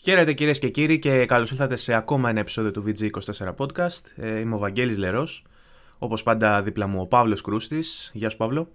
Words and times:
Χαίρετε 0.00 0.32
κυρίες 0.32 0.58
και 0.58 0.68
κύριοι 0.68 0.98
και 0.98 1.26
καλώς 1.26 1.50
ήρθατε 1.50 1.76
σε 1.76 1.94
ακόμα 1.94 2.30
ένα 2.30 2.40
επεισόδιο 2.40 2.70
του 2.70 2.84
VG24 2.86 3.54
Podcast. 3.56 4.02
Ε, 4.16 4.38
είμαι 4.38 4.54
ο 4.54 4.58
Βαγγέλης 4.58 4.98
Λερός. 4.98 5.44
Όπως 5.98 6.22
πάντα, 6.22 6.62
δίπλα 6.62 6.86
μου 6.86 7.00
ο 7.00 7.06
Παύλος 7.06 7.40
Κρούστης. 7.40 8.10
Γεια 8.14 8.28
σου, 8.28 8.36
Παύλο. 8.36 8.68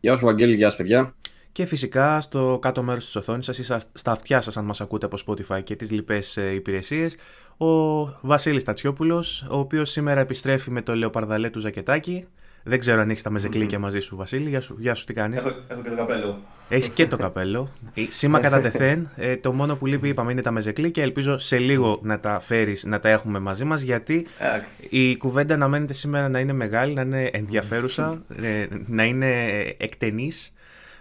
Γεια 0.00 0.16
σου, 0.16 0.24
Βαγγέλη, 0.24 0.54
γεια 0.54 0.70
σου, 0.70 0.76
παιδιά. 0.76 1.14
Και 1.52 1.64
φυσικά 1.64 2.20
στο 2.20 2.58
κάτω 2.60 2.82
μέρος 2.82 3.04
της 3.04 3.16
οθόνης 3.16 3.44
σας 3.44 3.58
ή 3.58 3.62
στα 3.92 4.12
αυτιά 4.12 4.40
σας, 4.40 4.56
αν 4.56 4.64
μας 4.64 4.80
ακούτε 4.80 5.06
από 5.06 5.16
Spotify 5.26 5.62
και 5.64 5.76
τις 5.76 5.90
λοιπές 5.90 6.36
υπηρεσίες, 6.36 7.16
ο 7.56 8.02
Βασίλης 8.20 8.64
Τατσιόπουλος, 8.64 9.46
ο 9.50 9.58
οποίος 9.58 9.90
σήμερα 9.90 10.20
επιστρέφει 10.20 10.70
με 10.70 10.82
το 10.82 10.96
λεοπαρδαλέ 10.96 11.50
του 11.50 11.60
ζακετάκι. 11.60 12.26
Δεν 12.64 12.78
ξέρω 12.78 13.00
αν 13.00 13.10
έχεις 13.10 13.22
τα 13.22 13.30
μεζεκλίκια 13.30 13.78
μαζί 13.78 14.00
σου, 14.00 14.16
Βασίλη. 14.16 14.48
Γεια 14.48 14.60
σου, 14.60 14.76
γεια 14.78 14.94
σου 14.94 15.04
τι 15.04 15.12
κάνεις; 15.12 15.38
Έχω, 15.38 15.48
έχω 15.68 15.82
και 15.82 15.88
το 15.88 15.96
καπέλο. 15.96 16.40
Έχεις 16.68 16.88
και 16.88 17.06
το 17.06 17.16
καπέλο. 17.16 17.68
Ε, 17.94 18.02
σήμα 18.10 18.40
κατά 18.40 18.60
τεθέν. 18.60 19.10
Ε, 19.16 19.36
το 19.36 19.52
μόνο 19.52 19.76
που 19.76 19.86
λείπει, 19.86 20.08
είπαμε, 20.08 20.32
είναι 20.32 20.42
τα 20.42 20.50
μεζεκλίκια. 20.50 21.02
Ελπίζω 21.02 21.38
σε 21.38 21.58
λίγο 21.58 22.00
να 22.02 22.20
τα 22.20 22.40
φέρεις, 22.40 22.84
να 22.84 23.00
τα 23.00 23.08
έχουμε 23.08 23.38
μαζί 23.38 23.64
μας, 23.64 23.82
γιατί 23.82 24.26
η 24.88 25.16
κουβέντα 25.16 25.54
αναμένεται 25.54 25.92
σήμερα 25.92 26.28
να 26.28 26.38
είναι 26.38 26.52
μεγάλη, 26.52 26.92
να 26.92 27.02
είναι 27.02 27.30
ενδιαφέρουσα, 27.32 28.22
ε, 28.36 28.66
να 28.86 29.04
είναι 29.04 29.60
εκτενής. 29.76 30.54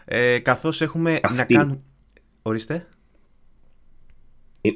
Ε, 0.06 0.40
Καθώς 0.40 0.82
έχουμε 0.82 1.20
να 1.36 1.44
κάνουμε. 1.46 1.80
Ορίστε. 2.42 2.88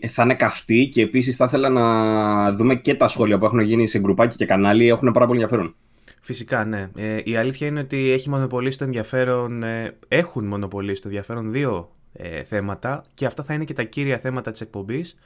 Θα 0.08 0.24
είναι 0.24 0.36
καυτή 0.36 0.90
και 0.90 1.02
επίσης 1.02 1.36
θα 1.36 1.46
ήθελα 1.46 1.70
να 1.70 2.54
δούμε 2.54 2.76
και 2.76 2.96
τα 2.96 3.08
σχόλια 3.08 3.38
που 3.38 3.46
έχουν 3.46 3.60
γίνει 3.60 3.88
σε 3.88 4.00
γκρουπάκι 4.00 4.36
και 4.36 4.46
κανάλι. 4.46 4.88
Έχουν 4.88 5.12
πάρα 5.12 5.28
πολύ 5.28 5.42
ενδιαφέρον. 5.42 5.76
Φυσικά, 6.26 6.66
ναι. 6.66 6.90
Ε, 6.96 7.22
η 7.24 7.36
αλήθεια 7.36 7.68
είναι 7.68 7.80
ότι 7.80 8.12
έχει 8.12 8.30
μονοπολίσει 8.30 8.78
το 8.78 8.84
ενδιαφέρον, 8.84 9.64
ε, 9.64 9.98
έχουν 10.08 10.46
μονοπολίσει 10.46 11.02
το 11.02 11.08
ενδιαφέρον 11.08 11.52
δύο 11.52 11.96
ε, 12.14 12.44
θέματα 12.44 13.04
και 13.14 13.26
αυτά 13.26 13.44
θα 13.44 13.54
είναι 13.54 13.64
και 13.64 13.74
τα 13.74 13.84
κύρια 13.84 14.18
θέματα 14.18 14.52
της 14.52 14.62
εκπομπής, 14.62 15.18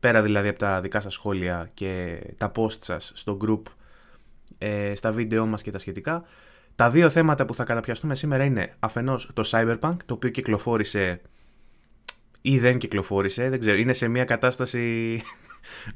πέρα 0.00 0.22
δηλαδή 0.22 0.48
από 0.48 0.58
τα 0.58 0.80
δικά 0.80 1.00
σας 1.00 1.12
σχόλια 1.12 1.70
και 1.74 2.20
τα 2.36 2.52
post 2.56 2.76
σας 2.80 3.12
στο 3.14 3.36
group, 3.44 3.62
ε, 4.58 4.94
στα 4.94 5.12
βίντεο 5.12 5.46
μας 5.46 5.62
και 5.62 5.70
τα 5.70 5.78
σχετικά. 5.78 6.24
Τα 6.74 6.90
δύο 6.90 7.10
θέματα 7.10 7.44
που 7.44 7.54
θα 7.54 7.64
καταπιαστούμε 7.64 8.14
σήμερα 8.14 8.44
είναι 8.44 8.72
αφενός 8.78 9.30
το 9.34 9.42
Cyberpunk, 9.46 9.96
το 10.06 10.14
οποίο 10.14 10.30
κυκλοφόρησε 10.30 11.20
ή 12.42 12.58
δεν 12.58 12.78
κυκλοφόρησε, 12.78 13.48
δεν 13.48 13.60
ξέρω, 13.60 13.76
είναι 13.76 13.92
σε 13.92 14.08
μια 14.08 14.24
κατάσταση 14.24 15.22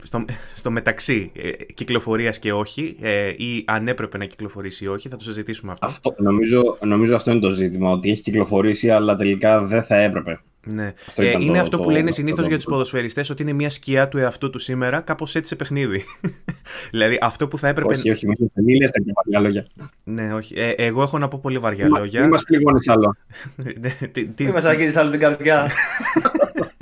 στο, 0.03 0.25
στο 0.55 0.71
μεταξύ 0.71 1.33
ε, 1.35 1.51
κυκλοφορίας 1.75 2.39
και 2.39 2.53
όχι, 2.53 2.97
ε, 3.01 3.29
ή 3.29 3.65
αν 3.67 3.89
έπρεπε 3.89 4.19
να 4.19 4.25
κυκλοφορήσει 4.25 4.85
ή 4.85 4.89
όχι, 4.89 5.09
θα 5.09 5.17
το 5.17 5.25
συζητήσουμε 5.25 5.73
αυτό. 5.73 5.87
αυτό 5.87 6.15
νομίζω, 6.19 6.77
νομίζω 6.81 7.15
αυτό 7.15 7.31
είναι 7.31 7.41
το 7.41 7.51
ζήτημα, 7.51 7.91
ότι 7.91 8.11
έχει 8.11 8.23
κυκλοφορήσει, 8.23 8.91
αλλά 8.91 9.15
τελικά 9.15 9.65
δεν 9.65 9.83
θα 9.83 9.97
έπρεπε. 9.97 10.41
Ναι. 10.73 10.93
Αυτό 11.07 11.23
ε, 11.23 11.31
είναι 11.31 11.53
το, 11.53 11.61
αυτό 11.61 11.81
που 11.81 11.91
λένε 11.91 12.11
συνήθως 12.11 12.47
για 12.47 12.57
τους 12.57 12.65
ποδοσφαιριστές, 12.65 13.31
ότι 13.31 13.43
είναι 13.43 13.53
μια 13.53 13.71
σκιά 13.71 14.09
του 14.09 14.19
εαυτού 14.19 14.51
του 14.51 14.59
σήμερα, 14.59 15.01
κάπως 15.01 15.35
έτσι 15.35 15.49
σε 15.49 15.57
παιχνίδι. 15.57 16.05
δηλαδή 16.91 17.19
αυτό 17.21 17.49
που 17.49 17.59
θα 17.59 17.69
έπρεπε. 17.69 17.95
Όχι, 17.95 18.11
όχι, 18.11 18.27
μην 18.55 18.77
λες 18.81 18.91
τα 18.91 19.03
βαριά 19.15 19.41
λόγια. 19.41 19.65
Ναι, 20.05 20.33
όχι. 20.33 20.55
Ε, 20.57 20.71
εγώ 20.71 21.03
έχω 21.03 21.19
να 21.19 21.29
πω 21.29 21.39
πολύ 21.43 21.59
βαριά 21.59 21.89
λόγια. 21.89 22.21
Μην 22.21 22.31
μας 22.31 22.43
πληγώνεις 22.43 22.89
άλλο. 22.89 23.17
Μην 24.39 24.51
μας 24.51 24.65
αγγίζεις 24.65 24.97
άλλο 24.97 25.11
την 25.11 25.21
καρδιά. 25.21 25.71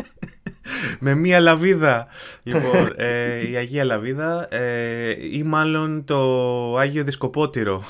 με 0.99 1.15
μία 1.15 1.41
λαβίδα. 1.41 2.07
Λοιπόν, 2.43 2.93
ε, 2.97 3.51
η 3.51 3.57
Αγία 3.57 3.85
Λαβίδα 3.85 4.55
ε, 4.55 5.11
ή 5.33 5.43
μάλλον 5.43 6.05
το 6.05 6.77
Άγιο 6.77 7.05
Δισκοπότηρο 7.05 7.85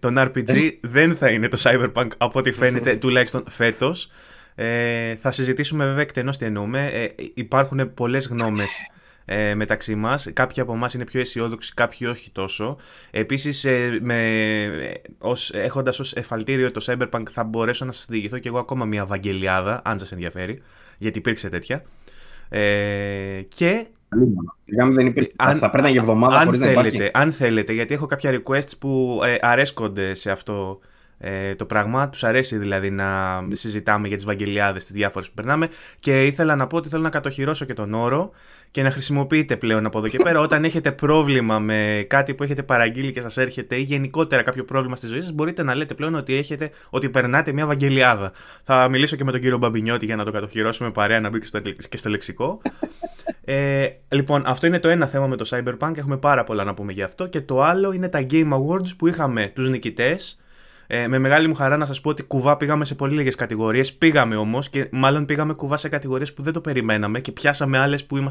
των 0.00 0.14
RPG 0.18 0.72
δεν 0.80 1.16
θα 1.16 1.30
είναι 1.30 1.48
το 1.48 1.58
Cyberpunk 1.62 2.08
από 2.16 2.38
ό,τι 2.38 2.52
φαίνεται 2.52 2.96
τουλάχιστον 2.96 3.44
φέτος. 3.48 4.10
Ε, 4.54 5.16
θα 5.16 5.30
συζητήσουμε 5.30 5.84
βέβαια 5.84 6.00
εκτενώς 6.00 6.38
τι 6.38 6.44
εννοούμε. 6.44 6.86
Ε, 6.86 7.08
υπάρχουν 7.34 7.94
πολλές 7.94 8.26
γνώμες 8.26 8.88
ε, 9.30 9.54
μεταξύ 9.54 9.94
μας. 9.94 10.28
Κάποιοι 10.32 10.62
από 10.62 10.72
εμάς 10.72 10.94
είναι 10.94 11.04
πιο 11.04 11.20
αισιόδοξοι, 11.20 11.74
κάποιοι 11.74 12.08
όχι 12.10 12.30
τόσο. 12.30 12.76
Επίσης, 13.10 13.64
ε, 13.64 13.98
με, 14.02 14.92
ως, 15.18 15.50
έχοντας 15.50 15.98
ως 15.98 16.12
εφαλτήριο 16.12 16.70
το 16.70 16.84
Cyberpunk 16.86 17.22
θα 17.30 17.44
μπορέσω 17.44 17.84
να 17.84 17.92
σας 17.92 18.06
διηγηθώ 18.08 18.38
και 18.38 18.48
εγώ 18.48 18.58
ακόμα 18.58 18.84
μια 18.84 19.06
βαγγελιάδα, 19.06 19.82
αν 19.84 19.98
σας 19.98 20.12
ενδιαφέρει, 20.12 20.62
γιατί 20.98 21.18
υπήρξε 21.18 21.48
τέτοια. 21.48 21.82
Ε, 22.48 23.42
και 23.48 23.86
δεν 24.94 25.06
υπήρχε. 25.06 25.30
Αν, 25.36 25.56
θα 25.56 25.70
πρέπει 25.70 25.90
για 25.90 26.00
εβδομάδα 26.00 26.44
χωρίς 26.44 26.60
θέλετε, 26.60 26.80
να 26.80 26.86
υπάρχει. 26.86 27.10
Αν 27.14 27.32
θέλετε, 27.32 27.72
γιατί 27.72 27.94
έχω 27.94 28.06
κάποια 28.06 28.40
requests 28.42 28.78
που 28.78 29.20
ε, 29.24 29.36
αρέσκονται 29.40 30.14
σε 30.14 30.30
αυτό 30.30 30.80
ε, 31.18 31.54
το 31.54 31.64
πράγμα. 31.64 32.08
Τους 32.08 32.24
αρέσει 32.24 32.56
δηλαδή 32.56 32.90
να 32.90 33.40
συζητάμε 33.52 34.08
για 34.08 34.16
τις 34.16 34.24
Βαγγελιάδες, 34.24 34.84
τις 34.84 34.94
διάφορες 34.94 35.28
που 35.28 35.34
περνάμε. 35.34 35.68
Και 35.96 36.26
ήθελα 36.26 36.56
να 36.56 36.66
πω 36.66 36.76
ότι 36.76 36.88
θέλω 36.88 37.02
να 37.02 37.08
κατοχυρώσω 37.08 37.64
και 37.64 37.74
τον 37.74 37.94
όρο 37.94 38.30
και 38.70 38.82
να 38.82 38.90
χρησιμοποιείτε 38.90 39.56
πλέον 39.56 39.86
από 39.86 39.98
εδώ 39.98 40.08
και 40.08 40.18
πέρα. 40.18 40.40
Όταν 40.46 40.64
έχετε 40.64 40.92
πρόβλημα 40.92 41.58
με 41.58 42.04
κάτι 42.08 42.34
που 42.34 42.42
έχετε 42.42 42.62
παραγγείλει 42.62 43.12
και 43.12 43.20
σας 43.20 43.36
έρχεται 43.36 43.76
ή 43.76 43.82
γενικότερα 43.82 44.42
κάποιο 44.42 44.64
πρόβλημα 44.64 44.96
στη 44.96 45.06
ζωή 45.06 45.20
σας, 45.20 45.32
μπορείτε 45.32 45.62
να 45.62 45.74
λέτε 45.74 45.94
πλέον 45.94 46.14
ότι, 46.14 46.34
έχετε, 46.34 46.70
ότι 46.90 47.10
περνάτε 47.10 47.52
μια 47.52 47.66
Βαγγελιάδα. 47.66 48.32
Θα 48.62 48.88
μιλήσω 48.88 49.16
και 49.16 49.24
με 49.24 49.30
τον 49.30 49.40
κύριο 49.40 49.58
Μπαμπινιώτη 49.58 50.04
για 50.04 50.16
να 50.16 50.24
το 50.24 50.30
κατοχυρώσουμε 50.30 50.90
παρέα 50.90 51.20
να 51.20 51.28
μπει 51.28 51.38
και 51.38 51.46
στο, 51.46 51.60
και 51.60 51.96
στο 51.96 52.10
λεξικό. 52.10 52.60
Ε, 53.44 53.88
λοιπόν, 54.08 54.42
αυτό 54.46 54.66
είναι 54.66 54.78
το 54.78 54.88
ένα 54.88 55.06
θέμα 55.06 55.26
με 55.26 55.36
το 55.36 55.48
Cyberpunk. 55.50 55.96
Έχουμε 55.96 56.16
πάρα 56.16 56.44
πολλά 56.44 56.64
να 56.64 56.74
πούμε 56.74 56.92
γι' 56.92 57.02
αυτό. 57.02 57.26
Και 57.26 57.40
το 57.40 57.62
άλλο 57.62 57.92
είναι 57.92 58.08
τα 58.08 58.26
Game 58.30 58.52
Awards 58.52 58.96
που 58.98 59.06
είχαμε 59.06 59.52
τους 59.54 59.68
νικητές 59.68 60.40
ε, 60.90 61.08
με 61.08 61.18
μεγάλη 61.18 61.48
μου 61.48 61.54
χαρά 61.54 61.76
να 61.76 61.86
σας 61.86 62.00
πω 62.00 62.10
ότι 62.10 62.22
κουβά 62.22 62.56
πήγαμε 62.56 62.84
σε 62.84 62.94
πολύ 62.94 63.14
λίγες 63.14 63.34
κατηγορίες. 63.34 63.92
Πήγαμε 63.92 64.36
όμως 64.36 64.70
και 64.70 64.88
μάλλον 64.90 65.24
πήγαμε 65.24 65.52
κουβά 65.52 65.76
σε 65.76 65.88
κατηγορίες 65.88 66.32
που 66.32 66.42
δεν 66.42 66.52
το 66.52 66.60
περιμέναμε 66.60 67.20
και 67.20 67.32
πιάσαμε 67.32 67.78
άλλες 67.78 68.04
που, 68.04 68.26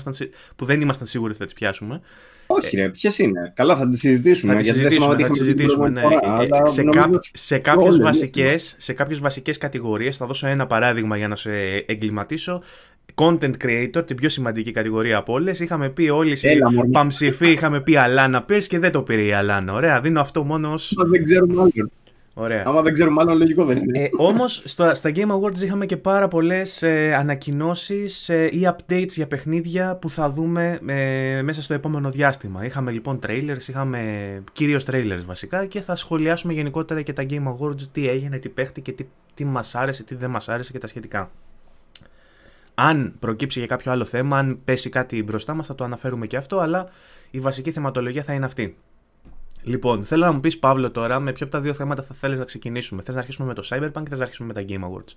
που 0.55 0.65
δεν 0.65 0.81
ήμασταν 0.81 1.07
σίγουροι 1.07 1.29
ότι 1.29 1.39
θα 1.39 1.45
τις 1.45 1.53
πιάσουμε. 1.53 2.01
Όχι, 2.47 2.75
ρε, 2.75 2.89
ποιες 2.89 3.19
είναι; 3.19 3.51
Καλά, 3.55 3.75
θα 3.75 3.89
τις 3.89 3.99
συζητήσουμε. 3.99 4.53
Θα 4.53 4.59
τις 4.59 4.67
συζητήσουμε, 4.67 5.15
θα 5.15 5.27
τις 5.27 5.37
συζητήσουμε 5.37 5.89
ναι. 5.89 6.01
Ε, 6.01 6.69
σε, 6.69 6.83
κά, 6.83 7.09
σε 7.33 7.57
κάποιες 7.57 7.97
βασικέ 7.97 8.55
σε 8.57 8.93
κάποιες 8.93 9.19
βασικές 9.19 9.57
κατηγορίες, 9.57 10.17
θα 10.17 10.25
δώσω 10.25 10.47
ένα 10.47 10.67
παράδειγμα 10.67 11.17
για 11.17 11.27
να 11.27 11.35
σε 11.35 11.51
εγκληματίσω. 11.85 12.61
Content 13.15 13.53
creator, 13.63 14.07
την 14.07 14.15
πιο 14.15 14.29
σημαντική 14.29 14.71
κατηγορία 14.71 15.17
από 15.17 15.33
όλες. 15.33 15.59
Είχαμε 15.59 15.89
πει 15.89 16.09
όλοι 16.09 16.35
σε 16.35 16.49
παμψηφί, 16.91 17.51
είχαμε 17.51 17.81
πει 17.81 17.95
Αλάνα 17.95 18.43
Πέρ 18.43 18.57
και 18.57 18.79
δεν 18.79 18.91
το 18.91 19.01
πήρε 19.01 19.21
η 19.21 19.33
Αλάνα. 19.33 19.73
Ωραία, 19.73 20.01
δίνω 20.01 20.21
αυτό 20.21 20.43
μόνο. 20.43 20.73
Δεν 21.11 21.23
ξέρουμε 21.23 21.61
άλλο. 21.61 21.91
Ωραία. 22.39 22.63
Άμα 22.65 22.81
δεν 22.81 22.93
ξέρουμε 22.93 23.21
άλλο, 23.21 23.33
λογικό 23.33 23.65
δεν 23.65 23.77
είναι. 23.77 23.99
Ε, 23.99 24.09
Όμως 24.17 24.63
στα 24.65 25.11
Game 25.15 25.31
Awards 25.31 25.59
είχαμε 25.59 25.85
και 25.85 25.97
πάρα 25.97 26.27
πολλές 26.27 26.81
ε, 26.81 27.15
ανακοινώσεις 27.15 28.29
ε, 28.29 28.45
ή 28.45 28.67
updates 28.69 29.09
για 29.09 29.27
παιχνίδια 29.27 29.95
που 29.95 30.09
θα 30.09 30.31
δούμε 30.31 30.79
ε, 30.85 31.41
μέσα 31.41 31.61
στο 31.61 31.73
επόμενο 31.73 32.11
διάστημα. 32.11 32.65
Είχαμε 32.65 32.91
λοιπόν 32.91 33.19
trailers, 33.27 33.67
είχαμε 33.67 34.43
κυρίως 34.51 34.85
trailers 34.91 35.21
βασικά 35.25 35.65
και 35.65 35.81
θα 35.81 35.95
σχολιάσουμε 35.95 36.53
γενικότερα 36.53 37.01
και 37.01 37.13
τα 37.13 37.25
Game 37.29 37.43
Awards, 37.47 37.81
τι 37.91 38.09
έγινε, 38.09 38.37
τι 38.37 38.49
παίχτηκε, 38.49 38.91
τι, 38.91 39.05
τι 39.33 39.45
μας 39.45 39.75
άρεσε, 39.75 40.03
τι 40.03 40.15
δεν 40.15 40.29
μας 40.29 40.49
άρεσε 40.49 40.71
και 40.71 40.79
τα 40.79 40.87
σχετικά. 40.87 41.29
Αν 42.75 43.13
προκύψει 43.19 43.59
για 43.59 43.67
κάποιο 43.67 43.91
άλλο 43.91 44.05
θέμα, 44.05 44.37
αν 44.37 44.59
πέσει 44.63 44.89
κάτι 44.89 45.23
μπροστά 45.23 45.53
μας, 45.53 45.67
θα 45.67 45.75
το 45.75 45.83
αναφέρουμε 45.83 46.27
και 46.27 46.37
αυτό, 46.37 46.59
αλλά 46.59 46.89
η 47.31 47.39
βασική 47.39 47.71
θεματολογία 47.71 48.23
θα 48.23 48.33
είναι 48.33 48.45
αυτή. 48.45 48.77
Λοιπόν, 49.67 50.03
θέλω 50.03 50.25
να 50.25 50.31
μου 50.31 50.39
πεις 50.39 50.59
Παύλο 50.59 50.91
τώρα 50.91 51.19
με 51.19 51.31
ποιο 51.31 51.45
από 51.45 51.55
τα 51.55 51.61
δύο 51.61 51.73
θέματα 51.73 52.03
θα 52.03 52.15
θέλεις 52.15 52.39
να 52.39 52.45
ξεκινήσουμε. 52.45 53.01
Θες 53.01 53.13
να 53.15 53.19
αρχίσουμε 53.19 53.47
με 53.47 53.53
το 53.53 53.67
Cyberpunk 53.69 54.05
ή 54.05 54.09
θες 54.09 54.17
να 54.17 54.23
αρχίσουμε 54.23 54.53
με 54.53 54.53
τα 54.53 54.65
Game 54.69 54.83
Awards; 54.83 55.15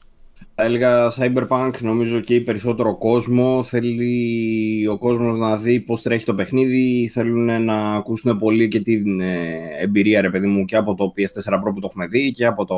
Θα 0.54 0.64
έλεγα 0.64 1.12
Cyberpunk, 1.12 1.70
νομίζω 1.80 2.20
και 2.20 2.40
περισσότερο 2.40 2.98
κόσμο. 2.98 3.62
Θέλει 3.62 4.86
ο 4.86 4.98
κόσμος 4.98 5.38
να 5.38 5.56
δει 5.56 5.80
πώς 5.80 6.02
τρέχει 6.02 6.24
το 6.24 6.34
παιχνίδι. 6.34 7.10
Θέλουν 7.12 7.64
να 7.64 7.94
ακούσουν 7.94 8.38
πολύ 8.38 8.68
και 8.68 8.80
την 8.80 9.20
ε, 9.20 9.56
εμπειρία, 9.78 10.20
ρε 10.20 10.30
παιδί 10.30 10.46
μου, 10.46 10.64
και 10.64 10.76
από 10.76 10.94
το 10.94 11.12
PS4 11.16 11.54
Pro 11.54 11.72
που 11.74 11.80
το 11.80 11.86
έχουμε 11.90 12.06
δει 12.06 12.30
και 12.30 12.46
από 12.46 12.64
το 12.64 12.76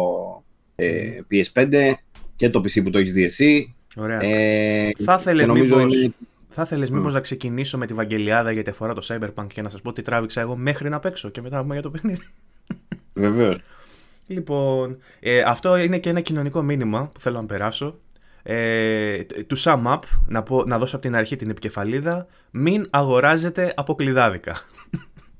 ε, 0.74 1.20
PS5 1.30 1.92
και 2.36 2.50
το 2.50 2.58
PC 2.58 2.82
που 2.82 2.90
το 2.90 2.98
έχεις 2.98 3.12
δει 3.12 3.24
εσύ. 3.24 3.74
Ωραία. 3.96 4.24
Ε, 4.24 4.90
θα 4.98 5.16
ήθελε 5.20 5.46
μήπως... 5.46 6.10
Θα 6.52 6.62
ήθελε 6.62 6.90
μήπως 6.90 7.12
να 7.12 7.20
ξεκινήσω 7.20 7.78
με 7.78 7.86
τη 7.86 7.94
Βαγγελιάδα 7.94 8.50
γιατί 8.50 8.70
αφορά 8.70 8.92
το 8.92 9.06
Cyberpunk 9.08 9.46
και 9.46 9.62
να 9.62 9.68
σας 9.68 9.82
πω 9.82 9.92
τι 9.92 10.02
τράβηξα 10.02 10.40
εγώ 10.40 10.56
μέχρι 10.56 10.88
να 10.88 10.98
παίξω 10.98 11.28
και 11.28 11.42
μετά 11.42 11.56
να 11.56 11.62
πούμε 11.62 11.74
για 11.74 11.82
το 11.82 11.90
παιχνίδι. 11.90 12.28
Βεβαίως. 13.12 13.58
Λοιπόν, 14.26 14.98
ε, 15.20 15.40
αυτό 15.40 15.76
είναι 15.76 15.98
και 15.98 16.08
ένα 16.10 16.20
κοινωνικό 16.20 16.62
μήνυμα 16.62 17.10
που 17.12 17.20
θέλω 17.20 17.40
να 17.40 17.46
περάσω. 17.46 17.98
Ε, 18.42 19.18
to 19.48 19.56
sum 19.56 19.82
up, 19.84 19.98
να, 20.26 20.42
πω, 20.42 20.64
να 20.64 20.78
δώσω 20.78 20.96
από 20.96 21.04
την 21.04 21.16
αρχή 21.16 21.36
την 21.36 21.50
επικεφαλίδα, 21.50 22.26
μην 22.50 22.86
αγοράζετε 22.90 23.72
αποκλειδάδικα. 23.76 24.56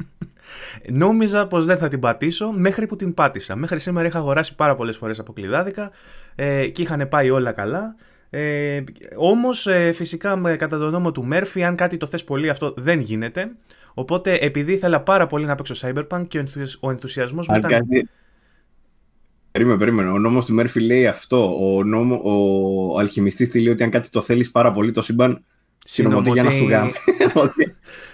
Νόμιζα 0.93 1.47
πως 1.47 1.67
δεν 1.67 1.79
θα 1.79 1.88
την 1.88 2.00
πατήσω 2.00 2.53
μέχρι 2.53 2.87
που 2.87 2.97
την 2.97 3.14
πάτησα. 3.14 3.56
Μέχρι 3.56 3.79
σήμερα 3.79 4.06
είχα 4.06 4.19
αγοράσει 4.19 4.55
πάρα 4.55 4.75
πολλές 4.75 4.97
φορές 4.97 5.19
αποκλειδάδικα 5.19 5.91
ε, 6.35 6.67
και 6.69 6.82
είχαν 6.82 7.09
πάει 7.09 7.31
όλα 7.31 7.53
καλά. 7.53 7.94
Ε, 8.34 8.84
Όμως, 9.17 9.67
ε, 9.67 9.93
φυσικά, 9.93 10.37
με, 10.37 10.56
κατά 10.56 10.79
τον 10.79 10.90
νόμο 10.90 11.12
του 11.12 11.25
Μέρφυ, 11.25 11.64
αν 11.64 11.76
κάτι 11.76 11.96
το 11.96 12.06
θες 12.06 12.25
πολύ, 12.25 12.49
αυτό 12.49 12.75
δεν 12.76 13.00
γίνεται. 13.00 13.50
Οπότε, 13.94 14.34
επειδή 14.34 14.73
ήθελα 14.73 15.00
πάρα 15.00 15.26
πολύ 15.26 15.44
να 15.44 15.55
παίξω 15.55 15.75
Cyberpunk 15.81 16.25
και 16.29 16.44
ο 16.81 16.90
ενθουσιασμός 16.90 17.49
μου 17.49 17.56
ήταν. 17.56 17.70
Κάτι... 17.70 18.08
Περίμενε, 19.50 19.79
περίμενε. 19.79 20.11
Ο 20.11 20.19
νόμος 20.19 20.44
του 20.44 20.55
Μέρφυ 20.55 20.81
λέει 20.81 21.06
αυτό. 21.06 21.56
Ο, 21.61 21.84
νόμο, 21.84 22.20
ο 22.25 22.99
αλχημιστής 22.99 23.50
τη 23.50 23.61
λέει 23.61 23.73
ότι 23.73 23.82
αν 23.82 23.90
κάτι 23.90 24.11
το 24.11 24.20
θέλεις 24.20 24.50
πάρα 24.50 24.73
πολύ, 24.73 24.90
το 24.90 25.02
σύμπαν 25.02 25.44
συνομωτεί 25.85 26.31
για 26.31 26.43
να 26.43 26.50
σου 26.50 26.69
γάμει. 26.69 26.93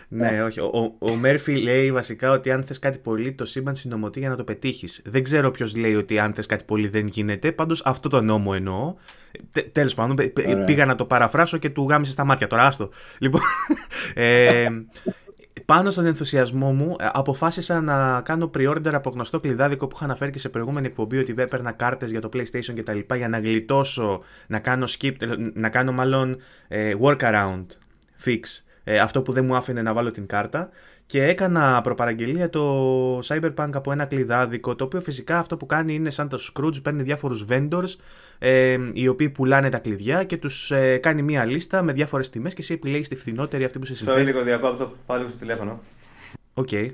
ναι, 0.09 0.43
όχι. 0.43 0.61
Ο, 0.61 0.97
ο 0.99 1.17
Μέρφυ 1.21 1.57
λέει 1.57 1.93
βασικά 1.93 2.31
ότι 2.31 2.51
αν 2.51 2.63
θες 2.63 2.79
κάτι 2.79 2.99
πολύ, 2.99 3.33
το 3.33 3.45
σύμπαν 3.45 3.75
συνομωτεί 3.75 4.19
για 4.19 4.29
να 4.29 4.37
το 4.37 4.45
πετύχεις. 4.45 5.03
Δεν 5.05 5.23
ξέρω 5.23 5.51
ποιος 5.51 5.77
λέει 5.77 5.95
ότι 5.95 6.19
αν 6.19 6.33
θες 6.33 6.47
κάτι 6.47 6.65
πολύ 6.65 6.89
δεν 6.89 7.07
γίνεται. 7.07 7.53
Πάντως 7.53 7.83
αυτό 7.85 8.09
το 8.09 8.23
νόμο 8.23 8.53
εννοώ. 8.55 8.95
Τέλος 9.73 9.95
πάντων, 9.95 10.17
πήγα 10.65 10.87
να 10.87 10.95
το 10.95 11.05
παραφράσω 11.05 11.59
και 11.59 11.71
του 11.71 11.87
γάμισε 11.89 12.13
στα 12.13 12.25
μάτια. 12.25 12.47
Τώρα 12.47 12.67
άστο. 12.67 12.91
Λοιπόν. 13.19 13.41
ε, 14.15 14.69
πάνω 15.65 15.91
στον 15.91 16.07
ενθουσιασμό 16.07 16.73
μου, 16.73 16.97
ε, 17.01 17.09
αποφάσισα 17.13 17.81
να 17.81 18.21
κάνω 18.21 18.51
pre-order 18.59 18.93
από 18.93 19.11
γνωστό 19.11 19.41
κλειδάδικο 19.41 19.87
που 19.87 19.93
είχα 19.97 20.05
αναφέρει 20.05 20.31
και 20.31 20.39
σε 20.39 20.49
προηγούμενη 20.49 20.87
εκπομπή 20.87 21.19
ότι 21.19 21.35
έπαιρνα 21.37 21.73
κάρτες 21.73 22.11
για 22.11 22.21
το 22.21 22.29
PlayStation 22.33 22.75
κτλ. 22.77 23.15
για 23.15 23.29
να 23.29 23.39
γλιτώσω, 23.39 24.23
να 24.47 24.59
κάνω 24.59 24.87
skip, 24.99 25.15
να 25.55 25.69
κάνω 25.69 25.93
μάλλον 25.93 26.37
ε, 26.69 26.95
workaround 27.01 27.67
fix. 28.25 28.41
Ε, 28.91 28.99
αυτό 28.99 29.23
που 29.23 29.33
δεν 29.33 29.45
μου 29.45 29.57
άφηνε 29.57 29.83
να 29.83 29.93
βάλω 29.93 30.11
την 30.11 30.27
κάρτα 30.27 30.69
και 31.07 31.25
έκανα 31.25 31.81
προπαραγγελία 31.81 32.51
το 32.51 33.19
Cyberpunk 33.19 33.71
από 33.73 33.93
ένα 33.93 34.05
κλειδάδικο 34.05 34.75
το 34.75 34.85
οποίο 34.85 35.01
φυσικά 35.01 35.39
αυτό 35.39 35.57
που 35.57 35.67
κάνει 35.67 35.95
είναι 35.95 36.11
σαν 36.11 36.29
το 36.29 36.39
Scrooge 36.41 36.83
παίρνει 36.83 37.03
διάφορους 37.03 37.45
vendors 37.49 37.97
ε, 38.39 38.79
οι 38.93 39.09
οποίοι 39.09 39.31
πουλάνε 39.31 39.69
τα 39.69 39.79
κλειδιά 39.79 40.25
και 40.25 40.37
τους 40.37 40.71
ε, 40.71 40.97
κάνει 40.97 41.23
μία 41.23 41.45
λίστα 41.45 41.83
με 41.83 41.93
διάφορες 41.93 42.31
τιμές 42.31 42.55
και 42.55 42.61
εσύ 42.63 42.75
επιλέγεις 42.75 43.09
τη 43.09 43.17
φθηνότερη 43.17 43.65
αυτή 43.65 43.79
που 43.79 43.87
σε 43.87 43.95
συμφέρει. 43.95 44.23
Sorry 44.23 44.25
λίγο 44.25 44.43
διακόπτω 44.43 44.93
πάλι 45.07 45.29
στο 45.29 45.39
τηλέφωνο. 45.39 45.81
OK. 46.55 46.69
Okay. 46.71 46.91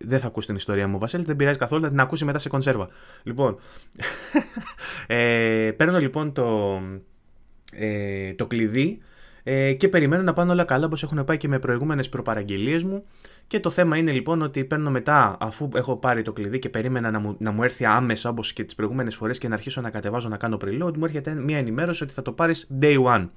Δεν 0.00 0.18
θα 0.20 0.26
ακούσει 0.26 0.46
την 0.46 0.56
ιστορία 0.56 0.88
μου, 0.88 0.98
Βασίλη, 0.98 1.24
δεν 1.24 1.36
πειράζει 1.36 1.58
καθόλου, 1.58 1.82
θα 1.82 1.88
την 1.88 2.00
ακούσει 2.00 2.24
μετά 2.24 2.38
σε 2.38 2.48
κονσέρβα. 2.48 2.88
Λοιπόν, 3.22 3.58
ε, 5.06 5.70
παίρνω 5.76 5.98
λοιπόν 5.98 6.32
το, 6.32 6.80
ε, 7.72 8.32
το 8.32 8.46
κλειδί 8.46 8.98
ε, 9.50 9.72
και 9.72 9.88
περιμένω 9.88 10.22
να 10.22 10.32
πάνε 10.32 10.52
όλα 10.52 10.64
καλά 10.64 10.86
όπως 10.86 11.02
έχουν 11.02 11.24
πάει 11.24 11.36
και 11.36 11.48
με 11.48 11.58
προηγούμενες 11.58 12.08
προπαραγγελίες 12.08 12.82
μου 12.82 13.04
και 13.46 13.60
το 13.60 13.70
θέμα 13.70 13.96
είναι 13.96 14.12
λοιπόν 14.12 14.42
ότι 14.42 14.64
παίρνω 14.64 14.90
μετά 14.90 15.36
αφού 15.40 15.68
έχω 15.74 15.96
πάρει 15.96 16.22
το 16.22 16.32
κλειδί 16.32 16.58
και 16.58 16.68
περίμενα 16.68 17.10
να 17.10 17.18
μου, 17.18 17.36
να 17.38 17.50
μου 17.50 17.62
έρθει 17.62 17.84
άμεσα 17.84 18.28
όπως 18.30 18.52
και 18.52 18.64
τις 18.64 18.74
προηγούμενες 18.74 19.14
φορές 19.14 19.38
και 19.38 19.48
να 19.48 19.54
αρχίσω 19.54 19.80
να 19.80 19.90
κατεβάζω 19.90 20.28
να 20.28 20.36
κάνω 20.36 20.58
preload 20.64 20.96
μου 20.96 21.04
έρχεται 21.04 21.34
μια 21.34 21.58
ενημέρωση 21.58 22.02
ότι 22.02 22.12
θα 22.12 22.22
το 22.22 22.32
πάρεις 22.32 22.70
day 22.80 23.02
one. 23.04 23.28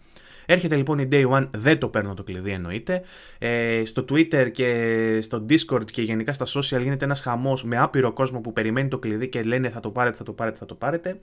Έρχεται 0.45 0.75
λοιπόν 0.75 0.99
η 0.99 1.07
Day 1.11 1.29
One, 1.29 1.47
δεν 1.51 1.77
το 1.77 1.89
παίρνω 1.89 2.13
το 2.13 2.23
κλειδί 2.23 2.51
εννοείται. 2.51 3.01
Ε, 3.37 3.81
στο 3.85 4.05
Twitter 4.09 4.51
και 4.51 5.19
στο 5.21 5.45
Discord 5.49 5.91
και 5.91 6.01
γενικά 6.01 6.33
στα 6.33 6.45
social 6.45 6.81
γίνεται 6.81 7.05
ένας 7.05 7.21
χαμός 7.21 7.63
με 7.63 7.77
άπειρο 7.77 8.13
κόσμο 8.13 8.39
που 8.39 8.53
περιμένει 8.53 8.87
το 8.87 8.99
κλειδί 8.99 9.29
και 9.29 9.41
λένε 9.41 9.69
θα 9.69 9.79
το 9.79 9.91
πάρετε, 9.91 10.17
θα 10.17 10.23
το 10.23 10.33
πάρετε, 10.33 10.57
θα 10.57 10.65
το 10.65 10.75
πάρετε. 10.75 11.19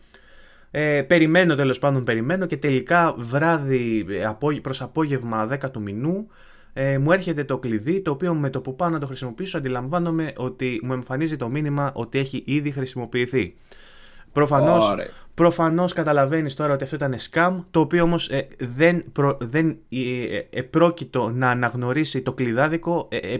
Ε, 0.70 1.02
περιμένω 1.02 1.54
τέλος 1.54 1.78
πάντων, 1.78 2.04
περιμένω 2.04 2.46
και 2.46 2.56
τελικά 2.56 3.14
βράδυ 3.18 4.06
ε, 4.08 4.60
προς 4.62 4.82
απόγευμα 4.82 5.48
10 5.62 5.70
του 5.72 5.82
μηνού 5.82 6.28
ε, 6.72 6.98
μου 6.98 7.12
έρχεται 7.12 7.44
το 7.44 7.58
κλειδί 7.58 8.02
το 8.02 8.10
οποίο 8.10 8.34
με 8.34 8.50
το 8.50 8.60
που 8.60 8.76
πάω 8.76 8.88
να 8.88 8.98
το 8.98 9.06
χρησιμοποιήσω 9.06 9.58
αντιλαμβάνομαι 9.58 10.32
ότι 10.36 10.80
μου 10.82 10.92
εμφανίζει 10.92 11.36
το 11.36 11.48
μήνυμα 11.48 11.92
ότι 11.94 12.18
έχει 12.18 12.42
ήδη 12.46 12.70
χρησιμοποιηθεί. 12.70 13.54
Προφανώς, 14.38 14.94
προφανώς 15.34 15.92
καταλαβαίνεις 15.92 16.54
τώρα 16.54 16.72
ότι 16.72 16.84
αυτό 16.84 16.96
ήταν 16.96 17.14
scam, 17.30 17.64
το 17.70 17.80
οποίο 17.80 18.02
όμως 18.02 18.28
ε, 18.28 18.48
δεν, 18.58 19.04
προ, 19.12 19.36
δεν 19.40 19.78
ε, 19.88 20.58
επρόκειτο 20.58 21.30
να 21.30 21.50
αναγνωρίσει 21.50 22.22
το 22.22 22.32
κλειδάδικο 22.32 23.08
ε, 23.10 23.36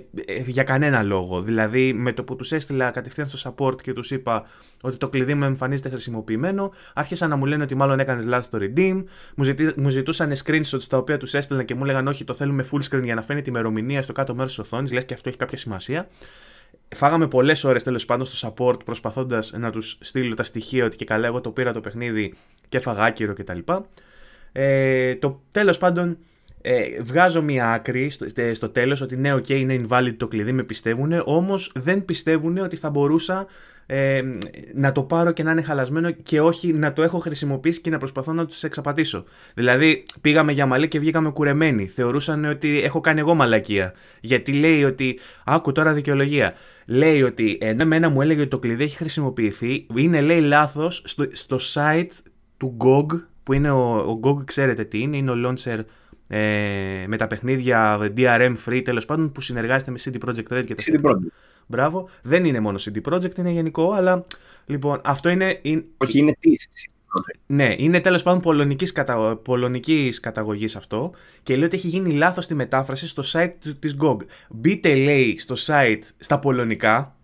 για 0.46 0.62
κανένα 0.62 1.02
λόγο. 1.02 1.42
Δηλαδή 1.42 1.92
με 1.92 2.12
το 2.12 2.24
που 2.24 2.36
τους 2.36 2.52
έστειλα 2.52 2.90
κατευθείαν 2.90 3.28
στο 3.28 3.54
support 3.56 3.82
και 3.82 3.92
τους 3.92 4.10
είπα 4.10 4.44
ότι 4.80 4.96
το 4.96 5.08
κλειδί 5.08 5.34
μου 5.34 5.44
εμφανίζεται 5.44 5.88
χρησιμοποιημένο, 5.88 6.72
άρχισαν 6.94 7.30
να 7.30 7.36
μου 7.36 7.44
λένε 7.44 7.62
ότι 7.62 7.74
μάλλον 7.74 8.00
έκανες 8.00 8.26
λάθος 8.26 8.48
το 8.48 8.58
redeem, 8.60 9.04
μου, 9.36 9.44
ζητή, 9.44 9.72
μου 9.76 9.88
ζητούσαν 9.88 10.32
screenshots 10.44 10.82
τα 10.88 10.96
οποία 10.96 11.16
τους 11.16 11.34
έστειλαν 11.34 11.64
και 11.64 11.74
μου 11.74 11.84
έλεγαν 11.84 12.06
όχι 12.06 12.24
το 12.24 12.34
θέλουμε 12.34 12.64
full 12.72 12.80
screen 12.90 13.02
για 13.02 13.14
να 13.14 13.22
φαίνεται 13.22 13.50
η 13.50 13.52
ημερομηνία 13.54 14.02
στο 14.02 14.12
κάτω 14.12 14.34
μέρος 14.34 14.54
της 14.54 14.58
οθόνης, 14.58 14.92
λες 14.92 15.04
και 15.04 15.14
αυτό 15.14 15.28
έχει 15.28 15.38
κάποια 15.38 15.58
σημασία. 15.58 16.08
Φάγαμε 16.96 17.28
πολλές 17.28 17.64
ώρες 17.64 17.82
τέλος 17.82 18.04
πάντων 18.04 18.26
στο 18.26 18.48
support 18.48 18.84
προσπαθώντας 18.84 19.52
να 19.52 19.70
τους 19.70 19.98
στείλω 20.00 20.34
τα 20.34 20.42
στοιχεία 20.42 20.84
ότι 20.84 20.96
και 20.96 21.04
καλά 21.04 21.26
εγώ 21.26 21.40
το 21.40 21.50
πήρα 21.50 21.72
το 21.72 21.80
παιχνίδι 21.80 22.34
και 22.68 22.76
έφαγα 22.76 23.04
άκυρο 23.04 23.34
κτλ. 23.34 23.58
Ε, 24.52 25.14
το 25.14 25.42
τέλος 25.52 25.78
πάντων 25.78 26.18
ε, 26.60 27.02
βγάζω 27.02 27.42
μια 27.42 27.72
άκρη 27.72 28.10
στο, 28.10 28.26
στο 28.52 28.68
τέλος 28.68 29.00
ότι 29.00 29.16
ναι, 29.16 29.34
ok, 29.34 29.48
είναι 29.48 29.80
invalid 29.82 30.14
το 30.16 30.28
κλειδί, 30.28 30.52
με 30.52 30.62
πιστεύουν, 30.62 31.22
όμως 31.24 31.72
δεν 31.74 32.04
πιστεύουν 32.04 32.58
ότι 32.58 32.76
θα 32.76 32.90
μπορούσα 32.90 33.46
ε, 33.90 34.22
να 34.74 34.92
το 34.92 35.02
πάρω 35.02 35.32
και 35.32 35.42
να 35.42 35.50
είναι 35.50 35.62
χαλασμένο 35.62 36.10
και 36.10 36.40
όχι 36.40 36.72
να 36.72 36.92
το 36.92 37.02
έχω 37.02 37.18
χρησιμοποιήσει 37.18 37.80
και 37.80 37.90
να 37.90 37.98
προσπαθώ 37.98 38.32
να 38.32 38.46
τους 38.46 38.62
εξαπατήσω. 38.62 39.24
Δηλαδή, 39.54 40.02
πήγαμε 40.20 40.52
για 40.52 40.66
μαλλί 40.66 40.88
και 40.88 40.98
βγήκαμε 40.98 41.30
κουρεμένοι. 41.30 41.86
Θεωρούσαν 41.86 42.44
ότι 42.44 42.82
έχω 42.82 43.00
κάνει 43.00 43.20
εγώ 43.20 43.34
μαλακία. 43.34 43.92
Γιατί 44.20 44.52
λέει 44.52 44.84
ότι. 44.84 45.18
Άκου 45.44 45.72
τώρα 45.72 45.92
δικαιολογία. 45.92 46.54
Λέει 46.86 47.22
ότι 47.22 47.58
ενώ 47.60 47.82
εμένα 47.82 48.08
μου 48.08 48.22
έλεγε 48.22 48.40
ότι 48.40 48.50
το 48.50 48.58
κλειδί 48.58 48.84
έχει 48.84 48.96
χρησιμοποιηθεί, 48.96 49.86
είναι 49.94 50.20
λέει 50.20 50.40
λάθος 50.40 51.02
στο, 51.04 51.26
στο 51.32 51.58
site 51.74 52.10
του 52.56 52.76
GOG, 52.80 53.20
που 53.42 53.52
είναι 53.52 53.70
ο, 53.70 53.96
ο 53.98 54.20
GOG, 54.22 54.44
ξέρετε 54.44 54.84
τι 54.84 55.00
είναι, 55.00 55.16
είναι 55.16 55.30
ο 55.30 55.34
launcher 55.46 55.78
ε, 56.28 57.04
με 57.06 57.16
τα 57.16 57.26
παιχνίδια 57.26 57.98
DRM 58.16 58.54
free 58.66 58.82
τέλος 58.84 59.04
πάντων 59.04 59.32
που 59.32 59.40
συνεργάζεται 59.40 59.90
με 59.90 59.98
CD 60.04 60.28
Projekt 60.28 60.58
Red 60.58 60.64
και 60.66 60.74
τα 60.74 60.82
CD 60.86 61.10
Projekt. 61.10 61.26
Μπράβο. 61.66 62.08
Δεν 62.22 62.44
είναι 62.44 62.60
μόνο 62.60 62.78
CD 62.78 63.12
Projekt, 63.12 63.38
είναι 63.38 63.50
γενικό, 63.50 63.92
αλλά 63.92 64.24
λοιπόν 64.66 65.00
αυτό 65.04 65.28
είναι. 65.28 65.60
Όχι, 65.96 66.18
είναι 66.18 66.36
τι. 66.38 66.50
Ναι, 67.46 67.74
είναι 67.78 68.00
τέλος 68.00 68.22
πάντων 68.22 68.40
πολωνικής, 68.40 68.92
κατα... 68.92 69.36
πολωνικής 69.36 70.20
καταγωγής 70.20 70.76
αυτό 70.76 71.14
και 71.42 71.56
λέει 71.56 71.64
ότι 71.64 71.76
έχει 71.76 71.88
γίνει 71.88 72.12
λάθος 72.12 72.44
στη 72.44 72.54
μετάφραση 72.54 73.08
στο 73.08 73.22
site 73.32 73.52
της 73.78 73.96
GOG. 74.00 74.16
Μπείτε 74.48 74.94
λέει 74.94 75.38
στο 75.38 75.54
site 75.58 76.02
στα 76.18 76.38
πολωνικά 76.38 77.16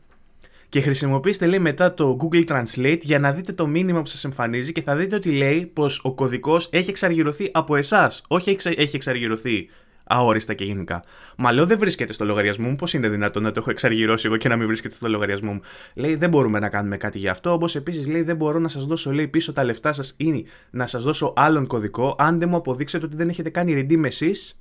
και 0.74 0.80
χρησιμοποιήστε 0.80 1.46
λέει 1.46 1.58
μετά 1.58 1.94
το 1.94 2.16
Google 2.20 2.44
Translate 2.46 3.00
για 3.00 3.18
να 3.18 3.32
δείτε 3.32 3.52
το 3.52 3.66
μήνυμα 3.66 4.00
που 4.00 4.06
σας 4.06 4.24
εμφανίζει 4.24 4.72
και 4.72 4.82
θα 4.82 4.96
δείτε 4.96 5.16
ότι 5.16 5.30
λέει 5.30 5.70
πως 5.72 6.00
ο 6.04 6.14
κωδικός 6.14 6.68
έχει 6.72 6.90
εξαργυρωθεί 6.90 7.50
από 7.52 7.76
εσάς, 7.76 8.22
όχι 8.28 8.56
έχει 8.76 8.96
εξαργυρωθεί 8.96 9.68
αόριστα 10.06 10.54
και 10.54 10.64
γενικά. 10.64 11.04
Μα 11.36 11.52
λέω 11.52 11.66
δεν 11.66 11.78
βρίσκεται 11.78 12.12
στο 12.12 12.24
λογαριασμό 12.24 12.68
μου. 12.68 12.76
Πώς 12.76 12.94
είναι 12.94 13.08
δυνατόν 13.08 13.42
να 13.42 13.52
το 13.52 13.60
έχω 13.60 13.70
εξαργυρώσει 13.70 14.26
εγώ 14.26 14.36
και 14.36 14.48
να 14.48 14.56
μην 14.56 14.66
βρίσκεται 14.66 14.94
στο 14.94 15.08
λογαριασμό 15.08 15.52
μου; 15.52 15.60
Λέει 15.94 16.14
δεν 16.14 16.28
μπορούμε 16.28 16.58
να 16.58 16.68
κάνουμε 16.68 16.96
κάτι 16.96 17.18
γι' 17.18 17.28
αυτό. 17.28 17.52
Όπως 17.52 17.76
επίσης 17.76 18.08
λέει 18.08 18.22
δεν 18.22 18.36
μπορώ 18.36 18.58
να 18.58 18.68
σας 18.68 18.86
δώσω 18.86 19.12
λέει, 19.12 19.28
πίσω 19.28 19.52
τα 19.52 19.64
λεφτά 19.64 19.92
σας 19.92 20.14
ή 20.16 20.46
να 20.70 20.86
σας 20.86 21.02
δώσω 21.02 21.32
άλλον 21.36 21.66
κωδικό 21.66 22.14
αν 22.18 22.38
δεν 22.38 22.48
μου 22.48 22.56
αποδείξετε 22.56 23.06
ότι 23.06 23.16
δεν 23.16 23.28
έχετε 23.28 23.50
κάνει 23.50 23.86
redeem 23.88 24.04
εσείς. 24.04 24.58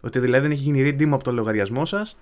Ότι 0.00 0.18
δηλαδή 0.18 0.42
δεν 0.42 0.50
έχει 0.50 0.62
γίνει 0.62 0.90
redeem 0.90 1.10
από 1.12 1.24
το 1.24 1.32
λογαριασμό 1.32 1.84
σας 1.84 2.16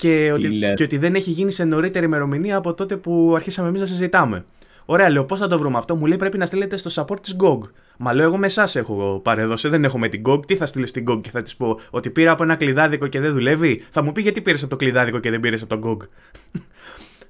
και, 0.00 0.32
ότι, 0.32 0.58
και 0.74 0.82
ότι 0.82 0.98
δεν 0.98 1.14
έχει 1.14 1.30
γίνει 1.30 1.50
σε 1.50 1.64
νωρίτερη 1.64 2.04
ημερομηνία 2.04 2.56
από 2.56 2.74
τότε 2.74 2.96
που 2.96 3.32
αρχίσαμε 3.34 3.68
εμείς 3.68 3.80
να 3.80 3.86
συζητάμε. 3.86 4.44
Ωραία, 4.84 5.10
λέω 5.10 5.24
πώς 5.24 5.38
θα 5.38 5.46
το 5.46 5.58
βρούμε 5.58 5.78
αυτό; 5.78 5.96
Μου 5.96 6.06
λέει 6.06 6.16
πρέπει 6.16 6.38
να 6.38 6.46
στείλετε 6.46 6.76
στο 6.76 6.90
support 7.02 7.20
της 7.22 7.36
GOG. 7.40 7.58
Μα 7.98 8.12
λέω 8.12 8.26
εγώ 8.26 8.36
με 8.36 8.46
εσάς 8.46 8.76
έχω 8.76 9.20
παρέδωσε, 9.24 9.68
δεν 9.68 9.84
έχω 9.84 9.98
με 9.98 10.08
την 10.08 10.22
GOG. 10.26 10.46
Τι 10.46 10.56
θα 10.56 10.66
στείλει 10.66 10.86
στην 10.86 11.04
GOG 11.10 11.20
και 11.20 11.30
θα 11.30 11.42
της 11.42 11.56
πω 11.56 11.78
ότι 11.90 12.10
πήρα 12.10 12.30
από 12.30 12.42
ένα 12.42 12.56
κλειδάδικο 12.56 13.06
και 13.06 13.20
δεν 13.20 13.32
δουλεύει; 13.32 13.82
Θα 13.90 14.02
μου 14.02 14.12
πει 14.12 14.22
γιατί 14.22 14.40
πήρες 14.40 14.60
από 14.60 14.70
το 14.70 14.76
κλειδάδικο 14.76 15.18
και 15.18 15.30
δεν 15.30 15.40
πήρες 15.40 15.62
από 15.62 15.78
τον 15.78 15.90
GOG; 15.90 16.08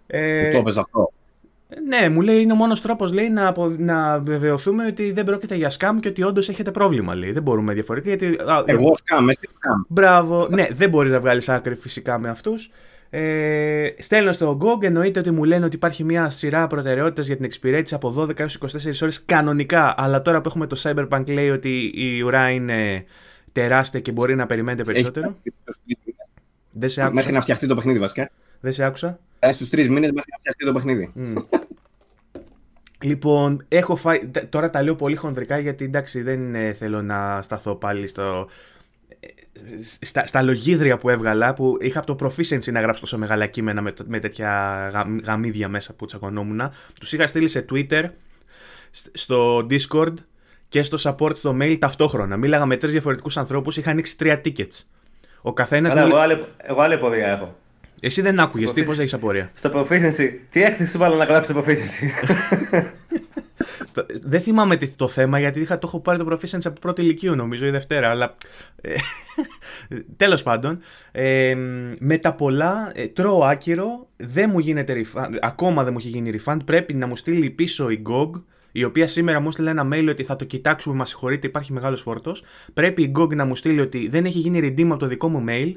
ε, 0.06 0.52
το 0.52 0.62
πες 0.62 0.76
αυτό. 0.76 1.12
Ναι, 1.86 2.08
μου 2.08 2.20
λέει 2.20 2.40
είναι 2.40 2.52
ο 2.52 2.56
μόνος 2.56 2.80
τρόπος 2.80 3.12
να, 3.12 3.54
να 3.78 4.20
βεβαιωθούμε 4.20 4.86
ότι 4.86 5.12
δεν 5.12 5.24
πρόκειται 5.24 5.54
για 5.54 5.70
scam 5.70 5.98
και 6.00 6.08
ότι 6.08 6.22
όντως 6.22 6.48
έχετε 6.48 6.70
πρόβλημα. 6.70 7.14
Λέει. 7.14 7.32
Δεν 7.32 7.42
μπορούμε 7.42 7.72
διαφορετικά. 7.72 8.14
Γιατί, 8.14 8.38
Εγώ 8.64 8.90
scam, 8.90 9.26
εσύ 9.28 9.48
scam. 9.50 9.84
Μπράβο. 9.88 10.48
ναι, 10.50 10.66
δεν 10.72 10.90
μπορείς 10.90 11.12
να 11.12 11.20
βγάλεις 11.20 11.48
άκρη 11.48 11.74
φυσικά 11.74 12.18
με 12.18 12.28
αυτούς. 12.28 12.70
Ε, 13.10 13.88
στέλνω 13.98 14.32
στο 14.32 14.58
GOG, 14.62 14.82
εννοείται 14.82 15.18
ότι 15.18 15.30
μου 15.30 15.44
λένε 15.44 15.64
ότι 15.64 15.76
υπάρχει 15.76 16.04
μια 16.04 16.30
σειρά 16.30 16.66
προτεραιότητες 16.66 17.26
για 17.26 17.36
την 17.36 17.44
εξυπηρέτηση 17.44 17.94
από 17.94 18.14
12 18.18 18.38
έως 18.38 18.58
24 18.60 18.66
ώρες 19.02 19.24
κανονικά, 19.24 19.94
αλλά 19.96 20.22
τώρα 20.22 20.40
που 20.40 20.48
έχουμε 20.48 20.66
το 20.66 20.80
Cyberpunk 20.82 21.24
λέει 21.26 21.50
ότι 21.50 21.92
η 21.94 22.22
ουρά 22.22 22.50
είναι 22.50 23.04
τεράστια 23.52 24.00
και 24.00 24.12
μπορεί 24.12 24.34
να 24.34 24.46
περιμένετε 24.46 24.92
περισσότερο. 24.92 25.34
Δεν 26.72 26.88
σε 26.88 27.00
άκουσα. 27.00 27.14
Μέχρι 27.14 27.32
να 27.32 27.40
φτιαχτεί 27.40 27.66
το 27.66 27.74
παιχνίδι 27.74 27.98
βασικά. 27.98 28.30
Δεν 28.60 28.72
σε 28.72 28.84
άκουσα. 28.84 29.18
Ε, 29.42 29.52
Στους 29.52 29.68
τρεις 29.68 29.88
μήνες 29.88 30.10
μέχρι 30.10 30.30
να 30.30 30.38
φτιαχτεί 30.38 30.64
το 30.64 30.72
παιχνίδι. 30.72 31.12
Mm. 31.16 31.44
Λοιπόν, 33.02 33.64
έχω 33.68 33.96
φάει. 33.96 34.30
Τώρα 34.48 34.70
τα 34.70 34.82
λέω 34.82 34.94
πολύ 34.94 35.16
χονδρικά 35.16 35.58
γιατί 35.58 35.84
εντάξει 35.84 36.22
δεν 36.22 36.54
ε, 36.54 36.72
θέλω 36.72 37.02
να 37.02 37.42
σταθώ 37.42 37.74
πάλι 37.74 38.06
στο 38.06 38.48
στα, 40.00 40.26
στα 40.26 40.42
λογίδρια 40.42 40.98
που 40.98 41.08
έβγαλα, 41.08 41.54
που 41.54 41.76
είχα 41.80 41.98
από 41.98 42.14
το 42.14 42.26
proficiency 42.26 42.72
να 42.72 42.80
γράψω 42.80 43.00
τόσο 43.00 43.18
μεγάλα 43.18 43.46
κείμενα 43.46 43.80
με, 43.80 43.92
με 44.06 44.18
τέτοια 44.18 44.90
γαμίδια 45.24 45.68
μέσα 45.68 45.94
που 45.94 46.04
τσακωνόμουν, 46.04 46.70
τους 47.00 47.12
είχα 47.12 47.26
στείλει 47.26 47.48
σε 47.48 47.64
Twitter, 47.70 48.04
στο 49.12 49.66
Discord 49.70 50.14
και 50.68 50.82
στο 50.82 50.98
support 51.02 51.36
στο 51.36 51.56
mail 51.60 51.76
ταυτόχρονα. 51.78 52.36
Μίλαγα 52.36 52.66
με 52.66 52.76
τρεις 52.76 52.92
διαφορετικούς 52.92 53.36
ανθρώπους, 53.36 53.76
είχα 53.76 53.90
ανοίξει 53.90 54.16
τρία 54.16 54.40
tickets. 54.44 54.84
Ο 55.42 55.52
καθένας. 55.52 55.94
Καλά, 55.94 56.06
εγώ, 56.06 56.16
άλλη, 56.16 56.44
εγώ 56.56 56.80
άλλη 56.80 56.98
πορεία 56.98 57.28
έχω. 57.28 57.56
Εσύ 58.00 58.22
δεν 58.22 58.40
άκουγες, 58.40 58.72
τι, 58.72 58.82
πώς 58.82 58.98
έχεις 58.98 59.14
απορία; 59.14 59.50
Στο 59.54 59.70
proficiency, 59.74 60.30
τι 60.48 60.62
έκθεση 60.62 60.90
σου 60.90 60.98
βάλω 60.98 61.16
να 61.16 61.24
γράψει 61.24 61.52
το 61.52 61.64
proficiency; 61.64 62.08
δεν 64.22 64.40
θυμάμαι 64.40 64.76
τι, 64.76 64.88
το 64.88 65.08
θέμα 65.08 65.38
γιατί 65.38 65.60
είχα, 65.60 65.78
το 65.78 65.86
έχω 65.86 66.00
πάρει 66.00 66.18
το 66.18 66.26
proficiency 66.30 66.64
από 66.64 66.80
πρώτη 66.80 67.02
ηλικίου 67.02 67.34
νομίζω 67.34 67.66
ή 67.66 67.70
Δευτέρα. 67.70 68.10
Αλλά. 68.10 68.34
Ε, 68.80 68.94
Τέλος 70.16 70.42
πάντων, 70.42 70.80
ε, 71.12 71.54
με 72.00 72.18
τα 72.18 72.34
πολλά 72.34 72.92
ε, 72.94 73.06
τρώω 73.06 73.44
άκυρο, 73.44 74.08
δεν 74.16 74.50
μου 74.52 74.58
γίνεται 74.58 75.04
refund, 75.04 75.36
ακόμα 75.40 75.84
δεν 75.84 75.92
μου 75.92 75.98
έχει 75.98 76.08
γίνει 76.08 76.40
refund. 76.44 76.58
Πρέπει 76.64 76.94
να 76.94 77.06
μου 77.06 77.16
στείλει 77.16 77.50
πίσω 77.50 77.90
η 77.90 78.02
GOG 78.08 78.30
η 78.72 78.84
οποία 78.84 79.06
σήμερα 79.06 79.40
μου 79.40 79.48
έστειλε 79.48 79.70
ένα 79.70 79.88
mail 79.92 80.06
ότι 80.08 80.24
θα 80.24 80.36
το 80.36 80.44
κοιτάξουμε, 80.44 80.94
μα 80.94 81.04
συγχωρείτε, 81.04 81.46
υπάρχει 81.46 81.72
μεγάλος 81.72 82.00
φόρτος. 82.00 82.42
Πρέπει 82.72 83.02
η 83.02 83.12
GOG 83.18 83.34
να 83.34 83.44
μου 83.44 83.56
στείλει 83.56 83.80
ότι 83.80 84.08
δεν 84.08 84.24
έχει 84.24 84.38
γίνει 84.38 84.60
redeem 84.62 84.86
από 84.86 84.96
το 84.96 85.06
δικό 85.06 85.28
μου 85.28 85.44
mail. 85.48 85.74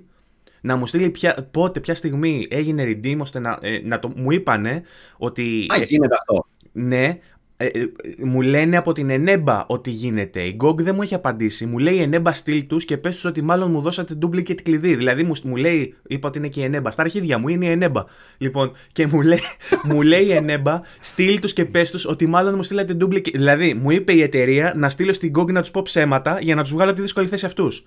Να 0.65 0.75
μου 0.75 0.87
στείλει 0.87 1.09
ποια, 1.09 1.47
πότε, 1.51 1.79
ποια 1.79 1.95
στιγμή 1.95 2.47
έγινε 2.49 2.83
redeem, 2.83 3.17
ώστε 3.17 3.39
να, 3.39 3.57
ε, 3.61 3.79
να 3.83 3.99
το, 3.99 4.11
μου 4.15 4.31
είπανε 4.31 4.83
ότι. 5.17 5.65
Α, 5.73 5.83
γίνεται 5.83 6.15
αυτό. 6.15 6.47
Ναι, 6.71 7.19
ε, 7.57 7.65
ε, 7.65 7.91
μου 8.25 8.41
λένε 8.41 8.77
από 8.77 8.93
την 8.93 9.09
Ενέμπα 9.09 9.65
ότι 9.67 9.89
γίνεται. 9.89 10.41
Η 10.41 10.57
GOG 10.63 10.75
δεν 10.75 10.95
μου 10.95 11.01
έχει 11.01 11.15
απαντήσει. 11.15 11.65
Μου 11.65 11.77
λέει 11.77 11.93
η 11.93 12.01
Ενέμπα 12.01 12.33
στείλ 12.33 12.67
τους 12.67 12.85
και 12.85 12.97
πες 12.97 13.13
τους 13.13 13.25
ότι 13.25 13.41
μάλλον 13.41 13.71
μου 13.71 13.81
δώσατε 13.81 14.17
duplicate 14.21 14.61
κλειδί. 14.61 14.95
Δηλαδή 14.95 15.23
μου, 15.23 15.33
μου 15.43 15.55
λέει, 15.55 15.95
είπα 16.07 16.27
ότι 16.27 16.37
είναι 16.37 16.47
και 16.47 16.59
η 16.59 16.63
Ενέμπα. 16.63 16.91
Στα 16.91 17.01
αρχίδια 17.01 17.37
μου 17.37 17.47
είναι 17.47 17.65
η 17.65 17.69
Ενέμπα. 17.69 18.03
Λοιπόν, 18.37 18.71
και 18.91 19.07
μου 19.07 19.21
λέει, 19.21 19.39
μου 19.89 20.01
λέει 20.01 20.25
η 20.25 20.31
Ενέμπα, 20.31 20.81
στείλ 20.99 21.39
τους 21.39 21.53
και 21.53 21.65
πες 21.65 21.91
τους 21.91 22.05
ότι 22.05 22.27
μάλλον 22.27 22.55
μου 22.55 22.63
στείλατε 22.63 22.97
duplicate. 23.01 23.31
Δηλαδή 23.33 23.73
μου 23.73 23.91
είπε 23.91 24.13
η 24.13 24.21
εταιρεία 24.21 24.73
να 24.75 24.89
στείλω 24.89 25.13
στην 25.13 25.31
GOG 25.37 25.51
να 25.51 25.61
τους 25.61 25.71
πω 25.71 25.81
ψέματα 25.81 26.39
για 26.41 26.55
να 26.55 26.61
τους 26.61 26.71
βγάλω 26.71 26.89
από 26.89 26.97
τη 26.97 27.03
δύσκολη 27.05 27.27
θέση 27.27 27.45
αυτούς. 27.45 27.85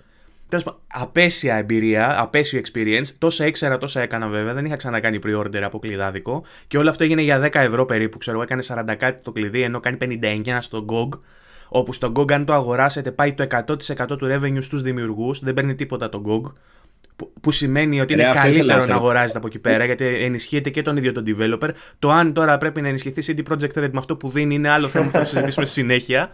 Τέλος 0.49 0.63
πάντων, 0.63 0.79
απέσια 0.87 1.55
εμπειρία, 1.55 2.21
απέσιο 2.21 2.61
experience. 2.63 3.07
Τόσα 3.17 3.45
ήξερα, 3.45 3.77
τόσα 3.77 4.01
έκανα 4.01 4.27
βέβαια. 4.27 4.53
Δεν 4.53 4.65
είχα 4.65 4.75
ξανακάνει 4.75 5.19
pre-order 5.25 5.61
από 5.61 5.79
κλειδάδικο. 5.79 6.43
Και 6.67 6.77
όλο 6.77 6.89
αυτό 6.89 7.03
έγινε 7.03 7.21
για 7.21 7.39
10 7.39 7.49
ευρώ 7.53 7.85
περίπου. 7.85 8.17
Ξέρω, 8.17 8.41
έκανε 8.41 8.63
40 8.67 8.95
κάτι 8.97 9.21
το 9.21 9.31
κλειδί, 9.31 9.61
ενώ 9.61 9.79
κάνει 9.79 9.97
59 10.01 10.57
στο 10.59 10.85
GOG. 10.89 11.19
Όπου 11.69 11.93
στο 11.93 12.11
GOG, 12.15 12.31
αν 12.31 12.45
το 12.45 12.53
αγοράσετε, 12.53 13.11
πάει 13.11 13.33
το 13.33 13.43
100% 13.43 14.17
του 14.17 14.27
revenue 14.31 14.61
στους 14.63 14.81
δημιουργούς. 14.81 15.39
Δεν 15.39 15.53
παίρνει 15.53 15.75
τίποτα 15.75 16.09
το 16.09 16.21
GOG. 16.25 16.51
Που, 17.41 17.51
σημαίνει 17.51 18.01
ότι 18.01 18.13
είναι 18.13 18.23
Ρε, 18.23 18.31
καλύτερο 18.33 18.85
να 18.85 18.95
αγοράζετε 18.95 19.37
από 19.37 19.47
εκεί 19.47 19.59
πέρα, 19.59 19.85
γιατί 19.85 20.05
ενισχύεται 20.05 20.69
και 20.69 20.81
τον 20.81 20.97
ίδιο 20.97 21.11
τον 21.11 21.23
developer. 21.27 21.69
Το 21.99 22.11
αν 22.11 22.33
τώρα 22.33 22.57
πρέπει 22.57 22.81
να 22.81 22.87
ενισχυθεί 22.87 23.35
CD 23.35 23.51
Projekt 23.51 23.83
Red 23.83 23.89
με 23.91 23.97
αυτό 23.97 24.15
που 24.17 24.29
δίνει 24.29 24.55
είναι 24.55 24.69
άλλο 24.69 24.87
θέμα 24.87 25.05
που 25.05 25.11
θα 25.11 25.25
συζητήσουμε 25.25 25.65
στη 25.65 25.73
συνέχεια. 25.73 26.29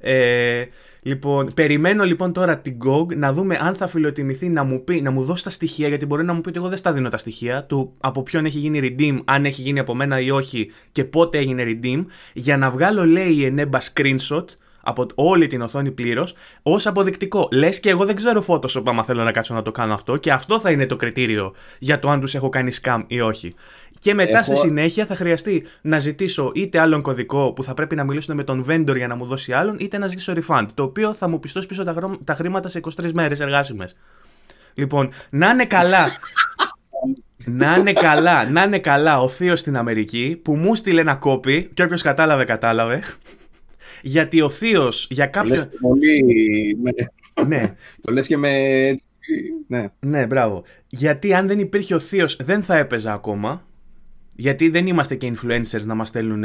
Ε, 0.00 0.64
Λοιπόν, 1.02 1.52
περιμένω 1.54 2.04
λοιπόν 2.04 2.32
τώρα 2.32 2.58
την 2.58 2.76
GOG 2.84 3.16
να 3.16 3.32
δούμε 3.32 3.58
αν 3.60 3.74
θα 3.74 3.86
φιλοτιμηθεί 3.86 4.48
να 4.48 4.64
μου, 4.64 4.84
πει, 4.84 5.00
να 5.00 5.10
μου 5.10 5.24
δώσει 5.24 5.44
τα 5.44 5.50
στοιχεία, 5.50 5.88
γιατί 5.88 6.06
μπορεί 6.06 6.24
να 6.24 6.32
μου 6.32 6.40
πει 6.40 6.48
ότι 6.48 6.58
εγώ 6.58 6.68
δεν 6.68 6.78
στα 6.78 6.92
δίνω 6.92 7.08
τα 7.08 7.16
στοιχεία 7.16 7.64
του 7.64 7.92
από 8.00 8.22
ποιον 8.22 8.44
έχει 8.44 8.58
γίνει 8.58 8.80
redeem, 8.82 9.20
αν 9.24 9.44
έχει 9.44 9.62
γίνει 9.62 9.78
από 9.78 9.94
μένα 9.94 10.20
ή 10.20 10.30
όχι 10.30 10.70
και 10.92 11.04
πότε 11.04 11.38
έγινε 11.38 11.64
redeem, 11.66 12.04
για 12.32 12.56
να 12.56 12.70
βγάλω 12.70 13.06
λέει 13.06 13.30
η 13.30 13.54
Eneba 13.56 13.78
screenshot 13.92 14.44
από 14.82 15.06
όλη 15.14 15.46
την 15.46 15.60
οθόνη 15.60 15.90
πλήρως 15.90 16.34
ως 16.62 16.86
αποδεικτικό. 16.86 17.48
Λες 17.52 17.80
και 17.80 17.90
εγώ 17.90 18.04
δεν 18.04 18.16
ξέρω 18.16 18.44
Photoshop 18.46 18.82
άμα 18.84 19.04
θέλω 19.04 19.24
να 19.24 19.32
κάτσω 19.32 19.54
να 19.54 19.62
το 19.62 19.70
κάνω 19.70 19.94
αυτό 19.94 20.16
και 20.16 20.32
αυτό 20.32 20.60
θα 20.60 20.70
είναι 20.70 20.86
το 20.86 20.96
κριτήριο 20.96 21.54
για 21.78 21.98
το 21.98 22.08
αν 22.10 22.20
τους 22.20 22.34
έχω 22.34 22.48
κάνει 22.48 22.70
scam 22.82 23.04
ή 23.06 23.20
όχι. 23.20 23.54
Και 24.00 24.14
μετά 24.14 24.38
έχω... 24.38 24.44
στη 24.44 24.56
συνέχεια 24.56 25.06
θα 25.06 25.14
χρειαστεί 25.14 25.64
να 25.82 25.98
ζητήσω 25.98 26.52
είτε 26.54 26.78
άλλον 26.78 27.02
κωδικό 27.02 27.52
που 27.52 27.64
θα 27.64 27.74
πρέπει 27.74 27.94
να 27.94 28.04
μιλήσουν 28.04 28.36
με 28.36 28.44
τον 28.44 28.64
vendor 28.68 28.96
για 28.96 29.06
να 29.06 29.14
μου 29.14 29.24
δώσει 29.26 29.52
άλλον, 29.52 29.76
είτε 29.80 29.98
να 29.98 30.06
ζητήσω 30.06 30.32
refund. 30.36 30.66
Το 30.74 30.82
οποίο 30.82 31.14
θα 31.14 31.28
μου 31.28 31.40
πιστώσει 31.40 31.66
πίσω 31.66 31.84
τα, 31.84 32.18
τα 32.24 32.34
χρήματα 32.34 32.68
σε 32.68 32.80
23 33.00 33.10
μέρες 33.12 33.40
εργάσιμες. 33.40 33.96
Λοιπόν, 34.74 35.12
να 35.30 35.50
είναι 35.50 35.64
καλά. 35.64 36.06
να 37.60 37.76
είναι 37.76 37.92
καλά, 37.92 38.50
να 38.50 38.62
είναι 38.62 38.78
καλά 38.78 39.20
ο 39.20 39.28
θείος 39.28 39.60
στην 39.60 39.76
Αμερική 39.76 40.40
που 40.42 40.56
μου 40.56 40.74
στείλε 40.74 41.00
ένα 41.00 41.14
κόπι 41.14 41.70
και 41.74 41.82
όποιος 41.82 42.02
κατάλαβε, 42.02 42.44
κατάλαβε. 42.44 43.02
Γιατί 44.02 44.40
ο 44.40 44.50
θείος 44.50 45.06
για 45.10 45.26
κάποιο. 45.26 45.54
Το 45.54 45.68
πολύ. 45.80 46.24
ναι. 47.46 47.74
Το 48.02 48.12
λες 48.12 48.26
και 48.26 48.36
με 48.36 48.50
Ναι. 49.66 49.88
ναι, 50.00 50.26
μπράβο. 50.26 50.62
Γιατί 50.86 51.34
αν 51.34 51.46
δεν 51.46 51.58
υπήρχε 51.58 51.94
ο 51.94 51.98
θείος, 51.98 52.36
δεν 52.36 52.62
θα 52.62 52.76
έπαιζα 52.76 53.12
ακόμα. 53.12 53.64
Γιατί 54.36 54.68
δεν 54.68 54.86
είμαστε 54.86 55.14
και 55.14 55.32
influencers 55.34 55.84
να 55.84 55.94
μας 55.94 56.08
στέλνουν 56.08 56.44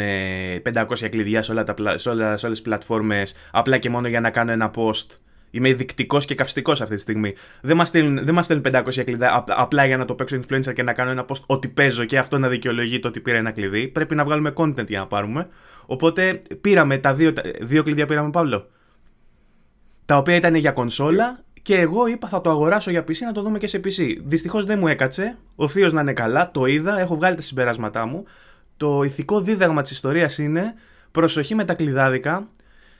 500 0.74 1.10
κλειδιά 1.10 1.42
σε, 1.42 1.51
όλα 1.51 1.63
τα, 1.63 1.98
σε, 1.98 2.10
όλα, 2.10 2.38
σε 2.38 2.46
όλες 2.46 2.58
τις 2.58 2.68
πλατφόρμες 2.68 3.36
απλά 3.51 3.77
και 3.77 3.89
μόνο 3.89 4.08
για 4.08 4.20
να 4.20 4.30
κάνω 4.30 4.51
ένα 4.51 4.72
post. 4.75 5.20
Είμαι 5.51 5.74
δεικτικό 5.74 6.18
και 6.18 6.36
καυστικός 6.36 6.82
αυτή 6.82 6.96
τη 6.96 7.01
στιγμή. 7.01 7.34
Δεν 7.62 7.77
μας 7.77 7.88
στέλνουν, 7.88 8.25
δεν 8.25 8.44
στέλνουν 8.44 8.65
500 8.74 9.04
κλειδιά 9.04 9.44
απλά 9.48 9.86
για 9.86 9.98
να 9.98 10.06
το 10.06 10.15
παίξω 10.15 10.38
influencer 10.38 10.74
και 10.74 10.84
να 10.84 10.94
κάνω 10.94 11.12
ένα 11.12 11.25
post 11.27 11.42
ότι 11.46 11.68
παίζω 11.68 12.06
και 12.06 12.18
αυτό 12.18 12.38
να 12.38 12.50
δικαιολογεί 12.50 13.00
το 13.00 13.08
ότι 13.08 13.20
πήρα 13.20 13.38
ένα 13.38 13.51
κλειδί. 13.51 13.88
Πρέπει 13.88 14.15
να 14.15 14.24
βγάλουμε 14.24 14.51
content 14.56 14.88
για 14.88 15.00
να 15.00 15.08
πάρουμε. 15.08 15.48
Οπότε 15.86 16.42
πήραμε 16.62 16.98
τα 16.98 17.13
δύο, 17.13 17.34
δύο 17.62 17.84
κλειδιά 17.84 18.06
πήραμε 18.06 18.30
Παύλο. 18.30 18.70
Τα 20.06 20.18
οποία 20.18 20.36
ήταν 20.36 20.56
για 20.56 20.72
κονσόλα 20.72 21.45
και 21.66 21.80
εγώ 21.80 22.08
είπα 22.08 22.28
θα 22.28 22.42
το 22.42 22.50
αγοράσω 22.50 22.92
για 22.92 23.02
PC 23.02 23.18
να 23.26 23.32
το 23.32 23.42
δούμε 23.42 23.58
και 23.58 23.68
σε 23.68 23.80
PC. 23.84 24.18
Δυστυχώς 24.26 24.66
δεν 24.66 24.80
μου 24.80 24.88
έκατσε. 24.88 25.38
Ο 25.56 25.68
θείος 25.68 25.94
να 25.94 26.02
είναι 26.02 26.14
καλά, 26.14 26.52
το 26.52 26.66
είδα, 26.66 27.00
έχω 27.00 27.16
βγάλει 27.16 27.36
τα 27.36 27.42
συμπεράσματά 27.42 28.06
μου. 28.06 28.24
Το 28.78 29.04
ηθικό 29.04 29.42
δίδαγμα 29.42 29.82
της 29.82 29.92
ιστορίας 29.92 30.38
είναι 30.38 30.74
προσοχή 31.12 31.56
με 31.56 31.66
τα 31.66 31.74
κλειδάδικα. 31.74 32.50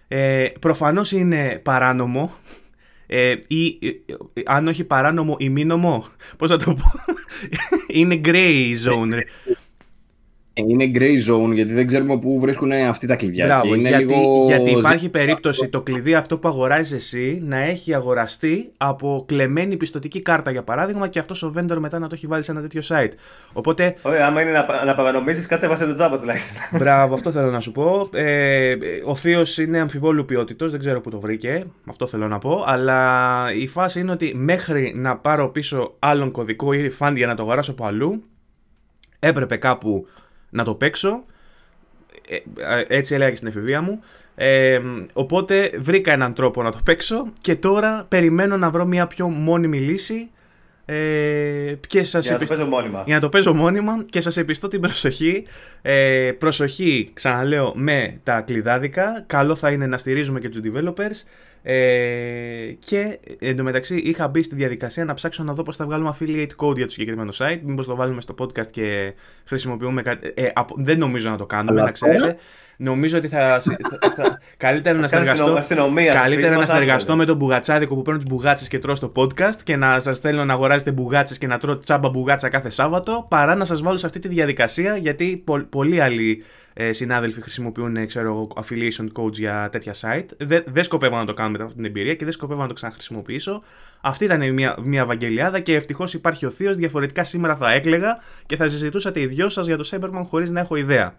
Ε, 0.08 0.48
Προφανώς 0.60 1.12
είναι 1.12 1.60
παράνομο. 1.64 2.34
Ε, 3.08 3.36
ή 3.48 3.80
ε, 3.82 3.92
αν 4.46 4.68
όχι 4.68 4.84
παράνομο, 4.84 5.36
ημίνομο. 5.40 6.06
Πώς 6.38 6.50
θα 6.50 6.58
το 6.58 6.74
πω; 6.74 6.84
είναι 8.00 8.22
grey 8.24 8.74
zone. 8.86 9.22
Είναι 10.58 10.92
gray 10.94 11.32
zone 11.32 11.54
γιατί 11.54 11.74
δεν 11.74 11.88
ξέρουμε 11.88 12.20
πού 12.20 12.40
βρίσκουν 12.40 12.72
αυτή 12.72 13.08
τα 13.08 13.16
κλειδιά. 13.16 13.46
Μπράβο, 13.46 13.76
είναι 13.76 13.90
γιατί, 13.90 14.04
λίγο... 14.04 14.46
γιατί 14.48 14.72
υπάρχει 14.72 15.10
περίπτωση 15.10 15.68
το 15.68 15.82
κλειδί 15.82 16.16
αυτό 16.16 16.38
που 16.38 16.48
αγοράζεις 16.48 16.92
εσύ 16.92 17.42
να 17.44 17.58
έχει 17.58 17.94
αγοραστεί 17.94 18.70
από 18.78 19.24
κλεμμένη 19.28 19.78
πιστοτική 19.78 20.22
κάρτα 20.22 20.52
για 20.52 20.64
παράδειγμα 20.64 21.08
και 21.08 21.20
αυτός 21.20 21.44
ο 21.44 21.54
vendor 21.58 21.78
μετά 21.80 22.00
να 22.00 22.08
το 22.08 22.16
έχει 22.16 22.28
βάλει 22.28 22.44
σε 22.44 22.52
ένα 22.52 22.62
τέτοιο 22.62 22.82
site. 22.88 23.12
Οπότε. 23.54 23.96
Ωραία, 24.02 24.28
άμα 24.28 24.42
είναι 24.42 24.52
να, 24.52 24.86
να 24.86 24.96
παρανομήσεις, 24.96 25.46
κατέβασε 25.46 25.86
το 25.86 25.94
τζάμπα 25.94 26.20
τουλάχιστον. 26.20 26.56
Μπράβο, 26.80 27.14
αυτό 27.14 27.32
θέλω 27.32 27.52
να 27.52 27.60
σου 27.60 27.72
πω. 27.72 28.10
Ε, 28.14 28.76
ο 29.06 29.16
Θείος 29.16 29.58
είναι 29.58 29.80
αμφιβόλου 29.80 30.26
ποιότητος, 30.26 30.72
δεν 30.72 30.80
ξέρω 30.80 31.02
πού 31.02 31.10
το 31.10 31.20
βρήκε. 31.20 31.66
Αυτό 31.86 32.08
θέλω 32.08 32.28
να 32.28 32.38
πω. 32.38 32.64
Αλλά 32.68 33.54
η 33.54 33.68
φάση 33.68 34.00
είναι 34.00 34.12
ότι 34.12 34.34
μέχρι 34.36 34.94
να 34.96 35.18
πάρω 35.18 35.50
πίσω 35.50 35.96
άλλον 36.00 36.32
κωδικό 36.32 36.74
ή 36.74 36.92
refund 36.92 37.14
για 37.16 37.28
να 37.28 37.36
το 37.36 37.44
αγοράσω 37.44 37.72
από 37.72 37.86
αλλού, 37.86 38.24
έπρεπε 39.20 39.56
κάπου 39.56 40.08
να 40.56 40.64
το 40.64 40.76
παίξω. 40.76 41.24
Ε, 42.30 42.36
ε, 42.80 42.84
έτσι 42.88 43.14
έλεγα 43.16 43.30
και 43.30 43.36
στην 43.36 43.48
εφηβεία 43.48 43.82
μου. 43.82 44.00
Ε, 44.36 44.80
οπότε 45.14 45.72
βρήκα 45.80 46.12
έναν 46.12 46.34
τρόπο 46.34 46.64
να 46.64 46.72
το 46.72 46.80
παίξω 46.86 47.28
και 47.42 47.56
τώρα 47.56 48.06
περιμένω 48.10 48.58
να 48.58 48.70
βρω 48.70 48.86
μια 48.86 49.08
πιο 49.08 49.30
μόνιμη 49.30 49.78
λύση. 49.78 50.30
Ε, 50.88 51.76
και 51.88 52.04
σας 52.04 52.26
για 52.26 52.34
να 52.34 52.40
το 52.40 52.46
παίζω 52.46 52.66
μόνιμα. 52.66 53.04
Για 53.06 53.16
να 53.16 53.22
το 53.22 53.30
παίζω 53.30 53.54
μόνιμα 53.54 54.04
και 54.10 54.20
σας 54.20 54.38
επιστώ 54.38 54.68
την 54.68 54.82
προσοχή. 54.82 55.46
Ε, 55.82 56.32
προσοχή, 56.38 57.10
ξαναλέω, 57.14 57.72
με 57.76 58.20
τα 58.24 58.42
κλειδάδικα. 58.42 59.24
Καλό 59.28 59.56
θα 59.56 59.72
είναι 59.72 59.88
να 59.88 59.98
στηρίζουμε 59.98 60.40
και 60.40 60.50
τους 60.50 60.62
developers. 60.64 61.28
Ε, 61.68 62.76
και 62.80 63.20
εντωμεταξύ 63.40 63.96
είχα 63.96 64.28
μπει 64.28 64.42
στη 64.42 64.56
διαδικασία 64.56 65.06
να 65.06 65.14
ψάξω 65.14 65.44
να 65.44 65.54
δω 65.54 65.64
πώς 65.64 65.76
θα 65.76 65.86
βγάλουμε 65.86 66.10
affiliate 66.14 66.66
code 66.66 66.76
για 66.76 66.86
το 66.86 66.92
συγκεκριμένο 66.92 67.32
site. 67.38 67.60
Μήπως 67.64 67.86
το 67.86 67.96
βάλουμε 67.96 68.22
στο 68.22 68.36
podcast 68.40 68.70
και 68.72 69.14
χρησιμοποιούμε 69.46 70.02
κάτι. 70.02 70.32
Ε, 70.36 70.50
δεν 70.76 70.98
νομίζω 70.98 71.30
να 71.30 71.38
το 71.38 71.46
κάνουμε, 71.46 71.82
να 71.82 71.92
ξέρετε. 71.92 72.38
Νομίζω 72.78 73.18
ότι 73.18 73.28
θα. 73.28 73.62
θα, 74.16 74.40
καλύτερα 74.58 74.98
να 74.98 75.08
συνεργαστώ, 75.08 75.58
καλύτερα 76.14 76.58
να 76.58 76.66
συνεργαστώ 76.66 77.16
με 77.16 77.26
τον 77.26 77.38
μπουγατσάδικο 77.38 77.96
που 77.96 78.02
παίρνει 78.02 78.20
τις 78.20 78.30
μπουγάτσες 78.30 78.68
και 78.68 78.80
τρώω 78.80 78.96
στο 78.96 79.12
podcast 79.16 79.56
και 79.64 79.76
να 79.76 80.00
σας 80.00 80.20
θέλω 80.20 80.46
να 80.46 80.54
αγοράζετε 80.54 80.92
μπουγάτσες 80.92 81.38
και 81.38 81.48
να 81.48 81.58
τρώω 81.58 81.78
τσάμπα 81.78 82.10
μπουγάτσα 82.10 82.50
κάθε 82.50 82.70
Σάββατο 82.70 83.26
παρά 83.30 83.56
να 83.56 83.66
σας 83.66 83.82
βάλω 83.82 83.98
σε 83.98 84.06
αυτή 84.06 84.20
τη 84.20 84.28
διαδικασία 84.28 84.98
γιατί 84.98 85.42
πο, 85.46 85.60
πολλοί 85.60 86.02
άλλοι 86.02 86.44
ε, 86.78 86.92
συνάδελφοι 86.92 87.42
χρησιμοποιούν 87.42 88.08
ξέρω, 88.08 88.48
affiliation 88.56 89.08
codes 89.14 89.34
για 89.34 89.70
τέτοια 89.72 89.94
site. 89.94 90.26
Δεν, 90.38 90.64
δεν 90.68 90.84
σκοπεύω 90.84 91.18
να 91.18 91.26
το 91.26 91.34
κάνω 91.34 91.50
μετά 91.50 91.64
αυτή 91.64 91.76
την 91.76 91.86
εμπειρία 91.86 92.16
και 92.16 92.24
δεν 92.24 92.34
σκοπεύω 92.34 92.62
να 92.62 92.68
το 92.68 92.74
ξαναχρησιμοποιήσω. 92.74 93.62
Αυτή 94.02 94.24
ήταν 94.24 94.54
μια, 94.54 94.78
μια 94.84 95.06
βαγγελιάδα 95.06 95.60
και 95.60 95.76
ευτυχώς 95.76 96.14
υπάρχει 96.14 96.46
ο 96.46 96.50
Θείος. 96.50 96.76
Διαφορετικά 96.76 97.24
σήμερα 97.24 97.56
θα 97.56 97.72
έκλεγα 97.72 98.18
και 98.46 98.56
θα 98.56 98.68
συζητούσατε 98.68 99.20
οι 99.20 99.26
δυο 99.26 99.50
σας 99.50 99.66
για 99.66 99.78
το 99.78 99.90
Cyberpunk 99.92 100.24
χωρίς 100.26 100.52
να 100.52 100.60
έχω 100.60 100.76
ιδέα. 100.76 101.18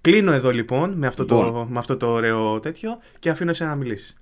Κλείνω 0.00 0.32
εδώ 0.32 0.50
λοιπόν 0.50 0.92
με 0.92 1.06
αυτό, 1.06 1.24
το, 1.24 1.42
λοιπόν. 1.42 1.66
με 1.70 1.78
αυτό 1.78 1.96
το 1.96 2.06
ωραίο 2.06 2.60
τέτοιο 2.60 2.98
και 3.18 3.30
αφήνω 3.30 3.50
εσένα 3.50 3.70
να 3.70 3.76
μιλήσεις. 3.76 4.14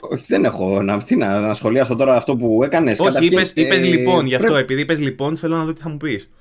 Όχι, 0.00 0.24
δεν 0.28 0.44
έχω 0.44 0.82
να, 0.82 1.02
τι, 1.02 1.16
να, 1.16 1.40
να 1.40 1.54
σχολιάσω 1.54 1.96
τώρα 1.96 2.16
αυτό 2.16 2.36
που 2.36 2.62
έκανες. 2.64 2.98
Όχι, 2.98 3.26
είπες 3.26 3.82
ε, 3.82 3.86
λοιπόν, 3.86 4.26
γι' 4.26 4.34
αυτό, 4.34 4.56
επειδή 4.56 4.80
είπες 4.80 5.00
λοιπόν, 5.00 5.36
θέλω 5.36 5.56
να 5.56 5.64
δω 5.64 5.72
τι 5.72 5.80
θα 5.80 5.88
μου 5.88 5.96
πεις. 5.96 6.32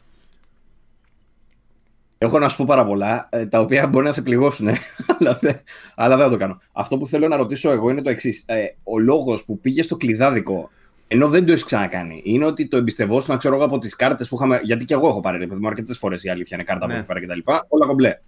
Έχω 2.23 2.39
να 2.39 2.49
σου 2.49 2.57
πω 2.57 2.65
πάρα 2.67 2.85
πολλά, 2.85 3.27
ε, 3.31 3.45
τα 3.45 3.59
οποία 3.59 3.87
μπορεί 3.87 4.05
να 4.05 4.11
σε 4.11 4.21
πληγώσουν, 4.21 4.67
αλλά, 5.19 5.37
δεν, 5.41 5.59
αλλά 5.95 6.15
δεν 6.15 6.25
θα 6.25 6.31
το 6.31 6.37
κάνω. 6.37 6.61
Αυτό 6.71 6.97
που 6.97 7.07
θέλω 7.07 7.27
να 7.27 7.35
ρωτήσω 7.35 7.71
εγώ 7.71 7.89
είναι 7.89 8.01
το 8.01 8.09
εξής. 8.09 8.43
Ε, 8.45 8.63
ο 8.83 8.99
λόγος 8.99 9.45
που 9.45 9.59
πήγε 9.59 9.83
στο 9.83 9.97
κλειδάδικο 9.97 10.69
Ενώ 11.07 11.27
δεν 11.27 11.45
το 11.45 11.51
έχεις 11.51 11.63
ξανακάνει. 11.63 12.21
Είναι 12.23 12.45
ότι 12.45 12.67
το 12.67 12.77
εμπιστευόσουν, 12.77 13.37
ξέρω 13.37 13.55
εγώ, 13.55 13.63
από 13.63 13.79
τις 13.79 13.95
κάρτες 13.95 14.29
που 14.29 14.35
είχαμε. 14.35 14.59
Γιατί 14.63 14.85
και 14.85 14.93
εγώ 14.93 15.07
έχω 15.07 15.21
πάρει, 15.21 15.37
ρε 15.37 15.47
παιδί 15.47 15.61
μου, 15.61 15.67
αρκετές 15.67 15.97
φορές 15.97 16.23
η 16.23 16.29
αλήθεια 16.29 16.57
είναι 16.57 16.65
κάρτα 16.65 16.85
Ναι. 16.87 16.93
που 16.93 16.97
έχει 16.97 17.07
πάρει 17.07 17.25
κτλ. 17.25 17.51
Όλα 17.67 17.85
κομπλέ. 17.85 18.19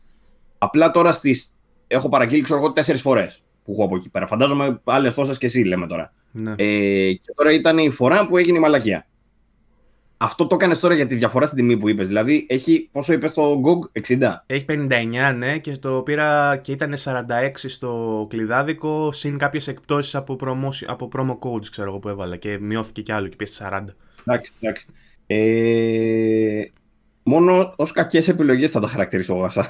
Απλά 0.58 0.92
τώρα 0.92 1.12
στις... 1.12 1.50
έχω 1.88 2.10
παραγγείλει, 2.10 2.42
ξέρω 2.42 2.60
εγώ, 2.60 2.72
τέσσερις 2.72 3.02
φορές 3.02 3.44
που 3.66 3.72
έχω 3.72 3.84
από 3.84 3.96
εκεί 3.96 4.10
πέρα. 4.10 4.28
Φαντάζομαι 4.28 4.82
άλλες 4.84 5.14
τόσες 5.14 5.38
και 5.38 5.46
εσύ, 5.46 5.64
λέμε 5.64 5.88
τώρα. 5.88 6.14
Ναι. 6.32 6.52
Ε, 6.52 7.14
και 7.14 7.34
τώρα 7.36 7.52
ήταν 7.52 7.78
η 7.78 7.90
φορά 7.90 8.28
που 8.28 8.38
έγινε 8.38 8.58
η 8.58 8.62
μαλακία. 8.62 9.06
Αυτό 10.18 10.48
το 10.48 10.56
έκανες 10.56 10.80
τώρα 10.80 10.94
για 10.94 11.06
τη 11.06 11.16
διαφορά 11.16 11.46
στην 11.46 11.58
τιμή 11.58 11.78
που 11.78 11.90
είπες. 11.90 12.08
Δηλαδή, 12.08 12.46
έχει, 12.50 12.90
πόσο 12.92 13.14
είπες 13.14 13.34
το 13.34 13.62
GOG, 13.66 14.02
60. 14.18 14.44
Έχει 14.46 14.66
59, 14.70 15.34
ναι, 15.38 15.58
και 15.58 15.78
το 15.78 16.02
πήρα 16.02 16.58
και 16.58 16.72
ήταν 16.72 16.94
46 16.98 17.52
στο 17.54 18.26
κλειδάδικο, 18.30 19.12
συν 19.12 19.38
κάποιες 19.38 19.68
εκπτώσεις 19.68 20.16
από, 20.16 20.36
promotion- 20.42 20.86
από 20.88 21.10
promo 21.16 21.38
codes, 21.40 21.66
ξέρω 21.72 21.88
εγώ 21.90 22.00
που 22.00 22.10
έβαλα. 22.10 22.36
Και 22.36 22.58
μειώθηκε 22.62 23.02
κι 23.02 23.12
άλλο 23.12 23.28
και 23.28 23.36
πήγε 23.36 23.52
40. 23.60 23.84
Εντάξει, 24.26 24.52
εντάξει. 24.60 24.86
Ε, 25.28 26.62
μόνο 27.24 27.74
ως 27.78 27.92
κακές 27.92 28.28
επιλογές 28.28 28.72
θα 28.72 28.80
τα 28.80 28.88
χαρακτηρίσω 28.88 29.34
εγώ 29.34 29.44
αυτά. 29.46 29.68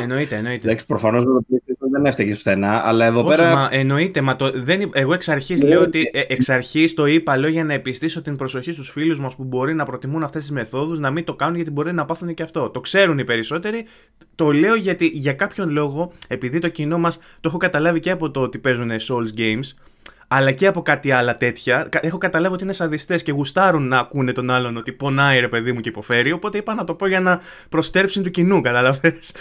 εννοείται, 0.00 0.36
εννοείται. 0.36 0.66
Εντάξει, 0.66 0.86
προφανώς 0.86 1.24
το 1.24 1.40
PlayStation 1.50 1.75
δεν 1.96 2.04
έφταιγε 2.06 2.34
πουθενά, 2.34 2.86
αλλά 2.86 3.06
εδώ 3.06 3.24
Όχι, 3.26 3.36
πέρα. 3.36 3.54
μα 3.54 3.68
εννοείται, 3.70 4.20
μα 4.20 4.36
το, 4.36 4.50
δεν, 4.54 4.90
εγώ 4.92 5.12
εξ 5.14 5.28
αρχής 5.28 5.62
Ναι, 5.62 5.68
λέω 5.68 5.78
ναι. 5.80 5.86
ότι. 5.86 6.10
Ε, 6.12 6.20
εξ 6.28 6.48
αρχής 6.48 6.94
το 6.94 7.06
είπα, 7.06 7.36
λέω 7.36 7.50
για 7.50 7.64
να 7.64 7.72
επιστήσω 7.72 8.22
την 8.22 8.36
προσοχή 8.36 8.72
στους 8.72 8.90
φίλους 8.90 9.20
μας 9.20 9.36
που 9.36 9.44
μπορεί 9.44 9.74
να 9.74 9.84
προτιμούν 9.84 10.22
αυτές 10.22 10.42
τις 10.42 10.50
μεθόδους 10.50 10.98
να 10.98 11.10
μην 11.10 11.24
το 11.24 11.34
κάνουν 11.34 11.54
γιατί 11.56 11.70
μπορεί 11.70 11.92
να 11.92 12.04
πάθουν 12.04 12.34
και 12.34 12.42
αυτό. 12.42 12.70
Το 12.70 12.80
ξέρουν 12.80 13.18
οι 13.18 13.24
περισσότεροι. 13.24 13.86
Το 14.34 14.50
λέω 14.52 14.74
γιατί 14.74 15.06
για 15.06 15.32
κάποιον 15.32 15.70
λόγο, 15.70 16.12
επειδή 16.28 16.58
το 16.58 16.68
κοινό 16.68 16.98
μας 16.98 17.16
το 17.18 17.48
έχω 17.48 17.56
καταλάβει 17.56 18.00
και 18.00 18.10
από 18.10 18.30
το 18.30 18.40
ότι 18.40 18.58
παίζουν 18.58 18.90
Souls 18.90 19.38
Games, 19.40 19.74
αλλά 20.28 20.52
και 20.52 20.66
από 20.66 20.82
κάτι 20.82 21.10
άλλα 21.10 21.36
τέτοια, 21.36 21.86
κα- 21.90 22.00
έχω 22.02 22.18
καταλάβει 22.18 22.54
ότι 22.54 22.64
είναι 22.64 22.72
σαδιστές 22.72 23.22
και 23.22 23.32
γουστάρουν 23.32 23.88
να 23.88 23.98
ακούνε 23.98 24.32
τον 24.32 24.50
άλλον 24.50 24.76
ότι 24.76 24.92
πονάει 24.92 25.40
ρε 25.40 25.48
παιδί 25.48 25.72
μου 25.72 25.80
και 25.80 25.88
υποφέρει. 25.88 26.32
Οπότε 26.32 26.58
είπα 26.58 26.74
να 26.74 26.84
το 26.84 26.94
πω 26.94 27.06
για 27.06 27.20
να 27.20 27.40
προστέρψουν 27.68 28.22
του 28.22 28.30
κοινού, 28.30 28.60
καταλαβες. 28.60 29.32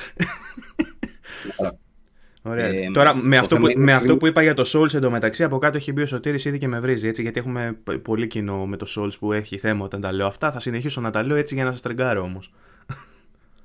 Ωραία. 2.48 2.66
Ε, 2.66 2.90
Τώρα, 2.94 3.16
με 3.16 3.36
το 3.36 3.42
αυτό, 3.42 3.56
που, 3.56 3.62
θέμα 3.62 3.72
είναι 3.72 3.84
με 3.84 3.92
ότι- 3.96 4.02
αυτό 4.06 4.18
που 4.18 4.28
είπα 4.28 4.42
για 4.42 4.54
το 4.54 4.64
Souls 4.74 4.94
εντωμεταξύ, 4.94 5.44
από 5.44 5.58
κάτω 5.58 5.78
έχει 5.78 5.92
μπει 5.92 6.02
ο 6.02 6.06
Σωτήρης 6.06 6.46
ήδη 6.46 6.58
και 6.58 6.68
με 6.68 6.80
βρίζει. 6.80 7.08
Έτσι, 7.08 7.22
γιατί 7.22 7.40
έχουμε 7.40 7.78
π- 7.84 7.98
πολύ 7.98 8.28
κοινό 8.28 8.66
με 8.66 8.78
το 8.78 8.86
Souls 8.98 9.12
που 9.20 9.34
έχει 9.34 9.58
θέμα 9.58 9.86
όταν 9.86 10.02
τα 10.02 10.12
λέω 10.12 10.28
αυτά. 10.28 10.52
Θα 10.52 10.60
συνεχίσω 10.60 11.02
να 11.02 11.10
τα 11.10 11.26
λέω 11.26 11.36
έτσι 11.36 11.56
για 11.56 11.64
να 11.64 11.72
σας 11.72 11.82
τρεγκάρω 11.82 12.22
όμως. 12.22 12.54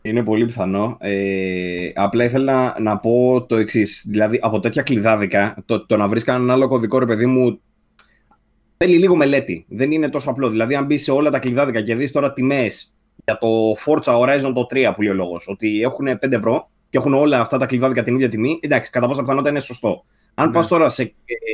Είναι 0.02 0.24
πολύ 0.24 0.44
πιθανό. 0.46 0.96
Ε, 1.00 1.90
απλά 1.94 2.24
ήθελα 2.24 2.52
να, 2.54 2.80
να 2.80 2.98
πω 2.98 3.44
το 3.48 3.56
εξής. 3.56 4.04
Δηλαδή, 4.08 4.38
από 4.42 4.60
τέτοια 4.60 4.82
κλειδάδικα, 4.82 5.56
το, 5.66 5.86
το 5.86 5.96
να 5.96 6.08
βρεις 6.08 6.24
κανέναν 6.24 6.50
άλλο 6.50 6.68
κωδικό, 6.68 6.98
ρε 6.98 7.06
παιδί 7.06 7.26
μου, 7.26 7.60
θέλει 8.76 8.98
λίγο 8.98 9.16
μελέτη. 9.16 9.64
Δεν 9.68 9.90
είναι 9.92 10.08
τόσο 10.08 10.30
απλό. 10.30 10.48
Δηλαδή, 10.50 10.74
αν 10.74 10.84
μπεις 10.86 11.02
σε 11.02 11.10
όλα 11.10 11.30
τα 11.30 11.38
κλειδάδικα 11.38 11.80
και 11.80 11.94
δεις 11.94 12.12
τώρα 12.12 12.32
τιμές 12.32 12.94
για 13.24 13.38
το 13.38 13.48
Forza 13.86 14.20
Horizon 14.20 14.52
το 14.54 14.66
3 14.74 14.92
που 14.94 15.02
λέει 15.02 15.12
ο 15.12 15.14
λόγος, 15.14 15.48
ότι 15.48 15.82
έχουν 15.82 16.06
5 16.18 16.32
ευρώ 16.36 16.69
και 16.90 16.98
έχουν 16.98 17.14
όλα 17.14 17.40
αυτά 17.40 17.58
τα 17.58 17.66
κλειδάδικα 17.66 18.02
την 18.02 18.14
ίδια 18.14 18.28
τιμή, 18.28 18.58
εντάξει, 18.62 18.90
κατά 18.90 19.06
πάσα 19.08 19.20
πιθανότητα 19.20 19.50
είναι 19.50 19.60
σωστό. 19.60 20.04
Αν 20.34 20.46
Ναι. 20.48 20.52
πας 20.54 20.68
τώρα 20.68 20.88
σε. 20.88 21.02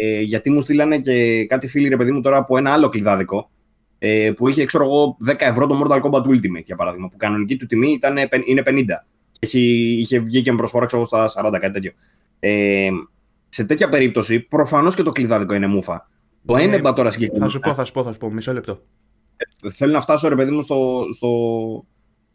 Ε, 0.02 0.20
γιατί 0.20 0.50
μου 0.50 0.60
στείλανε 0.60 0.98
και 0.98 1.46
κάτι 1.46 1.68
φίλοι, 1.68 1.88
ρε 1.88 1.96
παιδί 1.96 2.12
μου, 2.12 2.20
τώρα 2.20 2.36
από 2.36 2.56
ένα 2.58 2.70
άλλο 2.72 2.88
κλειδάδικο, 2.88 3.50
ε, 3.98 4.30
που 4.36 4.48
είχε, 4.48 4.64
ξέρω 4.64 4.84
εγώ, 4.84 5.16
10 5.26 5.34
ευρώ 5.38 5.66
το 5.66 5.80
Mortal 5.82 6.00
Kombat 6.02 6.22
Ultimate, 6.22 6.64
για 6.64 6.76
παράδειγμα, 6.76 7.08
που 7.08 7.16
κανονική 7.16 7.56
του 7.56 7.66
τιμή 7.66 7.90
ήταν, 7.90 8.14
πεν- 8.28 8.46
είναι 8.48 8.62
50. 8.62 9.06
Έχει, 9.40 9.60
είχε 10.00 10.18
βγει 10.18 10.42
και 10.42 10.50
με 10.50 10.56
προσφορά, 10.56 10.86
ξέρω 10.86 11.06
εγώ, 11.12 11.26
στα 11.26 11.42
40, 11.48 11.58
κάτι 11.60 11.72
τέτοιο. 11.72 11.90
Ε, 12.40 12.88
σε 13.48 13.64
τέτοια 13.64 13.88
περίπτωση, 13.88 14.40
προφανώς 14.40 14.94
και 14.94 15.02
το 15.02 15.12
κλειδάδικο 15.12 15.54
είναι 15.54 15.66
μούφα. 15.66 16.08
Το 16.46 16.56
Ε, 16.56 16.62
ένεμπα 16.62 16.92
τώρα 16.92 17.10
συγκεκριμένα. 17.10 17.44
Θα 17.44 17.50
σου 17.50 17.60
πω, 17.60 17.74
θα 17.74 17.84
σου 17.84 17.92
πω, 17.92 18.02
θα 18.04 18.12
σου 18.12 18.18
πω. 18.18 18.30
Μισό 18.30 18.52
λεπτό. 18.52 18.82
Θέλω 19.74 19.92
να 19.92 20.00
φτάσω, 20.00 20.28
ρε 20.28 20.34
παιδί 20.34 20.50
μου, 20.50 20.62
στο, 20.62 21.02
στο, 21.14 21.28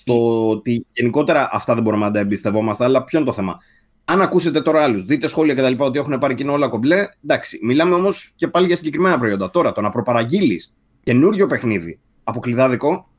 στο 0.01 0.50
ότι 0.50 0.86
γενικότερα 0.93 1.50
αυτά 1.51 1.74
δεν 1.74 1.84
μπορούμε 1.84 2.05
να 2.05 2.12
τα 2.12 2.20
εμπιστευόμαστε, 2.20 2.84
αλλά 2.84 3.03
ποιο 3.03 3.20
είναι 3.20 3.27
το 3.27 3.34
θέμα. 3.34 3.58
Αν 4.05 4.22
ακούσετε 4.22 4.62
τώρα 4.62 4.84
άλλους, 4.84 5.05
δείτε 5.05 5.27
σχόλια 5.27 5.53
κτλ. 5.53 5.84
ότι 5.84 6.00
έχουν 6.00 6.17
πάρει 6.20 6.34
κοινό 6.34 6.53
όλα 6.53 6.67
κομπλέ, 6.67 7.08
εντάξει. 7.24 7.60
Μιλάμε 7.63 7.96
όμως 7.96 8.34
και 8.36 8.48
πάλι 8.48 8.67
για 8.67 8.75
συγκεκριμένα 8.75 9.20
προϊόντα. 9.20 9.50
Τώρα, 9.50 9.72
το 9.72 9.81
να 9.81 9.89
προπαραγγείλεις 9.89 10.74
καινούριο 11.03 11.48
παιχνίδι 11.48 12.00
από 12.24 12.39
κλειδάδικο, 12.39 13.10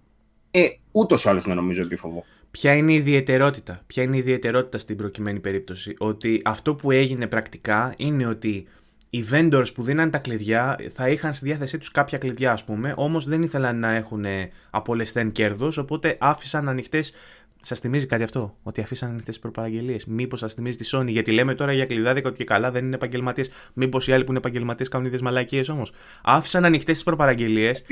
ε, 0.50 0.61
ούτως 0.92 1.24
ή 1.24 1.28
άλλως 1.28 1.44
είναι 1.44 1.54
νομίζω 1.54 1.83
επίφοβο. 1.83 2.24
Ποια 2.50 2.74
είναι 2.74 2.92
η 2.92 2.94
ιδιαιτερότητα. 2.94 3.83
Ποια 3.87 4.02
είναι 4.02 4.16
η 4.16 4.18
ιδιαιτερότητα 4.18 4.78
στην 4.78 4.96
προκειμένη 4.96 5.40
περίπτωση; 5.40 5.94
Ότι 5.98 6.40
αυτό 6.44 6.74
που 6.74 6.90
έγινε 6.90 7.26
πρακτικά 7.26 7.94
είναι 7.96 8.26
ότι 8.26 8.66
οι 9.14 9.25
vendors 9.33 9.75
που 9.75 9.83
δίναν 9.83 10.11
τα 10.11 10.18
κλειδιά 10.18 10.79
θα 10.94 11.09
είχαν 11.09 11.35
στη 11.35 11.44
διάθεσή 11.44 11.79
τους 11.79 11.90
κάποια 11.90 12.18
κλειδιά 12.18 12.53
ας 12.53 12.64
πούμε, 12.64 12.94
όμως 12.96 13.25
δεν 13.25 13.42
ήθελαν 13.42 13.79
να 13.79 13.90
έχουν 13.94 14.25
απολεσθέν 14.70 15.33
κέρδος, 15.33 15.77
οπότε 15.77 16.16
άφησαν 16.20 16.68
ανοιχτές 16.68 17.12
Σας 17.61 17.79
θυμίζει 17.81 18.07
κάτι 18.07 18.22
αυτό, 18.22 18.57
ότι 18.62 18.81
αφήσαν 18.81 19.11
ανοιχτές 19.11 19.35
τι 19.35 19.40
προπαραγγελίες; 19.40 20.07
Μήπως 20.07 20.38
σας 20.38 20.55
θυμίζει 20.55 20.77
τη 20.77 20.88
Sony, 20.92 21.07
γιατί 21.07 21.33
λέμε 21.33 21.55
τώρα 21.55 21.72
για 21.72 21.87
κλειδάδικα 21.87 22.29
ότι 22.29 22.38
και 22.38 22.44
καλά 22.44 22.70
δεν 22.70 22.85
είναι 22.85 22.94
επαγγελματίες. 22.94 23.51
Μήπως 23.72 24.09
οι 24.09 24.12
άλλοι 24.12 24.25
που 24.25 24.31
είναι 24.31 24.38
επαγγελματίες 24.38 24.88
κάνουν 24.88 25.07
ίδιες 25.07 25.22
μαλακίες 25.22 25.68
όμως; 25.68 25.92
Άφησαν 26.22 26.64
ανοιχτές 26.64 26.94
τις 26.94 27.05
προπαραγγελίες 27.05 27.85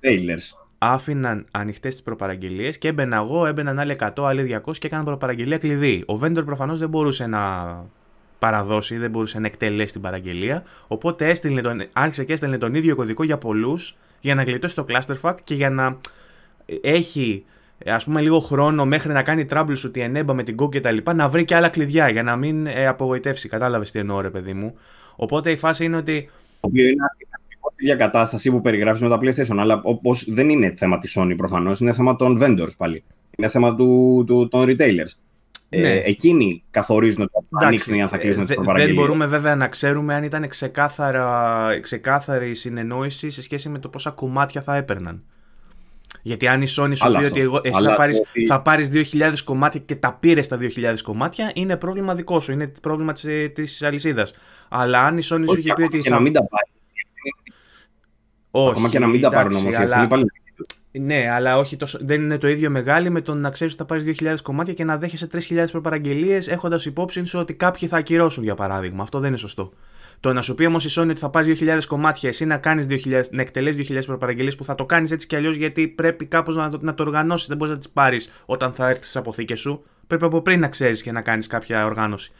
Trailers. 0.00 0.56
άφηναν 0.78 1.46
ανοιχτές 1.50 1.92
τις 1.92 2.02
προπαραγγελίες 2.02 2.78
και 2.78 2.88
έμπαινα 2.88 3.16
εγώ, 3.16 3.46
έμπαιναν 3.46 3.78
άλλοι 3.78 3.96
100, 3.98 4.26
άλλοι 4.26 4.42
200 4.42 4.78
και 4.78 4.86
έκαναν 4.86 5.04
προπαραγγελία 5.04 5.58
κλειδί. 5.58 6.04
Ο 6.06 6.18
vendor 6.22 6.44
προφανώς 6.44 6.78
δεν 6.78 6.88
μπορούσε 6.88 7.26
να 7.26 7.40
παραδώσει, 8.44 8.98
δεν 8.98 9.10
μπορούσε 9.10 9.38
να 9.40 9.46
εκτελέσει 9.46 9.92
την 9.92 10.00
παραγγελία. 10.00 10.62
Οπότε 10.86 11.28
έστειλε 11.28 11.60
τον, 11.60 11.82
άρχισε 11.92 12.24
και 12.24 12.32
έστελνε 12.32 12.58
τον 12.58 12.74
ίδιο 12.74 12.94
κωδικό 12.96 13.24
για 13.24 13.38
πολλούς 13.38 13.96
για 14.20 14.34
να 14.34 14.42
γλιτώσει 14.42 14.74
το 14.74 14.86
clusterfuck 14.88 15.34
και 15.44 15.54
για 15.54 15.70
να 15.70 15.98
έχει 16.80 17.44
ας 17.86 18.04
πούμε 18.04 18.20
λίγο 18.20 18.38
χρόνο 18.38 18.84
μέχρι 18.84 19.12
να 19.12 19.22
κάνει 19.22 19.46
troubleshoot 19.50 19.96
η 19.96 20.00
ενέμπα 20.00 20.34
με 20.34 20.42
την 20.42 20.56
Go 20.62 20.70
και 20.70 20.80
τα 20.80 20.90
λοιπά 20.90 21.14
να 21.14 21.28
βρει 21.28 21.44
και 21.44 21.54
άλλα 21.54 21.68
κλειδιά 21.68 22.08
για 22.08 22.22
να 22.22 22.36
μην 22.36 22.66
ε, 22.66 22.86
απογοητεύσει. 22.86 23.48
Κατάλαβες 23.48 23.90
τι 23.90 23.98
εννοώ, 23.98 24.20
ρε 24.20 24.30
παιδί 24.30 24.52
μου. 24.52 24.74
Οπότε 25.16 25.50
η 25.50 25.56
φάση 25.56 25.84
είναι 25.84 25.96
ότι 25.96 26.28
Το 26.60 26.68
οποίο 26.68 26.84
είναι 26.84 27.04
ακριβώς 27.44 27.72
η 27.72 27.76
ίδια 27.76 27.94
κατάσταση 27.96 28.50
που 28.50 28.60
περιγράφεις 28.60 29.00
με 29.00 29.08
τα 29.08 29.18
PlayStation. 29.22 29.56
Αλλά 29.58 29.80
όπω 29.82 30.14
δεν 30.26 30.48
είναι 30.48 30.70
θέμα 30.70 30.98
της 30.98 31.18
Sony 31.18 31.34
προφανώς, 31.36 31.80
είναι 31.80 31.92
θέμα 31.92 32.16
των 32.16 32.38
vendors 32.42 32.76
πάλι. 32.76 33.04
Είναι 33.36 33.48
θέμα 33.48 33.76
του, 33.76 34.24
του, 34.26 34.48
των 34.48 34.64
retailers. 34.68 35.23
Ναι. 35.80 35.92
Ε, 35.92 36.02
εκείνοι 36.04 36.62
καθορίζουν 36.70 37.22
ότι 37.22 37.32
θα 37.32 37.38
Εντάξει, 37.48 37.66
ανοίξουν 37.66 37.94
ή 37.94 38.02
αν 38.02 38.08
θα 38.08 38.18
κλείσουν 38.18 38.42
ε, 38.42 38.44
τις 38.44 38.48
δε- 38.48 38.54
προπαραγγελίες. 38.54 38.96
Δεν 38.96 39.06
μπορούμε 39.06 39.26
βέβαια 39.26 39.56
να 39.56 39.68
ξέρουμε 39.68 40.14
αν 40.14 40.22
ήταν 40.22 40.48
ξεκάθαρα, 40.48 41.68
ξεκάθαρη 41.80 42.50
η 42.50 42.54
συνεννόηση 42.54 43.30
σε 43.30 43.42
σχέση 43.42 43.68
με 43.68 43.78
το 43.78 43.88
πόσα 43.88 44.10
κομμάτια 44.10 44.62
θα 44.62 44.76
έπαιρναν. 44.76 45.22
Γιατί 46.22 46.48
αν 46.48 46.62
η 46.62 46.66
Sony 46.68 46.92
σου 46.94 47.04
Αλλά 47.06 47.18
πει 47.18 47.24
αυτό. 47.24 47.34
ότι 47.36 47.40
εγώ, 47.40 47.60
εσύ 47.62 47.74
Αλλά 47.78 47.90
θα 47.90 47.96
πάρεις, 47.96 48.16
το 48.16 48.24
ότι- 48.30 48.46
θα 48.46 48.62
πάρεις 48.62 48.88
2.000 48.88 49.32
κομμάτια 49.44 49.80
και 49.84 49.94
τα 49.96 50.16
πήρες 50.20 50.48
τα 50.48 50.56
2.000 50.56 51.02
κομμάτια, 51.02 51.50
είναι 51.54 51.76
πρόβλημα 51.76 52.14
δικό 52.14 52.40
σου, 52.40 52.52
είναι 52.52 52.72
πρόβλημα 52.82 53.12
της, 53.12 53.24
ε, 53.24 53.48
της 53.48 53.82
αλυσίδας. 53.82 54.34
Αλλά 54.68 55.00
αν 55.00 55.16
η 55.18 55.20
Sony 55.20 55.24
σου 55.24 55.44
Όχι, 55.48 55.58
είχε 55.58 55.62
πει 55.62 55.70
ακόμα 55.70 55.86
ότι 55.86 55.98
και 55.98 56.08
θα... 56.08 56.14
να 56.14 56.20
μην 56.22 56.32
τα 56.32 56.40
πάρεις. 56.48 56.72
Όχι, 58.50 58.70
Ακόμα 58.70 58.88
και 58.88 58.98
να 58.98 59.06
μην 59.06 59.20
τα 59.20 59.30
πάρουν 59.30 59.50
εντάξει, 59.56 59.76
όμω. 59.76 59.84
αλλά- 59.94 60.06
Πάλι... 60.06 60.24
Ναι, 61.00 61.28
αλλά 61.30 61.58
όχι 61.58 61.76
τόσο, 61.76 61.98
δεν 62.02 62.20
είναι 62.22 62.38
το 62.38 62.48
ίδιο 62.48 62.70
μεγάλη 62.70 63.10
με 63.10 63.20
το 63.20 63.34
να 63.34 63.50
ξέρεις 63.50 63.72
ότι 63.72 63.82
θα 63.82 63.88
πάρεις 63.88 64.18
2.000 64.20 64.34
κομμάτια 64.42 64.74
και 64.74 64.84
να 64.84 64.96
δέχεσαι 64.98 65.28
3.000 65.48 65.64
προπαραγγελίες 65.72 66.48
έχοντας 66.48 66.84
υπόψη 66.86 67.24
σου 67.24 67.38
ότι 67.38 67.54
κάποιοι 67.54 67.88
θα 67.88 67.96
ακυρώσουν 67.96 68.42
για 68.44 68.54
παράδειγμα. 68.54 69.02
Αυτό 69.02 69.18
δεν 69.18 69.28
είναι 69.28 69.36
σωστό. 69.38 69.72
Το 70.20 70.32
να 70.32 70.42
σου 70.42 70.54
πει 70.54 70.64
όμως 70.66 70.84
η 70.84 71.00
Sony 71.00 71.08
ότι 71.10 71.18
θα 71.20 71.30
πάρεις 71.30 71.60
2.000 71.60 71.78
κομμάτια, 71.88 72.28
εσύ 72.28 72.44
να, 72.44 72.56
κάνεις 72.56 72.86
2.000, 72.88 73.22
να 73.30 73.40
εκτελέσεις 73.42 73.88
2.000 73.90 73.98
προπαραγγελίες 74.06 74.54
που 74.56 74.64
θα 74.64 74.74
το 74.74 74.86
κάνεις 74.86 75.10
έτσι 75.10 75.26
κι 75.26 75.36
αλλιώς 75.36 75.56
γιατί 75.56 75.88
πρέπει 75.88 76.24
κάπως 76.26 76.56
να, 76.56 76.70
το- 76.70 76.78
να 76.82 76.94
το 76.94 77.02
οργανώσεις. 77.02 77.46
Δεν 77.48 77.56
μπορείς 77.56 77.72
να 77.72 77.78
τις 77.78 77.88
πάρεις 77.90 78.30
όταν 78.46 78.72
θα 78.72 78.86
έρθεις 78.88 79.04
στις 79.04 79.16
αποθήκες 79.16 79.60
σου. 79.60 79.84
Πρέπει 80.06 80.24
από 80.24 80.42
πριν 80.42 80.60
να 80.60 80.68
ξέρεις 80.68 81.02
και 81.02 81.12
να 81.12 81.20
κάνεις 81.20 81.46
κάποια 81.46 81.84
οργάνωση. 81.84 82.32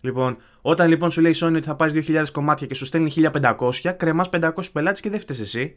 Λοιπόν, 0.00 0.36
όταν 0.62 0.88
λοιπόν 0.88 1.10
σου 1.10 1.20
λέει 1.20 1.32
η 1.32 1.34
Sony 1.40 1.52
ότι 1.56 1.66
θα 1.66 1.74
πάρεις 1.76 2.06
2.000 2.08 2.22
κομμάτια 2.32 2.66
και 2.66 2.74
σου 2.74 2.84
στέλνει 2.84 3.10
1.500, 3.16 3.92
κρεμάς 3.96 4.28
500 4.32 4.50
πελάτες 4.72 5.00
και 5.00 5.10
δεν 5.10 5.20
φταίει 5.20 5.40
εσύ. 5.40 5.76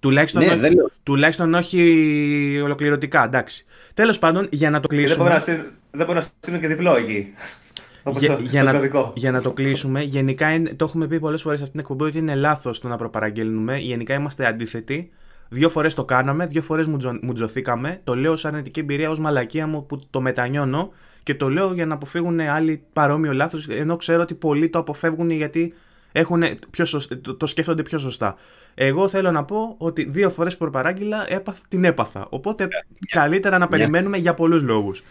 Τουλάχιστον, 0.00 0.42
Ναι, 0.42 0.48
όχι- 0.48 0.58
δεν 0.58 0.74
λέω. 0.74 0.90
τουλάχιστον 1.02 1.54
όχι 1.54 2.60
ολοκληρωτικά, 2.64 3.24
εντάξει. 3.24 3.64
Τέλος 3.94 4.18
πάντων, 4.18 4.48
για 4.50 4.70
να 4.70 4.80
το 4.80 4.88
Και 4.88 4.96
δεν 4.96 5.16
μπορούν 5.16 5.24
κλείσουμε. 5.26 5.34
να 5.34 5.38
στείλουν, 5.38 5.72
δεν 5.90 6.06
μπορούν 6.06 6.14
να 6.14 6.20
στείλουν 6.20 6.60
και 6.60 6.66
διπλό 6.66 6.96
εκεί. 6.96 7.28
Όπως 8.02 8.20
Για, 8.22 8.36
το, 8.36 8.42
για, 8.42 8.60
το 8.60 8.66
να, 8.66 8.72
κωδικό. 8.72 9.12
για 9.16 9.30
να 9.30 9.42
το 9.42 9.52
κλείσουμε, 9.52 10.02
γενικά 10.02 10.50
είναι, 10.54 10.74
το 10.76 10.84
έχουμε 10.84 11.06
πει 11.06 11.18
πολλές 11.18 11.42
φορές 11.42 11.58
σε 11.58 11.64
αυτήν 11.64 11.80
την 11.80 11.90
εκπομπή 11.90 12.10
ότι 12.10 12.18
είναι 12.18 12.34
λάθος 12.34 12.80
το 12.80 12.88
να 12.88 12.96
προπαραγγέλνουμε. 12.96 13.76
Γενικά 13.78 14.14
είμαστε 14.14 14.46
αντίθετοι. 14.46 15.10
Δύο 15.50 15.68
φορές 15.68 15.94
το 15.94 16.04
κάναμε, 16.04 16.46
δύο 16.46 16.62
φορές 16.62 16.86
μου, 16.86 16.96
τζο- 16.96 17.18
μου 17.22 17.32
τζωθήκαμε. 17.32 18.00
Το 18.04 18.14
λέω 18.14 18.36
σαν 18.36 18.50
αρνητική 18.52 18.80
εμπειρία 18.80 19.10
ως 19.10 19.18
μαλακία 19.18 19.66
μου 19.66 19.86
που 19.86 19.98
το 20.10 20.20
μετανιώνω 20.20 20.90
και 21.22 21.34
το 21.34 21.48
λέω 21.48 21.72
για 21.72 21.86
να 21.86 21.94
αποφύγουν 21.94 22.40
άλλοι 22.40 22.82
παρόμοιο 22.92 23.32
λάθος. 23.32 23.66
Ενώ 23.68 23.96
ξέρω 23.96 24.22
ότι 24.22 24.34
πολλοί 24.34 24.68
το 24.70 24.78
αποφεύγουν 24.78 25.30
γιατί 25.30 25.72
έχουν 26.12 26.42
πιο 26.70 26.84
σωσ- 26.84 27.14
το, 27.20 27.34
το 27.34 27.46
σκέφτονται 27.46 27.82
πιο 27.82 27.98
σωστά. 27.98 28.34
Εγώ 28.74 29.08
θέλω 29.08 29.30
να 29.30 29.44
πω 29.44 29.74
ότι 29.78 30.10
δύο 30.10 30.30
φορές 30.30 30.52
που 30.52 30.58
προπαράγγειλα 30.58 31.32
έπαθ, 31.32 31.58
την 31.68 31.84
έπαθα. 31.84 32.26
Οπότε 32.30 32.68
καλύτερα 33.12 33.58
να 33.58 33.68
περιμένουμε 33.68 34.16
για 34.16 34.34
πολλούς 34.34 34.62
λόγους. 34.62 35.02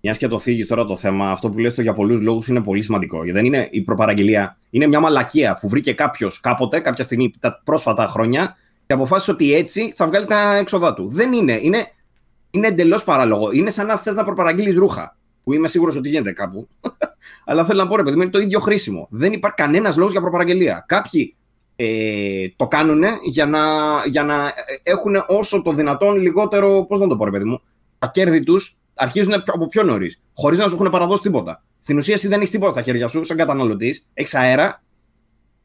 Μιας 0.00 0.18
και 0.18 0.28
το 0.28 0.38
θίγεις 0.38 0.66
τώρα 0.66 0.84
το 0.84 0.96
θέμα, 0.96 1.30
αυτό 1.30 1.50
που 1.50 1.58
λες 1.58 1.74
το 1.74 1.82
για 1.82 1.92
πολλούς 1.92 2.20
λόγους 2.20 2.48
είναι 2.48 2.62
πολύ 2.62 2.82
σημαντικό. 2.82 3.24
Γιατί 3.24 3.32
δεν 3.32 3.44
είναι 3.44 3.68
η 3.70 3.80
προπαραγγελία. 3.80 4.58
Είναι 4.70 4.86
μια 4.86 5.00
μαλακία 5.00 5.58
που 5.60 5.68
βρήκε 5.68 5.92
κάποιος 5.92 6.40
κάποτε, 6.40 6.80
κάποια 6.80 7.04
στιγμή, 7.04 7.32
τα 7.38 7.60
πρόσφατα 7.64 8.06
χρόνια, 8.06 8.56
και 8.86 8.94
αποφάσισε 8.94 9.30
ότι 9.30 9.54
έτσι 9.54 9.92
θα 9.92 10.06
βγάλει 10.06 10.26
τα 10.26 10.56
έξοδά 10.56 10.94
του. 10.94 11.08
Δεν 11.08 11.32
είναι. 11.32 11.58
Είναι, 11.62 11.86
είναι 12.50 12.66
εντελώς 12.66 13.04
παράλογο. 13.04 13.50
Είναι 13.52 13.70
σαν 13.70 13.86
να 13.86 13.96
θες 13.96 14.14
να 14.14 14.24
προπαραγγείλεις 14.24 14.74
ρούχα. 14.74 15.17
Που 15.48 15.54
είμαι 15.54 15.68
σίγουρος 15.68 15.96
ότι 15.96 16.08
γίνεται 16.08 16.32
κάπου. 16.32 16.68
Αλλά 17.46 17.64
θέλω 17.64 17.82
να 17.82 17.88
πω, 17.88 17.96
ρε 17.96 18.02
παιδί, 18.02 18.16
είναι 18.16 18.30
το 18.30 18.38
ίδιο 18.38 18.60
χρήσιμο. 18.60 19.06
Δεν 19.10 19.32
υπάρχει 19.32 19.56
κανένας 19.56 19.96
λόγος 19.96 20.12
για 20.12 20.20
προπαραγγελία. 20.20 20.84
Κάποιοι 20.88 21.36
ε, 21.76 22.46
το 22.56 22.68
κάνουν 22.68 23.02
για 23.24 23.46
να, 23.46 23.60
για 24.06 24.22
να 24.22 24.52
έχουν 24.82 25.24
όσο 25.26 25.62
το 25.62 25.72
δυνατόν 25.72 26.16
λιγότερο. 26.16 26.84
Πώς 26.84 27.00
να 27.00 27.08
το 27.08 27.16
πω, 27.16 27.24
ρε 27.24 27.30
παιδί 27.30 27.44
μου. 27.44 27.60
Τα 27.98 28.06
κέρδη 28.06 28.42
τους 28.42 28.78
αρχίζουν 28.94 29.32
από 29.46 29.66
πιο 29.66 29.82
νωρίς, 29.82 30.20
χωρίς 30.34 30.58
να 30.58 30.66
σου 30.66 30.74
έχουν 30.74 30.90
παραδώσει 30.90 31.22
τίποτα. 31.22 31.62
Στην 31.78 31.96
ουσία, 31.98 32.14
εσύ 32.14 32.28
δεν 32.28 32.38
έχεις 32.38 32.50
τίποτα 32.50 32.70
στα 32.70 32.82
χέρια 32.82 33.08
σου, 33.08 33.24
σαν 33.24 33.36
καταναλωτής, 33.36 34.06
έχεις 34.14 34.34
αέρα 34.34 34.82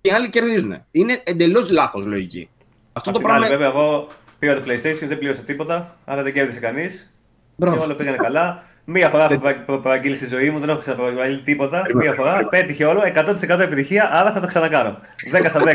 και 0.02 0.10
οι 0.10 0.14
άλλοι 0.14 0.30
κερδίζουν. 0.30 0.86
Είναι 0.92 1.22
εντελώς 1.24 1.70
λάθος 1.70 2.06
λογική. 2.06 2.50
Αυτό 2.94 3.10
Απ 3.10 3.16
το 3.16 3.22
πράγμα. 3.22 3.48
Βέβαια, 3.48 3.68
εγώ 3.68 4.08
πήγα 4.40 4.56
το 4.56 4.62
PlayStation, 4.68 5.08
δεν 5.08 5.18
πλήρωσα 5.18 5.42
τίποτα, 5.42 5.98
αλλά 6.06 6.24
δεν 6.24 6.34
κέρδισε 6.34 6.60
κανείς. 6.60 7.14
Και 7.58 7.66
όλα 7.66 7.96
πήγανε 7.96 8.18
καλά. 8.18 8.64
Μία 8.86 9.10
φορά 9.10 9.28
έχω 9.68 9.80
παραγγείλει 9.80 10.16
στη 10.16 10.26
ζωή 10.26 10.50
μου, 10.50 10.60
δεν 10.60 10.70
έχω 10.70 10.80
ξαναπαραγγείλει 10.80 11.42
τίποτα. 11.42 11.84
Μία 11.96 12.14
φορά 12.14 12.48
πέτυχε 12.48 12.86
όλο, 12.86 13.02
100% 13.50 13.60
επιτυχία, 13.60 14.10
άρα 14.14 14.32
θα 14.32 14.40
το 14.40 14.48
ξανακάνω. 14.48 14.98
10 15.32 15.46
στα 15.50 15.62
10. 15.62 15.66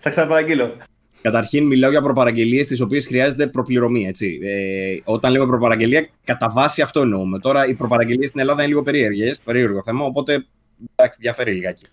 θα 0.00 0.10
ξαναπαραγγείλω. 0.10 0.76
Καταρχήν, 1.22 1.66
μιλάω 1.66 1.90
για 1.90 2.02
προπαραγγελίες 2.02 2.66
τις 2.66 2.80
οποίες 2.80 3.06
χρειάζεται 3.06 3.46
προπληρωμή. 3.46 4.06
Έτσι. 4.06 4.38
Ε, 4.42 5.00
όταν 5.04 5.32
λέμε 5.32 5.46
προπαραγγελία, 5.46 6.08
κατά 6.24 6.50
βάση 6.50 6.82
αυτό 6.82 7.00
εννοούμε. 7.00 7.38
Τώρα, 7.38 7.66
οι 7.66 7.74
προπαραγγελίες 7.74 8.28
στην 8.28 8.40
Ελλάδα 8.40 8.60
είναι 8.60 8.70
λίγο 8.70 8.82
περίεργες, 8.82 9.40
περίεργο 9.44 9.82
θέμα, 9.82 10.04
οπότε 10.04 10.46
εντάξει, 10.94 11.18
διαφέρει 11.22 11.52
λιγάκι. 11.52 11.86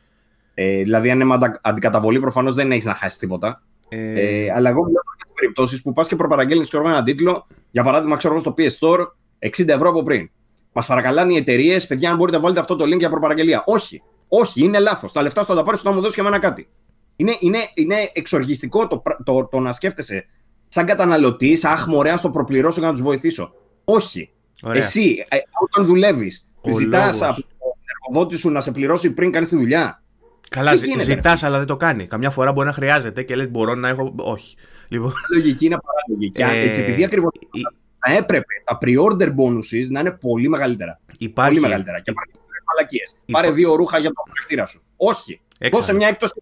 Ε, 0.54 0.82
δηλαδή, 0.82 1.10
αν 1.10 1.20
είναι 1.20 1.38
αντικαταβολή, 1.62 2.20
προφανώς 2.20 2.54
δεν 2.54 2.72
έχεις 2.72 2.86
να 2.86 2.94
χάσεις 2.94 3.18
τίποτα. 3.18 3.62
Ε... 3.90 3.98
Ε, 3.98 4.52
αλλά 4.52 4.70
εγώ 4.70 4.84
μιλάω 4.84 5.04
για 5.16 5.26
τις 5.26 5.34
περιπτώσεις 5.36 5.82
που 5.82 5.94
πας 5.94 6.08
και 6.08 6.16
προπαραγγέλνεις 6.16 6.74
ένα 6.74 7.04
τίτλο, 7.04 7.48
για 7.72 7.84
παράδειγμα, 7.84 8.18
ξέρω 8.18 8.40
στο 8.40 8.54
PS 8.58 8.78
Store, 8.80 9.06
60 9.40 9.68
ευρώ 9.68 9.90
από 9.90 10.04
πριν. 10.04 10.30
Μας 10.78 10.86
παρακαλάνε 10.86 11.34
οι 11.34 11.36
εταιρείες, 11.36 11.88
παιδιά, 11.88 12.12
αν 12.12 12.18
μπορείτε 12.18 12.38
να 12.38 12.44
βάλετε 12.44 12.60
αυτό 12.62 12.76
το 12.76 12.86
link 12.86 12.98
για 12.98 13.10
προπαραγγελία. 13.10 13.64
Όχι. 13.66 14.02
Όχι, 14.28 14.64
είναι 14.64 14.80
λάθος. 14.80 15.12
Τα 15.12 15.22
λεφτά 15.22 15.42
σου 15.42 15.48
θα 15.48 15.56
τα 15.56 15.64
πάρει, 15.64 15.78
θα 15.78 15.92
μου 15.94 16.02
δώσει 16.02 16.16
και 16.16 16.22
εμένα 16.22 16.40
κάτι. 16.40 16.68
Είναι, 17.16 17.36
είναι, 17.40 17.58
είναι 17.74 17.96
εξοργιστικό 18.14 18.88
το, 18.88 19.04
το, 19.24 19.48
το, 19.52 19.60
να 19.60 19.74
σκέφτεσαι 19.74 20.26
σαν 20.68 20.86
καταναλωτή, 20.86 21.58
αχ, 21.62 21.88
μωρέα, 21.88 22.20
το 22.20 22.30
προπληρώσω 22.30 22.80
για 22.80 22.88
να 22.88 22.94
τους 22.94 23.04
βοηθήσω. 23.04 23.54
Όχι. 23.84 24.30
Ωραία. 24.64 24.82
Εσύ, 24.82 25.26
ε, 25.30 25.38
όταν 25.70 25.86
δουλεύεις, 25.86 26.48
ζητάς 26.68 27.22
από 27.22 27.42
τον 27.42 27.48
εργοδότη 28.08 28.38
σου 28.38 28.50
να 28.50 28.62
σε 28.62 28.72
πληρώσει 28.72 29.14
πριν 29.14 29.32
κάνεις 29.32 29.50
τη 29.50 29.56
δουλειά. 29.56 30.04
Καλά, 30.50 30.76
ζητάς, 31.00 31.44
αλλά 31.44 31.58
δεν 31.58 31.68
το 31.68 31.78
κάνει. 31.78 32.08
Καμιά 32.08 32.30
φορά 32.30 32.52
μπορεί 32.52 32.68
να 32.68 32.74
χρειάζεται 32.74 33.24
και 33.24 33.36
λες: 33.36 33.50
Μπορώ 33.50 33.76
να 33.76 33.90
έχω. 33.90 34.14
Όχι. 34.18 34.56
Λοιπόν... 34.88 35.14
Λογική 35.34 35.66
είναι 35.66 35.78
παραλογική. 35.86 36.42
Ε, 36.42 36.76
και 36.76 36.82
επειδή 36.82 37.04
ακριβώς 37.04 37.32
θα 38.06 38.14
έπρεπε 38.14 38.54
τα 38.64 38.78
pre-order 38.82 39.28
bonuses 39.28 39.88
να 39.90 40.00
είναι 40.00 40.12
πολύ 40.12 40.50
μεγαλύτερα. 40.50 41.00
Υπάρχει... 41.18 41.54
Πολύ 41.54 41.68
μεγαλύτερα. 41.68 42.00
Και 42.00 42.14
μαλακίες. 42.74 43.16
Πάρε 43.32 43.52
δύο 43.52 43.76
ρούχα 43.76 43.98
για 43.98 44.10
το 44.10 44.24
χαρακτήρα 44.28 44.66
σου. 44.66 44.82
Όχι. 44.96 45.40
Δώσε 45.72 45.94
μια 45.94 46.08
έκπτωση 46.08 46.34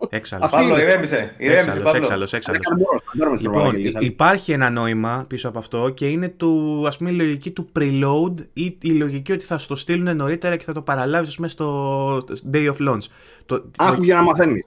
100%. 0.00 0.06
Έξαλλος. 0.08 0.50
Παύλο, 0.50 0.78
ηρέμησε. 0.78 1.34
Έξαλλος, 1.38 2.32
έξαλλος. 2.32 2.60
Λοιπόν, 3.40 3.74
υπάρχει 4.00 4.52
ένα 4.52 4.70
νόημα 4.70 5.24
πίσω 5.28 5.48
από 5.48 5.58
αυτό 5.58 5.90
και 5.90 6.08
είναι 6.08 6.28
του, 6.28 6.84
ας 6.86 6.96
πούμε, 6.96 7.10
η 7.10 7.12
λογική 7.12 7.50
του 7.50 7.68
preload 7.78 8.34
ή 8.52 8.78
η 8.82 8.90
λογική 8.90 9.32
ότι 9.32 9.44
θα 9.44 9.58
στο 9.58 9.76
στείλουν 9.76 10.16
νωρίτερα 10.16 10.56
και 10.56 10.64
θα 10.64 10.72
το 10.72 10.82
παραλάβεις, 10.82 11.34
πούμε, 11.34 11.48
στο 11.48 12.16
day 12.52 12.72
of 12.72 12.88
launch. 12.88 13.04
Άκου 13.76 14.02
για 14.02 14.14
να 14.14 14.22
μαθαίνεις. 14.22 14.64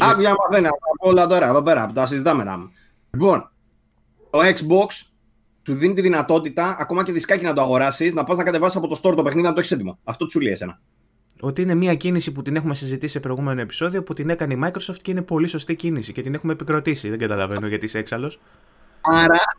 Άκου 0.00 0.20
για 0.20 0.28
να 0.28 0.34
μαθαίνεις. 0.44 0.68
Από 0.68 1.08
όλα 1.08 1.26
τώρα, 1.26 1.48
εδώ 1.48 1.62
πέρα, 1.62 1.90
τα 1.94 2.06
συζητάμε 2.06 2.44
να 2.44 2.70
Λοιπόν, 3.10 3.50
το 4.30 4.38
Xbox 4.38 5.11
σου 5.66 5.74
δίνει 5.74 5.94
τη 5.94 6.00
δυνατότητα, 6.00 6.76
ακόμα 6.80 7.02
και 7.02 7.12
δισκάκι 7.12 7.44
να 7.44 7.52
το 7.52 7.60
αγοράσεις, 7.60 8.14
να 8.14 8.24
πας 8.24 8.36
να 8.36 8.44
κατεβάσεις 8.44 8.76
από 8.76 8.88
το 8.88 9.00
store 9.02 9.16
το 9.16 9.22
παιχνίδι 9.22 9.46
να 9.46 9.52
το 9.52 9.58
έχεις 9.58 9.72
έτοιμο. 9.72 9.98
Αυτό 10.04 10.28
σου 10.28 10.40
λέει 10.40 10.52
εσένα 10.52 10.80
ότι 11.44 11.62
είναι 11.62 11.74
μια 11.74 11.94
κίνηση 11.94 12.32
που 12.32 12.42
την 12.42 12.56
έχουμε 12.56 12.74
συζητήσει 12.74 13.12
σε 13.12 13.20
προηγούμενο 13.20 13.60
επεισόδιο 13.60 14.02
που 14.02 14.14
την 14.14 14.30
έκανε 14.30 14.54
η 14.54 14.58
Microsoft 14.64 14.96
και 15.02 15.10
είναι 15.10 15.22
πολύ 15.22 15.46
σωστή 15.46 15.74
κίνηση 15.76 16.12
και 16.12 16.22
την 16.22 16.34
έχουμε 16.34 16.52
επικροτήσει. 16.52 17.08
Δεν 17.08 17.18
καταλαβαίνω 17.18 17.66
γιατί 17.66 17.84
είσαι 17.84 17.98
έξαλλος. 17.98 18.40
Άρα. 19.02 19.40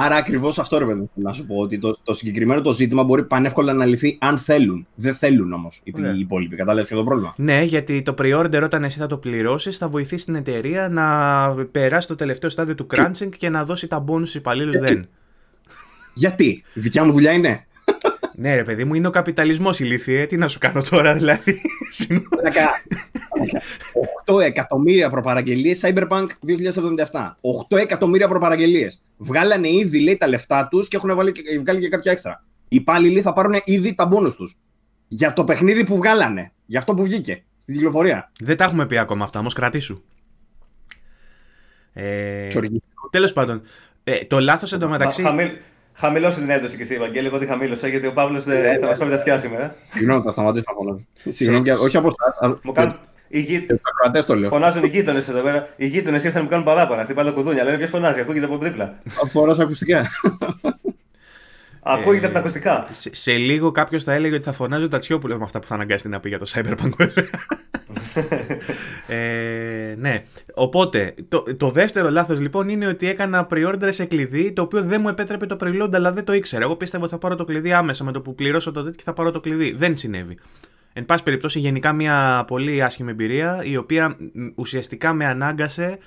Άρα 0.00 0.16
ακριβώς 0.16 0.58
αυτό 0.58 0.78
ρε 0.78 0.84
παιδί 0.84 1.10
να 1.14 1.32
σου 1.32 1.46
πω 1.46 1.56
ότι 1.56 1.78
το, 1.78 1.96
το 2.02 2.14
συγκεκριμένο 2.14 2.60
το 2.60 2.72
ζήτημα 2.72 3.04
μπορεί 3.04 3.24
πανεύκολα 3.24 3.72
να 3.72 3.84
λυθεί 3.84 4.18
αν 4.20 4.38
θέλουν. 4.38 4.86
Δεν 4.94 5.14
θέλουν 5.14 5.52
όμως 5.52 5.80
οι, 5.84 5.92
ναι. 5.96 6.08
οι 6.08 6.18
υπόλοιποι. 6.18 6.56
Κατάλαβες 6.56 6.88
το 6.88 7.04
πρόβλημα; 7.04 7.34
Ναι, 7.36 7.62
γιατί 7.62 8.02
το 8.02 8.14
pre-order 8.18 8.60
όταν 8.62 8.84
εσύ 8.84 8.98
θα 8.98 9.06
το 9.06 9.18
πληρώσεις 9.18 9.78
θα 9.78 9.88
βοηθήσει 9.88 10.24
την 10.24 10.34
εταιρεία 10.34 10.88
να 10.88 11.64
περάσει 11.64 12.08
το 12.08 12.14
τελευταίο 12.14 12.50
στάδιο 12.50 12.74
του 12.74 12.86
crunching 12.94 13.28
και 13.36 13.48
να 13.48 13.64
δώσει 13.64 13.86
τα 13.86 14.04
bonus 14.08 14.34
υπαλλήλου 14.34 14.78
δεν. 14.78 15.08
Γιατί, 16.14 16.62
η 16.74 16.80
δικιά 16.80 17.04
μου 17.04 17.12
δουλειά 17.12 17.32
είναι. 17.32 17.66
Ναι, 18.40 18.54
ρε 18.54 18.62
παιδί 18.62 18.84
μου, 18.84 18.94
είναι 18.94 19.06
ο 19.06 19.10
καπιταλισμός 19.10 19.80
ηλίθιε. 19.80 20.26
Τι 20.26 20.36
να 20.36 20.48
σου 20.48 20.58
κάνω 20.58 20.82
τώρα, 20.90 21.14
δηλαδή. 21.14 21.60
8 24.26 24.40
εκατομμύρια 24.40 25.10
προπαραγγελίες 25.10 25.84
Cyberpunk 25.84 26.26
2077. 27.10 27.36
8 27.70 27.76
εκατομμύρια 27.76 28.28
προπαραγγελίες. 28.28 29.02
Βγάλανε 29.16 29.68
ήδη 29.68 30.00
λέει, 30.00 30.16
τα 30.16 30.28
λεφτά 30.28 30.68
τους 30.68 30.88
και 30.88 30.96
έχουν 30.96 31.14
βάλει, 31.14 31.32
βγάλει 31.60 31.80
και 31.80 31.88
κάποια 31.88 32.12
έξτρα. 32.12 32.44
Οι 32.68 32.76
υπάλληλοι 32.76 33.20
θα 33.20 33.32
πάρουν 33.32 33.54
ήδη 33.64 33.94
τα 33.94 34.06
μπόνους 34.06 34.36
τους. 34.36 34.58
Για 35.08 35.32
το 35.32 35.44
παιχνίδι 35.44 35.84
που 35.84 35.96
βγάλανε. 35.96 36.52
Για 36.66 36.78
αυτό 36.78 36.94
που 36.94 37.02
βγήκε 37.02 37.44
στην 37.58 37.74
κυκλοφορία. 37.74 38.32
Δεν 38.40 38.56
τα 38.56 38.64
έχουμε 38.64 38.86
πει 38.86 38.98
ακόμα 38.98 39.24
αυτά, 39.24 39.38
όμως 39.38 39.54
κρατήσου. 39.54 40.02
Ε, 41.92 42.48
Τέλος 43.10 43.32
πάντων. 43.32 43.62
Ε, 44.04 44.24
το 44.24 44.40
λάθος 44.40 44.72
εντωμεταξύ. 44.72 45.22
Χαμηλώσε 46.00 46.40
την 46.40 46.50
ένταση 46.50 46.76
και 46.76 46.82
εσύ, 46.82 46.94
Ευαγγέλη. 46.94 47.26
Εγώ 47.26 47.38
τη 47.38 47.46
χαμήλωσα 47.46 47.88
γιατί 47.88 48.06
ο 48.06 48.12
Παύλος 48.12 48.42
θα 48.80 48.86
μας 48.86 48.98
πάρει 48.98 49.10
τα 49.10 49.16
αυτιά 49.16 49.38
σήμερα. 49.38 49.74
Συγγνώμη, 49.92 50.22
θα 50.22 50.30
σταματήσω 50.30 50.64
μόνο. 50.78 51.00
Συγγνώμη, 51.28 51.70
όχι 51.70 51.96
από 51.96 52.08
εσάς. 52.08 52.58
Μου 52.62 52.72
κάνουν. 52.72 52.96
Οι 53.28 53.40
γη... 53.40 53.66
το 54.26 54.36
λέω. 54.36 54.48
Φωνάζουν 54.48 54.84
οι 54.84 54.88
γείτονες 54.88 55.28
εδώ 55.28 55.40
πέρα. 55.40 55.68
Οι 55.76 55.86
γείτονες 55.86 56.24
ήρθαν 56.24 56.38
να 56.38 56.42
μου 56.44 56.50
κάνουν 56.50 56.64
παράπονα. 56.64 57.04
Χτυπάνε 57.04 57.28
τα 57.28 57.34
κουδούνια. 57.34 57.64
Λένε 57.64 57.76
ποιος 57.76 57.90
φωνάζει, 57.90 58.20
ακούγεται 58.20 58.44
από 58.44 58.58
δίπλα. 58.58 58.98
Φοράς 59.28 59.58
ακουστικά. 59.58 60.06
Ακούγεται 61.82 62.24
από 62.24 62.34
τα 62.34 62.40
ακουστικά. 62.40 62.86
Σε, 62.88 63.10
σε 63.14 63.32
λίγο 63.32 63.72
κάποιος 63.72 64.04
θα 64.04 64.12
έλεγε 64.12 64.34
ότι 64.34 64.44
θα 64.44 64.52
φωνάζει 64.52 64.84
ο 64.84 64.88
Τατσιόπουλος 64.88 65.38
με 65.38 65.44
αυτά 65.44 65.58
που 65.58 65.66
θα 65.66 65.74
αναγκάσει 65.74 66.08
να 66.08 66.20
πει 66.20 66.28
για 66.28 66.38
το 66.38 66.50
Cyberpunk, 66.54 67.08
ε, 69.08 69.94
ναι. 69.98 70.22
Οπότε, 70.54 71.14
το, 71.28 71.42
το 71.56 71.70
δεύτερο 71.70 72.10
λάθος 72.10 72.40
λοιπόν 72.40 72.68
είναι 72.68 72.86
ότι 72.86 73.08
έκανα 73.08 73.46
pre-order 73.50 73.88
σε 73.88 74.04
κλειδί 74.04 74.52
το 74.52 74.62
οποίο 74.62 74.82
δεν 74.82 75.00
μου 75.00 75.08
επέτρεπε 75.08 75.46
το 75.46 75.56
preload, 75.60 75.90
αλλά 75.94 76.12
δεν 76.12 76.24
το 76.24 76.32
ήξερα. 76.32 76.64
Εγώ 76.64 76.76
πίστευα 76.76 77.02
ότι 77.02 77.12
θα 77.12 77.18
πάρω 77.18 77.34
το 77.34 77.44
κλειδί 77.44 77.72
άμεσα 77.72 78.04
με 78.04 78.12
το 78.12 78.20
που 78.20 78.34
πληρώσω 78.34 78.72
το 78.72 78.80
τέτοιο 78.82 78.96
και 78.96 79.02
θα 79.04 79.12
πάρω 79.12 79.30
το 79.30 79.40
κλειδί. 79.40 79.72
Δεν 79.72 79.96
συνέβη. 79.96 80.38
Εν 80.92 81.04
πάση 81.04 81.22
περιπτώσει, 81.22 81.58
γενικά 81.58 81.92
μια 81.92 82.44
πολύ 82.46 82.82
άσχημη 82.82 83.10
εμπειρία, 83.10 83.60
η 83.64 83.76
οποία 83.76 84.16
ουσιαστικά 84.54 85.12
με 85.12 85.26
ανάγκασε 85.26 85.98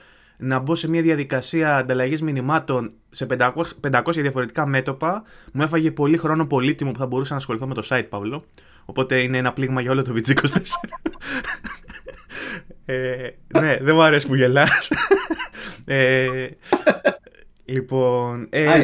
να 0.42 0.60
μπω 0.60 0.76
σε 0.76 0.90
μια 0.90 1.02
διαδικασία 1.02 1.78
ανταλλαγής 1.78 2.22
μηνυμάτων 2.22 2.94
σε 3.10 3.26
500, 3.30 3.52
500 3.92 4.04
διαφορετικά 4.14 4.66
μέτωπα. 4.66 5.24
Μου 5.54 5.62
έφαγε 5.62 5.92
πολύ 5.92 6.18
χρόνο 6.18 6.46
πολύτιμο 6.46 6.92
που 6.92 7.00
θα 7.00 7.08
μπορούσα 7.08 7.32
να 7.32 7.38
ασχοληθώ 7.38 7.68
με 7.68 7.74
το 7.74 7.88
site, 7.90 8.06
Παύλο. 8.10 8.46
Οπότε 8.86 9.22
είναι 9.22 9.38
ένα 9.38 9.54
πλήγμα 9.54 9.82
για 9.82 9.92
όλο 9.92 10.02
το 10.02 10.14
VG24. 10.16 10.44
ε, 12.86 13.30
ναι, 13.60 13.78
δεν 13.82 13.96
μου 13.96 14.02
αρέσει 14.02 14.28
που 14.28 14.36
γελάς. 14.36 14.92
ε, 15.86 16.48
λοιπόν... 17.66 18.48
Ε, 18.50 18.84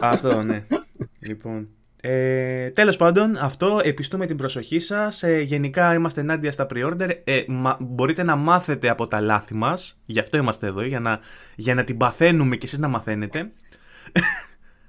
αυτό, 0.00 0.42
ναι. 0.42 0.56
Λοιπόν... 1.18 1.68
Ε, 2.08 2.70
Τέλος 2.70 2.96
πάντων, 2.96 3.36
αυτό 3.36 3.80
επιστούμε 3.82 4.26
την 4.26 4.36
προσοχή 4.36 4.78
σας. 4.78 5.22
Ε, 5.22 5.40
γενικά 5.40 5.94
είμαστε 5.94 6.20
ενάντια 6.20 6.52
στα 6.52 6.66
pre-order. 6.74 7.10
Ε, 7.24 7.42
μπορείτε 7.78 8.22
να 8.22 8.36
μάθετε 8.36 8.88
από 8.88 9.06
τα 9.06 9.20
λάθη 9.20 9.54
μας. 9.54 10.00
Γι' 10.06 10.20
αυτό 10.20 10.36
είμαστε 10.36 10.66
εδώ, 10.66 10.82
για 10.82 11.00
να, 11.00 11.18
για 11.56 11.74
να 11.74 11.84
την 11.84 11.96
παθαίνουμε 11.96 12.56
και 12.56 12.66
εσείς 12.66 12.78
να 12.78 12.88
μαθαίνετε. 12.88 13.50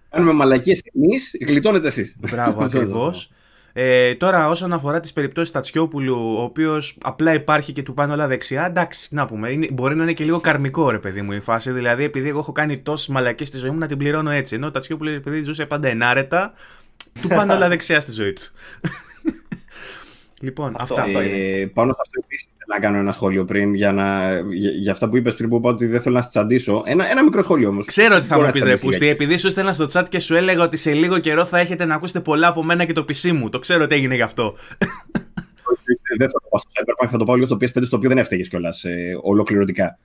Κάνουμε 0.09 0.33
μαλακίες 0.33 0.83
εμείς, 0.93 1.35
γλιτώνετε 1.47 1.87
εσείς. 1.87 2.15
Μπράβο, 2.19 2.63
ακριβώς. 2.65 3.31
Ε, 3.73 4.15
τώρα, 4.15 4.49
όσον 4.49 4.73
αφορά 4.73 4.99
τις 4.99 5.13
περιπτώσεις 5.13 5.51
Τατσιόπουλου, 5.51 6.35
ο 6.37 6.41
οποίος 6.41 6.97
απλά 7.01 7.33
υπάρχει 7.33 7.73
και 7.73 7.83
του 7.83 7.93
πάνε 7.93 8.13
όλα 8.13 8.27
δεξιά, 8.27 8.65
εντάξει, 8.65 9.15
να 9.15 9.25
πούμε. 9.25 9.51
Είναι, 9.51 9.67
μπορεί 9.71 9.95
να 9.95 10.03
είναι 10.03 10.13
και 10.13 10.23
λίγο 10.23 10.39
καρμικό, 10.39 10.89
ρε 10.89 10.99
παιδί 10.99 11.21
μου, 11.21 11.31
η 11.31 11.39
φάση. 11.39 11.71
Δηλαδή, 11.71 12.03
επειδή 12.03 12.29
εγώ 12.29 12.39
έχω 12.39 12.51
κάνει 12.51 12.79
τόσες 12.79 13.07
μαλακίες 13.07 13.47
στη 13.47 13.57
ζωή 13.57 13.69
μου, 13.69 13.77
να 13.77 13.87
την 13.87 13.97
πληρώνω 13.97 14.29
έτσι. 14.29 14.55
Ενώ 14.55 14.67
ο 14.67 14.71
Τατσιόπουλος, 14.71 15.13
επειδή 15.13 15.41
ζούσε 15.41 15.65
πάντα 15.65 15.87
ενάρετα, 15.87 16.51
του 17.21 17.27
πάνε 17.27 17.53
όλα 17.53 17.67
δεξιά 17.67 17.99
στη 17.99 18.11
ζωή 18.11 18.33
του. 18.33 18.41
λοιπόν, 20.41 20.75
αυτό, 20.77 21.01
αυτά. 21.01 21.21
Ε, 21.21 21.65
πάνω 21.73 21.93
σε 21.93 21.99
αυτό 22.01 22.19
επίσης 22.23 22.47
να 22.67 22.79
κάνω 22.79 22.97
ένα 22.97 23.11
σχόλιο 23.11 23.45
πριν 23.45 23.73
για, 23.73 23.91
να, 23.91 24.39
για, 24.39 24.71
για 24.71 24.91
αυτά 24.91 25.09
που 25.09 25.17
είπες 25.17 25.35
πριν 25.35 25.49
που 25.49 25.55
είπα 25.55 25.69
ότι 25.69 25.85
δεν 25.85 26.01
θέλω 26.01 26.15
να 26.15 26.27
τσαντήσω. 26.27 26.83
Ένα, 26.85 27.09
ένα 27.11 27.23
μικρό 27.23 27.43
σχόλιο 27.43 27.69
όμως. 27.69 27.85
Ξέρω 27.85 28.15
ότι 28.15 28.25
θα 28.25 28.41
μου 28.41 28.51
πεις 28.51 28.63
ρε 28.63 28.77
Πούστη, 28.77 29.07
επειδή 29.07 29.37
σου 29.37 29.47
έστελνα 29.47 29.73
στο 29.73 29.87
chat 29.91 30.03
και 30.09 30.19
σου 30.19 30.35
έλεγα 30.35 30.63
ότι 30.63 30.77
σε 30.77 30.93
λίγο 30.93 31.19
καιρό 31.19 31.45
θα 31.45 31.59
έχετε 31.59 31.85
να 31.85 31.95
ακούσετε 31.95 32.19
πολλά 32.19 32.47
από 32.47 32.63
μένα 32.63 32.85
και 32.85 32.93
το 32.93 33.05
PC 33.07 33.31
μου. 33.31 33.49
Το 33.49 33.59
ξέρω 33.59 33.83
ότι 33.83 33.95
έγινε 33.95 34.15
γι' 34.15 34.21
αυτό. 34.21 34.55
δεν 36.17 36.29
θα 36.29 36.39
το 36.39 36.47
πάω 36.49 36.59
στο 36.59 36.69
Cyberpunk, 36.73 37.07
θα 37.09 37.17
το 37.17 37.23
πάω 37.23 37.35
λίγο 37.35 37.47
στο 37.47 37.57
PS5 37.61 37.85
στο 37.85 37.97
οποίο 37.97 38.09
δεν 38.09 38.17
έφταιγες 38.17 38.49
κιόλας 38.49 38.83
ε, 38.83 39.17
ολοκληρωτικά. 39.21 39.97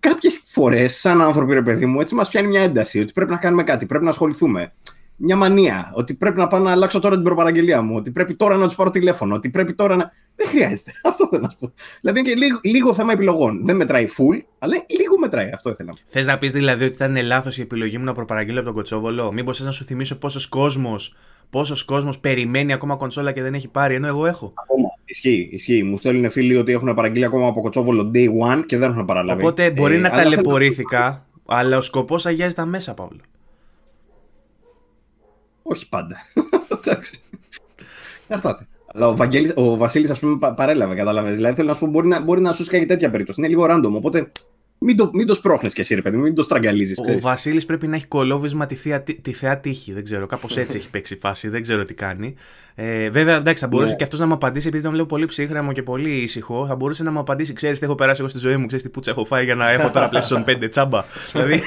Κάποιες 0.00 0.42
φορές, 0.46 0.98
σαν 1.00 1.20
άνθρωποι, 1.20 1.54
ρε 1.54 1.62
παιδί 1.62 1.86
μου, 1.86 2.00
έτσι 2.00 2.14
μας 2.14 2.28
πιάνει 2.28 2.48
μια 2.48 2.62
ένταση 2.62 3.00
ότι 3.00 3.12
πρέπει 3.12 3.30
να 3.30 3.36
κάνουμε 3.36 3.62
κάτι, 3.62 3.86
πρέπει 3.86 4.04
να 4.04 4.10
ασχοληθούμε 4.10 4.72
μια 5.20 5.36
μανία. 5.36 5.92
Ότι 5.94 6.14
πρέπει 6.14 6.38
να 6.38 6.46
πάω 6.46 6.60
να 6.60 6.70
αλλάξω 6.70 7.00
τώρα 7.00 7.14
την 7.14 7.24
προπαραγγελία 7.24 7.82
μου. 7.82 7.94
Ότι 7.96 8.10
πρέπει 8.10 8.34
τώρα 8.34 8.56
να 8.56 8.66
τους 8.66 8.76
πάρω 8.76 8.90
τηλέφωνο. 8.90 9.34
Ότι 9.34 9.50
πρέπει 9.50 9.74
τώρα 9.74 9.96
να. 9.96 10.12
Δεν 10.36 10.48
χρειάζεται. 10.48 10.92
Αυτό 11.08 11.28
θέλω 11.28 11.42
να 11.42 11.50
σου 11.50 11.56
πω. 11.60 11.72
Δηλαδή 12.00 12.18
είναι 12.18 12.28
και 12.28 12.34
λίγο, 12.34 12.58
λίγο 12.62 12.94
θέμα 12.94 13.12
επιλογών. 13.12 13.64
Δεν 13.64 13.76
μετράει 13.76 14.06
full, 14.06 14.44
αλλά 14.58 14.74
λίγο 14.98 15.18
μετράει. 15.18 15.50
Αυτό 15.54 15.70
ήθελα. 15.70 15.90
Θες 16.04 16.26
να 16.26 16.38
πεις 16.38 16.52
δηλαδή 16.52 16.84
ότι 16.84 16.94
ήταν 16.94 17.16
λάθος 17.22 17.58
η 17.58 17.62
επιλογή 17.62 17.98
μου 17.98 18.04
να 18.04 18.12
προπαραγγείλω 18.12 18.56
από 18.56 18.66
τον 18.66 18.74
Κοτσόβολο; 18.76 19.32
Μήπως 19.32 19.56
θες 19.56 19.66
να 19.66 19.72
σου 19.72 19.84
θυμίσω 19.84 20.18
πόσος 20.18 20.48
κόσμο 20.48 20.96
πόσος 21.50 21.84
κόσμος 21.84 22.18
περιμένει 22.18 22.72
ακόμα 22.72 22.96
κονσόλα 22.96 23.32
και 23.32 23.42
δεν 23.42 23.54
έχει 23.54 23.68
πάρει, 23.68 23.94
ενώ 23.94 24.06
εγώ 24.06 24.26
έχω; 24.26 24.52
Ακόμα. 24.62 24.88
Ισχύει, 25.04 25.48
ισχύει. 25.52 25.82
Μου 25.82 25.98
στέλνουν 25.98 26.30
φίλοι 26.30 26.56
ότι 26.56 26.72
έχουν 26.72 26.94
παραγγείλει 26.94 27.24
ακόμα 27.24 27.46
από 27.46 27.60
Κοτσόβολο 27.60 28.10
day 28.14 28.26
one 28.26 28.66
και 28.66 28.78
δεν 28.78 28.90
έχουν 28.90 29.04
παραλάβει. 29.04 29.42
Οπότε 29.42 29.70
μπορεί 29.70 29.94
ε, 29.94 29.98
να 29.98 30.10
ταλαιπωρήθηκα, 30.10 31.26
αλλά 31.46 31.76
ο 31.76 31.80
σκοπός 31.80 32.26
αγιάζει 32.26 32.54
τα 32.54 32.66
μέσα, 32.66 32.94
Παύλο. 32.94 33.20
Όχι 35.72 35.88
πάντα. 35.88 36.16
Εντάξει. 36.76 37.20
Καρτάτε. 38.28 38.66
Αλλά 38.94 39.06
ο, 39.06 39.16
Βαγγέλης, 39.16 39.52
ο 39.56 39.76
Βασίλης, 39.76 40.10
ας 40.10 40.18
πούμε, 40.18 40.54
παρέλαβε, 40.56 40.94
κατάλαβες. 40.94 41.34
Δηλαδή, 41.34 41.54
θέλω 41.54 41.68
να 41.68 41.74
σου 41.74 41.80
πω, 41.80 41.86
μπορεί 41.86 42.08
να, 42.08 42.20
μπορεί 42.20 42.40
να 42.40 42.52
σου 42.52 42.64
σκάει 42.64 42.86
τέτοια 42.86 43.10
περίπτωση. 43.10 43.40
Είναι 43.40 43.48
λίγο 43.48 43.66
random. 43.70 43.92
Οπότε 43.92 44.30
μην 44.82 44.96
το, 44.96 45.10
μην 45.12 45.26
το 45.26 45.34
σπρώχνεις 45.34 45.74
κι 45.74 45.80
εσύ, 45.80 45.94
ρε 45.94 46.02
παιδί 46.02 46.16
μην 46.16 46.34
το 46.34 46.42
στραγγαλίζεις. 46.42 46.98
Ο, 46.98 47.12
ο 47.12 47.20
Βασίλης 47.20 47.66
πρέπει 47.66 47.86
να 47.86 47.96
έχει 47.96 48.06
κολόβισμα 48.06 48.66
τη, 48.66 48.74
θεία, 48.74 49.02
τη 49.02 49.32
θεά 49.32 49.58
τύχη. 49.58 49.92
Δεν 49.92 50.04
ξέρω, 50.04 50.26
κάπως 50.26 50.56
έτσι 50.56 50.76
έχει 50.76 50.90
παίξει 50.90 51.16
φάση. 51.16 51.48
Δεν 51.48 51.62
ξέρω 51.62 51.82
τι 51.82 51.94
κάνει. 51.94 52.34
Ε, 52.74 53.10
βέβαια, 53.10 53.36
εντάξει, 53.36 53.62
θα 53.62 53.68
μπορούσε 53.68 53.92
yeah. 53.94 53.96
και 53.96 54.04
αυτός 54.04 54.20
να 54.20 54.26
μου 54.26 54.34
απαντήσει, 54.34 54.68
επειδή 54.68 54.82
τον 54.82 54.92
βλέπω 54.92 55.08
πολύ 55.08 55.24
ψύχρεμο 55.24 55.72
και 55.72 55.82
πολύ 55.82 56.10
ήσυχο. 56.10 56.66
Θα 56.66 56.76
μπορούσε 56.76 57.02
να 57.02 57.10
μου 57.10 57.18
απαντήσει, 57.18 57.52
ξέρεις 57.52 57.78
τι 57.78 57.84
έχω 57.84 57.94
περάσει 57.94 58.20
εγώ 58.20 58.30
στη 58.30 58.38
ζωή 58.38 58.56
μου, 58.56 58.66
ξέρεις 58.66 58.84
τι 58.84 58.90
πουτσα 58.90 59.10
έχω 59.10 59.24
φάει 59.24 59.44
για 59.44 59.54
να 59.54 59.70
έχω 59.70 59.90
τώρα 59.90 60.10
PlayStation 60.12 60.44
5 60.44 60.68
τσάμπα. 60.68 61.04
δηλαδή. 61.32 61.62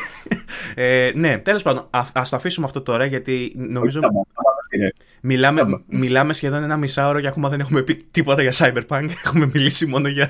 Ε, 0.75 1.11
ναι, 1.15 1.37
τέλος 1.37 1.63
πάντων, 1.63 1.87
α 1.91 2.21
το 2.29 2.35
αφήσουμε 2.35 2.65
αυτό 2.65 2.81
τώρα, 2.81 3.05
γιατί 3.05 3.53
νομίζω. 3.55 3.99
Μιλάμε, 5.21 5.81
μιλάμε 5.85 6.33
σχεδόν 6.33 6.63
ένα 6.63 6.77
μισάωρο 6.77 7.19
και 7.19 7.27
ακόμα 7.27 7.49
δεν 7.49 7.59
έχουμε 7.59 7.81
πει 7.81 7.95
τίποτα 8.11 8.41
για 8.41 8.51
Cyberpunk. 8.53 9.09
Έχουμε 9.25 9.49
μιλήσει 9.53 9.85
μόνο 9.85 10.07
για 10.07 10.29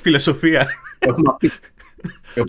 φιλοσοφία. 0.00 0.66
Έχουμε 0.98 1.36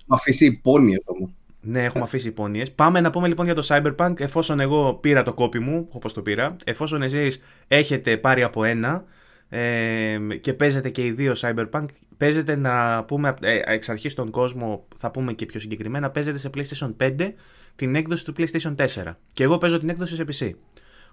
αφήσει 0.07 0.45
υπόνοιες 0.45 1.03
όμως. 1.05 1.29
Ναι, 1.61 1.83
έχουμε 1.83 2.03
αφήσει 2.03 2.27
υπόνοιες. 2.27 2.71
Πάμε 2.71 2.99
να 2.99 3.09
πούμε 3.09 3.27
λοιπόν 3.27 3.45
για 3.45 3.55
το 3.55 3.67
Cyberpunk. 3.67 4.19
Εφόσον 4.19 4.59
εγώ 4.59 4.93
πήρα 4.93 5.23
το 5.23 5.33
κόπι 5.33 5.59
μου, 5.59 5.87
όπως 5.91 6.13
το 6.13 6.21
πήρα, 6.21 6.55
εφόσον 6.63 7.01
εσείς 7.01 7.39
έχετε 7.67 8.17
πάρει 8.17 8.43
από 8.43 8.63
ένα 8.63 9.03
ε, 9.49 10.17
και 10.41 10.53
παίζετε 10.53 10.89
και 10.89 11.05
οι 11.05 11.11
δύο 11.11 11.33
Cyberpunk, 11.37 11.85
παίζετε 12.17 12.55
να 12.55 13.03
πούμε 13.03 13.33
ε, 13.41 13.59
εξ 13.65 13.89
αρχής 13.89 14.11
στον 14.11 14.29
κόσμο, 14.29 14.87
θα 14.97 15.11
πούμε 15.11 15.33
και 15.33 15.45
πιο 15.45 15.59
συγκεκριμένα, 15.59 16.09
παίζετε 16.09 16.37
σε 16.37 16.49
PlayStation 16.55 16.95
5 16.99 17.31
την 17.75 17.95
έκδοση 17.95 18.25
του 18.25 18.33
PlayStation 18.37 18.75
4. 18.75 18.85
Και 19.33 19.43
εγώ 19.43 19.57
παίζω 19.57 19.79
την 19.79 19.89
έκδοση 19.89 20.15
σε 20.15 20.23
PC. 20.31 20.49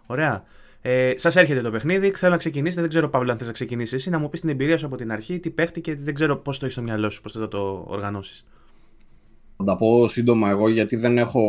Ωραία. 0.07 0.45
Ε, 0.85 1.13
Σας 1.17 1.37
έρχεται 1.37 1.61
το 1.61 1.71
παιχνίδι, 1.71 2.11
θέλω 2.11 2.33
να 2.33 2.39
ξεκινήσετε. 2.39 2.81
Δεν 2.81 2.91
ξέρω, 2.91 3.09
Παύλο, 3.09 3.33
αν 3.33 3.39
θες 3.39 3.47
να 3.47 3.53
ξεκινήσεις 3.53 3.93
εσύ, 3.93 4.11
να 4.11 4.19
μου 4.19 4.29
πεις 4.29 4.41
την 4.41 4.49
εμπειρία 4.49 4.77
σου 4.77 4.87
από 4.87 4.97
την 4.97 5.13
αρχή, 5.13 5.41
τι 5.41 5.51
παίχτηκε, 5.51 5.95
δεν 5.95 6.15
ξέρω 6.15 6.37
πώς 6.37 6.59
το 6.59 6.65
έχεις 6.65 6.77
στο 6.77 6.85
μυαλό 6.85 7.11
σου, 7.11 7.21
πώς 7.21 7.33
θα 7.33 7.49
το 7.49 7.85
οργανώσεις. 7.89 8.45
Θα 9.57 9.65
τα 9.65 9.77
πω 9.77 10.09
σύντομα 10.09 10.51
εγώ, 10.51 10.69
γιατί 10.69 10.97
δεν 10.97 11.19
έχω 11.19 11.43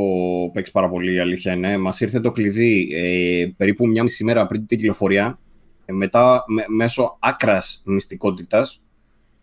παίξει 0.54 0.72
πάρα 0.72 0.90
πολύ, 0.90 1.14
η 1.14 1.20
αλήθεια 1.20 1.54
είναι. 1.54 1.78
Μας 1.78 2.02
ήρθε 2.02 2.20
το 2.20 2.32
κλειδί 2.32 2.90
ε, 2.94 3.46
περίπου 3.58 3.88
μια 3.88 4.04
μισή 4.04 4.24
μέρα 4.24 4.48
πριν 4.48 4.66
την 4.66 4.78
κυκλοφορία, 4.78 5.40
ε, 5.86 5.94
μετά 5.94 6.44
μέσω 6.68 7.18
άκρας 7.20 7.82
μυστικότητας 7.86 8.82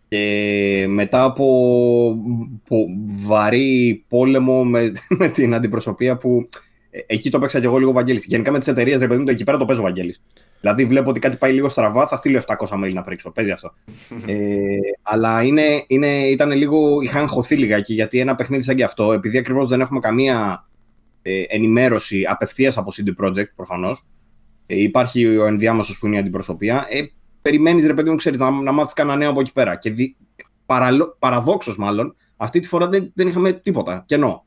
και 0.07 0.85
μετά 0.89 1.23
από, 1.23 2.17
βαρύ 3.25 4.03
πόλεμο 4.07 4.63
με, 4.63 4.91
με 5.19 5.29
την 5.29 5.53
αντιπροσωπεία 5.53 6.17
που 6.17 6.45
ε, 6.45 6.49
εκεί 7.05 7.29
το 7.29 7.39
παίξα 7.39 7.59
και 7.59 7.65
εγώ 7.65 7.77
λίγο 7.77 7.91
Βαγγέλης. 7.91 8.25
Γενικά 8.25 8.51
με 8.51 8.59
τις 8.59 8.67
εταιρείες, 8.67 8.99
ρε 8.99 9.07
παιδί 9.07 9.21
μου, 9.21 9.29
εκεί 9.29 9.43
πέρα 9.43 9.57
το 9.57 9.65
παίζω 9.65 9.81
Βαγγέλης. 9.81 10.21
Δηλαδή 10.59 10.85
βλέπω 10.85 11.09
ότι 11.09 11.19
κάτι 11.19 11.37
πάει 11.37 11.53
λίγο 11.53 11.69
στραβά, 11.69 12.07
θα 12.07 12.15
στείλω 12.15 12.41
700 12.45 12.83
mail 12.83 12.93
να 12.93 13.01
πρίξω. 13.01 13.31
Παίζει 13.31 13.51
αυτό. 13.51 13.73
ε, 14.25 14.77
αλλά 15.01 15.43
είναι, 15.43 15.83
είναι, 15.87 16.07
ήταν 16.07 16.51
λίγο. 16.51 17.01
Είχαν 17.01 17.27
χωθεί 17.27 17.55
λιγάκι 17.55 17.93
γιατί 17.93 18.19
ένα 18.19 18.35
παιχνίδι 18.35 18.63
σαν 18.63 18.75
και 18.75 18.83
αυτό, 18.83 19.13
επειδή 19.13 19.37
ακριβώς 19.37 19.67
δεν 19.67 19.81
έχουμε 19.81 19.99
καμία 19.99 20.67
ε, 21.21 21.43
ενημέρωση 21.47 22.25
απευθείας 22.27 22.77
από 22.77 22.91
CD 22.95 23.25
Projekt 23.25 23.53
προφανώς. 23.55 24.05
Ε, 24.65 24.81
υπάρχει 24.81 25.37
ο 25.37 25.45
ενδιάμεσος 25.45 25.99
που 25.99 26.07
είναι 26.07 26.15
η 26.15 26.19
αντιπροσωπεία. 26.19 26.85
Ε, 26.89 27.01
Περιμένεις, 27.41 27.85
ρε 27.85 27.93
παιδί 27.93 28.09
μου, 28.09 28.15
ξέρεις, 28.15 28.39
να, 28.39 28.49
να 28.49 28.71
μάθεις 28.71 28.93
κανένα 28.93 29.17
νέο 29.17 29.29
από 29.29 29.39
εκεί 29.39 29.51
πέρα. 29.53 29.75
Και 29.75 29.91
δι, 29.91 30.15
παραδόξως 31.19 31.77
μάλλον, 31.77 32.15
αυτή 32.37 32.59
τη 32.59 32.67
φορά 32.67 32.87
δεν, 32.87 33.11
δεν 33.15 33.27
είχαμε 33.27 33.51
τίποτα. 33.51 34.03
Κενό 34.07 34.45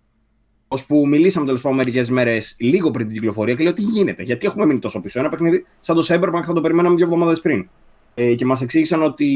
που 0.87 1.07
μιλήσαμε 1.09 1.47
τέλος 1.47 1.61
πάντων 1.61 1.79
μερικές 1.79 2.11
μέρες 2.11 2.57
λίγο 2.59 2.91
πριν 2.91 3.07
την 3.07 3.15
κυκλοφορία 3.15 3.55
και 3.55 3.63
λέω 3.63 3.73
τι 3.73 3.83
γίνεται, 3.83 4.23
γιατί 4.23 4.47
έχουμε 4.47 4.67
μείνει 4.67 4.79
τόσο 4.79 5.01
πίσω. 5.01 5.19
Ένα 5.19 5.29
παιχνίδι 5.29 5.65
σαν 5.81 5.97
το 5.97 6.07
Cyberpunk 6.09 6.43
θα 6.45 6.53
το 6.53 6.61
περιμέναμε 6.61 6.95
δύο 6.95 7.05
εβδομάδες 7.05 7.41
πριν. 7.41 7.69
Ε, 8.15 8.35
και 8.35 8.45
μας 8.45 8.63
εξήγησαν 8.63 9.03
ότι 9.03 9.27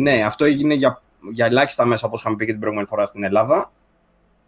ναι, 0.00 0.22
αυτό 0.26 0.44
έγινε 0.44 0.74
για, 0.74 1.02
για 1.32 1.46
ελάχιστα 1.46 1.86
μέσα 1.86 2.06
όπως 2.06 2.20
είχαμε 2.20 2.36
πει 2.36 2.44
και 2.44 2.50
την 2.50 2.60
προηγούμενη 2.60 2.88
φορά 2.88 3.04
στην 3.04 3.24
Ελλάδα. 3.24 3.72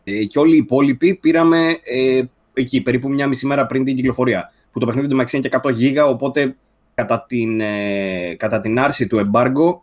Ε, 0.05 0.25
και 0.25 0.39
όλοι 0.39 0.55
οι 0.55 0.59
υπόλοιποι 0.59 1.15
πήραμε 1.15 1.79
ε, 1.83 2.23
εκεί 2.53 2.83
περίπου 2.83 3.09
μια 3.09 3.27
μισή 3.27 3.47
μέρα 3.47 3.67
πριν 3.67 3.85
την 3.85 3.97
κυκλοφορία. 3.97 4.53
Που 4.73 4.79
το 4.79 4.87
παιχνίδι 4.87 5.09
του 5.09 5.15
μεταξύ 5.15 5.37
είναι 5.37 5.49
και 5.49 5.59
100 5.63 5.75
γίγα, 5.75 6.07
οπότε 6.07 6.57
κατά 6.95 7.25
την, 7.29 7.61
ε, 7.61 8.35
κατά 8.37 8.61
την 8.61 8.79
άρση 8.79 9.07
του 9.07 9.31
embargo, 9.31 9.79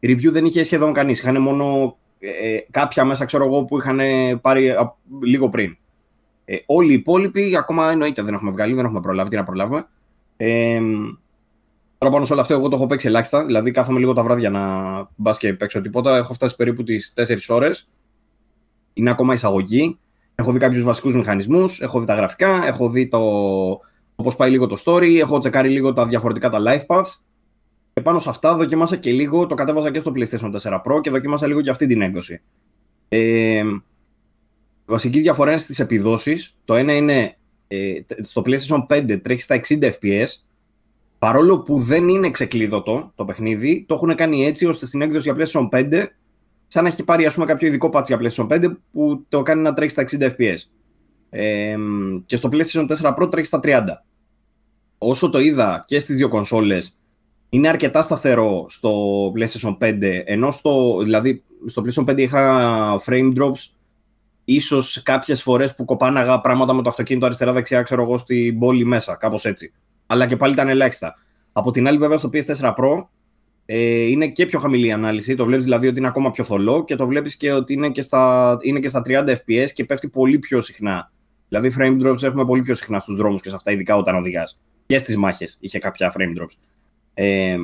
review 0.00 0.30
δεν 0.30 0.44
είχε 0.44 0.64
σχεδόν 0.64 0.92
κανείς. 0.92 1.18
Είχαν 1.18 1.42
μόνο 1.42 1.96
ε, 2.24 2.54
ε, 2.54 2.66
κάποια 2.70 3.04
μέσα, 3.04 3.24
ξέρω 3.24 3.44
εγώ, 3.44 3.64
που 3.64 3.78
είχαν 3.78 3.98
πάρει 4.40 4.74
λίγο 5.22 5.48
πριν. 5.48 5.76
Ε, 6.44 6.56
όλοι 6.66 6.90
οι 6.90 6.94
υπόλοιποι, 6.94 7.56
ακόμα 7.56 7.90
εννοείται 7.90 8.22
δεν 8.22 8.34
έχουμε 8.34 8.50
βγάλει, 8.50 8.74
δεν 8.74 8.84
έχουμε 8.84 9.00
προλάβει. 9.00 9.30
Τι 9.30 9.36
να 9.36 9.44
προλάβουμε. 9.44 9.86
Ε, 10.36 10.80
τώρα 11.98 12.12
πάνω 12.12 12.24
σε 12.24 12.32
όλο 12.32 12.42
αυτό, 12.42 12.54
εγώ 12.54 12.68
το 12.68 12.76
έχω 12.76 12.86
παίξει 12.86 13.06
ελάχιστα. 13.06 13.44
Δηλαδή, 13.44 13.70
κάθομαι 13.70 13.98
λίγο 13.98 14.12
τα 14.12 14.22
βράδια 14.22 14.50
να 14.50 14.62
μπας 15.16 15.38
και 15.38 15.54
παίξω 15.54 15.80
τίποτα. 15.80 16.16
Έχω 16.16 16.32
φτάσει 16.34 16.56
περίπου 16.56 16.82
τις 16.82 17.12
4 17.16 17.54
ώρες. 17.54 17.88
Είναι 18.92 19.10
ακόμα 19.10 19.34
εισαγωγή. 19.34 19.98
Έχω 20.34 20.52
δει 20.52 20.58
κάποιους 20.58 20.84
βασικούς 20.84 21.14
μηχανισμούς, 21.14 21.80
έχω 21.80 22.00
δει 22.00 22.06
τα 22.06 22.14
γραφικά, 22.14 22.66
έχω 22.66 22.88
δει 22.88 23.08
το 23.08 23.20
πώς 24.14 24.36
πάει 24.36 24.50
λίγο 24.50 24.66
το 24.66 24.76
story, 24.84 25.18
έχω 25.20 25.38
τσεκάρει 25.38 25.68
λίγο 25.68 25.92
τα 25.92 26.06
διαφορετικά 26.06 26.48
τα 26.48 26.58
life 26.66 26.86
paths. 26.86 27.10
Και 27.94 28.02
πάνω 28.02 28.18
σε 28.18 28.28
αυτά 28.28 28.56
δοκίμασα 28.56 28.96
και 28.96 29.10
λίγο, 29.12 29.46
το 29.46 29.54
κατέβαζα 29.54 29.90
και 29.90 29.98
στο 29.98 30.12
PlayStation 30.16 30.52
4 30.60 30.80
Pro 30.82 31.00
και 31.00 31.10
δοκίμασα 31.10 31.46
λίγο 31.46 31.60
και 31.60 31.70
αυτή 31.70 31.86
την 31.86 32.02
έκδοση. 32.02 32.42
Ε, 33.08 33.62
βασική 34.84 35.20
διαφορά 35.20 35.50
είναι 35.50 35.60
στις 35.60 35.78
επιδόσεις. 35.78 36.54
Το 36.64 36.74
ένα 36.74 36.96
είναι 36.96 37.36
ε, 37.68 38.00
στο 38.20 38.42
PlayStation 38.46 38.86
5 38.88 39.20
τρέχει 39.22 39.40
στα 39.40 39.60
60 39.68 39.90
FPS. 40.00 40.26
Παρόλο 41.18 41.62
που 41.62 41.78
δεν 41.78 42.08
είναι 42.08 42.30
ξεκλείδωτο 42.30 43.12
το 43.14 43.24
παιχνίδι, 43.24 43.84
το 43.88 43.94
έχουν 43.94 44.14
κάνει 44.14 44.44
έτσι 44.44 44.66
ώστε 44.66 44.86
στην 44.86 45.02
έκδοση 45.02 45.32
για 45.32 45.44
PlayStation 45.44 45.68
5 45.68 46.06
σαν 46.66 46.82
να 46.82 46.88
έχει 46.88 47.04
πάρει 47.04 47.26
ας 47.26 47.34
πούμε, 47.34 47.46
κάποιο 47.46 47.68
ειδικό 47.68 47.90
patch 47.92 48.04
για 48.06 48.18
PlayStation 48.20 48.46
5 48.48 48.76
που 48.92 49.24
το 49.28 49.42
κάνει 49.42 49.62
να 49.62 49.74
τρέχει 49.74 49.90
στα 49.90 50.04
60 50.10 50.34
FPS. 50.36 50.56
Ε, 51.30 51.76
και 52.26 52.36
στο 52.36 52.48
PlayStation 52.52 52.86
4 53.00 53.14
Pro 53.14 53.30
τρέχει 53.30 53.46
στα 53.46 53.60
30. 53.62 53.84
Όσο 54.98 55.30
το 55.30 55.38
είδα 55.38 55.84
και 55.86 55.98
στις 55.98 56.16
δύο 56.16 56.28
κονσόλες, 56.28 56.98
είναι 57.54 57.68
αρκετά 57.68 58.02
σταθερό 58.02 58.66
στο 58.68 58.92
PlayStation 59.36 59.76
5, 59.80 60.22
ενώ 60.24 60.50
στο, 60.50 60.98
δηλαδή, 61.02 61.42
στο 61.66 61.82
PlayStation 61.86 62.10
5 62.10 62.18
είχα 62.18 63.02
frame 63.06 63.32
drops 63.38 63.70
ίσως 64.44 65.02
κάποιες 65.02 65.42
φορές 65.42 65.74
που 65.74 65.84
κοπάναγα 65.84 66.40
πράγματα 66.40 66.72
με 66.72 66.82
το 66.82 66.88
αυτοκίνητο 66.88 67.26
αριστερά-δεξιά, 67.26 67.82
ξέρω 67.82 68.02
εγώ, 68.02 68.18
στην 68.18 68.58
πόλη 68.58 68.84
μέσα, 68.84 69.14
κάπως 69.14 69.44
έτσι. 69.44 69.72
Αλλά 70.06 70.26
και 70.26 70.36
πάλι 70.36 70.52
ήταν 70.52 70.68
ελάχιστα. 70.68 71.14
Από 71.52 71.70
την 71.70 71.86
άλλη, 71.86 71.98
βέβαια, 71.98 72.18
στο 72.18 72.30
PS4 72.32 72.74
Pro 72.74 73.06
ε, 73.66 74.02
είναι 74.02 74.28
και 74.28 74.46
πιο 74.46 74.58
χαμηλή 74.58 74.86
η 74.86 74.92
ανάλυση. 74.92 75.34
Το 75.34 75.44
βλέπεις 75.44 75.64
δηλαδή 75.64 75.86
ότι 75.86 75.98
είναι 75.98 76.08
ακόμα 76.08 76.30
πιο 76.30 76.44
θολό 76.44 76.84
και 76.84 76.94
το 76.96 77.06
βλέπεις 77.06 77.36
και 77.36 77.52
ότι 77.52 77.72
είναι 77.72 77.90
και, 77.90 78.02
στα, 78.02 78.56
είναι 78.60 78.78
και 78.78 78.88
στα 78.88 79.02
30 79.06 79.28
FPS 79.28 79.68
και 79.74 79.84
πέφτει 79.84 80.08
πολύ 80.08 80.38
πιο 80.38 80.60
συχνά. 80.60 81.12
Δηλαδή, 81.48 81.74
frame 81.78 82.06
drops 82.06 82.22
έχουμε 82.22 82.44
πολύ 82.44 82.62
πιο 82.62 82.74
συχνά 82.74 82.98
στους 82.98 83.16
δρόμους 83.16 83.42
και 83.42 83.48
σε 83.48 83.54
αυτά, 83.54 83.70
ειδικά 83.72 83.96
όταν 83.96 84.16
οδηγάς. 84.16 84.60
Και 84.86 84.98
στις 84.98 85.16
μάχες 85.16 85.56
είχε 85.60 85.78
κάποια 85.78 86.12
frame 86.18 86.42
drops. 86.42 86.73
Ε, 87.14 87.56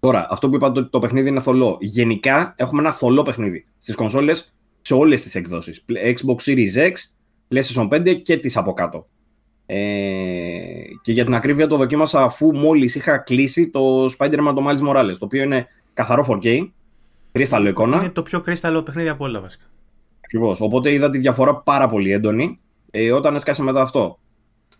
τώρα, 0.00 0.26
αυτό 0.30 0.48
που 0.48 0.54
είπα 0.54 0.66
ότι 0.66 0.82
το, 0.82 0.88
το 0.88 0.98
παιχνίδι 0.98 1.28
είναι 1.28 1.40
θολό. 1.40 1.76
Γενικά 1.80 2.54
έχουμε 2.56 2.80
ένα 2.80 2.92
θολό 2.92 3.22
παιχνίδι. 3.22 3.66
Στις 3.78 3.94
κονσόλες 3.94 4.54
σε 4.80 4.94
όλες 4.94 5.22
τις 5.22 5.34
εκδόσεις. 5.34 5.84
Xbox 5.88 6.36
Series 6.44 6.90
X, 6.90 6.92
PlayStation 7.48 7.88
5 7.88 8.22
και 8.22 8.36
τις 8.36 8.56
από 8.56 8.72
κάτω. 8.72 9.04
Ε, 9.66 9.76
και 11.02 11.12
για 11.12 11.24
την 11.24 11.34
ακρίβεια 11.34 11.66
το 11.66 11.76
δοκίμασα 11.76 12.22
αφού 12.22 12.54
μόλις 12.54 12.94
είχα 12.94 13.18
κλείσει 13.18 13.70
το 13.70 14.04
Spider-Man 14.04 14.52
το 14.54 14.66
Miles 14.68 14.88
Morales, 14.88 15.16
το 15.18 15.24
οποίο 15.24 15.42
είναι 15.42 15.66
καθαρό 15.94 16.26
4K, 16.28 16.70
Κρίσταλο 17.32 17.68
εικόνα. 17.68 17.96
Είναι 17.96 18.08
το 18.08 18.22
πιο 18.22 18.40
κρίσταλο 18.40 18.82
παιχνίδι 18.82 19.08
από 19.08 19.24
όλα 19.24 19.40
βασικά. 19.40 19.64
Ακριβώς. 20.24 20.60
Οπότε 20.60 20.92
είδα 20.92 21.10
τη 21.10 21.18
διαφορά 21.18 21.62
πάρα 21.62 21.88
πολύ 21.88 22.12
έντονη 22.12 22.60
ε, 22.90 23.12
όταν 23.12 23.34
έσκασε 23.34 23.62
μετά 23.62 23.80
αυτό. 23.80 24.18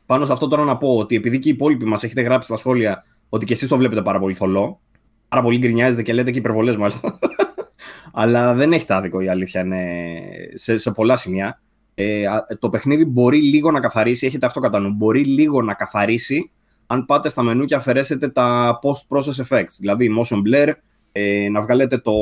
Πάνω 0.07 0.25
σε 0.25 0.33
αυτό 0.33 0.49
τώρα 0.49 0.65
να 0.65 0.77
πω 0.77 0.97
ότι 0.97 1.17
επειδή 1.17 1.39
και 1.39 1.49
οι 1.49 1.53
υπόλοιποι 1.53 1.85
μας 1.85 2.05
έχετε 2.05 2.21
γράψει 2.21 2.47
στα 2.49 2.57
σχόλια 2.57 3.05
ότι 3.31 3.45
και 3.45 3.53
εσείς 3.53 3.69
το 3.69 3.77
βλέπετε 3.77 4.03
πάρα 4.03 4.19
πολύ 4.19 4.35
θολό, 4.35 4.81
πάρα 5.29 5.43
πολύ 5.43 5.59
γκρινιάζετε 5.59 6.03
και 6.03 6.13
λέτε 6.13 6.31
και 6.31 6.39
υπερβολές 6.39 6.77
μάλιστα. 6.77 7.19
Αλλά 8.13 8.55
δεν 8.55 8.73
έχει 8.73 8.85
άδικο 8.89 9.21
η 9.21 9.29
αλήθεια 9.29 9.61
είναι 9.61 10.23
σε, 10.55 10.79
σε 10.79 10.91
πολλά 10.91 11.17
σημεία. 11.17 11.61
Ε, 11.95 12.25
το 12.59 12.69
παιχνίδι 12.69 13.05
μπορεί 13.05 13.43
λίγο 13.43 13.71
να 13.71 13.81
καθαρίσει, 13.81 14.27
έχετε 14.27 14.47
αυτό 14.47 14.61
κατά 14.61 14.79
νου, 14.79 14.93
μπορεί 14.93 15.25
λίγο 15.25 15.63
να 15.63 15.75
καθαρίσει 15.75 16.51
αν 16.93 17.05
πάτε 17.05 17.29
στα 17.29 17.43
μενού 17.43 17.65
και 17.65 17.75
αφαιρέσετε 17.75 18.29
τα 18.29 18.79
post-process 18.83 19.45
effects, 19.47 19.77
δηλαδή 19.79 20.17
motion 20.19 20.37
blur, 20.37 20.73
ε, 21.13 21.49
να 21.51 21.61
βγάλετε 21.61 21.99
το 21.99 22.13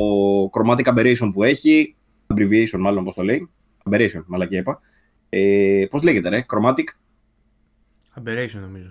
chromatic 0.51 0.83
aberration 0.83 1.31
που 1.33 1.43
έχει, 1.43 1.95
abbreviation 2.27 2.79
μάλλον 2.79 3.03
πώς 3.03 3.15
το 3.15 3.23
λέει, 3.23 3.49
aberration, 3.89 4.23
μαλακή 4.25 4.57
είπα. 4.57 4.79
Ε, 5.29 5.85
πώς 5.89 6.03
λέγεται 6.03 6.29
ρε, 6.29 6.45
chromatic? 6.47 6.83
Aberration 8.19 8.59
νομίζω. 8.61 8.89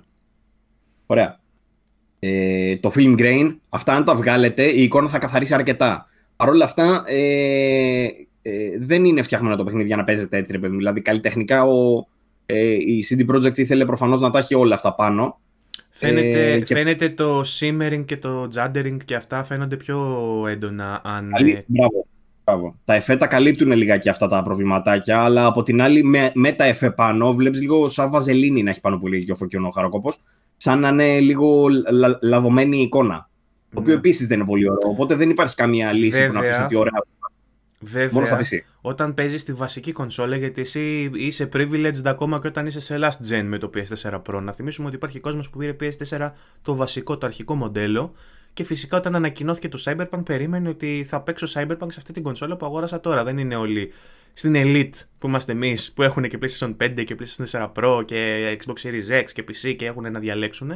Ωραία. 1.06 1.40
Ε, 2.20 2.76
το 2.76 2.92
film 2.94 3.18
grain, 3.18 3.56
αυτά 3.68 3.94
αν 3.94 4.04
τα 4.04 4.14
βγάλετε 4.14 4.62
η 4.62 4.82
εικόνα 4.82 5.08
θα 5.08 5.18
καθαρίσει 5.18 5.54
αρκετά. 5.54 6.06
Παρ' 6.36 6.48
όλα 6.48 6.64
αυτά 6.64 7.02
ε, 7.06 8.06
ε, 8.42 8.78
δεν 8.78 9.04
είναι 9.04 9.22
φτιαγμένο 9.22 9.56
το 9.56 9.64
παιχνίδι 9.64 9.86
για 9.86 9.96
να 9.96 10.04
παίζετε 10.04 10.36
έτσι 10.36 10.52
ρε 10.52 10.58
παιδί. 10.58 10.76
Δηλαδή 10.76 11.00
καλλιτεχνικά 11.00 11.64
ο, 11.64 12.06
ε, 12.46 12.72
η 12.72 13.04
CD 13.08 13.34
Projekt 13.34 13.58
ήθελε 13.58 13.84
προφανώς 13.84 14.20
να 14.20 14.30
τα 14.30 14.38
έχει 14.38 14.54
όλα 14.54 14.74
αυτά 14.74 14.94
πάνω 14.94 15.38
Φαίνεται, 15.90 16.52
ε, 16.52 16.60
και... 16.60 16.74
φαίνεται 16.74 17.08
το 17.08 17.40
simmering 17.40 18.04
και 18.04 18.16
το 18.16 18.48
juddering 18.54 18.96
και 19.04 19.14
αυτά 19.14 19.44
φαίνονται 19.44 19.76
πιο 19.76 19.98
έντονα. 20.48 21.00
Αν... 21.04 21.30
Καλή, 21.36 21.64
μπράβο, 21.66 22.06
μπράβο. 22.44 22.74
Τα 22.84 22.94
εφέ 22.94 23.16
τα 23.16 23.26
καλύπτουν 23.26 23.72
λιγάκι 23.72 24.08
αυτά 24.08 24.28
τα 24.28 24.42
προβληματάκια, 24.42 25.20
αλλά 25.20 25.46
από 25.46 25.62
την 25.62 25.82
άλλη 25.82 26.02
με, 26.02 26.30
με 26.34 26.52
τα 26.52 26.64
εφέ 26.64 26.90
πάνω 26.90 27.32
βλέπεις 27.34 27.60
λίγο 27.60 27.88
σαν 27.88 28.10
βαζελίνη 28.10 28.62
να 28.62 28.70
έχει 28.70 28.80
πάνω 28.80 28.98
πολύ 28.98 29.24
και 29.24 29.32
ο 29.32 29.36
φωκιονό 29.36 29.70
χαροκόπο. 29.70 30.12
Σαν 30.60 30.80
να 30.80 30.88
είναι 30.88 31.20
λίγο 31.20 31.68
λα, 31.90 32.18
λαδωμένη 32.20 32.76
η 32.76 32.80
εικόνα. 32.80 33.28
Το 33.74 33.80
οποίο 33.80 33.92
ναι. 33.92 33.98
επίσης 33.98 34.26
δεν 34.26 34.38
είναι 34.38 34.46
πολύ 34.46 34.70
ωραίο. 34.70 34.90
Οπότε 34.90 35.14
δεν 35.14 35.30
υπάρχει 35.30 35.54
καμία 35.54 35.92
λύση 35.92 36.10
Βέβαια. 36.10 36.28
που 36.28 36.34
να 36.34 36.40
πεις 36.40 36.58
ότι 36.58 36.76
ωραία 36.76 37.02
Βέβαια, 37.80 38.40
όταν 38.80 39.14
παίζεις 39.14 39.44
τη 39.44 39.52
βασική 39.52 39.92
κονσόλα, 39.92 40.36
γιατί 40.36 40.60
εσύ 40.60 41.10
είσαι 41.14 41.48
privileged 41.52 42.04
ακόμα 42.04 42.40
και 42.40 42.46
όταν 42.46 42.66
είσαι 42.66 42.80
σε 42.80 42.98
last 43.00 43.30
gen 43.30 43.42
με 43.44 43.58
το 43.58 43.70
PS4 43.74 44.22
Pro. 44.22 44.40
Να 44.42 44.52
θυμίσουμε 44.52 44.86
ότι 44.86 44.96
υπάρχει 44.96 45.20
κόσμος 45.20 45.50
που 45.50 45.58
πήρε 45.58 45.76
PS4 45.80 46.30
το 46.62 46.76
βασικό, 46.76 47.18
το 47.18 47.26
αρχικό 47.26 47.54
μοντέλο. 47.54 48.12
Και 48.58 48.64
φυσικά 48.64 48.96
όταν 48.96 49.16
ανακοινώθηκε 49.16 49.68
το 49.68 49.82
Cyberpunk, 49.84 50.24
περίμενε 50.24 50.68
ότι 50.68 51.04
θα 51.08 51.20
παίξω 51.20 51.46
Cyberpunk 51.54 51.86
σε 51.86 51.96
αυτή 51.98 52.12
την 52.12 52.22
κονσόλα 52.22 52.56
που 52.56 52.66
αγόρασα 52.66 53.00
τώρα. 53.00 53.24
Δεν 53.24 53.38
είναι 53.38 53.56
όλοι 53.56 53.92
στην 54.32 54.54
Elite 54.56 54.92
που 55.18 55.26
είμαστε 55.26 55.52
εμείς, 55.52 55.92
που 55.92 56.02
έχουν 56.02 56.28
και 56.28 56.38
PlayStation 56.42 56.76
5 56.76 57.04
και 57.04 57.16
PlayStation 57.18 57.70
4 57.72 57.72
Pro 57.72 58.02
και 58.04 58.50
Xbox 58.58 58.88
Series 58.88 59.22
X 59.22 59.24
και 59.32 59.44
PC 59.48 59.74
και 59.76 59.86
έχουν 59.86 60.12
να 60.12 60.18
διαλέξουν. 60.18 60.72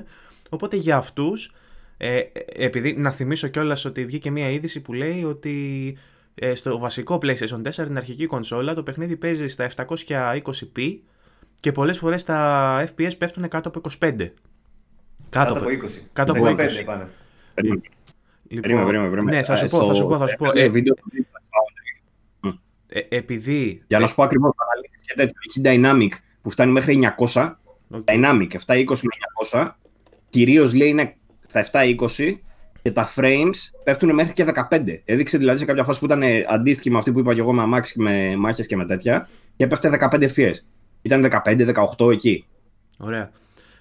Οπότε 0.49 0.77
για 0.77 0.97
αυτούς, 0.97 1.53
ε, 1.97 2.21
επειδή 2.57 2.95
να 2.99 3.11
θυμίσω 3.11 3.49
κιόλας 3.49 3.85
ότι 3.85 4.05
βγήκε 4.05 4.31
μια 4.31 4.51
είδηση 4.51 4.81
που 4.81 4.93
λέει 4.93 5.25
ότι 5.25 5.97
ε, 6.35 6.55
στο 6.55 6.79
βασικό 6.79 7.19
PlayStation 7.23 7.63
4, 7.63 7.71
την 7.71 7.97
αρχική 7.97 8.27
κονσόλα, 8.27 8.75
το 8.75 8.83
παιχνίδι 8.83 9.17
παίζει 9.17 9.49
στα 9.49 9.71
720p 9.77 10.99
και 11.61 11.73
πολλές 11.73 11.99
φορές 11.99 12.25
τα 12.25 12.89
FPS 12.89 13.13
πέφτουν 13.19 13.49
κάτω 13.49 13.69
από 13.69 13.81
25. 14.01 14.31
Κάτω, 15.31 15.53
από 15.53 15.67
20. 15.69 16.01
Κάτω 16.13 16.33
από 16.33 16.47
20. 16.47 16.85
Πάνε. 16.85 17.09
Λοιπόν, 18.49 19.25
ναι, 19.25 19.43
θα 19.43 19.57
σου 19.57 19.69
πω, 19.69 19.87
θα 19.87 19.95
σου 19.95 20.07
πω, 20.07 20.17
θα 20.17 20.27
σου 20.27 20.37
πω. 20.37 20.51
Ε, 20.55 20.69
βίντεο 20.69 20.95
ε, 22.93 23.01
επειδή... 23.09 23.83
Για 23.87 23.99
να 23.99 24.07
σου 24.07 24.15
πω 24.15 24.23
ακριβώς, 24.23 24.53
αναλύσεις 24.57 25.03
και 25.07 25.15
τέτοιο. 25.15 25.35
Έχει 25.49 25.61
Dynamic 25.65 26.19
που 26.43 26.51
φτάνει 26.51 26.73
μέχρι 26.73 27.15
900. 27.19 27.51
Okay. 27.91 28.05
Dynamic 28.05 28.49
720 28.67 28.85
με 28.87 29.13
900. 29.53 29.69
Κυρίως 30.29 30.75
λέει 30.75 30.89
είναι 30.89 31.17
στα 31.47 31.65
720 31.73 32.35
και 32.83 32.91
τα 32.91 33.13
frames 33.17 33.55
πέφτουν 33.85 34.15
μέχρι 34.15 34.33
και 34.33 34.45
15. 34.71 35.01
Έδειξε 35.05 35.39
δηλαδή 35.39 35.59
σε 35.59 35.65
κάποια 35.65 35.85
φάση 35.85 35.99
που 35.99 36.05
ήταν 36.05 36.23
αντίστοιχη 36.49 36.91
με 36.91 36.99
αυτή 36.99 37.13
που 37.13 37.19
είπα 37.19 37.35
και 37.35 37.41
εγώ 37.41 37.53
με 37.53 37.63
αμάξι, 37.63 38.01
με 38.01 38.37
μάχες 38.37 38.67
και 38.67 38.77
με 38.77 38.85
τέτοια 38.85 39.29
και 39.57 39.65
έπεφτε 39.65 39.99
15 40.11 40.29
FPS. 40.35 40.55
Ήταν 41.03 41.29
15-18 41.99 42.13
εκεί. 42.13 42.47
Ωραία. 42.99 43.31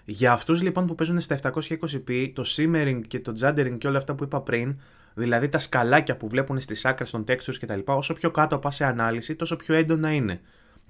Για 0.05 0.31
αυτούς 0.31 0.61
λοιπόν 0.61 0.85
που 0.85 0.95
παίζουν 0.95 1.19
στα 1.19 1.39
720p, 1.41 2.31
το 2.33 2.43
simmering 2.45 3.01
και 3.07 3.19
το 3.19 3.33
juddering 3.41 3.75
και 3.77 3.87
όλα 3.87 3.97
αυτά 3.97 4.15
που 4.15 4.23
είπα 4.23 4.41
πριν, 4.41 4.79
δηλαδή 5.13 5.49
τα 5.49 5.59
σκαλάκια 5.59 6.17
που 6.17 6.27
βλέπουν 6.27 6.59
στις 6.59 6.85
άκρες 6.85 7.11
των 7.11 7.23
textures 7.27 7.55
κτλ., 7.59 7.79
όσο 7.85 8.13
πιο 8.13 8.31
κάτω 8.31 8.59
πας 8.59 8.75
σε 8.75 8.85
ανάλυση, 8.85 9.35
τόσο 9.35 9.55
πιο 9.55 9.75
έντονα 9.75 10.11
είναι. 10.11 10.41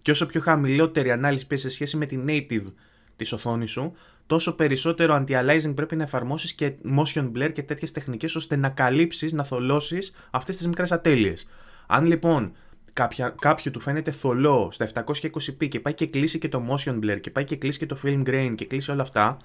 Και 0.02 0.12
όσο 0.12 0.26
πιο 0.26 0.42
χαμηλότερη 0.42 1.12
ανάλυση 1.12 1.48
πει 1.48 1.56
σε 1.56 1.70
σχέση 1.70 1.98
με 1.98 2.06
τη 2.06 2.24
native 2.28 2.74
της 3.16 3.32
οθόνης 3.32 3.72
σου, 3.72 3.94
τόσο 4.26 4.56
περισσότερο 4.56 5.16
anti-aliasing 5.16 5.76
πρέπει 5.76 5.96
να 5.96 6.04
εφαρμόσεις 6.04 6.54
και 6.54 6.74
motion 6.98 7.32
blur 7.36 7.52
και 7.54 7.64
τέτοιες 7.64 7.92
τεχνικές 7.92 8.36
ώστε 8.36 8.56
να 8.56 8.70
καλύψεις, 8.70 9.34
να 9.34 9.44
θολώσεις 9.44 10.14
αυτές 10.32 10.58
τις 10.58 10.68
μικρές 10.68 10.92
ατέλειες. 10.92 11.48
Αν 11.88 12.06
λοιπόν 12.06 12.52
κάποια, 12.94 13.36
κάποιο 13.42 13.72
του 13.72 13.80
φαίνεται 13.80 14.12
θολό 14.12 14.70
στα 14.72 14.88
720p 14.94 15.68
και 15.68 15.80
πάει 15.80 15.94
και 15.94 16.08
κλείσει 16.08 16.40
και 16.40 16.50
το 16.50 16.64
motion 16.70 17.00
blur 17.00 17.20
και 17.22 17.32
πάει 17.32 17.44
και 17.44 17.56
κλείσει 17.56 17.80
και 17.80 17.86
το 17.86 17.98
film 18.04 18.24
grain 18.28 18.54
και 18.56 18.66
κλείσει 18.66 18.92
όλα 18.92 19.02
αυτά, 19.02 19.38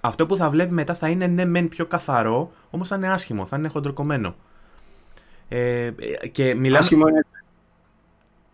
αυτό 0.00 0.26
που 0.26 0.36
θα 0.36 0.50
βλέπει 0.50 0.72
μετά 0.72 0.94
θα 0.94 1.08
είναι 1.08 1.26
ναι, 1.26 1.44
μεν 1.44 1.68
πιο 1.68 1.86
καθαρό, 1.86 2.50
όμως 2.70 2.88
θα 2.88 2.96
είναι 2.96 3.12
άσχημο, 3.12 3.46
θα 3.46 3.56
είναι 3.56 3.68
χοντροκομμένο. 3.68 4.36
Ε, 5.48 5.92
και 6.32 6.54
μιλάμε... 6.54 6.78
Άσχημο 6.78 7.08
είναι. 7.08 7.26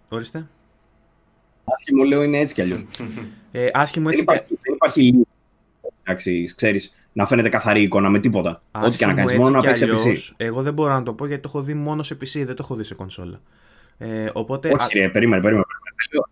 Ορίστε. 0.09 0.47
Άσχημο 1.65 2.05
λέω 2.05 2.23
είναι 2.23 2.39
έτσι 2.39 2.55
κι 2.55 2.61
αλλιώς. 2.61 2.85
Ε, 3.53 3.69
άσχημο 3.73 4.07
έτσι. 4.11 4.25
Δεν 4.25 4.35
υπάρχει, 4.35 4.59
δεν 4.63 4.75
υπάρχει 4.75 5.25
εντάξει, 6.03 6.55
ξέρεις, 6.57 6.95
να 7.13 7.27
φαίνεται 7.27 7.49
καθαρή 7.49 7.83
εικόνα 7.83 8.09
με 8.09 8.19
τίποτα. 8.19 8.63
Ό,τι 8.73 8.97
και 8.97 9.07
να 9.07 9.15
κάνεις, 9.15 9.33
μόνο 9.33 9.51
να 9.51 9.61
παίξεις 9.61 9.89
PC. 9.91 10.35
Εγώ 10.37 10.63
δεν 10.63 10.75
μπορώ 10.75 10.93
να 10.93 11.03
το 11.03 11.15
πω 11.15 11.27
γιατί 11.27 11.43
το 11.43 11.49
έχω 11.49 11.63
δει 11.63 11.75
μόνο 11.75 12.03
σε 12.03 12.15
PC, 12.15 12.45
δεν 12.45 12.47
το 12.47 12.57
έχω 12.59 12.75
δει 12.75 12.85
σε 12.85 12.95
κονσόλα. 12.95 13.41
Ε, 14.03 14.31
οπότε... 14.33 14.73
Όχι, 14.81 14.99
ρε, 14.99 15.09
περίμενε, 15.09 15.43
περίμενε. 15.43 15.65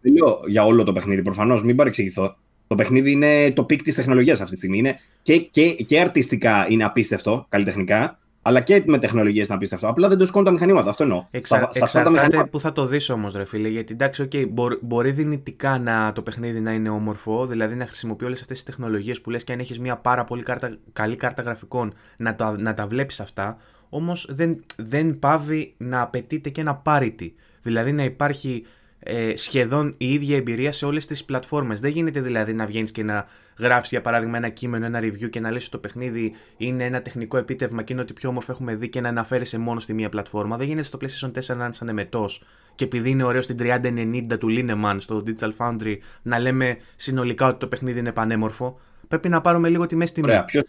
Δεν 0.01 0.13
λέω 0.13 0.41
για 0.47 0.65
όλο 0.65 0.85
το 0.85 0.93
παιχνίδι. 0.93 1.23
Προφανώς, 1.23 1.63
μην 1.63 1.77
παρεξηγηθώ. 1.77 2.37
Το 2.67 2.75
παιχνίδι 2.75 3.11
είναι 3.11 3.51
το 3.51 3.65
peak 3.65 3.83
της 3.83 3.95
τεχνολογίας 3.95 4.41
αυτή 4.41 4.53
τη 4.53 4.57
στιγμή. 4.57 4.79
Είναι 4.79 4.99
και, 5.23 5.39
και, 5.39 5.73
και 5.73 6.01
αρτιστικά 6.01 6.67
είναι 6.69 6.85
απίστευτο, 6.85 7.47
καλλιτεχνικά, 7.49 8.19
αλλά 8.43 8.61
και 8.61 8.83
με 8.87 8.99
τεχνολογικά 8.99 9.49
είναι 9.49 9.55
απίστευτο. 9.55 9.89
Απλά 9.89 10.09
δεν 10.09 10.19
το 10.19 10.27
σηκώνουν 10.27 10.47
τα 10.47 10.53
μηχανήματα. 10.53 10.91
Αυτό 10.91 11.03
εννοώ. 11.03 11.25
Εξα, 11.31 11.57
στα, 11.57 11.71
εξαρτάται 11.73 12.11
μηχανήματα... 12.11 12.49
που 12.49 12.61
θα 12.61 12.73
το 12.73 12.87
δεις 12.87 13.11
όμως, 13.11 13.35
ρε 13.35 13.45
φίλε. 13.45 13.69
Γιατί 13.69 13.93
εντάξει, 13.93 14.29
okay, 14.33 14.49
μπορεί, 14.49 14.79
μπορεί 14.81 15.11
δυνητικά 15.11 15.79
να, 15.79 16.13
το 16.13 16.23
παιχνίδι 16.23 16.61
να 16.61 16.73
είναι 16.73 16.89
όμορφο, 16.89 17.47
δηλαδή 17.47 17.75
να 17.75 17.87
χρησιμοποιεί 17.87 18.25
όλες 18.25 18.41
αυτές 18.41 18.57
τις 18.57 18.67
τεχνολογίες 18.67 19.21
που 19.21 19.31
λες 19.31 19.45
και 19.45 19.53
αν 19.53 19.59
έχεις 19.59 19.81
μια 19.81 19.97
πάρα 19.97 20.25
πολύ 20.25 20.43
κάρτα, 20.43 20.79
καλή 20.93 21.17
κάρτα 21.17 21.43
γραφικών 21.43 21.93
να 22.19 22.35
τα, 22.35 22.59
να 22.59 22.75
τα 22.75 22.87
βλέπεις 22.87 23.21
αυτά. 23.21 23.57
Όμως 23.89 24.29
δεν, 24.31 24.65
δεν 24.77 25.19
πάβει 25.19 25.75
να 25.77 26.01
απαιτείται 26.01 26.51
και 26.51 26.61
ένα 26.61 26.83
parity. 26.85 27.31
Δηλαδή 27.63 27.93
να 27.93 28.05
υπάρχει 28.05 28.65
ε, 29.03 29.37
σχεδόν 29.37 29.95
η 29.99 30.13
ίδια 30.13 30.37
εμπειρία 30.37 30.73
σε 30.73 30.87
όλες 30.87 31.07
τις 31.07 31.25
πλατφόρμες. 31.25 31.81
Δεν 31.81 31.91
γίνεται 31.91 32.21
δηλαδή 32.21 32.55
να 32.55 32.67
βγαίνεις 32.67 32.91
και 32.91 33.03
να 33.03 33.27
γράφει 33.59 33.87
για 33.91 34.01
παράδειγμα 34.01 34.37
ένα 34.37 34.49
κείμενο, 34.49 34.87
ένα 34.87 35.01
review 35.01 35.31
και 35.31 35.41
να 35.41 35.51
λες 35.51 35.63
ότι 35.63 35.71
το 35.71 35.79
παιχνίδι 35.79 36.35
είναι 36.57 36.85
ένα 36.85 37.03
τεχνικό 37.03 37.37
επίτευγμα 37.37 37.83
και 37.83 37.93
είναι 37.93 38.03
ότι 38.03 38.13
πιο 38.13 38.29
όμορφο 38.29 38.53
έχουμε 38.53 38.75
δει 38.75 38.89
και 38.89 39.01
να 39.01 39.09
αναφέρεσαι 39.09 39.59
μόνο 39.59 39.81
στη 39.81 39.95
μία 39.95 40.09
πλατφόρμα. 40.09 40.57
Δεν 40.57 40.67
γίνεται 40.67 40.87
στο 40.87 40.99
PlayStation 41.01 41.53
4 41.53 41.57
να 41.57 41.65
είναι 41.65 41.73
σαν 41.73 41.89
εμετό 41.89 42.29
και 42.75 42.85
επειδή 42.85 43.11
είναι 43.11 43.25
ωραίο 43.25 43.43
στην 43.43 43.57
3090 43.61 44.39
του 44.39 44.49
Lineman 44.51 44.97
στο 44.99 45.23
Digital 45.27 45.51
Foundry 45.57 45.97
να 46.23 46.39
λέμε 46.39 46.77
συνολικά 46.97 47.47
ότι 47.49 47.59
το 47.59 47.67
παιχνίδι 47.67 47.99
είναι 47.99 48.13
πανέμορφο. 48.13 48.79
Πρέπει 49.09 49.29
να 49.29 49.41
πάρουμε 49.41 49.69
λίγο 49.69 49.87
τη 49.87 49.97
μέση 49.97 50.15
τιμή. 50.15 50.29
Ωραία, 50.29 50.45
ποιος 50.45 50.65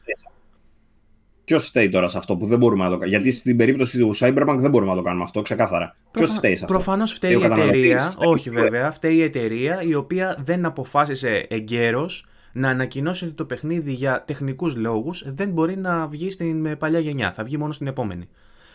Ποιος 1.52 1.66
φταίει 1.66 1.90
τώρα 1.90 2.08
σε 2.08 2.18
αυτό 2.18 2.38
που 2.38 2.46
δεν 2.46 2.58
μπορούμε 2.58 2.84
να 2.84 2.90
το 2.90 2.98
κάνουμε. 2.98 3.18
Γιατί 3.18 3.32
στην 3.32 3.58
περίπτωση 3.58 3.98
του 3.98 4.16
Cyberpunk 4.16 4.56
δεν 4.58 4.72
μπορούμε 4.72 4.92
να 4.92 4.98
το 4.98 5.04
κάνουμε 5.04 5.24
αυτό, 5.24 5.42
ξεκάθαρα. 5.42 5.94
Ποιος 6.12 6.30
φταίει 6.30 6.56
σε 6.56 6.64
αυτό; 6.64 6.74
Προφανώς 6.74 7.14
φταίει 7.14 7.32
η 7.32 7.44
εταιρεία. 7.44 8.14
Όχι 8.18 8.50
βέβαια, 8.50 8.92
φταίει 8.92 9.16
η 9.16 9.24
εταιρεία 9.24 9.82
η 9.82 9.94
οποία 9.94 10.38
δεν 10.44 10.66
αποφάσισε 10.66 11.46
εγκαίρως 11.50 12.26
να 12.54 12.70
ανακοινώσει 12.70 13.26
ότι 13.26 13.34
το 13.34 13.46
παιχνίδι 13.46 13.92
για 13.92 14.24
τεχνικούς 14.28 14.76
λόγους 14.76 15.24
δεν 15.26 15.50
μπορεί 15.50 15.78
να 15.78 16.08
βγει 16.08 16.32
στην 16.32 16.78
παλιά 16.78 17.00
γενιά. 17.00 17.32
Θα 17.32 17.44
βγει 17.44 17.58
μόνο 17.58 17.72
στην 17.72 17.88
επόμενη. 17.88 18.28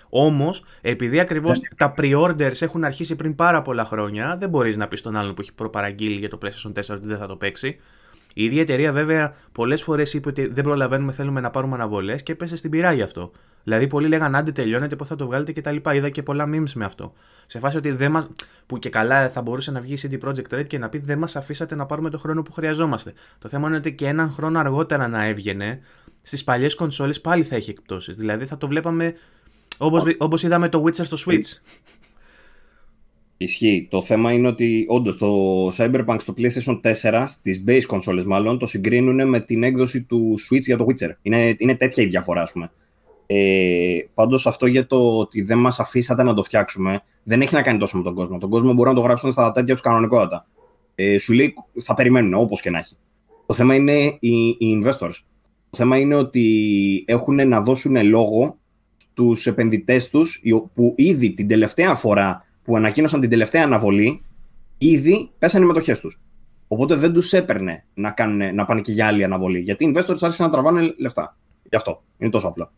Όμως, 0.09 0.65
επειδή 0.81 1.21
ακριβώς 1.21 1.61
τα 1.77 1.95
pre-orders 1.99 2.63
έχουν 2.63 2.85
αρχίσει 2.85 3.17
πριν 3.17 3.35
πάρα 3.35 3.63
πολλά 3.63 3.85
χρόνια, 3.85 4.37
δεν 4.39 4.49
μπορείς 4.49 4.77
να 4.77 4.89
πεις 4.89 4.99
στον 4.99 5.17
άλλον 5.17 5.35
που 5.35 5.41
έχει 5.41 5.55
προπαραγγείλει 5.55 6.19
για 6.19 6.29
το 6.29 6.39
PlayStation 6.43 6.73
4 6.73 6.97
ότι 6.97 7.07
δεν 7.07 7.19
θα 7.19 7.27
το 7.27 7.37
παίξει. 7.37 7.77
Η 8.39 8.45
ίδια 8.45 8.61
εταιρεία 8.61 8.93
βέβαια 8.93 9.35
πολλές 9.53 9.83
φορές 9.83 10.15
είπε 10.15 10.29
ότι 10.29 10.47
δεν 10.47 10.65
προλαβαίνουμε, 10.65 11.13
θέλουμε 11.13 11.41
να 11.41 11.51
πάρουμε 11.51 11.75
αναβολές 11.75 12.23
και 12.23 12.33
έπεσε 12.33 12.57
στην 12.57 12.71
πειρά 12.71 12.93
γι' 12.93 13.03
αυτό. 13.03 13.31
Δηλαδή, 13.65 13.87
πολλοί 13.87 14.09
λέγαν 14.09 14.35
άντε 14.35 14.53
τελειώνεται, 14.53 14.97
πώς 14.97 15.09
θα 15.09 15.17
το 15.17 15.27
βγάλετε 15.27 15.53
κτλ. 15.53 15.77
Είδα 15.93 16.09
και 16.09 16.23
πολλά 16.23 16.45
memes 16.49 16.73
με 16.75 16.85
αυτό. 16.85 17.13
Σε 17.47 17.59
φάση 17.59 17.77
ότι 17.77 17.91
δεν 17.91 18.11
μα. 18.11 18.29
που 18.67 18.79
και 18.79 18.89
καλά 18.89 19.31
θα 19.31 19.43
μπορούσε 19.43 19.71
να 19.71 19.81
βγει 19.81 19.95
η 19.95 19.99
CD 20.03 20.29
Projekt 20.29 20.59
Red 20.59 20.67
και 20.67 20.79
να 20.79 20.89
πει 20.89 20.99
δεν 20.99 21.19
μας 21.19 21.37
αφήσατε 21.37 21.75
να 21.75 21.87
πάρουμε 21.87 22.11
το 22.11 22.19
χρόνο 22.19 22.43
που 22.43 22.53
χρειαζόμαστε. 22.53 23.13
Το 23.39 23.49
θέμα 23.49 23.69
είναι 23.69 23.77
ότι 23.77 23.95
και 23.95 24.07
έναν 24.07 24.31
χρόνο 24.31 24.59
αργότερα 24.59 25.09
να 25.09 25.25
έβγαινε, 25.25 25.81
στις 26.23 26.45
παλιές 26.45 26.75
κονσόλες 26.75 27.21
πάλι 27.21 27.45
θα 27.45 27.57
έχει 27.57 27.71
εκπτώσεις. 27.71 28.17
Δηλαδή 28.17 28.47
θα 28.47 28.57
το 28.57 28.69
βλέπαμε 28.69 29.15
Όπως, 29.79 30.03
όπως 30.19 30.43
είδαμε 30.43 30.69
το 30.69 30.85
Witcher 30.87 31.05
στο 31.05 31.17
Switch. 31.27 31.59
Ισχύει. 33.37 33.87
Το 33.91 34.03
θέμα 34.03 34.33
είναι 34.33 34.49
ότι 34.49 34.85
όντως 34.89 35.19
το 35.19 35.69
Cyberpunk 35.69 36.17
στο 36.19 36.35
PlayStation 36.37 36.81
4, 37.03 37.25
στις 37.27 37.65
base 37.67 37.87
consoles 37.89 38.25
μάλλον, 38.25 38.59
το 38.59 38.67
συγκρίνουν 38.67 39.29
με 39.29 39.41
την 39.41 39.63
έκδοση 39.63 40.03
του 40.03 40.35
Switch 40.49 40.61
για 40.61 40.77
το 40.77 40.87
Witcher. 40.89 41.11
Είναι, 41.23 41.55
είναι 41.59 41.75
τέτοια 41.75 42.03
η 42.03 42.07
διαφορά, 42.07 42.43
ας 42.43 42.53
πούμε. 42.53 42.71
Ε, 43.27 43.99
Πάντως 44.15 44.47
αυτό 44.47 44.67
για 44.67 44.87
το 44.87 45.19
ότι 45.19 45.43
δεν 45.43 45.59
μας 45.59 45.81
αφήσατε 45.81 46.23
να 46.23 46.35
το 46.35 46.43
φτιάξουμε 46.43 47.01
δεν 47.23 47.41
έχει 47.41 47.55
να 47.55 47.63
κάνει 47.63 47.79
τόσο 47.79 47.97
με 47.97 48.03
τον 48.03 48.15
κόσμο. 48.15 48.39
Τον 48.39 48.51
κόσμο 48.51 48.73
μπορεί 48.73 48.89
να 48.89 48.95
το 48.95 49.01
γράψουν 49.01 49.33
στα 49.33 49.53
τέτοια 49.53 49.73
τους 49.73 49.83
κανονικότητα. 49.83 50.47
Ε, 50.95 51.19
σου 51.19 51.33
λέει 51.33 51.55
θα 51.83 51.95
περιμένουν 51.95 52.35
όπως 52.35 52.61
και 52.61 52.71
να 52.71 52.79
έχει. 52.79 52.97
Το 53.47 53.55
θέμα 53.55 53.75
είναι 53.75 54.17
οι, 54.21 54.49
οι 54.49 54.83
investors. 54.83 55.15
Το 55.71 55.77
θέμα 55.77 55.99
είναι 55.99 56.15
ότι 56.15 57.05
έχουν 57.07 57.49
να 57.49 57.61
δώσουν 57.61 58.07
λόγο 58.07 58.59
στους 58.99 59.47
επενδυτές 59.47 60.11
τους 60.11 60.43
που 60.75 60.95
ήδη 60.97 61.33
την 61.33 61.49
τελευταία 61.49 61.95
φορά 61.95 62.47
που 62.67 62.77
ανακοίνωσαν 62.77 63.21
την 63.21 63.31
τελευταία 63.31 63.63
αναβολή, 63.63 64.21
ήδη 64.79 65.31
πέσανε 65.39 65.65
οι 65.65 65.67
μετοχές 65.67 66.01
τους. 66.01 66.21
Οπότε 66.69 66.95
δεν 66.95 67.13
τους 67.13 67.33
έπαιρνε 67.33 67.85
να, 67.95 68.11
κάνουν, 68.11 68.55
να 68.55 68.65
πάνε 68.65 68.81
και 68.81 68.93
για 68.93 69.07
άλλη 69.07 69.25
αναβολή. 69.25 69.61
Γιατί 69.61 69.85
οι 69.85 69.93
investors 69.95 70.19
άρχισαν 70.21 70.47
να 70.47 70.51
τραβάνε 70.51 70.95
λεφτά. 70.99 71.37
Γι' 71.63 71.77
αυτό. 71.77 72.03
Είναι 72.19 72.31
τόσο 72.31 72.49
απλό. 72.49 72.71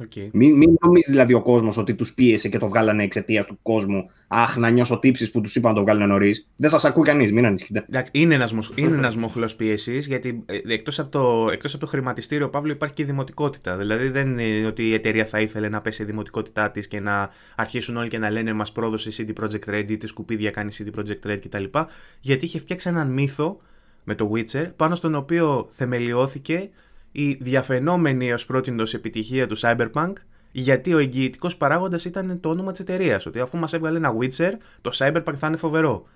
Okay. 0.00 0.28
Μην, 0.32 0.56
μην 0.56 0.76
νομίζεις 0.80 1.10
δηλαδή 1.10 1.34
ο 1.34 1.42
κόσμος 1.42 1.76
ότι 1.76 1.94
τους 1.94 2.14
πίεσε 2.14 2.48
και 2.48 2.58
το 2.58 2.68
βγάλανε 2.68 3.02
εξαιτίας 3.02 3.46
του 3.46 3.58
κόσμου. 3.62 4.10
Αχ, 4.28 4.56
να 4.56 4.70
νιώσω 4.70 4.98
τύψεις 4.98 5.30
που 5.30 5.40
τους 5.40 5.56
είπαν 5.56 5.72
να 5.72 5.78
το 5.78 5.84
βγάλουν 5.84 6.08
νωρίς. 6.08 6.48
Δεν 6.56 6.70
σας 6.70 6.84
ακούει 6.84 7.04
κανείς, 7.04 7.32
μην 7.32 7.46
ανησυχείτε. 7.46 7.86
Είναι 8.12 8.34
ένας 8.34 8.54
ένας 8.76 9.16
μοχλός 9.16 9.56
πίεσης, 9.56 10.06
γιατί 10.06 10.42
ε, 10.46 10.58
εκτός 10.74 10.98
από, 10.98 11.10
το, 11.10 11.50
εκτός 11.52 11.74
από 11.74 11.84
το 11.84 11.90
χρηματιστήριο, 11.90 12.50
Παύλο, 12.50 12.72
υπάρχει 12.72 12.94
και 12.94 13.02
η 13.02 13.04
δημοτικότητα. 13.04 13.76
Δηλαδή 13.76 14.08
δεν 14.08 14.38
είναι 14.38 14.66
ότι 14.66 14.88
η 14.88 14.94
εταιρεία 14.94 15.24
θα 15.24 15.40
ήθελε 15.40 15.68
να 15.68 15.80
πέσει 15.80 16.02
η 16.02 16.04
δημοτικότητά 16.04 16.70
της 16.70 16.88
και 16.88 17.00
να 17.00 17.30
αρχίσουν 17.56 17.96
όλοι 17.96 18.08
και 18.08 18.18
να 18.18 18.30
λένε 18.30 18.52
Μας 18.52 18.72
πρόδωσε 18.72 19.10
CD 19.16 19.42
Projekt 19.42 19.74
Red 19.74 19.90
ή 19.90 19.96
τι 19.96 20.06
σκουπίδια 20.06 20.50
κάνει 20.50 20.72
CD 20.78 20.98
Projekt 20.98 21.30
Red 21.30 21.38
κτλ. 21.40 21.64
Γιατί 22.20 22.44
είχε 22.44 22.58
φτιάξει 22.58 22.88
έναν 22.88 23.12
μύθο 23.12 23.60
με 24.04 24.14
το 24.14 24.32
Witcher 24.34 24.70
πάνω 24.76 24.94
στον 24.94 25.14
οποίο 25.14 25.66
θεμελιώθηκε 25.70 26.70
η 27.12 27.32
διαφαινόμενη 27.32 28.32
ω 28.32 28.38
πρώτη 28.46 28.74
επιτυχία 28.94 29.46
του 29.46 29.58
Cyberpunk, 29.58 30.12
γιατί 30.52 30.94
ο 30.94 30.98
εγγυητικός 30.98 31.56
παράγοντας 31.56 32.04
ήταν 32.04 32.40
το 32.40 32.48
όνομα 32.48 32.70
της 32.70 32.80
εταιρείας. 32.80 33.26
Ότι 33.26 33.40
αφού 33.40 33.58
μας 33.58 33.72
έβγαλε 33.72 33.96
ένα 33.96 34.14
Witcher, 34.20 34.52
το 34.80 34.90
Cyberpunk 34.94 35.34
θα 35.36 35.46
είναι 35.46 35.56
φοβερό. 35.56 36.06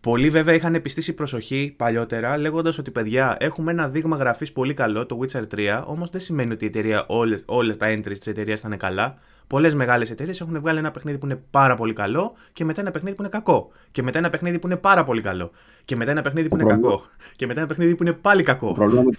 Πολλοί 0.00 0.30
βέβαια 0.30 0.54
είχαν 0.54 0.74
επιστήσει 0.74 1.14
προσοχή 1.14 1.74
παλιότερα 1.76 2.36
λέγοντας 2.36 2.78
ότι 2.78 2.90
παιδιά 2.90 3.36
έχουμε 3.40 3.70
ένα 3.70 3.88
δείγμα 3.88 4.16
γραφής 4.16 4.52
πολύ 4.52 4.74
καλό, 4.74 5.06
το 5.06 5.18
Witcher 5.22 5.42
3, 5.54 5.82
όμως 5.86 6.10
δεν 6.10 6.20
σημαίνει 6.20 6.52
ότι 6.52 6.64
η 6.64 6.68
εταιρεία, 6.68 7.06
όλες 7.46 7.76
τα 7.76 7.94
entries 7.94 8.18
της 8.18 8.26
εταιρείας 8.26 8.60
θα 8.60 8.68
είναι 8.68 8.76
καλά. 8.76 9.14
Πολλές 9.48 9.74
μεγάλες 9.74 10.10
εταιρείες 10.10 10.40
έχουν 10.40 10.60
βγάλει 10.60 10.78
ένα 10.78 10.90
παιχνίδι 10.90 11.18
που 11.18 11.26
είναι 11.26 11.42
πάρα 11.50 11.74
πολύ 11.74 11.92
καλό 11.92 12.34
και 12.52 12.64
μετά 12.64 12.80
ένα 12.80 12.90
παιχνίδι 12.90 13.16
που 13.16 13.22
είναι 13.22 13.30
κακό. 13.30 13.68
Και 13.92 14.02
μετά 14.02 14.18
ένα 14.18 14.28
παιχνίδι 14.28 14.58
που 14.58 14.66
είναι 14.66 14.76
πάρα 14.76 15.04
πολύ 15.04 15.20
καλό. 15.20 15.50
Και 15.84 15.96
μετά 15.96 16.10
ένα 16.10 16.22
παιχνίδι 16.22 16.48
που 16.48 16.56
είναι 16.56 16.64
κακό. 16.64 17.02
Και 17.36 17.46
μετά 17.46 17.60
ένα 17.60 17.68
παιχνίδι 17.68 17.94
που 17.94 18.02
είναι 18.02 18.12
πάλι 18.12 18.42
κακό. 18.42 18.66
Το 18.66 18.72
πρόβλημα 18.74 19.02
με 19.02 19.10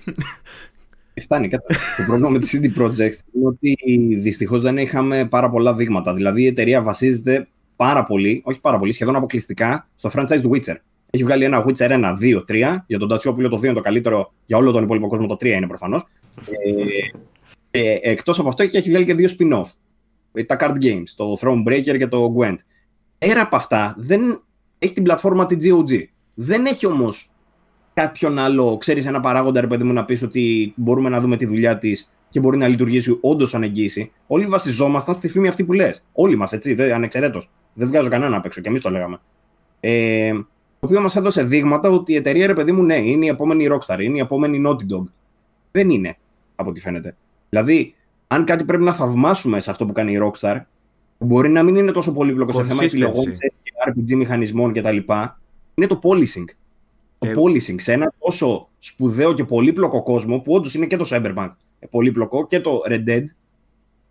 Φτάνει, 1.22 1.48
κατά. 1.48 1.66
το 1.98 2.04
πρόβλημα 2.06 2.30
με 2.30 2.40
τη 2.40 2.50
CD 2.54 2.82
Projekt 2.82 3.20
είναι 3.34 3.48
ότι 3.48 3.78
δυστυχώς 4.16 4.62
δεν 4.62 4.78
είχαμε 4.78 5.26
πάρα 5.26 5.50
πολλά 5.50 5.74
δείγματα. 5.74 6.14
Δηλαδή 6.14 6.42
η 6.42 6.46
εταιρεία 6.46 6.82
βασίζεται 6.82 7.48
πάρα 7.76 8.04
πολύ, 8.04 8.42
όχι 8.46 8.60
πάρα 8.60 8.80
πολύ, 8.80 8.92
σχεδόν 8.92 9.16
αποκλειστικά 9.16 9.88
στο 9.96 10.10
franchise 10.14 10.42
του 10.42 10.52
Witcher. 10.54 10.76
Έχει 11.10 11.24
βγάλει 11.24 11.44
ένα 11.44 11.66
Witcher 11.68 11.90
1, 11.90 12.18
2, 12.22 12.44
3. 12.48 12.78
Για 12.88 13.00
τον 13.00 13.08
Τατσιόπουλο 13.08 13.50
το 13.50 13.58
2 13.58 13.64
είναι 13.64 13.74
το 13.74 13.82
καλύτερο, 13.82 14.34
για 14.46 14.58
όλο 14.58 14.72
τον 14.72 14.84
υπόλοιπο 14.84 15.08
κόσμο 15.08 15.28
το 15.28 15.34
3 15.34 15.46
είναι 15.46 15.68
προφανώς. 15.68 16.08
Ε, 17.72 17.80
ε, 17.92 17.98
Εκτός 18.02 18.40
από 18.40 18.48
αυτό 18.48 18.64
έχει 18.64 18.90
βγάλει 18.90 19.06
και 19.06 19.14
δύο 19.14 19.30
spin-off. 19.38 19.72
Ε, 20.34 20.44
τα 20.44 20.58
card 20.60 20.84
games, 20.84 21.10
το 21.16 21.38
Thronebreaker 21.42 21.98
και 21.98 22.08
το 22.08 22.36
Gwent. 22.38 22.58
Πέρα 23.18 23.42
από 23.42 23.56
αυτά, 23.56 23.96
δεν 23.98 24.44
έχει 24.80 24.94
την 24.94 25.04
πλατφόρμα 25.04 25.46
τη 25.46 25.56
GOG. 25.60 26.04
Δεν 26.36 26.66
έχει 26.66 26.86
όμως 26.86 27.32
κάποιον 27.94 28.40
άλλο, 28.40 28.78
ξέρεις, 28.78 29.06
ένα 29.06 29.20
παράγοντα, 29.20 29.62
ρε 29.62 29.68
παιδί 29.68 29.84
μου, 29.84 29.94
να 29.94 30.06
πεις 30.06 30.24
ότι 30.24 30.74
μπορούμε 30.76 31.10
να 31.10 31.20
δούμε 31.20 31.38
τη 31.38 31.46
δουλειά 31.46 31.78
της 31.78 32.12
και 32.30 32.40
μπορεί 32.40 32.58
να 32.58 32.68
λειτουργήσει 32.68 33.18
όντως 33.22 33.50
σαν 33.50 33.64
εγγύηση. 33.64 34.12
Όλοι 34.28 34.46
βασιζόμασταν 34.46 35.16
στη 35.16 35.30
φήμη 35.30 35.48
αυτή 35.48 35.64
που 35.64 35.74
λες. 35.74 36.06
Όλοι 36.14 36.36
μας, 36.36 36.52
έτσι, 36.52 36.92
ανεξαιρέτως. 36.92 37.50
Δεν 37.74 37.88
βγάζω 37.88 38.10
κανένα 38.10 38.38
απ' 38.38 38.46
έξω 38.46 38.62
και 38.62 38.68
εμείς 38.68 38.82
το 38.82 38.90
λέγαμε. 38.90 39.20
Ε, 39.80 40.32
το 40.80 40.88
οποίο 40.88 41.02
μας 41.02 41.16
έδωσε 41.16 41.44
δείγματα 41.44 41.90
ότι 41.90 42.12
η 42.12 42.16
εταιρεία, 42.16 42.48
ρε 42.48 42.54
παιδί 42.54 42.72
μου, 42.72 42.84
ναι, 42.84 42.96
είναι 42.96 43.26
η 43.26 43.28
επόμενη 43.28 43.68
Rockstar, 43.72 44.00
είναι 44.00 44.18
η 44.18 44.20
επόμενη 44.20 44.64
Naughty 44.68 44.96
Dog. 44.96 45.04
Δεν 45.72 45.90
είναι, 45.90 46.18
από 46.56 46.70
ό,τι 46.70 46.80
φαίνεται. 46.80 47.16
Δηλαδή, 47.50 47.94
αν 48.32 48.46
κάτι 48.46 48.64
πρέπει 48.64 48.84
να 48.84 48.94
θαυμάσουμε 48.94 49.60
σε 49.60 49.72
αυτό 49.72 49.86
που 49.86 49.94
κάνει 49.94 50.12
η 50.12 50.20
Rockstar, 50.22 50.62
μπορεί 51.18 51.50
να 51.50 51.64
μην 51.64 51.76
είναι 51.76 51.92
τόσο 51.92 52.14
πολύπλοκο 52.14 52.52
σε 52.52 52.64
θέμα 52.64 52.84
επιλογών 52.84 53.34
και 53.34 53.72
RPG 53.88 54.16
μηχανισμών 54.16 54.74
κτλ. 54.74 54.98
Είναι 55.76 55.88
το 55.88 56.00
policing. 56.04 56.46
Το 57.20 57.30
ε... 57.30 57.34
policing 57.38 57.82
σε 57.82 57.94
ένα 57.94 58.14
τόσο 58.20 58.70
σπουδαίο 58.80 59.34
και 59.34 59.44
πολύπλοκο 59.44 60.04
κόσμο, 60.04 60.40
που 60.40 60.54
όντως 60.54 60.74
είναι 60.74 60.86
και 60.86 60.98
το 60.98 61.06
Cyberpunk 61.10 61.50
πολύπλοκο 61.90 62.48
και 62.48 62.60
το 62.60 62.82
Red 62.88 63.10
Dead, 63.10 63.24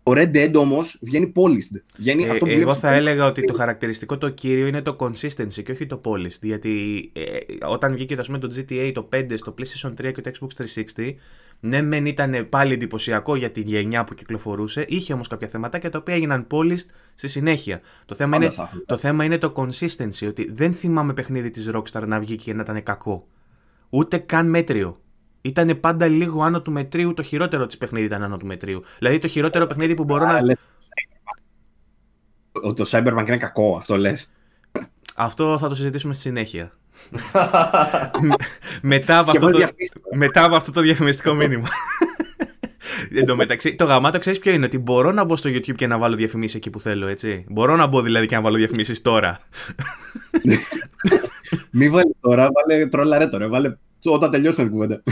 το 0.03 0.11
Red 0.15 0.35
Dead 0.35 0.53
όμως 0.55 0.99
βγαίνει 1.01 1.31
polished. 1.35 1.81
Βγαίνει 1.97 2.23
ε, 2.23 2.29
αυτό 2.29 2.45
που 2.45 2.51
εγώ 2.51 2.75
θα 2.75 2.93
έλεγα 2.93 3.25
ότι 3.25 3.45
το 3.45 3.53
χαρακτηριστικό 3.53 4.17
το 4.17 4.29
κύριο 4.29 4.67
είναι 4.67 4.81
το 4.81 4.95
consistency 4.99 5.63
και 5.63 5.71
όχι 5.71 5.85
το 5.85 6.01
polished. 6.05 6.41
Γιατί 6.41 7.03
ε, 7.13 7.37
όταν 7.67 7.93
βγήκε 7.93 8.15
το, 8.15 8.37
το 8.37 8.49
GTA 8.55 8.91
το 8.93 9.09
5 9.13 9.25
στο 9.35 9.53
PlayStation 9.57 10.07
3 10.07 10.11
και 10.13 10.21
το 10.21 10.31
Xbox 10.39 10.63
360, 10.95 11.13
ναι, 11.59 11.81
μεν 11.81 12.05
ήταν 12.05 12.49
πάλι 12.49 12.73
εντυπωσιακό 12.73 13.35
για 13.35 13.51
την 13.51 13.63
γενιά 13.67 14.03
που 14.03 14.13
κυκλοφορούσε, 14.13 14.85
είχε 14.87 15.13
όμως 15.13 15.27
κάποια 15.27 15.47
θέματα 15.47 15.79
και 15.79 15.89
τα 15.89 15.97
οποία 15.97 16.15
έγιναν 16.15 16.47
polished 16.51 16.85
στη 17.15 17.27
συνέχεια. 17.27 17.81
Το 18.05 18.15
θέμα, 18.15 18.35
είναι, 18.35 18.51
το 18.85 18.97
θέμα 18.97 19.23
είναι 19.23 19.37
το 19.37 19.53
consistency, 19.55 20.27
ότι 20.27 20.51
δεν 20.51 20.73
θυμάμαι 20.73 21.13
παιχνίδι 21.13 21.49
της 21.49 21.69
Rockstar 21.73 22.07
να 22.07 22.19
βγει 22.19 22.35
και 22.35 22.53
να 22.53 22.61
ήταν 22.61 22.83
κακό. 22.83 23.27
Ούτε 23.89 24.17
καν 24.17 24.49
μέτριο 24.49 25.01
ήταν 25.41 25.79
πάντα 25.79 26.07
λίγο 26.07 26.43
άνω 26.43 26.61
του 26.61 26.71
μετρίου. 26.71 27.13
Το 27.13 27.23
χειρότερο 27.23 27.65
της 27.65 27.77
παιχνίδι 27.77 28.05
ήταν 28.05 28.23
άνω 28.23 28.37
του 28.37 28.45
μετρίου. 28.45 28.83
Δηλαδή 28.99 29.17
το 29.17 29.27
χειρότερο 29.27 29.65
παιχνίδι 29.65 29.93
που 29.93 30.03
μπορώ 30.03 30.25
να. 30.25 30.55
Ότι 32.51 32.83
το 32.83 32.89
Cyberpunk 32.91 33.23
είναι 33.27 33.37
κακό, 33.37 33.75
αυτό 33.77 33.97
λες. 33.97 34.31
Αυτό 35.15 35.57
θα 35.57 35.69
το 35.69 35.75
συζητήσουμε 35.75 36.13
στη 36.13 36.21
συνέχεια. 36.21 36.78
Μετά, 38.81 39.19
από 39.19 39.31
αυτό 39.31 39.51
το, 39.51 39.67
μετά 40.13 40.43
από 40.43 40.55
αυτό 40.55 40.71
το 40.71 40.81
διαφημιστικό 40.81 41.33
μήνυμα. 41.33 41.67
Εν 43.13 43.25
τω 43.25 43.35
μεταξύ, 43.35 43.75
το 43.75 43.85
γαμάτο 43.85 44.19
ξέρεις 44.19 44.39
ποιο 44.39 44.51
είναι, 44.51 44.65
ότι 44.65 44.77
μπορώ 44.77 45.11
να 45.11 45.23
μπω 45.23 45.35
στο 45.35 45.49
YouTube 45.49 45.75
και 45.75 45.87
να 45.87 45.97
βάλω 45.97 46.15
διαφημίσεις 46.15 46.55
εκεί 46.55 46.69
που 46.69 46.79
θέλω, 46.79 47.07
έτσι. 47.07 47.45
Μπορώ 47.49 47.75
να 47.75 47.87
μπω 47.87 48.01
δηλαδή 48.01 48.25
και 48.25 48.35
να 48.35 48.41
βάλω 48.41 48.57
διαφημίσεις 48.57 49.01
τώρα. 49.01 49.39
Μη 51.71 51.89
βάλει 51.89 52.15
τώρα, 52.19 52.47
βάλε 52.53 52.87
τρολαρέ 52.87 53.27
τώρα. 53.27 53.47
Βάλε 53.47 53.77
όταν 54.03 54.31
τελειώσουμε 54.31 54.63
την 54.63 54.73
κουβέντα. 54.73 55.03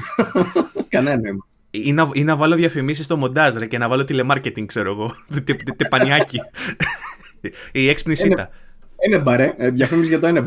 Κανένα 0.89 1.21
νόημα. 1.21 1.45
Ή 1.71 1.93
να, 1.93 2.09
ή 2.13 2.23
να 2.23 2.35
βάλω 2.35 2.55
διαφημίσεις 2.55 3.05
στο 3.05 3.17
μοντάζ 3.17 3.55
ρε, 3.55 3.65
και 3.65 3.77
να 3.77 3.87
βάλω 3.87 4.03
τηλεμάρκετινγκ, 4.03 4.67
ξέρω 4.67 4.91
εγώ. 4.91 5.15
Τεπανιάκι. 5.75 6.39
Η 7.71 7.89
έξυπνη 7.89 8.15
σίτα. 8.15 8.49
Είναι 9.05 9.17
μπαρέ. 9.17 9.53
Διαφήμιση 9.57 10.07
για 10.07 10.19
το 10.19 10.27
είναι 10.27 10.39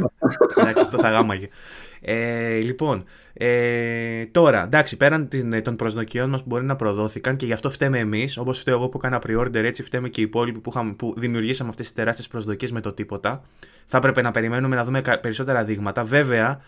Εντάξει, 0.56 0.82
αυτό 0.82 0.98
θα 0.98 1.10
γάμαγε. 1.10 1.48
Ε, 2.00 2.56
λοιπόν, 2.56 3.04
ε, 3.32 4.26
τώρα, 4.26 4.62
εντάξει, 4.62 4.96
πέραν 4.96 5.28
την, 5.28 5.62
των 5.62 5.76
προσδοκιών 5.76 6.30
μας 6.30 6.40
που 6.40 6.46
μπορεί 6.48 6.64
να 6.64 6.76
προδόθηκαν 6.76 7.36
και 7.36 7.46
γι' 7.46 7.52
αυτό 7.52 7.70
φταίμε 7.70 7.98
εμείς, 7.98 8.36
όπως 8.36 8.58
φταίω 8.58 8.74
εγώ 8.74 8.88
που 8.88 8.98
έκανα 9.02 9.20
pre-order, 9.26 9.54
έτσι 9.54 9.82
φταίμε 9.82 10.08
και 10.08 10.20
οι 10.20 10.24
υπόλοιποι 10.24 10.58
που, 10.58 10.70
είχαμε, 10.70 10.92
που 10.92 11.14
δημιουργήσαμε 11.16 11.68
αυτές 11.70 11.86
τις 11.86 11.94
τεράστιες 11.94 12.28
προσδοκίες 12.28 12.72
με 12.72 12.80
το 12.80 12.92
τίποτα. 12.92 13.42
Θα 13.86 13.96
έπρεπε 13.96 14.22
να 14.22 14.30
περιμένουμε 14.30 14.76
να 14.76 14.84
δούμε 14.84 15.02
περισσότερα 15.20 15.64
δείγματα. 15.64 16.04
Βέβαια, 16.04 16.60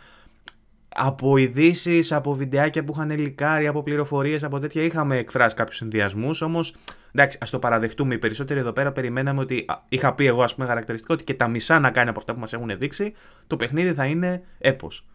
από 0.94 1.36
ειδήσεις, 1.36 2.12
από 2.12 2.32
βιντεάκια 2.32 2.84
που 2.84 2.92
είχαν 2.96 3.10
ελικάρει, 3.10 3.66
από 3.66 3.82
πληροφορίες, 3.82 4.44
από 4.44 4.58
τέτοια 4.58 4.82
είχαμε 4.82 5.16
εκφράσει 5.16 5.56
κάποιους 5.56 5.76
συνδυασμού. 5.76 6.30
Όμως, 6.40 6.74
εντάξει, 7.12 7.38
ας 7.40 7.50
το 7.50 7.58
παραδεχτούμε. 7.58 8.14
Οι 8.14 8.18
περισσότεροι 8.18 8.60
εδώ 8.60 8.72
πέρα 8.72 8.92
περιμέναμε 8.92 9.40
ότι 9.40 9.66
είχα 9.88 10.14
πει 10.14 10.26
εγώ, 10.26 10.42
ας 10.42 10.54
πούμε, 10.54 10.66
χαρακτηριστικό 10.66 11.14
ότι 11.14 11.24
και 11.24 11.34
τα 11.34 11.48
μισά 11.48 11.80
να 11.80 11.90
κάνει 11.90 12.08
από 12.08 12.18
αυτά 12.18 12.34
που 12.34 12.40
μας 12.40 12.52
έχουν 12.52 12.78
δείξει, 12.78 13.12
το 13.46 13.56
παιχνίδι 13.56 13.92
θα 13.92 14.04
είναι 14.04 14.42
έπος. 14.58 15.06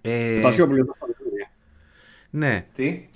Ε... 0.00 0.40
Ναι. 2.30 2.66
Τι; 2.72 3.08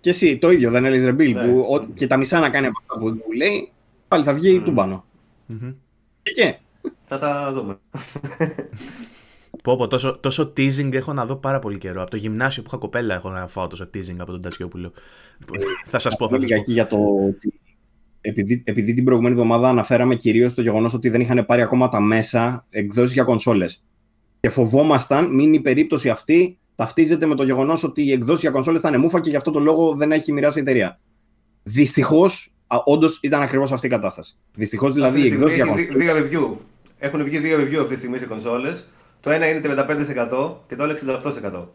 Και 0.00 0.10
εσύ 0.10 0.38
το 0.38 0.50
ίδιο 0.50 0.70
δεν 0.70 0.84
έλεγε 0.84 1.04
Ρεμπίλ, 1.04 1.32
ναι. 1.32 1.46
που 1.46 1.86
και 1.94 2.06
τα 2.06 2.16
μισά 2.16 2.38
να 2.38 2.50
κάνει 2.50 2.66
από 2.66 2.78
αυτά 2.80 2.98
που 2.98 3.32
λέει, 3.36 3.72
πάλι 4.08 4.24
θα 4.24 4.34
βγει 4.34 4.58
mm. 4.60 4.64
τούμπανο. 4.64 5.04
Mm-hmm. 5.50 5.74
Και, 6.22 6.30
και. 6.30 6.56
Θα 7.04 7.18
τα 7.18 7.52
δούμε. 7.52 7.78
Πω, 9.66 9.76
πω, 9.76 9.86
τόσο, 9.86 10.18
τόσο 10.20 10.52
teasing 10.56 10.92
έχω 10.92 11.12
να 11.12 11.26
δω 11.26 11.36
πάρα 11.36 11.58
πολύ 11.58 11.78
καιρό. 11.78 12.02
Από 12.02 12.10
το 12.10 12.16
γυμνάσιο 12.16 12.62
που 12.62 12.68
είχα 12.68 12.78
κοπέλα 12.78 13.14
έχω 13.14 13.30
να 13.30 13.46
φάω 13.46 13.66
τόσο 13.66 13.90
teasing 13.94 14.16
από 14.18 14.32
τον 14.32 14.40
Τατσιόπουλο. 14.40 14.92
θα 15.84 15.98
σας 15.98 16.16
πω. 16.16 16.28
Θα 16.28 16.36
πω. 16.36 16.44
για 16.66 16.86
το 16.86 16.96
ότι 17.28 17.60
επειδή, 18.20 18.62
επειδή 18.64 18.94
την 18.94 19.04
προηγούμενη 19.04 19.34
εβδομάδα 19.34 19.68
αναφέραμε 19.68 20.14
κυρίως 20.14 20.54
το 20.54 20.62
γεγονός 20.62 20.94
ότι 20.94 21.08
δεν 21.08 21.20
είχαν 21.20 21.46
πάρει 21.46 21.62
ακόμα 21.62 21.88
τα 21.88 22.00
μέσα 22.00 22.66
εκδόσεις 22.70 23.12
για 23.12 23.24
κονσόλες. 23.24 23.84
Και 24.40 24.48
φοβόμασταν 24.48 25.34
μην 25.34 25.52
η 25.52 25.60
περίπτωση 25.60 26.10
αυτή 26.10 26.58
ταυτίζεται 26.74 27.26
με 27.26 27.34
το 27.34 27.42
γεγονός 27.42 27.84
ότι 27.84 28.02
οι 28.02 28.12
εκδόσεις 28.12 28.40
για 28.40 28.50
κονσόλες 28.50 28.80
θα 28.80 28.88
είναι 28.88 28.98
μούφα 28.98 29.20
και 29.20 29.30
γι' 29.30 29.36
αυτό 29.36 29.50
το 29.50 29.58
λόγο 29.58 29.94
δεν 29.94 30.12
έχει 30.12 30.32
μοιράσει 30.32 30.58
η 30.58 30.62
εταιρεία. 30.62 31.00
Δυστυχώς, 31.62 32.54
όντως 32.84 33.18
ήταν 33.22 33.42
ακριβώς 33.42 33.72
αυτή 33.72 33.86
η 33.86 33.90
κατάσταση. 33.90 34.36
Δυστυχώς 34.54 34.92
δηλαδή 34.92 35.22
η 35.22 35.26
εκδόση 35.26 35.54
για 35.54 35.74
δύο 35.74 36.14
review. 36.16 36.56
Έχουν 36.98 37.24
βγει 37.24 37.38
δύο 37.38 37.58
review 37.58 37.76
αυτή 37.76 37.92
τη 37.92 37.96
στιγμή 37.96 38.18
σε 38.18 38.26
κονσόλες. 38.26 38.86
Το 39.26 39.32
ένα 39.32 39.48
είναι 39.48 39.60
35% 39.64 40.54
και 40.66 40.76
το 40.76 40.82
άλλο 40.82 41.22
68%. 41.24 41.66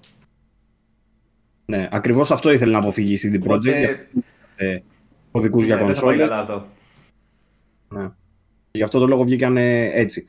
Ναι, 1.65 1.87
ακριβώς 1.91 2.31
αυτό 2.31 2.51
ήθελε 2.51 2.71
να 2.71 2.77
αποφύγει 2.77 3.13
η 3.13 3.19
CD 3.23 3.35
Projekt. 3.35 3.57
Οπότε... 3.57 4.07
Ε, 4.55 4.77
κωδικού 5.31 5.61
για 5.61 5.77
κονσόλες. 5.77 6.29
Ναι. 7.87 8.09
Γι' 8.71 8.83
αυτό 8.83 8.99
το 8.99 9.07
λόγο 9.07 9.23
βγήκαν 9.23 9.57
έτσι. 9.57 10.25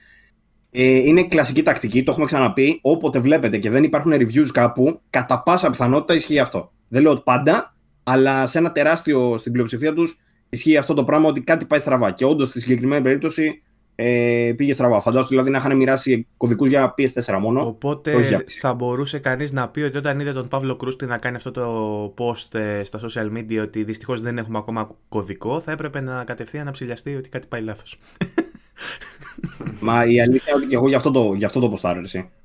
Ε, 0.71 0.97
είναι 0.97 1.23
κλασική 1.23 1.63
τακτική, 1.63 2.03
το 2.03 2.11
έχουμε 2.11 2.27
ξαναπεί. 2.27 2.79
Όποτε 2.83 3.19
βλέπετε 3.19 3.59
και 3.59 3.71
δεν 3.71 3.85
υπάρχουν 3.85 4.13
reviews 4.13 4.49
κάπου, 4.53 5.01
κατά 5.11 5.43
πάσα 5.43 5.71
πιθανότητα 5.71 6.15
ισχύει 6.15 6.39
αυτό. 6.39 6.73
Δεν 6.89 7.03
λέω 7.03 7.17
πάντα, 7.17 7.75
αλλά 8.03 8.47
σε 8.47 8.59
ένα 8.59 8.73
τεράστιο 8.73 9.39
στην 9.39 9.53
πλειοψηφία 9.53 9.93
τους 9.93 10.19
ισχύει 10.49 10.77
αυτό 10.77 10.95
το 10.95 11.05
πράγμα 11.05 11.29
ότι 11.29 11.41
κάτι 11.41 11.65
πάει 11.65 11.79
στραβά. 11.79 12.11
Και 12.11 12.25
όντως 12.25 12.49
στη 12.49 12.61
συγκεκριμένη 12.61 13.03
περίπτωση 13.03 13.63
ε, 13.95 14.53
πήγε 14.57 14.73
στραβά. 14.73 15.01
Φαντάζομαι 15.01 15.29
δηλαδή 15.29 15.51
να 15.51 15.59
είχαν 15.59 15.77
μοιράσει 15.77 16.27
κωδικούς 16.37 16.69
για 16.69 16.95
PS4 16.99 17.39
μόνο. 17.41 17.67
Οπότε 17.67 18.45
θα 18.61 18.75
μπορούσε 18.75 19.19
κανείς 19.19 19.53
να 19.53 19.69
πει 19.69 19.81
ότι 19.81 19.97
όταν 19.97 20.21
είδε 20.21 20.33
τον 20.33 20.49
Παύλο 20.49 20.77
Κρούστη 20.77 21.07
να 21.07 21.19
κάνει 21.19 21.37
αυτό 21.37 21.51
το 21.51 22.15
post 22.19 22.59
ε, 22.59 22.85
στα 22.85 23.01
social 23.01 23.39
media 23.39 23.63
ότι 23.63 23.85
δυστυχώς 23.85 24.21
δεν 24.21 24.39
έχουμε 24.39 24.59
ακόμα 24.59 24.91
κωδικό, 25.09 25.61
θα 25.61 25.73
έπρεπε 25.73 26.01
να 26.01 26.25
κατευθείαν 26.25 26.65
να 26.65 26.71
ψηλιαστεί 26.71 27.17
ότι 27.17 27.29
κάτι 27.29 27.47
πάει 27.47 27.61
λάθος. 27.63 27.99
Μα 29.81 30.05
η 30.07 30.21
αλήθεια 30.21 30.53
είναι 30.53 30.57
ότι 30.57 30.67
και 30.67 30.75
εγώ 30.75 30.89
γι' 30.89 30.95
αυτό 30.95 31.11
το, 31.11 31.35
γι 31.35 31.45
αυτό 31.45 31.61
το 31.61 31.69
ποστάρω, 31.69 32.01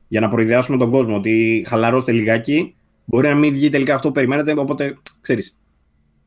Για 0.08 0.20
να 0.20 0.30
προειδεάσουμε 0.30 0.78
τον 0.78 0.92
κόσμο 0.92 1.16
ότι 1.16 1.66
χαλαρώστε 1.68 2.12
λιγάκι, 2.12 2.76
μπορεί 3.06 3.28
να 3.28 3.36
μην 3.36 3.54
βγει 3.54 3.70
τελικά 3.70 3.94
αυτό 3.94 4.08
που 4.08 4.14
περιμένετε, 4.14 4.54
οπότε 4.58 4.98
ξέρεις. 5.22 5.58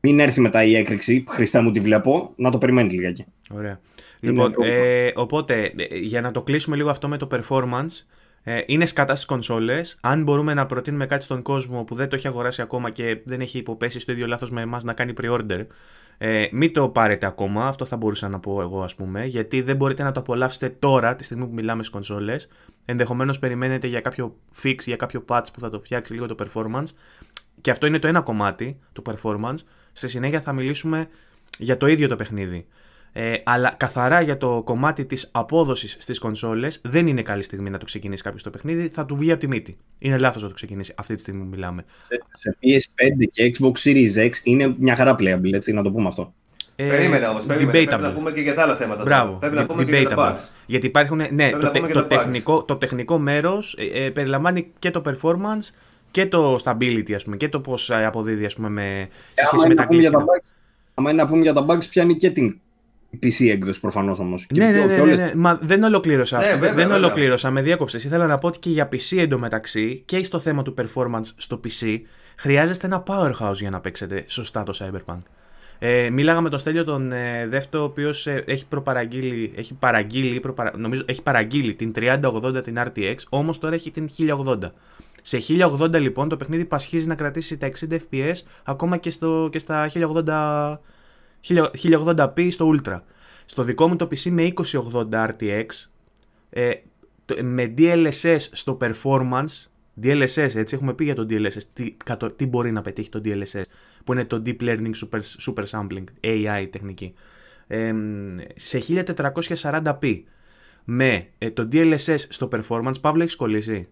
Μην 0.03 0.19
έρθει 0.19 0.41
μετά 0.41 0.63
η 0.63 0.75
έκρηξη, 0.75 1.23
Χριστά 1.27 1.61
μου 1.61 1.71
τη 1.71 1.79
βλέπω, 1.79 2.33
να 2.35 2.51
το 2.51 2.57
περιμένει 2.57 2.89
λιγάκι. 2.89 3.25
Ωραία. 3.49 3.79
Λοιπόν, 4.21 4.53
ε, 4.63 5.11
οπότε, 5.15 5.73
ε, 5.75 5.97
για 5.97 6.21
να 6.21 6.31
το 6.31 6.41
κλείσουμε 6.41 6.75
λίγο 6.75 6.89
αυτό 6.89 7.07
με 7.07 7.17
το 7.17 7.27
performance, 7.31 8.05
ε, 8.43 8.61
είναι 8.65 8.85
σκατά 8.85 9.15
στις 9.15 9.25
κονσόλες. 9.25 9.97
Αν 10.01 10.23
μπορούμε 10.23 10.53
να 10.53 10.65
προτείνουμε 10.65 11.05
κάτι 11.05 11.23
στον 11.23 11.41
κόσμο 11.41 11.83
που 11.83 11.95
δεν 11.95 12.09
το 12.09 12.15
έχει 12.15 12.27
αγοράσει 12.27 12.61
ακόμα 12.61 12.89
και 12.89 13.21
δεν 13.23 13.41
έχει 13.41 13.57
υποπέσει 13.57 13.99
στο 13.99 14.11
ίδιο 14.11 14.27
λάθος 14.27 14.51
με 14.51 14.61
εμάς 14.61 14.83
να 14.83 14.93
κάνει 14.93 15.13
pre-order, 15.21 15.65
ε, 16.17 16.47
μην 16.51 16.73
το 16.73 16.89
πάρετε 16.89 17.25
ακόμα. 17.25 17.67
Αυτό 17.67 17.85
θα 17.85 17.97
μπορούσα 17.97 18.29
να 18.29 18.39
πω 18.39 18.61
εγώ, 18.61 18.83
ας 18.83 18.95
πούμε. 18.95 19.25
Γιατί 19.25 19.61
δεν 19.61 19.75
μπορείτε 19.75 20.03
να 20.03 20.11
το 20.11 20.19
απολαύσετε 20.19 20.75
τώρα, 20.79 21.15
τη 21.15 21.23
στιγμή 21.23 21.45
που 21.45 21.53
μιλάμε 21.53 21.83
στις 21.83 21.93
κονσόλες. 21.93 22.49
Ενδεχομένως 22.85 23.39
περιμένετε 23.39 23.87
για 23.87 24.01
κάποιο 24.01 24.35
fix, 24.63 24.75
για 24.85 24.95
κάποιο 24.95 25.23
patch 25.27 25.45
που 25.53 25.59
θα 25.59 25.69
το 25.69 25.79
φτιάξει 25.79 26.13
λίγο 26.13 26.25
το 26.25 26.35
performance. 26.43 26.87
Και 27.61 27.71
αυτό 27.71 27.87
είναι 27.87 27.99
το 27.99 28.07
ένα 28.07 28.21
κομμάτι 28.21 28.79
του 28.93 29.03
performance. 29.05 29.57
Στη 29.91 30.07
συνέχεια 30.07 30.41
θα 30.41 30.53
μιλήσουμε 30.53 31.07
για 31.57 31.77
το 31.77 31.87
ίδιο 31.87 32.07
το 32.07 32.15
παιχνίδι. 32.15 32.67
Ε, 33.13 33.33
αλλά 33.43 33.73
καθαρά 33.77 34.21
για 34.21 34.37
το 34.37 34.61
κομμάτι 34.63 35.05
της 35.05 35.29
απόδοσης 35.31 35.95
στις 35.99 36.19
κονσόλες, 36.19 36.81
δεν 36.83 37.07
είναι 37.07 37.21
καλή 37.21 37.43
στιγμή 37.43 37.69
να 37.69 37.77
το 37.77 37.85
ξεκινήσει 37.85 38.23
κάποιος 38.23 38.43
το 38.43 38.49
παιχνίδι. 38.49 38.89
Θα 38.89 39.05
του 39.05 39.15
βγει 39.15 39.31
από 39.31 39.39
τη 39.39 39.47
μύτη. 39.47 39.77
Είναι 39.99 40.17
λάθος 40.17 40.41
να 40.41 40.47
το 40.47 40.53
ξεκινήσει 40.53 40.93
αυτή 40.97 41.15
τη 41.15 41.21
στιγμή 41.21 41.41
που 41.43 41.49
μιλάμε. 41.49 41.85
Σε, 42.03 42.23
σε 42.31 42.57
PS5 42.61 43.27
και 43.31 43.55
Xbox 43.55 43.71
Series 43.71 44.29
X 44.29 44.31
είναι 44.43 44.75
μια 44.79 44.95
χαρά 44.95 45.15
playable, 45.19 45.53
έτσι 45.53 45.73
να 45.73 45.83
το 45.83 45.91
πούμε 45.91 46.07
αυτό. 46.07 46.33
Ε, 46.75 46.87
περίμενε 46.87 47.27
όμως, 47.27 47.45
πρέπει 47.45 47.87
να 47.99 48.13
πούμε 48.13 48.31
και 48.31 48.41
για 48.41 48.53
τα 48.53 48.61
άλλα 48.61 48.75
θέματα. 48.75 49.03
Μπράβο, 49.03 49.33
πρέπει 49.33 49.55
να 49.55 49.65
πούμε 49.65 49.83
και 49.83 49.95
για 49.95 50.09
τα 50.09 50.15
bugs. 50.35 50.47
Γιατί 50.65 50.87
υπάρχουν, 50.87 51.21
ναι, 51.31 51.49
το, 51.49 51.71
το, 51.93 52.03
τεχνικό, 52.03 52.63
το 52.63 52.75
τεχνικό 52.75 53.17
μέρος 53.17 53.75
ε, 53.79 54.05
ε, 54.05 54.09
περιλαμβάνει 54.09 54.71
και 54.79 54.91
το 54.91 55.01
performance 55.05 55.73
και 56.11 56.25
το 56.25 56.59
stability, 56.63 57.13
ας 57.13 57.23
πούμε, 57.23 57.37
και 57.37 57.49
το 57.49 57.59
πώς 57.59 57.89
ε, 57.89 58.05
αποδίδει, 58.05 58.45
ας 58.45 58.53
πούμε, 58.55 58.69
με, 58.69 59.07
σε 59.33 59.45
σχέση 59.45 59.67
με 59.67 59.73
τα 59.73 59.85
κλείσιμα. 59.85 60.25
Αν 60.93 61.03
είναι 61.03 61.11
να 61.11 61.27
πούμε 61.27 61.41
για 61.41 61.53
τα 61.53 61.65
bugs, 61.69 61.89
πιάνει 61.89 62.15
και 62.17 62.29
την 62.29 62.59
PC 63.23 63.47
έκδοση 63.49 63.79
προφανώς 63.79 64.19
όμως. 64.19 64.47
Ναι, 64.55 64.65
ναι, 64.65 64.85
ναι, 64.85 65.03
ναι, 65.03 65.15
ναι, 65.15 65.31
Μα 65.35 65.59
δεν 65.61 65.83
ολοκλήρωσα 65.83 66.37
ναι, 66.37 66.43
αυτό. 66.43 66.57
Βέβαια, 66.57 66.73
δεν 66.73 66.87
βέβαια. 66.87 66.97
ολοκλήρωσα, 66.97 67.51
με 67.51 67.61
διάκοψε. 67.61 67.97
Ήθελα 67.97 68.27
να 68.27 68.37
πω 68.37 68.47
ότι 68.47 68.59
και 68.59 68.69
για 68.69 68.87
PC 68.91 69.17
εντωμεταξύ 69.17 70.03
και 70.05 70.23
στο 70.23 70.39
θέμα 70.39 70.61
του 70.61 70.73
performance 70.77 71.25
στο 71.37 71.59
PC 71.63 71.99
χρειάζεστε 72.37 72.87
ένα 72.87 73.03
powerhouse 73.07 73.55
για 73.55 73.69
να 73.69 73.79
παίξετε 73.79 74.23
σωστά 74.27 74.63
το 74.63 74.73
Cyberpunk. 74.79 75.19
Ε, 75.83 76.09
μίλαγα 76.09 76.41
με 76.41 76.49
τον 76.49 76.59
Στέλιο 76.59 76.83
τον 76.83 77.11
ε, 77.11 77.47
δεύτερο, 77.47 77.83
ο 77.83 77.85
οποίος 77.85 78.27
ε, 78.27 78.43
έχει 78.47 78.67
προπαραγγείλει, 78.67 79.53
έχει 79.55 79.73
παραγγείλει, 79.73 80.39
προπαρα, 80.39 80.71
νομίζω, 80.77 81.03
έχει 81.05 81.23
παραγγείλει 81.23 81.75
την 81.75 81.93
3080 81.95 82.63
την 82.63 82.77
RTX, 82.77 83.15
όμως 83.29 83.59
τώρα 83.59 83.75
έχει 83.75 83.91
την 83.91 84.09
1080. 84.45 84.57
Σε 85.21 85.37
1080 85.81 85.99
λοιπόν 85.99 86.29
το 86.29 86.37
παιχνίδι 86.37 86.65
πασχίζει 86.65 87.07
να 87.07 87.15
κρατήσει 87.15 87.57
τα 87.57 87.71
60 87.89 87.93
FPS 87.93 88.35
ακόμα 88.63 88.97
και, 88.97 89.09
στο, 89.09 89.49
και 89.51 89.59
στα 89.59 89.89
1080 89.93 90.77
1080p 91.47 92.51
στο 92.51 92.75
Ultra. 92.75 92.99
Στο 93.45 93.63
δικό 93.63 93.87
μου 93.87 93.95
το 93.95 94.05
PC 94.05 94.29
με 94.29 94.53
2080 94.55 95.29
RTX, 95.29 95.65
ε, 96.49 96.71
με 97.41 97.73
DLSS 97.77 98.37
στο 98.37 98.77
performance, 98.81 99.65
DLSS, 100.03 100.55
έτσι 100.55 100.75
έχουμε 100.75 100.93
πει 100.93 101.03
για 101.03 101.15
το 101.15 101.25
DLSS, 101.29 101.63
τι, 101.73 101.95
τι 102.35 102.45
μπορεί 102.45 102.71
να 102.71 102.81
πετύχει 102.81 103.09
το 103.09 103.21
DLSS, 103.25 103.63
που 104.03 104.13
είναι 104.13 104.25
το 104.25 104.41
Deep 104.45 104.61
Learning 104.61 104.91
Super, 104.91 105.19
super 105.45 105.63
Sampling, 105.65 106.03
AI 106.21 106.67
τεχνική. 106.69 107.13
Ε, 107.67 107.93
σε 108.55 108.81
1440p 109.61 110.23
με 110.83 111.27
ε, 111.37 111.51
το 111.51 111.67
DLSS 111.71 112.15
στο 112.17 112.49
performance, 112.51 113.01
Παύλο 113.01 113.23
έχεις 113.23 113.35
κολλήσει; 113.35 113.87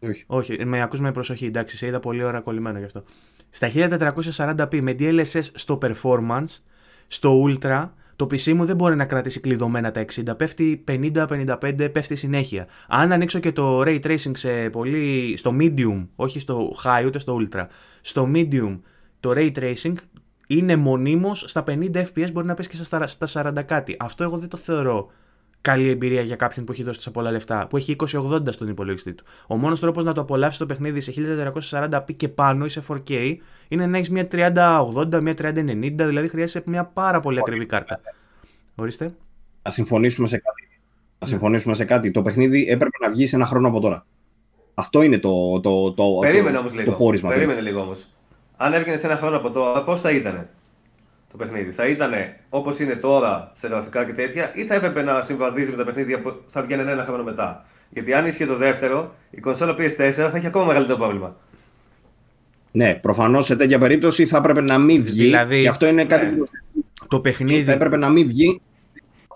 Όχι. 0.00 0.24
Όχι, 0.26 0.64
με 0.66 0.82
ακούς 0.82 1.00
με 1.00 1.12
προσοχή, 1.12 1.46
εντάξει, 1.46 1.76
σε 1.76 1.86
είδα 1.86 2.00
πολύ 2.00 2.22
ώρα 2.22 2.40
κολλημένο 2.40 2.78
γι' 2.78 2.84
αυτό. 2.84 3.02
Στα 3.50 3.70
1440p 3.72 4.80
με 4.80 4.94
DLSS 4.98 5.42
στο 5.54 5.78
performance, 5.82 6.58
στο 7.06 7.44
ultra, 7.44 7.88
το 8.16 8.24
PC 8.24 8.52
μου 8.52 8.64
δεν 8.64 8.76
μπορεί 8.76 8.96
να 8.96 9.04
κρατήσει 9.04 9.40
κλειδωμένα 9.40 9.90
τα 9.90 10.04
60, 10.04 10.36
πέφτει 10.36 10.84
50-55, 10.88 11.88
πέφτει 11.92 12.16
συνέχεια. 12.16 12.66
Αν 12.88 13.12
ανοίξω 13.12 13.38
και 13.38 13.52
το 13.52 13.80
ray 13.80 14.00
tracing 14.00 14.32
σε 14.32 14.70
πολύ, 14.70 15.34
στο 15.36 15.56
medium, 15.60 16.06
όχι 16.16 16.38
στο 16.40 16.72
high 16.84 17.04
ούτε 17.06 17.18
στο 17.18 17.40
ultra, 17.40 17.66
στο 18.00 18.30
medium 18.34 18.78
το 19.20 19.32
ray 19.36 19.52
tracing 19.58 19.94
είναι 20.46 20.76
μονίμως 20.76 21.44
στα 21.46 21.64
50 21.66 21.94
fps 21.94 22.32
μπορεί 22.32 22.46
να 22.46 22.54
πέσει 22.54 22.68
και 22.68 22.76
στα 23.06 23.52
40 23.56 23.62
κάτι. 23.66 23.96
Αυτό 23.98 24.24
εγώ 24.24 24.38
δεν 24.38 24.48
το 24.48 24.56
θεωρώ 24.56 25.10
καλή 25.60 25.88
εμπειρία 25.88 26.20
για 26.22 26.36
κάποιον 26.36 26.64
που 26.64 26.72
έχει 26.72 26.82
δώσει 26.82 26.96
τόσα 26.98 27.10
πολλά 27.10 27.30
λεφτά, 27.30 27.66
που 27.66 27.76
έχει 27.76 27.96
2080 28.14 28.52
στον 28.52 28.68
υπολογιστή 28.68 29.12
του. 29.12 29.24
Ο 29.46 29.56
μόνος 29.56 29.80
τρόπος 29.80 30.04
να 30.04 30.12
το 30.12 30.20
απολαύσει 30.20 30.58
το 30.58 30.66
παιχνίδι 30.66 31.00
σε 31.00 31.12
1440p 31.70 32.14
και 32.16 32.28
πάνω 32.28 32.64
ή 32.64 32.68
σε 32.68 32.82
4K 32.88 33.36
είναι 33.68 33.86
να 33.86 33.96
έχεις 33.96 34.10
μια 34.10 34.28
3080, 34.32 35.20
μια 35.20 35.34
3090, 35.38 35.92
δηλαδή 35.96 36.28
χρειάζεσαι 36.28 36.62
μια 36.66 36.84
πάρα 36.84 37.20
πολύ 37.20 37.38
ακριβή 37.38 37.66
κάρτα. 37.66 38.00
Ορίστε. 38.74 39.14
Να 39.62 39.70
συμφωνήσουμε 39.70 40.28
σε 40.28 40.36
κάτι. 40.36 40.68
Να 41.18 41.26
συμφωνήσουμε 41.26 41.74
σε 41.74 41.84
κάτι. 41.84 42.10
Το 42.10 42.22
παιχνίδι 42.22 42.66
έπρεπε 42.68 42.96
να 43.00 43.10
βγει 43.10 43.26
σε 43.26 43.36
ένα 43.36 43.46
χρόνο 43.46 43.68
από 43.68 43.80
τώρα. 43.80 44.06
Αυτό 44.74 45.02
είναι 45.02 45.18
το, 45.18 45.60
το, 45.60 45.92
το, 45.92 46.04
Περίμενε 46.20 46.58
όμως 46.58 46.74
λίγο. 46.74 46.92
πόρισμα. 46.92 47.28
Περίμενε 47.28 47.60
λίγο 47.60 47.80
όμως. 47.80 48.08
Αν 48.56 48.72
έβγαινε 48.72 48.96
σε 48.96 49.06
ένα 49.06 49.16
χρόνο 49.16 49.36
από 49.36 49.50
τώρα, 49.50 49.84
πώς 49.84 50.00
θα 50.00 50.10
ήταν 50.10 50.48
το 51.30 51.36
παιχνίδι. 51.36 51.70
Θα 51.70 51.86
ήταν 51.86 52.12
όπως 52.48 52.78
είναι 52.78 52.96
τώρα 52.96 53.50
σε 53.54 53.68
γραφικά 53.68 54.04
και 54.04 54.12
τέτοια, 54.12 54.50
ή 54.54 54.64
θα 54.64 54.74
έπρεπε 54.74 55.02
να 55.02 55.22
συμβαδίζει 55.22 55.70
με 55.70 55.76
τα 55.76 55.84
παιχνίδια 55.84 56.20
που 56.20 56.36
θα 56.46 56.62
βγαίνουν 56.62 56.88
ένα 56.88 57.04
χρόνο 57.04 57.22
μετά; 57.22 57.64
Γιατί 57.90 58.14
αν 58.14 58.26
ίσχυε 58.26 58.46
το 58.46 58.56
δεύτερο, 58.56 59.14
η 59.30 59.40
κονσόλα 59.40 59.72
PS4 59.72 60.10
θα 60.10 60.32
έχει 60.34 60.46
ακόμα 60.46 60.64
μεγαλύτερο 60.64 60.98
πρόβλημα. 60.98 61.36
Ναι, 62.72 62.94
προφανώς 62.94 63.44
σε 63.44 63.56
τέτοια 63.56 63.78
περίπτωση 63.78 64.26
θα 64.26 64.36
έπρεπε 64.36 64.60
να 64.60 64.78
μην 64.78 65.02
βγει. 65.02 65.24
Δηλαδή, 65.24 65.62
και 65.62 65.68
αυτό 65.68 65.86
είναι 65.86 66.04
κάτι 66.04 66.26
ναι. 66.26 66.32
που. 66.32 66.44
Το 67.08 67.20
παιχνίδι. 67.20 67.64
Θα 67.64 67.72
έπρεπε 67.72 67.96
να 67.96 68.08
μην 68.08 68.26
βγει 68.26 68.60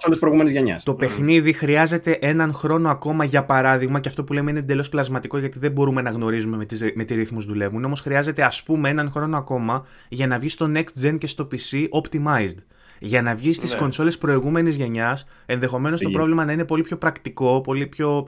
όλε 0.06 0.14
τι 0.14 0.20
προηγούμενε 0.20 0.50
γενιέ. 0.50 0.76
Το 0.82 0.94
παιχνίδι 0.94 1.52
χρειάζεται 1.52 2.18
έναν 2.20 2.52
χρόνο 2.52 2.90
ακόμα 2.90 3.24
για 3.24 3.44
παράδειγμα, 3.44 4.00
και 4.00 4.08
αυτό 4.08 4.24
που 4.24 4.32
λέμε 4.32 4.50
είναι 4.50 4.58
εντελώς 4.58 4.88
πλασματικό 4.88 5.38
γιατί 5.38 5.58
δεν 5.58 5.72
μπορούμε 5.72 6.02
να 6.02 6.10
γνωρίζουμε 6.10 6.56
με, 6.56 6.64
τις, 6.64 6.82
με 6.94 7.04
τι 7.04 7.14
ρυθμούς 7.14 7.46
δουλεύουν. 7.46 7.84
Όμως 7.84 8.00
χρειάζεται 8.00 8.42
ας 8.42 8.62
πούμε 8.62 8.88
έναν 8.88 9.10
χρόνο 9.10 9.36
ακόμα 9.36 9.86
για 10.08 10.26
να 10.26 10.38
βγει 10.38 10.48
στο 10.48 10.70
next 10.74 11.04
gen 11.04 11.18
και 11.18 11.26
στο 11.26 11.48
PC 11.50 11.88
optimized. 12.00 12.56
Για 12.98 13.22
να 13.22 13.34
βγει 13.34 13.52
στις 13.52 13.72
ναι. 13.72 13.78
κονσόλες 13.78 14.18
προηγούμενης 14.18 14.76
γενιάς, 14.76 15.26
ενδεχομένως 15.46 16.00
το 16.00 16.10
πρόβλημα 16.10 16.44
να 16.44 16.52
είναι 16.52 16.64
πολύ 16.64 16.82
πιο 16.82 16.96
πρακτικό, 16.96 17.60
πολύ 17.60 17.86
πιο 17.86 18.26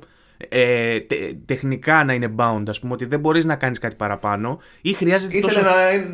ε, 0.48 0.98
τεχνικά 1.44 2.04
να 2.04 2.12
είναι 2.12 2.34
bound, 2.36 2.62
ας 2.68 2.80
πούμε, 2.80 2.92
ότι 2.92 3.04
δεν 3.04 3.20
μπορείς 3.20 3.44
να 3.44 3.56
κάνεις 3.56 3.78
κάτι 3.78 3.94
παραπάνω 3.94 4.60
ή 4.82 4.92
χρειάζεται. 4.92 5.36
Ήθελε 5.36 5.52
τόσο... 5.52 5.62
να, 5.62 5.70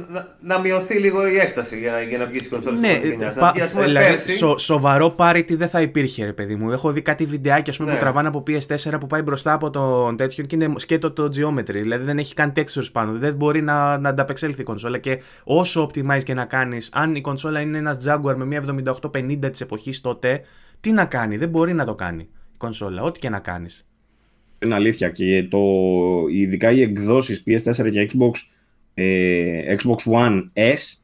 να, 0.09 0.37
να, 0.41 0.61
μειωθεί 0.61 0.95
λίγο 0.95 1.29
η 1.29 1.37
έκταση 1.37 1.79
για 1.79 1.91
να, 1.91 2.03
για 2.03 2.19
να 2.19 2.27
βγεις 2.27 2.41
στι 2.41 2.51
κονσόλες 2.51 2.81
ναι, 2.81 3.01
πα, 3.39 3.55
δηλαδή, 3.85 4.17
σο, 4.17 4.59
σοβαρό 4.59 5.11
πάρει 5.11 5.45
δεν 5.49 5.69
θα 5.69 5.81
υπήρχε, 5.81 6.25
ρε 6.25 6.33
παιδί 6.33 6.55
μου. 6.55 6.71
Έχω 6.71 6.93
δει 6.93 7.03
κάτι 7.03 7.25
βιντεάκι 7.25 7.77
πούμε, 7.77 7.91
ναι. 7.91 7.95
που 7.95 8.01
τραβάνε 8.03 8.29
από 8.29 8.43
PS4 8.47 9.01
που 9.01 9.07
πάει 9.07 9.23
μπροστά 9.23 9.53
από 9.53 9.71
τον 9.71 10.17
τέτοιον 10.17 10.47
και 10.47 10.55
είναι 10.55 10.73
σκέτο 10.77 11.13
το 11.13 11.25
geometry. 11.25 11.73
Δηλαδή 11.73 12.05
δεν 12.05 12.19
έχει 12.19 12.35
καν 12.35 12.53
textures 12.57 12.93
πάνω. 12.93 13.13
Δεν 13.13 13.35
μπορεί 13.35 13.63
να, 13.63 13.99
να 13.99 14.09
ανταπεξέλθει 14.09 14.61
η 14.61 14.65
κονσόλα. 14.65 14.99
Και 14.99 15.21
όσο 15.45 15.91
optimize 15.91 16.23
και 16.25 16.35
να 16.35 16.45
κάνεις, 16.45 16.91
αν 16.93 17.15
η 17.15 17.21
κονσόλα 17.21 17.61
είναι 17.61 17.79
ένας 17.79 17.97
Jaguar 18.07 18.35
με 18.37 18.45
μια 18.45 18.65
7850 19.13 19.51
της 19.51 19.61
εποχής 19.61 20.01
τότε, 20.01 20.41
τι 20.81 20.93
να 20.93 21.05
κάνει, 21.05 21.37
δεν 21.37 21.49
μπορεί 21.49 21.73
να 21.73 21.85
το 21.85 21.95
κάνει 21.95 22.23
η 22.23 22.57
κονσόλα, 22.57 23.03
ό,τι 23.03 23.19
και 23.19 23.29
να 23.29 23.39
κάνεις 23.39 23.90
είναι 24.65 24.75
αλήθεια 24.75 25.09
και 25.11 25.47
το, 25.51 25.59
ειδικά 26.33 26.71
οι 26.71 26.81
εκδόσεις 26.81 27.43
PS4 27.47 27.91
και 27.91 28.11
Xbox, 28.13 28.31
ε, 28.95 29.75
Xbox 29.77 30.13
One 30.13 30.51
S 30.55 31.01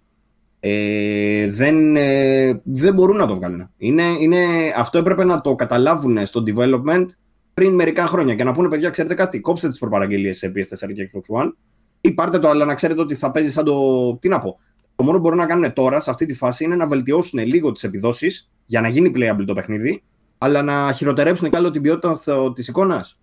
ε, 0.61 1.51
δεν, 1.51 1.97
ε, 1.97 2.61
δεν 2.65 2.95
μπορούν 2.95 3.17
να 3.17 3.27
το 3.27 3.35
βγάλουν. 3.35 3.71
Είναι, 3.77 4.03
είναι, 4.21 4.37
αυτό 4.77 4.99
έπρεπε 4.99 5.25
να 5.25 5.41
το 5.41 5.55
καταλάβουν 5.55 6.27
στο 6.27 6.43
development 6.47 7.07
πριν 7.55 7.75
μερικά 7.75 8.07
χρόνια 8.07 8.35
και 8.35 8.45
να 8.45 8.53
πούνε 8.53 8.69
παιδιά, 8.69 8.91
ξέρετε 8.91 9.15
κάτι, 9.15 9.41
κόψτε 9.41 9.69
τις 9.69 9.79
προπαραγγελίες 9.79 10.37
σε 10.37 10.53
PS4 10.55 10.93
και 10.93 11.11
Xbox 11.13 11.43
One 11.43 11.53
ή 12.01 12.11
πάρτε 12.11 12.39
το, 12.39 12.49
αλλά 12.49 12.65
να 12.65 12.75
ξέρετε 12.75 13.01
ότι 13.01 13.15
θα 13.15 13.31
παίζει 13.31 13.51
σαν 13.51 13.65
το. 13.65 14.17
Τι 14.17 14.29
να 14.29 14.41
πω. 14.41 14.59
Το 14.97 15.05
μόνο 15.05 15.17
που 15.17 15.23
μπορούν 15.23 15.39
να 15.39 15.47
κάνουν 15.47 15.73
τώρα, 15.73 16.01
σε 16.01 16.11
αυτή 16.11 16.27
τη 16.27 16.35
φάση, 16.35 16.65
είναι 16.65 16.77
να 16.77 16.87
βελτιώσουν 16.87 17.47
λίγο 17.47 17.73
τις 17.73 17.85
επιδόσεις 17.85 18.51
για 18.67 18.81
να 18.81 18.89
γίνει 18.89 19.13
playable 19.17 19.45
το 19.47 19.53
παιχνίδι, 19.53 20.03
αλλά 20.39 20.63
να 20.63 20.93
χειροτερέψουν 20.93 21.51
κι 21.51 21.57
άλλο 21.57 21.71
την 21.71 21.83
ποιότητα 21.83 22.15
της 22.55 22.69
εικόνας. 22.69 23.19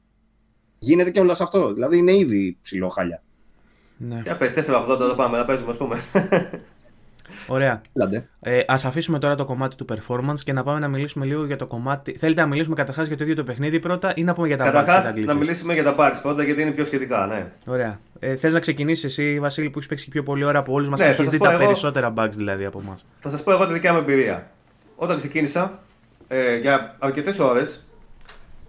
Γίνεται 0.84 1.10
και 1.10 1.20
όλα 1.20 1.34
σε 1.34 1.44
αυτό. 1.44 1.74
Δηλαδή 1.74 1.98
είναι 1.98 2.14
ήδη 2.14 2.58
ψηλό 2.62 2.90
χάλια. 2.90 3.22
Ναι. 3.98 4.20
Για 4.24 4.36
πες, 4.36 4.70
480 4.70 4.98
το 4.98 5.14
πάμε, 5.16 5.38
να 5.38 5.46
παίζουμε, 5.46 5.70
ας 5.70 5.78
πούμε. 5.78 5.98
Ωραία. 7.48 7.82
Ε, 8.40 8.60
Α 8.60 8.76
αφήσουμε 8.86 9.20
τώρα 9.20 9.36
το 9.36 9.46
κομμάτι 9.46 9.76
του 9.76 9.86
performance 9.90 10.40
και 10.44 10.54
να 10.54 10.64
πάμε 10.64 10.80
να 10.80 10.88
μιλήσουμε 10.88 11.26
λίγο 11.26 11.46
για 11.46 11.56
το 11.56 11.66
κομμάτι. 11.66 12.18
Θέλετε 12.18 12.42
να 12.42 12.48
μιλήσουμε 12.48 12.76
καταρχάς 12.76 13.08
για 13.08 13.18
το 13.18 13.24
ίδιο 13.24 13.36
το 13.36 13.44
παιχνίδι 13.44 13.80
πρώτα 13.80 14.14
ή 14.16 14.24
να 14.24 14.34
πούμε 14.34 14.48
για 14.48 14.58
τα 14.58 14.70
bugs. 14.70 14.72
Καταρχά 14.74 15.14
να 15.26 15.36
μιλήσουμε 15.36 15.74
για 15.74 15.84
τα 15.84 15.96
bugs 16.00 16.20
πρώτα 16.22 16.44
γιατί 16.44 16.62
είναι 16.62 16.72
πιο 16.72 16.84
σχετικά, 16.84 17.26
ναι. 17.26 17.46
Ωραία. 17.66 18.00
Ε, 18.20 18.36
Θες 18.36 18.54
να 18.54 18.60
ξεκινήσεις 18.60 19.04
εσύ, 19.04 19.40
Βασίλη, 19.40 19.70
που 19.70 19.78
έχεις 19.78 19.90
παίξει 19.90 20.10
πιο 20.10 20.24
πολύ 20.24 20.44
ώρα 20.44 20.60
από 20.60 20.74
όλους 20.74 20.90
μας 20.90 21.00
ναι, 21.00 21.06
έχεις 21.06 21.30
δει 21.30 21.38
τα 21.38 21.50
εγώ... 21.50 21.60
περισσότερα 21.60 22.14
bugs 22.18 22.32
δηλαδή 22.36 22.66
από 22.66 22.80
εμάς; 22.86 23.06
Θα 23.16 23.30
σας 23.30 23.44
πω 23.44 23.52
εγώ 23.52 23.68
τη 23.68 23.74
δικιά 23.74 23.94
μου 23.94 24.00
εμπειρία. 24.00 24.52
Όταν 24.96 25.18
ξεκίνησα 25.18 25.80
ε, 26.28 26.56
για 26.56 26.96
αρκετές 27.00 27.40
ώρες 27.40 27.84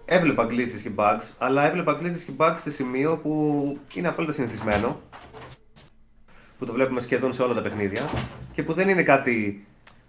έβλεπα 0.05 0.47
glitches 0.51 0.81
και 0.83 0.91
bugs, 0.97 1.31
αλλά 1.39 1.67
έβλεπα 1.67 1.99
glitches 2.01 2.23
και 2.27 2.33
bugs 2.37 2.57
σε 2.57 2.71
σημείο 2.71 3.17
που 3.17 3.79
είναι 3.95 4.09
απόλυτα 4.09 4.33
συνηθισμένο 4.33 5.01
που 6.59 6.67
το 6.67 6.73
βλέπουμε 6.73 7.01
σχεδόν 7.01 7.33
σε 7.33 7.43
όλα 7.43 7.55
τα 7.55 7.63
παιχνίδια 7.63 8.03
και 8.53 8.63
που 8.63 8.73
δεν 8.73 8.89
είναι 8.89 9.03
κάτι 9.03 9.67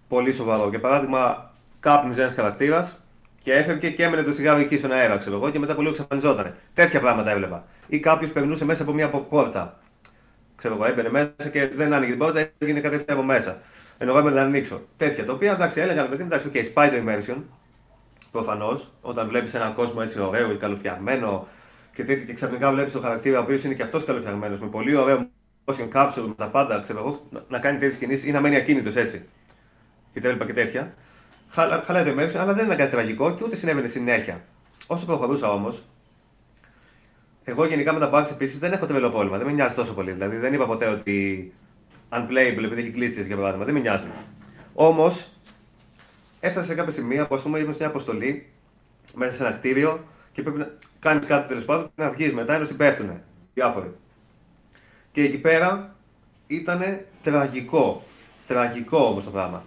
πολύ 0.07 0.31
σοβαρό. 0.31 0.69
Για 0.69 0.79
παράδειγμα, 0.79 1.51
κάπνιζε 1.79 2.21
ένας 2.21 2.33
χαρακτήρας 2.33 2.97
και 3.43 3.53
έφευγε 3.53 3.89
και 3.89 4.03
έμενε 4.03 4.23
το 4.23 4.31
τσιγάρο 4.31 4.59
εκεί 4.59 4.77
στον 4.77 4.91
αέρα, 4.91 5.17
ξέρω 5.17 5.35
εγώ, 5.35 5.49
και 5.49 5.59
μετά 5.59 5.75
πολύ 5.75 5.87
εξαφανιζόταν. 5.87 6.53
Τέτοια 6.73 6.99
πράγματα 6.99 7.31
έβλεπα. 7.31 7.65
Ή 7.87 7.99
κάποιος 7.99 8.31
περνούσε 8.31 8.65
μέσα 8.65 8.83
από 8.83 8.93
μια 8.93 9.09
πόρτα. 9.09 9.79
Ξέρω 10.55 10.73
εγώ, 10.73 10.85
έμπαινε 10.85 11.09
μέσα 11.09 11.49
και 11.51 11.67
δεν 11.67 11.93
άνοιγε 11.93 12.11
την 12.11 12.19
πόρτα, 12.19 12.49
έγινε 12.57 12.79
κατευθείαν 12.79 13.17
από 13.17 13.25
μέσα. 13.25 13.57
Ενώ 13.97 14.17
έμενε 14.17 14.35
να 14.35 14.41
ανοίξω. 14.41 14.81
Τέτοια. 14.97 15.25
Τα 15.25 15.33
οποία 15.33 15.51
εντάξει, 15.51 15.81
έλεγα 15.81 16.07
παιδί 16.07 16.23
εντάξει, 16.23 16.49
okay, 16.53 16.65
σπάει 16.65 16.89
το 16.89 16.95
immersion. 16.95 17.37
Προφανώς, 18.35 18.91
όταν 19.01 19.27
βλέπεις 19.27 19.53
έναν 19.53 19.73
κόσμο 19.73 19.99
έτσι 20.03 20.19
ωραίο 20.19 20.51
ή 20.51 20.57
καλοφτιαγμένο 20.57 21.47
και, 21.93 22.03
και 22.03 22.33
ξαφνικά 22.33 22.71
βλέπεις 22.71 22.91
τον 22.91 23.01
χαρακτήρα 23.01 23.39
ο 23.39 23.41
οποίος 23.41 23.63
είναι 23.63 23.73
και 23.73 23.83
αυτός 23.83 24.03
καλοφτιαγμένος 24.03 24.59
με 24.59 24.67
πολύ 24.67 24.95
ωραίο 24.95 25.29
motion 25.65 25.89
capsule 25.93 26.25
με 26.27 26.33
τα 26.33 26.49
πάντα, 26.49 26.79
ξέρω 26.79 26.99
εγώ, 26.99 27.43
να 27.47 27.59
κάνει 27.59 27.77
τέτοιες 27.77 27.97
κινήσεις 27.97 28.25
ή 28.25 28.31
να 28.31 28.41
μένει 28.41 28.55
ακίνητος 28.55 28.95
έτσι. 28.95 29.27
Και 30.13 30.19
τα 30.19 30.27
έβλεπα 30.27 30.45
και 30.45 30.53
τέτοια. 30.53 30.93
Χαλάει 31.83 32.03
το 32.03 32.11
immersion, 32.11 32.35
αλλά 32.35 32.53
δεν 32.53 32.65
ήταν 32.65 32.77
κάτι 32.77 32.91
τραγικό 32.91 33.33
και 33.33 33.43
ούτε 33.43 33.55
συνέβαινε 33.55 33.87
συνέχεια. 33.87 34.45
Όσο 34.87 35.05
προχωρούσα 35.05 35.51
όμως, 35.51 35.83
εγώ 37.43 37.65
γενικά 37.65 37.93
με 37.93 37.99
τα 37.99 38.09
bugs 38.13 38.31
επίσης 38.31 38.59
δεν 38.59 38.71
έχω 38.71 38.85
τρελό 38.85 39.09
πρόβλημα. 39.09 39.37
Δεν 39.37 39.45
με 39.45 39.53
νοιάζει 39.53 39.75
τόσο 39.75 39.93
πολύ. 39.93 40.11
Δηλαδή 40.11 40.37
δεν 40.37 40.53
είπα 40.53 40.65
ποτέ 40.65 40.87
ότι 40.87 41.53
unplayable 42.09 42.63
επειδή 42.63 42.81
έχει 42.81 42.93
glitches 42.95 43.25
για 43.25 43.35
παράδειγμα. 43.35 43.65
Δεν 43.65 43.73
με 43.73 43.79
νοιάζει. 43.79 44.07
Όμως 44.73 45.29
έφτασε 46.45 46.67
σε 46.67 46.75
κάποια 46.75 46.91
σημεία 46.91 47.27
που 47.27 47.35
ας 47.35 47.41
πούμε 47.41 47.59
ήμουν 47.59 47.71
σε 47.71 47.79
μια 47.79 47.87
αποστολή 47.87 48.49
μέσα 49.15 49.35
σε 49.35 49.45
ένα 49.45 49.55
κτίριο 49.55 50.03
και 50.31 50.41
πρέπει 50.41 50.57
να 50.57 50.71
κάνεις 50.99 51.27
κάτι 51.27 51.47
τέλος 51.47 51.65
πάντων 51.65 51.91
και 51.95 52.03
να 52.03 52.09
βγεις 52.09 52.33
μετά 52.33 52.55
ενώ 52.55 52.63
στην 52.65 52.77
πέφτουνε. 52.77 53.23
Διάφοροι. 53.53 53.95
Και 55.11 55.21
εκεί 55.21 55.37
πέρα 55.37 55.95
ήταν 56.47 57.05
τραγικό. 57.21 58.03
Τραγικό 58.47 58.97
όμως 58.97 59.23
το 59.23 59.29
πράγμα. 59.29 59.63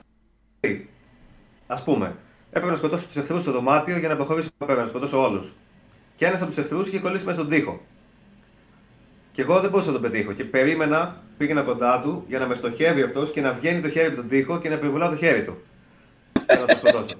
Α 1.67 1.83
πούμε, 1.83 2.17
έπρεπε 2.49 2.71
να 2.71 2.77
σκοτώσω 2.77 3.07
τους 3.07 3.17
εχθρούς 3.17 3.41
στο 3.41 3.53
δωμάτιο 3.53 3.99
για 3.99 4.09
να 4.09 4.17
προχωρήσω 4.17 4.49
πέρα, 4.67 4.81
να 4.81 4.87
σκοτώσω 4.87 5.23
όλους. 5.23 5.53
Και 6.15 6.27
ένας 6.27 6.41
από 6.41 6.51
τους 6.51 6.59
εχθρούς 6.59 6.89
είχε 6.89 6.99
κολλήσει 6.99 7.25
μέσα 7.25 7.39
στον 7.39 7.51
τοίχο. 7.51 7.81
Και 9.33 9.43
εγώ 9.43 9.61
δεν 9.61 9.71
μπορούσα 9.71 9.91
να 9.93 10.01
τον 10.01 10.11
πετύχω. 10.11 10.33
Και 10.33 10.45
περίμενα, 10.45 11.23
πήγαινα 11.37 11.63
κοντά 11.63 12.01
του 12.01 12.25
για 12.29 12.39
να 12.39 12.47
με 12.47 12.55
στοχεύει 12.55 13.03
αυτός 13.03 13.31
και 13.31 13.41
να 13.41 13.53
βγαίνει 13.53 13.81
το 13.81 13.89
χέρι 13.89 14.07
από 14.07 14.17
τον 14.17 14.29
τοίχο 14.29 14.59
και 14.59 14.69
να 14.69 14.75
επιβουλάω 14.75 15.09
το 15.09 15.17
χέρι 15.17 15.45
του. 15.45 15.63
Για 16.49 16.61
να 16.61 16.67
το 16.67 16.77
σκοτώσω. 16.77 17.15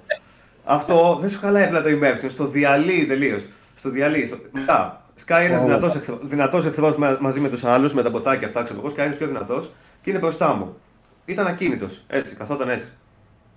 αυτό 0.65 1.19
δεν 1.21 1.31
σου 1.31 1.39
χαλάει 1.39 1.65
απλά 1.65 1.83
το 1.83 1.89
immersion, 1.89 2.27
στο 2.29 2.47
διαλύει 2.47 3.07
τελείως. 3.07 3.47
Στο 3.75 3.91
διαλύει. 3.91 4.27
Στο... 4.27 4.39
Μετά, 4.53 5.09
Σκάει 5.19 5.47
ένα 5.47 5.81
δυνατός 6.23 6.67
εχθρό 6.67 6.95
μαζί 7.21 7.41
με 7.41 7.49
τους 7.49 7.65
άλλους, 7.65 7.93
με 7.93 8.03
τα 8.03 8.11
ποτάκια 8.11 8.47
αυτά, 8.47 8.63
ξέρω 8.63 8.79
εγώ. 8.81 8.89
Σκάει 8.89 9.07
ένα 9.07 9.15
πιο 9.15 9.27
δυνατός 9.27 9.71
και 10.03 10.11
είναι 10.11 10.19
μπροστά 10.19 10.55
μου. 10.55 10.77
Ήταν 11.25 11.47
ακίνητος. 11.47 12.05
Έτσι, 12.09 12.35
καθόταν 12.35 12.69
έτσι. 12.69 12.91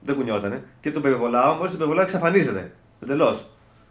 Δεν 0.01 0.15
κουνιότανε. 0.15 0.63
Και 0.79 0.91
τον 0.91 1.01
περιβολάω, 1.01 1.53
μόλις 1.53 1.69
τον 1.69 1.77
περιβολάω 1.77 2.03
εξαφανίζεται. 2.03 2.71
Εντελώς. 3.03 3.47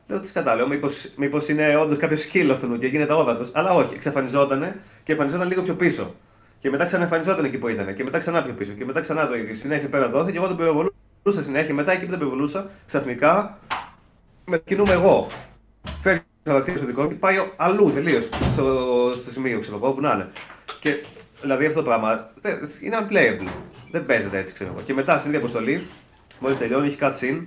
Λέω 0.07 0.21
τι 0.21 0.33
κατάλαβα, 0.33 0.77
μήπως 1.17 1.49
είναι 1.49 1.77
όντως 1.77 1.99
κάποιο 1.99 2.17
σκύλο 2.17 2.53
αυτού 2.53 2.77
και 2.77 2.87
γίνεται 2.87 3.13
όβατο. 3.13 3.47
Αλλά 3.53 3.71
όχι, 3.71 3.95
εξαφανιζότανε 3.95 4.81
και 5.03 5.13
εμφανιζόταν 5.13 5.49
λίγο 5.49 5.63
πιο 5.63 5.75
πίσω. 5.75 6.15
Και 6.59 6.71
μετά 6.71 6.85
ξαναεμφανιζόταν 6.85 7.45
εκεί 7.45 7.59
που 7.59 7.69
ήταν. 7.69 7.95
Και 7.95 8.05
μετά 8.05 8.19
ξανά 8.19 8.43
πιο 8.43 8.53
πίσω. 8.53 8.73
Και 8.73 8.85
μετά 8.85 9.01
ξανά 9.01 9.29
το 9.29 9.35
ίδιο. 9.35 9.55
Συνέχεια 9.55 9.89
πέρα 9.89 10.09
δόθηκε 10.09 10.33
και 10.33 10.39
εγώ 10.39 10.47
τον 10.47 10.57
περιβολούσα 10.57 10.95
συνέχεια. 11.29 11.75
Μετά 11.75 11.93
εκεί 11.93 12.05
που 12.05 12.11
τον 12.11 12.19
περιβολούσα, 12.19 12.71
ξαφνικά 12.87 13.59
με 14.45 14.59
κινούμαι 14.59 14.93
εγώ. 14.93 15.27
Φεύγει 16.03 16.23
χαρακτήρα 16.45 16.77
στο 16.77 16.87
δικό 16.87 17.03
μου 17.03 17.17
πάει 17.19 17.37
αλλού 17.57 17.91
τελείως. 17.93 18.29
Στο, 18.53 18.65
στο 19.17 19.31
σημείο 19.31 19.59
ξέρω 19.59 19.77
εγώ 19.77 19.93
που 19.93 20.01
να 20.01 20.13
είναι. 20.13 20.29
Και 20.81 21.05
δηλαδή 21.41 21.67
αυτό 21.67 21.83
το 21.83 21.87
πράγμα 21.87 22.31
είναι 22.83 22.99
unplayable. 23.01 23.49
Δεν 23.91 24.07
παίζεται 24.07 24.39
έτσι 24.39 24.55
ξέρω 24.55 24.71
εγώ. 24.75 24.81
Και 24.85 24.95
μετά 24.95 25.19
στην 25.19 25.31
ίδια 25.31 25.41
αποστολή, 25.41 25.87
μόλις 26.41 26.59
τελειώνει, 26.59 26.87
έχει 26.87 26.99
cutscene 27.01 27.45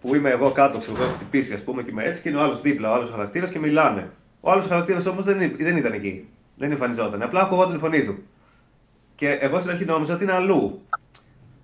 που 0.00 0.14
είμαι 0.14 0.30
εγώ 0.30 0.50
κάτω, 0.50 0.78
ξέρω 0.78 0.96
εγώ, 0.96 1.04
έχω 1.04 1.12
χτυπήσει 1.12 1.54
ας 1.54 1.62
πούμε 1.62 1.82
και 1.82 1.90
είμαι 1.90 2.04
έτσι 2.04 2.22
και 2.22 2.28
είναι 2.28 2.38
ο 2.38 2.40
άλλος 2.40 2.60
δίπλα, 2.60 2.90
ο 2.90 2.94
άλλος 2.94 3.10
χαρακτήρας 3.10 3.50
και 3.50 3.58
μιλάνε. 3.58 4.10
Ο 4.40 4.50
άλλος 4.50 4.66
χαρακτήρας 4.66 5.06
όμως 5.06 5.24
δεν, 5.24 5.56
δεν 5.58 5.76
ήταν 5.76 5.92
εκεί. 5.92 6.28
Δεν 6.56 6.70
εμφανιζόταν. 6.70 7.22
Απλά 7.22 7.40
ακουγόταν 7.40 7.76
η 7.76 7.78
φωνή 7.78 8.04
του. 8.04 8.22
Και 9.14 9.30
εγώ 9.30 9.58
στην 9.58 9.70
αρχή 9.70 9.84
νόμιζα 9.84 10.14
ότι 10.14 10.22
είναι 10.22 10.32
αλλού. 10.32 10.82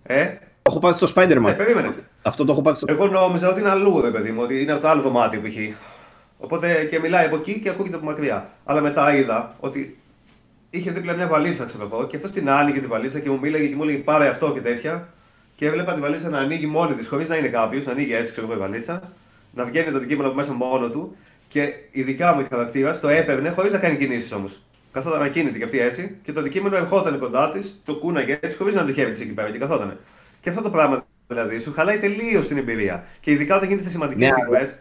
Ε, 0.02 0.34
έχω 0.66 0.78
πάθει 0.78 1.06
στο 1.06 1.22
Spider-Man. 1.22 1.48
Ε, 1.48 1.52
περίμενε. 1.52 1.94
Αυτό 2.22 2.44
το 2.44 2.52
έχω 2.52 2.62
πάθει 2.62 2.76
στο 2.76 2.86
Εγώ 2.88 3.06
νόμιζα 3.06 3.50
ότι 3.50 3.60
είναι 3.60 3.70
αλλού, 3.70 4.00
ρε 4.00 4.10
παιδί 4.10 4.30
μου, 4.30 4.40
ότι 4.42 4.60
είναι 4.62 4.72
από 4.72 4.80
το 4.80 4.88
άλλο 4.88 5.02
δωμάτιο 5.02 5.40
που 5.40 5.46
έχει. 5.46 5.74
Οπότε 6.38 6.84
και 6.84 6.98
μιλάει 6.98 7.26
από 7.26 7.36
εκεί 7.36 7.60
και 7.60 7.68
ακούγεται 7.68 7.96
από 7.96 8.04
μακριά. 8.04 8.50
Αλλά 8.64 8.80
μετά 8.80 9.16
είδα 9.16 9.56
ότι 9.60 9.98
είχε 10.70 10.90
δίπλα 10.90 11.14
μια 11.14 11.26
βαλίτσα, 11.26 11.64
ξέρω 11.64 11.84
εγώ, 11.84 12.06
και 12.06 12.16
αυτός 12.16 12.30
την 12.30 12.50
άνοιγε 12.50 12.80
τη 12.80 12.86
βαλίτσα 12.86 13.18
και 13.20 13.30
μου 13.30 13.38
μίλαγε 13.38 13.66
και 13.66 13.76
μου 13.76 13.82
έλεγε 13.82 13.98
πάρε 13.98 14.28
αυτό 14.28 14.52
και 14.52 14.60
τέτοια. 14.60 15.08
Και 15.56 15.66
έβλεπα 15.66 15.94
τη 15.94 16.00
βαλίτσα 16.00 16.28
να 16.28 16.38
ανοίγει 16.38 16.66
μόνη 16.66 16.94
της, 16.94 17.08
χωρίς 17.08 17.28
να 17.28 17.36
είναι 17.36 17.48
κάποιος, 17.48 17.84
να 17.84 17.92
ανοίγει 17.92 18.14
έτσι, 18.14 18.32
ξέρω 18.32 18.46
εγώ, 18.46 18.56
η 18.56 18.60
βαλίτσα, 18.60 19.02
να 19.54 19.64
βγαίνει 19.64 19.90
το 19.90 19.96
αντικείμενο 19.96 20.28
από 20.28 20.36
μέσα 20.36 20.52
μόνο 20.52 20.88
του 20.88 21.16
και 21.48 21.72
ειδικά 21.90 22.34
μου 22.34 22.40
η 22.40 22.46
χαρακτήρα 22.50 22.98
το 22.98 23.08
έπαιρνε 23.08 23.50
χωρίς 23.50 23.72
να 23.72 23.78
κάνει 23.78 23.96
κινήσεις 23.96 24.32
όμως. 24.32 24.62
Καθόταν 24.92 25.22
ακίνητη 25.22 25.58
και 25.58 25.64
αυτή 25.64 25.80
έτσι 25.80 26.16
και 26.22 26.32
το 26.32 26.40
αντικείμενο 26.40 26.76
ερχόταν 26.76 27.18
κοντά 27.18 27.50
της, 27.50 27.80
το 27.84 27.94
κούναγε 27.94 28.38
έτσι, 28.40 28.56
χωρίς 28.56 28.74
να 28.74 28.84
το 28.84 28.92
χέρι 28.92 29.10
της 29.10 29.20
εκεί 29.20 29.32
πέρα 29.32 29.50
και 29.50 29.58
καθόταν. 29.58 29.98
Και 30.46 30.52
αυτό 30.52 30.64
το 30.64 30.70
πράγμα 30.70 31.06
δηλαδή 31.26 31.58
σου 31.58 31.72
χαλάει 31.72 31.98
τελείως 31.98 32.46
την 32.46 32.56
εμπειρία. 32.56 33.04
Και 33.20 33.30
ειδικά 33.30 33.56
όταν 33.56 33.68
γίνεται 33.68 33.84
σε 33.84 33.90
σημαντικές 33.90 34.30
ναι, 34.30 34.36
στιγμές, 34.36 34.74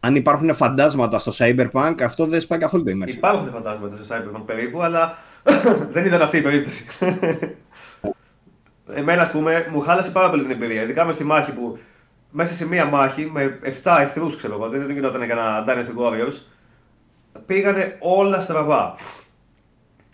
αν 0.00 0.14
υπάρχουν 0.14 0.54
φαντάσματα 0.54 1.18
στο 1.18 1.32
Cyberpunk, 1.38 1.94
αυτό 2.02 2.26
δεν 2.26 2.40
σπάει 2.40 2.58
καθόλου 2.58 2.84
το 2.84 2.90
immersion. 2.90 3.08
Υπάρχουν 3.08 3.50
φαντάσματα 3.52 3.96
στο 3.96 4.14
Cyberpunk 4.14 4.42
περίπου, 4.46 4.82
αλλά 4.82 5.14
δεν 5.94 6.04
ήταν 6.04 6.22
αυτή 6.22 6.36
η 6.36 6.40
περίπτωση. 6.40 6.84
Εμένα, 9.00 9.22
ας 9.22 9.30
πούμε, 9.30 9.66
μου 9.72 9.80
χάλασε 9.80 10.10
πάρα 10.10 10.30
πολύ 10.30 10.42
την 10.42 10.50
εμπειρία. 10.50 10.82
Ειδικά 10.82 11.04
μες 11.04 11.14
στη 11.14 11.24
μάχη 11.24 11.52
που 11.52 11.78
μέσα 12.30 12.54
σε 12.54 12.66
μία 12.66 12.84
μάχη 12.84 13.30
με 13.32 13.58
7 13.82 13.96
εχθρούς, 14.00 14.36
ξέρω 14.36 14.54
εγώ, 14.54 14.68
δεν 14.68 14.90
γινόταν 14.90 15.28
κανένα 15.28 15.64
Dynasty 15.66 16.02
Warriors, 16.02 16.42
πήγανε 17.46 17.96
όλα 18.00 18.40
στραβά. 18.40 18.96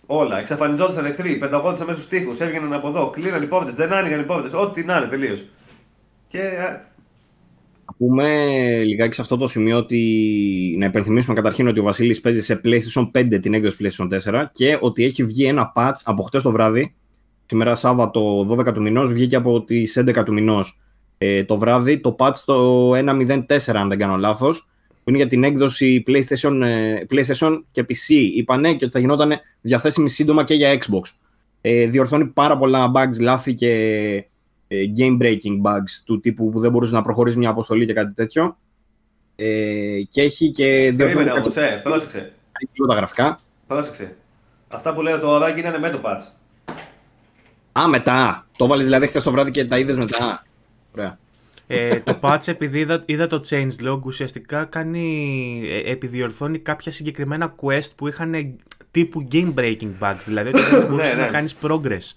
Όλα. 0.05 0.39
Εξαφανιζόντουσαν 0.39 1.05
εχθροί, 1.05 1.35
πενταγόντουσαν 1.35 1.87
μέσα 1.87 1.99
στου 1.99 2.09
τοίχου, 2.09 2.31
έβγαιναν 2.39 2.73
από 2.73 2.87
εδώ, 2.87 3.09
κλείναν 3.09 3.43
οι 3.43 3.47
πόρτες, 3.47 3.75
δεν 3.75 3.93
άνοιγαν 3.93 4.19
οι 4.19 4.23
πόρτες, 4.23 4.53
ό,τι 4.53 4.83
να 4.83 4.97
είναι 4.97 5.05
τελείως. 5.05 5.45
Και 6.27 6.39
ε, 6.39 6.81
πούμε 7.97 8.27
λιγάκι 8.83 9.15
σε 9.15 9.21
αυτό 9.21 9.37
το 9.37 9.47
σημείο 9.47 9.77
ότι 9.77 10.75
να 10.77 10.85
υπενθυμίσουμε 10.85 11.35
καταρχήν 11.35 11.67
ότι 11.67 11.79
ο 11.79 11.83
Βασίλης 11.83 12.21
παίζει 12.21 12.41
σε 12.41 12.61
PlayStation 12.63 13.11
5 13.11 13.39
την 13.41 13.53
έκδοση 13.53 13.77
PlayStation 13.79 14.33
4 14.33 14.45
και 14.51 14.77
ότι 14.81 15.03
έχει 15.03 15.23
βγει 15.23 15.45
ένα 15.45 15.73
patch 15.75 16.01
από 16.03 16.23
χτες 16.23 16.41
το 16.41 16.51
βράδυ 16.51 16.95
σήμερα 17.45 17.75
Σάββατο 17.75 18.47
12 18.49 18.73
του 18.73 18.81
μηνός 18.81 19.13
βγήκε 19.13 19.35
από 19.35 19.63
τις 19.63 19.99
11 19.99 20.25
του 20.25 20.33
μηνός 20.33 20.79
ε, 21.17 21.43
το 21.43 21.57
βράδυ 21.57 21.99
το 21.99 22.15
patch 22.19 22.35
το 22.45 22.91
1.04 22.91 23.75
αν 23.75 23.89
δεν 23.89 23.97
κάνω 23.97 24.17
λάθος 24.17 24.69
που 25.05 25.11
είναι 25.11 25.17
για 25.17 25.27
την 25.27 25.43
έκδοση 25.43 26.03
PlayStation, 26.07 26.61
ε, 26.63 26.95
PlayStation 27.09 27.63
και 27.71 27.85
PC 27.89 28.09
είπανε 28.35 28.73
και 28.73 28.85
ότι 28.85 28.93
θα 28.93 28.99
γινόταν 28.99 29.39
διαθέσιμη 29.61 30.09
σύντομα 30.09 30.43
και 30.43 30.53
για 30.53 30.73
Xbox 30.73 31.01
ε, 31.61 31.85
διορθώνει 31.85 32.25
πάρα 32.25 32.57
πολλά 32.57 32.91
bugs, 32.95 33.19
λάθη 33.19 33.53
και 33.53 33.71
ε, 34.67 34.83
game 34.97 35.21
breaking 35.21 35.61
bugs 35.63 36.03
του 36.05 36.19
τύπου 36.19 36.49
που 36.49 36.59
δεν 36.59 36.71
μπορούσε 36.71 36.93
να 36.93 37.01
προχωρήσει 37.01 37.37
μια 37.37 37.49
αποστολή 37.49 37.85
και 37.85 37.93
κάτι 37.93 38.13
τέτοιο. 38.13 38.57
Ε, 39.35 40.01
και 40.09 40.21
έχει 40.21 40.51
και 40.51 40.91
δύο 40.95 41.05
Περίμενε 41.05 41.31
όμως, 41.31 41.55
ε, 41.55 41.81
πρόσεξε. 41.83 42.17
Έχει 42.51 42.87
τα 42.87 42.95
γραφικά. 42.95 43.39
Πρόσεξε. 43.67 44.15
Αυτά 44.67 44.93
που 44.93 45.01
λέω 45.01 45.19
τώρα 45.19 45.49
γίνανε 45.49 45.79
με 45.79 45.89
το 45.89 46.01
patch. 46.03 46.31
Α, 47.79 47.87
μετά. 47.87 48.47
Το 48.57 48.67
βάλει 48.67 48.83
δηλαδή 48.83 49.07
χθες 49.07 49.23
το 49.23 49.31
βράδυ 49.31 49.51
και 49.51 49.65
τα 49.65 49.77
είδες 49.77 49.97
μετά. 49.97 50.45
Ωραία. 50.95 51.17
Ε, 51.67 51.99
το 51.99 52.17
patch 52.21 52.47
επειδή 52.47 52.79
είδα, 52.79 53.03
είδα 53.05 53.27
το 53.27 53.41
changelog 53.49 53.99
ουσιαστικά 54.03 54.65
κάνει, 54.65 55.61
ε, 55.65 55.91
επιδιορθώνει 55.91 56.59
κάποια 56.59 56.91
συγκεκριμένα 56.91 57.55
quest 57.61 57.89
που 57.95 58.07
είχαν 58.07 58.55
τύπου 58.91 59.27
game 59.31 59.53
breaking 59.55 59.91
bugs 59.99 60.21
δηλαδή 60.25 60.47
ότι 60.49 60.59
δεν 60.71 60.87
μπορούσες 60.89 61.15
Ναι, 61.15 61.19
να 61.21 61.25
ναι. 61.25 61.31
κάνεις 61.31 61.55
progress 61.61 62.11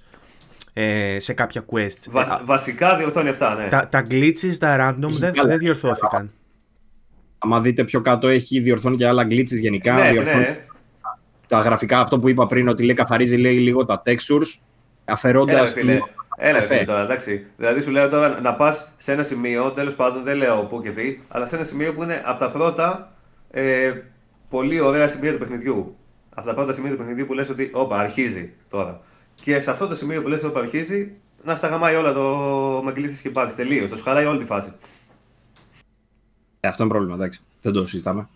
ε, 0.72 1.16
σε 1.20 1.32
κάποια 1.32 1.64
quest 1.72 2.10
Βα- 2.10 2.20
Ε, 2.20 2.32
α, 2.32 2.40
βασικά 2.44 2.96
διορθώνει 2.96 3.28
αυτά, 3.28 3.54
ναι. 3.54 3.68
τα, 3.68 3.88
τα 3.88 4.06
glitches, 4.10 4.54
τα 4.58 4.76
random 5.00 5.08
δεν, 5.08 5.32
καλά. 5.32 5.48
δεν 5.48 5.58
διορθώθηκαν 5.58 6.30
Άμα 7.38 7.60
δείτε 7.60 7.84
πιο 7.84 8.00
κάτω, 8.00 8.28
έχει 8.28 8.60
διορθώνει 8.60 8.96
και 8.96 9.06
άλλα 9.06 9.26
glitches 9.28 9.60
γενικά. 9.60 9.94
ναι, 9.94 10.10
διορθώνει 10.10 10.38
ναι. 10.40 10.64
τα 11.46 11.60
γραφικά, 11.60 12.00
αυτό 12.00 12.18
που 12.18 12.28
είπα 12.28 12.46
πριν, 12.46 12.68
ότι 12.68 12.82
λέει 12.84 12.94
καθαρίζει 12.94 13.36
λέει, 13.36 13.58
λίγο 13.58 13.84
τα 13.84 14.02
textures, 14.06 14.58
αφαιρώντας. 15.08 15.54
Έλα, 15.54 15.62
ρε 15.62 15.68
φίλε. 15.68 15.98
Έλα, 16.36 16.58
ρε 16.58 16.64
φίλε 16.64 16.74
Εφέ. 16.76 16.84
τώρα, 16.84 17.00
εντάξει. 17.00 17.46
Δηλαδή 17.56 17.80
σου 17.80 17.90
λέω 17.90 18.08
τώρα 18.08 18.40
να 18.40 18.54
πας 18.54 18.92
σε 18.96 19.12
ένα 19.12 19.22
σημείο, 19.22 19.70
τέλος 19.70 19.94
πάντων 19.94 20.22
δεν 20.22 20.36
λέω 20.36 20.64
πού 20.64 20.80
και 20.82 20.90
τι, 20.90 21.18
αλλά 21.28 21.46
σε 21.46 21.56
ένα 21.56 21.64
σημείο 21.64 21.94
που 21.94 22.02
είναι 22.02 22.22
από 22.24 22.38
τα 22.38 22.50
πρώτα 22.50 23.12
ε, 23.50 23.92
πολύ 24.48 24.80
ωραία 24.80 25.08
σημεία 25.08 25.32
του 25.32 25.38
παιχνιδιού. 25.38 25.96
Από 26.34 26.46
τα 26.46 26.54
πρώτα 26.54 26.72
σημεία 26.72 26.90
του 26.90 26.96
παιχνιδιού 26.96 27.26
που 27.26 27.34
λες 27.34 27.48
ότι, 27.48 27.70
όπα, 27.72 27.98
αρχίζει 27.98 28.54
τώρα. 28.70 29.00
Και 29.34 29.60
σε 29.60 29.70
αυτό 29.70 29.86
το 29.86 29.94
σημείο 29.94 30.22
που 30.22 30.28
λες, 30.28 30.42
όπα, 30.44 30.60
αρχίζει, 30.60 31.12
να 31.44 31.54
σταγαμάει 31.54 31.94
όλα 31.94 32.12
το 32.12 32.24
με 32.84 32.92
κλήσεις 32.92 33.20
και 33.20 33.30
bugs 33.34 33.52
τελείως. 33.56 33.90
Το 33.90 33.96
σχαράει 33.96 34.24
όλη 34.24 34.38
τη 34.38 34.44
φάση. 34.44 34.72
Ε, 36.60 36.68
αυτό 36.68 36.82
είναι 36.82 36.92
πρόβλημα, 36.92 37.14
εντάξει. 37.14 37.40
Δεν 37.60 37.72
το 37.72 37.86
συζητάμε. 37.86 38.28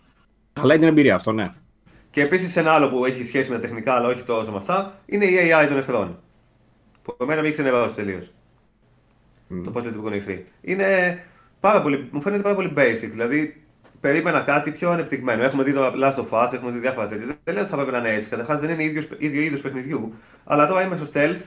Χαλάει 0.59 0.79
την 0.79 0.87
εμπειρία 0.87 1.15
αυτό, 1.15 1.31
ναι. 1.31 1.53
Και 2.09 2.21
επίσης 2.21 2.55
ένα 2.55 2.71
άλλο 2.71 2.89
που 2.89 3.05
έχει 3.05 3.23
σχέση 3.23 3.49
με 3.49 3.55
τα 3.55 3.61
τεχνικά, 3.61 3.93
αλλά 3.93 4.07
όχι 4.07 4.23
τόσο 4.23 4.51
με 4.51 4.57
αυτά, 4.57 4.93
είναι 5.05 5.25
η 5.25 5.37
AI 5.37 5.67
των 5.67 5.77
εχθρών. 5.77 6.17
Που 7.03 7.17
εμένα 7.21 7.39
με 7.41 7.47
έχει 7.47 7.51
ξενερώσει 7.51 7.95
τελείως. 7.95 8.31
Το 9.63 9.69
πώς 9.71 9.85
λειτουργούν 9.85 10.13
οι 10.13 10.17
εχθροί. 10.17 10.45
Είναι 10.61 11.19
πάρα 11.59 11.81
πολύ, 11.81 12.07
μου 12.11 12.21
φαίνεται 12.21 12.41
πάρα 12.43 12.55
πολύ 12.55 12.73
basic. 12.77 13.07
Δηλαδή, 13.11 13.63
περίμενα 13.99 14.39
κάτι 14.39 14.71
πιο 14.71 14.91
ανεπτυγμένο. 14.91 15.43
Έχουμε 15.43 15.63
δει 15.63 15.73
το 15.73 15.85
Last 15.85 16.15
of 16.15 16.43
Us, 16.47 16.53
έχουμε 16.53 16.71
δει 16.71 16.79
διάφορα 16.79 17.07
τέτοια. 17.07 17.25
Δεν 17.43 17.53
λέω 17.53 17.61
ότι 17.63 17.71
θα 17.71 17.75
πρέπει 17.77 17.91
να 17.91 17.97
είναι 17.97 18.09
έτσι. 18.13 18.29
Καταρχάς 18.29 18.59
δεν 18.59 18.69
είναι 18.69 18.83
ίδιος, 18.83 19.07
ίδιο 19.17 19.41
είδος 19.41 19.61
παιχνιδιού. 19.61 20.13
Αλλά 20.43 20.67
τώρα 20.67 20.81
είμαι 20.81 20.95
στο 20.95 21.05
stealth 21.13 21.41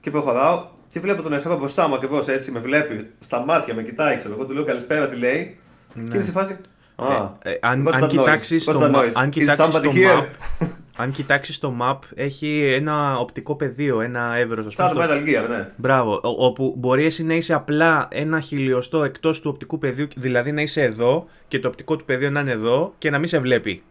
και 0.00 0.10
προχωράω 0.10 0.66
και 0.88 1.00
βλέπω 1.00 1.22
τον 1.22 1.32
εχθρό 1.32 1.56
μπροστά 1.58 1.88
μου 1.88 1.94
ακριβώς 1.94 2.28
έτσι. 2.28 2.50
Με 2.50 2.58
βλέπει 2.60 3.10
στα 3.18 3.44
μάτια, 3.44 3.74
με 3.74 3.82
κοιτάει, 3.82 4.16
ξέρω 4.16 4.34
εγώ, 4.34 4.44
του 4.44 4.52
λέω 4.52 4.64
καλησπέρα, 4.64 5.08
τι 5.08 5.16
λέει. 5.16 5.58
Και 5.94 6.00
είναι 6.14 6.22
σε 6.22 6.30
φάση. 6.30 6.56
Α, 6.96 7.30
Ε, 7.42 7.52
αν, 7.60 7.88
what's 7.88 7.92
αν 7.92 8.04
that 8.04 8.08
κοιτάξεις 8.08 8.70
noise? 8.70 8.72
το, 8.72 8.80
What's 8.80 8.86
that 8.90 8.94
ma- 8.94 9.02
noise? 9.04 9.12
αν 9.14 9.28
Is 9.28 9.30
κοιτάξεις 9.30 9.66
somebody 9.76 9.82
το 9.82 9.90
here? 9.94 10.18
map 10.18 10.66
αν 10.96 11.12
κοιτάξεις 11.12 11.58
το 11.58 11.74
map 11.82 11.98
έχει 12.14 12.72
ένα 12.76 13.18
οπτικό 13.18 13.54
πεδίο, 13.56 14.00
ένα 14.00 14.34
εύρος 14.36 14.66
ας 14.66 14.74
πούμε, 14.76 14.88
Σαν 14.88 14.96
το 14.96 15.02
στο- 15.02 15.12
Metal 15.14 15.44
Gear, 15.44 15.48
ναι. 15.48 15.68
Μπράβο, 15.76 16.12
ο- 16.14 16.44
όπου 16.46 16.74
μπορείς 16.78 17.04
εσύ 17.04 17.24
να 17.24 17.34
είσαι 17.34 17.54
απλά 17.54 18.08
ένα 18.10 18.40
χιλιοστό 18.40 19.04
εκτός 19.04 19.40
του 19.40 19.50
οπτικού 19.54 19.78
πεδίου, 19.78 20.06
δηλαδή 20.16 20.52
να 20.52 20.62
είσαι 20.62 20.82
εδώ 20.82 21.26
και 21.48 21.58
το 21.60 21.68
οπτικό 21.68 21.96
του 21.96 22.04
πεδίο 22.04 22.30
να 22.30 22.40
είναι 22.40 22.50
εδώ 22.50 22.94
και 22.98 23.10
να 23.10 23.18
μην 23.18 23.28
σε 23.28 23.38
βλέπει 23.38 23.82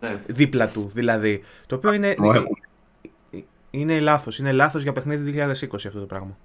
ναι. 0.00 0.20
δίπλα 0.26 0.68
του 0.68 0.90
δηλαδή. 0.92 1.42
Το 1.66 1.74
οποίο 1.74 1.92
είναι, 1.92 2.14
Το 2.14 2.24
έχουμε. 2.24 2.46
είναι 3.70 4.00
λάθος, 4.00 4.38
είναι 4.38 4.52
λάθος 4.52 4.82
για 4.82 4.92
παιχνίδι 4.92 5.22
2020 5.22 5.86
αυτό 5.86 5.98
το 6.00 6.06
πράγμα. 6.06 6.36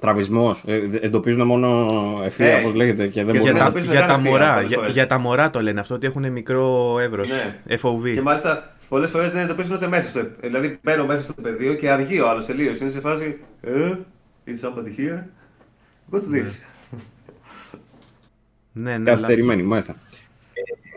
Στραβισμός. 0.00 0.62
Ε, 0.66 0.80
εντοπίζουν 1.00 1.46
μόνο 1.46 1.88
ευθεία, 2.24 2.46
Ε, 2.46 2.60
όπως 2.60 2.74
λέγεται, 2.74 3.06
και 3.06 3.24
δεν 3.24 3.34
και 3.34 3.38
μπορούν 3.38 3.42
Για 3.42 3.52
να. 3.52 3.58
τα, 3.58 3.64
εντοπίζουν 3.64 3.90
για, 3.90 4.00
τα 4.00 4.06
καν 4.06 4.14
ευθεία 4.16 4.30
μωρά, 4.30 4.54
πολλές 4.54 4.68
για, 4.68 4.78
φορές. 4.78 4.94
για 4.94 5.06
τα 5.06 5.18
μωρά 5.18 5.50
το 5.50 5.62
λένε 5.62 5.80
αυτό 5.80 5.94
ότι 5.94 6.06
έχουν 6.06 6.32
μικρό 6.32 6.98
εύρος, 6.98 7.28
Ναι. 7.28 7.76
FOV. 7.82 8.14
Και 8.14 8.20
μάλιστα 8.20 8.74
πολλές 8.88 9.10
φορές 9.10 9.28
δεν 9.30 9.42
εντοπίζουν 9.44 9.74
ούτε 9.74 9.88
μέσα 9.88 10.08
στο. 10.08 10.26
Δηλαδή 10.40 10.78
μπαίνω 10.82 11.06
μέσα 11.06 11.22
στο 11.22 11.32
πεδίο 11.42 11.74
και 11.74 11.90
αργεί 11.90 12.20
ο 12.20 12.28
άλλος 12.28 12.46
τελείως. 12.46 12.78
Είναι 12.80 12.90
σε 12.90 13.00
φάση. 13.00 13.38
Ε, 13.60 13.92
is 14.46 14.66
somebody 14.68 15.00
here? 15.00 15.22
What's 16.12 16.34
this? 16.36 16.66
Ναι, 18.72 18.98
ναι, 18.98 19.10
Καθυστερημένοι, 19.10 19.62
μάλιστα. 19.62 19.94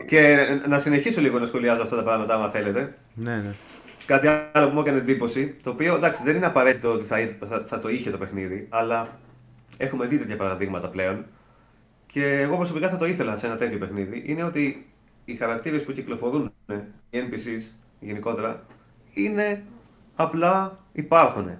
Και 0.06 0.36
να 0.68 0.78
συνεχίσω 0.78 1.20
λίγο 1.20 1.38
να 1.38 1.46
σχολιάζω 1.46 1.82
αυτά 1.82 1.96
τα 1.96 2.02
πράγματα, 2.02 2.34
άμα 2.34 2.48
θέλετε. 2.48 2.78
λάθος. 2.78 2.94
Ναι, 3.14 3.34
ναι. 3.34 3.54
Κάτι 4.06 4.26
άλλο 4.52 4.68
που 4.68 4.74
μου 4.74 4.80
έκανε 4.80 4.98
εντύπωση, 4.98 5.56
το 5.62 5.70
οποίο 5.70 5.94
εντάξει 5.94 6.22
δεν 6.22 6.36
είναι 6.36 6.46
απαραίτητο 6.46 6.92
ότι 6.92 7.04
θα, 7.04 7.16
θα, 7.38 7.62
θα 7.66 7.78
το 7.78 7.88
είχε 7.88 8.10
το 8.10 8.18
παιχνίδι, 8.18 8.66
αλλά 8.70 9.18
έχουμε 9.76 10.06
δει 10.06 10.18
τέτοια 10.18 10.36
παραδείγματα 10.36 10.88
πλέον. 10.88 11.24
Και 12.06 12.40
εγώ 12.40 12.56
προσωπικά 12.56 12.88
θα 12.88 12.96
το 12.96 13.06
ήθελα 13.06 13.36
σε 13.36 13.46
ένα 13.46 13.56
τέτοιο 13.56 13.78
παιχνίδι. 13.78 14.22
Είναι 14.26 14.42
ότι 14.42 14.86
οι 15.24 15.34
χαρακτήρες 15.34 15.84
που 15.84 15.92
κυκλοφορούν, 15.92 16.52
οι 17.10 17.18
NPCs 17.18 17.76
γενικότερα, 18.00 18.66
είναι 19.14 19.64
απλά 20.14 20.78
υπάρχουν. 20.92 21.58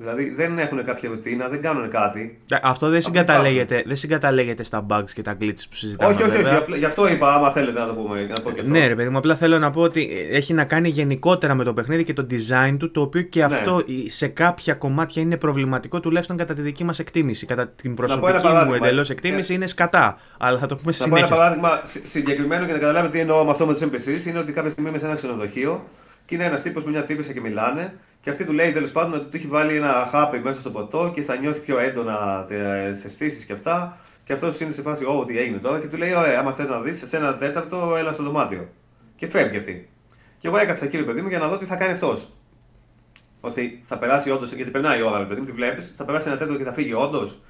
Δηλαδή 0.00 0.30
δεν 0.30 0.58
έχουν 0.58 0.84
κάποια 0.84 1.08
ρουτίνα, 1.08 1.48
δεν 1.48 1.60
κάνουν 1.62 1.88
κάτι. 1.88 2.38
Ε, 2.50 2.56
Αυτό 2.62 2.88
δεν 2.88 2.96
Απλά 2.98 3.00
συγκαταλέγεται, 3.00 3.82
δεν 3.86 3.96
συγκαταλέγεται 3.96 4.62
στα 4.62 4.86
bugs 4.90 5.10
και 5.14 5.22
τα 5.22 5.36
glitches 5.40 5.64
που 5.70 5.74
συζητάμε. 5.74 6.12
όχι, 6.12 6.22
όχι, 6.22 6.30
όχι. 6.32 6.42
βέβαια. 6.42 6.58
απλά- 6.58 6.76
Γι' 6.76 6.84
αυτό 6.84 7.08
είπα, 7.08 7.34
άμα 7.34 7.50
θέλετε 7.50 7.78
να 7.78 7.86
το 7.86 7.94
πούμε. 7.94 8.26
Να 8.26 8.40
πω 8.40 8.50
και 8.50 8.60
αυτό. 8.60 8.72
Ναι, 8.72 8.86
ρε 8.86 8.94
παιδί 8.94 9.08
μου, 9.08 9.18
απλά 9.18 9.34
θέλω 9.36 9.58
να 9.58 9.70
πω 9.70 9.80
ότι 9.80 10.08
έχει 10.30 10.52
να 10.52 10.64
κάνει 10.64 10.88
γενικότερα 10.88 11.54
με 11.54 11.64
το 11.64 11.72
παιχνίδι 11.72 12.04
και 12.04 12.12
το 12.12 12.26
design 12.30 12.76
του, 12.78 12.90
το 12.90 13.00
οποίο 13.00 13.22
και 13.22 13.38
Ναι. 13.38 13.44
αυτό 13.54 13.82
σε 14.06 14.28
κάποια 14.28 14.74
κομμάτια 14.74 15.22
είναι 15.22 15.36
προβληματικό, 15.36 16.00
τουλάχιστον 16.00 16.36
κατά 16.36 16.54
τη 16.54 16.60
δική 16.62 16.84
μας 16.84 16.98
εκτίμηση. 16.98 17.46
Κατά 17.46 17.68
την 17.68 17.90
πω 17.94 17.96
προσωπική 17.96 18.28
ένα 18.30 18.38
μου 18.38 18.42
παράδειγμα. 18.44 18.86
εντελώς 18.86 19.10
εκτίμηση 19.10 19.52
Ε. 19.52 19.56
είναι 19.56 19.66
σκατά. 19.66 20.18
Αλλά 20.38 20.58
θα 20.58 20.66
το 20.66 20.76
πούμε 20.76 20.92
στη 20.92 21.02
Να 21.02 21.08
πω 21.08 21.16
ένα 21.16 21.26
συνέχεια. 21.26 21.44
παράδειγμα 21.44 21.80
συ- 21.84 22.06
συγκεκριμένο 22.06 22.66
και 22.66 22.72
να 22.72 22.78
καταλάβετε 22.78 23.12
τι 23.12 23.20
εννοώ 23.20 23.44
με 23.44 23.50
αυτό 23.50 23.66
με 23.66 23.72
τους 23.72 23.82
NPCs. 23.82 24.26
Είναι 24.26 24.38
ότι 24.38 24.52
κάποια 24.52 24.70
στιγμή 24.70 24.88
είμαι 24.90 24.98
σε 24.98 25.06
ένα 25.06 25.14
ξενοδοχείο 25.14 25.84
και 26.28 26.34
είναι 26.34 26.44
ένας 26.44 26.62
τύπος 26.62 26.84
με 26.84 26.90
μια 26.90 27.04
τύπησα 27.04 27.32
και 27.32 27.40
μιλάνε. 27.40 27.94
Και 28.20 28.30
αυτή 28.30 28.44
του 28.44 28.52
λέει 28.52 28.72
τέλος 28.72 28.92
πάντων 28.92 29.12
ότι 29.12 29.26
του 29.26 29.36
έχει 29.36 29.46
βάλει 29.46 29.76
ένα 29.76 30.08
χάπι 30.10 30.38
μέσα 30.38 30.60
στο 30.60 30.70
ποτό 30.70 31.10
και 31.14 31.22
θα 31.22 31.36
νιώθει 31.36 31.60
πιο 31.60 31.78
έντονα 31.78 32.44
τι 32.46 32.54
αισθήσει 32.54 33.46
και 33.46 33.52
αυτά. 33.52 33.96
Και 34.24 34.32
αυτός 34.32 34.60
είναι 34.60 34.72
σε 34.72 34.82
φάση, 34.82 35.04
Ω, 35.04 35.24
τι 35.24 35.38
έγινε 35.38 35.58
τώρα. 35.58 35.78
Και 35.78 35.86
του 35.86 35.96
λέει, 35.96 36.14
Ωραία, 36.14 36.38
άμα 36.38 36.52
θες 36.52 36.68
να 36.68 36.80
δεις, 36.80 37.02
σε 37.06 37.16
ένα 37.16 37.36
τέταρτο, 37.36 37.96
έλα 37.96 38.12
στο 38.12 38.22
δωμάτιο. 38.22 38.68
Και 39.16 39.28
φεύγει 39.28 39.56
αυτή. 39.56 39.88
Και 40.38 40.48
εγώ 40.48 40.58
έκατσα 40.58 40.84
εκεί, 40.84 40.96
ρε 40.96 41.02
παιδί 41.02 41.20
μου, 41.22 41.28
για 41.28 41.38
να 41.38 41.48
δω 41.48 41.56
τι 41.56 41.64
θα 41.64 41.76
κάνει 41.76 41.92
αυτός. 41.92 42.32
Ότι 43.40 43.80
θα 43.82 43.98
περάσει 43.98 44.30
όντως, 44.30 44.52
γιατί 44.52 44.70
περνάει 44.70 44.98
η 44.98 45.02
ώρα, 45.02 45.18
ρε 45.18 45.24
παιδί 45.24 45.40
μου, 45.40 45.46
τη 45.46 45.52
βλέπεις, 45.52 45.94
θα 45.96 46.04
περάσει 46.04 46.28
ένα 46.28 46.36
τέταρτο 46.36 46.58
και 46.58 46.64
θα 46.64 46.72
φύγει 46.72 46.92
όντως. 46.92 47.40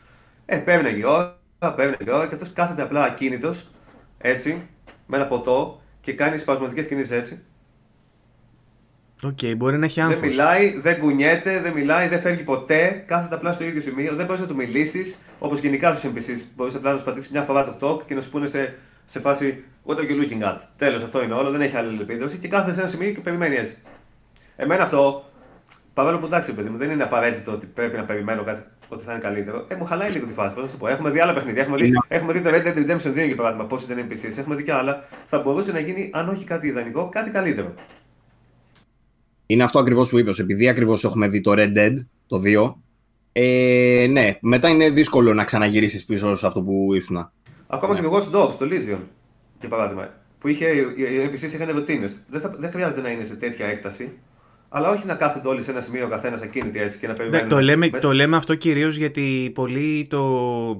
Ε, 0.46 0.56
παίρνει 0.56 0.98
η 0.98 1.04
ώρα, 1.04 1.38
παίρνει 1.76 1.96
η 2.06 2.10
ώρα 2.10 2.26
και 2.26 2.34
αυτός 2.34 2.52
κάθεται 2.52 2.82
απλά 2.82 3.04
ακίνητος, 3.04 3.70
έτσι, 4.18 4.66
με 5.06 5.16
ένα 5.16 5.26
ποτό 5.26 5.80
και 6.00 6.12
κάνει 6.12 6.38
σπασματικές 6.38 6.86
κινήσεις 6.86 7.10
έτσι. 7.10 7.42
Οκ, 9.22 9.56
μπορεί 9.56 9.78
να 9.78 9.84
έχει 9.84 10.00
Δεν 10.00 10.10
άγχος. 10.10 10.28
μιλάει, 10.28 10.78
δεν 10.80 10.98
κουνιέται, 10.98 11.60
δεν 11.60 11.72
μιλάει, 11.72 12.08
δεν 12.08 12.20
φεύγει 12.20 12.42
ποτέ, 12.42 13.02
κάθεται 13.06 13.34
απλά 13.34 13.52
στο 13.52 13.64
ίδιο 13.64 13.80
σημείο. 13.80 14.14
Δεν 14.14 14.26
μπορείς 14.26 14.40
να 14.40 14.46
του 14.46 14.54
μιλήσεις, 14.54 15.18
όπως 15.38 15.58
γενικά 15.58 15.94
στους 15.94 16.10
NPCs. 16.10 16.44
Μπορείς 16.56 16.74
απλά 16.74 16.88
να 16.90 16.96
τους 16.96 17.04
πατήσεις 17.04 17.30
μια 17.30 17.42
φορά 17.42 17.64
το 17.64 17.76
talk 17.80 18.02
και 18.06 18.14
να 18.14 18.20
σου 18.20 18.30
πούνε 18.30 18.46
σε, 18.46 18.74
σε 19.04 19.20
φάση 19.20 19.64
What 19.86 19.94
are 19.96 20.08
you 20.10 20.22
looking 20.22 20.42
at? 20.42 20.56
Τέλος, 20.76 21.02
αυτό 21.02 21.22
είναι 21.22 21.34
όλο, 21.34 21.50
δεν 21.50 21.60
έχει 21.60 21.76
άλλη 21.76 22.00
επίδραση 22.00 22.36
και 22.38 22.48
κάθεται 22.48 22.72
σε 22.72 22.80
ένα 22.80 22.88
σημείο 22.88 23.10
και 23.10 23.20
περιμένει 23.20 23.56
έτσι. 23.56 23.76
Εμένα 24.56 24.82
αυτό, 24.82 25.24
παρόλο 25.94 26.18
που 26.18 26.26
εντάξει, 26.26 26.54
παιδί 26.54 26.68
μου, 26.68 26.76
δεν 26.76 26.90
είναι 26.90 27.02
απαραίτητο 27.02 27.52
ότι 27.52 27.66
πρέπει 27.66 27.96
να 27.96 28.04
περιμένω 28.04 28.42
κάτι 28.42 28.62
ότι 28.88 29.04
θα 29.04 29.12
είναι 29.12 29.20
καλύτερο. 29.20 29.64
Ε, 29.68 29.74
μου 29.74 29.84
χαλάει 29.84 30.10
λίγο 30.10 30.26
τη 30.26 30.32
φάση. 30.32 30.54
Πώς 30.54 30.62
να 30.62 30.68
σου 30.68 30.76
πω. 30.76 30.88
Έχουμε 30.88 31.10
δει 31.10 31.20
άλλα 31.20 31.32
παιχνίδια. 31.32 31.62
Έχουμε 31.62 31.76
δει, 31.76 31.92
έχουμε 32.08 32.32
δει 32.32 32.40
το 32.40 32.50
Red 32.52 32.66
Dead 32.66 32.76
Redemption 32.76 33.10
2 33.10 33.26
για 33.26 33.36
παράδειγμα, 33.36 33.66
πώς 33.66 33.82
ήταν 33.82 34.06
NPCs. 34.08 34.38
Έχουμε 34.38 34.54
δει 34.54 34.62
και 34.62 34.72
άλλα. 34.72 35.04
Θα 35.26 35.38
μπορούσε 35.38 35.72
να 35.72 35.78
γίνει, 35.78 36.10
αν 36.12 36.28
όχι 36.28 36.44
κάτι 36.44 36.66
ιδανικό, 36.66 37.08
κάτι 37.08 37.30
καλύτερο. 37.30 37.74
Είναι 39.50 39.62
αυτό 39.62 39.78
ακριβώς 39.78 40.08
που 40.10 40.18
είπες. 40.18 40.38
Επειδή 40.38 40.68
ακριβώς 40.68 41.04
έχουμε 41.04 41.28
δει 41.28 41.40
το 41.40 41.52
Red 41.56 41.76
Dead, 41.76 41.94
το 42.26 42.38
2, 42.44 42.74
ε, 43.32 44.06
ναι, 44.10 44.38
μετά 44.40 44.68
είναι 44.68 44.90
δύσκολο 44.90 45.34
να 45.34 45.44
ξαναγυρίσεις 45.44 46.04
πίσω 46.04 46.34
σε 46.34 46.46
αυτό 46.46 46.62
που 46.62 46.94
ήσουν. 46.94 47.30
Ακόμα 47.66 47.92
Ναι. 47.94 48.00
και 48.00 48.06
το 48.06 48.12
Watch 48.16 48.36
Dogs, 48.36 48.54
το 48.58 48.66
Legion, 48.70 49.00
για 49.60 49.68
παράδειγμα. 49.68 50.14
Που 50.38 50.48
είχε, 50.48 50.66
οι 50.96 51.30
NPCs 51.32 51.52
είχαν 51.54 51.70
ρουτίνε. 51.70 52.06
Δεν, 52.30 52.40
θα- 52.40 52.54
δεν 52.58 52.70
χρειάζεται 52.70 53.00
να 53.00 53.10
είναι 53.10 53.22
σε 53.22 53.34
τέτοια 53.34 53.66
έκταση. 53.66 54.12
Αλλά 54.70 54.90
όχι 54.90 55.06
να 55.06 55.14
κάθονται 55.14 55.48
όλοι 55.48 55.62
σε 55.62 55.70
ένα 55.70 55.80
σημείο 55.80 56.04
ο 56.04 56.08
καθένας 56.08 56.42
ακίνητοι 56.42 56.80
έτσι 56.80 56.98
και 56.98 57.06
να 57.06 57.12
Ναι, 57.12 57.18
περιμένουν. 57.18 57.48
το, 57.48 57.60
λέμε, 57.60 57.88
Με- 57.92 57.98
το 57.98 58.12
λέμε 58.12 58.36
αυτό 58.36 58.54
κυρίως 58.54 58.96
γιατί 58.96 59.50
πολλοί 59.54 60.06
το 60.10 60.20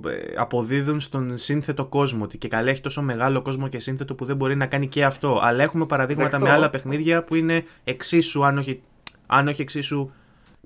ε, 0.07 0.41
αποδίδουν 0.41 1.01
στον 1.01 1.39
σύνθετο 1.39 1.86
κόσμο 1.86 2.24
ότι 2.24 2.39
και 2.39 2.49
καλά 2.49 2.70
έχει 2.70 2.80
τόσο 2.80 3.03
μεγάλο 3.03 3.43
κόσμο 3.43 3.68
και 3.68 3.78
σύνθετο 3.80 4.14
που 4.14 4.24
δεν 4.24 4.36
μπορεί 4.36 4.57
να 4.57 4.66
κάνει 4.66 4.86
και 4.89 5.05
αυτό 5.05 5.41
αλλά 5.43 5.62
έχουμε 5.62 5.86
παραδείγματα 5.86 6.30
Δεκτό. 6.30 6.45
με 6.47 6.53
άλλα 6.53 6.70
παιχνίδια 6.70 7.24
που 7.24 7.34
είναι 7.34 7.62
εξίσου 7.84 8.45
αν 8.45 8.59
όχι, 8.59 8.80
αν 9.26 9.49
όχι 9.49 9.62
εξίσου 9.62 10.11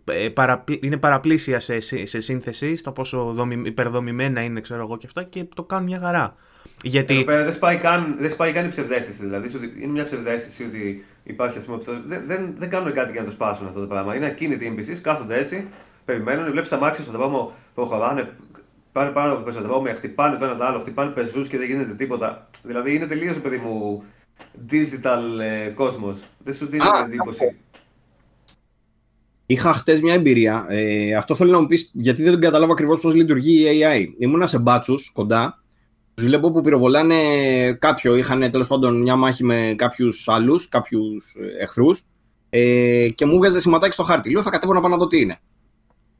ε, 0.04 0.28
παραπλ- 0.28 0.84
είναι 0.84 0.96
παραπλήσια 0.96 1.58
σε, 1.58 1.80
σε, 1.80 2.06
σε 2.06 2.20
σύνθεση 2.20 2.76
στο 2.76 2.92
πόσο 2.92 3.32
δομη, 3.32 3.62
υπερδομημένα 3.64 4.40
είναι 4.42 4.60
ξέρω 4.60 4.82
εγώ 4.82 4.96
και 4.96 5.06
αυτά 5.06 5.22
και 5.22 5.44
το 5.54 5.62
κάνουν 5.62 5.86
μια 5.86 5.98
χαρά 5.98 6.34
γιατί 6.82 7.14
Εδώ 7.14 7.24
πέρα 7.24 7.42
δεν 7.42 7.52
σπάει 7.52 7.76
καν, 7.76 8.16
δεν 8.18 8.30
σπάει 8.30 8.52
καν 8.52 8.64
η 8.64 8.68
ψευδέστηση. 8.68 9.22
Δηλαδή, 9.22 9.56
ότι 9.56 9.72
είναι 9.78 9.92
μια 9.92 10.04
ψευδέστηση 10.04 10.64
ότι 10.64 11.04
υπάρχει 11.22 11.58
ας 11.58 11.64
πούμε, 11.64 11.76
αυτό. 11.76 11.92
Δεν, 12.06 12.22
δεν, 12.26 12.52
δεν 12.56 12.70
κάνουν 12.70 12.92
κάτι 12.92 13.12
για 13.12 13.20
να 13.20 13.26
το 13.26 13.32
σπάσουν 13.32 13.66
αυτό 13.66 13.80
το 13.80 13.86
πράγμα. 13.86 14.16
Είναι 14.16 14.26
ακίνητοι 14.26 14.64
οι 14.64 14.74
NPCs, 14.76 14.96
κάθονται 15.02 15.38
έτσι, 15.38 15.66
περιμένουν, 16.04 16.50
βλέπεις 16.50 16.68
τα 16.68 16.78
μάξια 16.78 17.04
στον 17.04 17.16
δρόμο, 17.16 17.52
προχωράνε, 17.74 18.32
πάνε 18.92 19.10
πάνω 19.10 19.28
από 19.32 19.38
το 19.38 19.44
πεζοδρόμια, 19.44 19.94
χτυπάνε 19.94 20.36
το 20.36 20.44
ένα 20.44 20.56
το 20.56 20.64
άλλο, 20.64 20.78
χτυπάνε 20.78 21.10
πεζούς 21.10 21.48
και 21.48 21.58
δεν 21.58 21.66
γίνεται 21.66 21.94
τίποτα. 21.94 22.48
Δηλαδή 22.62 22.94
είναι 22.94 23.06
τελείως 23.06 23.40
παιδί 23.40 23.56
μου 23.56 24.02
digital 24.70 25.40
ε, 25.40 25.70
κόσμος. 25.70 26.24
Δεν 26.38 26.54
σου 26.54 26.66
δίνει 26.66 26.82
Α, 26.82 26.90
την 26.92 27.04
εντύπωση. 27.04 27.56
Είχα 29.46 29.72
χτες 29.72 30.00
μια 30.00 30.14
εμπειρία. 30.14 30.66
Ε, 30.68 31.14
αυτό 31.14 31.34
θέλω 31.34 31.50
να 31.50 31.60
μου 31.60 31.66
πεις, 31.66 31.90
γιατί 31.92 32.22
δεν 32.22 32.40
καταλάβω 32.40 32.72
ακριβώς 32.72 33.00
πώς 33.00 33.14
λειτουργεί 33.14 33.60
η 33.60 33.80
AI. 33.82 34.06
Ήμουνα 34.18 34.46
σε 34.46 34.58
μπάτσους 34.58 35.12
κοντά. 35.12 35.61
Του 36.14 36.24
βλέπω 36.24 36.52
που 36.52 36.60
πυροβολάνε 36.60 37.16
κάποιο. 37.72 38.16
Είχαν 38.16 38.50
τέλος 38.50 38.66
πάντων 38.66 39.00
μια 39.00 39.16
μάχη 39.16 39.44
με 39.44 39.74
κάποιους 39.76 40.28
άλλους, 40.28 40.68
κάποιους 40.68 41.34
εχθρούς. 41.60 42.02
Ε, 42.50 43.08
και 43.14 43.26
μου 43.26 43.36
βγάζει 43.36 43.60
σηματάκι 43.60 43.92
στο 43.92 44.02
χάρτη. 44.02 44.30
Λέω 44.30 44.42
θα 44.42 44.50
κατέβω 44.50 44.72
να 44.72 44.80
πάω 44.80 44.90
να 44.90 44.96
δω 44.96 45.06
τι 45.06 45.20
είναι. 45.20 45.36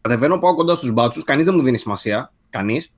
Κατεβαίνω, 0.01 0.39
πάω 0.39 0.55
κοντά 0.55 0.75
στους 0.75 0.93
μπάτσους. 0.93 1.25
Κανείς 1.25 1.45
δεν 1.45 1.55
μου 1.55 1.63
δίνει 1.63 1.77
σημασία. 1.77 2.33
Κανείς. 2.51 2.93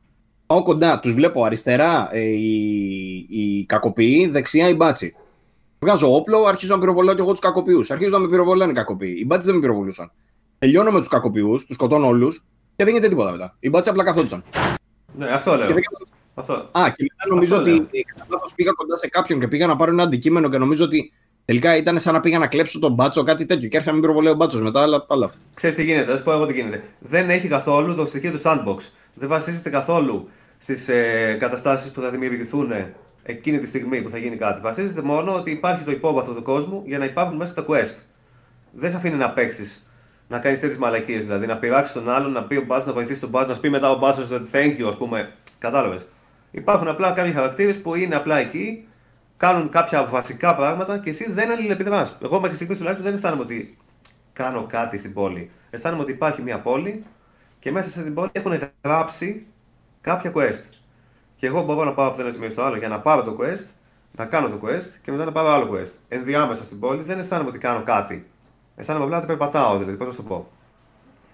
Πάω 0.46 0.62
κοντά, 0.62 0.98
τους 0.98 1.14
βλέπω 1.14 1.44
αριστερά 1.44 2.08
ε, 2.12 2.20
οι, 2.20 3.26
οι 3.28 3.64
κακοποιοί, 3.66 4.28
δεξιά 4.28 4.68
οι 4.68 4.74
μπάτσι. 4.74 5.16
Βγάζω 5.78 6.14
όπλο, 6.14 6.44
αρχίζω 6.44 6.74
να 6.74 6.80
πυροβολάω 6.80 7.14
και 7.14 7.20
εγώ 7.20 7.30
τους 7.30 7.40
κακοποιούς. 7.40 7.90
Αρχίζω 7.90 8.10
να 8.10 8.18
με 8.18 8.28
πυροβολάνε 8.28 8.70
οι 8.70 8.74
κακοποιοί. 8.74 9.16
Οι 9.18 9.24
μπάτσι 9.26 9.46
δεν 9.46 9.54
με 9.54 9.60
πυροβολούσαν. 9.60 10.12
Τελειώνω 10.58 10.90
με 10.90 10.98
τους 10.98 11.08
κακοποιούς, 11.08 11.66
τους 11.66 11.74
σκοτώνω 11.74 12.06
όλους 12.06 12.44
και 12.76 12.84
δεν 12.84 12.88
γίνεται 12.88 13.08
τίποτα 13.08 13.30
μετά. 13.30 13.56
Οι 13.60 13.68
μπάτσι 13.68 13.90
απλά 13.90 14.04
καθόντουσαν. 14.04 14.44
Ναι, 15.16 15.26
αυτό 15.30 15.56
λέω. 15.56 15.66
Και 15.66 15.72
δεν... 15.72 15.82
αυτό. 16.34 16.52
Α, 16.52 16.90
και 16.94 17.02
μετά 17.10 17.34
νομίζω 17.34 17.56
αυτό 17.56 17.72
ότι 17.72 18.04
κατά 18.16 18.40
πήγα 18.54 18.70
κοντά 18.70 18.96
σε 18.96 19.08
κάποιον 19.08 19.40
και 19.40 19.48
πήγα 19.48 19.66
να 19.66 19.76
πάρω 19.76 19.90
ένα 19.90 20.02
αντικείμενο 20.02 20.48
και 20.48 20.58
νομίζω 20.58 20.84
ότι 20.84 21.12
τελικά 21.44 21.76
ήταν 21.76 21.98
σαν 21.98 22.14
να 22.14 22.20
πήγα 22.20 22.38
να 22.38 22.46
κλέψω 22.46 22.78
τον 22.78 22.92
μπάτσο, 22.92 23.22
κάτι 23.22 23.44
τέτοιο. 23.44 23.68
Και 23.68 23.76
έρθει 23.76 23.88
να 23.88 23.92
μην 23.92 24.02
πυροβολέω 24.02 24.32
ο 24.32 24.36
μπάτσος 24.36 24.62
μετά, 24.62 24.82
αλλά 24.82 25.02
πάλι 25.02 25.24
αυτό. 25.24 25.38
Ξέρεις 25.54 25.76
τι 25.76 25.84
γίνεται, 25.84 26.10
θα 26.10 26.16
σου 26.16 26.24
πω 26.24 26.32
εγώ 26.32 26.46
τι 26.46 26.52
γίνεται. 26.52 26.82
Δεν 26.98 27.30
έχει 27.30 27.48
καθόλου 27.48 27.94
το 27.94 28.06
στοιχείο 28.06 28.30
του 28.30 28.40
sandbox. 28.42 28.76
Δεν 29.14 29.28
βασίζεται 29.28 29.70
καθόλου 29.70 30.28
στις 30.58 30.88
ε, 30.88 31.36
καταστάσεις 31.38 31.90
που 31.90 32.00
θα 32.00 32.10
δημιουργηθούν 32.10 32.72
εκείνη 33.22 33.58
τη 33.58 33.66
στιγμή 33.66 34.02
που 34.02 34.10
θα 34.10 34.18
γίνει 34.18 34.36
κάτι. 34.36 34.60
Βασίζεται 34.60 35.02
μόνο 35.02 35.34
ότι 35.34 35.50
υπάρχει 35.50 35.84
το 35.84 35.90
υπόβαθρο 35.90 36.34
του 36.34 36.42
κόσμου 36.42 36.82
για 36.86 36.98
να 36.98 37.04
υπάρχουν 37.04 37.36
μέσα 37.36 37.54
τα 37.54 37.64
quest. 37.68 37.94
Δεν 38.72 38.90
σε 38.90 38.96
αφήνει 38.96 39.16
να 39.16 39.30
παίξεις, 39.30 39.86
να 40.28 40.38
κάνεις 40.38 40.60
τέτοιες 40.60 40.78
μαλακίες. 40.78 41.24
Δηλαδή 41.24 41.46
να 41.46 41.56
πειράξεις 41.56 41.94
τον 41.94 42.10
άλλον, 42.10 42.32
να 42.32 42.44
πει 42.44 42.56
ο 42.56 42.64
μπάτσος, 42.66 42.86
να 42.86 42.92
βοηθήσει 42.92 43.20
τον 43.20 43.28
μπάτσο, 43.28 43.52
να 43.52 43.60
πει 43.60 43.70
μετά 43.70 43.90
ο 43.90 43.98
μπάτσος 43.98 44.30
ότι 44.30 44.48
thank 44.52 44.82
you, 44.82 44.88
ας 44.88 44.96
πούμε. 44.96 45.32
Κατάλαβες. 45.58 46.06
Υπάρχουν 46.54 46.88
απλά 46.88 47.12
κάποιοι 47.12 47.32
χαρακτήρες 47.32 47.80
που 47.80 47.94
είναι 47.94 48.14
απλά 48.14 48.38
εκεί, 48.38 48.86
κάνουν 49.36 49.68
κάποια 49.68 50.04
βασικά 50.06 50.54
πράγματα 50.54 50.98
και 50.98 51.10
εσύ 51.10 51.32
δεν 51.32 51.50
αλληλεπιδράς. 51.50 52.18
Εγώ 52.22 52.40
μέχρι 52.40 52.56
στιγμής 52.56 52.78
τουλάχιστον 52.78 53.06
δεν 53.06 53.16
αισθάνομαι 53.16 53.42
ότι 53.42 53.78
κάνω 54.32 54.66
κάτι 54.66 54.98
στην 54.98 55.12
πόλη. 55.12 55.50
Αισθάνομαι 55.70 56.02
ότι 56.02 56.12
υπάρχει 56.12 56.42
μια 56.42 56.60
πόλη 56.60 57.02
και 57.58 57.72
μέσα 57.72 57.90
σε 57.90 58.02
την 58.02 58.14
πόλη 58.14 58.30
έχουν 58.32 58.52
γράψει 58.84 59.46
κάποια 60.00 60.32
quest. 60.34 60.62
Και 61.36 61.46
εγώ 61.46 61.62
μπορώ 61.62 61.84
να 61.84 61.94
πάω 61.94 62.06
από 62.06 62.16
το 62.16 62.22
ένα 62.22 62.30
σημείο 62.30 62.50
στο 62.50 62.62
άλλο 62.62 62.76
για 62.76 62.88
να 62.88 63.00
πάρω 63.00 63.22
το 63.22 63.36
quest, 63.40 63.66
να 64.16 64.26
κάνω 64.26 64.48
το 64.48 64.58
quest 64.62 64.98
και 65.02 65.10
μετά 65.10 65.24
να 65.24 65.32
πάρω 65.32 65.48
άλλο 65.48 65.70
quest. 65.72 65.92
Ενδιάμεσα 66.08 66.64
στην 66.64 66.80
πόλη 66.80 67.02
δεν 67.02 67.18
αισθάνομαι 67.18 67.48
ότι 67.48 67.58
κάνω 67.58 67.82
κάτι. 67.82 68.26
Αισθάνομαι 68.76 69.04
απλά 69.04 69.16
ότι 69.16 69.26
περπατάω, 69.26 69.78
δηλαδή, 69.78 69.96
πώς 69.96 70.08
να 70.08 70.14
το 70.14 70.22
πω. 70.22 70.50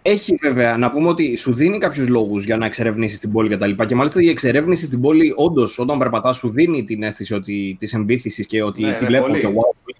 Έχει 0.02 0.34
βέβαια 0.34 0.76
να 0.76 0.90
πούμε 0.90 1.08
ότι 1.08 1.36
σου 1.36 1.54
δίνει 1.54 1.78
κάποιους 1.78 2.08
λόγους 2.08 2.44
για 2.44 2.56
να 2.56 2.66
εξερευνήσεις 2.66 3.20
την 3.20 3.32
πόλη 3.32 3.48
κτλ. 3.48 3.70
Και, 3.70 3.84
και 3.84 3.94
μάλιστα 3.94 4.22
η 4.22 4.28
εξερεύνηση 4.28 4.86
στην 4.86 5.00
πόλη, 5.00 5.32
όντως, 5.36 5.78
όταν 5.78 5.98
περπατάς, 5.98 6.36
σου 6.36 6.50
δίνει 6.50 6.84
την 6.84 7.02
αίσθηση 7.02 7.40
της 7.78 7.94
εμπίθησης 7.94 8.46
και 8.46 8.62
ότι 8.62 8.82
ναι, 8.82 8.92
τη 8.92 9.02
ναι, 9.02 9.08
βλέπω 9.08 9.26
πολύ. 9.26 9.40
και 9.40 9.46
wow. 9.46 9.94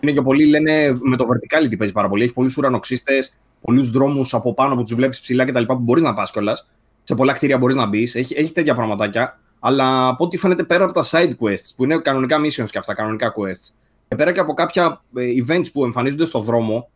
Είναι 0.00 0.12
και 0.12 0.22
πολλοί 0.22 0.46
λένε 0.46 0.92
με 1.00 1.16
το 1.16 1.26
verticality 1.32 1.78
παίζει 1.78 1.92
πάρα 1.92 2.08
πολύ. 2.08 2.22
Έχει 2.22 2.32
πολλούς 2.32 2.56
ουρανοξύστες, 2.56 3.38
πολλούς 3.60 3.90
δρόμους 3.90 4.34
από 4.34 4.54
πάνω 4.54 4.74
που 4.74 4.82
τους 4.82 4.94
βλέπεις 4.94 5.20
ψηλά 5.20 5.44
κτλ. 5.44 5.64
που 5.64 5.74
μπορείς 5.74 6.02
να 6.02 6.14
πας 6.14 6.30
κιόλας. 6.30 6.68
Σε 7.02 7.14
πολλά 7.14 7.32
κτίρια 7.32 7.58
μπορείς 7.58 7.76
να 7.76 7.86
μπεις. 7.86 8.14
Έχει, 8.14 8.34
έχει 8.36 8.52
τέτοια 8.52 8.74
πραγματάκια. 8.74 9.38
Αλλά 9.60 10.08
από 10.08 10.24
ό,τι 10.24 10.36
φαίνεται 10.36 10.64
πέρα 10.64 10.84
από 10.84 10.92
τα 10.92 11.04
side 11.04 11.30
quests, 11.30 11.72
που 11.76 11.84
είναι 11.84 11.98
κανονικά 11.98 12.40
missions 12.40 12.70
και 12.70 12.78
αυτά, 12.78 12.94
κανονικά 12.94 13.32
quests, 13.32 13.74
και 14.08 14.16
πέρα 14.16 14.32
και 14.32 14.40
από 14.40 14.54
κάποια 14.54 15.02
ε, 15.16 15.24
events 15.46 15.72
που 15.72 15.84
εμφανίζονται 15.84 16.24
στο 16.24 16.40
δρόμο, 16.40 16.90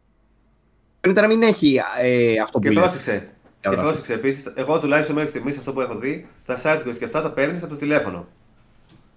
φαίνεται 1.07 1.21
να 1.21 1.27
μην 1.27 1.43
έχει 1.43 1.81
ε, 2.03 2.39
αυτό 2.43 2.59
που 2.59 2.69
Και 2.69 2.75
πρόσεξε. 2.75 3.29
Και 3.61 3.77
πρόσεξε 3.77 4.13
επίσης, 4.13 4.53
εγώ 4.55 4.79
τουλάχιστον 4.79 5.15
μέχρι 5.15 5.31
στιγμής 5.31 5.59
αυτό 5.59 5.73
που 5.73 5.81
έχω 5.81 5.99
δει, 5.99 6.27
τα 6.47 6.59
side 6.63 6.89
quests 6.89 6.99
και 6.99 7.05
αυτά 7.05 7.23
τα 7.23 7.31
παίρνεις 7.31 7.63
από 7.63 7.73
το 7.73 7.79
τηλέφωνο. 7.79 8.29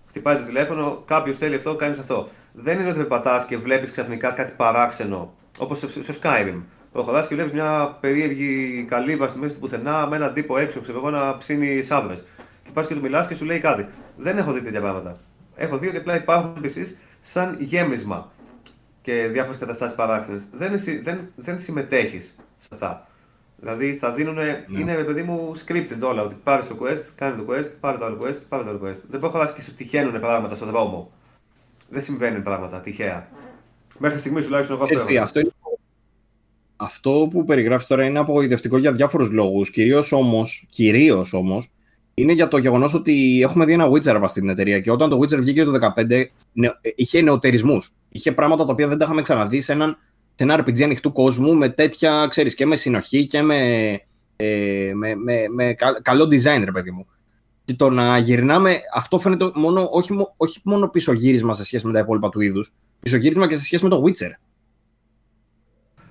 Χτυπάει 0.08 0.36
το 0.36 0.46
τηλέφωνο, 0.46 1.04
κάποιος 1.06 1.38
θέλει 1.38 1.56
αυτό, 1.56 1.76
κάνεις 1.76 2.00
αυτό. 2.00 2.28
Δεν 2.54 2.80
είναι 2.80 2.90
ότι 2.90 2.98
περπατά 2.98 3.46
και 3.48 3.58
βλέπεις 3.58 3.92
ξαφνικά 3.92 4.30
κάτι 4.32 4.54
παράξενο, 4.58 5.34
όπως 5.60 5.78
στο 5.78 6.14
Skyrim. 6.22 6.62
Προχωρά 6.92 7.26
και 7.28 7.36
βλέπεις 7.36 7.52
μια 7.52 7.98
περίεργη 8.00 8.86
καλύβα 8.88 9.28
στη 9.28 9.40
μέση 9.40 9.54
του 9.54 9.60
πουθενά 9.60 10.08
με 10.08 10.16
έναν 10.16 10.34
τύπο 10.34 10.58
έξω, 10.58 10.82
ξέρω 10.82 10.98
εγώ, 10.98 11.10
να 11.10 11.38
ψήνει 11.38 11.82
σάβρες 11.82 12.24
και 12.64 12.72
πας 12.74 12.88
και 12.88 12.94
του 12.94 13.00
μιλάς 13.02 13.28
και 13.28 13.36
σου 13.36 13.46
λέει 13.46 13.60
κάτι. 13.60 13.86
Δεν 14.16 14.38
έχω 14.38 14.52
δει 14.52 14.62
τέτοια 14.62 14.82
πράγματα. 14.82 15.18
Έχω 15.56 15.78
δει 15.78 15.88
ότι 15.88 15.98
απλά 15.98 16.16
υπάρχουν 16.16 16.54
επίσης 16.58 16.98
σαν 17.20 17.56
γέμισμα 17.60 18.32
και 19.10 19.28
διάφορες 19.28 19.58
καταστάσεις 19.58 19.96
παράξενες. 19.96 20.48
Δεν, 20.52 20.74
δεν, 21.02 21.32
δεν 21.36 21.60
συμμετέχεις 21.60 22.36
σε 22.58 22.68
αυτά. 22.72 23.08
Δηλαδή 23.56 23.94
θα 23.94 24.14
δίνουν. 24.14 24.36
Ναι. 24.36 24.64
Είναι 24.80 25.04
παιδί 25.04 25.24
μου 25.24 25.52
scripted 25.66 26.00
όλα. 26.04 26.24
Ότι 26.24 26.36
πάρει 26.44 26.66
το 26.66 26.78
quest, 26.82 27.04
κάνει 27.16 27.44
το 27.44 27.54
quest, 27.54 27.72
πάρει 27.80 27.98
το 27.98 28.06
άλλο 28.06 28.18
quest, 28.22 28.40
πάρει 28.50 28.64
το 28.64 28.70
άλλο 28.70 28.80
quest. 28.84 29.02
Δεν 29.08 29.20
προχωρά 29.20 29.52
και 29.56 29.62
σου 29.62 29.74
τυχαίνουν 29.74 30.20
πράγματα 30.20 30.56
στον 30.56 30.68
δρόμο. 30.68 31.12
Δεν 31.90 32.02
συμβαίνουν 32.02 32.44
πράγματα 32.44 32.80
τυχαία. 32.80 33.30
Μέχρι 33.98 34.18
στιγμής 34.18 34.44
τουλάχιστον 34.46 34.76
εγώ 34.76 34.84
αυτό. 34.84 35.22
Αυτό, 35.22 35.40
είναι... 35.40 35.52
αυτό 36.76 37.28
που 37.32 37.46
περιγράφεις 37.46 37.88
τώρα 37.88 38.06
είναι 38.06 38.20
απογοητευτικό 38.20 38.78
για 38.78 38.92
διάφορους 38.92 39.32
λόγους. 39.32 39.70
Κυρίως 39.70 40.12
όμως, 40.12 40.68
κυρίως 40.70 41.34
όμως, 41.34 41.70
είναι 42.22 42.34
για 42.34 42.48
το 42.48 42.58
γεγονός 42.58 42.94
ότι 42.94 43.42
έχουμε 43.44 43.66
δει 43.66 43.74
ένα 43.74 43.90
Witcher 43.92 44.24
στην 44.26 44.50
εταιρεία 44.50 44.80
και 44.80 44.92
όταν 44.92 45.10
το 45.10 45.20
Witcher 45.20 45.38
βγήκε 45.38 45.64
το 45.64 45.94
2015 45.96 46.24
είχε 46.96 47.22
νεοτερισμούς. 47.22 47.92
Είχε 48.10 48.32
πράγματα 48.32 48.66
τα 48.66 48.72
οποία 48.72 48.88
δεν 48.88 48.98
τα 48.98 49.06
είχαμε 49.06 49.22
ξαναδεί 49.22 49.62
σε, 49.62 49.72
έναν, 49.72 49.98
σε 50.36 50.44
ένα 50.44 50.60
RPG 50.60 50.82
ανοιχτού 50.82 51.12
κόσμου 51.12 51.56
με 51.56 51.70
τέτοια, 51.70 52.28
ξέρεις, 52.30 52.56
και 52.56 52.66
με 52.66 52.76
συνοχή 52.76 53.26
και 53.26 53.42
με, 53.42 53.90
ε, 54.36 54.92
με, 54.94 55.16
με, 55.16 55.46
με 55.50 55.76
καλό 56.02 56.24
design, 56.24 56.62
ρε 56.64 56.72
παιδί 56.72 56.92
μου. 56.92 57.08
Και 57.64 57.74
το 57.74 57.90
να 57.90 58.18
γυρνάμε, 58.18 58.80
αυτό 58.96 59.20
φαίνεται 59.20 59.52
μόνο, 59.56 59.88
όχι, 59.92 60.14
όχι 60.38 60.62
μόνο 60.64 60.88
πίσω 60.88 61.14
γύρισμα 61.14 61.54
σε 61.54 61.64
σχέση 61.64 61.88
με 61.88 61.94
τα 61.94 62.00
υπόλοιπα 62.00 62.30
του 62.30 62.42
είδους, 62.42 62.74
πίσω 63.00 63.18
γύρισμα 63.18 63.48
και 63.48 63.56
σε 63.56 63.64
σχέση 63.64 63.84
με 63.84 63.90
το 63.90 64.04
Witcher. 64.06 64.32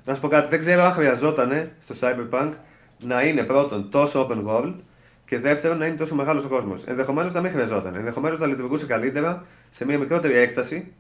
Να 0.04 0.14
σου 0.14 0.20
πω 0.20 0.28
κάτι, 0.28 0.48
δεν 0.48 0.59
ξέρω 0.59 0.82
αν 0.82 0.92
χρειαζόταν 0.92 1.70
στο 1.78 1.94
Cyberpunk 2.00 2.52
να 3.04 3.22
είναι 3.22 3.42
πρώτον 3.42 3.90
τόσο 3.90 4.28
open 4.28 4.44
world 4.46 4.74
και 5.29 5.39
δεύτερον, 5.39 5.79
να 5.79 5.87
είναι 5.87 5.97
τόσο 5.97 6.14
μεγάλος 6.14 6.45
ο 6.45 6.49
κόσμος. 6.49 6.85
Ενδεχομένως 6.85 7.33
να 7.33 7.41
μην 7.41 7.51
χρειαζόταν. 7.51 7.95
Ενδεχομένως 7.95 8.39
να 8.39 8.47
λειτουργούσε 8.47 8.87
καλύτερα 8.87 9.45
σε 9.70 9.85
μια 9.85 9.99
μικρότερη 9.99 10.35
έκταση 10.35 10.93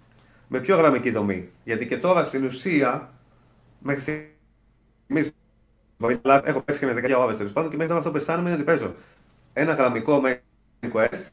με 0.48 0.60
πιο 0.60 0.76
γραμμική 0.76 1.10
δομή. 1.10 1.50
Γιατί 1.64 1.86
και 1.86 1.98
τώρα 1.98 2.24
στην 2.24 2.44
ουσία, 2.44 3.12
μέχρι 3.78 4.00
στιγμής. 4.00 5.32
Έχω 6.44 6.62
παίξει 6.62 6.80
και 6.80 6.86
με 6.86 6.92
10 6.92 7.18
ώρες 7.18 7.36
τέλος 7.36 7.52
πάντων 7.52 7.70
και 7.70 7.76
μέχρι 7.76 7.88
τώρα 7.88 7.98
αυτό 7.98 8.10
που 8.10 8.16
αισθάνομαι 8.16 8.48
είναι 8.48 8.56
ότι 8.56 8.64
παίζω 8.64 8.94
ένα 9.52 9.72
γραμμικό 9.72 10.22
main 10.24 10.92
quest 10.92 11.26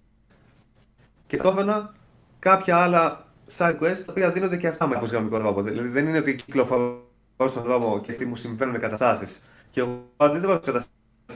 και 1.27 1.37
ταυτόχρονα 1.37 1.93
κάποια 2.39 2.77
άλλα 2.77 3.25
side 3.57 3.79
quest 3.79 3.97
τα 3.97 4.05
οποία 4.09 4.31
δίνονται 4.31 4.57
και 4.57 4.67
αυτά 4.67 4.87
με 4.87 5.01
γραμμικό 5.03 5.39
τρόπο. 5.39 5.61
Δηλαδή 5.61 5.87
δεν 5.87 6.07
είναι 6.07 6.17
ότι 6.17 6.35
κυκλοφορώ 6.35 7.01
στον 7.45 7.63
δρόμο 7.63 7.99
και 7.99 8.25
μου 8.25 8.35
συμβαίνουν 8.35 8.79
καταστάσεις 8.79 9.41
και 9.69 9.79
εγώ 9.79 10.09
αντιδρώ 10.17 10.44
στις 10.44 10.59
καταστάσεις 10.59 10.94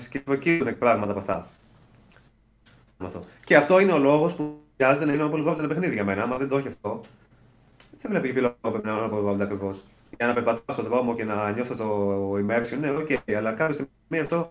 και 0.09 0.19
προκύπτουν 0.19 0.77
πράγματα 0.77 1.11
από 1.11 1.19
αυτά. 1.19 1.47
Και 3.43 3.55
αυτό 3.55 3.79
είναι 3.79 3.91
ο 3.91 3.97
λόγος 3.97 4.35
που 4.35 4.61
χρειάζεται 4.77 5.05
να 5.05 5.13
είναι 5.13 5.29
open 5.31 5.47
world 5.47 5.57
ένα 5.57 5.67
παιχνίδι 5.67 5.93
για 5.93 6.03
μένα. 6.03 6.23
Άμα 6.23 6.37
δεν 6.37 6.47
το 6.47 6.57
έχει 6.57 6.67
αυτό, 6.67 7.01
δεν 7.97 8.11
βλέπω 8.11 8.25
για 8.25 8.32
ποιο 8.32 8.41
λόγο 8.41 8.55
πρέπει 8.61 8.85
να 8.87 8.91
είναι 8.93 9.09
open 9.11 9.25
world 9.25 9.39
ακριβώς. 9.41 9.83
Για 10.17 10.27
να 10.27 10.33
περπατάω 10.33 10.63
στον 10.67 10.85
δρόμο 10.85 11.15
και 11.15 11.23
να 11.23 11.51
νιώθω 11.51 11.75
το 11.75 12.33
immersion, 12.33 12.77
ναι, 12.79 12.89
OK, 12.89 13.07
okay, 13.09 13.33
αλλά 13.33 13.51
κάποια 13.53 13.73
στιγμή 13.73 14.19
αυτό 14.25 14.49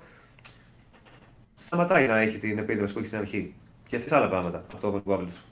σταματάει 1.54 2.06
να 2.06 2.18
έχει 2.18 2.38
την 2.38 2.58
επίδραση 2.58 2.92
που 2.92 2.98
έχει 2.98 3.08
στην 3.08 3.18
αρχή. 3.18 3.54
Και 3.86 3.98
θε 3.98 4.16
άλλα 4.16 4.28
πράγματα 4.28 4.64
αυτό 4.74 4.90
το 4.90 5.02
open 5.06 5.12
world 5.12 5.28
σου. 5.32 5.42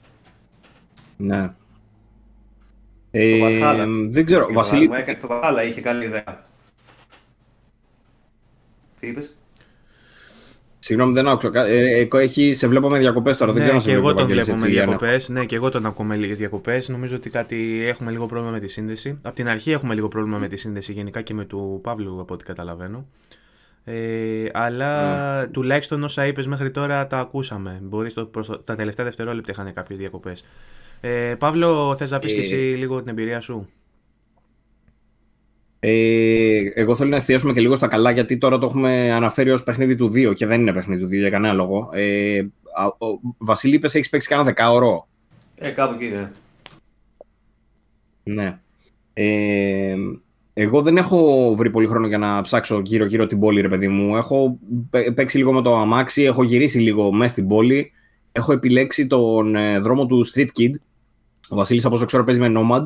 Ναι. 1.17 1.53
Ε, 3.11 3.85
δεν 4.09 4.25
ξέρω, 4.25 4.47
Βασίλη. 4.53 4.87
Το 5.19 5.27
Valhalla 5.29 5.65
είχε 5.67 5.81
καλή 5.81 6.05
ιδέα. 6.05 6.45
Τι 8.99 9.07
είπες; 9.07 9.36
Συγγνώμη, 10.87 11.13
δεν 11.13 11.27
άκουσα. 11.27 11.65
Ε, 11.65 11.99
ε, 11.99 12.07
έχει, 12.11 12.53
σε 12.53 12.67
βλέπω 12.67 12.89
με 12.89 12.97
διακοπές 12.97 13.37
τώρα. 13.37 13.53
Ναι, 13.53 13.59
δεν 13.59 13.67
ξέρω 13.67 13.81
και 13.81 13.91
εγώ 13.91 14.13
τον 14.13 14.27
βλέπω 14.27 14.53
με 14.53 14.67
διακοπές. 14.67 15.29
Ναι, 15.29 15.45
και 15.45 15.55
εγώ 15.55 15.69
τον 15.69 15.85
ακούω 15.85 16.05
με 16.05 16.15
λίγες 16.15 16.37
διακοπές. 16.37 16.89
Νομίζω 16.89 17.15
ότι 17.15 17.29
κάτι 17.29 17.85
έχουμε 17.87 18.11
λίγο 18.11 18.25
πρόβλημα 18.25 18.51
με 18.51 18.59
τη 18.59 18.67
σύνδεση. 18.67 19.19
Από 19.21 19.35
την 19.35 19.47
αρχή 19.47 19.71
έχουμε 19.71 19.93
λίγο 19.93 20.07
πρόβλημα 20.07 20.37
με 20.37 20.47
τη 20.47 20.57
σύνδεση 20.57 20.91
γενικά 20.91 21.21
και 21.21 21.33
με 21.33 21.45
του 21.45 21.79
Παύλου, 21.83 22.19
από 22.21 22.33
ό,τι 22.33 22.43
καταλαβαίνω. 22.43 23.07
Ε, 23.83 24.49
αλλά 24.53 25.43
mm. 25.43 25.49
τουλάχιστον 25.51 26.03
όσα 26.03 26.25
είπες 26.25 26.47
μέχρι 26.47 26.71
τώρα 26.71 27.07
τα 27.07 27.17
ακούσαμε. 27.17 27.79
Μπορείς 27.81 28.13
τα 28.65 28.75
τελευταία 28.75 29.05
δευτερόλεπτα 29.05 29.51
είχαν 29.51 29.73
κάποιες 29.73 29.99
διακοπές. 29.99 30.43
Ε, 31.01 31.35
Παύλο, 31.39 31.95
θες 31.97 32.11
να 32.11 32.19
πεις 32.19 32.33
και 32.33 32.41
εσύ 32.41 32.55
λίγο 32.55 32.99
την 32.99 33.09
εμπειρία 33.09 33.39
σου; 33.39 33.69
Ε, 35.79 36.59
εγώ 36.73 36.95
θέλω 36.95 37.09
να 37.09 37.15
εστιάσουμε 37.15 37.53
και 37.53 37.61
λίγο 37.61 37.75
στα 37.75 37.87
καλά, 37.87 38.11
γιατί 38.11 38.37
τώρα 38.37 38.57
το 38.57 38.65
έχουμε 38.65 39.11
αναφέρει 39.11 39.49
ως 39.49 39.63
παιχνίδι 39.63 39.95
του 39.95 40.11
2 40.11 40.33
και 40.35 40.45
δεν 40.45 40.61
είναι 40.61 40.73
παιχνίδι 40.73 41.01
του 41.01 41.07
2 41.07 41.11
για 41.11 41.29
κανένα 41.29 41.53
λόγο. 41.53 41.89
Ε, 41.93 42.41
ο 42.97 43.19
Βασίλη, 43.37 43.75
είπες, 43.75 43.95
έχεις 43.95 44.09
παίξει 44.09 44.27
κανένα 44.27 44.47
δεκάωρο; 44.47 45.07
Ε, 45.59 45.69
κάπου 45.69 45.93
εκεί 45.93 46.05
είναι. 46.05 46.31
Ναι. 48.23 48.59
Ε, 49.13 49.95
εγώ 50.53 50.81
δεν 50.81 50.97
έχω 50.97 51.53
βρει 51.55 51.69
πολύ 51.69 51.87
χρόνο 51.87 52.07
για 52.07 52.17
να 52.17 52.41
ψάξω 52.41 52.81
γύρω-γύρω 52.85 53.27
την 53.27 53.39
πόλη, 53.39 53.61
ρε 53.61 53.67
παιδί 53.67 53.87
μου. 53.87 54.15
Έχω 54.17 54.59
παίξει 55.13 55.37
λίγο 55.37 55.53
με 55.53 55.61
το 55.61 55.75
αμάξι, 55.75 56.23
έχω 56.23 56.43
γυρίσει 56.43 56.79
λίγο 56.79 57.11
μέσα 57.11 57.31
στην 57.31 57.47
πόλη. 57.47 57.91
Έχω 58.31 58.51
επιλέξει 58.51 59.07
τον 59.07 59.55
ε, 59.55 59.79
δρόμο 59.79 60.05
του 60.05 60.25
Street 60.33 60.49
Kid. 60.59 60.71
Ο 61.49 61.55
Βασίλης, 61.55 61.85
από 61.85 61.95
όσο 61.95 62.05
ξέρω, 62.05 62.23
παίζει 62.23 62.39
με 62.39 62.51
Nomad. 62.55 62.83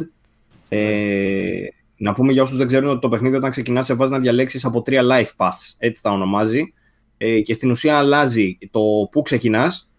Ε, 0.70 1.66
να 2.02 2.14
πούμε 2.14 2.32
για 2.32 2.42
όσους 2.42 2.58
δεν 2.58 2.68
ξέρουν 2.68 2.90
ότι 2.90 3.00
το 3.00 3.10
παιχνίδι 3.10 3.36
όταν 3.36 3.52
ξεκινάς 3.52 3.86
σε 3.86 3.94
βάζει 3.94 4.12
να 4.12 4.20
διαλέξεις 4.20 4.66
από 4.66 4.82
τρία 4.82 5.02
life 5.04 5.32
paths. 5.38 5.76
Έτσι 5.78 6.04
τα 6.04 6.12
ονομάζει. 6.12 6.74
Ε, 7.18 7.40
και 7.40 7.54
στην 7.54 7.72
ουσία 7.72 7.98
αλλάζει 7.98 8.58
το 8.72 8.82
πού 9.12 9.22
ξεκινάς. 9.22 9.90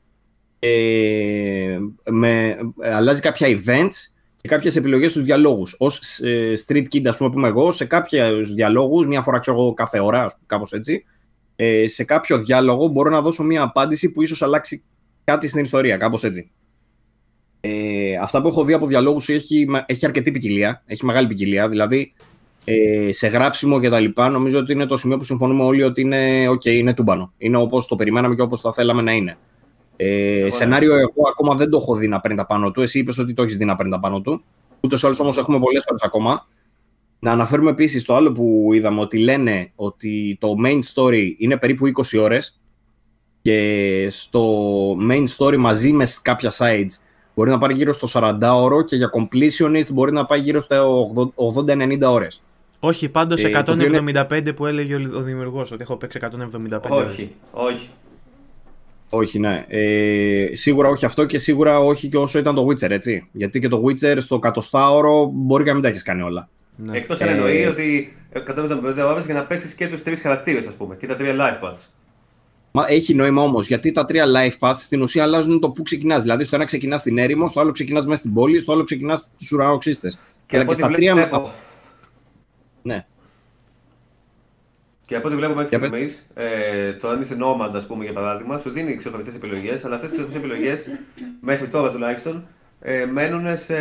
Ε, 0.59 1.78
με, 2.11 2.57
αλλάζει 2.92 3.20
κάποια 3.20 3.48
events 3.48 3.94
και 4.36 4.48
κάποιες 4.48 4.76
επιλογές 4.76 5.11
στους 5.11 5.22
διαλόγους. 5.22 5.76
Ω 5.78 5.86
ε, 6.26 6.53
street 6.66 6.84
kid, 6.92 7.07
ας 7.07 7.16
πούμε, 7.16 7.30
πούμε 7.30 7.48
εγώ, 7.48 7.72
σε 7.72 7.84
κάποιους 7.84 8.55
διαλόγους, 8.55 9.07
μία 9.07 9.22
φορά 9.22 9.38
ξέρω 9.38 9.59
εγώ 9.59 9.74
κάθε 9.74 10.00
ώρα, 10.00 10.38
κάπως 10.46 10.72
έτσι, 10.72 11.05
ε, 11.57 11.88
σε 11.88 12.05
κάποιο 12.05 12.38
διάλογο 12.38 12.86
μπορώ 12.86 13.11
να 13.11 13.20
δώσω 13.20 13.42
μία 13.42 13.62
απάντηση 13.62 14.12
που 14.12 14.22
ίσως 14.22 14.42
αλλάξει 14.42 14.84
κάτι 15.24 15.48
στην 15.48 15.62
ιστορία, 15.62 15.96
κάπως 15.96 16.24
έτσι. 16.24 16.50
Ε, 17.65 18.17
αυτά 18.17 18.43
που 18.43 18.49
έχω 18.49 18.65
δει 18.65 18.73
από 18.73 18.87
διαλόγους 18.87 19.29
έχει, 19.29 19.67
έχει 19.87 20.07
αρκετή 20.07 20.31
ποικιλία, 20.31 20.83
έχει 20.87 21.05
μεγάλη 21.05 21.27
ποικιλία. 21.27 21.69
Δηλαδή, 21.69 22.13
ε, 22.65 23.13
σε 23.13 23.27
γράψιμο 23.27 23.81
και 23.81 23.89
τα 23.89 24.01
λοιπά, 24.01 24.29
νομίζω 24.29 24.59
ότι 24.59 24.73
είναι 24.73 24.87
το 24.87 24.97
σημείο 24.97 25.17
που 25.19 25.25
συμφωνούμε 25.25 25.63
όλοι 25.63 25.83
ότι 25.83 26.01
είναι, 26.01 26.49
okay, 26.49 26.67
είναι 26.67 26.95
τούμπανο. 26.95 27.33
Είναι 27.39 27.57
όπως 27.57 27.87
το 27.87 27.97
περιμέναμε 27.97 28.35
και 28.35 28.43
όπως 28.43 28.61
το 28.61 28.73
θέλαμε 28.73 29.03
να 29.03 29.13
είναι. 29.13 29.37
Ε, 29.97 30.47
σενάριο 30.51 30.97
εγώ 30.97 31.29
ακόμα 31.31 31.55
δεν 31.55 31.71
το 31.71 31.77
έχω 31.77 31.95
δει 31.95 32.09
να 32.09 32.21
παίρνει 32.21 32.37
τα 32.37 32.47
πάνω 32.47 32.71
του. 32.71 32.81
Εσύ 32.81 32.99
είπες 32.99 33.19
ότι 33.19 33.35
το 33.35 33.43
έχεις 33.43 33.57
δει 33.57 33.65
να 33.65 33.75
παίρνει 33.75 33.93
τα 33.93 34.01
πάνω 34.01 34.21
του. 34.21 34.43
Ούτως 34.81 35.03
ή 35.03 35.07
άλλως 35.07 35.21
όμως 35.21 35.39
έχουμε 35.39 35.59
πολλές 35.59 35.85
ώρες 35.89 36.03
ακόμα. 36.03 36.47
Να 37.19 37.33
αναφέρουμε 37.33 37.71
επίσης 37.71 38.05
το 38.05 38.15
άλλο 38.15 38.33
που 38.33 38.71
είδαμε 38.75 39.01
ότι 39.01 39.19
λένε 39.19 39.73
ότι 39.75 40.37
το 40.41 40.55
main 40.65 40.81
story 40.95 41.35
είναι 41.39 41.57
περίπου 41.57 41.87
20 41.87 42.21
ώρες 42.21 42.61
και 43.43 44.07
στο 44.11 44.43
main 45.11 45.25
story 45.37 45.57
μαζί 45.57 45.93
με 45.93 46.07
κάποια 46.23 46.53
sides 46.59 46.91
μπορεί 47.35 47.51
να 47.51 47.59
πάρει 47.59 47.74
γύρω 47.74 47.93
στο 47.93 48.09
40 48.12 48.39
ώρο 48.55 48.83
και 48.83 48.97
για 48.97 49.11
completionist 49.14 49.93
μπορεί 49.93 50.12
να 50.12 50.26
πάει 50.26 50.41
γύρω 50.41 50.61
στα 50.61 50.83
80-90 51.66 52.01
ώρες. 52.03 52.43
Όχι, 52.80 53.09
πάντως 53.09 53.45
ε, 53.45 53.62
175 53.66 54.53
που 54.57 54.66
έλεγε 54.66 54.95
ο 54.95 55.20
δημιουργός, 55.20 55.72
ότι 55.72 55.83
έχω 55.83 55.97
παίξει 55.97 56.18
175. 56.22 56.80
Όχι, 56.89 57.33
όχι. 57.53 57.89
Όχι, 59.14 59.39
ναι. 59.39 59.64
Ε, 59.68 60.51
σίγουρα 60.53 60.89
όχι 60.89 61.05
αυτό 61.05 61.24
και 61.24 61.39
σίγουρα 61.39 61.78
όχι 61.78 62.09
και 62.09 62.16
όσο 62.16 62.39
ήταν 62.39 62.55
το 62.55 62.66
Witcher, 62.66 62.91
έτσι. 62.91 63.28
Γιατί 63.33 63.61
και 63.61 63.68
το 63.68 63.83
Witcher 63.87 64.16
στο 64.18 64.39
κατοστάωρο 64.39 65.30
μπορεί 65.33 65.62
και 65.62 65.68
να 65.68 65.74
μην 65.74 65.85
τα 65.85 65.89
έχεις 65.89 66.03
κάνει 66.03 66.22
όλα. 66.22 66.49
Ναι. 66.76 66.97
Εκτός 66.97 67.20
αν 67.20 67.28
ε, 67.28 67.33
εννοεί 67.33 67.64
ότι 67.64 68.16
175 68.33 68.43
ώρες 69.07 69.24
για 69.24 69.35
να 69.35 69.45
παίξεις 69.45 69.74
και 69.74 69.89
τους 69.89 70.03
τρεις 70.03 70.20
χαρακτήρες, 70.20 70.66
ας 70.66 70.74
πούμε, 70.74 70.97
και 70.97 71.07
τα 71.07 71.14
τρία 71.14 71.35
life 71.37 71.66
paths. 71.66 71.87
Μα 72.75 72.85
έχει 72.89 73.14
νόημα 73.14 73.43
όμως, 73.43 73.66
γιατί 73.66 73.93
τα 73.93 74.05
τρία 74.05 74.25
life 74.27 74.68
paths 74.68 74.77
στην 74.77 75.03
ουσία 75.03 75.23
αλλάζουν 75.23 75.61
το 75.61 75.70
που 75.70 75.83
ξεκινάς. 75.83 76.23
Δηλαδή, 76.23 76.45
στο 76.45 76.57
ένα 76.57 76.64
ξεκινάς 76.64 77.01
στην 77.01 77.18
έρημο, 77.18 77.49
στο 77.49 77.61
άλλο 77.61 77.73
ξεκινάς 77.73 78.07
μέσα 78.07 78.16
στην 78.16 78.33
πόλη, 78.33 78.61
στο 78.61 78.73
άλλο 78.73 78.85
ξεκινάς 78.85 79.20
στου 79.20 79.57
ουρανοξύστε. 79.57 80.12
Και, 80.47 80.64
και 80.64 80.75
στα 80.75 80.89
τρία. 80.89 81.31
Ναι. 82.83 83.07
Και 85.07 85.16
από 85.16 85.27
ό,τι 85.29 85.37
βλέπουμε 85.37 85.62
μέχρι 85.62 85.77
στιγμής, 85.77 86.27
ε, 86.35 86.93
το 86.93 87.09
αν 87.09 87.20
είσαι 87.20 87.37
Nomad, 87.41 87.70
ας 87.75 87.87
πούμε, 87.87 88.05
για 88.05 88.12
παράδειγμα, 88.12 88.59
σου 88.59 88.70
δίνει 88.70 88.95
ξεχωριστές 88.95 89.35
επιλογές, 89.35 89.85
αλλά 89.85 89.95
αυτές 89.95 90.11
τις 90.11 90.18
ξεχωριστές 90.18 90.51
επιλογές, 90.51 90.87
μέχρι 91.41 91.68
τώρα 91.68 91.91
τουλάχιστον, 91.91 92.45
ε, 92.81 93.05
μένουν 93.05 93.57
σε 93.57 93.75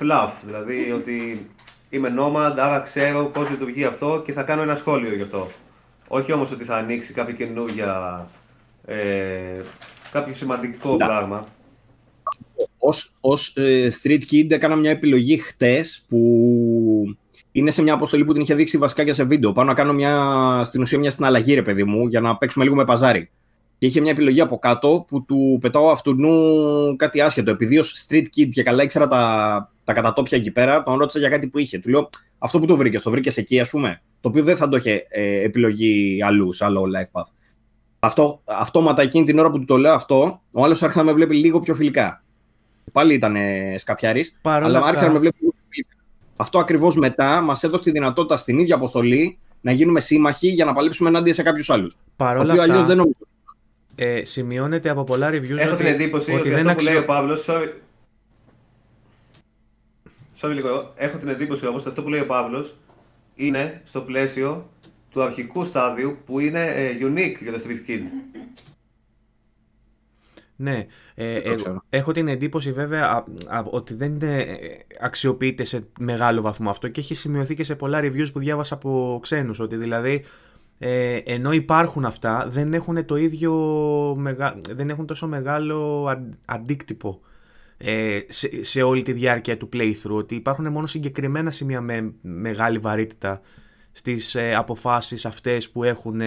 fluff. 0.00 0.30
Δηλαδή 0.44 0.92
ότι 0.94 1.48
είμαι 1.90 2.14
Nomad, 2.18 2.54
άρα 2.56 2.80
ξέρω 2.80 3.24
πώς 3.24 3.50
λειτουργεί 3.50 3.84
αυτό 3.84 4.22
και 4.24 4.32
θα 4.32 4.42
κάνω 4.42 4.62
ένα 4.62 4.74
σχόλιο 4.74 5.14
γι' 5.14 5.22
αυτό. 5.22 5.48
Όχι 6.14 6.32
όμως 6.32 6.52
ότι 6.52 6.64
θα 6.64 6.76
ανοίξει 6.76 7.12
κάποια 7.12 7.34
καινούργια. 7.34 8.26
Ε, 8.84 9.60
κάποιο 10.10 10.34
σημαντικό 10.34 10.96
πράγμα. 10.96 11.46
Ως, 12.78 13.12
ως 13.20 13.56
ε, 13.56 13.90
Street 14.02 14.20
Kid 14.30 14.50
έκανα 14.50 14.76
μια 14.76 14.90
επιλογή 14.90 15.36
χτες 15.36 16.04
που 16.08 16.18
είναι 17.52 17.70
σε 17.70 17.82
μια 17.82 17.94
αποστολή 17.94 18.24
που 18.24 18.32
την 18.32 18.42
είχε 18.42 18.54
δείξει 18.54 18.78
βασικά 18.78 19.04
και 19.04 19.12
σε 19.12 19.24
βίντεο. 19.24 19.52
Πάω 19.52 19.64
να 19.64 19.74
κάνω 19.74 19.92
μια, 19.92 20.60
στην 20.64 20.82
ουσία 20.82 20.98
μια 20.98 21.10
συναλλαγή, 21.10 21.54
ρε 21.54 21.62
παιδί 21.62 21.84
μου, 21.84 22.06
για 22.06 22.20
να 22.20 22.36
παίξουμε 22.36 22.64
λίγο 22.64 22.76
με 22.76 22.84
παζάρι. 22.84 23.30
Και 23.78 23.86
είχε 23.86 24.00
μια 24.00 24.10
επιλογή 24.10 24.40
από 24.40 24.58
κάτω 24.58 25.04
που 25.08 25.24
του 25.24 25.58
πετάω 25.60 25.90
αυτού 25.90 26.16
κάτι 26.96 27.20
άσχετο. 27.20 27.50
Επειδή 27.50 27.78
ως 27.78 28.06
street 28.08 28.26
kid 28.36 28.48
και 28.52 28.62
καλά 28.62 28.82
ήξερα 28.82 29.08
τα, 29.08 29.72
τα 29.84 29.92
κατατόπια 29.92 30.38
εκεί 30.38 30.50
πέρα, 30.50 30.82
τον 30.82 30.98
ρώτησα 30.98 31.18
για 31.18 31.28
κάτι 31.28 31.46
που 31.46 31.58
είχε. 31.58 31.78
Του 31.78 31.88
λέω 31.88 32.08
αυτό 32.38 32.58
που 32.58 32.66
το 32.66 32.76
βρήκες, 32.76 33.02
το 33.02 33.10
βρήκες 33.10 33.36
εκεί, 33.36 33.60
ας 33.60 33.70
πούμε. 33.70 34.02
Το 34.22 34.28
οποίο 34.28 34.42
δεν 34.42 34.56
θα 34.56 34.68
το 34.68 34.76
είχε 34.76 35.06
ε, 35.08 35.42
επιλογή 35.42 36.22
αλλού, 36.24 36.52
σε 36.52 36.64
άλλο 36.64 36.84
life 36.96 37.20
path. 37.20 37.30
Αυτό, 37.98 38.40
αυτόματα 38.44 39.02
εκείνη 39.02 39.24
την 39.24 39.38
ώρα 39.38 39.50
που 39.50 39.58
του 39.58 39.64
το 39.64 39.76
λέω 39.76 39.92
αυτό, 39.92 40.42
ο 40.52 40.64
άλλος 40.64 40.82
άρχισε 40.82 40.98
να 40.98 41.04
με 41.04 41.12
βλέπει 41.12 41.36
λίγο 41.36 41.60
πιο 41.60 41.74
φιλικά. 41.74 42.22
Πάλι 42.92 43.14
ήταν 43.14 43.36
ε, 43.36 43.74
σκαφιάρης, 43.78 44.40
αλλά 44.42 44.80
άρχισε 44.80 45.06
να 45.06 45.12
με 45.12 45.18
βλέπει 45.18 45.36
αυτό 46.42 46.58
ακριβώς 46.58 46.96
μετά 46.96 47.40
μας 47.40 47.62
έδωσε 47.62 47.82
τη 47.82 47.90
δυνατότητα 47.90 48.36
στην 48.36 48.58
ίδια 48.58 48.74
αποστολή 48.74 49.38
να 49.60 49.72
γίνουμε 49.72 50.00
σύμμαχοι 50.00 50.48
για 50.48 50.64
να 50.64 50.72
παλέψουμε 50.72 51.08
ενάντια 51.08 51.34
σε 51.34 51.42
κάποιους 51.42 51.70
άλλους. 51.70 51.96
Παρόλα 52.16 52.52
αυτά. 52.52 52.62
Αλλιώς 52.62 52.84
δεν 52.84 52.96
νομίζω. 52.96 53.16
Ε, 53.94 54.24
σημειώνεται 54.24 54.88
από 54.88 55.04
πολλά 55.04 55.30
reviews 55.30 55.56
Έχω 55.58 55.76
την 55.76 55.86
εντύπωση 55.86 56.34
ότι, 56.34 56.54
αυτό 56.54 56.74
που 56.74 56.82
λέει 56.82 56.96
ο 56.96 57.04
Παύλος. 57.04 57.48
Sorry, 60.40 60.50
λίγο. 60.52 60.92
Έχω 60.94 61.18
την 61.18 61.28
εντύπωση 61.28 61.66
όμως 61.66 61.80
ότι 61.80 61.88
αυτό 61.88 62.02
που 62.02 62.08
λέει 62.08 62.20
ο 62.20 62.26
Παύλος 62.26 62.76
είναι 63.46 63.80
στο 63.84 64.00
πλαίσιο 64.00 64.70
του 65.10 65.22
αρχικού 65.22 65.64
στάδιου 65.64 66.16
που 66.24 66.38
είναι 66.40 66.64
ε, 66.64 66.96
unique 67.00 67.36
για 67.42 67.52
το 67.52 67.62
Street 67.66 67.90
Kid. 67.90 68.02
Ναι, 70.56 70.86
ε, 71.14 71.36
ε, 71.36 71.54
έχω 71.88 72.12
την 72.12 72.28
εντύπωση 72.28 72.72
βέβαια 72.72 73.24
ότι 73.70 73.94
δεν 73.94 74.18
ε, 74.22 74.44
αξιοποιείται 75.00 75.64
σε 75.64 75.86
μεγάλο 75.98 76.42
βαθμό 76.42 76.70
αυτό 76.70 76.88
και 76.88 77.00
έχει 77.00 77.14
σημειωθεί 77.14 77.54
και 77.54 77.64
σε 77.64 77.74
πολλά 77.76 78.00
reviews 78.02 78.32
που 78.32 78.38
διάβασα 78.38 78.74
από 78.74 79.18
ξένους 79.22 79.60
ότι 79.60 79.76
δηλαδή 79.76 80.24
ε, 80.78 81.16
ενώ 81.16 81.52
υπάρχουν 81.52 82.04
αυτά 82.04 82.46
δεν 82.48 82.74
έχουν 82.74 83.04
το 83.04 83.16
ίδιο 83.16 83.52
δεν 84.70 84.90
έχουν 84.90 85.06
τόσο 85.06 85.26
μεγάλο 85.26 86.08
αντίκτυπο 86.46 87.20
ε, 87.84 88.18
σε, 88.28 88.64
σε, 88.64 88.82
όλη 88.82 89.02
τη 89.02 89.12
διάρκεια 89.12 89.56
του 89.56 89.68
playthrough 89.72 90.16
ότι 90.16 90.34
υπάρχουν 90.34 90.68
μόνο 90.68 90.86
συγκεκριμένα 90.86 91.50
σημεία 91.50 91.80
με 91.80 92.12
μεγάλη 92.20 92.78
βαρύτητα 92.78 93.40
στις 93.92 94.34
ε, 94.34 94.54
αποφάσεις 94.54 95.24
αυτές 95.26 95.70
που 95.70 95.84
έχουν 95.84 96.20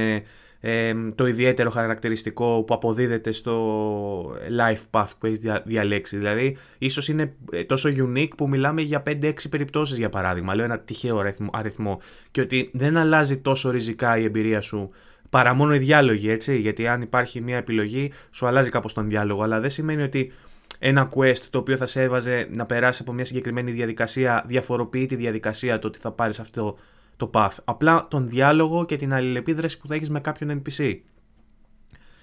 το 1.16 1.26
ιδιαίτερο 1.28 1.70
χαρακτηριστικό 1.70 2.64
που 2.68 2.74
αποδίδεται 2.74 3.32
στο 3.32 4.36
life 4.58 4.84
path 5.00 5.10
που 5.20 5.26
έχεις 5.26 5.40
διαλέξει. 5.66 6.18
Δηλαδή, 6.18 6.58
ίσως 6.78 7.08
είναι 7.08 7.34
ε, 7.52 7.64
τόσο 7.64 7.90
unique 7.90 8.36
που 8.38 8.50
μιλάμε 8.50 8.82
για 8.82 9.04
5-6 9.08 9.34
περιπτώσεις 9.50 9.98
για 9.98 10.10
παράδειγμα. 10.10 10.56
Λέω 10.56 10.66
ένα 10.66 10.80
τυχαίο 10.80 11.24
αριθμό. 11.52 12.02
Και 12.32 12.42
ότι 12.42 12.70
δεν 12.74 12.98
αλλάζει 12.98 13.38
τόσο 13.38 13.70
ριζικά 13.70 14.18
η 14.18 14.24
εμπειρία 14.24 14.62
σου 14.62 14.90
παρά 15.30 15.54
μόνο 15.54 15.76
οι 15.76 15.78
διάλογοι, 15.78 16.30
έτσι. 16.30 16.58
Γιατί 16.58 16.88
αν 16.88 17.02
υπάρχει 17.02 17.42
μια 17.42 17.58
επιλογή, 17.58 18.12
σου 18.32 18.48
αλλάζει 18.48 18.70
κάπως 18.70 18.94
τον 18.94 19.10
διάλογο. 19.10 19.44
Αλλά 19.44 19.60
δεν 19.60 19.70
σημαίνει 19.70 20.02
ότι 20.02 20.32
ένα 20.80 21.10
quest 21.16 21.42
το 21.50 21.58
οποίο 21.58 21.78
θα 21.78 21.86
σε 21.86 22.02
έβαζε 22.02 22.50
να 22.56 22.66
περάσει 22.66 23.02
από 23.02 23.14
μια 23.14 23.26
συγκεκριμένη 23.26 23.72
διαδικασία 23.72 24.44
διαφοροποιεί 24.48 25.06
τη 25.06 25.16
διαδικασία 25.16 25.80
το 25.80 25.88
ότι 25.88 26.00
θα 26.00 26.12
πάρεις 26.12 26.40
αυτό 26.40 26.78
το 27.16 27.30
path. 27.34 27.56
Απλά 27.64 28.08
τον 28.10 28.28
διάλογο 28.30 28.86
και 28.86 28.96
την 28.96 29.14
αλληλεπίδραση 29.14 29.80
που 29.80 29.88
θα 29.88 29.96
έχεις 29.96 30.10
με 30.10 30.20
κάποιον 30.20 30.62
NPC. 30.62 30.94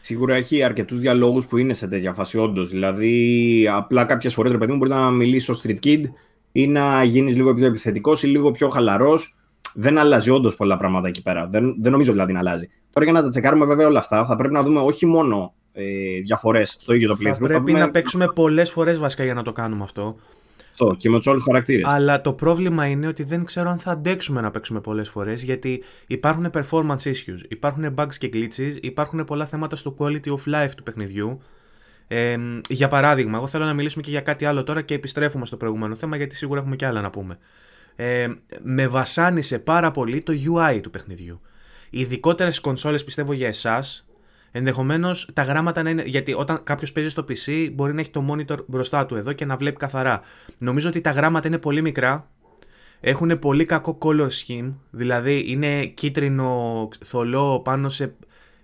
Σίγουρα 0.00 0.34
έχει 0.34 0.62
αρκετούς 0.62 1.00
διαλόγους 1.00 1.46
που 1.46 1.56
είναι 1.56 1.72
σε 1.72 1.88
τέτοια 1.88 2.12
φάση, 2.12 2.38
όντως. 2.38 2.70
Δηλαδή, 2.70 3.68
απλά 3.72 4.04
κάποιες 4.04 4.34
φορές, 4.34 4.52
ρε 4.52 4.58
παιδί 4.58 4.72
μου, 4.72 4.78
μπορείς 4.78 4.92
να 4.92 5.10
μιλήσεις 5.10 5.48
ως 5.48 5.62
street 5.64 5.86
kid 5.86 6.00
ή 6.52 6.66
να 6.66 7.02
γίνεις 7.02 7.36
λίγο 7.36 7.54
πιο 7.54 7.66
επιθετικός 7.66 8.22
ή 8.22 8.26
λίγο 8.26 8.50
πιο 8.50 8.68
χαλαρός. 8.68 9.36
Δεν 9.74 9.98
αλλάζει 9.98 10.30
όντως 10.30 10.56
πολλά 10.56 10.76
πράγματα 10.76 11.08
εκεί 11.08 11.22
πέρα. 11.22 11.46
Δεν, 11.46 11.76
δεν 11.80 11.92
νομίζω 11.92 12.12
δηλαδή 12.12 12.32
να 12.32 12.38
αλλάζει. 12.38 12.68
Τώρα 12.92 13.06
για 13.06 13.14
να 13.14 13.22
τα 13.22 13.28
τσεκάρουμε 13.28 13.64
βέβαια 13.64 13.86
όλα 13.86 13.98
αυτά, 13.98 14.26
θα 14.26 14.36
πρέπει 14.36 14.54
να 14.54 14.62
δούμε 14.62 14.80
όχι 14.80 15.06
μόνο 15.06 15.54
ε, 15.72 16.20
διαφορές 16.20 16.70
στο 16.70 16.94
ίδιο 16.94 17.08
το 17.08 17.16
πλήθος. 17.16 17.38
Θα 17.38 17.46
πρέπει 17.46 17.72
να 17.72 17.90
παίξουμε 17.90 18.26
πολλές 18.34 18.70
φορές 18.70 18.98
βασικά 18.98 19.24
για 19.24 19.34
να 19.34 19.42
το 19.42 19.52
κάνουμε 19.52 19.82
αυτό. 19.82 20.16
Αυτό 20.70 20.94
και 20.98 21.10
με 21.10 21.16
τους 21.16 21.26
άλλους 21.26 21.42
χαρακτήρες. 21.42 21.84
Αλλά 21.86 22.20
το 22.20 22.32
πρόβλημα 22.32 22.86
είναι 22.86 23.06
ότι 23.06 23.22
δεν 23.22 23.44
ξέρω 23.44 23.70
αν 23.70 23.78
θα 23.78 23.90
αντέξουμε 23.90 24.40
να 24.40 24.50
παίξουμε 24.50 24.80
πολλές 24.80 25.08
φορές 25.08 25.42
γιατί 25.42 25.82
υπάρχουν 26.06 26.50
performance 26.52 27.02
issues, 27.02 27.40
υπάρχουν 27.48 27.94
bugs 27.96 28.14
και 28.18 28.30
glitches, 28.32 28.76
υπάρχουν 28.80 29.24
πολλά 29.24 29.46
θέματα 29.46 29.76
στο 29.76 29.96
quality 29.98 30.26
of 30.26 30.54
life 30.54 30.70
του 30.76 30.82
παιχνιδιού. 30.82 31.40
Ε, 32.08 32.36
για 32.68 32.88
παράδειγμα, 32.88 33.36
εγώ 33.36 33.46
θέλω 33.46 33.64
να 33.64 33.74
μιλήσουμε 33.74 34.02
και 34.02 34.10
για 34.10 34.20
κάτι 34.20 34.44
άλλο 34.44 34.62
τώρα 34.62 34.82
και 34.82 34.94
επιστρέφουμε 34.94 35.46
στο 35.46 35.56
προηγούμενο 35.56 35.94
θέμα 35.94 36.16
γιατί 36.16 36.36
σίγουρα 36.36 36.60
έχουμε 36.60 36.76
και 36.76 36.86
άλλα 36.86 37.00
να 37.00 37.10
πούμε. 37.10 37.38
Ε, 37.96 38.28
με 38.62 38.86
βασάνισε 38.86 39.58
πάρα 39.58 39.90
πολύ 39.90 40.22
το 40.22 40.32
UI 40.32 40.80
του 40.82 40.90
παιχνιδιού. 40.90 41.40
Οι 41.90 42.00
ειδικότερε 42.00 42.50
κονσόλες 42.60 43.04
πιστεύω 43.04 43.32
για 43.32 43.48
εσάς 43.48 44.06
Ενδεχομένως 44.52 45.30
τα 45.32 45.42
γράμματα 45.42 45.82
να 45.82 45.90
είναι. 45.90 46.02
Γιατί 46.02 46.32
όταν 46.32 46.62
κάποιος 46.62 46.92
παίζει 46.92 47.08
στο 47.10 47.24
PC, 47.28 47.70
μπορεί 47.72 47.94
να 47.94 48.00
έχει 48.00 48.10
το 48.10 48.26
monitor 48.30 48.64
μπροστά 48.66 49.06
του 49.06 49.14
εδώ 49.16 49.32
και 49.32 49.44
να 49.44 49.56
βλέπει 49.56 49.76
καθαρά. 49.76 50.20
Νομίζω 50.58 50.88
ότι 50.88 51.00
τα 51.00 51.10
γράμματα 51.10 51.48
είναι 51.48 51.58
πολύ 51.58 51.82
μικρά. 51.82 52.28
Έχουν 53.00 53.38
πολύ 53.38 53.64
κακό 53.64 53.98
color 54.02 54.28
scheme, 54.28 54.72
δηλαδή 54.90 55.44
είναι 55.46 55.84
κίτρινο 55.84 56.88
θολό 57.04 57.60
πάνω 57.60 57.88
σε 57.88 58.14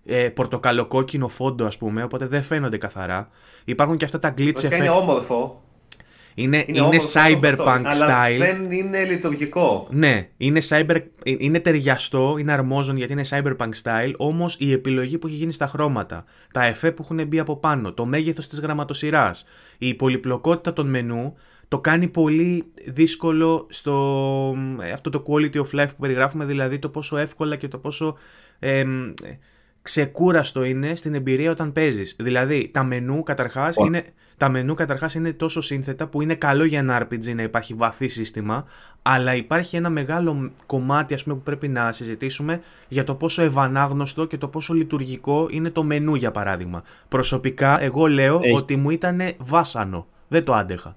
ε, 0.05 0.29
πορτοκαλοκόκκινο 0.29 1.29
φόντο 1.29 1.65
ας 1.65 1.79
πούμε, 1.79 2.03
οπότε 2.03 2.27
δεν 2.27 2.43
φαίνονται 2.43 2.77
καθαρά. 2.77 3.29
Υπάρχουν 3.65 3.97
και 3.97 4.05
αυτά 4.05 4.19
τα 4.19 4.35
glitch 4.39 4.59
effect. 4.59 4.73
Είναι 4.73 4.91
όμορφο. 4.91 5.63
Είναι, 6.41 6.65
είναι, 6.67 6.79
είναι 6.79 6.99
cyberpunk 7.13 7.81
style. 7.81 7.85
Αλλά 7.85 8.29
δεν 8.39 8.71
είναι 8.71 9.05
λειτουργικό. 9.05 9.89
Ναι, 9.91 10.29
είναι, 10.37 10.61
cyber, 10.69 11.03
είναι 11.25 11.61
ταιριαστό, 11.61 12.37
είναι 12.39 12.53
αρμόζον 12.53 12.97
γιατί 12.97 13.13
είναι 13.13 13.25
cyberpunk 13.29 13.71
style, 13.83 14.13
όμως 14.17 14.57
η 14.59 14.73
επιλογή 14.73 15.19
που 15.19 15.27
έχει 15.27 15.37
γίνει 15.37 15.53
στα 15.53 15.67
χρώματα, 15.67 16.25
τα 16.53 16.65
εφέ 16.65 16.93
που 16.93 17.03
έχουν 17.03 17.27
μπει 17.27 17.39
από 17.39 17.57
πάνω, 17.57 17.93
το 17.93 18.07
μέγεθος 18.07 18.47
της 18.47 18.61
γραμματοσυράς, 18.61 19.45
η 19.79 19.95
πολυπλοκότητα 19.95 20.73
των 20.73 20.89
μενού, 20.89 21.35
το 21.69 21.81
κάνει 21.81 22.09
πολύ 22.09 22.73
δύσκολο 22.87 23.67
στο 23.71 24.57
αυτό 24.93 25.11
το 25.11 25.23
quality 25.27 25.57
of 25.57 25.81
life 25.81 25.89
που 25.89 26.01
περιγράφουμε, 26.01 26.45
δηλαδή 26.45 26.79
το 26.79 26.89
πόσο 26.89 27.17
εύκολα 27.17 27.57
και 27.57 27.69
το 27.69 27.79
πόσο 27.79 28.17
ε, 28.59 28.85
ξεκούραστο 29.83 30.65
είναι 30.65 30.95
στην 30.95 31.15
εμπειρία 31.15 31.51
όταν 31.51 31.73
παίζεις. 31.73 32.17
Δηλαδή 32.19 32.69
τα 32.73 32.85
μενού 32.85 33.23
καταρχάς 33.23 33.77
είναι 33.77 34.05
τα 34.39 34.49
μενού 34.49 34.75
καταρχάς 34.75 35.15
είναι 35.15 35.33
τόσο 35.33 35.61
σύνθετα 35.61 36.09
που 36.09 36.23
είναι 36.23 36.35
καλό 36.35 36.65
για 36.65 36.79
ένα 36.79 37.03
RPG 37.03 37.35
να 37.35 37.43
υπάρχει 37.43 37.75
βαθύ 37.75 38.09
σύστημα, 38.09 38.65
αλλά 39.03 39.35
υπάρχει 39.35 39.77
ένα 39.77 39.91
μεγάλο 39.91 40.51
κομμάτι 40.67 41.15
ας 41.15 41.23
πούμε, 41.23 41.37
που 41.37 41.43
πρέπει 41.43 41.69
να 41.69 41.93
συζητήσουμε 41.93 42.61
για 42.89 43.05
το 43.05 43.15
πόσο 43.15 43.43
ευανάγνωστο 43.43 44.25
και 44.25 44.39
το 44.39 44.49
πόσο 44.49 44.75
λειτουργικό 44.75 45.49
είναι 45.51 45.71
το 45.71 45.83
μενού 45.83 46.15
για 46.15 46.31
παράδειγμα. 46.31 46.83
Προσωπικά 47.09 47.83
εγώ 47.83 48.07
λέω 48.07 48.41
ότι 48.55 48.77
μου 48.77 48.91
ήταν 48.91 49.21
βάσανο, 49.39 50.07
δεν 50.29 50.45
το 50.45 50.55
άντεχα. 50.55 50.97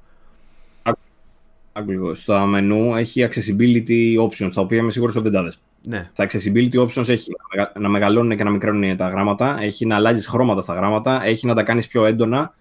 Άκου 1.73 2.15
Στο 2.15 2.45
μενού 2.45 2.95
έχει 2.95 3.27
accessibility 3.29 4.27
options, 4.27 4.51
τα 4.53 4.61
οποία 4.61 4.77
είμαι 4.77 4.91
σίγουρο 4.91 5.11
ότι 5.15 5.23
δεν 5.23 5.32
τα 5.32 5.43
δες. 5.43 5.59
Ναι. 5.88 6.09
Στα 6.11 6.27
accessibility 6.27 6.86
options 6.86 7.09
έχει 7.09 7.32
να 7.79 7.89
μεγαλώνουν 7.89 8.38
και 8.38 8.43
να 8.43 8.49
μικραίνουν 8.49 8.95
τα 8.95 9.09
γράμματα, 9.09 9.57
έχει 9.61 9.86
να 9.86 9.95
αλλάζεις 9.95 10.27
χρώματα 10.27 10.61
στα 10.61 10.73
γράμματα, 10.73 11.25
έχει 11.25 11.47
να 11.47 11.53
τα 11.55 11.63
κάνεις 11.63 11.88
πιο 11.88 12.05
έντονα, 12.05 12.53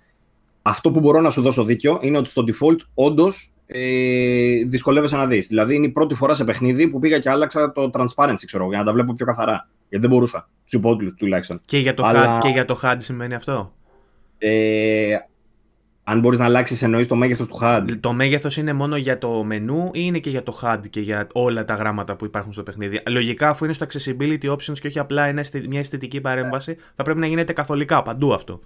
αυτό 0.62 0.90
που 0.90 1.00
μπορώ 1.00 1.20
να 1.20 1.30
σου 1.30 1.42
δώσω 1.42 1.64
δίκιο 1.64 1.98
είναι 2.02 2.18
ότι 2.18 2.28
στο 2.28 2.44
default 2.46 2.78
όντως 2.94 3.52
ε, 3.66 4.64
δυσκολεύεσαι 4.66 5.16
να 5.16 5.26
δεις. 5.26 5.46
Δηλαδή 5.46 5.74
είναι 5.74 5.86
η 5.86 5.90
πρώτη 5.90 6.14
φορά 6.14 6.34
σε 6.34 6.44
παιχνίδι 6.44 6.88
που 6.88 6.98
πήγα 6.98 7.18
και 7.18 7.30
άλλαξα 7.30 7.72
το 7.72 7.90
transparency, 7.92 8.44
ξέρω 8.46 8.68
για 8.68 8.78
να 8.78 8.84
τα 8.84 8.92
βλέπω 8.92 9.12
πιο 9.12 9.26
καθαρά. 9.26 9.68
Γιατί 9.88 10.06
δεν 10.06 10.16
μπορούσα. 10.16 10.48
Τους 10.64 10.72
υπότιτλους 10.72 11.14
τουλάχιστον. 11.14 11.60
Και 11.64 11.78
για 11.78 11.94
το, 11.94 12.04
Αλλά... 12.04 12.36
HUD, 12.36 12.40
και 12.40 12.48
για 12.48 12.64
το 12.64 12.80
HUD 12.82 12.96
σημαίνει 12.98 13.34
αυτό; 13.34 13.72
Ε, 14.38 15.16
αν 16.10 16.20
μπορείς 16.20 16.38
να 16.38 16.44
αλλάξεις, 16.44 16.82
εννοείς 16.82 17.08
το 17.08 17.14
μέγεθος 17.16 17.48
του 17.48 17.58
HUD. 17.62 17.84
Το 18.00 18.12
μέγεθος 18.12 18.56
είναι 18.56 18.72
μόνο 18.72 18.96
για 18.96 19.18
το 19.18 19.44
μενού 19.44 19.84
ή 19.86 19.90
είναι 19.92 20.18
και 20.18 20.30
για 20.30 20.42
το 20.42 20.60
HUD 20.62 20.80
και 20.90 21.00
για 21.00 21.26
όλα 21.32 21.64
τα 21.64 21.74
γράμματα 21.74 22.16
που 22.16 22.24
υπάρχουν 22.24 22.52
στο 22.52 22.62
παιχνίδι; 22.62 23.02
Λογικά, 23.08 23.48
αφού 23.48 23.64
είναι 23.64 23.72
στο 23.72 23.86
accessibility 23.88 24.50
options 24.50 24.78
και 24.80 24.86
όχι 24.86 24.98
απλά 24.98 25.28
είναι 25.28 25.42
μια 25.68 25.78
αισθητική 25.78 26.20
παρέμβαση, 26.20 26.76
θα 26.96 27.02
πρέπει 27.02 27.18
να 27.18 27.26
γίνεται 27.26 27.52
καθολικά 27.52 28.02
παντού 28.02 28.34
αυτό. 28.34 28.60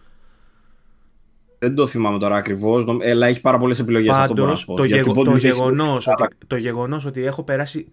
Δεν 1.59 1.75
το 1.75 1.87
θυμάμαι 1.87 2.19
τώρα 2.19 2.37
ακριβώς, 2.37 2.85
αλλά 3.11 3.27
έχει 3.27 3.41
πάρα 3.41 3.59
πολλές 3.59 3.79
επιλογές 3.79 4.15
αυτό 4.15 4.35
το, 4.35 4.75
το, 4.75 4.85
γεγο, 4.85 5.23
το, 5.23 5.37
γεγονός 5.37 6.07
ότι, 6.07 6.29
το 6.47 6.57
γεγονός 6.57 7.05
ότι 7.05 7.25
έχω 7.25 7.43
περάσει 7.43 7.93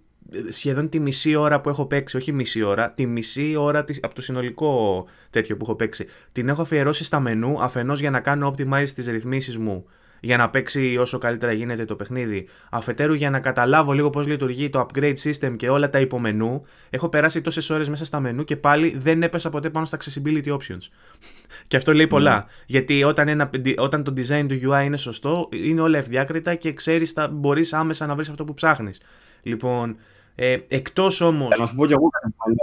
σχεδόν 0.50 0.90
τη 0.90 1.00
μισή 1.00 1.36
ώρα 1.36 1.62
που 1.62 1.70
έχω 1.70 1.86
παίξει, 1.86 2.18
όχι 2.18 2.32
μισή 2.32 2.62
ώρα, 2.62 2.92
τη 2.94 3.06
μισή 3.06 3.56
ώρα 3.56 3.84
της, 3.84 4.00
από 4.02 4.16
το 4.16 4.22
συνολικό 4.22 5.06
τέτοιο 5.30 5.58
που 5.58 5.64
έχω 5.64 5.76
παίξει, 5.76 6.06
την 6.32 6.50
έχω 6.50 6.62
αφιερώσει 6.62 7.04
στα 7.04 7.20
μενού 7.20 7.64
αφενός 7.64 8.00
για 8.00 8.10
να 8.10 8.20
κάνω 8.20 8.54
optimize 8.56 8.90
τις 8.90 9.08
ρυθμίσεις 9.08 9.58
μου 9.58 9.86
για 10.24 10.38
να 10.38 10.50
παίξει 10.50 10.98
όσο 10.98 11.18
καλύτερα 11.18 11.52
γίνεται 11.52 11.86
το 11.86 11.96
παιχνίδι. 11.96 12.48
Αφετέρου 12.72 13.14
για 13.14 13.30
να 13.30 13.40
καταλάβω 13.40 13.92
λίγο 13.94 14.10
πώς 14.10 14.28
λειτουργεί 14.28 14.70
το 14.70 14.86
upgrade 14.86 15.16
system 15.24 15.56
και 15.58 15.70
όλα 15.70 15.90
τα 15.90 16.00
υπομενού. 16.00 16.64
Έχω 16.90 17.10
περάσει 17.10 17.42
τόσες 17.42 17.70
ώρες 17.70 17.90
μέσα 17.90 18.06
στα 18.06 18.20
μενού 18.20 18.44
και 18.44 18.56
πάλι 18.56 18.98
δεν 18.98 19.24
έπεσα 19.24 19.50
ποτέ 19.50 19.70
πάνω 19.70 19.86
στα 19.86 19.98
accessibility 19.98 20.48
options. 20.48 20.88
και 21.68 21.78
αυτό 21.78 21.94
λέει 21.94 22.08
πολλά. 22.08 22.46
Mm. 22.46 22.50
Γιατί 22.66 23.04
όταν, 23.04 23.28
ένα, 23.28 23.50
όταν 23.78 24.04
το 24.04 24.14
design 24.18 24.46
του 24.48 24.72
UI 24.72 24.84
είναι 24.86 24.98
σωστό, 24.98 25.50
είναι 25.52 25.82
όλα 25.82 25.98
ευδιάκριτα 25.98 26.56
και 26.56 26.74
ξέρεις, 26.74 27.14
μπορείς 27.32 27.74
άμεσα 27.74 28.06
να 28.06 28.16
βρεις 28.16 28.30
αυτό 28.30 28.44
που 28.44 28.54
ψάχνεις. 28.54 29.02
Λοιπόν, 29.42 29.98
ε, 30.46 30.58
εκτός 30.68 31.22
όμω. 31.22 31.48
Να 31.58 31.66
σου 31.66 31.76
πω 31.76 31.86
κι 31.86 31.94
εγώ 31.94 32.10
κάτι 32.10 32.34
που 32.38 32.56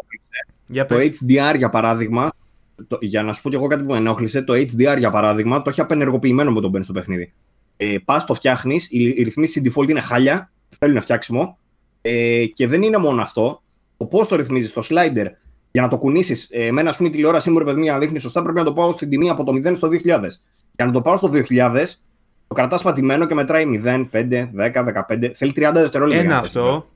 για 0.70 0.86
Το 0.86 0.96
HDR 0.96 1.56
για 1.56 1.68
παράδειγμα, 1.68 2.30
το, 2.88 2.98
για 3.00 3.22
να 3.22 3.32
σου 3.32 3.42
πω 3.42 3.48
κι 3.48 3.54
εγώ 3.54 3.66
κάτι 3.66 3.82
που 3.82 3.92
με 3.92 3.98
ενόχλησε, 3.98 4.42
το 4.42 4.52
HDR 4.54 4.98
για 4.98 5.10
παράδειγμα 5.10 5.62
το 5.62 5.70
έχει 5.70 5.80
απενεργοποιημένο 5.80 6.52
με 6.52 6.60
τον 6.60 6.70
μπαίνει 6.70 6.84
στο 6.84 6.92
παιχνίδι 6.92 7.32
ε, 7.80 7.96
πας 8.04 8.24
το 8.24 8.34
φτιάχνεις, 8.34 8.90
οι, 8.90 9.02
οι 9.16 9.22
ρυθμίσεις 9.22 9.62
default 9.64 9.88
είναι 9.88 10.00
χάλια, 10.00 10.50
θέλουν 10.78 11.00
φτιάξιμο. 11.00 11.58
Ε, 12.02 12.44
και 12.46 12.66
δεν 12.66 12.82
είναι 12.82 12.96
μόνο 12.96 13.22
αυτό. 13.22 13.62
Το 13.96 14.04
πώς 14.04 14.28
το 14.28 14.36
ρυθμίζεις, 14.36 14.72
το 14.72 14.82
slider, 14.84 15.26
για 15.70 15.82
να 15.82 15.88
το 15.88 15.98
κουνήσεις, 15.98 16.48
ε, 16.50 16.70
με 16.70 16.80
ένα 16.80 16.94
πούμε 16.96 17.08
τηλεόρασή 17.08 17.50
μου, 17.50 17.58
ρε 17.58 17.64
παιδί, 17.64 17.86
να 17.86 17.98
δείχνεις 17.98 18.22
σωστά, 18.22 18.42
πρέπει 18.42 18.58
να 18.58 18.64
το 18.64 18.72
πάω 18.72 18.92
στην 18.92 19.10
τιμή 19.10 19.30
από 19.30 19.44
το 19.44 19.52
0 19.52 19.76
στο 19.76 19.88
2000. 19.88 20.40
Για 20.76 20.86
να 20.86 20.92
το 20.92 21.02
πάω 21.02 21.16
στο 21.16 21.28
2000, 21.28 21.98
το 22.46 22.54
κρατάς 22.54 22.82
πατημένο 22.82 23.26
και 23.26 23.34
μετράει 23.34 23.64
0, 23.84 24.08
5, 24.10 24.50
10, 24.52 24.84
15. 25.08 25.30
Θέλει 25.34 25.52
30 25.56 25.70
δευτερόλεπτα. 25.74 26.22
Ένα 26.22 26.36
αυτό. 26.36 26.88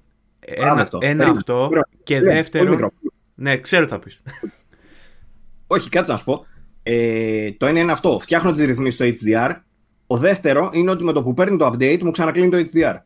Ένα, 0.47 0.73
αυτό, 0.73 0.99
ένα 1.03 1.29
αυτό. 1.29 1.71
Και 2.03 2.21
δεύτερο. 2.21 2.91
Ναι, 3.35 3.59
ξέρω 3.59 3.85
τι 3.85 3.91
θα 3.91 3.99
πεις. 3.99 4.23
Όχι, 5.67 5.89
κάτσε 5.89 6.13
να 6.13 6.19
σου 6.19 6.25
πω. 6.25 6.47
Ε, 6.83 7.53
το 7.53 7.67
ένα 7.67 7.81
είναι 7.81 7.93
αυτό. 7.93 8.19
Φτιάχνω 8.19 8.53
τις 8.53 8.65
ρυθμίσεις 8.65 8.95
στο 8.95 9.05
HDR 9.05 9.57
ο 10.13 10.17
δεύτερο 10.17 10.71
είναι 10.73 10.91
ότι 10.91 11.05
με 11.05 11.13
το 11.13 11.23
που 11.23 11.35
παίρνει 11.35 11.57
το 11.57 11.67
update 11.67 12.03
μου 12.03 12.11
ξανακλίνει 12.11 12.49
το 12.49 12.57
HDR. 12.57 12.97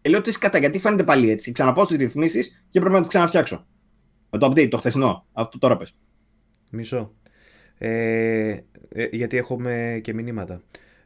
Και 0.00 0.10
λέω 0.10 0.18
ότι 0.18 0.38
κατά 0.38 0.58
γιατί 0.58 0.78
φαίνεται 0.78 1.04
πάλι 1.04 1.30
έτσι. 1.30 1.52
Ξαναπάω 1.52 1.84
στι 1.84 1.96
ρυθμίσεις 1.96 2.66
και 2.68 2.78
πρέπει 2.78 2.94
να 2.94 3.00
τις 3.00 3.08
ξαναφτιάξω. 3.08 3.66
Με 4.30 4.38
το 4.38 4.46
update, 4.46 4.68
το 4.68 4.76
χθεσινό. 4.76 5.26
Αυτό 5.32 5.58
τώρα 5.58 5.76
πες. 5.76 5.94
Μισό. 6.72 7.14
Ε, 7.78 8.56
ε, 8.88 9.08
γιατί 9.10 9.36
έχουμε 9.36 10.00
και 10.02 10.14
μηνύματα. 10.14 10.62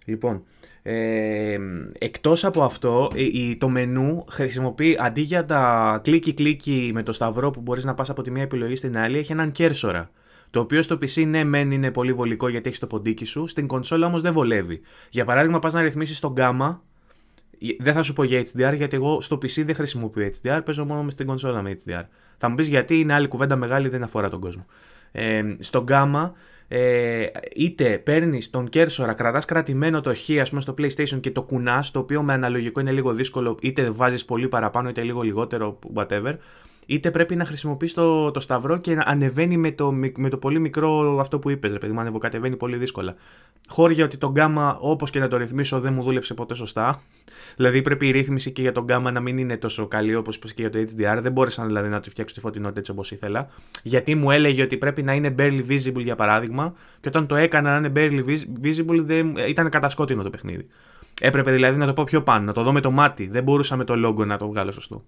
Λοιπόν, 0.07 0.45
ε, 0.89 1.59
εκτός 1.99 2.45
από 2.45 2.63
αυτό, 2.63 3.11
το 3.59 3.69
μενού 3.69 4.25
χρησιμοποιεί 4.31 4.97
αντί 5.01 5.21
για 5.21 5.45
τα 5.45 6.01
κλίκι 6.03 6.35
κλίκι 6.35 6.91
με 6.95 7.03
το 7.03 7.13
σταυρό 7.13 7.51
που 7.51 7.61
μπορείς 7.61 7.85
να 7.85 7.95
πας 7.95 8.11
από 8.11 8.23
τη 8.23 8.31
μία 8.31 8.43
επιλογή 8.43 8.77
στην 8.77 8.99
άλλη, 8.99 9.19
έχει 9.19 9.33
έναν 9.33 9.53
κέρσορα. 9.53 10.11
Το 10.51 10.61
οποίο 10.61 10.83
στο 10.83 10.95
PC 10.95 11.27
ναι, 11.27 11.45
μεν 11.45 11.71
είναι 11.71 11.91
πολύ 11.91 12.13
βολικό 12.13 12.49
γιατί 12.49 12.69
έχει 12.69 12.79
το 12.79 12.87
ποντίκι 12.87 13.25
σου, 13.25 13.47
στην 13.47 13.67
κονσόλα 13.67 14.07
όμως 14.07 14.23
δεν 14.23 14.33
βολεύει. 14.33 14.81
Για 15.11 15.25
παράδειγμα, 15.25 15.59
πας 15.59 15.73
να 15.73 15.81
ρυθμίσεις 15.81 16.21
τον 16.21 16.35
γάμα. 16.37 16.83
Δεν 17.79 17.95
θα 17.95 18.03
σου 18.03 18.13
πω 18.13 18.25
για 18.25 18.41
HDR 18.41 18.75
γιατί 18.77 18.97
εγώ 18.97 19.21
στο 19.21 19.37
PC 19.37 19.65
δεν 19.65 19.75
χρησιμοποιώ 19.75 20.31
HDR, 20.43 20.61
παίζω 20.65 20.85
μόνο 20.85 21.03
με 21.03 21.11
στην 21.11 21.27
κονσόλα 21.27 21.63
με 21.63 21.75
HDR. 21.85 22.05
Θα 22.37 22.49
μου 22.49 22.55
πεις 22.55 22.69
γιατί 22.69 23.01
είναι 23.01 23.13
άλλη 23.13 23.29
κουβέντα 23.29 23.57
μεγάλη, 23.57 23.89
δεν 23.89 24.03
αφορά 24.03 24.29
τον 24.29 24.41
κόσμο. 24.41 24.67
Ε, 25.13 25.43
στον 25.59 25.87
γάμα, 25.89 26.33
ε, 26.69 27.27
είτε 27.57 27.99
παίρνεις 27.99 28.51
τον 28.51 28.69
κέρσορα, 28.69 29.13
κρατάς 29.13 29.45
κρατημένο 29.45 30.01
το 30.01 30.15
χ, 30.15 30.41
ας 30.41 30.49
πούμε, 30.49 30.61
στο 30.61 30.75
PlayStation 30.79 31.21
και 31.21 31.31
το 31.31 31.43
κουνάς, 31.43 31.91
το 31.91 31.99
οποίο 31.99 32.23
με 32.23 32.33
αναλογικό 32.33 32.81
είναι 32.81 32.93
λίγο 32.93 33.13
δύσκολο, 33.13 33.59
είτε 33.63 33.91
βάζεις 33.91 34.25
πολύ 34.25 34.49
παραπάνω, 34.49 34.89
είτε 34.89 35.03
λίγο 35.03 35.23
λιγότερο, 35.23 35.79
whatever 35.95 36.35
είτε 36.87 37.11
πρέπει 37.11 37.37
να 37.37 37.45
χρησιμοποιείς 37.45 37.95
το, 37.95 38.31
το 38.31 38.41
σταυρό 38.41 38.79
και 38.79 38.95
να 38.95 39.03
ανεβαίνει 39.07 39.57
με 39.57 39.73
το, 39.73 39.93
με 40.17 40.29
το 40.29 40.37
πολύ 40.37 40.59
μικρό 40.59 41.19
αυτό 41.21 41.39
που 41.39 41.51
είπες, 41.51 41.73
ρε 41.73 41.79
παιδί 41.79 41.93
μου, 41.93 42.01
ανεβοκατεβαίνει 42.01 42.57
πολύ 42.57 42.77
δύσκολα. 42.77 43.15
Χώρια 43.69 44.05
ότι 44.05 44.17
το 44.17 44.31
γκάμα, 44.31 44.79
όπως 44.81 45.11
και 45.11 45.19
να 45.19 45.29
το 45.29 45.37
ρυθμίσω, 45.37 45.81
δεν 45.81 45.93
μου 45.93 46.03
δούλεψε 46.03 46.35
ποτέ 46.35 46.55
σωστά. 46.55 47.03
δηλαδή 47.57 47.83
πρέπει 47.83 48.07
η 48.07 48.11
ρύθμιση 48.11 48.53
και 48.53 48.63
για 48.63 48.73
το 48.73 48.83
γκάμα 48.83 49.11
να 49.11 49.21
μην 49.21 49.39
είναι 49.39 49.57
τόσο 49.57 49.87
καλή 49.87 50.15
όπως 50.15 50.39
και 50.39 50.53
για 50.57 50.71
το 50.71 50.79
HDR. 50.79 51.19
Δεν 51.23 51.33
μπόρεσα 51.33 51.67
δηλαδή 51.67 51.89
να 51.89 52.01
το 52.01 52.11
φτιάξω 52.11 52.35
τη 52.35 52.41
φωτεινότητα 52.41 52.79
έτσι 52.79 52.91
όπως 52.91 53.11
ήθελα. 53.11 53.49
Γιατί 53.83 54.15
μου 54.15 54.31
έλεγε 54.31 54.63
ότι 54.63 54.77
πρέπει 54.77 55.03
να 55.03 55.15
είναι 55.15 55.35
barely 55.39 55.63
visible 55.69 56.03
για 56.03 56.15
παράδειγμα, 56.15 56.73
και 57.01 57.09
όταν 57.09 57.27
το 57.27 57.35
έκανα 57.35 57.81
να 57.81 57.89
είναι 57.89 57.93
barely 57.97 58.25
visible, 58.63 59.01
δεν, 59.01 59.37
ήταν 59.49 59.71
κατασκότεινο 59.71 60.23
το 60.23 60.31
παιχνίδι. 60.31 60.67
Έπρεπε 61.21 61.53
δηλαδή 61.53 61.79
να 61.79 61.87
το 61.87 61.93
πω 61.93 62.05
πιο 62.05 62.23
πάνω, 62.23 62.45
να 62.45 62.53
το 62.53 62.63
δω 62.63 62.73
με 62.73 62.81
το 62.81 62.91
μάτι. 62.91 63.29
Δεν 63.29 63.43
μπορούσα 63.43 63.77
με 63.77 63.85
το 63.85 63.95
logo 64.07 64.27
να 64.27 64.39
το 64.39 64.49
βγάλω 64.49 64.73
σωστό. 64.73 65.05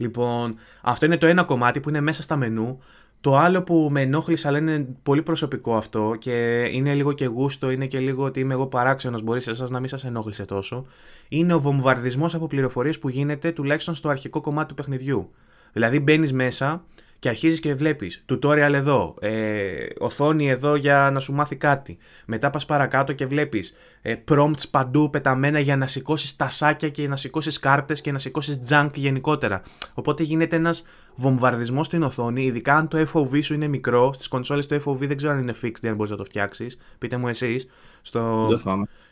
Λοιπόν, 0.00 0.54
αυτό 0.82 1.06
είναι 1.06 1.16
το 1.16 1.26
ένα 1.26 1.44
κομμάτι 1.44 1.80
που 1.80 1.88
είναι 1.88 2.00
μέσα 2.00 2.22
στα 2.22 2.36
μενού. 2.36 2.80
Το 3.20 3.36
άλλο 3.36 3.62
που 3.62 3.88
με 3.90 4.00
ενόχλησε, 4.00 4.48
αλλά 4.48 4.58
είναι 4.58 4.86
πολύ 5.02 5.22
προσωπικό 5.22 5.76
αυτό 5.76 6.16
και 6.18 6.64
είναι 6.72 6.94
λίγο 6.94 7.12
και 7.12 7.26
γούστο, 7.26 7.70
είναι 7.70 7.86
και 7.86 7.98
λίγο 7.98 8.24
ότι 8.24 8.40
είμαι 8.40 8.52
εγώ 8.52 8.66
παράξενος, 8.66 9.22
μπορείς 9.22 9.44
σε 9.44 9.50
εσάς 9.50 9.70
να 9.70 9.78
μην 9.78 9.88
σας 9.88 10.04
ενόχλησε 10.04 10.44
τόσο. 10.44 10.86
Είναι 11.28 11.54
ο 11.54 11.60
βομβαρδισμός 11.60 12.34
από 12.34 12.46
πληροφορίες 12.46 12.98
που 12.98 13.08
γίνεται 13.08 13.52
τουλάχιστον 13.52 13.94
στο 13.94 14.08
αρχικό 14.08 14.40
κομμάτι 14.40 14.68
του 14.68 14.74
παιχνιδιού. 14.74 15.30
Δηλαδή 15.72 16.00
μπαίνεις 16.00 16.32
μέσα 16.32 16.84
και 17.20 17.28
αρχίζεις 17.28 17.60
και 17.60 17.74
βλέπεις 17.74 18.24
tutorial 18.28 18.72
εδώ, 18.74 19.14
ε, 19.20 19.86
οθόνη 19.98 20.48
εδώ 20.48 20.74
για 20.74 21.10
να 21.12 21.20
σου 21.20 21.32
μάθει 21.32 21.56
κάτι. 21.56 21.98
Μετά 22.26 22.50
πας 22.50 22.66
παρακάτω 22.66 23.12
και 23.12 23.26
βλέπεις 23.26 23.74
ε, 24.02 24.14
prompts 24.30 24.68
παντού 24.70 25.10
πεταμένα 25.10 25.58
για 25.58 25.76
να 25.76 25.86
σηκώσεις 25.86 26.36
τασάκια 26.36 26.88
και 26.88 27.08
να 27.08 27.16
σηκώσεις 27.16 27.58
κάρτες 27.58 28.00
και 28.00 28.12
να 28.12 28.18
σηκώσεις 28.18 28.60
junk 28.68 28.90
γενικότερα. 28.94 29.62
Οπότε 29.94 30.22
γίνεται 30.22 30.56
ένας 30.56 30.84
βομβαρδισμός 31.14 31.86
στην 31.86 32.02
οθόνη, 32.02 32.44
ειδικά 32.44 32.76
αν 32.76 32.88
το 32.88 33.06
FOV 33.12 33.42
σου 33.42 33.54
είναι 33.54 33.68
μικρό. 33.68 34.12
Στις 34.12 34.28
κονσόλες 34.28 34.66
το 34.66 34.82
FOV 34.84 34.98
δεν 34.98 35.16
ξέρω 35.16 35.32
αν 35.32 35.38
είναι 35.38 35.54
fixed 35.62 35.82
ή 35.82 35.88
αν 35.88 35.94
μπορείς 35.94 36.10
να 36.10 36.16
το 36.16 36.24
φτιάξεις. 36.24 36.78
Πείτε 36.98 37.16
μου 37.16 37.28
εσείς. 37.28 37.66
Στο... 38.02 38.48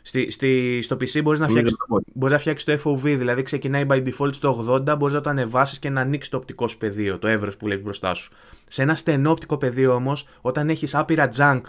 Στη, 0.01 0.31
στη, 0.31 0.79
στο 0.81 0.95
PC 0.95 1.23
μπορείς 1.23 1.39
να, 1.39 1.47
φτιάξει, 1.47 1.75
μπορείς 2.13 2.33
να 2.33 2.39
φτιάξεις 2.39 2.81
το 2.83 2.91
FOV, 2.91 3.01
δηλαδή 3.01 3.41
ξεκινάει 3.41 3.85
by 3.89 4.07
default 4.07 4.33
στο 4.33 4.81
80, 4.87 4.97
μπορείς 4.97 5.15
να 5.15 5.21
το 5.21 5.29
ανεβάσεις 5.29 5.79
και 5.79 5.89
να 5.89 6.01
ανοίξεις 6.01 6.31
το 6.31 6.37
οπτικό 6.37 6.67
σου 6.67 6.77
πεδίο, 6.77 7.17
το 7.17 7.27
εύρος 7.27 7.57
που 7.57 7.65
βλέπεις 7.65 7.83
μπροστά 7.83 8.13
σου. 8.13 8.31
Σε 8.67 8.81
ένα 8.81 8.95
στενό 8.95 9.31
οπτικό 9.31 9.57
πεδίο 9.57 9.93
όμως, 9.93 10.27
όταν 10.41 10.69
έχεις 10.69 10.95
άπειρα 10.95 11.29
junk, 11.37 11.61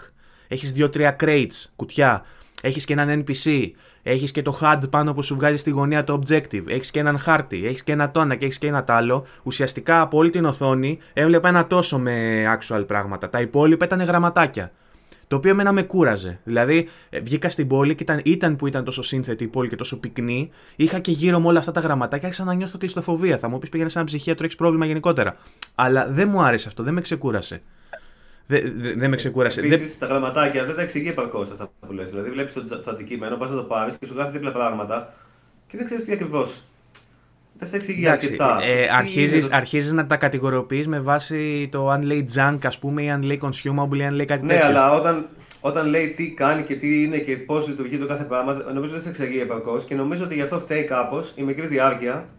έχεις 0.47 0.73
2-3 0.77 1.15
crates, 1.19 1.65
κουτιά, 1.75 2.25
έχεις 2.61 2.85
και 2.85 2.93
έναν 2.93 3.23
NPC, 3.23 3.69
έχεις 4.03 4.31
και 4.31 4.41
το 4.41 4.59
HUD 4.61 4.79
πάνω 4.89 5.13
που 5.13 5.23
σου 5.23 5.35
βγάζει 5.35 5.57
στη 5.57 5.69
γωνία 5.69 6.03
το 6.03 6.21
objective, 6.21 6.67
έχεις 6.67 6.91
και 6.91 6.99
έναν 6.99 7.17
χάρτη, 7.19 7.65
έχεις 7.65 7.83
και 7.83 7.91
ένα 7.91 8.11
τόνα 8.11 8.35
και 8.35 8.45
έχεις 8.45 8.57
και 8.57 8.67
ένα 8.67 8.83
άλλο. 8.87 9.25
Ουσιαστικά 9.43 10.01
από 10.01 10.17
όλη 10.17 10.29
την 10.29 10.45
οθόνη 10.45 10.99
έβλεπα 11.13 11.47
ένα 11.47 11.67
τόσο 11.67 11.99
με 11.99 12.43
actual 12.59 12.83
πράγματα. 12.87 13.29
Τα 13.29 13.41
υπόλοιπα 13.41 13.85
ήταν 13.85 14.01
γραμματάκια. 14.03 14.71
Το 15.31 15.37
οποίο 15.37 15.51
εμένα 15.51 15.71
με 15.71 15.83
κούραζε. 15.83 16.39
Δηλαδή, 16.43 16.87
ε, 17.09 17.19
βγήκα 17.19 17.49
στην 17.49 17.67
πόλη 17.67 17.95
και 17.95 18.03
ήταν, 18.03 18.21
ήταν 18.23 18.55
που 18.55 18.67
ήταν 18.67 18.83
τόσο 18.83 19.01
σύνθετη 19.01 19.43
η 19.43 19.47
πόλη 19.47 19.69
και 19.69 19.75
τόσο 19.75 19.99
πυκνή. 19.99 20.49
Είχα 20.75 20.99
και 20.99 21.11
γύρω 21.11 21.39
μου 21.39 21.49
όλα 21.49 21.59
αυτά 21.59 21.71
τα 21.71 21.79
γραμματάκια, 21.79 22.27
άρχισα 22.27 22.43
να 22.45 22.53
νιώθω 22.53 22.77
κλειστοφοβία. 22.77 23.37
Θα 23.37 23.47
μου 23.47 23.57
πεις 23.57 23.69
πήγαινε 23.69 23.89
σε 23.89 23.97
ένα 23.97 24.07
ψυχίατρο, 24.07 24.45
έχει 24.45 24.55
πρόβλημα 24.55 24.85
γενικότερα. 24.85 25.35
Αλλά 25.75 26.07
δεν 26.07 26.29
μου 26.29 26.41
άρεσε 26.41 26.67
αυτό, 26.67 26.83
δεν 26.83 26.93
με 26.93 27.01
ξεκούρασε. 27.01 27.61
Δεν 28.45 28.73
δε, 28.75 28.93
δε 28.93 29.07
με 29.07 29.15
ξεκούρασε. 29.15 29.59
Επίσης, 29.59 29.97
τα 29.97 30.05
γραμματάκια 30.05 30.65
δεν 30.65 30.75
τα 30.75 30.81
εξηγεί 30.81 31.09
επαρκώς 31.09 31.51
αυτά 31.51 31.71
που 31.79 31.93
λες. 31.93 32.09
Δηλαδή, 32.09 32.29
βλέπεις 32.29 32.53
το, 32.53 32.79
το 32.79 32.91
αντικείμενο, 32.91 33.37
πας 33.37 33.49
να 33.49 33.55
το 33.55 33.63
πάρεις 33.63 33.97
και 33.97 34.05
σου 34.05 34.13
γράφει 34.13 34.31
δίπλα 34.31 34.51
πράγματα 34.51 35.13
και 35.67 35.77
δεν 35.77 35.85
ξέρεις 35.85 36.03
τι 36.03 36.11
ακριβώς. 36.11 36.63
Δεν 37.61 37.69
στα 37.69 37.79
εξηγεί 37.79 38.07
αρκετά. 38.07 38.59
Ε, 38.61 38.89
αρχίζεις, 38.89 39.51
αρχίζεις 39.51 39.91
να 39.91 40.07
τα 40.07 40.17
κατηγοριοποιείς 40.17 40.87
με 40.87 40.99
βάση 40.99 41.69
το 41.71 41.89
αν 41.89 42.01
λέει 42.01 42.27
junk 42.35 42.57
ας 42.63 42.79
πούμε 42.79 43.03
ή 43.03 43.09
αν 43.09 43.23
λέει 43.23 43.41
consumable 43.43 43.97
ή 43.97 44.03
αν 44.03 44.13
λέει 44.13 44.25
κάτι 44.25 44.45
ναι, 44.45 44.53
τέτοιο. 44.53 44.67
Ναι, 44.67 44.73
αλλά 44.73 44.95
όταν, 44.95 45.27
όταν 45.59 45.87
λέει 45.87 46.07
τι 46.07 46.31
κάνει 46.31 46.63
και 46.63 46.75
τι 46.75 47.03
είναι 47.03 47.17
και 47.17 47.37
πώς 47.37 47.67
λειτουργεί 47.67 47.97
το 47.97 48.07
κάθε 48.07 48.23
πράγμα, 48.23 48.53
νομίζω 48.73 48.91
δεν 48.91 49.01
σε 49.01 49.09
εξηγεί 49.09 49.39
επαρκώς 49.39 49.85
και 49.85 49.95
νομίζω 49.95 50.23
ότι 50.23 50.33
γι' 50.33 50.41
αυτό 50.41 50.59
φταίει 50.59 50.83
κάπως 50.83 51.33
η 51.35 51.43
μικρή 51.43 51.67
διάρκεια 51.67 52.29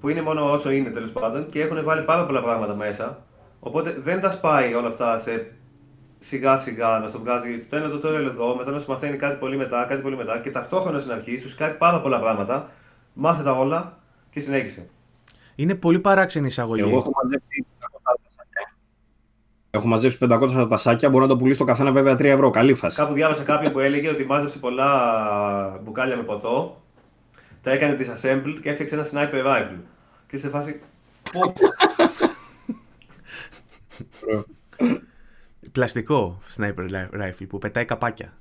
που 0.00 0.08
είναι 0.08 0.22
μόνο 0.22 0.52
όσο 0.52 0.70
είναι 0.70 0.90
τέλος 0.90 1.12
πάντων 1.12 1.46
και 1.46 1.60
έχουν 1.60 1.84
βάλει 1.84 2.02
πάρα 2.02 2.26
πολλά 2.26 2.42
πράγματα 2.42 2.74
μέσα. 2.74 3.24
Οπότε 3.60 3.96
δεν 3.98 4.20
τα 4.20 4.30
σπάει 4.30 4.74
όλα 4.74 4.88
αυτά 4.88 5.18
σε 5.18 5.46
σιγά 6.18 6.56
σιγά 6.56 6.98
να 6.98 7.08
στο 7.08 7.18
βγάζει 7.18 7.66
το 7.70 7.76
ένα 7.76 7.88
το 7.88 7.98
τώρα 7.98 8.18
εδώ, 8.18 8.56
μετά 8.56 8.70
να 8.70 8.78
σου 8.78 8.90
μαθαίνει 8.90 9.16
κάτι 9.16 9.38
πολύ 9.38 9.56
μετά, 9.56 9.84
κάτι 9.88 10.02
πολύ 10.02 10.16
μετά 10.16 10.38
και 10.38 10.50
ταυτόχρονα 10.50 10.98
στην 10.98 11.12
αρχή 11.12 11.38
σου 11.38 11.56
κάνει 11.56 11.74
πάρα 11.74 12.00
πολλά 12.00 12.20
πράγματα. 12.20 12.70
Μάθε 13.12 13.42
τα 13.42 13.52
όλα 13.52 13.98
και 14.30 14.40
συνέχισε. 14.40 14.88
Είναι 15.54 15.74
πολύ 15.74 15.98
παράξενη 15.98 16.46
εισαγωγή. 16.46 16.80
Εγώ 16.80 16.96
έχω 16.96 17.10
μαζέψει 17.22 17.66
500 17.80 17.86
τασάκια. 18.22 18.76
Έχω 19.70 19.86
μαζέψει 19.86 20.18
500 20.62 20.68
τασάκια, 20.68 21.10
μπορώ 21.10 21.24
να 21.24 21.30
το 21.30 21.36
πουλήσω 21.36 21.58
το 21.58 21.64
καθένα 21.64 21.92
βέβαια 21.92 22.14
3 22.14 22.24
ευρώ. 22.24 22.50
Καλή 22.50 22.74
φάση. 22.74 22.96
Κάπου 22.96 23.12
διάβασα 23.12 23.42
κάποιον 23.42 23.72
που 23.72 23.78
έλεγε 23.78 24.08
ότι 24.08 24.24
μάζεψε 24.24 24.58
πολλά 24.58 25.80
μπουκάλια 25.82 26.16
με 26.16 26.22
ποτό, 26.22 26.82
τα 27.60 27.70
έκανε 27.70 27.96
disassemble 27.98 28.58
και 28.60 28.70
έφτιαξε 28.70 28.94
ένα 28.94 29.04
sniper 29.04 29.46
rifle. 29.46 29.78
Και 30.26 30.36
σε 30.36 30.48
φάση. 30.48 30.80
Πώς; 31.32 31.52
Πλαστικό 35.72 36.38
sniper 36.56 36.88
rifle 37.12 37.46
που 37.48 37.58
πετάει 37.58 37.84
καπάκια. 37.84 38.32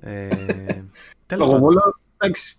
Ε, 0.00 0.28
τέλος 1.26 1.50
πάντων. 1.50 1.74
Εντάξει. 2.16 2.58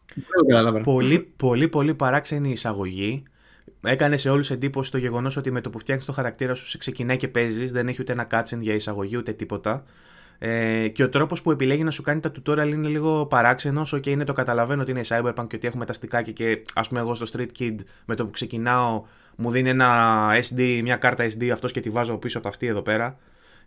Πολύ, 0.83 1.19
πολύ, 1.35 1.67
πολύ 1.67 1.95
παράξενη 1.95 2.49
εισαγωγή. 2.49 3.23
Έκανε 3.81 4.17
σε 4.17 4.29
όλους 4.29 4.51
εντύπωση 4.51 4.91
το 4.91 4.97
γεγονός 4.97 5.37
ότι 5.37 5.51
με 5.51 5.61
το 5.61 5.69
που 5.69 5.79
φτιάχνεις 5.79 6.05
το 6.05 6.11
χαρακτήρα 6.11 6.53
σου 6.55 6.67
σε 6.67 6.77
ξεκινάει 6.77 7.17
και 7.17 7.27
παίζεις, 7.27 7.71
δεν 7.71 7.87
έχει 7.87 8.01
ούτε 8.01 8.11
ένα 8.11 8.27
cutscene 8.31 8.59
για 8.59 8.73
εισαγωγή 8.73 9.17
ούτε 9.17 9.33
τίποτα. 9.33 9.83
Ε, 10.37 10.87
και 10.87 11.03
ο 11.03 11.09
τρόπος 11.09 11.41
που 11.41 11.51
επιλέγει 11.51 11.83
να 11.83 11.91
σου 11.91 12.01
κάνει 12.01 12.19
τα 12.19 12.31
tutorial 12.31 12.69
είναι 12.73 12.87
λίγο 12.87 13.25
παράξενος. 13.25 13.99
και 13.99 14.09
είναι 14.09 14.23
το 14.23 14.33
καταλαβαίνω 14.33 14.81
ότι 14.81 14.91
είναι 14.91 14.99
η 14.99 15.05
Cyberpunk 15.07 15.45
και 15.47 15.55
ότι 15.55 15.67
έχουμε 15.67 15.85
τα 15.85 15.93
στικάκια 15.93 16.33
και 16.33 16.61
ας 16.73 16.87
πούμε 16.87 16.99
εγώ 16.99 17.15
στο 17.15 17.25
Street 17.33 17.59
Kid 17.59 17.75
με 18.05 18.15
το 18.15 18.25
που 18.25 18.31
ξεκινάω 18.31 19.03
μου 19.35 19.51
δίνει 19.51 19.69
ένα 19.69 20.29
SD, 20.33 20.79
μια 20.83 20.95
κάρτα 20.95 21.25
SD 21.25 21.49
αυτός 21.49 21.71
και 21.71 21.79
τη 21.79 21.89
βάζω 21.89 22.17
πίσω 22.17 22.37
από 22.37 22.47
αυτή 22.47 22.67
εδώ 22.67 22.81
πέρα 22.81 23.17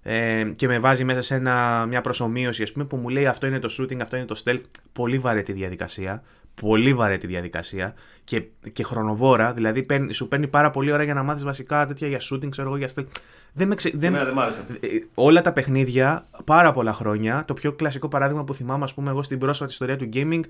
ε, 0.02 0.44
και 0.56 0.66
με 0.66 0.78
βάζει 0.78 1.04
μέσα 1.04 1.22
σε 1.22 1.34
ένα, 1.34 1.86
μια 1.88 2.00
προσωμείωση 2.00 2.62
ας 2.62 2.72
πούμε, 2.72 2.84
που 2.84 2.96
μου 2.96 3.08
λέει 3.08 3.26
αυτό 3.26 3.46
είναι 3.46 3.58
το 3.58 3.68
shooting, 3.78 4.00
αυτό 4.00 4.16
είναι 4.16 4.26
το 4.26 4.42
stealth. 4.44 4.62
Πολύ 4.92 5.18
βαρέτη 5.18 5.52
διαδικασία. 5.52 6.22
Πολύ 6.60 6.94
βαρέτη 6.94 7.26
διαδικασία 7.26 7.94
και, 8.24 8.42
και 8.72 8.82
χρονοβόρα. 8.82 9.52
Δηλαδή 9.52 9.82
παίρνει, 9.82 10.12
σου 10.12 10.28
παίρνει 10.28 10.46
πάρα 10.46 10.70
πολύ 10.70 10.92
ώρα 10.92 11.02
για 11.02 11.14
να 11.14 11.22
μάθεις 11.22 11.44
βασικά 11.44 11.86
τέτοια 11.86 12.08
για 12.08 12.18
shooting, 12.20 12.48
ξέρω 12.48 12.68
εγώ, 12.68 12.76
για 12.76 12.88
stealth. 12.94 13.06
Δεν 13.52 13.68
με 13.68 13.74
ξε... 13.74 13.90
δεν... 13.94 14.12
δεν 14.12 14.38
ε, 14.80 14.88
όλα 15.14 15.42
τα 15.42 15.52
παιχνίδια, 15.52 16.26
πάρα 16.44 16.70
πολλά 16.70 16.92
χρόνια. 16.92 17.44
Το 17.46 17.54
πιο 17.54 17.72
κλασικό 17.72 18.08
παράδειγμα 18.08 18.44
που 18.44 18.54
θυμάμαι, 18.54 18.84
ας 18.84 18.94
πούμε, 18.94 19.10
εγώ 19.10 19.22
στην 19.22 19.38
πρόσφατη 19.38 19.70
ιστορία 19.70 19.96
του 19.96 20.08
gaming, 20.12 20.40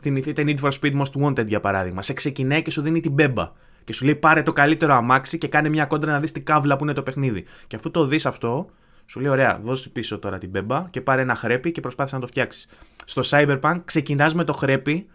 θυμηθείτε 0.00 0.44
Need 0.46 0.58
for 0.60 0.70
Speed 0.80 1.00
Most 1.00 1.22
Wanted 1.24 1.46
για 1.46 1.60
παράδειγμα. 1.60 2.02
Σε 2.02 2.12
ξεκινάει 2.12 2.62
και 2.62 2.70
σου 2.70 2.82
δίνει 2.82 3.00
την 3.00 3.12
μπέμπα. 3.12 3.52
Και 3.84 3.92
σου 3.92 4.04
λέει 4.04 4.14
πάρε 4.14 4.42
το 4.42 4.52
καλύτερο 4.52 4.94
αμάξι 4.94 5.38
και 5.38 5.48
κάνε 5.48 5.68
μια 5.68 5.84
κόντρα 5.84 6.12
να 6.12 6.20
δεις 6.20 6.32
την 6.32 6.44
κάβλα 6.44 6.76
που 6.76 6.84
είναι 6.84 6.92
το 6.92 7.02
παιχνίδι. 7.02 7.44
Και 7.66 7.76
αφού 7.76 7.90
το 7.90 8.06
δεις 8.06 8.26
αυτό, 8.26 8.70
σου 9.12 9.20
λέει: 9.20 9.30
Ωραία, 9.30 9.58
δώσε 9.62 9.88
πίσω 9.88 10.18
τώρα 10.18 10.38
την 10.38 10.50
μπέμπα 10.50 10.86
και 10.90 11.00
πάρε 11.00 11.22
ένα 11.22 11.34
χρέπι 11.34 11.72
και 11.72 11.80
προσπάθησε 11.80 12.14
να 12.14 12.20
το 12.20 12.26
φτιάξεις. 12.26 12.68
Στο 13.04 13.22
Cyberpunk 13.24 13.80
ξεκινάς 13.84 14.34
με 14.34 14.44
το 14.44 14.52
χρέπι 14.52 15.06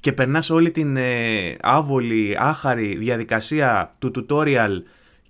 και 0.00 0.12
περνάς 0.12 0.50
όλη 0.50 0.70
την 0.70 0.96
ε, 0.96 1.56
άβολη, 1.60 2.36
άχαρη 2.38 2.96
διαδικασία 2.96 3.90
του 3.98 4.10
tutorial 4.14 4.82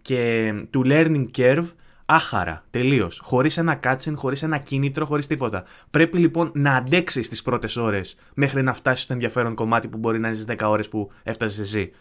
και 0.03 0.53
του 0.71 0.83
learning 0.87 1.25
curve 1.37 1.67
άχαρα, 2.07 2.65
τελείως. 2.71 3.21
Χωρίς 3.23 3.57
ένα 3.57 3.81
cutscene, 3.83 4.15
χωρίς 4.15 4.43
ένα 4.43 4.59
κίνητρο, 4.59 5.07
χωρίς 5.07 5.27
τίποτα. 5.27 5.65
Πρέπει 5.91 6.19
λοιπόν 6.19 6.51
να 6.55 6.75
αντέξεις 6.77 7.29
τις 7.29 7.43
πρώτες 7.43 7.77
ώρες 7.77 8.19
μέχρι 8.35 8.63
να 8.63 8.75
φτάσεις 8.75 9.05
στο 9.05 9.13
ενδιαφέρον 9.13 9.55
κομμάτι 9.55 9.89
που 9.89 9.99
μπορεί 9.99 10.19
να 10.19 10.29
είναι 10.29 10.37
στις 10.37 10.57
10 10.59 10.69
ώρες 10.69 10.89
που 10.89 11.11
έφτασες 11.23 11.59
εσύ. 11.59 11.93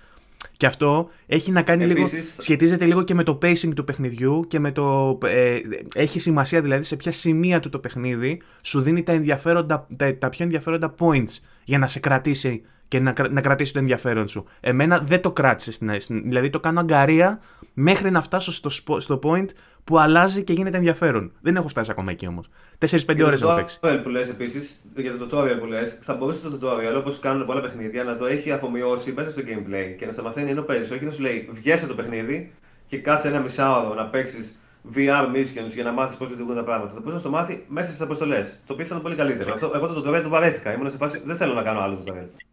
Και 0.58 0.66
αυτό 0.66 1.10
έχει 1.26 1.52
να 1.52 1.62
κάνει 1.62 1.86
λίγο. 1.86 2.10
σχετίζεται 2.38 2.86
λίγο 2.86 3.04
και 3.04 3.14
με 3.14 3.24
το 3.24 3.38
pacing 3.42 3.74
του 3.76 3.84
παιχνιδιού 3.84 4.46
και 4.48 4.60
με 4.60 4.72
το. 4.72 5.18
Ε, 5.26 5.60
έχει 5.94 6.20
σημασία 6.20 6.62
δηλαδή 6.62 6.84
σε 6.84 6.96
ποια 6.96 7.12
σημεία 7.12 7.60
του 7.60 7.70
το 7.70 7.80
παιχνίδι 7.80 8.42
σου 8.62 8.82
δίνει 8.82 9.04
τα, 9.04 9.12
ενδιαφέροντα, 9.12 9.88
τα, 9.98 10.18
τα 10.18 10.30
πιο 10.30 10.46
ενδιαφέροντα 10.46 10.96
points 11.00 11.38
για 11.64 11.78
να 11.78 11.88
σε 11.88 12.00
κρατήσει 12.00 12.62
και 12.94 13.00
να, 13.00 13.14
να 13.30 13.42
κρατήσει 13.42 13.74
το 13.74 13.80
ενδιαφέρον 13.80 14.28
σου. 14.28 14.46
Εμένα 14.60 15.00
δεν 15.00 15.22
το 15.22 15.32
κράτησε 15.32 15.72
στην, 15.72 16.02
στην 16.02 16.24
Δηλαδή 16.24 16.50
το 16.50 16.60
κάνω 16.60 16.80
αγκαρία 16.80 17.42
μέχρι 17.74 18.12
να 18.12 18.22
φτάσω 18.22 18.52
στο, 18.52 19.00
στο 19.00 19.20
point 19.24 19.46
που 19.84 20.00
αλλάζει 20.00 20.44
και 20.44 20.54
γίνεται 20.54 20.78
ενδιαφέρον. 20.78 21.32
Δεν 21.42 21.56
έχω 21.56 21.68
φτάσει 21.68 21.92
ακόμα 21.92 22.12
εκεί 22.12 22.28
όμως. 22.28 22.50
4-5 22.80 23.24
ώρες 23.26 23.42
έχω 23.42 23.56
παίξει. 23.56 23.80
Το 23.82 24.00
που 24.04 24.10
λες 24.10 24.30
επίσης, 24.30 24.76
για 24.96 25.18
το 25.18 25.26
tutorial 25.26 25.58
που 25.60 25.66
λες, 25.66 25.98
θα 26.02 26.14
μπορούσε 26.14 26.42
το 26.42 26.58
tutorial 26.62 26.98
όπως 26.98 27.20
κάνουν 27.20 27.46
πολλά 27.46 27.62
παιχνίδια 27.62 28.04
να 28.04 28.16
το 28.16 28.26
έχει 28.26 28.52
αφομοιώσει 28.52 29.14
μέσα 29.16 29.30
στο 29.32 29.42
gameplay 29.42 29.96
και 29.98 30.06
να 30.06 30.12
στα 30.12 30.22
μαθαίνει 30.22 30.50
ενώ 30.50 30.62
παίζεις. 30.62 30.92
Όχι 30.92 31.06
να 31.06 31.12
σου 31.12 31.22
λέει 31.22 31.50
βγαίνει 31.52 31.88
το 31.88 31.96
παιχνίδι 31.96 32.52
και 32.86 32.98
κάτσε 32.98 33.28
ένα 33.28 33.40
μισάωρο 33.40 33.94
να 33.94 34.06
παίξεις 34.06 34.56
VR 34.96 35.26
missions 35.36 35.74
για 35.74 35.84
να 35.84 35.92
μάθεις 35.92 36.18
πώς 36.18 36.30
λειτουργούν 36.30 36.56
τα 36.56 36.64
πράγματα. 36.64 36.94
Θα 36.94 37.00
μπορούσε 37.00 37.26
να 37.26 37.32
το 37.32 37.38
μάθει 37.38 37.64
μέσα 37.68 37.88
στις 37.88 38.02
αποστολές. 38.02 38.60
Το 38.66 38.74
οποίο 38.74 38.86
θα 38.86 38.90
ήταν 38.90 39.02
πολύ 39.02 39.16
καλύτερο. 39.16 39.54
Αυτό, 39.54 39.72
εγώ 39.76 39.88
το 39.88 40.00
tutorial 40.00 40.22
το 40.24 40.30
βαρέθηκα. 40.30 40.74
Ήμουν 40.74 40.90
σε 40.90 40.98
φάση 40.98 41.22
δεν 41.26 41.36
θέλω 41.36 41.54
να 41.54 41.64
κάνω 41.64 41.80
άλλο 41.80 42.04
tutorial 42.06 42.53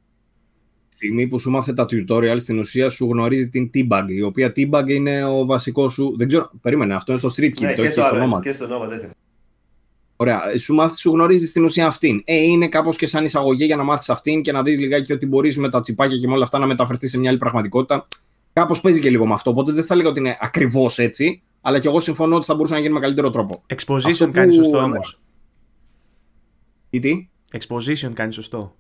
στιγμή 1.07 1.27
που 1.27 1.39
σου 1.39 1.51
μάθε 1.51 1.73
τα 1.73 1.87
tutorial, 1.91 2.37
στην 2.41 2.59
ουσία 2.59 2.91
σου 2.91 3.09
γνωρίζει 3.11 3.49
την 3.49 3.71
T-Bug, 3.75 4.05
η 4.09 4.23
οποία 4.23 4.53
T-Bug 4.57 4.85
είναι 4.87 5.25
ο 5.25 5.45
βασικός 5.47 5.93
σου. 5.93 6.15
Δεν 6.17 6.29
ξέρω, 6.29 6.51
περίμενε, 6.61 6.95
αυτό 6.95 7.13
είναι 7.13 7.21
στο 7.21 7.31
Street 7.37 7.51
Kid, 7.51 7.61
ναι, 7.61 7.75
το 7.75 7.83
έχει 7.83 7.93
στο 7.93 8.11
όνομα. 8.13 8.41
Και 8.41 8.53
στο 8.53 8.65
όνομα, 8.65 8.87
δεν 8.87 9.11
Ωραία. 10.17 10.41
Σου, 10.59 10.75
μάθει, 10.75 10.99
σου 10.99 11.11
γνωρίζει 11.11 11.47
στην 11.47 11.65
ουσία 11.65 11.87
αυτήν. 11.87 12.23
Ε, 12.25 12.37
είναι 12.37 12.69
κάπως 12.69 12.97
και 12.97 13.07
σαν 13.07 13.25
εισαγωγή 13.25 13.65
για 13.65 13.77
να 13.77 13.83
μάθεις 13.83 14.11
αυτήν 14.11 14.43
και 14.43 14.53
να 14.53 14.63
δεις 14.63 14.79
λιγάκι 14.79 15.13
ότι 15.13 15.27
μπορείς 15.27 15.57
με 15.57 15.69
τα 15.69 15.81
τσιπάκια 15.81 16.17
και 16.17 16.27
με 16.27 16.33
όλα 16.33 16.43
αυτά 16.43 16.59
να 16.59 16.67
μεταφερθείς 16.67 17.11
σε 17.11 17.19
μια 17.19 17.31
άλλη 17.31 17.39
πραγματικότητα. 17.39 18.07
Κάπως 18.53 18.81
παίζει 18.81 19.01
και 19.01 19.11
λίγο 19.11 19.27
με 19.27 19.33
αυτό. 19.33 19.51
Οπότε 19.51 19.73
δεν 19.73 19.85
θα 19.85 19.95
λέγα 19.95 20.09
ότι 20.09 20.21
είναι 20.21 20.37
ακριβώς 20.41 20.99
έτσι, 20.99 21.41
αλλά 21.61 21.79
και 21.79 21.89
εγώ 21.89 22.01
συμφωνώ 22.01 22.37
ότι 22.37 22.47
θα 22.47 22.55
μπορούσε 22.55 22.75
να 22.75 22.81
γίνει 22.81 22.93
με 22.93 23.01
καλύτερο 23.01 23.31
τρόπο. 23.31 23.63
Exposition 23.75 24.25
που... 24.27 24.31
κάνει 24.33 24.53
σωστό 24.53 24.79
όμως. 24.79 25.21
τι; 26.91 27.29
Exposition 27.59 28.13
κάνει 28.13 28.33
σωστό. 28.33 28.75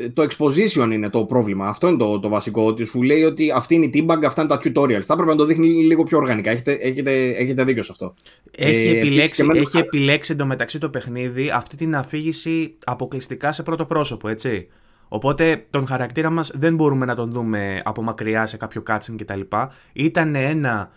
Ε, 0.00 0.08
το 0.08 0.26
exposition 0.30 0.90
είναι 0.92 1.10
το 1.10 1.24
πρόβλημα. 1.24 1.68
Αυτό 1.68 1.88
είναι 1.88 1.96
το, 1.96 2.18
το 2.18 2.28
βασικό. 2.28 2.66
Ότι 2.66 2.84
σου 2.84 3.02
λέει 3.02 3.22
ότι 3.22 3.50
αυτή 3.50 3.74
είναι 3.74 3.84
η 3.84 3.90
teabag, 3.94 4.24
αυτά 4.24 4.42
είναι 4.42 4.50
τα 4.50 4.60
tutorials. 4.64 5.02
Θα 5.02 5.12
έπρεπε 5.12 5.30
να 5.30 5.36
το 5.36 5.44
δείχνει 5.44 5.68
λίγο 5.68 6.04
πιο 6.04 6.18
οργανικά. 6.18 6.50
Έχετε, 6.50 6.72
έχετε, 6.72 7.28
έχετε 7.28 7.64
δίκιο 7.64 7.82
σε 7.82 7.92
αυτό. 7.92 8.14
Έχει, 8.50 8.88
ε, 8.88 8.98
επιλέξει, 8.98 9.46
έχει 9.54 9.78
επιλέξει 9.78 10.32
εντωμεταξύ 10.32 10.78
το 10.78 10.88
παιχνίδι 10.88 11.50
αυτή 11.50 11.76
την 11.76 11.96
αφήγηση 11.96 12.74
αποκλειστικά 12.84 13.52
σε 13.52 13.62
πρώτο 13.62 13.84
πρόσωπο, 13.84 14.28
έτσι. 14.28 14.68
Οπότε 15.08 15.66
τον 15.70 15.86
χαρακτήρα 15.86 16.30
μας 16.30 16.52
δεν 16.54 16.74
μπορούμε 16.74 17.06
να 17.06 17.14
τον 17.14 17.30
δούμε 17.30 17.82
από 17.84 18.02
μακριά 18.02 18.46
σε 18.46 18.56
κάποιο 18.56 18.82
cutscene 18.86 19.14
κτλ. 19.16 19.40
Ήταν 19.92 20.34
ένα 20.34 20.90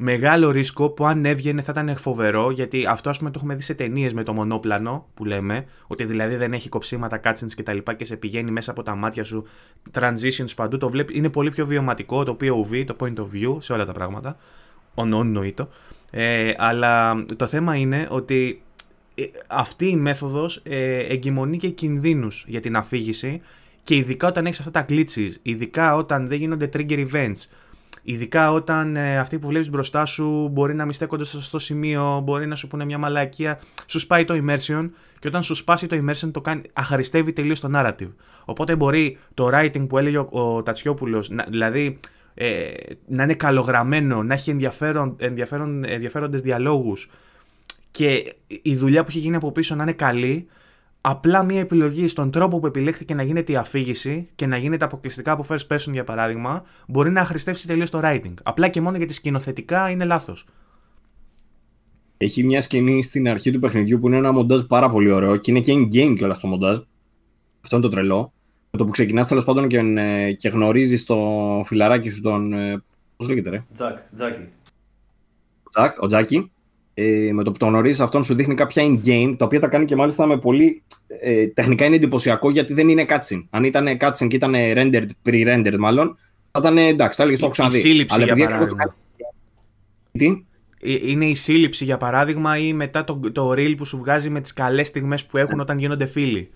μεγάλο 0.00 0.50
ρίσκο 0.50 0.90
που 0.90 1.06
αν 1.06 1.24
έβγαινε 1.24 1.62
θα 1.62 1.72
ήταν 1.72 1.96
φοβερό 1.96 2.50
γιατί 2.50 2.86
αυτό 2.86 3.10
ας 3.10 3.18
πούμε 3.18 3.30
το 3.30 3.38
έχουμε 3.38 3.54
δει 3.54 3.62
σε 3.62 3.74
ταινίες 3.74 4.14
με 4.14 4.22
το 4.22 4.32
μονόπλανο 4.32 5.06
που 5.14 5.24
λέμε 5.24 5.64
ότι 5.86 6.04
δηλαδή 6.04 6.36
δεν 6.36 6.52
έχει 6.52 6.68
κοψίματα 6.68 7.20
cutscenes 7.24 7.52
και 7.56 7.62
τα 7.62 7.72
λοιπά 7.72 7.94
και 7.94 8.04
σε 8.04 8.16
πηγαίνει 8.16 8.50
μέσα 8.50 8.70
από 8.70 8.82
τα 8.82 8.94
μάτια 8.94 9.24
σου 9.24 9.46
transitions 9.92 10.54
παντού 10.56 10.78
το 10.78 10.90
βλέπει, 10.90 11.16
είναι 11.16 11.28
πολύ 11.28 11.50
πιο 11.50 11.66
βιωματικό 11.66 12.24
το 12.24 12.36
POV, 12.40 12.84
το 12.86 12.96
point 13.00 13.14
of 13.14 13.26
view 13.34 13.56
σε 13.58 13.72
όλα 13.72 13.84
τα 13.84 13.92
πράγματα. 13.92 14.36
Ονοήτο 14.94 15.68
ε, 16.10 16.52
αλλά 16.56 17.24
το 17.36 17.46
θέμα 17.46 17.74
είναι 17.74 18.06
ότι 18.10 18.62
ε, 19.14 19.24
αυτή 19.48 19.88
η 19.88 19.96
μέθοδος 19.96 20.60
ε, 20.64 20.98
εγκυμονεί 20.98 21.56
και 21.56 21.68
κινδύνους 21.68 22.44
για 22.48 22.60
την 22.60 22.76
αφήγηση 22.76 23.40
και 23.82 23.94
ειδικά 23.94 24.28
όταν 24.28 24.46
έχεις 24.46 24.58
αυτά 24.58 24.70
τα 24.70 24.84
glitches, 24.88 25.30
ειδικά 25.42 25.96
όταν 25.96 26.28
δεν 26.28 26.38
γίνονται 26.38 26.68
trigger 26.72 27.06
events, 27.12 27.44
ειδικά 28.10 28.52
όταν 28.52 28.96
ε, 28.96 29.18
αυτοί 29.18 29.38
που 29.38 29.46
βλέπεις 29.46 29.70
μπροστά 29.70 30.04
σου 30.04 30.48
μπορεί 30.52 30.74
να 30.74 30.84
μην 30.84 30.92
στέκονται 30.92 31.24
στο 31.24 31.36
σωστό 31.36 31.58
σημείο, 31.58 32.20
μπορεί 32.24 32.46
να 32.46 32.54
σου 32.54 32.68
πούνε 32.68 32.84
μια 32.84 32.98
μαλακία, 32.98 33.60
σου 33.86 33.98
σπάει 33.98 34.24
το 34.24 34.34
immersion 34.34 34.90
και 35.18 35.28
όταν 35.28 35.42
σου 35.42 35.54
σπάσει 35.54 35.86
το 35.86 35.96
immersion 35.96 36.30
το 36.32 36.40
κάνει, 36.40 36.62
αχαριστεύει 36.72 37.32
τελείως 37.32 37.60
το 37.60 37.70
narrative. 37.74 38.12
Οπότε 38.44 38.76
μπορεί 38.76 39.18
το 39.34 39.50
writing 39.52 39.88
που 39.88 39.98
έλεγε 39.98 40.18
ο, 40.18 40.28
ο 40.30 40.62
Τατσιόπουλος, 40.62 41.30
δηλαδή 41.48 41.98
ε, 42.34 42.70
να 43.06 43.22
είναι 43.22 43.34
καλογραμμένο, 43.34 44.22
να 44.22 44.34
έχει 44.34 44.50
ενδιαφέρον, 44.50 45.16
ενδιαφέρον, 45.18 45.84
ενδιαφέροντες 45.84 46.40
διαλόγους 46.40 47.10
και 47.90 48.34
η 48.62 48.76
δουλειά 48.76 49.02
που 49.02 49.08
έχει 49.08 49.18
γίνει 49.18 49.36
από 49.36 49.52
πίσω 49.52 49.74
να 49.74 49.82
είναι 49.82 49.92
καλή, 49.92 50.46
απλά 51.10 51.42
μια 51.44 51.60
επιλογή 51.60 52.08
στον 52.08 52.30
τρόπο 52.30 52.58
που 52.60 52.66
επιλέχθηκε 52.66 53.14
να 53.14 53.22
γίνεται 53.22 53.52
η 53.52 53.56
αφήγηση 53.56 54.28
και 54.34 54.46
να 54.46 54.56
γίνεται 54.56 54.84
αποκλειστικά 54.84 55.32
από 55.32 55.44
first 55.48 55.66
person 55.68 55.92
για 55.92 56.04
παράδειγμα, 56.04 56.64
μπορεί 56.88 57.10
να 57.10 57.24
χρηστεύσει 57.24 57.66
τελείως 57.66 57.90
το 57.90 58.00
writing. 58.02 58.34
Απλά 58.42 58.68
και 58.68 58.80
μόνο 58.80 58.96
γιατί 58.96 59.12
σκηνοθετικά 59.12 59.90
είναι 59.90 60.04
λάθος. 60.04 60.46
Έχει 62.16 62.44
μια 62.44 62.60
σκηνή 62.60 63.02
στην 63.02 63.28
αρχή 63.28 63.50
του 63.50 63.58
παιχνιδιού 63.58 63.98
που 63.98 64.06
είναι 64.06 64.16
ένα 64.16 64.32
μοντάζ 64.32 64.60
πάρα 64.60 64.90
πολύ 64.90 65.10
ωραίο 65.10 65.36
και 65.36 65.50
είναι 65.50 65.60
και 65.60 65.72
in-game 65.72 66.14
κιόλας 66.16 66.40
το 66.40 66.46
μοντάζ. 66.46 66.78
Αυτό 67.62 67.76
είναι 67.76 67.84
το 67.84 67.90
τρελό. 67.90 68.32
Με 68.70 68.78
το 68.78 68.84
που 68.84 68.90
ξεκινάς 68.90 69.28
τέλος 69.28 69.44
πάντων 69.44 69.68
και, 69.68 69.78
ε, 69.78 70.32
και 70.32 70.48
γνωρίζεις 70.48 71.04
το 71.04 71.16
φιλαράκι 71.66 72.10
σου 72.10 72.20
τον. 72.20 72.52
Ε, 72.52 72.82
Πώς 73.16 73.28
λέγεται, 73.28 73.50
ρε; 73.50 73.64
Τζακ, 73.74 73.96
Τζάκι. 74.14 74.48
Τζακ, 75.70 76.02
ο 76.02 76.06
Τζάκι. 76.06 76.50
Ε, 76.94 77.30
με 77.32 77.42
το 77.42 77.52
που 77.52 77.58
τον 77.58 77.68
γνωρίζεις 77.68 78.00
αυτόν 78.00 78.24
σου 78.24 78.34
δείχνει 78.34 78.54
κάποια 78.54 78.82
in-game, 78.86 79.34
τα 79.38 79.44
οποία 79.44 79.60
τα 79.60 79.68
κάνει 79.68 79.84
και 79.84 79.96
μάλιστα 79.96 80.26
με 80.26 80.38
πολύ. 80.38 80.82
Ε, 81.20 81.46
τεχνικά 81.46 81.84
είναι 81.84 81.96
εντυπωσιακό 81.96 82.50
γιατί 82.50 82.74
δεν 82.74 82.88
είναι 82.88 83.04
cutscene. 83.08 83.44
Αν 83.50 83.64
ήταν 83.64 83.86
cutscene 84.00 84.26
και 84.28 84.36
ήταν 84.36 84.54
rendered, 84.54 85.08
pre-rendered 85.24 85.76
μάλλον, 85.78 86.16
θα 86.50 86.60
ήταν 86.60 86.78
εντάξει, 86.78 87.16
θα 87.16 87.22
έλεγες 87.22 87.40
το 87.40 87.46
έχω 87.46 87.54
ξαναδεί. 87.54 87.76
Η 87.76 87.80
σύλληψη, 87.80 88.22
για 88.22 88.36
παράδειγμα. 88.36 88.96
Τι; 90.12 90.44
Ε, 90.80 90.96
είναι 91.10 91.24
η 91.24 91.34
σύλληψη 91.34 91.84
για 91.84 91.96
παράδειγμα 91.96 92.58
ή 92.58 92.72
μετά 92.72 93.04
το, 93.04 93.20
το 93.32 93.50
reel 93.50 93.74
που 93.76 93.84
σου 93.84 93.98
βγάζει 93.98 94.30
με 94.30 94.40
τις 94.40 94.52
καλές 94.52 94.86
στιγμές 94.86 95.24
που 95.24 95.36
έχουν 95.36 95.60
όταν 95.60 95.78
γίνονται 95.78 96.06
φίλοι 96.06 96.50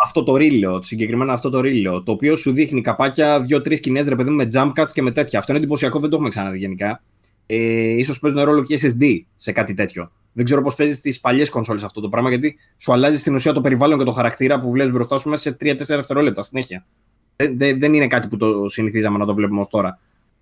αυτό 0.00 0.22
το 0.22 0.36
ρίλο, 0.36 0.82
συγκεκριμένα 0.82 1.32
αυτό 1.32 1.50
το 1.50 1.60
ρίλο, 1.60 2.02
το 2.02 2.12
οποίο 2.12 2.36
σου 2.36 2.52
δείχνει 2.52 2.80
καπάκια, 2.80 3.40
δύο-τρεις 3.40 3.78
σκηνές 3.78 4.08
ρε 4.08 4.16
παιδί 4.16 4.30
με 4.30 4.46
jump 4.52 4.72
cuts 4.74 4.92
και 4.92 5.02
με 5.02 5.10
τέτοια. 5.10 5.38
Αυτό 5.38 5.52
είναι 5.52 5.60
εντυπωσιακό, 5.60 6.00
δεν 6.00 6.08
το 6.10 6.14
έχουμε 6.14 6.30
ξαναδεί 6.30 6.58
γενικά. 6.58 7.02
Ε, 7.46 7.56
ίσως 7.88 8.18
παίζουν 8.18 8.42
ρόλο 8.42 8.62
και 8.62 8.78
SSD 8.82 9.20
σε 9.36 9.52
κάτι 9.52 9.74
τέτοιο. 9.74 10.10
Δεν 10.38 10.46
ξέρω 10.46 10.62
πώς 10.62 10.74
παίζεις 10.74 10.96
στι 10.96 11.18
παλιές 11.20 11.50
κονσόλες 11.50 11.82
αυτό 11.82 12.00
το 12.00 12.08
πράγμα, 12.08 12.28
γιατί 12.28 12.58
σου 12.76 12.92
αλλάζει 12.92 13.18
στην 13.18 13.34
ουσία 13.34 13.52
το 13.52 13.60
περιβάλλον 13.60 13.98
και 13.98 14.04
το 14.04 14.12
χαρακτήρα 14.12 14.60
που 14.60 14.70
βλέπεις 14.70 14.92
μπροστά 14.92 15.18
σου 15.18 15.28
μέσα 15.28 15.42
σε 15.42 15.56
3-4 15.60 15.76
δευτερόλεπτα 15.76 16.42
συνέχεια. 16.42 16.84
Δεν, 17.36 17.78
δεν 17.78 17.94
είναι 17.94 18.06
κάτι 18.06 18.28
που 18.28 18.36
το 18.36 18.68
συνηθίζαμε 18.68 19.18
να 19.18 19.26
το 19.26 19.34
βλέπουμε 19.34 19.60
ως 19.60 19.68
τώρα. 19.68 19.98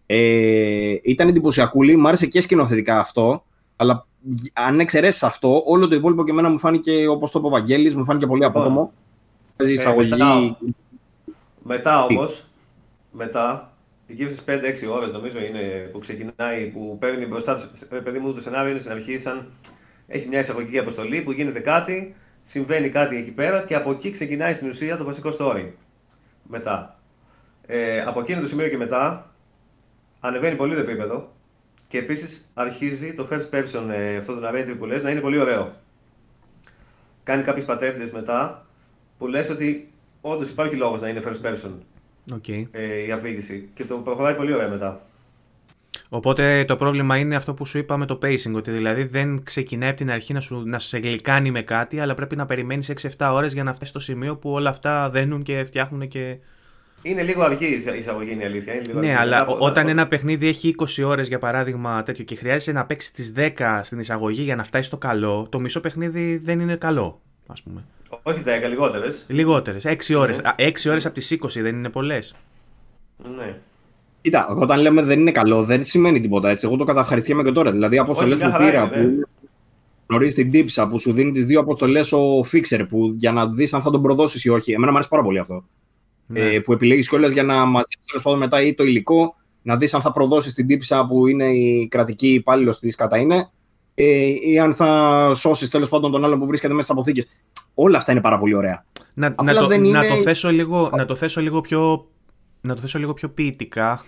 Ε, 0.07 0.95
ήταν 1.03 1.29
εντυπωσιακούλη, 1.29 1.97
μου 1.97 2.09
άρεσε 2.09 2.27
και 2.27 2.41
σκηνοθετικά 2.41 2.99
αυτό, 2.99 3.45
αλλά 3.77 4.07
αν 4.53 4.81
εξαιρέσεις 4.81 5.23
αυτό, 5.23 5.63
όλο 5.67 5.89
το 5.89 5.95
υπόλοιπο 5.95 6.25
και 6.25 6.31
εμένα 6.31 6.49
μου 6.51 6.59
φάνηκε 6.59 7.09
όπως 7.09 7.31
το 7.31 7.39
είπε 7.39 7.47
ο 7.49 7.51
Βαγγέλης, 7.51 7.95
μου 7.95 8.05
φάνηκε 8.05 8.27
πολύ 8.27 8.45
απότομο. 8.45 8.93
Παίζει 9.57 9.73
ε, 9.73 9.77
εισαγωγή. 9.77 10.09
μετά, 10.09 10.59
μετά 11.63 12.05
όμως, 12.05 12.47
μετά, 13.11 13.73
εκεί 14.07 14.29
στι 14.31 14.45
5-6 14.89 14.95
ώρες 14.95 15.13
νομίζω 15.13 15.39
είναι 15.39 15.89
που 15.93 15.99
ξεκινάει, 15.99 16.67
που 16.67 16.97
παίρνει 17.01 17.27
μπροστά 17.27 17.57
τους. 17.57 17.81
Ε, 17.81 17.97
παιδί 17.97 18.19
μου, 18.19 18.35
το 18.35 18.41
σενάριο 18.41 18.71
είναι 18.71 18.81
στην 18.81 18.93
αρχή 18.93 19.19
σαν. 19.19 19.47
Έχει 20.07 20.29
μια 20.29 20.39
εισαγωγική 20.39 20.79
αποστολή 20.79 21.23
που 21.23 21.33
γίνεται 21.33 21.61
κάτι, 21.61 22.15
συμβαίνει 22.43 22.89
κάτι 22.89 23.17
εκεί 23.17 23.33
πέρα 23.33 23.63
και 23.63 23.75
από 23.75 23.91
εκεί 23.91 24.11
ξεκινάει 24.11 24.55
στην 24.55 24.69
ουσία 24.69 24.97
το 24.97 25.05
βασικό 25.05 25.31
story. 25.39 25.69
Μετά. 26.43 27.01
Ε, 27.67 28.01
από 28.01 28.21
εκείνο 28.21 28.41
το 28.41 28.47
σημείο 28.47 28.69
και 28.69 28.77
μετά 28.77 29.31
ανεβαίνει 30.21 30.57
πολύ 30.57 30.75
το 30.75 30.81
επίπεδο 30.81 31.33
και 31.89 31.99
επίσης 31.99 32.51
αρχίζει 32.55 33.13
το 33.13 33.29
first 33.31 33.51
person 33.51 33.89
ε, 33.91 34.17
αυτό 34.17 34.35
το 34.35 34.49
narrative 34.49 34.75
που 34.79 34.87
λες 34.87 35.03
να 35.03 35.11
είναι 35.11 35.21
πολύ 35.21 35.39
ωραίο. 35.39 35.77
Κάνει 37.23 37.43
κάποιες 37.43 37.65
πατέντες 37.65 38.13
μετά 38.13 38.67
που 39.19 39.27
λες 39.27 39.49
ότι 39.49 39.93
όντως 40.21 40.51
υπάρχει 40.51 40.77
λόγος 40.77 41.01
να 41.01 41.09
είναι 41.09 41.23
first 41.25 41.47
person 41.47 41.71
okay. 42.35 42.67
ε, 42.71 43.07
η 43.07 43.11
αφήγηση 43.11 43.69
και 43.75 43.85
το 43.85 43.97
προχωράει 43.97 44.35
πολύ 44.35 44.53
ωραία 44.53 44.69
μετά. 44.69 45.01
Οπότε 46.09 46.65
το 46.65 46.77
πρόβλημα 46.77 47.17
είναι 47.17 47.37
αυτό 47.37 47.55
που 47.55 47.67
σου 47.67 47.79
είπα 47.79 47.97
με 47.97 48.07
το 48.07 48.19
pacing, 48.23 48.53
ότι 48.55 48.71
δηλαδή 48.71 49.05
δεν 49.05 49.43
ξεκινάει 49.43 49.89
από 49.89 49.99
την 49.99 50.11
αρχή 50.11 50.33
να, 50.33 50.41
σου, 50.41 50.63
να 50.67 50.79
σε 50.79 50.99
γλυκάνει 50.99 51.51
με 51.51 51.63
κάτι, 51.63 52.01
αλλά 52.01 52.15
πρέπει 52.15 52.37
να 52.37 52.47
περιμένεις 52.47 52.93
6-7 53.19 53.31
ώρες 53.33 53.53
για 53.53 53.63
να 53.63 53.71
φτάσεις 53.71 53.89
στο 53.89 53.99
σημείο 53.99 54.37
που 54.37 54.51
όλα 54.51 54.71
αυτά 54.71 55.11
δένουν 55.11 55.43
και 55.43 55.65
φτιάχνουν 55.65 56.09
και... 56.09 56.39
Είναι 57.03 57.23
λίγο 57.23 57.43
αργή 57.43 57.67
η 57.67 57.97
εισαγωγή, 57.99 58.33
είναι 58.33 58.43
η 58.43 58.47
αλήθεια. 58.47 58.75
Είναι 58.75 58.85
λίγο 58.87 59.01
ναι, 59.01 59.07
αργή. 59.07 59.21
αλλά 59.21 59.47
όταν 59.47 59.61
όταν 59.61 59.89
ένα 59.89 60.07
παιχνίδι 60.07 60.49
έχει 60.49 60.75
20 60.79 61.05
ώρες 61.05 61.29
για 61.29 61.39
παράδειγμα 61.39 62.03
τέτοιο 62.03 62.25
και 62.25 62.37
χρειάζεσαι 62.37 62.73
να 62.73 62.87
παίξεις 62.87 63.11
τις 63.11 63.33
10 63.37 63.81
στην 63.83 63.99
εισαγωγή 63.99 64.43
για 64.43 64.57
να 64.57 64.63
φτάσεις 64.63 64.87
στο 64.87 64.99
καλό, 64.99 65.47
το 65.51 65.61
μισό 65.61 65.81
παιχνίδι 65.81 66.37
δεν 66.37 66.61
είναι 66.61 66.77
καλό, 66.77 67.21
ας 67.47 67.63
πούμε. 67.63 67.85
Όχι 68.23 68.43
10, 68.47 68.69
λιγότερες. 68.69 69.25
Λιγότερες. 69.29 69.85
6 69.85 70.15
ώρες. 70.17 70.41
Ναι. 70.41 70.53
6 70.57 70.91
ώρες 70.91 71.07
από 71.07 71.15
τις 71.15 71.33
20 71.33 71.61
δεν 71.63 71.77
είναι 71.77 71.89
πολλές. 71.89 72.35
Ναι. 73.37 73.57
Κοίτα, 74.27 74.47
όταν 74.59 74.81
λέμε 74.81 75.03
δεν 75.03 75.21
είναι 75.21 75.31
καλό, 75.31 75.63
δεν 75.63 75.85
σημαίνει 75.85 76.21
τίποτα 76.21 76.51
έτσι. 76.51 76.67
Εγώ 76.67 76.77
το 76.77 76.85
καταυχαριστιέμαι 76.85 77.43
και 77.43 77.53
τώρα. 77.53 77.71
Δηλαδή, 77.71 77.99
αποστολές 77.99 78.39
που 78.39 78.53
πήρα. 78.59 78.89
Ναι. 78.89 79.03
Που 79.03 79.29
γνωρίζεις 80.07 80.35
την 80.35 80.51
τύψα 80.51 80.89
που 80.89 80.99
σου 80.99 81.13
δίνει 81.13 81.31
τις 81.31 81.47
δύο 81.47 81.61
αποστολές 81.61 82.13
ο 82.13 82.41
Fixer 82.53 82.87
που 82.89 83.15
για 83.19 83.33
να 83.33 83.49
δεις 83.49 83.75
αν 83.75 83.81
θα 83.81 83.91
τον 83.91 84.03
προδώσεις 84.03 84.45
ή 84.45 84.49
όχι. 84.49 84.73
Εμένα 84.73 84.91
μου 84.91 84.97
αρέσει 84.97 85.11
πάρα 85.11 85.23
πολύ 85.23 85.39
αυτό. 85.39 85.65
Ναι. 86.27 86.41
Ε, 86.41 86.61
που 86.61 86.73
επιλέγεις 86.73 87.09
κιόλας 87.09 87.31
για 87.31 87.43
να 87.43 87.65
μαζέψεις 87.65 88.07
τέλος 88.07 88.23
πάντων 88.23 88.39
μετά 88.39 88.63
ή 88.63 88.75
το 88.75 88.85
υλικό, 88.85 89.35
να 89.63 89.77
δεις 89.77 89.95
αν 89.95 90.01
θα 90.01 90.13
προδώσεις 90.13 90.55
την 90.55 90.67
τύψα 90.67 91.07
που 91.07 91.27
είναι 91.27 91.45
η 91.45 91.89
κρατική 91.91 92.29
υπάλληλος 92.33 92.79
της 92.79 92.95
κατά 92.95 93.19
είναι, 93.19 93.51
ε, 93.95 94.27
ή 94.51 94.59
αν 94.59 94.75
θα 94.75 95.31
σώσεις 95.35 95.71
τέλος 95.71 95.89
πάντων 95.89 96.11
τον 96.11 96.25
άλλον 96.25 96.39
που 96.39 96.47
βρίσκεται 96.47 96.75
μέσα 96.75 96.87
στις 96.87 96.97
αποθήκες. 96.97 97.27
Όλα 97.75 97.99
αυτά 97.99 98.13
είναι 98.13 98.21
πάρα 98.21 98.39
πολύ 98.39 98.55
ωραία. 98.55 98.85
Να, 99.15 99.29
να, 99.29 99.55
το, 99.55 99.79
να, 99.79 100.07
το, 100.07 100.17
θέσω 100.17 100.51
λίγο, 100.51 100.91
να 100.97 101.05
το 101.05 101.15
θέσω 101.15 101.41
λίγο 101.41 101.61
πιο 101.61 102.07
να 102.67 102.75
το 102.75 102.81
θέσω 102.81 102.99
λίγο 102.99 103.15
πιο 103.15 103.29
ποιητικά. 103.29 104.03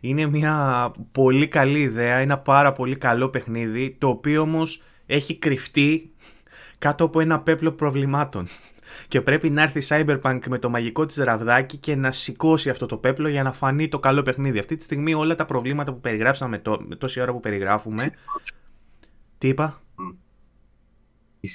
Είναι 0.00 0.26
μια 0.26 0.92
πολύ 1.12 1.48
καλή 1.48 1.80
ιδέα, 1.80 2.16
ένα 2.16 2.38
πάρα 2.38 2.72
πολύ 2.72 2.96
καλό 2.96 3.28
παιχνίδι, 3.28 3.96
το 3.98 4.08
οποίο 4.08 4.40
όμως 4.40 4.82
έχει 5.06 5.38
κρυφτεί 5.38 6.12
κάτω 6.78 7.04
από 7.04 7.20
ένα 7.20 7.40
πέπλο 7.40 7.72
προβλημάτων. 7.72 8.46
Και 9.08 9.20
πρέπει 9.20 9.50
να 9.50 9.62
έρθει 9.62 9.78
η 9.78 9.86
Cyberpunk 9.88 10.38
με 10.48 10.58
το 10.58 10.70
μαγικό 10.70 11.06
της 11.06 11.16
ραβδάκι 11.16 11.76
και 11.76 11.94
να 11.94 12.10
σηκώσει 12.10 12.70
αυτό 12.70 12.86
το 12.86 12.96
πέπλο 12.96 13.28
για 13.28 13.42
να 13.42 13.52
φανεί 13.52 13.88
το 13.88 13.98
καλό 13.98 14.22
παιχνίδι. 14.22 14.58
Αυτή 14.58 14.76
τη 14.76 14.82
στιγμή 14.82 15.14
όλα 15.14 15.34
τα 15.34 15.44
προβλήματα 15.44 15.92
που 15.92 16.00
περιγράψαμε 16.00 16.62
με 16.86 16.96
τόση 16.96 17.20
ώρα 17.20 17.32
που 17.32 17.40
περιγράφουμε... 17.40 18.10
Τι 19.38 19.48
είπα; 19.48 19.80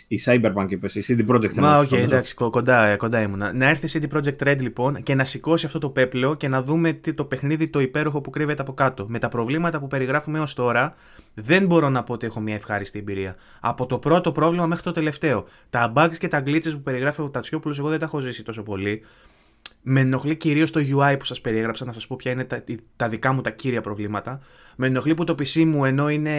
Η 0.08 0.20
Cyberpunk 0.26 0.66
είπες, 0.70 0.96
η 0.96 1.04
CD 1.08 1.32
Projekt 1.32 1.54
Μα, 1.54 1.80
OK, 1.80 1.88
okay, 1.88 1.98
εντάξει, 1.98 2.34
κοντά, 2.36 2.96
κοντά 2.96 3.22
ήμουνα. 3.22 3.54
Να 3.54 3.70
έρθει 3.70 3.98
η 3.98 4.02
CD 4.04 4.18
Projekt 4.18 4.48
Red 4.48 4.58
λοιπόν 4.60 5.04
και 5.04 5.16
να 5.16 5.24
σηκώσει 5.24 5.66
αυτό 5.66 5.80
το 5.80 5.90
πέπλο 5.90 6.36
και 6.36 6.48
να 6.48 6.64
δούμε 6.64 6.94
τι, 6.94 7.14
το 7.14 7.26
παιχνίδι 7.26 7.70
το 7.70 7.80
υπέροχο 7.80 8.22
που 8.22 8.30
κρύβεται 8.30 8.62
από 8.62 8.74
κάτω. 8.74 9.06
Με 9.10 9.20
τα 9.20 9.30
προβλήματα 9.30 9.80
που 9.80 9.88
περιγράφουμε 9.88 10.38
έως 10.38 10.54
τώρα, 10.54 10.94
δεν 11.34 11.66
μπορώ 11.66 11.90
να 11.90 12.04
πω 12.04 12.14
ότι 12.14 12.26
έχω 12.26 12.40
μια 12.40 12.56
ευχάριστη 12.56 13.00
εμπειρία. 13.00 13.36
Από 13.60 13.86
το 13.86 14.00
πρώτο 14.00 14.32
πρόβλημα 14.32 14.66
μέχρι 14.66 14.84
το 14.84 14.92
τελευταίο. 14.92 15.46
Τα 15.70 15.94
bugs 15.96 16.18
και 16.18 16.28
τα 16.28 16.44
glitches 16.46 16.72
που 16.72 16.82
περιγράφει 16.82 17.22
ο 17.22 17.30
Τατσιόπουλος, 17.30 17.80
εγώ 17.80 17.90
δεν 17.90 18.00
τα 18.00 18.06
έχω 18.06 18.20
ζήσει 18.20 18.44
τόσο 18.44 18.64
πολύ. 18.64 19.02
Με 19.82 20.00
ενοχλεί 20.00 20.36
κυρίως 20.36 20.72
το 20.72 20.80
UI 20.80 21.16
που 21.20 21.26
σας 21.26 21.42
περιέγραψα, 21.42 21.86
να 21.86 21.92
σας 21.92 22.08
πω 22.08 22.16
ποια 22.16 22.32
είναι 22.32 22.44
τα, 22.44 22.64
τα 22.96 23.10
δικά 23.10 23.34
μου 23.34 23.42
τα 23.42 23.50
κύρια 23.50 23.82
προβλήματα. 23.82 24.40
Με 24.76 24.88
ενοχλεί 24.88 25.14
που 25.14 25.24
το 25.24 25.36
PC 25.40 25.64
μου 25.66 25.86
ενώ 25.86 26.10
είναι 26.10 26.32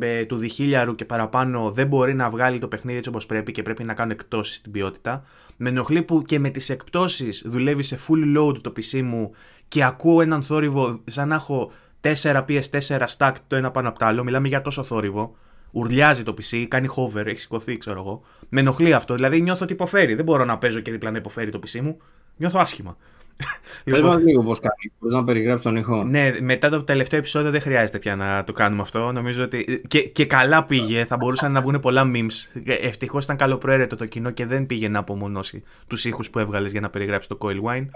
ε, 0.00 0.24
του 0.24 0.36
διχίλιαρου 0.36 0.94
και 0.94 1.04
παραπάνω 1.04 1.70
δεν 1.70 1.86
μπορεί 1.86 2.14
να 2.14 2.30
βγάλει 2.30 2.58
το 2.58 2.68
παιχνίδι 2.68 2.98
έτσι 2.98 3.08
όπως 3.08 3.26
πρέπει 3.26 3.52
και 3.52 3.62
πρέπει 3.62 3.84
να 3.84 3.94
κάνω 3.94 4.12
εκπτώσεις 4.12 4.56
στην 4.56 4.72
ποιότητα. 4.72 5.24
Με 5.56 5.68
ενοχλεί 5.68 6.02
που 6.02 6.22
και 6.22 6.38
με 6.38 6.50
τις 6.50 6.70
εκπτώσεις 6.70 7.42
δουλεύει 7.46 7.82
σε 7.82 7.98
full 8.08 8.38
load 8.38 8.60
το 8.60 8.72
PC 8.76 9.02
μου 9.02 9.30
και 9.68 9.84
ακούω 9.84 10.20
έναν 10.20 10.42
θόρυβο 10.42 11.00
σαν 11.04 11.28
να 11.28 11.34
έχω 11.34 11.70
4 12.00 12.44
PS4 12.48 13.06
stack 13.16 13.32
το 13.46 13.56
ένα 13.56 13.70
πάνω 13.70 13.88
από 13.88 13.98
το 13.98 14.04
άλλο. 14.04 14.24
Μιλάμε 14.24 14.48
για 14.48 14.62
τόσο 14.62 14.82
θόρυβο 14.82 15.36
ουρλιάζει 15.70 16.22
το 16.22 16.34
PC, 16.40 16.66
κάνει 16.68 16.88
hover, 16.96 17.26
έχει 17.26 17.40
σηκωθεί, 17.40 17.76
ξέρω 17.76 18.00
εγώ. 18.00 18.22
Με 18.48 18.60
ενοχλεί 18.60 18.94
αυτό. 18.94 19.14
Δηλαδή 19.14 19.40
νιώθω 19.40 19.64
ότι 19.64 19.72
υποφέρει. 19.72 20.14
Δεν 20.14 20.24
μπορώ 20.24 20.44
να 20.44 20.58
παίζω 20.58 20.80
και 20.80 20.90
δίπλα 20.90 21.10
να 21.10 21.18
υποφέρει 21.18 21.50
το 21.50 21.60
PC 21.66 21.80
μου. 21.80 21.98
Νιώθω 22.40 22.58
άσχημα. 22.58 22.96
Πες 23.84 23.94
λοιπόν, 23.94 24.10
μας 24.10 24.22
λίγο 24.22 24.42
πώς 24.42 24.60
κάνει, 24.60 24.92
μπορείς 24.98 25.16
να 25.16 25.24
περιγράψεις 25.24 25.66
τον 25.66 25.76
ήχο. 25.76 26.04
Ναι, 26.04 26.40
μετά 26.40 26.68
το 26.68 26.82
τελευταίο 26.82 27.18
επεισόδιο 27.18 27.50
δεν 27.50 27.60
χρειάζεται 27.60 27.98
πια 27.98 28.16
να 28.16 28.44
το 28.44 28.52
κάνουμε 28.52 28.82
αυτό. 28.82 29.12
Νομίζω 29.12 29.42
ότι. 29.42 29.82
Και, 29.88 30.00
και 30.02 30.26
καλά 30.26 30.64
πήγε, 30.64 31.04
θα 31.04 31.16
μπορούσαν 31.16 31.52
να 31.52 31.60
βγουν 31.60 31.80
πολλά 31.80 32.10
memes. 32.14 32.60
Ευτυχώς 32.64 33.24
ήταν 33.24 33.36
καλοπροαίρετο 33.36 33.96
το 33.96 34.06
κοινό 34.06 34.30
και 34.30 34.46
δεν 34.46 34.66
πήγε 34.66 34.88
να 34.88 34.98
απομονώσει 34.98 35.62
τους 35.86 36.04
ήχους 36.04 36.30
που 36.30 36.38
έβγαλες 36.38 36.72
για 36.72 36.80
να 36.80 36.90
περιγράψει 36.90 37.28
το 37.28 37.38
Coil 37.40 37.60
Wine. 37.62 37.86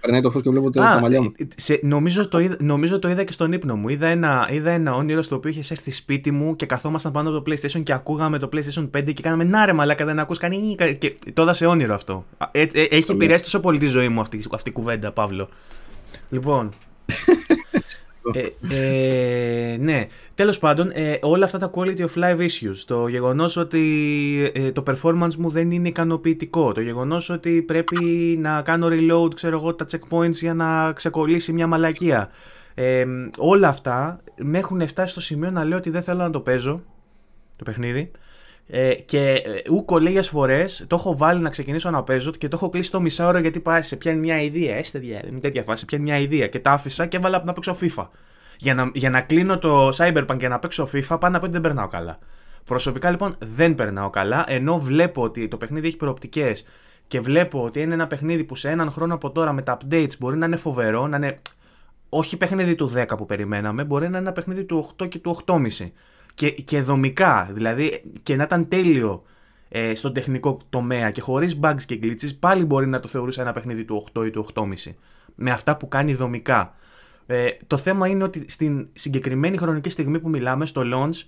Περνάει 0.00 0.20
το 0.20 0.30
φως 0.30 0.42
και 0.42 0.50
βλέπω 0.50 0.70
τα 0.70 0.98
μαλλιά 1.00 1.22
μου. 1.22 1.32
Σε, 1.56 1.80
νομίζω, 1.82 2.28
το 2.28 2.38
είδα, 2.38 2.56
νομίζω 2.60 2.98
το 2.98 3.08
είδα 3.08 3.24
και 3.24 3.32
στον 3.32 3.52
ύπνο 3.52 3.76
μου. 3.76 3.88
Είδα 3.88 4.06
ένα, 4.06 4.48
είδα 4.50 4.70
ένα 4.70 4.94
όνειρο 4.94 5.22
στο 5.22 5.36
οποίο 5.36 5.50
είχες 5.50 5.70
έρθει 5.70 5.90
σπίτι 5.90 6.30
μου 6.30 6.56
και 6.56 6.66
καθόμασταν 6.66 7.12
πάνω 7.12 7.28
από 7.28 7.42
το 7.42 7.52
PlayStation 7.52 7.82
και 7.82 7.92
ακούγαμε 7.92 8.38
το 8.38 8.48
PlayStation 8.52 8.90
5 8.96 9.14
και 9.14 9.22
κάναμε 9.22 9.44
να 9.44 9.64
ρε 9.64 9.72
μαλάκα 9.72 10.04
δεν 10.04 10.18
ακούς 10.18 10.38
κανεί. 10.38 10.74
Και 10.98 11.14
το 11.32 11.42
είδα 11.42 11.52
σε 11.52 11.66
όνειρο 11.66 11.94
αυτό. 11.94 12.24
Ε, 12.50 12.62
ε, 12.62 12.82
έχει 12.82 13.10
επηρεάσει 13.10 13.42
τόσο 13.42 13.60
πολύ 13.60 13.78
τη 13.78 13.86
ζωή 13.86 14.08
μου 14.08 14.20
αυτή, 14.20 14.42
αυτή 14.52 14.68
η 14.68 14.72
κουβέντα, 14.72 15.12
Παύλο. 15.12 15.48
Λοιπόν. 16.28 16.68
Ε, 18.32 19.72
ε, 19.72 19.76
ναι, 19.76 20.06
τέλος 20.34 20.58
πάντων, 20.58 20.90
ε, 20.92 21.18
όλα 21.22 21.44
αυτά 21.44 21.58
τα 21.58 21.70
quality 21.74 21.98
of 22.00 22.14
life 22.14 22.38
issues, 22.38 22.76
το 22.86 23.08
γεγονός 23.08 23.56
ότι 23.56 24.52
ε, 24.54 24.72
το 24.72 24.82
performance 24.86 25.34
μου 25.34 25.50
δεν 25.50 25.70
είναι 25.70 25.88
ικανοποιητικό, 25.88 26.72
το 26.72 26.80
γεγονός 26.80 27.30
ότι 27.30 27.62
πρέπει 27.62 27.96
να 28.40 28.62
κάνω 28.62 28.88
reload, 28.90 29.34
ξέρω 29.34 29.56
εγώ, 29.56 29.74
τα 29.74 29.86
checkpoints 29.90 30.32
για 30.32 30.54
να 30.54 30.92
ξεκολλήσει 30.92 31.52
μια 31.52 31.66
μαλακία. 31.66 32.28
Ε, 32.74 33.04
όλα 33.36 33.68
αυτά 33.68 34.20
με 34.42 34.58
έχουν 34.58 34.86
φτάσει 34.86 35.10
στο 35.10 35.20
σημείο 35.20 35.50
να 35.50 35.64
λέω 35.64 35.78
ότι 35.78 35.90
δεν 35.90 36.02
θέλω 36.02 36.22
να 36.22 36.30
το 36.30 36.40
παίζω 36.40 36.82
το 37.56 37.64
παιχνίδι. 37.64 38.10
Ε, 38.70 38.94
και 38.94 39.42
ούκο 39.70 39.98
λίγες 39.98 40.28
φορές 40.28 40.84
το 40.86 40.96
έχω 40.96 41.16
βάλει 41.16 41.40
να 41.40 41.50
ξεκινήσω 41.50 41.90
να 41.90 42.02
παίζω 42.02 42.30
και 42.30 42.48
το 42.48 42.56
έχω 42.56 42.68
κλείσει 42.68 42.90
το 42.90 43.00
μισάωρο 43.00 43.38
γιατί 43.38 43.60
πάει 43.60 43.82
σε 43.82 43.96
πιάνει 43.96 44.18
μια 44.18 44.42
ιδέα. 44.42 44.76
Έστε 44.76 45.00
με 45.30 45.40
τέτοια 45.40 45.62
φάση, 45.62 45.84
πιάνει 45.84 46.04
μια 46.04 46.18
ιδέα 46.18 46.46
και 46.46 46.58
τα 46.58 46.70
άφησα 46.70 47.06
και 47.06 47.16
έβαλα 47.16 47.42
να 47.44 47.52
παίξω 47.52 47.76
FIFA. 47.80 48.06
Για 48.58 48.74
να, 48.74 48.90
για 48.94 49.10
να 49.10 49.20
κλείνω 49.20 49.58
το 49.58 49.88
Cyberpunk 49.88 50.36
και 50.36 50.48
να 50.48 50.58
παίξω 50.58 50.88
FIFA, 50.92 51.16
πάνω 51.20 51.32
να 51.32 51.38
πω 51.38 51.44
ότι 51.44 51.52
δεν 51.52 51.60
περνάω 51.60 51.88
καλά. 51.88 52.18
Προσωπικά 52.64 53.10
λοιπόν 53.10 53.36
δεν 53.38 53.74
περνάω 53.74 54.10
καλά, 54.10 54.44
ενώ 54.48 54.78
βλέπω 54.78 55.22
ότι 55.22 55.48
το 55.48 55.56
παιχνίδι 55.56 55.86
έχει 55.86 55.96
προοπτικές 55.96 56.64
και 57.06 57.20
βλέπω 57.20 57.64
ότι 57.64 57.80
είναι 57.80 57.94
ένα 57.94 58.06
παιχνίδι 58.06 58.44
που 58.44 58.54
σε 58.54 58.70
έναν 58.70 58.90
χρόνο 58.90 59.14
από 59.14 59.30
τώρα 59.30 59.52
με 59.52 59.62
τα 59.62 59.76
updates 59.80 60.18
μπορεί 60.18 60.36
να 60.36 60.46
είναι 60.46 60.56
φοβερό, 60.56 61.06
να 61.06 61.16
είναι 61.16 61.38
όχι 62.08 62.36
παιχνίδι 62.36 62.74
του 62.74 62.92
10 62.96 63.04
που 63.16 63.26
περιμέναμε, 63.26 63.84
μπορεί 63.84 64.02
να 64.02 64.08
είναι 64.08 64.18
ένα 64.18 64.32
παιχνίδι 64.32 64.64
του 64.64 64.90
8 65.02 65.08
και 65.08 65.18
του 65.18 65.38
8,5 65.46 65.90
και, 66.38 66.50
και 66.50 66.82
δομικά, 66.82 67.50
δηλαδή 67.52 68.02
και 68.22 68.36
να 68.36 68.42
ήταν 68.42 68.68
τέλειο 68.68 69.22
ε, 69.68 69.94
στον 69.94 70.12
τεχνικό 70.12 70.60
τομέα 70.68 71.10
και 71.10 71.20
χωρίς 71.20 71.58
bugs 71.62 71.82
και 71.86 71.98
glitches, 72.02 72.36
πάλι 72.38 72.64
μπορεί 72.64 72.86
να 72.86 73.00
το 73.00 73.08
θεωρούσα 73.08 73.42
ένα 73.42 73.52
παιχνίδι 73.52 73.84
του 73.84 74.06
8 74.14 74.26
ή 74.26 74.30
του 74.30 74.46
8,5. 74.54 74.64
Με 75.34 75.50
αυτά 75.50 75.76
που 75.76 75.88
κάνει 75.88 76.14
δομικά. 76.14 76.74
Ε, 77.26 77.48
το 77.66 77.76
θέμα 77.76 78.08
είναι 78.08 78.24
ότι 78.24 78.44
στην 78.48 78.88
συγκεκριμένη 78.92 79.56
χρονική 79.56 79.90
στιγμή 79.90 80.20
που 80.20 80.28
μιλάμε, 80.28 80.66
στο 80.66 80.82
launch, 80.84 81.26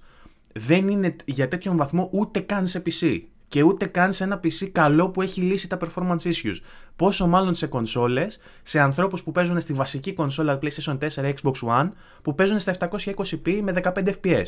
δεν 0.53 0.89
είναι 0.89 1.17
για 1.25 1.49
τέτοιον 1.49 1.77
βαθμό 1.77 2.09
ούτε 2.13 2.41
καν 2.41 2.67
σε 2.67 2.83
PC. 2.87 3.21
Και 3.49 3.63
ούτε 3.63 3.87
καν 3.87 4.13
σε 4.13 4.25
ένα 4.25 4.41
PC 4.45 4.69
καλό 4.73 5.09
που 5.09 5.23
έχει 5.23 5.41
λύσει 5.41 5.69
τα 5.69 5.79
performance 5.81 6.23
issues. 6.23 6.57
Πόσο 6.97 7.27
μάλλον 7.27 7.55
σε 7.55 7.67
κονσόλες, 7.67 8.39
σε 8.63 8.81
ανθρώπους 8.81 9.23
που 9.23 9.33
παίζουν 9.33 9.61
στη 9.61 9.73
βασική 9.73 10.13
κονσόλα 10.13 10.59
PlayStation 10.63 10.99
4 10.99 11.35
Xbox 11.43 11.53
One, 11.53 11.89
που 12.23 12.35
παίζουν 12.35 12.59
στα 12.59 12.75
720p 12.91 13.61
με 13.63 13.73
15 13.83 14.13
FPS. 14.23 14.47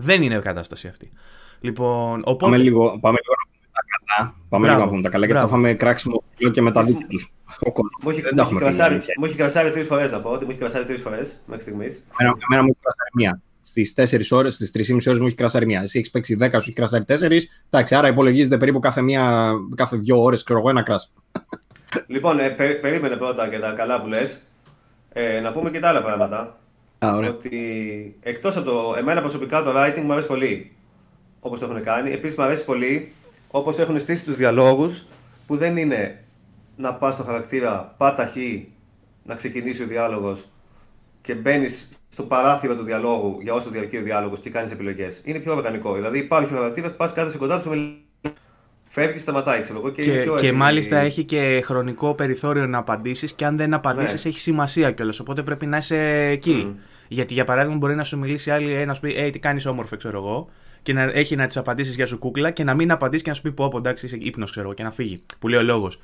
Δεν 0.00 0.22
είναι 0.22 0.38
κατάσταση 0.38 0.88
αυτή. 0.88 1.10
Λοιπόν, 1.60 2.20
οπότε... 2.24 2.44
Πάμε 2.44 2.56
λίγο, 2.56 2.98
πάμε 3.00 3.18
λίγο 3.22 3.34
να 3.38 3.50
πούμε 3.50 3.68
τα 3.72 3.82
καλά. 3.90 4.34
Πάμε 4.48 4.68
λίγο 4.68 4.80
να 4.80 4.88
πούμε 4.88 5.02
τα 5.02 5.08
καλά, 5.08 5.26
γιατί 5.26 5.40
θα 5.40 5.46
φάμε 5.48 5.74
κράξιμο 5.74 6.22
και 6.52 6.62
με 6.62 6.70
τα 6.70 6.82
δίκτυα 6.82 7.06
τους. 7.06 7.32
Μου 9.18 9.24
έχει 9.24 9.36
κρασάρει 9.36 9.70
τρεις 9.70 9.86
φορές 9.86 10.10
να 10.10 10.20
πω 10.20 10.30
ότι 10.30 10.44
μου 10.44 10.50
έχει 10.50 10.60
κρασάρει 10.60 10.84
τρεις 10.84 11.00
φορές 11.00 11.36
μέχρι 11.46 11.62
στιγμής. 11.62 12.04
Εμένα 12.18 12.62
μου 12.62 12.68
έχει 12.68 12.78
κρασάρει 12.80 13.10
μία. 13.14 13.40
Στις 13.60 13.94
4 14.30 14.36
ώρες, 14.38 14.54
στις 14.54 14.70
3,5 14.70 15.06
ώρες 15.06 15.20
μου 15.20 15.26
έχει 15.26 15.36
κρασάρει 15.36 15.66
μία. 15.66 15.80
Εσύ 15.80 15.98
έχεις 15.98 16.10
παίξει 16.10 16.36
10, 16.40 16.48
σου 16.50 16.56
έχει 16.56 16.72
κρασάρει 16.72 17.04
4. 17.08 17.48
Εντάξει, 17.70 17.94
άρα 17.94 18.08
υπολογίζεται 18.08 18.58
περίπου 18.58 18.78
κάθε, 18.78 19.02
μία, 19.02 19.52
κάθε 19.74 19.96
δύο 19.96 20.22
ώρες, 20.22 20.42
ξέρω 20.42 20.58
εγώ, 20.58 20.68
ένα 20.70 20.82
κράσ. 20.82 21.12
Λοιπόν, 22.06 22.38
ε, 22.38 22.50
περίμενε 22.80 23.16
πρώτα 23.16 23.48
και 23.48 23.58
τα 23.58 23.72
καλά 23.72 24.00
που 24.00 24.06
λες. 24.06 24.40
Ε, 25.12 25.40
να 25.40 25.52
πούμε 25.52 25.70
και 25.70 25.80
τα 25.80 25.88
άλλα 25.88 26.02
πράγματα. 26.02 26.56
Α, 27.06 27.16
ότι 27.16 28.16
εκτός 28.20 28.56
από 28.56 28.70
το. 28.70 28.94
Εμένα 28.98 29.20
προσωπικά 29.20 29.62
το 29.62 29.72
writing 29.76 30.02
μου 30.02 30.12
αρέσει 30.12 30.26
πολύ. 30.26 30.72
Όπως 31.40 31.60
το 31.60 31.66
έχουν 31.66 31.82
κάνει. 31.82 32.12
Επίσης 32.12 32.36
μου 32.36 32.44
αρέσει 32.44 32.64
πολύ 32.64 33.12
όπως 33.50 33.78
έχουν 33.78 34.00
στήσει 34.00 34.24
τους 34.24 34.36
διαλόγους 34.36 35.06
που 35.46 35.56
δεν 35.56 35.76
είναι 35.76 36.24
να 36.76 36.94
πας 36.94 37.14
στο 37.14 37.22
χαρακτήρα 37.22 37.94
πάτα 37.96 38.26
χ 38.26 38.36
να 39.22 39.34
ξεκινήσει 39.34 39.82
ο 39.82 39.86
διάλογος 39.86 40.48
και 41.20 41.34
μπαίνεις 41.34 41.88
στο 42.08 42.22
παράθυρο 42.22 42.76
του 42.76 42.82
διαλόγου 42.82 43.38
για 43.42 43.54
όσο 43.54 43.70
διαρκεί 43.70 43.96
ο 43.96 44.02
διάλογος 44.02 44.40
και 44.40 44.50
κάνεις 44.50 44.70
επιλογές. 44.70 45.20
Είναι 45.24 45.38
πιο 45.38 45.54
οργανικό. 45.54 45.94
Δηλαδή 45.94 46.18
υπάρχει 46.18 46.54
ο 46.54 46.56
χαρακτήρας, 46.56 46.96
πας 46.96 47.12
κάτω 47.12 47.38
κοντά 47.38 47.62
του, 47.62 47.70
φεύγεις 48.84 49.14
και 49.14 49.18
σταματάει. 49.18 49.60
Ξέρω 49.60 49.78
εγώ, 49.78 49.90
και, 49.90 50.02
και, 50.02 50.12
πιο 50.12 50.36
και 50.36 50.52
μάλιστα 50.52 50.96
έχει 50.96 51.24
και 51.24 51.62
χρονικό 51.64 52.14
περιθώριο 52.14 52.66
να 52.66 52.78
απαντήσεις 52.78 53.32
και 53.32 53.44
αν 53.44 53.56
δεν 53.56 53.74
απαντήσεις 53.74 54.24
ναι. 54.24 54.30
έχει 54.30 54.40
σημασία 54.40 54.92
κιόλας. 54.92 55.20
Οπότε 55.20 55.42
πρέπει 55.42 55.66
να 55.66 55.76
είσαι 55.76 56.26
εκεί. 56.30 56.66
Mm. 56.68 56.80
Γιατί 57.12 57.34
για 57.34 57.44
παράδειγμα 57.44 57.76
μπορεί 57.76 57.94
να 57.94 58.04
σου 58.04 58.18
μιλήσει 58.18 58.50
άλλη, 58.50 58.74
ε, 58.74 58.84
να 58.84 58.94
σου 58.94 59.00
πει: 59.00 59.14
Ε, 59.16 59.30
τι 59.30 59.38
κάνεις 59.38 59.66
όμορφο, 59.66 59.96
ξέρω 59.96 60.18
εγώ 60.18 60.48
και 60.82 60.92
να 60.92 61.02
έχει 61.02 61.36
να 61.36 61.46
τι 61.46 61.60
απαντήσεις 61.60 61.94
για 61.94 62.06
σου 62.06 62.18
κούκλα 62.18 62.50
και 62.50 62.64
να 62.64 62.74
μην 62.74 62.90
απαντήσει 62.90 63.22
και 63.22 63.28
να 63.28 63.34
σου 63.36 63.42
πει: 63.42 63.52
Πω, 63.52 63.68
πω 63.68 63.78
εντάξει, 63.78 64.06
είσαι 64.06 64.16
ύπνος, 64.20 64.50
ξέρω 64.50 64.72
και 64.72 64.82
να 64.82 64.90
φύγει. 64.90 65.22
Που 65.38 65.48
λέει 65.48 65.60
ο 65.60 65.62
λόγος. 65.62 66.00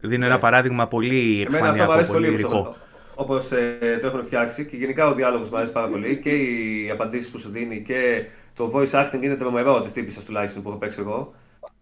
Δίνω 0.00 0.24
ένα 0.24 0.34
ναι. 0.34 0.40
παράδειγμα 0.40 0.88
πολύ 0.88 1.42
επιφανειακό, 1.42 2.12
πολύ 2.12 2.28
ρηχό. 2.28 2.76
Όπως 3.14 3.50
ε, 3.50 3.98
το 4.00 4.06
έχουν 4.06 4.22
φτιάξει 4.22 4.66
και 4.66 4.76
γενικά 4.76 5.08
ο 5.08 5.14
διάλογος 5.14 5.50
μου 5.50 5.56
αρέσει 5.56 5.72
πάρα 5.72 5.88
πολύ 5.88 6.18
και 6.18 6.30
οι 6.30 6.90
απαντήσεις 6.90 7.30
που 7.30 7.38
σου 7.38 7.48
δίνει 7.48 7.82
και 7.82 8.26
το 8.54 8.72
voice 8.74 8.90
acting 8.90 9.22
είναι 9.22 9.34
τρομερό 9.34 9.80
της 9.80 9.92
τύπης 9.92 10.24
τουλάχιστον 10.24 10.62
που 10.62 10.68
έχω 10.68 10.78
παίξει 10.78 11.00
εγώ. 11.00 11.34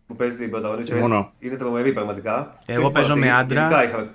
Που 0.06 0.16
παίζει 0.16 0.36
την 0.36 0.50
πρωταγωνίστρια. 0.50 1.32
Είναι 1.38 1.56
τρομερή 1.56 1.92
πραγματικά. 1.92 2.58
Εγώ 2.66 2.90
παίζω 2.90 3.16
με 3.16 3.30
άντρα. 3.30 3.84
Είχα... 3.84 4.14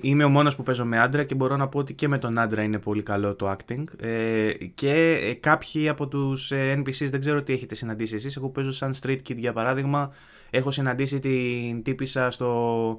Είμαι 0.00 0.24
ο 0.24 0.28
μόνος 0.28 0.56
που 0.56 0.62
παίζω 0.62 0.84
με 0.84 0.98
άντρα 0.98 1.24
και 1.24 1.34
μπορώ 1.34 1.56
να 1.56 1.68
πω 1.68 1.78
ότι 1.78 1.94
και 1.94 2.08
με 2.08 2.18
τον 2.18 2.38
άντρα 2.38 2.62
είναι 2.62 2.78
πολύ 2.78 3.02
καλό 3.02 3.36
το 3.36 3.56
acting. 3.56 3.84
Ε, 4.00 4.52
και 4.74 5.20
ε, 5.22 5.34
κάποιοι 5.34 5.88
από 5.88 6.08
τους 6.08 6.50
ε, 6.50 6.74
NPCs 6.78 7.08
δεν 7.10 7.20
ξέρω 7.20 7.42
τι 7.42 7.52
έχετε 7.52 7.74
συναντήσει 7.74 8.14
εσείς. 8.14 8.36
Εγώ 8.36 8.48
παίζω 8.48 8.72
σαν 8.72 8.94
street 9.02 9.18
kid 9.28 9.36
για 9.36 9.52
παράδειγμα. 9.52 10.12
Έχω 10.50 10.70
συναντήσει 10.70 11.20
την 11.20 11.82
τύπησα 11.82 12.30
στο, 12.30 12.98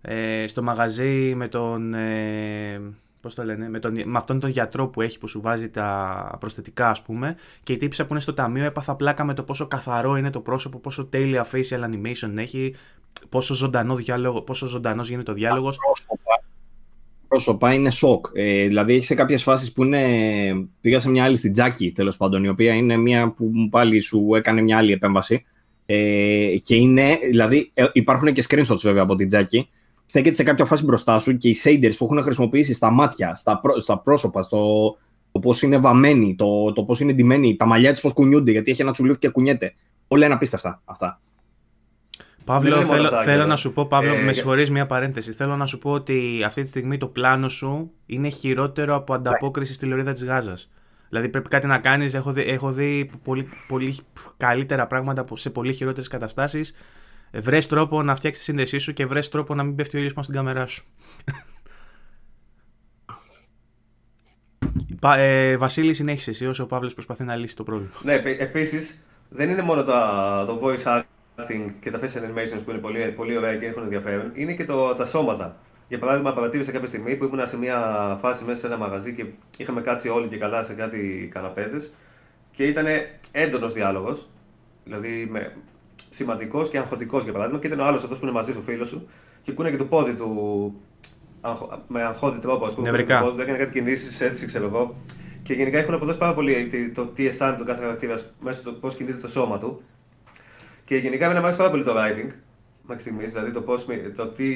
ε, 0.00 0.46
στο 0.46 0.62
μαγαζί 0.62 1.34
με 1.34 1.48
τον 1.48 1.94
ε, 1.94 2.80
πώς 3.20 3.34
το 3.34 3.44
λένε, 3.44 3.68
με, 3.68 3.78
τον, 3.78 3.92
με 4.04 4.18
αυτόν 4.18 4.40
τον 4.40 4.50
γιατρό 4.50 4.88
που 4.88 5.00
έχει 5.00 5.18
που 5.18 5.28
σου 5.28 5.40
βάζει 5.40 5.70
τα 5.70 6.36
προσθετικά 6.40 6.90
ας 6.90 7.02
πούμε. 7.02 7.36
Και 7.62 7.72
η 7.72 7.76
τύπησα 7.76 8.04
που 8.06 8.12
είναι 8.12 8.20
στο 8.20 8.34
ταμείο 8.34 8.64
έπαθα 8.64 8.94
πλάκα 8.94 9.24
με 9.24 9.34
το 9.34 9.42
πόσο 9.42 9.66
καθαρό 9.66 10.16
είναι 10.16 10.30
το 10.30 10.40
πρόσωπο, 10.40 10.78
πόσο 10.78 11.04
τέλεια 11.06 11.46
facial 11.52 11.84
animation 11.84 12.36
έχει, 12.36 12.74
πόσο, 13.28 13.54
ζωντανό 13.54 13.94
διάλογο, 13.94 14.42
πόσο 14.42 14.66
ζωντανός 14.66 15.08
γίνεται 15.08 15.30
ο 15.30 15.34
διάλογος. 15.34 15.78
Πρόσωπα, 17.30 17.58
πρόσωπα 17.58 17.74
είναι 17.74 17.90
σοκ. 17.90 18.26
Ε, 18.32 18.66
δηλαδή 18.66 18.94
έχει 18.94 19.04
σε 19.04 19.14
κάποιες 19.14 19.42
φάσεις 19.42 19.72
που 19.72 19.84
είναι, 19.84 20.00
πήγα 20.80 20.98
σε 20.98 21.10
μια 21.10 21.24
άλλη 21.24 21.36
στην 21.36 21.52
Τζάκη 21.52 21.92
τέλος 21.92 22.16
πάντων, 22.16 22.44
η 22.44 22.48
οποία 22.48 22.74
είναι 22.74 22.96
μια 22.96 23.30
που 23.30 23.52
πάλι 23.70 24.00
σου 24.00 24.34
έκανε 24.34 24.60
μια 24.60 24.76
άλλη 24.76 24.92
επέμβαση 24.92 25.44
ε, 25.86 26.54
και 26.62 26.74
είναι, 26.74 27.18
δηλαδή 27.30 27.70
ε, 27.74 27.86
υπάρχουν 27.92 28.32
και 28.32 28.44
screenshots 28.48 28.80
βέβαια 28.82 29.02
από 29.02 29.14
την 29.14 29.26
Τζάκη 29.26 29.68
στέκεται 30.10 30.34
σε 30.34 30.42
κάποια 30.42 30.64
φάση 30.64 30.84
μπροστά 30.84 31.18
σου 31.18 31.36
και 31.36 31.48
οι 31.48 31.56
shaders 31.64 31.92
που 31.98 32.04
έχουν 32.04 32.22
χρησιμοποιήσει 32.22 32.74
στα 32.74 32.90
μάτια, 32.90 33.34
στα, 33.34 33.60
στα 33.78 33.98
πρόσωπα, 33.98 34.42
στο 34.42 34.96
το 35.32 35.38
πώς 35.38 35.62
είναι 35.62 35.78
βαμμένοι, 35.78 36.34
το, 36.34 36.72
το 36.72 36.84
πώς 36.84 37.00
είναι 37.00 37.12
ντυμένοι, 37.12 37.56
τα 37.56 37.66
μαλλιά 37.66 37.92
της 37.92 38.00
πώς 38.00 38.12
κουνιούνται, 38.12 38.50
γιατί 38.50 38.70
έχει 38.70 38.82
ένα 38.82 38.92
τσουλούφι 38.92 39.18
και 39.18 39.28
κουνιέται. 39.28 39.74
Όλα 40.08 40.24
είναι 40.24 40.34
απίστευτα 40.34 40.82
αυτά. 40.84 41.20
Παύλο, 42.44 42.82
θέλω, 42.82 43.08
θέλω 43.08 43.46
να 43.46 43.56
σου 43.56 43.72
πω, 43.72 43.86
Παύλο, 43.86 44.14
ε, 44.14 44.22
με 44.22 44.32
συγχωρείς 44.32 44.70
μια 44.70 44.86
παρένθεση. 44.86 45.32
Θέλω 45.32 45.56
να 45.56 45.66
σου 45.66 45.78
πω 45.78 45.90
ότι 45.90 46.42
αυτή 46.46 46.62
τη 46.62 46.68
στιγμή 46.68 46.96
το 46.96 47.06
πλάνο 47.06 47.48
σου 47.48 47.90
είναι 48.06 48.28
χειρότερο 48.28 48.94
από 48.94 49.14
ανταπόκριση 49.14 49.72
στη 49.72 49.86
λωρίδα 49.86 50.12
της 50.12 50.24
Γάζας. 50.24 50.70
Δηλαδή 51.08 51.28
πρέπει 51.28 51.48
κάτι 51.48 51.66
να 51.66 51.78
κάνεις. 51.78 52.14
Έχω 52.14 52.32
δει, 52.32 52.42
έχω 52.42 52.72
δει 52.72 53.10
πολύ, 53.22 53.48
πολύ 53.68 53.98
καλύτερα 54.36 54.86
πράγματα 54.86 55.24
σε 55.32 55.50
πολύ 55.50 55.72
χειρότερες 55.72 56.08
καταστάσεις 56.08 56.74
βρες 57.32 57.66
τρόπο 57.66 58.02
να 58.02 58.14
φτιάξεις 58.14 58.44
τη 58.44 58.50
σύνδεσή 58.50 58.78
σου 58.78 58.92
και 58.92 59.06
βρες 59.06 59.28
τρόπο 59.28 59.54
να 59.54 59.62
μην 59.62 59.74
πέφτει 59.74 59.96
ο 59.96 59.98
ήλιος 59.98 60.12
πάνω 60.12 60.26
στην 60.26 60.38
κάμερά 60.38 60.66
σου. 60.66 60.84
ε, 65.16 65.56
Βασίλη, 65.56 65.94
συνέχισε 65.94 66.30
εσύ 66.30 66.46
όσο 66.46 66.62
ο 66.62 66.66
Παύλος 66.66 66.94
προσπαθεί 66.94 67.24
να 67.24 67.36
λύσει 67.36 67.56
το 67.56 67.62
πρόβλημα. 67.62 67.92
Ναι, 68.02 68.22
επίσης 68.38 69.00
δεν 69.28 69.50
είναι 69.50 69.62
μόνο 69.62 69.84
το, 69.84 69.92
το 70.46 70.60
voice 70.62 70.82
acting 70.84 71.04
και 71.80 71.90
τα 71.90 71.98
face 71.98 72.02
animations 72.02 72.64
που 72.64 72.70
είναι 72.70 72.78
πολύ, 72.78 73.10
πολύ 73.10 73.36
ωραία 73.36 73.56
και 73.56 73.66
έχουν 73.66 73.82
ενδιαφέρον, 73.82 74.30
είναι 74.34 74.52
και 74.52 74.64
το, 74.64 74.94
τα 74.94 75.04
σώματα. 75.04 75.56
Για 75.88 75.98
παράδειγμα, 75.98 76.32
παρατήρησα 76.32 76.72
κάποια 76.72 76.88
στιγμή 76.88 77.16
που 77.16 77.24
ήμουν 77.24 77.46
σε 77.46 77.58
μια 77.58 77.78
φάση 78.20 78.44
μέσα 78.44 78.58
σε 78.58 78.66
ένα 78.66 78.76
μαγαζί 78.76 79.14
και 79.14 79.24
είχαμε 79.58 79.80
κάτσει 79.80 80.08
όλοι 80.08 80.28
και 80.28 80.36
καλά 80.36 80.64
σε 80.64 80.74
κάτι 80.74 81.28
καναπέδες 81.34 81.94
και 82.50 82.64
ήταν 82.64 82.86
έντονος 83.32 83.72
διάλογος. 83.72 84.28
Δηλαδή 84.84 85.28
με, 85.30 85.56
σημαντικός 86.08 86.68
και 86.68 86.78
αγχωτικός 86.78 87.24
για 87.24 87.32
παράδειγμα, 87.32 87.60
και 87.60 87.66
ήταν 87.66 87.80
ο 87.80 87.84
άλλος 87.84 88.02
αυτός 88.02 88.18
που 88.18 88.24
είναι 88.24 88.34
μαζί 88.34 88.52
σου, 88.52 88.62
φίλος 88.62 88.88
σου, 88.88 89.08
και 89.42 89.52
κούνε 89.52 89.70
και 89.70 89.76
το 89.76 89.84
πόδι 89.84 90.14
του 90.14 90.74
με 91.86 92.02
αγχώδη 92.02 92.38
τρόπο, 92.38 92.66
ας 92.66 92.74
πούμε. 92.74 92.90
Νευρικά. 92.90 93.20
Το 93.36 93.42
έκανε 93.42 93.58
κάτι 93.58 93.72
κινήσεις 93.72 94.20
έτσι, 94.20 94.46
ξέρω 94.46 94.64
εγώ. 94.64 94.94
Και 95.42 95.54
γενικά 95.54 95.78
έχουν 95.78 95.94
αποδώσει 95.94 96.18
πάρα 96.18 96.34
πολύ 96.34 96.70
το 96.94 97.06
τι 97.06 97.26
αισθάνεται 97.26 97.56
τον 97.56 97.66
κάθε 97.66 97.80
χαρακτήρας 97.80 98.30
μέσα 98.40 98.60
στο 98.60 98.72
πώς 98.72 98.94
κινείται 98.94 99.16
το 99.16 99.28
σώμα 99.28 99.58
του. 99.58 99.82
Και 100.90 100.96
γενικά 100.96 101.24
εμένα 101.24 101.38
μου 101.38 101.44
αρέσει 101.44 101.58
πάρα 101.58 101.70
πολύ 101.70 101.84
το 101.84 101.94
writing 101.96 102.30
μέχρι 102.82 103.00
στιγμή, 103.00 103.24
δηλαδή 103.24 103.52
το, 103.52 103.62
πώς, 103.62 103.86
το 104.16 104.26
τι, 104.26 104.54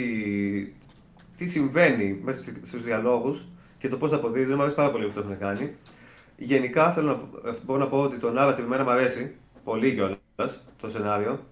τι 1.36 1.48
συμβαίνει 1.48 2.20
μέσα 2.22 2.42
στους 2.62 2.82
διαλόγους 2.82 3.46
και 3.76 3.88
το 3.88 3.96
πώς 3.96 4.10
θα 4.10 4.16
αποδίδει. 4.16 4.54
Μου 4.54 4.60
αρέσει 4.60 4.74
πάρα 4.74 4.90
πολύ 4.90 5.04
αυτό 5.04 5.20
που 5.20 5.26
έχουν 5.26 5.40
κάνει. 5.40 5.76
Γενικά 6.36 6.92
θέλω 6.92 7.06
να, 7.42 7.52
μπορώ 7.64 7.78
να 7.78 7.88
πω 7.88 8.00
ότι 8.00 8.18
το 8.18 8.34
narrative 8.36 8.58
εμένα 8.58 8.84
μου 8.84 8.90
αρέσει 8.90 9.34
πολύ 9.64 9.92
κιόλας 9.92 10.64
το 10.80 10.88
σενάριο. 10.88 11.46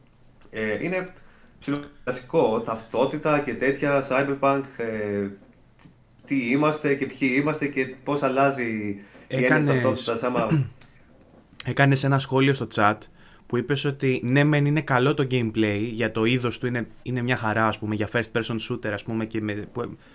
Ε, 0.50 0.84
είναι 0.84 1.12
ψηλοκλασικό, 1.58 2.60
ταυτότητα 2.60 3.40
και 3.40 3.54
τέτοια, 3.54 4.04
cyberpunk, 4.08 4.62
ε, 4.76 5.28
τι 6.24 6.50
είμαστε 6.50 6.94
και 6.94 7.06
ποιοι 7.06 7.30
είμαστε 7.34 7.66
και 7.66 7.86
πώς 7.86 8.22
αλλάζει 8.22 8.64
η 9.28 9.44
έννοια 9.44 9.64
ταυτότητας 9.64 10.22
άμα... 10.22 10.48
Έκανες 11.64 12.04
ένα 12.04 12.18
σχόλιο 12.18 12.52
στο 12.52 12.66
chat 12.74 12.96
που 13.52 13.58
είπες 13.58 13.84
ότι 13.84 14.20
ναι, 14.24 14.44
μεν 14.44 14.66
είναι 14.66 14.80
καλό 14.80 15.14
το 15.14 15.26
gameplay 15.30 15.88
για 15.92 16.12
το 16.12 16.24
είδος 16.24 16.58
του, 16.58 16.66
είναι, 16.66 16.86
είναι 17.02 17.22
μια 17.22 17.36
χαρά, 17.36 17.66
ας 17.66 17.78
πούμε, 17.78 17.94
για 17.94 18.08
first 18.12 18.30
person 18.32 18.56
shooter, 18.68 18.88
ας 18.92 19.02
πούμε, 19.02 19.26
και 19.26 19.40
με, 19.40 19.68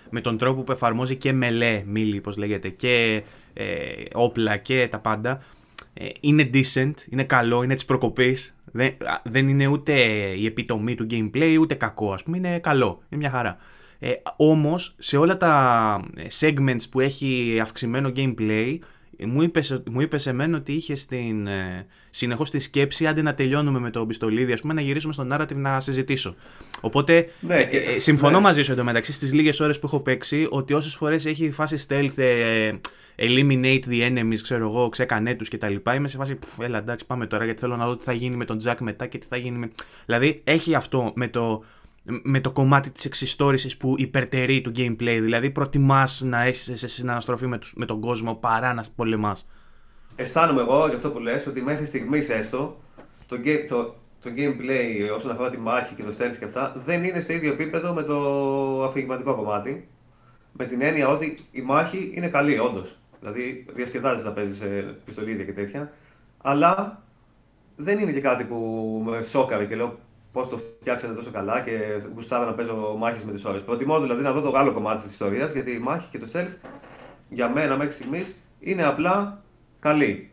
με 0.10 0.22
τον 0.22 0.38
τρόπο 0.38 0.62
που 0.62 0.72
εφαρμόζει 0.72 1.16
και 1.16 1.34
μελέ, 1.34 1.84
μίλη, 1.86 2.22
πώς 2.22 2.38
λέγεται, 2.38 2.70
και 2.70 3.24
ε, 3.54 3.66
όπλα 4.14 4.58
και 4.58 4.88
τα 4.92 5.00
πάντα. 5.00 5.42
Ε, 5.94 6.08
είναι 6.20 6.50
decent, 6.54 6.94
είναι 7.10 7.24
καλό, 7.24 7.64
είναι 7.64 7.74
της 7.74 7.86
προκοπής. 7.86 8.58
Δεν, 8.72 8.98
δεν 9.24 9.48
είναι 9.48 9.68
ούτε 9.68 9.94
η 10.38 10.46
επιτομή 10.46 10.96
του 10.96 11.08
gameplay, 11.10 11.58
ούτε 11.60 11.74
κακό, 11.74 12.14
ας 12.14 12.24
πούμε, 12.24 12.38
είναι 12.38 12.60
καλό, 12.60 13.02
είναι 13.10 13.22
μια 13.22 13.30
χαρά. 13.30 13.58
Ε, 14.00 14.12
όμως 14.38 14.96
σε 14.98 15.18
όλα 15.18 15.38
τα 15.38 16.00
segments 16.40 16.90
που 16.92 17.00
έχει 17.00 17.60
αυξημένο 17.62 18.12
gameplay 18.16 18.78
μου 19.26 19.42
είπες 19.42 19.82
μου 19.92 20.02
είπες 20.02 20.26
εμένα 20.26 20.58
ότι 20.58 20.74
είχε 20.74 20.96
στην, 20.96 21.48
ε, 21.48 21.86
συνεχώς 22.10 22.50
τη 22.50 22.60
σκέψη 22.60 23.08
άντε 23.08 23.22
να 23.22 23.34
τελειώνουμε 23.34 23.80
με 23.80 23.90
το 23.90 24.06
πιστολίδι, 24.06 24.54
ας 24.54 24.62
πούμε, 24.62 24.74
να 24.74 24.82
γυρίσουμε 24.82 25.14
στο 25.14 25.28
narrative 25.32 25.56
να 25.56 25.80
συζητήσω. 25.80 26.36
Οπότε 26.82 27.30
ναι, 27.40 27.64
και, 27.64 27.78
ε, 27.78 28.00
συμφωνώ 28.00 28.38
ναι. 28.38 28.44
μαζί 28.44 28.62
σου 28.62 28.72
εντωμεταξύ 28.72 29.14
στις 29.14 29.34
λίγες 29.34 29.60
ώρες 29.60 29.80
που 29.80 29.88
έχω 29.88 30.00
παίξει 30.00 30.48
ότι 30.50 30.74
όσες 30.74 30.96
φορές 30.96 31.26
έχει 31.26 31.52
φάση 31.52 31.86
stealth, 31.88 32.18
ε, 32.18 32.72
eliminate 33.16 33.82
the 33.90 34.12
enemies, 34.12 34.40
ξέρω 34.42 34.68
εγώ, 34.68 34.90
ξεκανέ 34.90 35.34
τους 35.34 35.50
κτλ. 35.50 35.76
Είμαι 35.96 36.08
σε 36.08 36.18
φάση, 36.18 36.36
πφ, 36.36 36.60
έλα 36.60 36.78
εντάξει 36.78 37.06
πάμε 37.06 37.28
τώρα 37.28 37.46
γιατί 37.46 37.60
θέλω 37.60 37.76
να 37.76 37.86
δω 37.86 37.96
τι 37.96 38.04
θα 38.04 38.14
γίνει 38.14 38.36
με 38.36 38.46
τον 38.46 38.58
Jack 38.64 38.76
μετά 38.80 39.08
και 39.08 39.18
τι 39.18 39.28
θα 39.30 39.38
γίνει 39.38 39.58
με... 39.58 39.68
Δηλαδή 40.06 40.42
έχει 40.44 40.76
αυτό 40.76 41.12
με 41.16 41.28
το 41.28 41.64
με 42.08 42.40
το 42.40 42.52
κομμάτι 42.52 42.92
της 42.92 43.06
εξιστόρησης 43.06 43.78
που 43.78 43.94
υπερτερεί 43.98 44.62
του 44.62 44.72
gameplay. 44.76 45.20
Δηλαδή 45.22 45.50
προτιμάς 45.50 46.22
να 46.22 46.44
έχεις 46.44 46.72
σε 46.74 46.88
συναναστροφή 46.88 47.48
με, 47.48 47.60
με 47.76 47.86
τον 47.86 48.02
κόσμο 48.02 48.36
παρά 48.36 48.74
να 48.74 48.84
πολεμάς. 48.96 49.48
Αισθάνομαι 50.16 50.62
εγώ 50.62 50.86
για 50.88 50.96
αυτό 50.96 51.12
που 51.12 51.20
λες 51.20 51.48
ότι 51.48 51.62
μέχρι 51.62 51.86
στιγμής 51.86 52.30
έστω 52.30 52.78
το, 53.28 53.38
το, 53.68 53.96
το 54.20 54.30
gameplay 54.36 55.16
όσον 55.16 55.32
αφορά 55.32 55.50
τη 55.50 55.58
μάχη 55.58 55.96
και 55.96 56.04
το 56.04 56.10
stealth 56.10 56.36
και 56.40 56.46
αυτά 56.46 56.82
δεν 56.86 57.04
είναι 57.04 57.20
στο 57.20 57.34
ίδιο 57.34 57.52
επίπεδο 57.52 57.94
με 57.94 58.04
το 58.04 58.18
αφηγηματικό 58.84 59.36
κομμάτι. 59.36 59.88
Με 60.52 60.66
την 60.66 60.82
έννοια 60.82 61.08
ότι 61.08 61.38
η 61.52 61.62
μάχη 61.62 62.12
είναι 62.14 62.28
καλή, 62.28 62.60
όντως. 62.60 62.98
Δηλαδή 63.20 63.66
διασκεδάζεις 63.74 64.24
να 64.24 64.32
παίζεις 64.32 64.64
πιστολίδια 65.06 65.46
και 65.46 65.54
τέτοια. 65.54 65.92
Αλλά 66.38 67.04
δεν 67.76 68.00
είναι 68.00 68.12
και 68.12 68.22
κάτι 68.22 68.44
που 68.44 69.02
με 69.06 69.22
σόκαρε 69.22 69.66
και 69.66 69.76
λέω 69.76 70.00
πώς 70.32 70.48
το 70.48 70.58
φτιάξανε 70.58 71.14
τόσο 71.14 71.32
καλά 71.32 71.62
και 71.62 71.80
γουστάρω 72.14 72.46
να 72.46 72.54
παίζω 72.54 72.96
μάχες 72.98 73.24
με 73.24 73.32
τις 73.32 73.46
ώρες. 73.46 73.62
Προτιμώ 73.62 74.02
δηλαδή 74.02 74.22
να 74.22 74.32
δω 74.32 74.42
το 74.42 74.58
άλλο 74.58 74.72
κομμάτι 74.72 75.02
της 75.02 75.12
ιστορίας 75.12 75.52
γιατί 75.52 75.72
η 75.72 75.80
μάχη 75.80 76.10
και 76.10 76.18
το 76.18 76.28
stealth 76.34 76.56
για 77.30 77.50
μένα 77.50 77.78
μέχρι 77.78 77.92
στιγμής 77.92 78.36
είναι 78.60 78.84
απλά 78.84 79.44
καλή. 79.80 80.32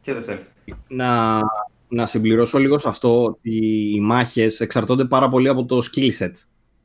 Και 0.00 0.14
το 0.14 0.24
stealth. 0.28 0.74
Να, 0.88 1.40
να 1.88 2.06
συμπληρώσω 2.06 2.58
λίγο 2.58 2.78
σε 2.78 2.88
αυτό 2.88 3.24
ότι 3.24 3.56
οι 3.94 4.00
μάχες 4.00 4.60
εξαρτώνται 4.60 5.04
πάρα 5.04 5.28
πολύ 5.28 5.48
από 5.48 5.64
το 5.64 5.78
skill 5.78 6.10
set. 6.18 6.32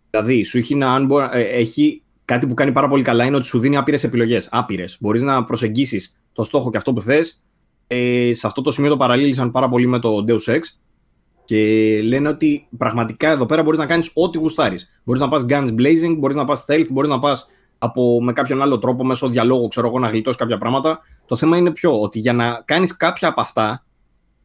Δηλαδή, 0.09 0.43
σου 0.43 0.57
έχει, 0.57 0.75
να, 0.75 1.07
ε, 1.31 1.41
έχει 1.41 2.01
κάτι 2.25 2.47
που 2.47 2.53
κάνει 2.53 2.71
πάρα 2.71 2.87
πολύ 2.87 3.03
καλά 3.03 3.25
είναι 3.25 3.35
ότι 3.35 3.45
σου 3.45 3.59
δίνει 3.59 3.77
άπειρες 3.77 4.03
επιλογές. 4.03 4.47
Άπειρες. 4.51 4.97
Μπορείς 4.99 5.21
να 5.21 5.43
προσεγγίσεις 5.43 6.21
το 6.33 6.43
στόχο 6.43 6.69
και 6.69 6.77
αυτό 6.77 6.93
που 6.93 7.01
θες. 7.01 7.43
Ε, 7.87 8.31
σε 8.33 8.47
αυτό 8.47 8.61
το 8.61 8.71
σημείο 8.71 8.89
το 8.89 8.97
παραλύλησαν 8.97 9.51
πάρα 9.51 9.69
πολύ 9.69 9.87
με 9.87 9.99
το 9.99 10.25
Deus 10.27 10.53
Ex 10.53 10.59
και 11.51 12.01
λένε 12.03 12.29
ότι 12.29 12.67
πραγματικά 12.77 13.29
εδώ 13.29 13.45
πέρα 13.45 13.63
μπορείς 13.63 13.79
να 13.79 13.85
κάνεις 13.85 14.11
ό,τι 14.13 14.37
γουστάρεις. 14.37 15.01
Μπορείς 15.03 15.21
να 15.21 15.29
πας 15.29 15.45
guns 15.49 15.69
blazing, 15.77 16.15
μπορείς 16.17 16.35
να 16.35 16.45
πας 16.45 16.65
stealth, 16.67 16.87
μπορείς 16.89 17.09
να 17.09 17.19
πας 17.19 17.47
με 18.21 18.33
κάποιον 18.33 18.61
άλλο 18.61 18.79
τρόπο 18.79 19.05
μέσω 19.05 19.29
διαλόγου, 19.29 19.67
ξέρω 19.67 19.87
εγώ, 19.87 19.99
να 19.99 20.07
γλιτώσεις 20.07 20.39
κάποια 20.39 20.57
πράγματα. 20.57 20.99
Το 21.25 21.35
θέμα 21.35 21.57
είναι 21.57 21.71
ποιο, 21.71 22.01
ότι 22.01 22.19
για 22.19 22.33
να 22.33 22.61
κάνεις 22.65 22.97
κάποια 22.97 23.27
από 23.27 23.41
αυτά 23.41 23.85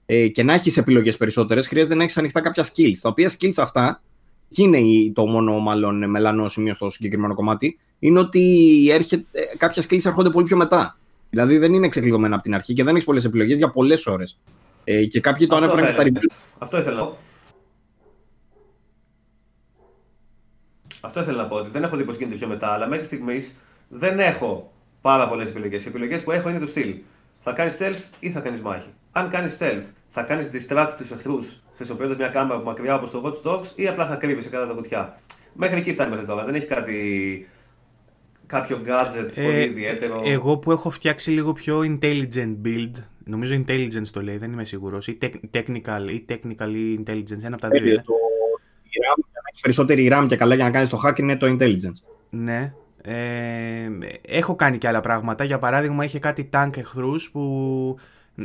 ε, 0.07 0.29
και 0.29 0.43
να 0.43 0.53
έχεις 0.53 0.77
επιλογές 0.77 1.17
περισσότερες, 1.17 1.69
χρειάζεται 1.69 1.95
να 1.95 2.03
έχεις 2.03 2.19
ανοιχτά 2.19 2.41
κάποια 2.41 2.65
skills. 2.65 2.97
Τα 3.03 3.09
οποία 3.09 3.33
skills 3.39 3.57
αυτά, 3.57 4.03
και 4.49 4.63
είναι 4.63 4.79
το 5.13 5.27
μόνο 5.27 5.59
μάλλον 5.59 6.11
μελανό 6.11 6.49
σημείο 6.49 6.75
στο 6.75 6.91
συγκεκριμένο 6.91 7.35
κομμάτι, 7.35 7.79
είναι 7.99 8.19
ότι 8.19 8.43
έρχεται, 8.91 9.25
ε, 9.33 9.57
κάποια 9.57 9.83
skills 9.83 10.05
έρχονται 10.05 10.31
πολύ 10.31 10.47
πιο 10.47 10.57
μετά. 10.57 10.99
Δηλαδή 11.31 11.59
δεν 11.59 11.75
είναι 11.75 11.89
ξεκλειδωμένα 11.89 12.35
από 12.35 12.43
την 12.43 12.55
αρχή 12.55 12.73
και 12.75 12.85
δεν 12.85 12.95
έχεις 12.95 13.07
πολλές 13.07 13.25
επιλογές 13.25 13.59
για 13.59 13.71
πολλές 13.71 14.07
ώρες. 14.07 14.39
Ε, 14.89 15.05
και 15.05 15.21
κάποιοι 15.21 15.47
το 15.47 15.57
ανέφεραν 15.57 15.85
και 15.85 15.91
στα 15.91 16.03
review. 16.03 16.27
Αυτό 16.59 16.79
ήθελα 16.79 16.97
να 16.97 17.07
πω. 17.07 17.17
Αυτό 21.01 21.21
ήθελα 21.21 21.43
να 21.43 21.49
πω 21.49 21.57
ότι 21.57 21.71
δεν 21.71 21.83
έχω 21.83 21.97
δει 21.97 22.05
πώς 22.05 22.17
γίνεται 22.17 22.37
πιο 22.37 22.47
μετά, 22.47 22.69
αλλά 22.69 22.87
μέχρι 22.87 23.05
στιγμής 23.05 23.55
δεν 23.89 24.19
έχω 24.19 24.73
πάρα 25.01 25.29
πολλές 25.29 25.49
επιλογές. 25.49 25.85
Οι 25.85 25.89
επιλογές 25.89 26.23
που 26.23 26.31
έχω 26.31 26.49
είναι 26.49 26.61
του 26.61 26.69
στυλ. 26.69 26.95
Θα 27.39 27.53
κάνεις 27.53 27.77
stealth 27.79 28.15
ή 28.19 28.31
θα 28.31 28.41
κάνεις 28.41 28.61
μάχη. 28.61 28.89
Αν 29.13 29.29
κάνεις 29.29 29.57
stealth, 29.61 29.91
θα 30.09 30.23
κάνεις 30.23 30.51
distract 30.53 30.91
του 30.97 31.07
εχθρούς 31.13 31.61
χρησιμοποιώντας 31.75 32.17
μια 32.17 32.29
κάμερα 32.29 32.59
που 32.59 32.65
μακριά 32.65 32.95
από 32.95 33.11
το 33.11 33.23
Watch 33.25 33.51
Dogs 33.51 33.67
ή 33.75 33.89
απλά 33.89 34.07
θα 34.07 34.17
κρύβει 34.17 34.49
κατά 34.49 34.67
τα 34.67 34.73
κουτιά. 34.73 35.21
Μέχρι 35.53 35.79
εκεί 35.79 35.93
φτάνει 35.93 36.11
μέχρι 36.11 36.27
τώρα. 36.27 36.45
Δεν 36.45 36.55
έχει 36.55 36.67
κάτι. 36.67 37.49
κάποιο 38.47 38.81
gadget 38.87 39.31
ε, 39.35 39.43
πολύ 39.43 39.65
ιδιαίτερο. 39.65 40.23
Εγώ 40.25 40.59
που 40.59 40.73
έχω 40.73 40.91
φτιάξει 40.91 41.31
λίγο 41.31 41.53
πιο 41.53 41.81
intelligent 41.81 42.57
build, 42.65 42.91
Νομίζω 43.29 43.63
intelligence 43.67 44.09
το 44.13 44.23
λέει, 44.23 44.39
δεν 44.39 44.53
είμαι 44.53 44.65
σίγουρος. 44.65 45.07
Ή 45.07 45.19
technical, 45.53 46.07
ή 46.11 46.25
technical 46.29 46.73
ή 46.75 47.03
intelligence. 47.05 47.43
Ένα 47.43 47.57
από 47.57 47.61
τα 47.61 47.69
δύο. 47.69 47.95
Το, 47.95 48.15
η 48.83 48.99
RAM, 49.03 49.19
να 49.33 49.41
έχει 49.53 49.63
περισσότερη 49.63 50.11
RAM 50.13 50.27
και 50.29 50.37
καλά 50.37 50.55
για 50.55 50.65
να 50.65 50.71
κάνεις 50.71 50.89
το 50.89 51.01
hack 51.05 51.19
είναι 51.19 51.37
το 51.37 51.47
intelligence. 51.47 52.01
Ναι. 52.31 52.75
Ε, 53.03 53.89
έχω 54.29 54.55
κάνει 54.55 54.79
και 54.79 54.89
άλλα 54.89 55.01
πράγματα. 55.01 55.45
Για 55.45 55.59
παράδειγμα, 55.59 56.05
είχε 56.05 56.19
κάτι 56.19 56.49
tank 56.53 56.71
εχθρούς 56.77 57.31
που 57.31 57.99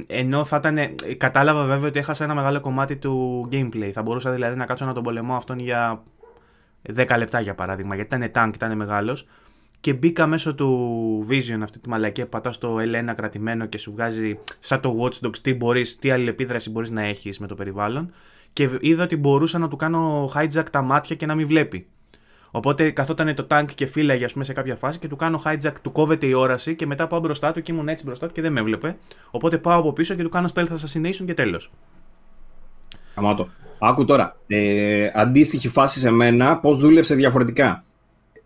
ενώ 0.08 0.44
θα 0.44 0.58
ήταν. 0.58 0.78
Κατάλαβα 1.18 1.66
βέβαια 1.66 1.88
ότι 1.88 2.00
έχασα 2.00 2.24
ένα 2.24 2.36
μεγάλο 2.36 2.60
κομμάτι 2.60 2.96
του 2.96 3.48
gameplay. 3.52 3.90
Θα 3.94 4.02
μπορούσα 4.02 4.32
δηλαδή 4.32 4.58
να 4.58 4.66
κάτσω 4.66 4.86
να 4.86 4.94
τον 4.94 5.04
πολεμώ 5.04 5.36
αυτόν 5.36 5.60
για 5.60 6.04
10 6.96 7.16
λεπτά 7.18 7.40
για 7.40 7.56
παράδειγμα. 7.56 7.96
Γιατί 7.96 8.16
ήταν 8.16 8.32
tank, 8.36 8.56
ήταν 8.56 8.78
μεγάλος 8.78 9.26
και 9.82 9.94
μπήκα 9.94 10.28
μέσω 10.28 10.56
του 10.56 11.26
Vision 11.30 11.60
αυτή 11.62 11.80
τη 11.80 11.90
μαλακία 11.90 12.28
πατάς 12.28 12.58
το 12.58 12.76
L1 12.80 13.14
κρατημένο 13.16 13.66
και 13.66 13.78
σου 13.78 13.92
βγάζει 13.92 14.40
σαν 14.60 14.80
το 14.80 14.96
Watch 15.02 15.28
Dogs 15.28 15.38
τι, 15.38 15.54
μπορείς, 15.54 15.98
τι 15.98 16.12
αλληλεπίδραση 16.12 16.70
μπορείς 16.70 16.92
να 16.92 17.02
έχεις 17.02 17.40
με 17.40 17.48
το 17.48 17.56
περιβάλλον 17.56 18.12
και 18.54 18.70
είδα 18.80 19.04
ότι 19.04 19.18
μπορούσα 19.18 19.58
να 19.58 19.68
του 19.68 19.76
κάνω 19.76 20.30
hijack 20.36 20.66
τα 20.72 20.82
μάτια 20.82 21.16
και 21.16 21.26
να 21.26 21.36
μην 21.36 21.48
βλέπει. 21.48 21.88
Οπότε 22.52 22.92
καθόταν 22.92 23.36
το 23.36 23.48
tank 23.50 23.66
και 23.76 23.86
φύλαγε 23.86 24.26
ας 24.26 24.32
πούμε, 24.32 24.44
σε 24.44 24.54
κάποια 24.54 24.76
φάση 24.76 25.00
και 25.00 25.08
του 25.08 25.16
κάνω 25.16 25.42
hijack, 25.46 25.74
του 25.82 25.92
κόβεται 25.92 26.26
η 26.26 26.34
όραση 26.34 26.76
και 26.76 26.86
μετά 26.86 27.08
πάω 27.08 27.20
μπροστά 27.20 27.52
του 27.52 27.62
και 27.62 27.72
ήμουν 27.72 27.88
έτσι 27.88 28.04
μπροστά 28.06 28.28
του 28.28 28.34
και 28.34 28.42
δεν 28.42 28.52
με 28.52 28.60
έβλεπε. 28.60 28.98
Οπότε 29.32 29.58
πάω 29.58 29.80
από 29.80 29.94
πίσω 29.94 30.16
και 30.16 30.24
του 30.24 30.30
κάνω 30.30 30.50
stealth 30.54 30.68
assassination 30.68 31.26
και 31.26 31.34
τέλος. 31.34 31.72
Αμάτο. 33.16 33.50
Άκου 33.80 34.06
τώρα. 34.06 34.38
Ε, 34.48 35.10
αντίστοιχη 35.14 35.70
φάση 35.70 36.00
σε 36.00 36.12
μένα, 36.12 36.60
πώς 36.60 36.78
δούλεψε 36.78 37.16
διαφορετικά; 37.16 37.84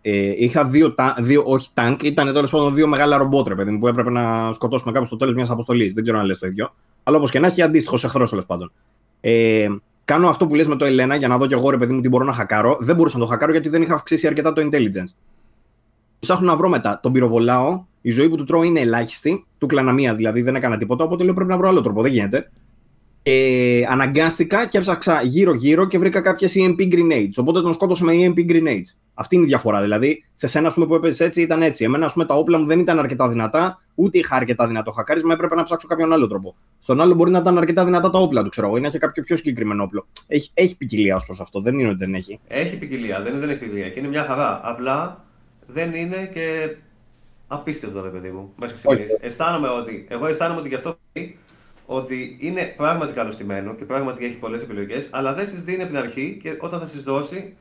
Ε, 0.08 0.32
είχα 0.36 0.64
δύο, 0.64 0.94
δύο, 1.18 1.42
όχι 1.46 1.68
τάγκ, 1.74 2.02
ήταν 2.02 2.32
τέλος 2.32 2.50
πάντων 2.50 2.74
δύο 2.74 2.86
μεγάλα 2.86 3.16
ρομπότρε, 3.16 3.54
παιδί 3.54 3.70
μου, 3.70 3.78
που 3.78 3.88
έπρεπε 3.88 4.10
να 4.10 4.52
σκοτώσουμε 4.52 4.92
κάπου 4.92 5.06
στο 5.06 5.16
τέλος 5.16 5.34
μιας 5.34 5.50
αποστολής. 5.50 5.94
Δεν 5.94 6.02
ξέρω 6.02 6.18
αν 6.18 6.24
λες 6.26 6.38
το 6.38 6.46
ίδιο. 6.46 6.70
Αλλά 7.02 7.16
όπως 7.16 7.30
και 7.30 7.38
να 7.38 7.46
έχει, 7.46 7.62
αντίστοιχος 7.62 8.04
εχθρό 8.04 8.28
τέλος 8.28 8.46
πάντων. 8.46 8.72
Ε, 9.20 9.66
κάνω 10.04 10.28
αυτό 10.28 10.46
που 10.46 10.54
λες 10.54 10.66
με 10.66 10.76
το 10.76 10.84
Ελένα 10.84 11.14
για 11.14 11.28
να 11.28 11.38
δω 11.38 11.46
κι 11.46 11.52
εγώ 11.52 11.70
ρε 11.70 11.76
παιδί 11.76 11.92
μου 11.92 12.00
τι 12.00 12.08
μπορώ 12.08 12.24
να 12.24 12.32
χακάρω. 12.32 12.76
Δεν 12.80 12.96
μπορούσα 12.96 13.18
να 13.18 13.24
το 13.24 13.30
χακάρω 13.30 13.52
γιατί 13.52 13.68
δεν 13.68 13.82
είχα 13.82 13.94
αυξήσει 13.94 14.26
αρκετά 14.26 14.52
το 14.52 14.68
intelligence. 14.70 15.14
Ψάχνω 16.18 16.46
να 16.46 16.56
βρω 16.56 16.68
μετά. 16.68 17.00
Τον 17.02 17.12
πυροβολάω. 17.12 17.84
Η 18.00 18.10
ζωή 18.10 18.28
που 18.28 18.36
του 18.36 18.44
τρώω 18.44 18.62
είναι 18.62 18.80
ελάχιστη. 18.80 19.44
Του 19.58 19.66
κλαναμία 19.66 20.14
δηλαδή 20.14 20.42
δεν 20.42 20.54
έκανα 20.54 20.76
τίποτα. 20.78 21.04
Οπότε 21.04 21.24
λέω 21.24 21.34
πρέπει 21.34 21.50
να 21.50 21.56
βρω 21.56 21.68
άλλο 21.68 21.82
τρόπο. 21.82 22.02
Δεν 22.02 22.12
γίνεται. 22.12 22.50
Ε, 23.22 23.82
αναγκάστηκα 23.88 24.66
και 24.66 24.78
έψαξα 24.78 25.22
γύρω-γύρω 25.22 25.86
και 25.86 25.98
βρήκα 25.98 26.20
κάποιες 26.20 26.54
EMP 26.56 26.94
grenades. 26.94 27.32
Οπότε 27.36 27.60
τον 27.60 27.72
σκότωσα 27.72 28.04
με 28.04 28.12
EMP 28.12 28.50
grenades. 28.50 29.05
Αυτή 29.18 29.34
είναι 29.34 29.44
η 29.44 29.46
διαφορά. 29.46 29.80
Δηλαδή, 29.80 30.24
σε 30.32 30.46
σένα 30.46 30.72
πούμε, 30.72 30.86
που 30.86 30.94
έπαιζες 30.94 31.20
έτσι 31.20 31.42
ήταν 31.42 31.62
έτσι. 31.62 31.84
Εμένα 31.84 32.10
πούμε, 32.12 32.24
τα 32.24 32.34
όπλα 32.34 32.58
μου 32.58 32.66
δεν 32.66 32.78
ήταν 32.78 32.98
αρκετά 32.98 33.28
δυνατά, 33.28 33.82
ούτε 33.94 34.18
είχα 34.18 34.36
αρκετά 34.36 34.66
δυνατό 34.66 34.90
χακάρισμα, 34.90 35.32
έπρεπε 35.32 35.54
να 35.54 35.64
ψάξω 35.64 35.86
κάποιον 35.86 36.12
άλλο 36.12 36.26
τρόπο. 36.26 36.56
Στον 36.78 37.00
άλλο 37.00 37.14
μπορεί 37.14 37.30
να 37.30 37.38
ήταν 37.38 37.58
αρκετά 37.58 37.84
δυνατά 37.84 38.10
τα 38.10 38.18
όπλα 38.18 38.42
του, 38.42 38.48
ξέρω 38.48 38.66
εγώ, 38.66 38.76
ή 38.76 38.80
να 38.80 38.86
έχει 38.86 38.98
κάποιο 38.98 39.22
πιο 39.22 39.36
συγκεκριμένο 39.36 39.82
όπλο. 39.82 40.06
Έχει, 40.26 40.50
έχει 40.54 40.76
ποικιλία 40.76 41.16
ως 41.16 41.26
προς 41.26 41.40
αυτό, 41.40 41.60
δεν 41.60 41.78
είναι 41.78 41.88
ότι 41.88 41.96
δεν 41.96 42.14
έχει. 42.14 42.40
Έχει 42.46 42.78
ποικιλία, 42.78 43.20
δεν, 43.22 43.32
είναι, 43.32 43.40
δεν 43.40 43.50
έχει 43.50 43.58
ποικιλία 43.58 43.90
και 43.90 43.98
είναι 43.98 44.08
μια 44.08 44.24
χαρά. 44.24 44.60
Απλά 44.62 45.24
δεν 45.66 45.94
είναι 45.94 46.26
και 46.32 46.76
απίστευτο, 47.46 48.00
ρε 48.02 48.08
παιδί 48.08 48.30
μου. 48.30 48.52
Μέχρι 48.56 48.76
στιγμής. 48.76 49.18
Αισθάνομαι 49.20 49.68
ότι, 49.68 50.06
εγώ 50.08 50.26
αισθάνομαι 50.26 50.60
ότι 50.60 50.68
γι' 50.68 50.74
αυτό 50.74 50.98
ότι 51.86 52.36
είναι 52.40 52.74
πράγματι 52.76 53.12
καλωστημένο 53.12 53.74
και 53.74 53.84
πράγματι 53.84 54.24
έχει 54.24 54.38
πολλές 54.38 54.62
επιλογές, 54.62 55.08
αλλά 55.12 55.34
δεν 55.34 55.46
σα 55.46 55.56
δίνει 55.56 55.82
από 55.82 55.92
την 55.92 55.96
αρχή 55.98 56.38
και 56.42 56.56
όταν 56.60 56.80
θα 56.80 56.86
σα 56.86 57.00
δώσει 57.00 57.56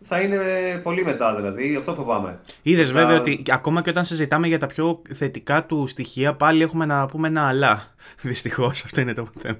θα 0.00 0.20
είναι 0.20 0.38
πολύ 0.82 1.04
μετά 1.04 1.36
δηλαδή. 1.36 1.76
Αυτό 1.76 1.94
φοβάμαι. 1.94 2.40
Είδες 2.62 2.90
θα... 2.90 2.92
βέβαια 2.92 3.20
ότι 3.20 3.42
ακόμα 3.48 3.82
και 3.82 3.90
όταν 3.90 4.04
συζητάμε 4.04 4.46
για 4.46 4.58
τα 4.58 4.66
πιο 4.66 5.02
θετικά 5.14 5.64
του 5.64 5.86
στοιχεία, 5.86 6.34
πάλι 6.34 6.62
έχουμε 6.62 6.86
να 6.86 7.06
πούμε 7.06 7.28
ένα 7.28 7.48
αλλά. 7.48 7.94
Δυστυχώς 8.22 8.84
αυτό 8.84 9.00
είναι 9.00 9.12
το 9.12 9.26
θέμα. 9.38 9.58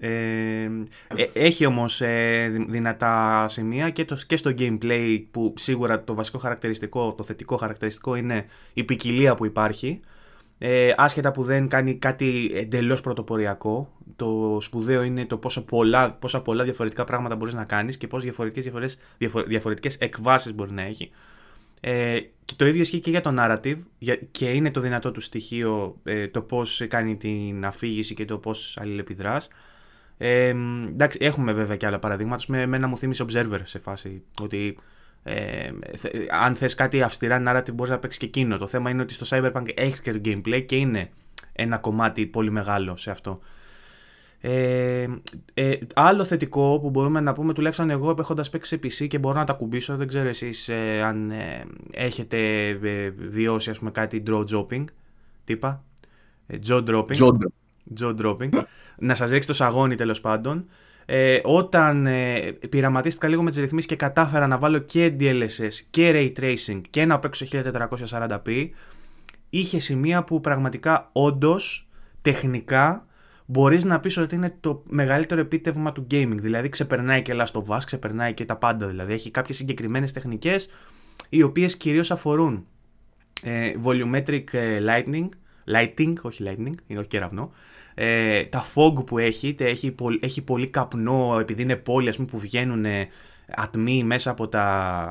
Ε, 0.00 0.10
ε, 1.16 1.26
έχει 1.32 1.66
όμως 1.66 2.00
ε, 2.00 2.48
δυνατά 2.68 3.44
σημεία 3.48 3.90
και, 3.90 4.04
το, 4.04 4.18
και 4.26 4.36
στο 4.36 4.52
gameplay 4.58 5.24
που 5.30 5.54
σίγουρα 5.56 6.04
το 6.04 6.14
βασικό 6.14 6.38
χαρακτηριστικό, 6.38 7.14
το 7.14 7.24
θετικό 7.24 7.56
χαρακτηριστικό 7.56 8.14
είναι 8.14 8.44
η 8.72 8.84
ποικιλία 8.84 9.34
που 9.34 9.46
υπάρχει. 9.46 10.00
Ε, 10.58 10.92
άσχετα 10.96 11.30
που 11.30 11.42
δεν 11.42 11.68
κάνει 11.68 11.94
κάτι 11.94 12.50
εντελώς 12.54 13.00
πρωτοποριακό, 13.00 13.92
το 14.16 14.58
σπουδαίο 14.60 15.02
είναι 15.02 15.26
το 15.26 15.38
πόσα 15.38 15.64
πολλά, 15.64 16.12
πόσα 16.12 16.42
πολλά 16.42 16.64
διαφορετικά 16.64 17.04
πράγματα 17.04 17.36
μπορείς 17.36 17.54
να 17.54 17.64
κάνεις 17.64 17.96
και 17.96 18.06
πόσε 18.06 18.24
διαφορετικές 18.24 18.98
διαφορετικές 19.46 19.96
εκβάσεις 19.96 20.54
μπορεί 20.54 20.72
να 20.72 20.82
έχει. 20.82 21.10
Ε, 21.80 22.20
και 22.44 22.54
το 22.56 22.66
ίδιο 22.66 22.80
ισχύει 22.80 23.00
και 23.00 23.10
για 23.10 23.20
το 23.20 23.34
narrative 23.38 23.78
και 24.30 24.46
είναι 24.50 24.70
το 24.70 24.80
δυνατό 24.80 25.10
του 25.10 25.20
στοιχείο 25.20 25.96
ε, 26.02 26.28
το 26.28 26.42
πώς 26.42 26.86
κάνει 26.88 27.16
την 27.16 27.64
αφήγηση 27.64 28.14
και 28.14 28.24
το 28.24 28.38
πώς 28.38 28.78
αλληλεπιδράς. 28.80 29.48
Ε, 30.18 30.48
εντάξει, 30.88 31.18
έχουμε 31.20 31.52
βέβαια 31.52 31.76
και 31.76 31.86
άλλα 31.86 31.98
παραδείγματα. 31.98 32.44
Με 32.48 32.60
εμένα 32.60 32.86
μου 32.86 32.96
θύμισε 32.96 33.24
Observer 33.28 33.60
σε 33.64 33.78
φάση 33.78 34.22
ότι 34.40 34.76
ε, 35.22 35.70
αν 36.42 36.54
θες 36.54 36.74
κάτι 36.74 37.02
αυστηρά 37.02 37.42
narrative 37.46 37.74
μπορείς 37.74 37.92
να 37.92 37.98
παίξεις 37.98 38.20
και 38.20 38.26
εκείνο. 38.26 38.56
Το 38.56 38.66
θέμα 38.66 38.90
είναι 38.90 39.02
ότι 39.02 39.14
στο 39.14 39.26
Cyberpunk 39.28 39.66
έχεις 39.74 40.00
και 40.00 40.12
το 40.12 40.20
gameplay 40.24 40.64
και 40.66 40.76
είναι 40.76 41.08
ένα 41.52 41.78
κομμάτι 41.78 42.26
πολύ 42.26 42.50
μεγάλο 42.50 42.96
σε 42.96 43.10
αυτό. 43.10 43.40
Ε, 44.40 45.06
ε, 45.54 45.78
άλλο 45.94 46.24
θετικό 46.24 46.78
που 46.82 46.90
μπορούμε 46.90 47.20
να 47.20 47.32
πούμε 47.32 47.52
τουλάχιστον 47.52 47.90
εγώ 47.90 48.14
έχοντας 48.18 48.50
παίξει 48.50 48.80
σε 48.88 49.04
PC 49.04 49.08
και 49.08 49.18
μπορώ 49.18 49.38
να 49.38 49.44
τα 49.44 49.52
κουμπίσω 49.52 49.96
δεν 49.96 50.08
ξέρω 50.08 50.28
εσείς 50.28 50.68
ε, 50.68 51.02
αν 51.02 51.30
ε, 51.30 51.64
έχετε 51.92 52.72
βιώσει 53.16 53.70
ας 53.70 53.78
πούμε 53.78 53.90
κάτι 53.90 54.22
draw 54.26 54.44
dropping 54.50 54.84
τύπα 55.44 55.84
jaw 56.66 56.84
dropping 56.84 57.32
jaw 58.00 58.16
dropping 58.22 58.48
να 58.98 59.14
σας 59.14 59.30
ρίξει 59.30 59.48
το 59.48 59.54
σαγόνι 59.54 59.94
τέλος 59.94 60.20
πάντων 60.20 60.66
ε, 61.10 61.40
όταν 61.44 62.06
ε, 62.06 62.38
πειραματίστηκα 62.70 63.28
λίγο 63.28 63.42
με 63.42 63.50
τις 63.50 63.58
ρυθμίσεις 63.58 63.88
και 63.88 63.96
κατάφερα 63.96 64.46
να 64.46 64.58
βάλω 64.58 64.78
και 64.78 65.16
DLSS 65.20 65.72
και 65.90 66.12
Ray 66.14 66.40
Tracing 66.40 66.80
και 66.90 67.04
να 67.04 67.18
παίξω 67.18 67.46
1440p 67.50 68.68
είχε 69.50 69.78
σημεία 69.78 70.24
που 70.24 70.40
πραγματικά 70.40 71.10
όντως 71.12 71.88
τεχνικά 72.22 73.06
μπορείς 73.46 73.84
να 73.84 74.00
πεις 74.00 74.16
ότι 74.16 74.34
είναι 74.34 74.56
το 74.60 74.82
μεγαλύτερο 74.88 75.40
επίτευγμα 75.40 75.92
του 75.92 76.06
gaming. 76.10 76.36
Δηλαδή 76.36 76.68
ξεπερνάει 76.68 77.22
και 77.22 77.34
Last 77.36 77.60
of 77.60 77.76
Us, 77.76 77.80
ξεπερνάει 77.86 78.34
και 78.34 78.44
τα 78.44 78.56
πάντα 78.56 78.86
δηλαδή. 78.86 79.12
Έχει 79.12 79.30
κάποιες 79.30 79.56
συγκεκριμένες 79.56 80.12
τεχνικές 80.12 80.68
οι 81.28 81.42
οποίες 81.42 81.76
κυρίως 81.76 82.10
αφορούν 82.10 82.66
ε, 83.42 83.72
volumetric 83.84 84.44
ε, 84.52 84.80
lightning 84.86 85.28
lighting, 85.72 86.12
όχι 86.22 86.44
lightning, 86.46 86.74
είναι 86.86 86.98
όχι 86.98 87.08
κεραυνό 87.08 87.50
ε, 88.00 88.44
τα 88.44 88.64
fog 88.74 89.06
που 89.06 89.18
έχει, 89.18 89.54
έχει, 89.58 89.94
έχει 90.20 90.42
πολύ 90.42 90.68
καπνό 90.68 91.36
επειδή 91.40 91.62
είναι 91.62 91.76
πόλη 91.76 92.08
ας 92.08 92.16
πούμε, 92.16 92.28
που 92.28 92.38
βγαίνουν 92.38 92.84
ατμοί 93.56 94.04
μέσα 94.04 94.30
από 94.30 94.48
τα, 94.48 95.10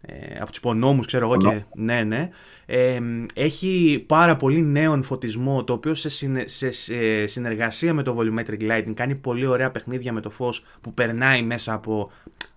ε, 0.00 0.38
από 0.40 0.48
τους 0.48 0.58
υπονόμους 0.58 1.06
ξέρω 1.06 1.26
εγώ 1.26 1.36
και 1.36 1.64
ναι 1.74 2.02
ναι. 2.02 2.30
Ε, 2.66 3.00
έχει 3.34 4.04
πάρα 4.06 4.36
πολύ 4.36 4.62
νέον 4.62 5.02
φωτισμό 5.02 5.64
το 5.64 5.72
οποίο 5.72 5.94
σε, 5.94 6.08
σε, 6.44 6.70
σε, 6.70 7.26
συνεργασία 7.26 7.94
με 7.94 8.02
το 8.02 8.18
volumetric 8.18 8.70
lighting 8.70 8.92
κάνει 8.94 9.14
πολύ 9.14 9.46
ωραία 9.46 9.70
παιχνίδια 9.70 10.12
με 10.12 10.20
το 10.20 10.30
φως 10.30 10.64
που 10.80 10.94
περνάει 10.94 11.42
μέσα 11.42 11.72
από 11.72 12.10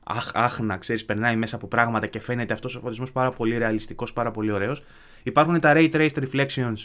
αχ, 0.04 0.32
άχνα 0.34 0.78
ξέρεις 0.78 1.06
περνάει 1.06 1.36
μέσα 1.36 1.56
από 1.56 1.68
πράγματα 1.68 2.08
και 2.08 2.20
φαίνεται 2.20 2.54
αυτός 2.54 2.76
ο 2.76 2.80
φωτισμός 2.80 3.12
πάρα 3.12 3.32
πολύ 3.32 3.58
ρεαλιστικός 3.58 4.14
πάρα 4.14 4.32
πολύ 4.32 4.52
ωραίος. 4.52 4.84
Υπάρχουν 5.24 5.60
τα 5.60 5.74
ray 5.76 5.92
traced 5.92 6.24
reflections 6.24 6.76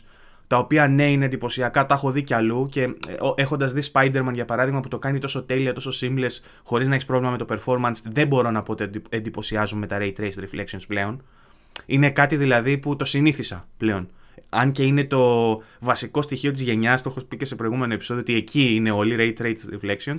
τα 0.49 0.59
οποία 0.59 0.89
ναι 0.89 1.11
είναι 1.11 1.25
εντυπωσιακά, 1.25 1.87
τα 1.87 1.95
έχω 1.95 2.11
δει 2.11 2.23
κι 2.23 2.35
αλλού 2.35 2.67
και 2.67 2.83
ε, 2.83 2.89
έχοντας 3.35 3.73
δει 3.73 3.83
Spider-Man 3.93 4.31
για 4.33 4.45
παράδειγμα 4.45 4.81
που 4.81 4.89
το 4.89 4.99
κάνει 4.99 5.19
τόσο 5.19 5.43
τέλεια, 5.43 5.73
τόσο 5.73 5.91
seamless, 6.01 6.41
χωρίς 6.65 6.89
να 6.89 6.95
έχεις 6.95 7.07
πρόβλημα 7.07 7.31
με 7.31 7.39
το 7.39 7.47
performance, 7.49 7.97
δεν 8.13 8.27
μπορώ 8.27 8.51
να 8.51 8.63
πω 8.63 8.73
ότι 8.73 9.03
εντυπωσιάζουν 9.09 9.79
με 9.79 9.87
τα 9.87 9.99
Ray 10.01 10.13
Traced 10.19 10.45
Reflections 10.45 10.83
πλέον. 10.89 11.23
Είναι 11.87 12.11
κάτι 12.11 12.37
δηλαδή 12.37 12.79
που 12.79 12.97
το 12.97 13.05
συνήθισα 13.05 13.69
πλέον. 13.77 14.09
Αν 14.49 14.73
και 14.73 14.83
είναι 14.83 15.05
το 15.05 15.55
βασικό 15.81 16.23
στοιχείο 16.23 16.51
της 16.51 16.63
γενιάς, 16.63 17.03
το 17.03 17.11
έχω 17.11 17.27
πει 17.27 17.37
και 17.37 17.45
σε 17.45 17.55
προηγούμενο 17.55 17.95
επεισόδιο, 17.95 18.23
ότι 18.23 18.35
εκεί 18.35 18.75
είναι 18.75 18.91
όλοι 18.91 19.17
Ray 19.19 19.43
Traced 19.43 19.81
Reflections. 19.81 20.19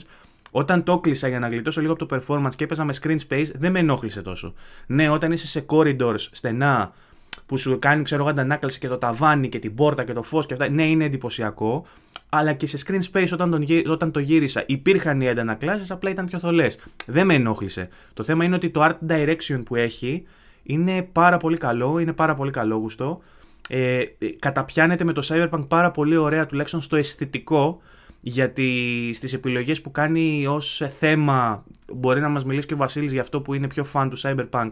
Όταν 0.52 0.84
το 0.84 1.00
κλείσα 1.00 1.28
για 1.28 1.40
να 1.40 1.50
γλιτώσω 1.50 1.82
λίγο 1.82 1.94
από 1.94 2.06
το 2.06 2.16
performance 2.16 2.56
και 2.56 2.64
έπαιζα 2.64 2.84
με 2.84 2.94
screen 3.02 3.18
space, 3.30 3.46
δεν 3.56 3.72
με 3.72 3.80
ενόχλησε 3.80 4.22
τόσο. 4.22 4.54
Ναι, 4.88 5.10
όταν 5.10 5.32
είσαι 5.32 5.48
σε 5.48 5.66
corridors 5.68 6.20
στενά, 6.32 6.92
που 7.46 7.58
σου 7.58 7.80
κάνει 7.80 8.04
ξέρω 8.04 8.22
εγώ 8.22 8.30
αντανάκλαση 8.30 8.80
και 8.80 8.88
το 8.88 8.98
ταβάνι 8.98 9.50
και 9.50 9.60
την 9.60 9.76
πόρτα 9.76 10.04
και 10.04 10.14
το 10.14 10.24
φως 10.24 10.46
και 10.46 10.54
αυτά, 10.54 10.70
ναι 10.70 10.88
είναι 10.88 11.06
εντυπωσιακό, 11.06 11.86
αλλά 12.30 12.54
και 12.54 12.68
σε 12.68 12.78
screen 12.86 13.02
space 13.12 13.30
όταν, 13.34 13.52
τον, 13.52 13.66
όταν 13.88 14.12
το 14.12 14.20
γύρισα 14.20 14.64
υπήρχαν 14.68 15.22
οι 15.22 15.30
αντανακλάσεις, 15.30 15.92
απλά 15.92 16.10
ήταν 16.10 16.26
πιο 16.26 16.40
θολές. 16.40 16.80
Δεν 17.06 17.26
με 17.26 17.34
ενόχλησε. 17.34 17.88
Το 18.14 18.24
θέμα 18.24 18.44
είναι 18.44 18.56
ότι 18.56 18.70
το 18.70 18.86
art 18.86 19.12
direction 19.12 19.62
που 19.66 19.76
έχει 19.76 20.24
είναι 20.64 21.02
πάρα 21.12 21.38
πολύ 21.38 21.58
καλό, 21.58 22.00
είναι 22.00 22.14
πάρα 22.14 22.36
πολύ 22.36 22.52
καλό 22.52 22.76
γουστό. 22.76 23.22
Ε, 23.70 24.04
καταπιάνεται 24.40 25.04
με 25.04 25.14
το 25.14 25.28
Cyberpunk 25.30 25.68
πάρα 25.68 25.92
πολύ 25.92 26.16
ωραία 26.16 26.46
τουλάχιστον 26.46 26.82
στο 26.82 26.96
αισθητικό 26.96 27.82
γιατί 28.22 29.10
στις 29.14 29.34
επιλογές 29.34 29.82
που 29.82 29.92
κάνει 29.92 30.48
ως 30.48 30.82
θέμα 30.98 31.64
μπορεί 31.94 32.22
να 32.22 32.30
μας 32.30 32.46
μιλήσει 32.46 32.68
και 32.68 32.74
ο 32.74 32.78
Βασίλης 32.78 33.12
για 33.12 33.22
αυτό 33.22 33.42
που 33.42 33.54
είναι 33.54 33.68
πιο 33.68 33.86
fan 33.94 34.08
του 34.10 34.20
Cyberpunk 34.20 34.70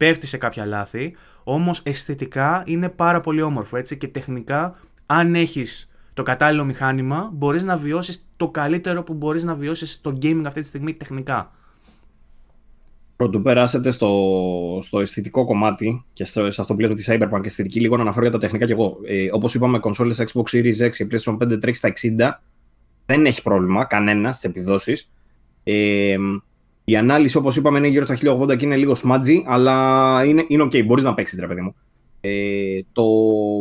πέφτει 0.00 0.26
σε 0.26 0.36
κάποια 0.36 0.66
λάθη, 0.66 1.16
όμως 1.44 1.80
αισθητικά 1.84 2.62
είναι 2.66 2.88
πάρα 2.88 3.20
πολύ 3.20 3.42
όμορφο 3.42 3.76
έτσι 3.76 3.96
και 3.96 4.08
τεχνικά 4.08 4.76
αν 5.06 5.34
έχεις 5.34 5.92
το 6.14 6.22
κατάλληλο 6.22 6.64
μηχάνημα 6.64 7.30
μπορείς 7.32 7.64
να 7.64 7.76
βιώσεις 7.76 8.24
το 8.36 8.48
καλύτερο 8.48 9.02
που 9.02 9.14
μπορείς 9.14 9.44
να 9.44 9.54
βιώσεις 9.54 9.92
στο 9.92 10.18
gaming 10.22 10.42
αυτή 10.46 10.60
τη 10.60 10.66
στιγμή 10.66 10.94
τεχνικά. 10.94 11.50
Πρωτού 13.16 13.42
περάσετε 13.42 13.90
στο, 13.90 14.80
στο 14.82 15.00
αισθητικό 15.00 15.44
κομμάτι 15.44 16.04
και 16.12 16.24
στο, 16.24 16.50
σε 16.50 16.60
αυτό 16.60 16.74
που 16.74 16.80
λέτε 16.80 16.94
τη 16.94 17.04
Cyberpunk 17.06 17.44
αισθητική, 17.44 17.80
λίγο 17.80 17.96
να 17.96 18.02
αναφέρω 18.02 18.22
για 18.22 18.32
τα 18.32 18.38
τεχνικά 18.38 18.66
κι 18.66 18.72
εγώ. 18.72 18.98
Ε, 19.04 19.28
Όπως 19.32 19.54
είπαμε, 19.54 19.78
κονσόλες 19.78 20.20
Xbox 20.20 20.42
Series 20.42 20.86
X 20.86 20.90
και 20.90 21.06
PlayStation 21.10 21.36
5 21.42 21.60
τρέχει 21.60 21.76
στα 21.76 21.92
60. 21.92 22.40
Δεν 23.06 23.26
έχει 23.26 23.42
πρόβλημα 23.42 23.84
κανένας 23.84 24.36
στις 24.36 24.50
επιδόσεις. 24.50 25.10
Ε, 25.64 26.16
η 26.90 26.96
ανάλυση, 26.96 27.36
όπως 27.36 27.56
είπαμε, 27.56 27.78
είναι 27.78 27.88
γύρω 27.88 28.04
στα 28.04 28.18
1080 28.22 28.56
και 28.56 28.64
είναι 28.64 28.76
λίγο 28.76 28.96
smudgy, 29.02 29.42
αλλά 29.46 30.24
είναι, 30.24 30.44
είναι 30.48 30.62
OK, 30.62 30.84
μπορείς 30.86 31.04
να 31.04 31.14
παίξεις, 31.14 31.38
ρε 31.40 31.46
παιδί 31.46 31.60
μου. 31.60 31.74
Ε, 32.20 32.80
το 32.92 33.04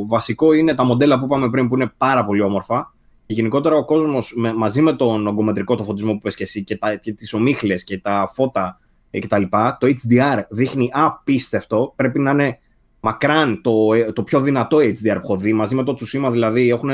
βασικό 0.08 0.54
είναι 0.54 0.76
τα 0.76 0.84
μοντέλα 0.86 1.20
που 1.20 1.26
είπαμε 1.26 1.50
πριν 1.50 1.68
που 1.68 1.76
είναι 1.76 1.92
πάρα 1.98 2.26
πολύ 2.26 2.42
όμορφα. 2.42 2.94
Και 3.26 3.34
γενικότερα 3.34 3.76
ο 3.76 3.86
κόσμος 3.86 4.34
μαζί 4.56 4.82
με 4.82 4.94
τον 4.94 5.28
ογκομετρικό 5.28 5.76
το 5.76 5.84
φωτισμό 5.84 6.14
που 6.14 6.20
πες 6.20 6.36
και 6.36 6.44
εσύ 6.44 6.64
και, 6.64 6.78
τα, 6.78 6.96
και 6.96 7.14
τις 7.14 7.34
ομίχλες 7.34 7.84
και 7.84 8.00
τα 8.00 8.30
φώτα 8.34 8.80
ε, 9.10 9.20
κτλ. 9.20 9.42
Το 9.80 9.88
HDR 9.88 10.42
δείχνει 10.50 10.90
απίστευτο. 10.94 11.94
Πρέπει 11.96 12.20
να 12.20 12.32
είναι 12.32 12.60
μακράν 13.00 13.62
το, 13.62 13.94
ε, 13.94 14.12
το 14.12 14.24
πιο 14.24 14.42
δυνατό 14.42 14.78
HDR 14.78 15.14
που 15.14 15.22
έχω 15.24 15.38
δει. 15.38 15.54
Μαζί 15.54 15.76
με 15.76 15.84
το 15.84 15.94
Tsushima 16.00 16.30
δηλαδή 16.32 16.70
έχουν 16.70 16.92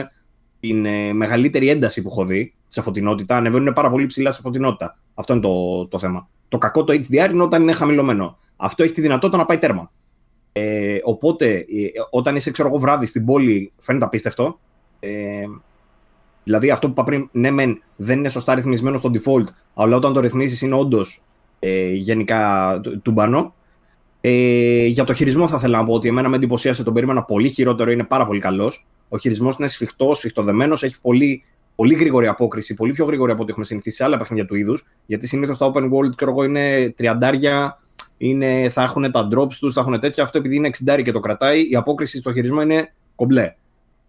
την 0.60 0.86
ε, 0.86 1.14
μεγαλύτερη 1.14 1.70
ένταση 1.70 2.02
που 2.02 2.10
έχω 2.12 2.26
δει 2.26 2.54
σε 2.68 2.82
φωτεινότητα. 2.82 3.38
Ανεβαίνουν 3.38 3.74
πάρα 3.74 3.90
πολύ 3.90 4.06
ψηλά 4.06 4.32
σε 4.32 4.42
φωτεινότητα. 4.42 4.98
Αυτό 5.16 5.34
είναι 5.34 5.42
το, 5.42 5.88
το 5.88 6.00
θέμα. 6.00 6.30
Το 6.48 6.58
κακό 6.58 6.84
το 6.84 6.94
HDR 6.94 7.30
είναι 7.32 7.44
όταν 7.44 7.62
είναι 7.62 7.72
χαμηλωμένο. 7.72 8.38
Αυτό 8.56 8.84
έχει 8.84 8.94
τη 8.94 9.02
δυνατότητα 9.02 9.38
να 9.38 9.46
πάει 9.46 9.58
τέρμα. 9.58 9.92
Ε, 10.52 10.98
οπότε, 11.04 11.48
ε, 11.56 11.66
όταν 12.10 12.36
είσαι 12.36 12.52
ξέρω 12.52 12.68
εγώ, 12.68 12.78
βράδυ 12.78 13.06
στην 13.06 13.26
πόλη, 13.26 13.72
φαίνεται 13.78 14.06
απίστευτο. 14.06 14.60
Ε, 15.00 15.44
δηλαδή, 16.44 16.70
αυτό 16.70 16.88
που 16.88 16.94
είπα 16.94 17.04
πριν, 17.04 17.30
ναι, 17.32 17.52
μεν 17.52 17.82
δεν 17.96 18.18
είναι 18.18 18.30
σωστά 18.30 18.56
ρυθμισμένο 18.56 18.98
στο 18.98 19.12
default, 19.14 19.46
αλλά 19.74 19.96
όταν 19.96 20.14
το 20.14 20.20
ρυθμίσει 20.20 20.66
είναι 20.66 20.76
όντως 20.76 21.24
ε, 21.60 21.92
γενικά 21.92 22.82
τουμπανό. 23.02 23.54
Ε, 24.22 24.86
για 24.86 25.04
το 25.04 25.14
χειρισμό 25.14 25.48
θα 25.48 25.56
ήθελα 25.58 25.78
να 25.78 25.86
πω 25.86 25.94
ότι 25.94 26.08
εμένα 26.08 26.30
με 26.30 26.36
εντυπωσίασε, 26.36 26.84
τον 26.84 26.94
περίμενα 26.94 27.24
πολύ 27.24 27.50
χειρότερο, 27.50 27.92
είναι 27.92 28.04
πάρα 28.04 28.26
πολύ 28.26 28.40
καλός. 28.40 28.86
Ο 29.10 29.18
χειρισμός 29.18 29.58
είναι 29.58 29.68
σφιχτός, 29.68 30.18
σφιχτοδεμένος, 30.18 30.84
έχει 30.84 31.02
πολύ 31.02 31.44
πολύ 31.76 31.94
γρήγορη 31.94 32.28
απόκριση, 32.28 32.74
πολύ 32.74 32.92
πιο 32.92 33.06
γρήγορη 33.06 33.32
από 33.32 33.42
ό,τι 33.42 33.50
έχουμε 33.50 33.66
συνηθίσει 33.66 33.96
σε 33.96 34.04
άλλα 34.04 34.18
παιχνίδια 34.18 34.46
του 34.46 34.56
είδους. 34.56 34.86
Γιατί 35.06 35.28
συνήθως 35.28 35.58
τα 35.58 35.72
open 35.72 35.84
world, 35.84 36.16
ξέρω 36.16 36.32
εγώ, 36.32 36.44
είναι 36.44 36.90
τριαντάρια, 36.90 37.78
είναι, 38.18 38.70
θα 38.70 38.84
έχουν 38.84 39.12
τα 39.12 39.28
drops 39.32 39.54
τους, 39.54 39.74
θα 39.74 39.82
έχουν 39.82 40.00
τέτοια. 40.00 40.24
Αυτό 40.24 40.38
επειδή 40.38 40.56
είναι 40.56 40.70
60 40.86 41.02
και 41.04 41.12
το 41.12 41.20
κρατάει, 41.20 41.70
η 41.70 41.76
απόκριση 41.76 42.18
στο 42.18 42.34
χειρισμό 42.34 42.62
είναι 42.62 42.92
κομπλέ. 43.16 43.56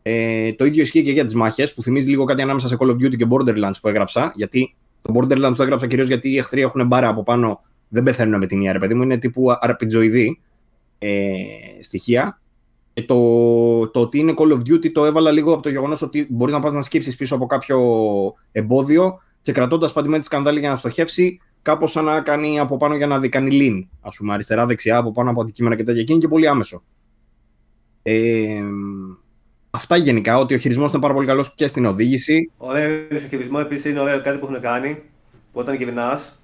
Ε, 0.03 0.53
το 0.53 0.65
ίδιο 0.65 0.83
ισχύει 0.83 1.03
και 1.03 1.13
για 1.13 1.25
τις 1.25 1.35
μάχες, 1.35 1.75
που 1.75 1.83
θυμίζει 1.83 2.11
λίγο 2.11 2.25
κάτι 2.25 2.43
ανάμεσα 2.43 2.69
σε 2.69 2.77
Call 2.79 2.87
of 2.87 2.95
Duty 2.95 3.17
και 3.17 3.27
Borderlands 3.31 3.81
που 3.81 3.89
έγραψα. 3.89 4.33
Γιατί 4.37 4.75
το 5.03 5.13
Borderlands 5.17 5.55
το 5.57 5.63
έγραψα 5.63 5.87
κυρίως 5.87 6.07
γιατί 6.07 6.31
οι 6.31 6.39
εχθροί 6.39 6.61
έχουν 6.61 6.87
μπάρα 6.87 7.09
από 7.09 7.23
πάνω, 7.23 7.61
δεν 7.89 8.03
πεθαίνουν 8.03 8.39
με 8.39 8.47
την 8.47 8.59
μία, 8.59 8.73
ρε 8.73 8.79
παιδί 8.79 8.95
μου, 8.95 9.03
είναι 9.03 9.19
τύπου 9.19 9.47
RPGoid 9.63 10.31
ε, 10.99 11.33
στοιχεία. 11.81 12.41
Και 12.97 13.03
το, 13.03 13.89
το 13.89 14.01
ότι 14.01 14.19
είναι 14.19 14.35
Call 14.37 14.53
of 14.53 14.59
Duty 14.59 14.93
το 14.93 15.05
έβαλα 15.05 15.31
λίγο 15.31 15.53
από 15.53 15.63
το 15.63 15.69
γεγονός 15.69 16.03
ότι 16.03 16.27
μπορείς 16.31 16.55
να 16.55 16.61
πας 16.61 16.75
να 16.75 16.83
σκύψεις 16.83 17.17
πίσω 17.17 17.35
από 17.35 17.47
κάποιο 17.47 17.79
εμπόδιο 18.53 19.21
και 19.41 19.53
κρατώντας 19.53 19.93
παντιμένη 19.93 20.21
τη 20.21 20.27
σκανδάλη 20.27 20.61
για 20.61 20.69
να 20.69 20.77
στοχεύσει, 20.77 21.41
κάπως 21.63 21.91
σαν 21.91 22.05
να 22.05 22.21
κάνει 22.21 22.59
από 22.59 22.77
πάνω 22.77 22.97
για 22.97 23.07
να 23.07 23.19
δει, 23.19 23.29
κάνει 23.29 23.59
lean, 23.61 23.89
ας 24.01 24.17
πούμε, 24.17 24.33
αριστερά-δεξιά, 24.33 24.97
από 24.97 25.13
πάνω 25.13 25.31
από 25.31 25.41
αντικείμενα 25.41 25.77
και 25.77 25.83
τέτοια. 25.83 26.03
Και 26.03 26.13
είναι 26.13 26.21
και 26.21 26.29
πολύ 26.29 26.49
άμεσο. 26.49 26.83
Ε, 28.03 28.63
αυτά 29.71 29.97
γενικά, 29.97 30.39
ότι 30.39 30.55
ο 30.55 30.59
χειρισμός 30.59 30.93
είναι 30.93 31.01
πάρα 31.01 31.15
πολύ 31.15 31.27
καλός 31.27 31.55
και 31.55 31.67
στην 31.67 31.87
οδήγηση. 31.87 32.51
Ωραίο 32.57 33.07
ο 33.13 33.17
χειρισμό 33.17 33.59
επίσης 33.61 33.85
είναι 33.85 34.01
ωραίο 34.01 34.21
κάτι 34.21 34.39
που 34.39 34.47
έχουν 34.47 34.61
κάνει 34.61 35.03
που 35.53 35.61
όταν 35.61 35.75
γυρνάς, 35.75 36.35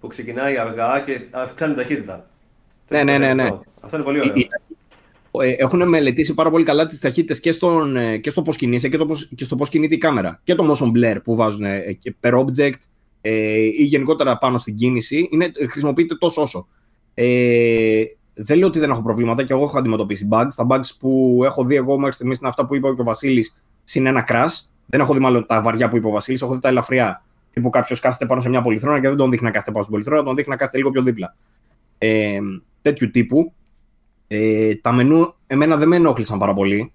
που 0.00 0.06
ξεκινάει 0.06 0.58
αργά 0.58 1.00
και 1.00 1.20
αυξάνει 1.30 1.74
ταχύτητα. 1.74 2.28
Ναι, 2.90 3.02
ναι, 3.04 3.18
ναι, 3.18 3.34
ναι. 3.34 3.48
Αυτό 3.80 3.96
είναι 3.96 4.04
πολύ 4.04 4.18
ωραίο. 4.18 4.32
Ε, 4.32 4.46
έχουν 5.40 5.88
μελετήσει 5.88 6.34
πάρα 6.34 6.50
πολύ 6.50 6.64
καλά 6.64 6.86
τις 6.86 7.00
ταχύτητες 7.00 7.40
και, 7.40 7.54
και 8.20 8.30
στο 8.30 8.42
πώς 8.42 8.56
κινείσαι 8.56 8.88
και, 8.88 8.96
το 8.96 9.06
πώς, 9.06 9.28
και 9.34 9.44
στο 9.44 9.56
πώς 9.56 9.68
κινείται 9.68 9.94
η 9.94 9.98
κάμερα. 9.98 10.40
Και 10.44 10.54
το 10.54 10.72
motion 10.72 10.86
blur 10.86 11.16
που 11.24 11.36
βάζουν 11.36 11.64
ε, 11.64 11.98
per 12.20 12.32
object 12.32 12.78
ε, 13.20 13.56
ή 13.58 13.84
γενικότερα 13.84 14.38
πάνω 14.38 14.58
στην 14.58 14.74
κίνηση. 14.74 15.28
Είναι, 15.30 15.50
χρησιμοποιείται 15.70 16.14
τόσο 16.14 16.42
όσο. 16.42 16.68
Ε, 17.14 18.02
δεν 18.34 18.58
λέω 18.58 18.66
ότι 18.66 18.78
δεν 18.78 18.90
έχω 18.90 19.02
προβλήματα 19.02 19.44
και 19.44 19.52
εγώ 19.52 19.62
έχω 19.62 19.78
αντιμετωπίσει 19.78 20.28
bugs. 20.30 20.48
Τα 20.56 20.66
bugs 20.70 20.88
που 20.98 21.40
έχω 21.44 21.64
δει 21.64 21.74
εγώ 21.74 21.98
μέχρι 21.98 22.12
στιγμής 22.12 22.38
είναι 22.38 22.48
αυτά 22.48 22.66
που 22.66 22.74
είπε 22.74 22.92
και 22.94 23.00
ο 23.00 23.04
Βασίλης 23.04 23.64
συν 23.84 24.06
ένα 24.06 24.24
crash. 24.28 24.66
Δεν 24.86 25.00
έχω 25.00 25.12
δει 25.12 25.20
μάλλον 25.20 25.46
τα 25.46 25.62
βαριά 25.62 25.88
που 25.88 25.96
είπε 25.96 26.06
ο 26.06 26.10
Βασίλης, 26.10 26.42
έχω 26.42 26.54
δει 26.54 26.60
τα 26.60 26.68
ελαφριά. 26.68 27.22
Τύπου 27.50 27.70
κάποιος 27.70 28.00
κάθεται 28.00 28.26
πάνω 28.26 28.40
σε 28.40 28.48
μια 28.48 28.62
πολυθρόνα 28.62 29.00
και 29.00 29.08
δεν 29.08 29.16
τον 29.16 29.30
δείχνει 29.30 29.46
να 29.46 29.52
κάθεται 29.52 29.70
πάνω 29.70 29.84
στην 29.84 29.94
πολυθρόνα, 29.94 30.22
τον 30.22 30.34
δείχνει 30.34 30.50
να 30.50 30.56
κάθεται 30.56 30.76
λίγο 30.76 30.90
πιο 30.90 31.02
δίπλα. 31.02 31.36
Ε, 31.98 32.38
τέτοιου 32.82 33.10
τύπου. 33.10 33.52
Ε, 34.26 34.74
τα 34.74 34.92
μενού 34.92 35.34
εμένα 35.46 35.76
δεν 35.76 35.88
με 35.88 35.96
ενόχλησαν 35.96 36.38
πάρα 36.38 36.54
πολύ, 36.54 36.92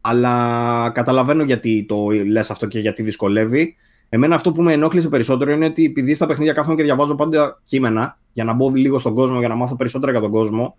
αλλά 0.00 0.90
καταλαβαίνω 0.94 1.42
γιατί 1.42 1.84
το 1.88 2.08
λες 2.26 2.50
αυτό 2.50 2.66
και 2.66 2.78
γιατί 2.78 3.02
δυσκολεύει. 3.02 3.76
Εμένα 4.08 4.34
αυτό 4.34 4.52
που 4.52 4.62
με 4.62 4.72
ενόχλησε 4.72 5.08
περισσότερο 5.08 5.52
είναι 5.52 5.64
ότι 5.64 5.84
επειδή 5.84 6.14
στα 6.14 6.26
παιχνίδια 6.26 6.52
κάθομαι 6.52 6.74
και 6.74 6.82
διαβάζω 6.82 7.14
πάντα 7.14 7.60
κείμενα 7.64 8.18
για 8.32 8.44
να 8.44 8.52
μπω 8.52 8.70
λίγο 8.70 8.98
στον 8.98 9.14
κόσμο, 9.14 9.38
για 9.38 9.48
να 9.48 9.54
μάθω 9.54 9.76
περισσότερα 9.76 10.12
για 10.12 10.20
τον 10.20 10.30
κόσμο. 10.30 10.76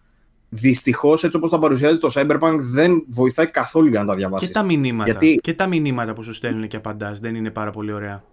Δυστυχώς, 0.50 1.24
έτσι 1.24 1.38
όπως 1.38 1.50
τα 1.50 1.60
παρουσιάζει 1.60 2.00
το 2.00 2.10
Cyberpunk, 2.14 2.58
δεν 2.60 3.06
βοηθάει 3.08 3.48
καθόλου 3.48 3.88
για 3.88 4.00
να 4.00 4.06
τα 4.06 4.16
διαβάσεις. 4.16 4.48
Και 4.48 4.54
τα 4.54 4.64
μηνύματα. 4.64 5.12
Γιατί... 5.12 5.36
Και 5.36 5.54
τα 5.54 5.68
μηνύματα 5.68 6.14
που 6.14 6.24
σου 6.24 6.34
στέλνουν 6.34 6.68
και 6.68 6.76
απαντάς 6.76 7.20
δεν 7.20 7.36
είναι 7.36 7.52
πάρα 7.52 7.72
πολύ 7.72 7.92
ωραία. 7.92 8.24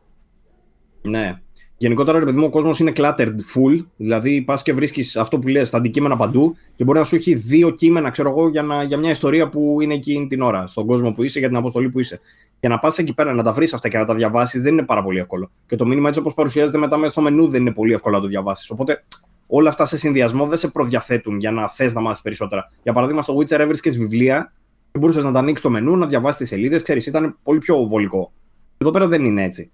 Ναι. 1.02 1.40
Γενικότερα, 1.80 2.18
ρε 2.18 2.24
παιδί 2.24 2.38
μου, 2.38 2.44
ο 2.44 2.50
κόσμος 2.50 2.80
είναι 2.80 2.92
cluttered 2.94 3.34
full. 3.54 3.86
Δηλαδή, 3.96 4.42
πας 4.42 4.62
και 4.62 4.72
βρίσκεις 4.72 5.16
αυτό 5.16 5.38
που 5.38 5.48
λες, 5.48 5.70
τα 5.70 5.76
αντικείμενα 5.76 6.16
παντού 6.16 6.56
και 6.74 6.84
μπορεί 6.84 6.98
να 6.98 7.04
σου 7.04 7.16
έχει 7.16 7.34
δύο 7.34 7.70
κείμενα, 7.70 8.10
ξέρω 8.10 8.28
εγώ, 8.28 8.48
για, 8.48 8.62
να, 8.62 8.82
για 8.82 8.98
μια 8.98 9.10
ιστορία 9.10 9.48
που 9.48 9.78
είναι 9.80 9.94
εκείνη 9.94 10.26
την 10.26 10.40
ώρα, 10.40 10.66
στον 10.66 10.86
κόσμο 10.86 11.12
που 11.12 11.22
είσαι, 11.22 11.38
για 11.38 11.48
την 11.48 11.56
αποστολή 11.56 11.88
που 11.88 12.00
είσαι. 12.00 12.20
Και 12.60 12.68
να 12.68 12.78
πας 12.78 12.98
εκεί 12.98 13.14
πέρα 13.14 13.34
να 13.34 13.42
τα 13.42 13.52
βρεις 13.52 13.74
αυτά 13.74 13.88
και 13.88 13.98
να 13.98 14.04
τα 14.04 14.14
διαβάσεις 14.14 14.62
δεν 14.62 14.72
είναι 14.72 14.82
πάρα 14.82 15.02
πολύ 15.02 15.18
εύκολο. 15.18 15.50
Και 15.66 15.76
το 15.76 15.86
μήνυμα 15.86 16.08
έτσι 16.08 16.20
όπως 16.20 16.34
παρουσιάζεται 16.34 16.78
μετά 16.78 16.96
μέσα 16.96 17.10
στο 17.10 17.20
μενού 17.20 17.48
δεν 17.48 17.60
είναι 17.60 17.72
πολύ 17.72 17.92
εύκολο 17.92 18.16
να 18.16 18.22
το 18.22 18.28
διαβάσεις. 18.28 18.70
Οπότε 18.70 19.04
όλα 19.46 19.68
αυτά 19.68 19.86
σε 19.86 19.98
συνδυασμό 19.98 20.46
δεν 20.46 20.58
σε 20.58 20.68
προδιαθέτουν 20.68 21.38
για 21.38 21.50
να 21.50 21.68
θες 21.68 21.94
να 21.94 22.00
μάθεις 22.00 22.22
περισσότερα. 22.22 22.72
Για 22.82 22.92
παράδειγμα, 22.92 23.22
στο 23.22 23.36
Witcher 23.36 23.58
έβρισκες 23.58 23.96
βιβλία 23.96 24.50
και 24.92 24.98
μπορούσες 24.98 25.24
να 25.24 25.32
τα 25.32 25.38
ανοίξεις 25.38 25.64
το 25.64 25.70
μενού, 25.70 25.96
να 25.96 26.06
διαβάσεις 26.06 26.38
τις 26.38 26.48
σελίδες, 26.48 26.82
ξέρεις, 26.82 27.06
ήταν 27.06 27.38
πολύ 27.42 27.58
πιο 27.58 27.86
βολικό. 27.86 28.32
Εδώ 28.78 28.90
πέρα 28.90 29.08
δεν 29.08 29.24
είναι 29.24 29.44
έτσι. 29.44 29.70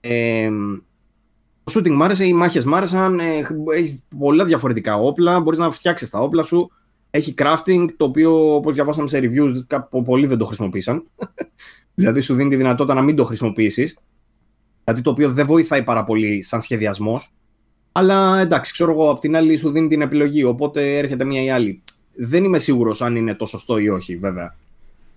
Ε, 0.00 0.50
το 1.66 1.80
shooting 1.80 1.94
μ' 1.94 2.02
άρεσε, 2.02 2.26
οι 2.26 2.32
μάχες 2.32 2.64
μ' 2.64 2.74
άρεσαν. 2.74 3.20
Ε, 3.20 3.46
έχεις 3.74 4.02
πολλά 4.18 4.44
διαφορετικά 4.44 4.96
όπλα. 4.96 5.40
Μπορείς 5.40 5.58
να 5.58 5.70
φτιάξεις 5.70 6.10
τα 6.10 6.18
όπλα 6.18 6.42
σου. 6.42 6.70
Έχει 7.10 7.34
crafting, 7.38 7.86
το 7.96 8.04
οποίο 8.04 8.54
όπως 8.54 8.74
διαβάσαμε 8.74 9.08
σε 9.08 9.20
reviews, 9.22 9.78
πολλοί 10.04 10.26
δεν 10.26 10.38
το 10.38 10.44
χρησιμοποίησαν. 10.44 11.04
δηλαδή 11.94 12.20
σου 12.20 12.34
δίνει 12.34 12.50
τη 12.50 12.56
δυνατότητα 12.56 12.94
να 12.94 13.02
μην 13.02 13.16
το 13.16 13.24
χρησιμοποιήσεις. 13.24 13.98
Κάτι 14.84 15.00
το 15.00 15.10
οποίο 15.10 15.32
δεν 15.32 15.46
βοηθάει 15.46 15.82
πάρα 15.82 16.04
πολύ 16.04 16.42
σαν 16.42 16.60
σχεδιασμός. 16.60 17.32
Αλλά 17.92 18.38
εντάξει, 18.38 18.72
ξέρω 18.72 18.90
εγώ, 18.90 19.10
απ' 19.10 19.18
την 19.18 19.36
άλλη 19.36 19.56
σου 19.56 19.70
δίνει 19.70 19.88
την 19.88 20.00
επιλογή. 20.00 20.44
Οπότε 20.44 20.96
έρχεται 20.98 21.24
μία 21.24 21.42
ή 21.42 21.50
άλλη. 21.50 21.82
Δεν 22.14 22.44
είμαι 22.44 22.58
σίγουρος 22.58 23.02
αν 23.02 23.16
είναι 23.16 23.34
το 23.34 23.46
σωστό 23.46 23.78
ή 23.78 23.88
όχι, 23.88 24.16
βέβαια. 24.16 24.56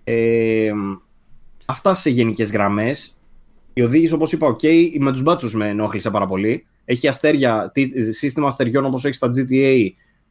Ε, 0.03 0.71
αυτά 1.65 1.95
σε 1.95 2.09
γενικές 2.09 2.51
γραμμές. 2.51 3.13
Η 3.79 3.81
οδήγηση, 3.81 4.13
όπως 4.13 4.31
είπα, 4.31 4.55
OK, 4.55 4.67
με 4.99 5.11
τους 5.11 5.21
μπάτσους 5.21 5.53
με 5.53 5.67
ενόχλησε 5.67 6.09
πάρα 6.09 6.25
πολύ. 6.25 6.65
Έχει 6.85 7.07
αστέρια, 7.07 7.71
σύστημα 8.09 8.47
αστεριών 8.47 8.85
όπως 8.85 9.05
έχεις 9.05 9.17
στα 9.17 9.29
GTA. 9.29 9.87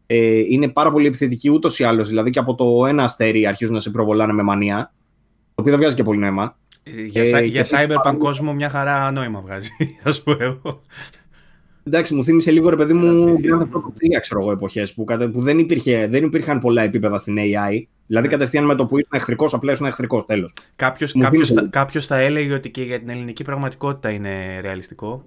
Ε, 0.07 0.39
είναι 0.49 0.69
πάρα 0.69 0.93
πολύ 0.93 1.07
επιθετική 1.07 1.51
ούτως 1.51 1.79
ή 1.79 1.85
άλλως. 1.85 2.09
Δηλαδή 2.09 2.31
και 2.31 2.39
από 2.39 2.55
το 2.55 2.87
ένα 2.87 3.03
αστέρι 3.03 3.47
αρχίζουν 3.47 3.75
να 3.75 3.81
σε 3.81 3.91
προβολάνε 3.91 4.33
με 4.33 4.43
μανία. 4.43 4.93
Το 5.55 5.55
οποίο 5.55 5.71
δεν 5.71 5.81
βγάζει 5.81 5.95
και 5.95 6.03
πολύ 6.03 6.19
νόημα. 6.19 6.59
Ε, 6.83 7.03
για, 7.03 7.39
ε, 7.39 7.45
για 7.45 7.67
cyberpunk 7.69 8.17
κόσμο 8.19 8.55
μια 8.55 8.69
χαρά 8.69 9.11
νόημα 9.11 9.41
βγάζει, 9.41 9.71
ας 10.03 10.23
πούμε 10.23 10.37
εγώ. 10.41 10.81
Εντάξει, 11.85 12.15
μου 12.15 12.25
θύμισε 12.25 12.51
λίγο 12.51 12.69
ρε 12.69 12.77
παιδί 12.77 12.93
μου 12.93 13.41
Grand 13.43 13.61
Theft 13.61 14.17
3, 14.17 14.21
ξέρω 14.21 14.41
εγώ, 14.41 14.53
εποχές 14.53 14.95
που, 14.95 15.05
που 15.33 15.41
δεν, 15.41 15.59
υπήρχε, 15.59 16.07
δεν 16.07 16.25
υπήρχαν 16.25 16.61
πολλά 16.61 16.83
επίπεδα 16.83 17.19
στην 17.19 17.37
AI. 17.39 17.83
Δηλαδή 18.09 18.27
ναι. 18.27 18.33
κατευθείαν 18.33 18.65
με 18.65 18.75
το 18.75 18.87
που 18.87 18.99
ήσουν 18.99 19.11
εχθρικός, 19.13 19.55
απλά 19.55 19.73
ήσουν 19.73 19.87
εχθρικός, 19.87 20.25
τέλος. 20.25 20.55
Κάποιο 21.71 22.01
θα 22.01 22.17
έλεγε 22.17 22.55
ότι 22.55 22.71
και 22.71 22.83
για 22.83 22.99
την 22.99 23.09
ελληνική 23.09 23.45
πραγματικότητα 23.45 24.11
είναι 24.11 24.61
ρεαλιστικό. 24.61 25.25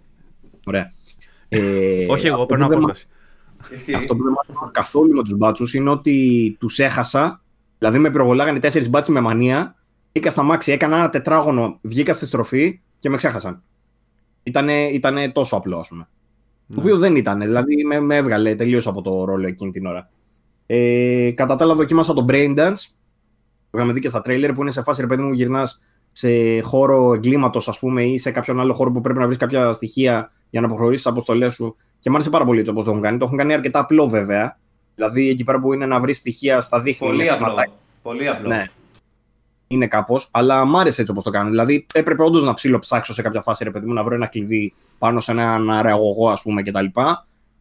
Ωραία. 0.65 0.89
Ε, 1.53 2.05
Όχι 2.09 2.27
εγώ, 2.27 2.45
παίρνω 2.45 2.65
απόσταση. 2.65 3.07
Αυτό 3.95 4.15
που 4.15 4.23
δεν 4.23 4.33
μάθαμε 4.33 4.71
καθόλου 4.73 5.15
με 5.15 5.23
τους 5.23 5.37
μπάτσους 5.37 5.73
είναι 5.73 5.89
ότι 5.89 6.55
τους 6.59 6.79
έχασα. 6.79 7.41
Δηλαδή 7.77 7.99
με 7.99 8.09
προβολάγανε 8.09 8.59
τέσσερις 8.59 8.89
μπάτσοι 8.89 9.11
με 9.11 9.19
μανία. 9.19 9.75
Μπήκα 10.11 10.31
στα 10.31 10.43
μάξι, 10.43 10.71
έκανα 10.71 10.97
ένα 10.97 11.09
τετράγωνο, 11.09 11.79
βγήκα 11.81 12.13
στη 12.13 12.25
στροφή 12.25 12.81
και 12.99 13.09
με 13.09 13.15
ξέχασαν. 13.15 13.61
Ήτανε, 14.43 14.73
ήτανε 14.73 15.31
τόσο 15.31 15.55
απλό, 15.55 15.77
ας 15.77 15.87
πούμε. 15.87 16.07
Το 16.73 16.79
οποίο 16.79 16.97
δεν 16.97 17.15
ήταν. 17.15 17.39
Δηλαδή 17.39 17.85
με, 17.85 17.99
με 17.99 18.15
έβγαλε 18.15 18.55
τελείως 18.55 18.87
από 18.87 19.01
το 19.01 19.23
ρόλο 19.25 19.47
εκείνη 19.47 19.71
την 19.71 19.85
ώρα. 19.85 20.09
Ε, 20.65 21.31
κατά 21.35 21.55
τα 21.55 21.63
άλλα, 21.63 21.75
δοκίμασα 21.75 22.13
το 22.13 22.25
Braindance. 22.29 22.79
Το 23.69 23.77
είχαμε 23.77 23.93
δει 23.93 23.99
και 23.99 24.07
στα 24.07 24.21
τρέιλερ 24.21 24.53
που 24.53 24.61
είναι 24.61 24.71
σε 24.71 24.81
φάση, 24.81 25.01
ρε 25.01 25.07
παιδί 25.07 25.21
μου, 25.21 25.33
γυρνάς 25.33 25.81
σε 26.11 26.61
χώρο 26.61 27.13
εγκλήματος, 27.13 27.67
ας 27.67 27.79
πούμε, 27.79 28.03
ή 28.03 28.17
σε 28.17 28.31
κάποιον 28.31 28.59
άλλο 28.59 28.73
χώρο 28.73 28.91
που 28.91 29.01
πρέπει 29.01 29.19
να 29.19 29.25
βρεις 29.25 29.37
κάποια 29.37 29.71
στοιχεία 29.71 30.31
για 30.49 30.61
να 30.61 30.67
προχωρήσει 30.67 31.03
τις 31.03 31.11
αποστολές 31.11 31.53
σου. 31.53 31.75
Και 31.99 32.09
μου 32.09 32.15
άρεσε 32.15 32.29
πάρα 32.29 32.45
πολύ 32.45 32.59
έτσι 32.59 32.71
όπως 32.71 32.83
το 32.83 32.89
έχουν 32.89 33.01
κάνει. 33.01 33.17
Το 33.17 33.25
έχουν 33.25 33.37
κάνει 33.37 33.53
αρκετά 33.53 33.79
απλό, 33.79 34.07
βέβαια. 34.07 34.57
Δηλαδή 34.95 35.29
εκεί 35.29 35.43
πέρα 35.43 35.59
που 35.59 35.73
είναι 35.73 35.85
να 35.85 35.99
βρεις 35.99 36.17
στοιχεία 36.17 36.61
στα 36.61 36.81
δίχτυα. 36.81 37.07
Πολύ 37.07 37.29
απλό. 37.29 37.55
Πολύ 38.01 38.27
απλό. 38.27 38.47
Ναι. 38.47 38.65
Είναι 39.67 39.87
κάπως, 39.87 40.29
αλλά 40.31 40.65
μ' 40.65 40.77
άρεσε 40.77 40.99
έτσι 40.99 41.11
όπως 41.11 41.23
το 41.23 41.29
κάνουν. 41.29 41.49
Δηλαδή 41.49 41.85
έπρεπε 41.93 42.23
όντως 42.23 42.43
να 42.43 42.79
ψάξω 42.79 43.13
σε 43.13 43.21
κάποια 43.21 43.41
φάση, 43.41 43.63
ρε 43.63 43.71
παιδί 43.71 43.85
μου, 43.85 43.93
να 43.93 44.03
βρω 44.03 44.15
ένα 44.15 44.25
κλειδί 44.25 44.73
πάνω 44.99 45.19
σε 45.19 45.31
έναν 45.31 45.71
αραγωγό, 45.71 46.29
ας 46.29 46.41
πούμε, 46.41 46.61
κτλ. 46.61 46.85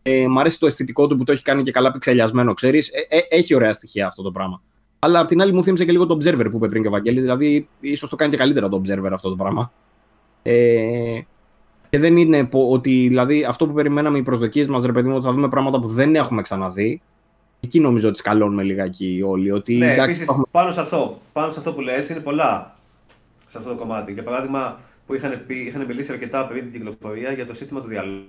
Ε, 0.02 0.26
μ' 0.28 0.38
αρέσει 0.38 0.58
το 0.58 0.66
αισθητικό 0.66 1.06
του 1.06 1.16
που 1.16 1.24
το 1.24 1.32
έχει 1.32 1.42
κάνει 1.42 1.62
και 1.62 1.70
καλά 1.70 1.92
πιξελιασμένο, 1.92 2.54
ξέρεις. 2.54 2.88
Ε, 2.88 3.16
ε, 3.16 3.20
έχει 3.28 3.54
ωραία 3.54 3.72
στοιχεία 3.72 4.06
αυτό 4.06 4.22
το 4.22 4.30
πράγμα. 4.30 4.62
Αλλά 4.98 5.20
απ' 5.20 5.26
την 5.26 5.40
άλλη 5.40 5.52
μου 5.52 5.62
θύμισε 5.62 5.84
και 5.84 5.92
λίγο 5.92 6.06
το 6.06 6.14
Observer 6.14 6.46
που 6.50 6.56
είπε 6.56 6.68
πριν 6.68 6.82
και 6.82 6.88
ο 6.88 6.90
Βαγγέλης, 6.90 7.22
δηλαδή 7.22 7.68
ίσως 7.80 8.10
το 8.10 8.16
κάνει 8.16 8.30
και 8.30 8.36
καλύτερα 8.36 8.68
το 8.68 8.82
Observer 8.84 9.10
αυτό 9.12 9.28
το 9.28 9.36
πράγμα. 9.36 9.72
Ε, 10.42 11.20
και 11.90 11.98
δεν 11.98 12.16
είναι 12.16 12.48
ότι 12.52 13.08
δηλαδή, 13.08 13.44
αυτό 13.44 13.66
που 13.66 13.72
περιμέναμε 13.72 14.18
οι 14.18 14.22
προσδοκίες 14.22 14.66
μας, 14.66 14.84
ρε 14.84 14.92
παιδί 14.92 15.08
μου, 15.08 15.16
ότι 15.16 15.24
θα 15.24 15.32
δούμε 15.32 15.48
πράγματα 15.48 15.80
που 15.80 15.88
δεν 15.88 16.14
έχουμε 16.14 16.42
ξαναδεί. 16.42 17.00
Εκεί 17.60 17.80
νομίζω 17.80 18.08
ότι 18.08 18.18
σκαλώνουμε 18.18 18.62
λιγάκι 18.62 19.22
όλοι. 19.26 19.50
Ότι, 19.50 19.74
ναι, 19.74 19.94
επίσης 19.94 20.28
έχουμε... 20.28 20.44
πάνω, 20.50 20.70
σε 20.70 20.80
αυτό, 20.80 21.18
πάνω 21.32 21.50
σε 21.50 21.58
αυτό 21.58 21.72
που 21.72 21.80
λες 21.80 22.08
είναι 22.08 22.20
πολλά 22.20 22.76
σε 23.46 23.58
αυτό 23.58 23.70
το 23.70 23.76
κομμάτι. 23.76 24.12
Για 24.12 24.22
παράδειγμα, 24.22 24.80
που 25.06 25.14
είχαν, 25.14 25.44
πει, 25.46 25.56
είχαν 25.56 25.84
μιλήσει 25.86 26.12
αρκετά 26.12 26.46
πριν 26.46 26.62
την 26.62 26.72
κυκλοφορία 26.72 27.32
για 27.32 27.46
το 27.46 27.54
σύστημα 27.54 27.80
του 27.80 27.88
διαλόγου, 27.88 28.24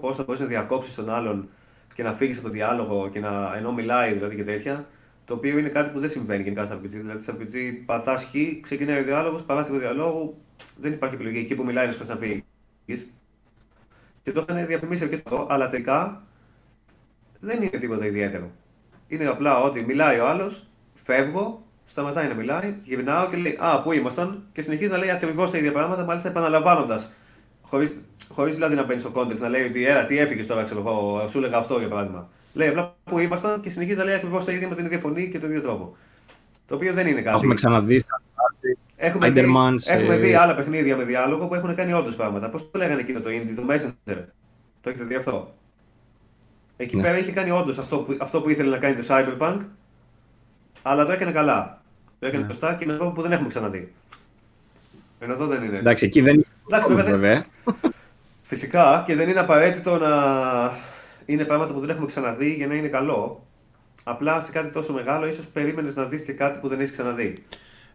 πώς 0.00 0.16
θα 0.16 0.22
μπορείς 0.24 0.40
να 0.40 0.46
διακόψεις 0.46 0.94
τον 0.94 1.10
άλλον 1.10 1.48
και 1.94 2.02
να 2.02 2.12
φύγεις 2.12 2.38
από 2.38 2.46
το 2.46 2.52
διάλογο 2.52 3.08
και 3.08 3.20
να, 3.20 3.56
ενώ 3.56 3.72
μιλάει 3.72 4.12
δηλαδή 4.12 4.36
και 4.36 4.44
τέτοια. 4.44 4.86
Το 5.24 5.34
οποίο 5.34 5.58
είναι 5.58 5.68
κάτι 5.68 5.90
που 5.90 6.00
δεν 6.00 6.10
συμβαίνει 6.10 6.42
γενικά 6.42 6.64
στα 6.64 6.74
RPG. 6.76 6.88
Δηλαδή, 6.88 7.22
στα 7.22 7.36
RPG 7.36 7.82
πατάς 7.86 8.24
χ, 8.24 8.60
ξεκινάει 8.60 9.00
ο 9.00 9.04
διάλογος, 9.04 9.42
παράθυρο 9.42 9.78
διαλόγου, 9.78 10.36
δεν 10.78 10.92
υπάρχει 10.92 11.14
επιλογή 11.14 11.38
εκεί 11.38 11.54
που 11.54 11.64
μιλάει 11.64 11.86
να 12.06 12.16
φύγεις. 12.16 13.12
Και 14.22 14.32
το 14.32 14.44
είχαν 14.48 14.66
διαφημίσει 14.66 15.04
αρκετό, 15.04 15.46
αλλά 15.50 15.68
τελικά 15.68 16.22
δεν 17.40 17.62
είναι 17.62 17.78
τίποτα 17.78 18.06
ιδιαίτερο. 18.06 18.50
Είναι 19.06 19.26
απλά 19.26 19.62
ότι 19.62 19.84
μιλάει 19.84 20.18
ο 20.18 20.26
άλλος, 20.26 20.66
φεύγω, 20.94 21.66
σταματάει 21.84 22.28
να 22.28 22.34
μιλάει, 22.34 22.76
γυρνάω 22.82 23.28
και 23.28 23.36
λέει 23.36 23.58
Α, 23.60 23.82
πού 23.82 23.92
ήμασταν, 23.92 24.46
και 24.52 24.62
συνεχίζει 24.62 24.90
να 24.90 24.96
λέει 24.96 25.10
ακριβώς 25.10 25.50
τα 25.50 25.58
ίδια 25.58 25.72
πράγματα, 25.72 26.04
μάλιστα 26.04 26.28
επαναλαμβάνοντας. 26.28 27.10
Χωρίς 28.28 28.54
δηλαδή 28.54 28.74
να 28.74 28.84
μπαίνει 28.84 29.00
στο 29.00 29.10
context 29.14 29.38
να 29.38 29.48
λέει 29.48 29.62
ότι 29.62 29.86
έλα, 29.86 30.04
τι 30.04 30.18
έφυγες 30.18 30.46
τώρα, 30.46 30.62
ξέρω 30.62 30.80
εγώ, 30.80 31.26
σου 31.28 31.38
έλεγα 31.38 31.56
αυτό 31.58 31.78
για 31.78 31.88
παράδειγμα. 31.88 32.28
Λέει 32.52 32.68
απλά 32.68 32.96
που 33.04 33.18
ήμασταν 33.18 33.60
και 33.60 33.70
συνεχίζει 33.70 33.98
να 33.98 34.04
λέει 34.04 34.14
ακριβώς 34.14 34.44
τα 34.44 34.52
ίδια 34.52 34.68
με 34.68 34.74
την 34.74 34.84
ίδια 34.84 34.98
φωνή 34.98 35.28
και 35.28 35.38
τον 35.38 35.48
ίδιο 35.48 35.62
τρόπο. 35.62 35.96
Το 36.66 36.74
οποίο 36.74 36.92
δεν 36.92 37.06
είναι 37.06 37.22
κάτι. 37.22 37.36
Έχουμε 37.36 37.54
ξαναδεί 37.54 38.04
Έχουμε, 38.96 39.30
δει, 39.30 39.40
έχουμε 39.86 40.16
δει 40.16 40.34
άλλα 40.34 40.54
παιχνίδια 40.54 40.96
με 40.96 41.04
διάλογο 41.04 41.48
που 41.48 41.54
έχουν 41.54 41.74
κάνει 41.74 41.92
όντως 41.92 42.16
πράγματα. 42.16 42.50
Πώς 42.50 42.70
το 42.70 42.78
λέγανε 42.78 43.00
εκείνο 43.00 43.20
το 43.20 43.28
Indie, 43.30 43.54
το 43.56 43.66
Messenger; 43.70 44.16
Το 44.80 44.90
έχετε 44.90 45.04
δει 45.04 45.14
αυτό; 45.14 45.54
Εκεί 46.76 46.96
ναι. 46.96 47.02
πέρα 47.02 47.18
είχε 47.18 47.32
κάνει 47.32 47.50
όντως 47.50 47.78
αυτό, 47.78 47.98
που, 47.98 48.16
αυτό 48.20 48.42
που 48.42 48.48
ήθελε 48.48 48.70
να 48.70 48.78
κάνει 48.78 48.94
το 48.94 49.04
Cyberpunk, 49.08 49.60
αλλά 50.82 51.04
το 51.06 51.12
έκανε 51.12 51.32
καλά. 51.32 51.82
Το 52.18 52.26
έκανε 52.26 52.44
ναι. 52.44 52.52
σωστά 52.52 52.74
και 52.74 52.86
με 52.86 52.92
τρόπο 52.92 53.12
που 53.12 53.22
δεν 53.22 53.32
έχουμε 53.32 53.48
ξαναδεί. 53.48 53.92
Ενώ 55.18 55.32
εδώ 55.32 55.46
δεν 55.46 55.62
είναι. 55.62 55.78
Εντάξει, 55.78 56.04
εκεί 56.04 56.20
δεν 56.20 56.34
είναι. 56.34 56.44
Εντάξει, 56.66 56.94
βέβαια. 56.94 57.44
Φυσικά 58.42 59.02
και 59.06 59.14
δεν 59.14 59.28
είναι 59.28 59.40
απαραίτητο 59.40 59.98
να 59.98 60.12
είναι 61.24 61.44
πράγματα 61.44 61.72
που 61.72 61.80
δεν 61.80 61.90
έχουμε 61.90 62.06
ξαναδεί 62.06 62.54
για 62.54 62.66
να 62.66 62.74
είναι 62.74 62.88
καλό. 62.88 63.46
Απλά 64.04 64.40
σε 64.40 64.50
κάτι 64.50 64.70
τόσο 64.70 64.92
μεγάλο, 64.92 65.26
ίσως 65.26 65.48
περίμενες 65.48 65.96
να 65.96 66.04
δεις 66.04 66.22
και 66.22 66.32
κάτι 66.32 66.58
που 66.58 66.68
δεν 66.68 66.78
έχεις 66.78 66.90
ξαναδεί. 66.90 67.34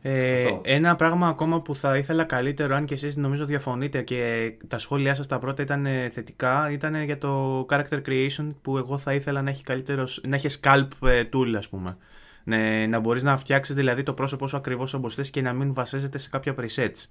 Ε, 0.04 0.48
ένα 0.62 0.96
πράγμα 0.96 1.28
ακόμα 1.28 1.62
που 1.62 1.76
θα 1.76 1.98
ήθελα 1.98 2.24
καλύτερο, 2.24 2.76
αν 2.76 2.86
και 2.86 2.94
εσείς 2.94 3.16
νομίζω 3.16 3.46
διαφωνείτε 3.46 4.02
και 4.02 4.54
τα 4.68 4.78
σχόλιά 4.78 5.14
σας 5.14 5.28
τα 5.28 5.40
πρώτα 5.40 5.64
ήταν 5.64 5.86
ε, 5.86 6.10
θετικά, 6.10 6.70
ήταν 6.72 7.04
για 7.04 7.18
το 7.18 7.66
character 7.70 8.02
creation 8.08 8.48
που 8.62 8.78
εγώ 8.78 8.98
θα 8.98 9.14
ήθελα 9.14 9.42
να 9.42 9.50
έχει, 9.50 9.64
καλύτερος, 9.64 10.22
να 10.28 10.36
έχει 10.36 10.48
scalp 10.62 10.88
ε, 11.08 11.24
tool 11.34 11.54
ας 11.58 11.70
πούμε. 11.70 11.98
Ναι, 12.44 12.88
να 12.88 13.00
μπορείς 13.00 13.24
να 13.24 13.38
φτιάξεις 13.38 13.76
δηλαδή 13.76 14.04
το 14.04 14.14
πρόσωπό 14.14 14.48
σου 14.48 14.58
ακριβώς 14.58 14.94
όπως 14.94 15.16
θες 15.16 15.30
και 15.30 15.42
να 15.42 15.54
μην 15.54 15.74
βασίζεται 15.74 16.18
σε 16.18 16.30
κάποια 16.30 16.56
presets. 16.58 17.06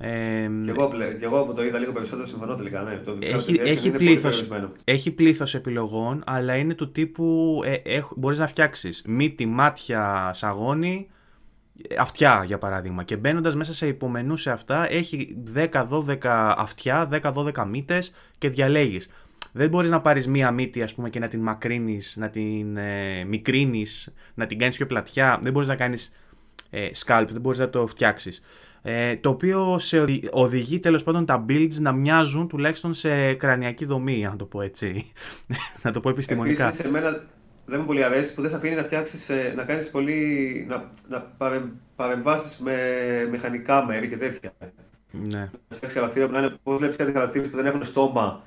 Ε, 0.00 0.50
και, 0.64 0.70
εγώ, 0.70 0.90
και 1.18 1.24
εγώ 1.24 1.44
που 1.44 1.54
το 1.54 1.64
είδα 1.64 1.78
λίγο 1.78 1.92
περισσότερο 1.92 2.26
συμφωνώ 2.26 2.54
τελικά. 2.54 2.82
Ναι. 2.82 2.96
Το 2.96 3.16
έχει, 3.20 3.60
έχει, 3.64 3.90
πλήθος, 3.90 4.48
έχει 4.84 5.10
πλήθος 5.10 5.54
επιλογών, 5.54 6.22
αλλά 6.26 6.56
είναι 6.56 6.74
του 6.74 6.92
τύπου 6.92 7.60
ε, 7.64 7.96
ε, 7.96 8.02
μπορείς 8.16 8.38
να 8.38 8.46
φτιάξεις 8.46 9.02
μύτη, 9.06 9.46
μάτια, 9.46 10.30
σαγόνι, 10.32 11.08
αυτιά 11.98 12.42
για 12.46 12.58
παράδειγμα 12.58 13.02
και 13.02 13.16
μπαίνοντας 13.16 13.56
μέσα 13.56 13.74
σε 13.74 13.86
υπομενούς 13.86 14.40
σε 14.40 14.50
αυτά 14.50 14.92
έχει 14.92 15.36
10-12 15.54 16.16
αυτιά, 16.56 17.08
10-12 17.22 17.64
μύτες 17.66 18.12
και 18.38 18.48
διαλέγεις. 18.48 19.08
Δεν 19.58 19.68
μπορείς 19.68 19.90
να 19.90 20.00
πάρεις 20.00 20.26
μία 20.26 20.50
μύτη 20.50 20.82
ας 20.82 20.94
πούμε 20.94 21.10
και 21.10 21.18
να 21.18 21.28
την 21.28 21.40
μακρύνεις, 21.40 22.16
να 22.16 22.30
την 22.30 22.76
ε, 22.76 23.24
μικρύνεις, 23.24 24.14
να 24.34 24.46
την 24.46 24.58
κάνεις 24.58 24.76
πιο 24.76 24.86
πλατιά. 24.86 25.38
Δεν 25.42 25.52
μπορείς 25.52 25.68
να 25.68 25.76
κάνεις 25.76 26.12
ε, 26.70 26.88
scalp, 27.06 27.26
δεν 27.28 27.40
μπορείς 27.40 27.58
να 27.58 27.70
το 27.70 27.86
φτιάξεις. 27.86 28.42
Ε, 28.82 29.16
το 29.16 29.28
οποίο 29.28 29.78
σε 29.78 30.04
οδηγεί 30.30 30.80
τέλος 30.80 31.02
πάντων 31.02 31.24
τα 31.26 31.44
builds 31.48 31.74
να 31.80 31.92
μοιάζουν 31.92 32.48
τουλάχιστον 32.48 32.94
σε 32.94 33.34
κρανιακή 33.34 33.84
δομή, 33.84 34.26
αν 34.26 34.36
το 34.36 34.44
πω 34.44 34.62
έτσι. 34.62 35.12
να 35.82 35.92
το 35.92 36.00
πω 36.00 36.10
επιστημονικά. 36.10 36.64
Επίσης, 36.64 36.84
εμένα 36.84 37.22
δεν 37.64 37.80
μου 37.80 37.86
πολύ 37.86 38.04
αρέσει 38.04 38.34
που 38.34 38.40
δεν 38.40 38.50
σε 38.50 38.56
αφήνει 38.56 38.74
να 38.74 38.82
φτιάξεις, 38.82 39.28
ε, 39.28 39.52
να 39.56 39.64
κάνεις 39.64 39.90
πολύ. 39.90 40.66
να, 40.68 40.90
να 41.08 41.20
παρεμβάσεις 41.96 42.58
με 42.58 42.74
μηχανικά 43.30 43.84
μέρη 43.84 44.08
και 44.08 44.16
τέτοια. 44.16 44.52
Ναι. 45.10 45.50
Να 45.68 45.76
φτιάξεις 45.76 45.98
χαρακτήρα 45.98 46.26
που 46.26 46.32
να 46.32 46.38
είναι. 46.38 46.56
Πώς 46.62 46.76
βλέπεις 46.76 46.96
κάτι 46.96 47.12
χαρακτήρε 47.12 47.48
που 47.48 47.56
δεν 47.56 47.66
έχουν 47.66 47.84
στόμα 47.84 48.42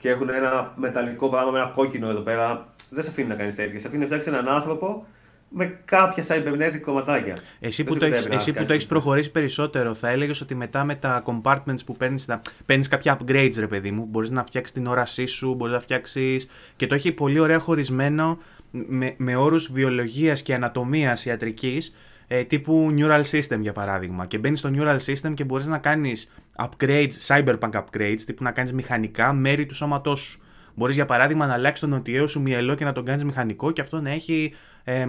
και 0.00 0.08
έχουν 0.08 0.28
ένα 0.28 0.72
μεταλλικό 0.76 1.28
πράγμα 1.28 1.50
με 1.50 1.58
ένα 1.58 1.70
κόκκινο 1.74 2.08
εδώ 2.08 2.20
πέρα. 2.20 2.66
Δεν 2.90 3.02
σε 3.04 3.10
αφήνει 3.10 3.28
να 3.28 3.34
κάνεις 3.34 3.54
τέτοια. 3.54 3.80
Σε 3.80 3.86
αφήνει 3.86 4.00
να 4.00 4.06
φτιάξει 4.06 4.28
έναν 4.28 4.48
άνθρωπο 4.48 5.06
με 5.48 5.80
κάποια 5.84 6.24
cybernetic 6.28 6.80
κομματάκια. 6.80 7.36
Εσύ 7.60 7.84
που, 7.84 7.96
το 7.96 8.04
έχεις, 8.04 8.26
εσύ 8.26 8.52
που 8.52 8.64
το 8.64 8.72
έχεις 8.72 8.86
προχωρήσει 8.86 9.30
περισσότερο, 9.30 9.94
θα 9.94 10.08
έλεγες 10.08 10.40
ότι 10.40 10.54
μετά 10.54 10.84
με 10.84 10.94
τα 10.94 11.22
compartments 11.26 11.84
που 11.86 11.96
παίρνεις 11.96 12.28
παίρνεις 12.66 12.88
κάποια 12.88 13.18
upgrades, 13.18 13.54
ρε 13.58 13.66
παιδί 13.66 13.90
μου. 13.90 14.06
Μπορείς 14.10 14.30
να 14.30 14.44
φτιάξεις 14.44 14.74
την 14.74 14.86
όρασή 14.86 15.26
σου, 15.26 15.54
μπορείς 15.54 15.74
να 15.74 15.80
φτιάξει. 15.80 16.40
και 16.76 16.86
το 16.86 16.94
έχει 16.94 17.12
πολύ 17.12 17.38
ωραία 17.38 17.58
χωρισμένο 17.58 18.38
με, 18.70 19.14
με 19.16 19.36
όρους 19.36 19.72
βιολογίας 19.72 20.42
και 20.42 20.54
ανατομίας 20.54 21.24
ιατρικής 21.24 21.94
ε, 22.32 22.44
τύπου 22.44 22.94
neural 22.98 23.22
system 23.22 23.58
για 23.60 23.72
παράδειγμα 23.72 24.26
και 24.26 24.38
μπαίνεις 24.38 24.58
στο 24.58 24.70
neural 24.74 24.96
system 24.96 25.34
και 25.34 25.44
μπορείς 25.44 25.66
να 25.66 25.78
κάνεις 25.78 26.32
upgrades, 26.56 27.10
cyberpunk 27.26 27.70
upgrades 27.70 28.20
τύπου 28.26 28.42
να 28.42 28.50
κάνεις 28.50 28.72
μηχανικά 28.72 29.32
μέρη 29.32 29.66
του 29.66 29.74
σώματός 29.74 30.20
σου. 30.20 30.42
Μπορείς 30.74 30.94
για 30.94 31.04
παράδειγμα 31.04 31.46
να 31.46 31.52
αλλάξεις 31.52 31.80
τον 31.80 31.90
νοτιαίο 31.90 32.26
σου 32.26 32.40
μυελό 32.40 32.74
και 32.74 32.84
να 32.84 32.92
τον 32.92 33.04
κάνεις 33.04 33.24
μηχανικό 33.24 33.70
και 33.70 33.80
αυτό 33.80 34.00
να 34.00 34.10
έχει 34.10 34.52
ε, 34.84 35.06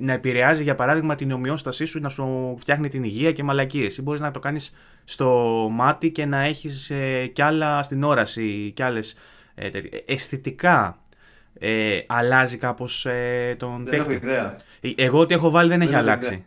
να 0.00 0.12
επηρεάζει 0.12 0.62
για 0.62 0.74
παράδειγμα 0.74 1.14
την 1.14 1.30
ομοιόστασή 1.32 1.84
σου 1.84 2.00
να 2.00 2.08
σου 2.08 2.54
φτιάχνει 2.58 2.88
την 2.88 3.04
υγεία 3.04 3.32
και 3.32 3.42
μαλακίες 3.42 3.96
ή 3.96 4.02
μπορείς 4.02 4.20
να 4.20 4.30
το 4.30 4.38
κάνεις 4.38 4.74
στο 5.04 5.28
μάτι 5.70 6.10
και 6.10 6.24
να 6.24 6.40
έχεις 6.40 6.90
ε, 6.90 7.26
κι 7.26 7.42
άλλα 7.42 7.82
στην 7.82 8.02
όραση 8.02 8.72
κι 8.74 8.82
άλλες 8.82 9.16
ε, 9.54 9.68
αισθητικά 10.06 10.98
ε, 11.58 12.00
αλλάζει 12.06 12.56
κάπως 12.56 13.06
ε, 13.06 13.54
τον 13.58 13.84
Δεν 13.86 14.00
έχω 14.00 14.10
ιδέα. 14.10 14.56
Ε, 14.80 14.90
εγώ 14.96 15.18
ό,τι 15.18 15.34
έχω 15.34 15.50
βάλει 15.50 15.68
δεν, 15.68 15.80
έχει 15.80 15.94
αλλάξει. 15.94 16.44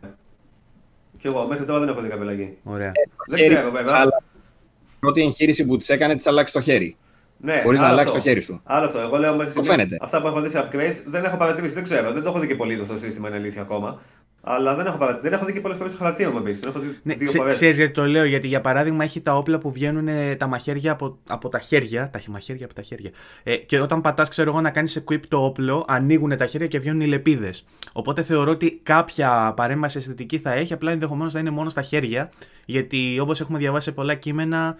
Και 1.18 1.28
εγώ 1.28 1.46
μέχρι 1.46 1.64
τώρα 1.64 1.78
δεν 1.78 1.88
έχω 1.88 2.00
δει 2.00 2.08
κάποια 2.08 2.22
αλλαγή. 2.22 2.56
Ωραία. 2.62 2.92
Δεν 3.28 3.40
ξέρω 3.40 3.70
βέβαια. 3.70 4.02
Η 4.04 4.98
πρώτη 5.00 5.22
εγχείρηση 5.22 5.66
που 5.66 5.76
της 5.76 5.88
έκανε 5.88 6.14
της 6.14 6.26
αλλάξεις 6.26 6.54
το 6.54 6.60
χέρι. 6.60 6.96
Ναι, 7.44 7.60
Μπορείς 7.64 7.80
να 7.80 7.86
αλλάξεις 7.86 8.14
το 8.14 8.20
χέρι 8.20 8.40
σου. 8.40 8.60
Άλλο 8.64 8.86
αυτό. 8.86 9.00
Εγώ 9.00 9.18
λέω 9.18 9.36
μέχρι 9.36 9.50
στιγμής. 9.50 9.96
Αυτά 10.00 10.20
που 10.20 10.26
έχω 10.26 10.40
δει 10.40 10.48
σε 10.48 10.68
upgrades 10.68 11.02
δεν 11.06 11.24
έχω 11.24 11.36
παρατηρήσει. 11.36 11.74
Δεν 11.74 11.82
ξέρω. 11.82 12.12
Δεν 12.12 12.22
το 12.22 12.28
έχω 12.28 12.38
δει 12.38 12.46
και 12.46 12.54
πολύ 12.54 12.76
το 12.76 12.96
σύστημα, 12.96 13.28
είναι 13.28 13.36
αλήθεια 13.36 13.62
ακόμα. 13.62 14.00
Αλλά 14.44 14.74
δεν 14.74 14.86
έχω, 14.86 14.98
δεν 15.20 15.32
έχω 15.32 15.44
δει 15.44 15.52
και 15.52 15.60
πολλές 15.60 15.76
φορές 15.76 15.92
το 15.92 15.98
χαρακτήρα 15.98 16.30
μου 16.30 16.38
επίσης. 16.38 16.62
έχω 16.62 16.78
δει 16.78 16.98
ναι, 17.02 17.14
δύο 17.14 17.30
φορέ. 17.30 17.50
Ξέρεις 17.50 17.76
γιατί 17.76 17.92
το 17.92 18.06
λέω, 18.06 18.24
γιατί 18.24 18.46
για 18.46 18.60
παράδειγμα 18.60 19.04
έχει 19.04 19.20
τα 19.20 19.36
όπλα 19.36 19.58
που 19.58 19.72
βγαίνουν 19.72 20.08
τα 20.36 20.46
μαχαίρια 20.46 20.92
από, 20.92 21.18
από 21.28 21.48
τα 21.48 21.58
χέρια. 21.58 22.10
Τα 22.10 22.20
μαχαίρια 22.28 22.64
από 22.64 22.74
τα 22.74 22.82
χέρια. 22.82 23.10
Ε, 23.42 23.56
και 23.56 23.80
όταν 23.80 24.00
πατάς, 24.00 24.28
ξέρω 24.28 24.50
εγώ, 24.50 24.60
να 24.60 24.70
κάνεις 24.70 25.04
equip 25.04 25.20
το 25.28 25.44
όπλο, 25.44 25.84
ανοίγουν 25.88 26.36
τα 26.36 26.46
χέρια 26.46 26.66
και 26.66 26.78
βγαίνουν 26.78 27.00
οι 27.00 27.06
λεπίδες. 27.06 27.64
Οπότε 27.92 28.22
θεωρώ 28.22 28.50
ότι 28.50 28.80
κάποια 28.82 29.52
παρέμβαση 29.56 29.98
αισθητική 29.98 30.38
θα 30.38 30.52
έχει, 30.52 30.72
απλά 30.72 30.92
ενδεχομένως 30.92 31.32
θα 31.32 31.38
είναι 31.38 31.50
μόνο 31.50 31.68
στα 31.68 31.82
χέρια. 31.82 32.30
Γιατί 32.66 33.18
όπως 33.20 33.40
έχουμε 33.40 33.58
διαβάσει 33.58 33.84
σε 33.84 33.92
πολλά 33.92 34.14
κείμενα, 34.14 34.76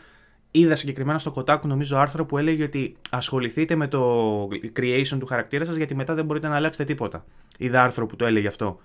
είδα 0.51 0.75
συγκεκριμένα 0.75 1.19
στο 1.19 1.31
Κοτάκου 1.31 1.67
νομίζω 1.67 1.97
άρθρο 1.97 2.27
που 2.27 2.39
έλεγε 2.39 2.65
ότι 2.65 2.97
ασχοληθείτε 3.11 3.75
με 3.75 3.89
το 3.89 4.43
creation 4.77 5.17
του 5.19 5.27
χαρακτήρα 5.27 5.65
σας 5.65 5.75
γιατί 5.75 5.95
μετά 5.95 6.15
δεν 6.15 6.25
μπορείτε 6.25 6.49
να 6.49 6.57
αλλάξετε 6.57 6.85
τίποτα. 6.85 7.25
Είδα 7.59 7.83
άρθρο 7.83 8.07
που 8.07 8.17
το 8.17 8.27
έλεγε 8.27 8.49
αυτό. 8.49 8.79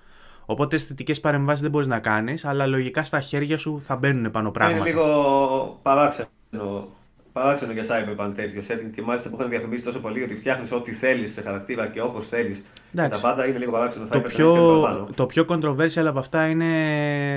Οπότε 0.49 0.75
αισθητικές 0.75 1.19
παρεμβάσεις 1.19 1.61
δεν 1.61 1.71
μπορείς 1.71 1.87
να 1.87 1.99
κάνεις, 1.99 2.45
αλλά 2.45 2.65
λογικά 2.65 3.03
στα 3.03 3.19
χέρια 3.19 3.57
σου 3.57 3.81
θα 3.83 3.95
μπαίνουν 3.95 4.31
πάνω 4.31 4.51
πράγματα. 4.51 4.77
Είναι 4.77 4.89
λίγο 4.89 5.79
παράξενο, 5.81 6.87
παράξενο 7.31 7.71
για 7.71 7.83
Cyberpunk 7.83 8.31
τέτοιο 8.35 8.61
setting 8.67 8.89
και 8.95 9.01
μάλιστα 9.01 9.29
που 9.29 9.35
έχουν 9.39 9.49
διαφημίσει 9.49 9.83
τόσο 9.83 9.99
πολύ 9.99 10.23
ότι 10.23 10.35
φτιάχνεις 10.35 10.71
ό,τι 10.71 10.91
θέλεις 10.91 11.33
σε 11.33 11.41
χαρακτήρα 11.41 11.87
και 11.87 12.01
όπως 12.01 12.27
θέλεις. 12.27 12.65
Τα 12.95 13.19
πάντα 13.21 13.47
είναι 13.47 13.57
λίγο 13.57 13.71
παράξενο. 13.71 14.05
Το, 14.05 14.11
θα 14.13 14.21
πιο, 14.21 15.11
το 15.15 15.25
πιο 15.25 15.45
controversial 15.49 16.05
από 16.05 16.19
αυτά 16.19 16.47
είναι 16.47 16.71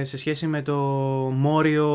σε 0.05 0.19
σχέση 0.19 0.47
με 0.47 0.63
το 0.63 0.77
μόριο 1.35 1.89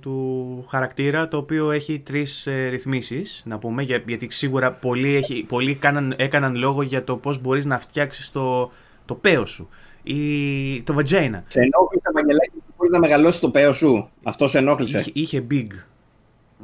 του 0.00 0.66
χαρακτήρα 0.68 1.28
το 1.28 1.36
οποίο 1.36 1.70
έχει 1.70 1.98
τρεις 1.98 2.46
ε, 2.46 2.68
ρυθμίσεις. 2.68 3.42
Να 3.44 3.58
πούμε 3.58 3.82
γιατί 3.82 4.26
σίγουρα 4.30 4.72
πολλοί, 4.72 5.14
έχει, 5.14 5.44
πολλοί 5.48 5.70
έκαναν, 5.70 6.14
έκαναν 6.16 6.56
λόγο 6.56 6.82
για 6.82 7.04
το 7.04 7.16
πώς 7.16 7.40
μπορείς 7.40 7.64
να 7.64 7.78
φτιάξεις 7.78 8.32
το, 8.32 8.70
το 9.04 9.14
παίο 9.14 9.46
σου 9.46 9.68
η... 10.02 10.82
το 10.82 10.94
vagina. 10.96 11.42
Σε 11.46 11.60
ενόχλησε, 11.60 12.10
Βαγγελάκη, 12.14 12.50
που 12.50 12.72
μπορείς 12.76 12.92
να 12.92 12.98
μεγαλώσεις 12.98 13.40
το 13.40 13.50
παίο 13.50 13.72
σου. 13.72 14.08
Αυτό 14.22 14.48
σε 14.48 14.58
ενόχλησε. 14.58 14.98
Είχε, 14.98 15.10
είχε 15.14 15.46
big. 15.50 15.66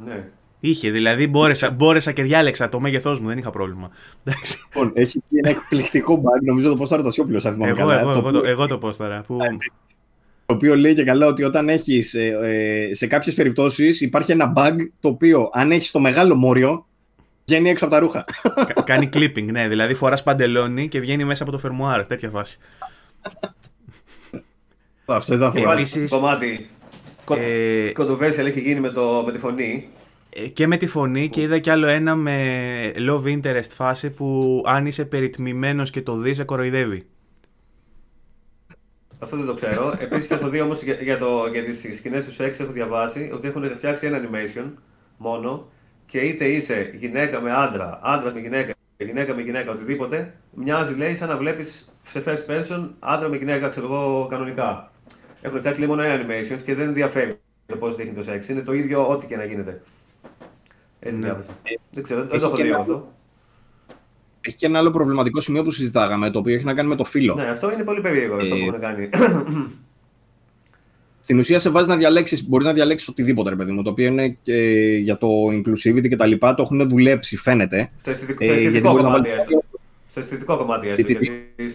Ναι. 0.05 0.27
Είχε, 0.59 0.91
δηλαδή 0.91 1.27
μπόρεσα, 1.27 1.69
μπόρεσα 1.69 2.11
και 2.11 2.23
διάλεξα 2.23 2.69
το 2.69 2.79
μέγεθός 2.79 3.19
μου, 3.19 3.27
δεν 3.27 3.37
είχα 3.37 3.49
πρόβλημα. 3.49 3.89
Λοιπόν, 4.73 4.91
έχει 4.93 5.23
και 5.27 5.39
ένα 5.43 5.49
εκπληκτικό 5.49 6.21
bug, 6.21 6.43
νομίζω 6.45 6.69
το 6.69 6.75
πώ 6.75 6.85
θα 6.85 6.95
ρωτασιόπλο, 6.95 7.41
αν 7.43 7.53
θυμάμαι 7.53 7.71
εγώ, 7.79 7.91
Εγώ, 7.91 8.11
εγώ, 8.11 8.31
το, 8.31 8.41
εγώ 8.45 8.67
το 8.67 8.77
πώ 8.77 8.95
τώρα. 8.95 9.21
Που... 9.27 9.37
Το 10.45 10.53
οποίο 10.53 10.75
λέει 10.75 10.93
και 10.93 11.03
καλά 11.03 11.27
ότι 11.27 11.43
όταν 11.43 11.69
έχεις 11.69 12.13
ε, 12.13 12.37
ε, 12.41 12.93
σε 12.93 13.07
κάποιες 13.07 13.35
περιπτώσεις 13.35 14.01
υπάρχει 14.01 14.31
ένα 14.31 14.53
bug 14.55 14.75
το 14.99 15.07
οποίο 15.07 15.49
αν 15.53 15.71
έχεις 15.71 15.91
το 15.91 15.99
μεγάλο 15.99 16.35
μόριο 16.35 16.85
βγαίνει 17.45 17.69
έξω 17.69 17.85
από 17.85 17.93
τα 17.93 17.99
ρούχα. 17.99 18.25
Κάνει 18.83 19.09
clipping, 19.13 19.45
ναι. 19.51 19.67
Δηλαδή 19.67 19.93
φοράς 19.93 20.23
παντελόνι 20.23 20.87
και 20.87 20.99
βγαίνει 20.99 21.23
μέσα 21.23 21.43
από 21.43 21.51
το 21.51 21.57
φερμουάρ. 21.57 22.07
Τέτοια 22.07 22.29
φάση. 22.29 22.57
Αυτό 25.05 25.33
ήταν 25.33 25.47
αυτό. 25.47 25.71
Επίσης, 25.71 26.09
κομμάτι. 26.11 26.69
Ε, 27.35 27.91
controversial 27.97 28.45
έχει 28.45 28.61
γίνει 28.61 28.79
με, 28.79 28.89
το, 28.89 29.23
με 29.25 29.31
τη 29.31 29.37
φωνή. 29.37 29.89
Ε, 30.29 30.47
και 30.47 30.67
με 30.67 30.77
τη 30.77 30.87
φωνή 30.87 31.29
και 31.29 31.41
είδα 31.41 31.59
κι 31.59 31.69
άλλο 31.69 31.87
ένα 31.87 32.15
με 32.15 32.91
love 32.95 33.23
interest 33.23 33.69
φάση 33.75 34.09
που 34.09 34.61
αν 34.65 34.85
είσαι 34.85 35.05
περιτμημένος 35.05 35.89
και 35.89 36.01
το 36.01 36.15
δεις 36.17 36.35
σε 36.35 36.43
κοροϊδεύει. 36.43 37.07
Αυτό 39.19 39.37
δεν 39.37 39.45
το 39.45 39.53
ξέρω. 39.53 39.95
Επίσης 39.99 40.31
έχω 40.31 40.49
δει 40.49 40.61
όμως 40.61 40.81
για, 40.81 40.93
για, 40.93 41.17
για 41.51 41.63
τις 41.63 41.97
σκηνές 41.97 42.25
του 42.25 42.33
σεξ 42.33 42.59
έχω 42.59 42.71
διαβάσει 42.71 43.29
ότι 43.33 43.47
έχουν 43.47 43.75
φτιάξει 43.75 44.07
ένα 44.07 44.21
animation 44.21 44.71
μόνο 45.17 45.69
και 46.05 46.19
είτε 46.19 46.45
είσαι 46.45 46.91
γυναίκα 46.93 47.41
με 47.41 47.51
άντρα, 47.51 47.99
άντρας 48.03 48.33
με 48.33 48.39
γυναίκα, 48.39 48.73
γυναίκα 49.05 49.35
με 49.35 49.41
γυναίκα, 49.41 49.71
οτιδήποτε, 49.71 50.33
μοιάζει 50.53 50.95
λέει 50.95 51.15
σαν 51.15 51.27
να 51.27 51.37
βλέπεις 51.37 51.85
σε 52.01 52.23
first 52.25 52.51
person 52.51 52.89
άντρα 52.99 53.29
με 53.29 53.37
γυναίκα, 53.37 53.67
ξέρω 53.67 53.85
εγώ 53.85 54.27
κανονικά. 54.29 54.91
Έχουν 55.41 55.59
φτιάξει 55.59 55.79
λέει 55.79 55.89
μόνο 55.89 56.01
ένα 56.01 56.25
animation 56.25 56.59
και 56.63 56.75
δεν 56.75 56.87
ενδιαφέρει 56.87 57.39
το 57.65 57.75
πώς 57.75 57.95
δείχνει 57.95 58.13
το 58.13 58.23
σεξ. 58.23 58.49
Είναι 58.49 58.61
το 58.61 58.73
ίδιο 58.73 59.09
ό,τι 59.09 59.27
και 59.27 59.35
να 59.35 59.43
γίνεται. 59.43 59.81
Έτσι 60.99 61.17
ναι. 61.17 61.25
διάβασα. 61.25 61.51
δεν 61.91 62.03
ξέρω, 62.03 62.25
δεν 62.25 62.39
το 62.39 62.45
έχω 62.45 62.55
δει 62.55 62.71
αυτό. 62.71 63.11
Έχει 64.41 64.55
και 64.55 64.65
ένα 64.65 64.79
άλλο 64.79 64.91
προβληματικό 64.91 65.41
σημείο 65.41 65.63
που 65.63 65.71
συζητάγαμε, 65.71 66.29
το 66.29 66.39
οποίο 66.39 66.53
έχει 66.53 66.63
να 66.63 66.73
κάνει 66.73 66.89
με 66.89 66.95
το 66.95 67.03
φύλλο. 67.03 67.33
Ναι, 67.33 67.49
αυτό 67.49 67.71
είναι 67.71 67.83
πολύ 67.83 67.99
περίεργο 67.99 68.35
αυτό 68.35 68.55
που 68.55 68.61
ε, 68.61 68.65
έχουν 68.65 68.79
κάνει. 68.79 69.09
στην 71.27 71.39
ουσία 71.39 71.59
σε 71.59 71.69
βάζει 71.69 71.87
να 71.87 71.95
διαλέξεις, 71.95 72.47
μπορείς 72.47 72.67
να 72.67 72.73
διαλέξεις 72.73 73.07
οτιδήποτε, 73.07 73.49
ρε 73.49 73.55
παιδί 73.55 73.71
μου, 73.71 73.83
το 73.83 73.89
οποίο 73.89 74.05
είναι 74.05 74.37
και 74.41 74.55
για 75.01 75.17
το 75.17 75.27
inclusivity 75.47 76.09
και 76.09 76.15
τα 76.15 76.25
λοιπά, 76.25 76.55
το 76.55 76.61
έχουν 76.61 76.89
δουλέψει, 76.89 77.37
φαίνεται. 77.37 77.89
Στο 77.99 78.09
αισθητικό, 78.09 78.43
ε, 78.43 78.47
αισθητικό 78.47 78.95
κομμάτι, 78.95 79.29
έστω. 79.29 79.63
Στο 80.09 80.19
αισθητικό 80.19 80.57
κομμάτι, 80.57 80.87
έστω, 80.87 81.11
γιατί, 81.11 81.31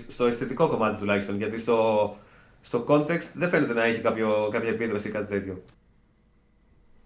στο 0.09 0.27
αισθητικό 0.27 0.69
κομμάτι 0.69 0.99
τουλάχιστον, 0.99 1.37
γιατί 1.37 1.59
στο, 1.59 1.77
στο 2.61 2.85
context 2.89 3.31
δεν 3.35 3.49
φαίνεται 3.49 3.73
να 3.73 3.85
έχει 3.85 4.01
κάποιο, 4.01 4.49
κάποια 4.51 4.69
επίδραση 4.69 5.09
ή 5.09 5.11
κάτι 5.11 5.29
τέτοιο. 5.29 5.63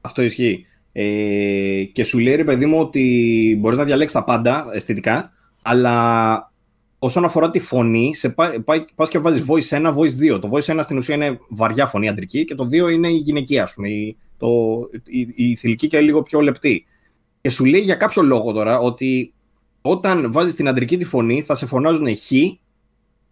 Αυτό 0.01 0.23
ισχύει. 0.23 0.67
Ε, 0.93 1.83
και 1.93 2.05
σου 2.05 2.19
λέει, 2.19 2.35
ρε 2.35 2.45
παιδί 2.45 2.67
μου, 2.67 2.79
ότι 2.79 3.57
μπορείς 3.61 3.79
να 3.79 3.85
διαλέξεις 3.85 4.19
τα 4.19 4.25
πάντα 4.25 4.67
αισθητικά, 4.73 5.33
αλλά 5.63 6.53
όσον 7.07 7.25
αφορά 7.25 7.51
τη 7.51 7.59
φωνή, 7.59 8.15
σε 8.15 8.29
πά, 8.29 8.65
πας 8.95 9.09
και 9.09 9.19
βάζεις 9.19 9.45
voice 9.49 9.79
1, 9.79 9.95
voice 9.95 10.35
2. 10.35 10.41
Το 10.41 10.51
voice 10.53 10.77
1 10.77 10.79
στην 10.83 10.97
ουσία 10.97 11.15
είναι 11.15 11.39
βαριά 11.49 11.87
φωνή 11.87 12.09
αντρική 12.09 12.45
και 12.45 12.55
το 12.55 12.65
2 12.65 12.93
είναι 12.93 13.09
η 13.09 13.17
γυναικεία, 13.17 13.63
ας 13.63 13.75
πούμε, 13.75 13.89
η, 13.89 14.17
το, 14.37 14.49
η, 15.05 15.33
η 15.35 15.55
θηλυκή 15.55 15.87
και 15.87 16.01
λίγο 16.01 16.23
πιο 16.23 16.41
λεπτή. 16.41 16.87
Και 17.41 17.51
σου 17.51 17.65
λέει 17.65 17.81
για 17.81 17.95
κάποιο 17.95 18.23
λόγο 18.23 18.53
τώρα 18.53 18.79
ότι 18.79 19.35
όταν 19.83 20.33
βάζεις 20.33 20.55
την 20.55 20.69
αντρική 20.69 20.97
τη 20.97 21.05
φωνή 21.05 21.43
θα 21.43 21.55
σε 21.55 21.67
φωνάζουν 21.67 22.17
χ, 22.17 22.29
και 22.29 22.59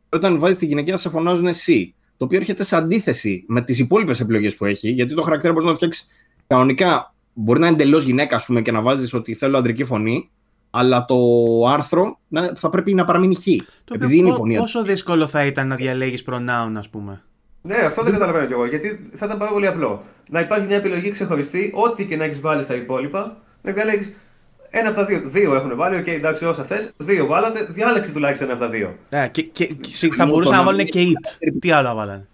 όταν 0.09 0.39
βάζεις 0.39 0.59
τη 0.59 0.67
γυναικεία 0.67 0.93
θα 0.93 0.99
σε 0.99 1.09
φωνάζουν 1.09 1.55
σ. 1.55 1.69
Το 2.17 2.25
οποίο 2.25 2.39
έρχεται 2.39 2.63
σε 2.63 2.77
αντίθεση 2.77 3.45
με 3.49 3.63
τις 3.63 3.79
υπόλοιπες 3.79 4.21
επιλογές 4.21 4.57
που 4.57 4.65
έχει, 4.65 4.91
γιατί 4.91 5.15
το 5.15 5.23
χαρακτήρα 5.23 5.53
μπορείς 5.53 5.69
να 5.69 5.75
φτιάξεις 5.75 6.09
κανονικά. 6.47 7.15
Μπορεί 7.33 7.61
να 7.61 7.67
είναι 7.67 7.75
εντελώς 7.75 8.05
γυναίκα, 8.05 8.37
ας 8.37 8.47
πούμε, 8.47 8.63
και 8.63 8.73
να 8.73 8.83
βάζεις 8.83 9.15
ότι 9.15 9.35
θέλω 9.35 9.59
αντρική 9.59 9.85
φωνή, 9.85 10.31
αλλά 10.77 11.05
το 11.05 11.17
άρθρο 11.69 12.19
θα 12.55 12.71
πρέπει 12.71 12.95
να 12.95 13.05
παραμείνει 13.05 13.35
χ. 13.35 13.47
επειδή 13.93 14.17
είναι 14.17 14.29
η 14.29 14.33
φωνή. 14.33 14.57
Πόσο 14.57 14.83
δύσκολο 14.83 15.27
θα 15.27 15.45
ήταν 15.45 15.69
να 15.69 15.77
διαλέγεις 15.77 16.25
pronoun, 16.31 16.73
ας 16.77 16.89
πούμε. 16.89 17.23
Ναι, 17.63 17.77
αυτό 17.77 18.03
δεν 18.03 18.13
καταλαβαίνω 18.13 18.47
κι 18.47 18.53
εγώ. 18.53 18.67
Γιατί 18.67 19.01
θα 19.13 19.27
ήταν 19.27 19.39
πάρα 19.39 19.51
πολύ 19.51 19.67
απλό. 19.67 20.03
Να 20.29 20.41
υπάρχει 20.41 20.67
μια 20.67 20.77
επιλογή 20.77 21.11
ξεχωριστή, 21.11 21.73
ό,τι 21.75 22.07
και 22.07 22.17
να 22.17 22.25
έχεις 22.25 22.41
βάλει 22.41 22.63
στα 22.63 22.75
υπόλοιπα, 22.75 23.37
να 23.63 23.73
διαλέγεις 23.73 24.13
ένα 24.71 24.89
από 24.89 24.97
τα 24.97 25.05
δύο. 25.05 25.21
Δύο 25.25 25.55
έχουν 25.55 25.77
βάλει, 25.77 25.97
OK, 25.97 26.05
okay, 26.05 26.09
εντάξει, 26.09 26.45
όσα 26.45 26.65
θες. 26.65 26.93
Δύο 26.97 27.27
βάλατε, 27.27 27.67
διάλεξε 27.71 28.13
τουλάχιστον 28.13 28.49
ένα 28.49 28.57
από 28.57 28.67
τα 28.67 28.71
δύο. 28.71 28.97
Yeah, 29.11 29.29
και, 29.31 29.43
και, 29.43 29.67
και, 29.67 30.09
θα 30.17 30.27
μπορούσαν 30.27 30.57
να 30.57 30.65
βάλουν 30.65 30.85
και 30.85 31.01
it. 31.01 31.53
Τι 31.61 31.71
άλλο 31.71 31.95
βάλανε; 31.95 32.27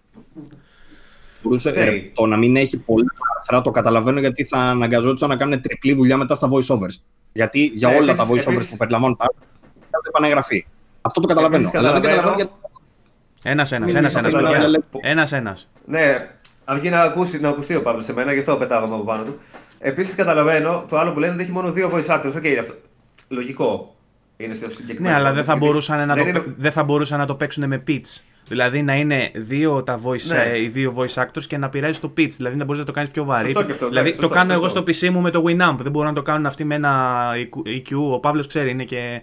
Μπορούσε, 1.42 1.72
they. 1.76 2.10
το 2.14 2.26
να 2.26 2.36
μην 2.36 2.56
έχει 2.56 2.78
πολλά 2.78 3.12
άρθρα 3.38 3.62
το 3.62 3.70
καταλαβαίνω 3.70 4.20
γιατί 4.20 4.44
θα 4.44 4.58
αναγκαζόντουσαν 4.58 5.28
να 5.28 5.36
κάνουν 5.36 5.60
τριπλή 5.60 5.94
δουλειά 5.94 6.16
μετά 6.16 6.34
στα 6.34 6.48
voiceovers. 6.52 6.94
Γιατί 7.32 7.72
για 7.74 7.90
ε, 7.90 7.96
όλα 7.96 8.14
τα 8.14 8.24
voiceovers 8.24 8.46
επίσης... 8.46 8.70
που 8.70 8.76
περιλαμβάνουν 8.76 9.16
τα 9.16 9.24
άρθρα 9.24 9.46
κάνουν 9.90 10.06
επανεγγραφή. 10.08 10.66
Αυτό 11.00 11.20
το 11.20 11.26
καταλαβαίνω. 11.26 11.62
Επίσης, 11.62 11.78
αλλά 11.78 11.92
δεν 11.92 12.02
καταλαβαίνω 12.02 12.34
γιατί. 12.36 12.52
Ένας 13.42 13.72
ένας, 13.72 13.94
ένας 13.94 14.14
ένας. 14.14 14.32
Ένας 15.00 15.32
ένας. 15.32 15.68
Ναι, 15.84 16.30
αρκεί 16.64 16.90
να, 16.90 17.02
ακούσει, 17.02 17.40
να 17.40 17.48
ακουστεί 17.48 17.74
ο 17.74 17.82
Παύλος 17.82 18.04
σε 18.04 18.12
μένα, 18.12 18.32
γι' 18.32 18.38
αυτό 18.38 18.56
πετάγαμε 18.56 18.94
από 18.94 19.04
πάνω 19.04 19.22
του. 19.22 19.38
Επίσης 19.78 20.14
καταλαβαίνω 20.14 20.84
το 20.88 20.98
άλλο 20.98 21.12
που 21.12 21.18
λένε 21.18 21.32
ότι 21.32 21.42
έχει 21.42 21.52
μόνο 21.52 21.72
δύο 21.72 21.90
voice 21.94 22.06
actors. 22.06 22.32
OK, 22.36 22.42
okay, 22.42 22.56
αυτό. 22.60 22.74
Λογικό. 23.28 23.94
Είναι 24.36 24.54
στο 24.54 24.70
συγκεκριμένο. 24.70 25.14
Ναι, 25.14 25.20
αλλά 25.20 25.32
δεν 25.32 25.44
θα, 25.44 25.56
μπορούσαν 25.56 26.06
να 26.06 26.14
το, 26.16 26.20
είναι... 26.20 26.44
δεν 26.56 26.72
θα 26.72 26.84
μπορούσαν 26.84 27.18
να 27.18 27.26
το 27.26 27.34
παίξουν 27.34 27.66
με 27.66 27.82
pitch. 27.86 28.20
Δηλαδή 28.50 28.82
να 28.82 28.94
είναι 28.94 29.30
δύο 29.34 29.82
τα 29.82 30.00
voice, 30.04 30.26
ναι. 30.26 30.58
οι 30.58 30.68
δύο 30.68 30.94
voice 30.96 31.22
actors 31.22 31.42
και 31.46 31.56
να 31.56 31.68
πειράζει 31.68 32.00
το 32.00 32.12
pitch. 32.16 32.30
Δηλαδή 32.30 32.56
να 32.56 32.64
μπορείς 32.64 32.80
να 32.80 32.86
το 32.86 32.92
κάνεις 32.92 33.10
πιο 33.10 33.24
βαρύ. 33.24 33.52
Σωστό 33.52 33.72
αυτό, 33.72 33.88
δηλαδή 33.88 34.08
σωστό, 34.08 34.22
το 34.22 34.28
κάνω 34.28 34.54
σωστό. 34.54 34.78
εγώ 34.78 34.86
στο 34.92 35.08
PC 35.08 35.12
μου 35.12 35.20
με 35.20 35.30
το 35.30 35.42
Winamp. 35.46 35.76
Δεν 35.78 35.90
μπορούν 35.90 36.08
να 36.08 36.14
το 36.14 36.22
κάνουν 36.22 36.46
αυτοί 36.46 36.64
με 36.64 36.74
ένα 36.74 37.26
EQ. 37.64 37.96
Ο 38.12 38.20
Παύλος 38.20 38.46
ξέρει, 38.46 38.70
είναι 38.70 38.84
και. 38.84 39.22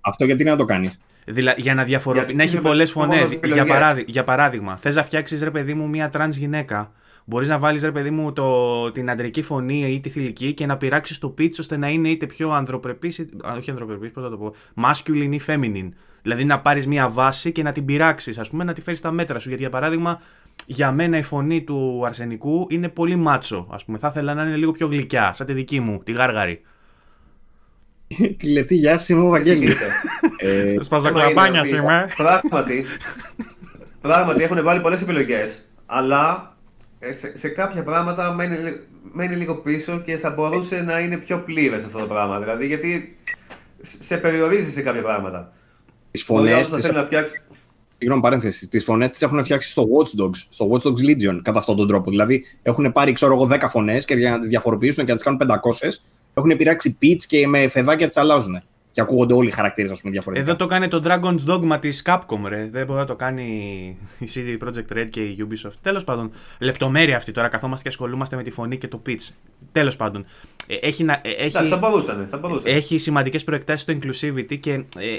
Αυτό 0.00 0.24
γιατί 0.24 0.44
να 0.44 0.56
το 0.56 0.64
κάνεις; 0.64 0.98
Δηλα... 1.26 1.54
Για 1.56 1.74
να 1.74 1.84
διαφοροποιήσει. 1.84 2.36
Να 2.36 2.42
έχει 2.42 2.60
πολλές 2.60 2.90
φωνές. 2.90 3.38
Για, 3.44 3.64
παράδει... 3.64 4.04
για 4.06 4.24
παράδειγμα, 4.24 4.76
θες 4.76 4.94
να 4.94 5.02
φτιάξεις 5.02 5.42
ρε 5.42 5.50
παιδί 5.50 5.74
μου 5.74 5.88
μία 5.88 6.08
τρανς 6.08 6.36
γυναίκα. 6.36 6.92
Μπορείς 7.24 7.48
να 7.48 7.58
βάλεις 7.58 7.82
ρε 7.82 7.92
παιδί 7.92 8.10
μου 8.10 8.32
το... 8.32 8.90
την 8.92 9.10
αντρική 9.10 9.42
φωνή 9.42 9.92
ή 9.92 10.00
τη 10.00 10.08
θηλυκή 10.08 10.54
και 10.54 10.66
να 10.66 10.76
πειράξεις 10.76 11.18
το 11.18 11.34
pitch 11.38 11.58
ώστε 11.60 11.76
να 11.76 11.88
είναι 11.88 12.08
είτε 12.08 12.26
πιο 12.26 12.50
αντροπρεπής. 12.50 13.26
Όχι 13.56 13.70
αντροπρεπής, 13.70 14.10
πώς 14.10 14.22
θα 14.22 14.30
το 14.30 14.36
πω. 14.36 14.54
Masculine 14.84 15.32
ή 15.32 15.40
feminine. 15.46 15.88
Δηλαδή 16.26 16.44
να 16.44 16.60
πάρεις 16.60 16.86
μία 16.86 17.08
βάση 17.08 17.52
και 17.52 17.62
να 17.62 17.72
την 17.72 17.84
πειράξεις, 17.84 18.38
ας 18.38 18.48
πούμε, 18.48 18.64
να 18.64 18.72
τη 18.72 18.80
φέρεις 18.80 18.98
στα 18.98 19.10
μέτρα 19.10 19.38
σου. 19.38 19.48
Γιατί 19.48 19.62
για 19.62 19.72
παράδειγμα, 19.72 20.20
για 20.66 20.92
μένα 20.92 21.18
η 21.18 21.22
φωνή 21.22 21.62
του 21.62 22.02
αρσενικού 22.06 22.66
είναι 22.70 22.88
πολύ 22.88 23.16
μάτσο. 23.16 23.68
Ας 23.70 23.76
πούμε, 23.84 23.98
θα 23.98 24.08
ήθελα 24.08 24.34
να 24.34 24.42
είναι 24.42 24.56
λίγο 24.56 24.72
πιο 24.72 24.86
γλυκιά, 24.86 25.32
σαν 25.32 25.46
τη 25.46 25.52
δική 25.52 25.80
μου, 25.80 26.02
τη 26.04 26.12
γάργαρη. 26.12 26.60
Τη 28.38 28.52
λεπτή 28.52 28.74
γεια 28.74 28.98
σου, 28.98 29.28
Βαγγέλη. 29.28 29.74
Ε, 30.38 30.76
Σπαζοκλαμπάνια 30.84 31.62
είμαι. 31.66 32.08
Πράγματι, 32.16 32.84
πράγματι 34.00 34.42
έχουν 34.42 34.62
βάλει 34.62 34.80
πολλές 34.80 35.02
επιλογές. 35.02 35.62
Αλλά 35.86 36.54
ε, 36.98 37.12
σε, 37.12 37.36
σε 37.36 37.48
κάποια 37.48 37.82
πράγματα 37.82 38.32
μένει, 38.32 38.56
μένει 39.12 39.34
λίγο 39.34 39.54
πίσω 39.54 40.00
και 40.00 40.16
θα 40.16 40.30
μπορούσε 40.30 40.82
να 40.82 41.00
είναι 41.00 41.16
πιο 41.16 41.38
πλήρες 41.38 41.84
αυτό 41.84 41.98
το 41.98 42.06
πράγμα. 42.06 42.38
Δηλαδή, 42.38 42.66
γιατί 42.66 43.18
σε 43.80 44.16
περιορίζει 44.16 44.70
σε 44.70 44.82
κάποια 44.82 45.02
πράγματα. 45.02 45.52
Τις 46.16 46.24
φωνές. 46.24 46.70
Συγγνώμη, 47.98 48.22
παρένθεση. 48.22 48.68
Τις 48.68 48.84
φωνές 48.84 49.10
τις 49.10 49.22
έχουν 49.22 49.44
φτιάξει 49.44 49.70
στο 49.70 49.86
Watch 49.92 50.22
Dogs, 50.22 50.46
στο 50.48 50.70
Watch 50.70 50.86
Dogs 50.86 51.10
Legion 51.10 51.40
κατά 51.42 51.58
αυτόν 51.58 51.76
τον 51.76 51.88
τρόπο. 51.88 52.10
Δηλαδή 52.10 52.44
έχουν 52.62 52.92
πάρει, 52.92 53.12
ξέρω 53.12 53.34
εγώ, 53.34 53.46
10 53.46 53.68
φωνές 53.68 54.04
και 54.04 54.14
για 54.14 54.30
να 54.30 54.38
τις 54.38 54.48
διαφοροποιήσουν 54.48 55.04
και 55.04 55.10
να 55.10 55.16
τις 55.16 55.24
κάνουν 55.24 55.40
500, 55.40 56.02
έχουν 56.34 56.56
πειράξει 56.56 56.98
pitch 57.02 57.22
και 57.26 57.46
με 57.46 57.68
φεδάκια 57.68 58.06
τις 58.06 58.16
αλλάζουν. 58.16 58.62
Και 58.96 59.02
ακούγονται 59.02 59.34
όλοι 59.34 59.48
οι 59.48 59.50
χαρακτήρες, 59.50 59.90
ας 59.90 60.00
πούμε, 60.00 60.12
διαφορετικά. 60.12 60.48
Εδώ 60.48 60.58
το 60.58 60.66
κάνει 60.66 60.88
το 60.88 61.02
Dragon's 61.04 61.50
Dogma 61.50 61.80
της 61.80 62.02
Capcom, 62.06 62.48
ρε. 62.48 62.68
Δεν 62.72 62.86
μπορεί 62.86 62.98
να 62.98 63.04
το 63.04 63.16
κάνει 63.16 63.44
η 64.18 64.28
CD 64.34 64.64
Projekt 64.64 64.96
Red 64.96 65.06
και 65.10 65.20
η 65.20 65.48
Ubisoft. 65.48 65.72
Τέλος 65.80 66.04
πάντων, 66.04 66.30
λεπτομέρεια 66.58 67.16
αυτή 67.16 67.32
τώρα. 67.32 67.48
Καθόμαστε 67.48 67.82
και 67.82 67.88
ασχολούμαστε 67.88 68.36
με 68.36 68.42
τη 68.42 68.50
φωνή 68.50 68.78
και 68.78 68.88
το 68.88 69.02
pitch. 69.06 69.28
Τέλος 69.72 69.96
πάντων. 69.96 70.24
Ε, 70.66 70.74
έχει, 70.74 71.04
να, 71.04 71.12
ε, 71.12 71.30
έχει, 71.30 71.64
θα 71.64 71.76
μπορούσαν, 71.76 72.26
θα 72.30 72.38
μπορούσαν. 72.38 72.72
Έχει 72.72 72.98
σημαντικές 72.98 73.44
προεκτάσεις 73.44 73.80
στο 73.80 73.92
inclusivity 73.92 74.58
και 74.60 74.72
ε, 74.72 75.16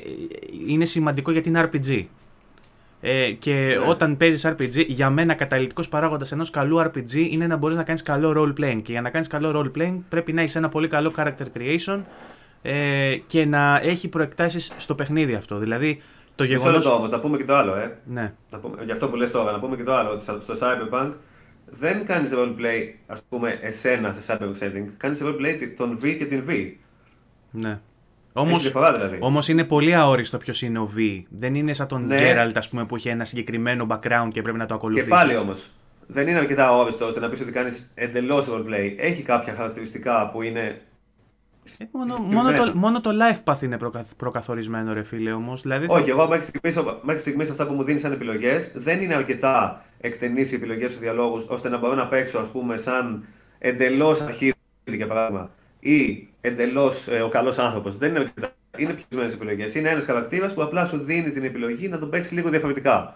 είναι 0.67 0.85
σημαντικό 0.85 1.31
γιατί 1.31 1.49
είναι 1.49 1.69
RPG. 1.71 2.05
Ε, 3.01 3.31
και 3.31 3.51
ναι. 3.51 3.89
όταν 3.89 4.17
παίζεις 4.17 4.47
RPG, 4.47 4.85
για 4.87 5.09
μένα 5.09 5.33
καταλητικό 5.33 5.83
παράγοντας 5.89 6.31
ενός 6.31 6.49
καλού 6.49 6.79
RPG 6.79 7.13
είναι 7.29 7.47
να 7.47 7.57
μπορείς 7.57 7.77
να 7.77 7.83
κάνεις 7.83 8.01
καλό 8.01 8.33
role 8.37 8.61
playing. 8.61 8.81
Και 8.81 8.91
για 8.91 9.01
να 9.01 9.09
κάνεις 9.09 9.27
καλό 9.27 9.61
role 9.61 9.81
playing 9.81 9.99
πρέπει 10.09 10.33
να 10.33 10.41
έχεις 10.41 10.55
ένα 10.55 10.69
πολύ 10.69 10.87
καλό 10.87 11.13
character 11.17 11.45
creation 11.57 11.99
ε, 12.69 13.15
και 13.27 13.45
να 13.45 13.79
έχει 13.83 14.07
προεκτάσεις 14.07 14.71
στο 14.77 14.95
παιχνίδι 14.95 15.33
αυτό. 15.33 15.57
Δηλαδή 15.57 16.01
το 16.35 16.43
γεγονό. 16.43 16.69
Μισό 16.69 16.77
λεπτό 16.77 16.95
όμως, 16.95 17.11
να 17.11 17.19
πούμε 17.19 17.37
και 17.37 17.43
το 17.43 17.55
άλλο, 17.55 17.75
ε. 17.75 17.97
Ναι. 18.05 18.33
Να 18.49 18.59
πούμε, 18.59 18.83
γι' 18.83 18.91
αυτό 18.91 19.09
που 19.09 19.15
λες 19.15 19.31
τώρα, 19.31 19.51
να 19.51 19.59
πούμε 19.59 19.75
και 19.75 19.83
το 19.83 19.95
άλλο. 19.95 20.09
Ότι 20.09 20.23
στο 20.23 20.53
Cyberpunk 20.59 21.11
δεν 21.65 22.05
κάνεις 22.05 22.31
roleplay, 22.33 22.93
ας 23.07 23.21
πούμε, 23.29 23.59
εσένα 23.61 24.11
σε 24.11 24.33
Cyberpunk 24.33 24.63
setting. 24.63 24.85
Κάνεις 24.97 25.21
roleplay 25.23 25.73
τον 25.75 25.99
V 26.03 26.15
και 26.17 26.25
την 26.25 26.43
V. 26.47 26.71
Ναι. 27.51 27.79
Όμω 28.33 28.57
δηλαδή. 28.57 29.17
όμως 29.19 29.47
είναι 29.47 29.63
πολύ 29.63 29.95
αόριστο 29.95 30.37
ποιος 30.37 30.61
είναι 30.61 30.79
ο 30.79 30.91
V. 30.97 31.23
Δεν 31.29 31.55
είναι 31.55 31.73
σαν 31.73 31.87
τον 31.87 32.05
ναι. 32.05 32.17
Geralt, 32.19 32.55
ας 32.55 32.69
πούμε, 32.69 32.85
που 32.85 32.95
έχει 32.95 33.09
ένα 33.09 33.25
συγκεκριμένο 33.25 33.87
background 33.89 34.27
και 34.31 34.41
πρέπει 34.41 34.57
να 34.57 34.65
το 34.65 34.73
ακολουθήσεις. 34.73 35.07
Και 35.07 35.15
πάλι 35.15 35.37
όμως. 35.37 35.69
Δεν 36.07 36.27
είναι 36.27 36.37
αρκετά 36.37 36.67
αόριστο 36.67 37.05
ώστε 37.05 37.19
να 37.19 37.29
πεις 37.29 37.41
ότι 37.41 37.51
κάνεις 37.51 37.91
εντελώς 37.95 38.49
roleplay. 38.49 38.93
Έχει 38.97 39.23
κάποια 39.23 39.53
χαρακτηριστικά 39.53 40.29
που 40.29 40.41
είναι 40.41 40.81
ε, 41.77 41.85
μόνο, 41.91 42.17
μόνο, 42.17 42.51
το, 42.51 42.71
μόνο 42.75 43.01
το 43.01 43.09
life 43.13 43.53
path 43.53 43.61
είναι 43.61 43.77
προκα, 43.77 44.05
προκαθορισμένο, 44.17 44.93
ρε 44.93 45.03
φίλε 45.03 45.31
όμως. 45.31 45.61
Δηλαδή 45.61 45.85
Όχι, 45.89 46.09
εγώ 46.09 46.27
μέχρι 46.27 46.43
στιγμής 46.43 46.79
μέχρι 47.01 47.21
στιγμής 47.21 47.49
αυτά 47.49 47.67
που 47.67 47.73
μου 47.73 47.83
δίνεις 47.83 48.01
σαν 48.01 48.11
επιλογές 48.11 48.71
δεν 48.75 49.01
είναι 49.01 49.13
αρκετά 49.13 49.85
εκτενείς 49.99 50.51
οι 50.51 50.55
επιλογές 50.55 50.93
του 50.93 50.99
διαλόγους 50.99 51.45
ώστε 51.49 51.69
να 51.69 51.77
μπορώ 51.77 51.93
να 51.93 52.07
παίξω, 52.07 52.39
ας 52.39 52.49
πούμε, 52.49 52.77
σαν 52.77 53.25
εντελώς 53.59 54.21
αρχίδι 54.21 54.53
για 54.85 55.07
παράδειγμα 55.07 55.49
ή 55.79 56.27
εντελώς 56.41 57.07
ε, 57.07 57.21
ο 57.21 57.29
καλός 57.29 57.57
άνθρωπος. 57.57 57.97
Δεν 57.97 58.09
είναι 58.09 58.19
αρκετά. 58.19 58.51
Είναι 58.77 58.93
πιο 58.93 59.21
επιλογές. 59.21 59.75
Είναι 59.75 59.89
ένας 59.89 60.05
χαρακτήρας 60.05 60.53
που 60.53 60.61
απλά 60.61 60.85
σου 60.85 60.97
δίνει 60.97 61.29
την 61.29 61.43
επιλογή 61.43 61.87
να 61.87 61.97
τον 61.97 62.09
παίξεις 62.09 62.31
λίγο 62.31 62.49
διαφορετικά. 62.49 63.15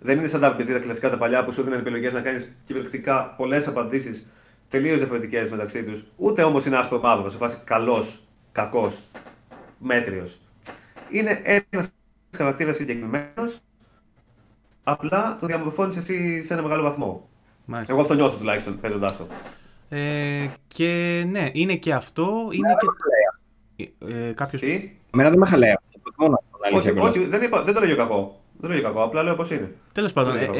Δεν 0.00 0.18
είναι 0.18 0.28
σαν 0.28 0.40
τα 0.40 0.56
RPG 0.56 0.66
τα 0.66 0.78
κλασικά 0.78 1.10
τα 1.10 1.18
παλιά 1.18 1.44
που 1.44 1.52
σου 1.52 1.62
δίνουν 1.62 1.78
επιλογές 1.78 2.12
να 2.12 2.20
κάνεις 2.20 2.56
κυριολεκτικά 2.66 3.34
πολλές 3.36 3.68
απαντήσεις 3.68 4.26
τελείως 4.70 4.98
διαφορετικές 4.98 5.50
μεταξύ 5.50 5.84
τους. 5.84 6.04
Ούτε 6.16 6.42
όμως 6.42 6.66
είναι 6.66 6.76
άσπρο 6.76 7.00
μαύρος, 7.00 7.32
σε 7.32 7.38
φάση 7.38 7.58
καλός, 7.64 8.20
κακός, 8.52 9.02
μέτριος. 9.78 10.40
Είναι 11.10 11.40
ένας 11.70 11.92
χαρακτήρας 12.36 12.76
συγκεκριμένος, 12.76 13.58
απλά 14.82 15.36
το 15.40 15.46
διαμορφώνεις 15.46 15.96
εσύ 15.96 16.44
σε 16.44 16.52
ένα 16.52 16.62
μεγάλο 16.62 16.82
βαθμό. 16.82 17.28
Μάλιστα. 17.64 17.92
Εγώ 17.92 18.02
αυτό 18.02 18.14
νιώθω 18.14 18.36
τουλάχιστον 18.36 18.80
παίζοντάς 18.80 19.16
το. 19.16 19.26
Ε, 19.88 20.46
και 20.66 21.22
ναι, 21.28 21.50
είναι 21.52 21.76
και 21.76 21.94
αυτό. 21.94 22.48
Είναι 22.50 22.74
και. 23.76 23.90
Ε, 23.98 24.32
κάποιος... 24.32 24.60
Τι; 24.60 24.92
Εμένα 25.14 25.30
δεν 25.30 25.38
με 25.38 25.46
χαλάει 25.46 25.70
αυτό. 25.70 26.40
Όχι, 26.72 26.90
όχι 26.98 27.26
δεν, 27.26 27.42
είπα, 27.42 27.62
δεν 27.62 27.74
το 27.74 27.80
λέγω 27.80 27.96
κακό. 27.96 28.39
Δεν 28.60 28.70
λέω 28.70 28.82
κακό, 28.82 29.02
απλά 29.02 29.22
λέω 29.22 29.36
πώς 29.36 29.50
είναι. 29.50 29.74
Τέλος 29.92 30.12
πάντων, 30.12 30.36
ε, 30.36 30.50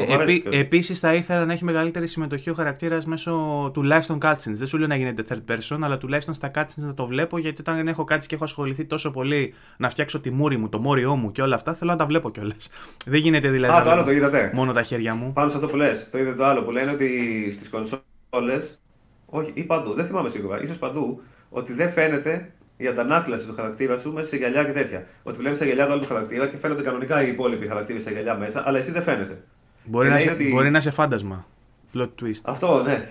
ε, 0.49 0.59
επίσης 0.59 0.99
θα 0.99 1.13
ήθελα 1.13 1.45
να 1.45 1.53
έχει 1.53 1.63
μεγαλύτερη 1.63 2.07
συμμετοχή 2.07 2.49
ο 2.49 2.53
χαρακτήρας 2.53 3.05
μέσω 3.05 3.69
τουλάχιστον 3.73 4.17
cutscenes. 4.21 4.53
Δεν 4.53 4.67
σου 4.67 4.77
λέω 4.77 4.87
να 4.87 4.95
γίνεται 4.95 5.23
third 5.29 5.51
person, 5.51 5.77
αλλά 5.81 5.97
τουλάχιστον 5.97 6.33
στα 6.33 6.51
cutscenes 6.55 6.83
να 6.85 6.93
το 6.93 7.05
βλέπω 7.05 7.37
γιατί 7.37 7.61
όταν 7.61 7.87
έχω 7.87 8.03
κάτσει 8.03 8.27
και 8.27 8.35
έχω 8.35 8.43
ασχοληθεί 8.43 8.85
τόσο 8.85 9.11
πολύ 9.11 9.53
να 9.77 9.89
φτιάξω 9.89 10.19
τη 10.19 10.31
μούρη 10.31 10.57
μου, 10.57 10.69
το 10.69 10.79
μόριό 10.79 11.15
μου 11.15 11.31
και 11.31 11.41
όλα 11.41 11.55
αυτά, 11.55 11.73
θέλω 11.73 11.91
να 11.91 11.97
τα 11.97 12.05
βλέπω 12.05 12.31
κιόλας. 12.31 12.69
Δεν 13.05 13.19
γίνεται 13.19 13.49
δηλαδή. 13.49 13.79
Α, 13.79 13.83
το 13.83 13.89
άλλο 13.89 14.03
το 14.03 14.11
είδατε. 14.11 14.51
Μόνο 14.53 14.73
τα 14.73 14.81
χέρια 14.83 15.15
μου. 15.15 15.33
Πάνω 15.33 15.49
σε 15.49 15.55
αυτό 15.55 15.67
που 15.67 15.75
λες. 15.75 16.09
Το 16.09 16.17
είδατε 16.17 16.37
το 16.37 16.45
άλλο 16.45 16.63
που 16.63 16.71
λένε 16.71 16.91
ότι 16.91 17.51
στις 17.51 17.69
κονσόλες. 17.69 18.79
Όχι, 19.25 19.51
ή 19.53 19.63
παντού, 19.63 19.93
δεν 19.93 20.05
θυμάμαι 20.05 20.29
σίγουρα, 20.29 20.61
ίσως 20.61 20.79
παντού, 20.79 21.21
ότι 21.49 21.73
δεν 21.73 21.91
φαίνεται 21.91 22.53
η 22.83 22.87
αντανάκλαση 22.87 23.45
του 23.45 23.53
χαρακτήρα 23.53 23.97
σου 23.97 24.13
μέσα 24.13 24.27
σε 24.27 24.37
γυαλιά 24.37 24.63
και 24.63 24.71
τέτοια. 24.71 25.07
Ότι 25.23 25.37
βλέπεις 25.37 25.57
τα 25.57 25.65
γυαλιά 25.65 25.85
του 25.85 25.91
άλλου 25.91 26.05
χαρακτήρα 26.05 26.47
και 26.47 26.57
φαίνονται 26.57 26.81
κανονικά 26.81 27.25
οι 27.25 27.27
υπόλοιποι 27.27 27.67
χαρακτήρες 27.67 28.01
στα 28.01 28.11
γυαλιά 28.11 28.35
μέσα, 28.35 28.63
αλλά 28.65 28.77
εσύ 28.77 28.91
δεν 28.91 29.03
φαίνεσαι. 29.03 29.43
Μπορεί, 29.85 30.09
να, 30.09 30.19
σε, 30.19 30.31
ότι... 30.31 30.49
μπορεί 30.49 30.69
να 30.69 30.77
είσαι 30.77 30.91
φάντασμα. 30.91 31.47
Plot 31.93 32.09
twist. 32.21 32.41
Αυτό, 32.45 32.83
ναι. 32.83 33.09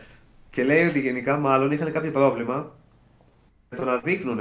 Και 0.51 0.65
λέει 0.65 0.87
ότι 0.87 1.01
γενικά 1.01 1.39
μάλλον 1.39 1.71
είχαν 1.71 1.93
κάποιο 1.93 2.11
πρόβλημα 2.11 2.77
με 3.69 3.77
το 3.77 3.85
να 3.85 3.97
δείχνουν 3.97 4.41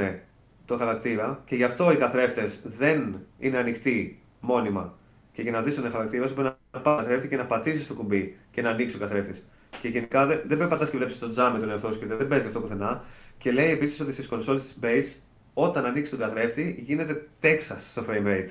το 0.65 0.77
χαρακτήρα 0.77 1.41
και 1.45 1.55
γι' 1.55 1.63
αυτό 1.63 1.91
οι 1.91 1.95
καθρέφτες 1.95 2.61
δεν 2.63 3.19
είναι 3.39 3.57
ανοιχτοί 3.57 4.21
μόνιμα. 4.39 4.97
Και 5.31 5.41
για 5.41 5.51
να 5.51 5.61
δεις 5.61 5.75
τον 5.75 5.91
χαρακτήρα 5.91 6.27
σου 6.27 6.33
πρέπει 6.33 6.55
να 6.71 6.79
πάρεις 6.79 7.01
καθρέφτη 7.01 7.27
και 7.27 7.37
να 7.37 7.45
πατήσεις 7.45 7.87
το 7.87 7.93
κουμπί 7.93 8.37
και 8.51 8.61
να 8.61 8.69
ανοίξεις 8.69 8.95
ο 8.95 8.99
καθρέφτης. 8.99 9.49
Και 9.81 9.87
γενικά 9.87 10.25
δεν, 10.25 10.37
δεν 10.37 10.47
πρέπει 10.47 10.61
να 10.61 10.67
πατά 10.67 10.85
και 10.85 10.97
βλέπεις 10.97 11.19
τον 11.19 11.29
τζάμι 11.29 11.59
τον 11.59 11.69
εαυτό 11.69 11.91
σου 11.91 11.99
και 11.99 12.05
δεν 12.05 12.27
παίζεις 12.27 12.47
αυτό 12.47 12.61
πουθενά. 12.61 13.03
Και 13.39 13.51
λέει 13.51 13.71
επίσης 13.71 13.99
ότι 13.99 14.13
στις 14.13 14.27
κονσόλε 14.27 14.59
της 14.59 14.77
Base, 14.81 15.19
όταν 15.53 15.85
ανοίξει 15.85 16.11
τον 16.11 16.19
καθρέφτη, 16.19 16.75
γίνεται 16.79 17.27
Texas 17.41 17.77
στο 17.77 18.05
frame 18.09 18.27
rate. 18.27 18.49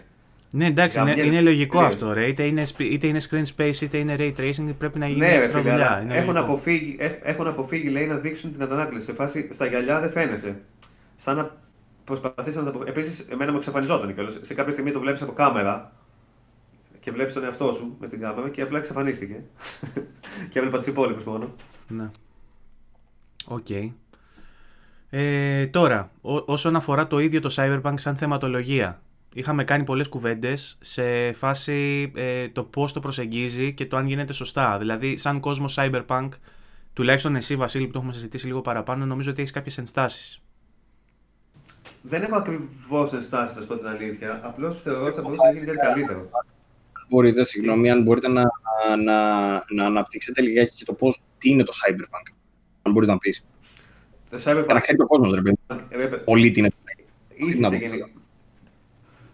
Ναι, 0.51 0.67
εντάξει, 0.67 1.01
είναι, 1.01 1.21
είναι 1.21 1.41
λογικό 1.41 1.81
αυτό. 1.81 2.13
Ρε. 2.13 2.27
Είτε, 2.27 2.43
είναι, 2.43 2.65
είτε 2.79 3.07
είναι 3.07 3.21
screen 3.31 3.45
space 3.57 3.81
είτε 3.81 3.99
είναι 3.99 4.17
ray 4.19 4.33
tracing, 4.37 4.75
πρέπει 4.79 4.99
να 4.99 5.07
γίνει 5.07 5.19
ναι, 5.19 5.35
έξτρα 5.35 5.63
δουλειά. 5.63 6.07
Έχουν 6.09 6.37
αποφύγει, 6.37 6.97
έχουν 7.23 7.47
αποφύγει, 7.47 7.89
λέει, 7.89 8.07
να 8.07 8.17
δείξουν 8.17 8.53
την 8.53 8.63
αντανάκλαση. 8.63 9.05
Σε 9.05 9.13
φάση 9.13 9.49
στα 9.51 9.67
γυαλιά 9.67 10.01
δεν 10.01 10.11
φαίνεσαι. 10.11 10.61
Σαν 11.15 11.37
να 11.37 11.57
προσπαθήσαν 12.05 12.65
να 12.65 12.71
το. 12.71 12.83
Επίσης, 12.87 13.21
εμένα 13.21 13.51
μου 13.51 13.57
εξαφανιζόταν 13.57 14.15
κιόλας. 14.15 14.39
Σε 14.41 14.55
κάποια 14.55 14.73
στιγμή 14.73 14.91
το 14.91 15.01
βλέπεις 15.01 15.23
από 15.23 15.33
κάμερα 15.33 15.93
και 17.01 17.11
βλέπεις 17.11 17.33
τον 17.35 17.45
εαυτό 17.45 17.73
σου 17.73 17.97
με 18.01 18.09
την 18.09 18.21
κάμερα 18.21 18.49
και 18.49 18.63
απλά 18.63 18.79
εξαφανίστηκε. 18.79 19.43
και 20.51 20.59
έβλεπα 20.59 20.79
τους 20.79 20.91
υπόλοιπους 20.91 21.31
μόνο. 21.31 21.55
Ναι. 21.89 22.11
OK. 23.47 23.67
Okay. 23.69 23.91
Ε, 25.11 25.67
τώρα, 25.67 26.11
ό, 26.21 26.37
όσον 26.47 26.77
αφορά 26.77 27.07
το 27.07 27.19
ίδιο 27.19 27.41
το 27.41 27.55
Cyberpunk 27.57 27.95
σαν 27.95 28.17
θεματολογία, 28.17 29.03
είχαμε 29.35 29.65
κάνει 29.65 29.85
πολλές 29.85 30.09
κουβέντες 30.09 30.79
σε 30.81 31.33
φάση 31.33 32.13
ε, 32.17 32.49
το 32.49 32.65
πώς 32.65 32.93
το 32.93 33.01
προσεγγίζει 33.01 33.73
και 33.73 33.87
το 33.87 33.97
αν 33.97 34.07
γίνεται 34.07 34.33
σωστά. 34.33 34.79
Δηλαδή, 34.79 35.17
σαν 35.17 35.41
κόσμο 35.41 35.67
Cyberpunk, 35.75 36.29
τουλάχιστον 36.93 37.37
εσύ 37.37 37.57
Βασίλη 37.57 37.87
που 37.87 37.93
το 37.93 37.99
έχουμε 37.99 38.13
συζητήσει 38.13 38.47
λίγο 38.47 38.61
παραπάνω, 38.61 39.07
νομίζω 39.07 39.31
ότι 39.31 39.41
έχεις 39.41 39.53
κάποιες 39.53 39.79
ενστάσεις. 39.79 40.43
Δεν 42.03 42.23
έχω 42.23 42.37
ακριβώς 42.37 43.13
ενστάσεις, 43.13 43.57
να 43.57 43.63
σου 43.63 43.69
πω 43.69 43.77
την 43.77 43.87
αλήθεια. 43.87 44.41
Απλώς 44.45 44.83
θεωρώ 44.83 45.05
ότι 45.05 45.15
θα 45.15 45.23
μπορούσε 45.23 45.47
να 45.47 45.53
γίνει 45.53 45.67
κάτι 45.67 45.79
καλύτερο. 45.79 46.31
Μπορείτε, 47.09 47.45
συγγνώμη, 47.45 47.91
αν 47.91 48.03
μπορείτε 48.03 48.29
να, 48.29 48.43
να, 49.05 49.49
να 49.69 49.85
αναπτύξετε 49.85 50.43
λιγάκι 50.43 50.77
και 50.77 50.85
το 50.85 50.93
πώς 50.93 51.21
τι 51.39 51.51
είναι 51.51 51.63
το 51.63 51.73
Cyberpunk. 51.73 52.33
Αν 52.83 52.93
μπορείς 52.93 53.09
να 53.09 53.19
πεις. 53.19 53.45
Το 54.31 54.39
Cyberpunk. 54.45 54.67
Να 54.67 54.81
ξέρει 54.81 55.01
ο 55.01 55.07
κόσμος, 55.07 55.35
ρε 55.35 55.43
παιδί. 55.43 55.59
Πολύ 56.25 56.51
την 56.51 56.73
Ήθιστε 57.29 57.77
γενικά. 57.77 58.09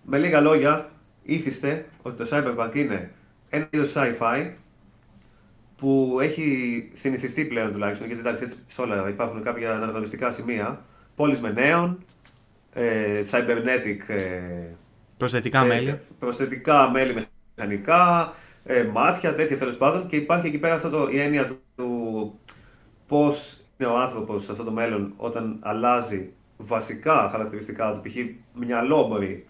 Με 0.02 0.18
λίγα 0.18 0.40
λόγια, 0.40 0.90
ήθιστε 1.22 1.86
ότι 2.02 2.16
το 2.16 2.28
Cyberpunk 2.30 2.74
είναι 2.74 3.12
ένα 3.48 3.68
είδος 3.70 3.92
sci-fi 3.96 4.50
που 5.76 6.18
έχει 6.20 6.88
συνηθιστεί 6.92 7.44
πλέον 7.44 7.72
τουλάχιστον, 7.72 8.06
γιατί 8.06 8.22
εντάξει, 8.22 8.44
έτσι 8.44 8.56
σε 8.64 8.80
όλα 8.80 9.08
υπάρχουν 9.08 9.42
κάποια 9.42 9.74
αναγνωριστικά 9.74 10.30
σημεία. 10.30 10.84
Πόλεις 11.14 11.40
με 11.40 11.50
νέων, 11.50 11.98
ε, 12.72 13.22
cybernetic. 13.30 13.98
Ε, 14.06 14.66
προσθετικά 15.16 15.64
ε, 15.64 15.66
μέλη. 15.66 16.00
Προσθετικά 16.18 16.90
μέλη 16.90 17.26
μηχανικά, 17.56 18.32
ε, 18.64 18.82
μάτια, 18.82 19.34
τέτοια 19.34 19.58
τέλος 19.58 19.76
πάντων. 19.76 20.06
Και 20.06 20.16
υπάρχει 20.16 20.46
εκεί 20.46 20.58
πέρα 20.58 20.74
αυτό 20.74 20.90
το, 20.90 21.08
η 21.10 21.20
έννοια 21.20 21.46
του, 21.46 21.60
του 21.76 22.38
πώς 23.06 23.56
είναι 23.56 23.63
ο 23.78 23.98
άνθρωπος 23.98 24.44
σε 24.44 24.52
αυτό 24.52 24.64
το 24.64 24.72
μέλλον 24.72 25.12
όταν 25.16 25.58
αλλάζει 25.62 26.32
βασικά 26.56 27.28
χαρακτηριστικά 27.30 27.92
του, 27.92 28.00
π.χ. 28.00 28.16
μυαλό 28.54 29.06
μπορεί 29.08 29.46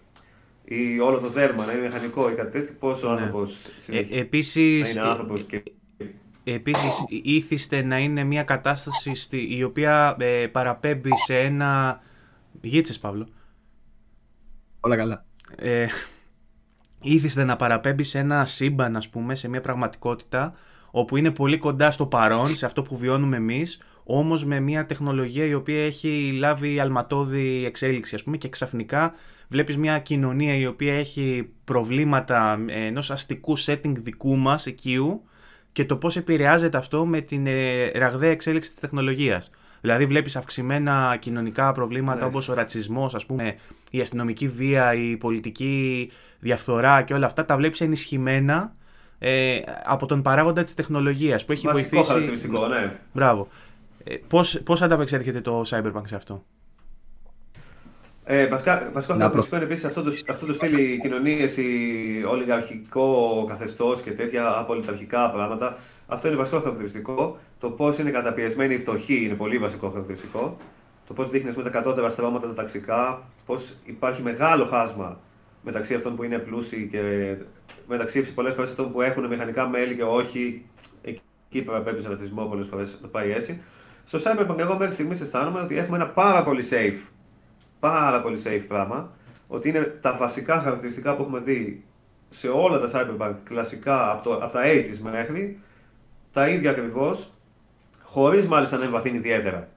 ή 0.63 0.99
όλο 0.99 1.19
το 1.19 1.29
δέρμα 1.29 1.65
να 1.65 1.71
είναι 1.71 1.81
μηχανικό 1.81 2.29
ή 2.29 2.33
κάτι 2.33 2.59
τέτοιο, 2.59 2.75
πώς 2.79 3.03
ο 3.03 3.07
ναι. 3.07 3.13
άνθρωπος 3.13 3.67
ε, 3.89 4.19
επίσης, 4.19 4.93
είναι 4.93 5.01
άνθρωπος 5.01 5.43
και. 5.43 5.63
Επίσης 6.43 7.05
ήθιστε 7.07 7.83
να 7.83 7.97
είναι 7.97 8.23
μια 8.23 8.43
κατάσταση 8.43 9.15
στη, 9.15 9.55
η 9.57 9.63
οποία 9.63 10.15
ε, 10.19 10.47
παραπέμπει 10.47 11.17
σε 11.25 11.39
ένα... 11.39 12.01
Γίτσες 12.61 12.99
Παύλο. 12.99 13.27
Όλα 14.79 14.95
καλά. 14.95 15.25
Ε, 15.55 15.87
ήθιστε 17.01 17.43
να 17.43 17.55
παραπέμπει 17.55 18.03
σε 18.03 18.19
ένα 18.19 18.45
σύμπαν 18.45 18.95
ας 18.95 19.09
πούμε, 19.09 19.35
σε 19.35 19.47
μια 19.47 19.61
πραγματικότητα 19.61 20.53
όπου 20.91 21.17
είναι 21.17 21.31
πολύ 21.31 21.57
κοντά 21.57 21.91
στο 21.91 22.05
παρόν, 22.07 22.55
σε 22.55 22.65
αυτό 22.65 22.81
που 22.81 22.97
βιώνουμε 22.97 23.35
εμείς, 23.35 23.81
όμως 24.07 24.45
με 24.45 24.59
μια 24.59 24.85
τεχνολογία 24.85 25.45
η 25.45 25.53
οποία 25.53 25.85
έχει 25.85 26.31
λάβει 26.37 26.79
αλματώδη 26.79 27.65
εξέλιξη 27.65 28.15
ας 28.15 28.23
πούμε 28.23 28.37
και 28.37 28.49
ξαφνικά 28.49 29.13
βλέπεις 29.47 29.77
μια 29.77 29.99
κοινωνία 29.99 30.55
η 30.55 30.65
οποία 30.65 30.93
έχει 30.93 31.49
προβλήματα 31.63 32.59
ενός 32.67 33.11
αστικού 33.11 33.59
setting 33.59 33.93
δικού 33.93 34.35
μας 34.35 34.65
οικείου 34.65 35.23
και 35.71 35.85
το 35.85 35.97
πώς 35.97 36.17
επηρεάζεται 36.17 36.77
αυτό 36.77 37.05
με 37.05 37.21
την 37.21 37.47
ε, 37.47 37.87
ραγδαία 37.87 38.31
εξέλιξη 38.31 38.69
της 38.69 38.79
τεχνολογίας. 38.79 39.49
Δηλαδή 39.81 40.05
βλέπεις 40.05 40.35
αυξημένα 40.35 41.17
κοινωνικά 41.19 41.71
προβλήματα 41.71 42.19
ναι. 42.19 42.25
όπως 42.25 42.49
ο 42.49 42.53
ρατσισμός, 42.53 43.15
ας 43.15 43.25
πούμε, 43.25 43.55
η 43.91 44.01
αστυνομική 44.01 44.47
βία, 44.47 44.93
η 44.93 45.17
πολιτική 45.17 46.09
διαφθορά 46.39 47.01
και 47.01 47.13
όλα 47.13 47.25
αυτά 47.25 47.45
τα 47.45 47.57
βλέπεις 47.57 47.81
ενισχυμένα 47.81 48.73
ε, 49.19 49.59
από 49.85 50.05
τον 50.05 50.21
παράγοντα 50.21 50.63
της 50.63 50.73
τεχνολογίας 50.73 51.45
που 51.45 51.51
έχει 51.51 51.67
Βασικό 51.67 51.89
βοηθήσει... 51.89 52.11
χαρακτηριστικό, 52.11 52.67
ναι. 52.67 52.91
Μπράβο. 53.13 53.47
Ε, 54.07 54.15
πώς, 54.27 54.61
πώς 54.63 54.81
ανταπεξέρχεται 54.81 55.41
το 55.41 55.61
Cyberpunk 55.65 56.01
σε 56.03 56.15
αυτό; 56.15 56.45
Ε, 58.23 58.47
βασικά, 58.47 58.89
βασικό 58.93 59.13
χαρακτηριστικό 59.13 59.55
είναι 59.55 59.65
επίσης 59.65 59.85
αυτό 59.85 60.03
το, 60.03 60.13
αυτό 60.29 60.45
το 60.45 60.53
στυλ 60.53 60.77
οι 60.77 60.99
κοινωνίες, 61.01 61.57
η 61.57 62.25
ολιγαρχικό 62.29 63.43
καθεστώς 63.47 64.01
και 64.01 64.11
τέτοια 64.11 64.57
απολυταρχικά 64.57 65.31
πράγματα. 65.31 65.77
Αυτό 66.07 66.27
είναι 66.27 66.37
βασικό 66.37 66.59
χαρακτηριστικό. 66.59 67.37
Το 67.59 67.71
πώς 67.71 67.97
είναι 67.97 68.11
καταπιεσμένη 68.11 68.73
η 68.73 68.77
φτωχή 68.77 69.23
είναι 69.23 69.33
πολύ 69.33 69.57
βασικό 69.57 69.89
χαρακτηριστικό. 69.89 70.57
Το 71.07 71.13
πώς 71.13 71.29
δείχνει 71.29 71.51
με 71.55 71.63
τα 71.63 71.69
κατώτερα 71.69 72.09
στρώματα 72.09 72.47
τα 72.47 72.53
ταξικά. 72.53 73.29
Πώς 73.45 73.75
υπάρχει 73.85 74.21
μεγάλο 74.21 74.65
χάσμα 74.65 75.19
μεταξύ 75.61 75.95
αυτών 75.95 76.15
που 76.15 76.23
είναι 76.23 76.39
πλούσιοι 76.39 76.87
και 76.91 77.01
μεταξύ 77.87 78.33
πολλές 78.33 78.53
φορές 78.53 78.69
αυτών 78.69 78.91
που 78.91 79.01
έχουν 79.01 79.27
μηχανικά 79.27 79.69
μέλη 79.69 79.95
και 79.95 80.03
όχι. 80.03 80.65
Εκεί 81.01 81.63
παραπέμπει 81.63 82.01
σε 82.01 82.07
ρατσισμό 82.07 82.45
πολλές 82.45 82.67
φορές 82.67 82.97
το 83.01 83.07
πάει 83.07 83.31
έτσι. 83.31 83.61
Στο 84.07 84.19
Cyberpunk, 84.23 84.59
εγώ 84.59 84.77
μέχρι 84.77 84.93
στιγμής 84.93 85.21
αισθάνομαι 85.21 85.59
ότι 85.59 85.77
έχουμε 85.77 85.97
ένα 85.97 86.09
πάρα 86.09 86.43
πολύ 86.43 86.63
safe 86.69 87.09
πάρα 87.79 88.21
πολύ 88.21 88.41
safe 88.43 88.65
πράγμα. 88.67 89.11
Ότι 89.47 89.69
είναι 89.69 89.83
τα 89.83 90.17
βασικά 90.17 90.59
χαρακτηριστικά 90.59 91.15
που 91.15 91.21
έχουμε 91.21 91.39
δει 91.39 91.83
σε 92.29 92.47
όλα 92.47 92.79
τα 92.79 92.89
Cyberpunk 92.93 93.35
κλασικά 93.43 94.11
από, 94.11 94.23
το, 94.23 94.33
από 94.33 94.51
τα 94.51 94.61
80s 94.63 94.97
μέχρι 95.01 95.59
τα 96.31 96.47
ίδια 96.47 96.69
ακριβώς, 96.71 97.31
χωρίς 98.03 98.47
μάλιστα 98.47 98.77
να 98.77 98.83
εμβαθύνει 98.83 99.17
ιδιαίτερα 99.17 99.69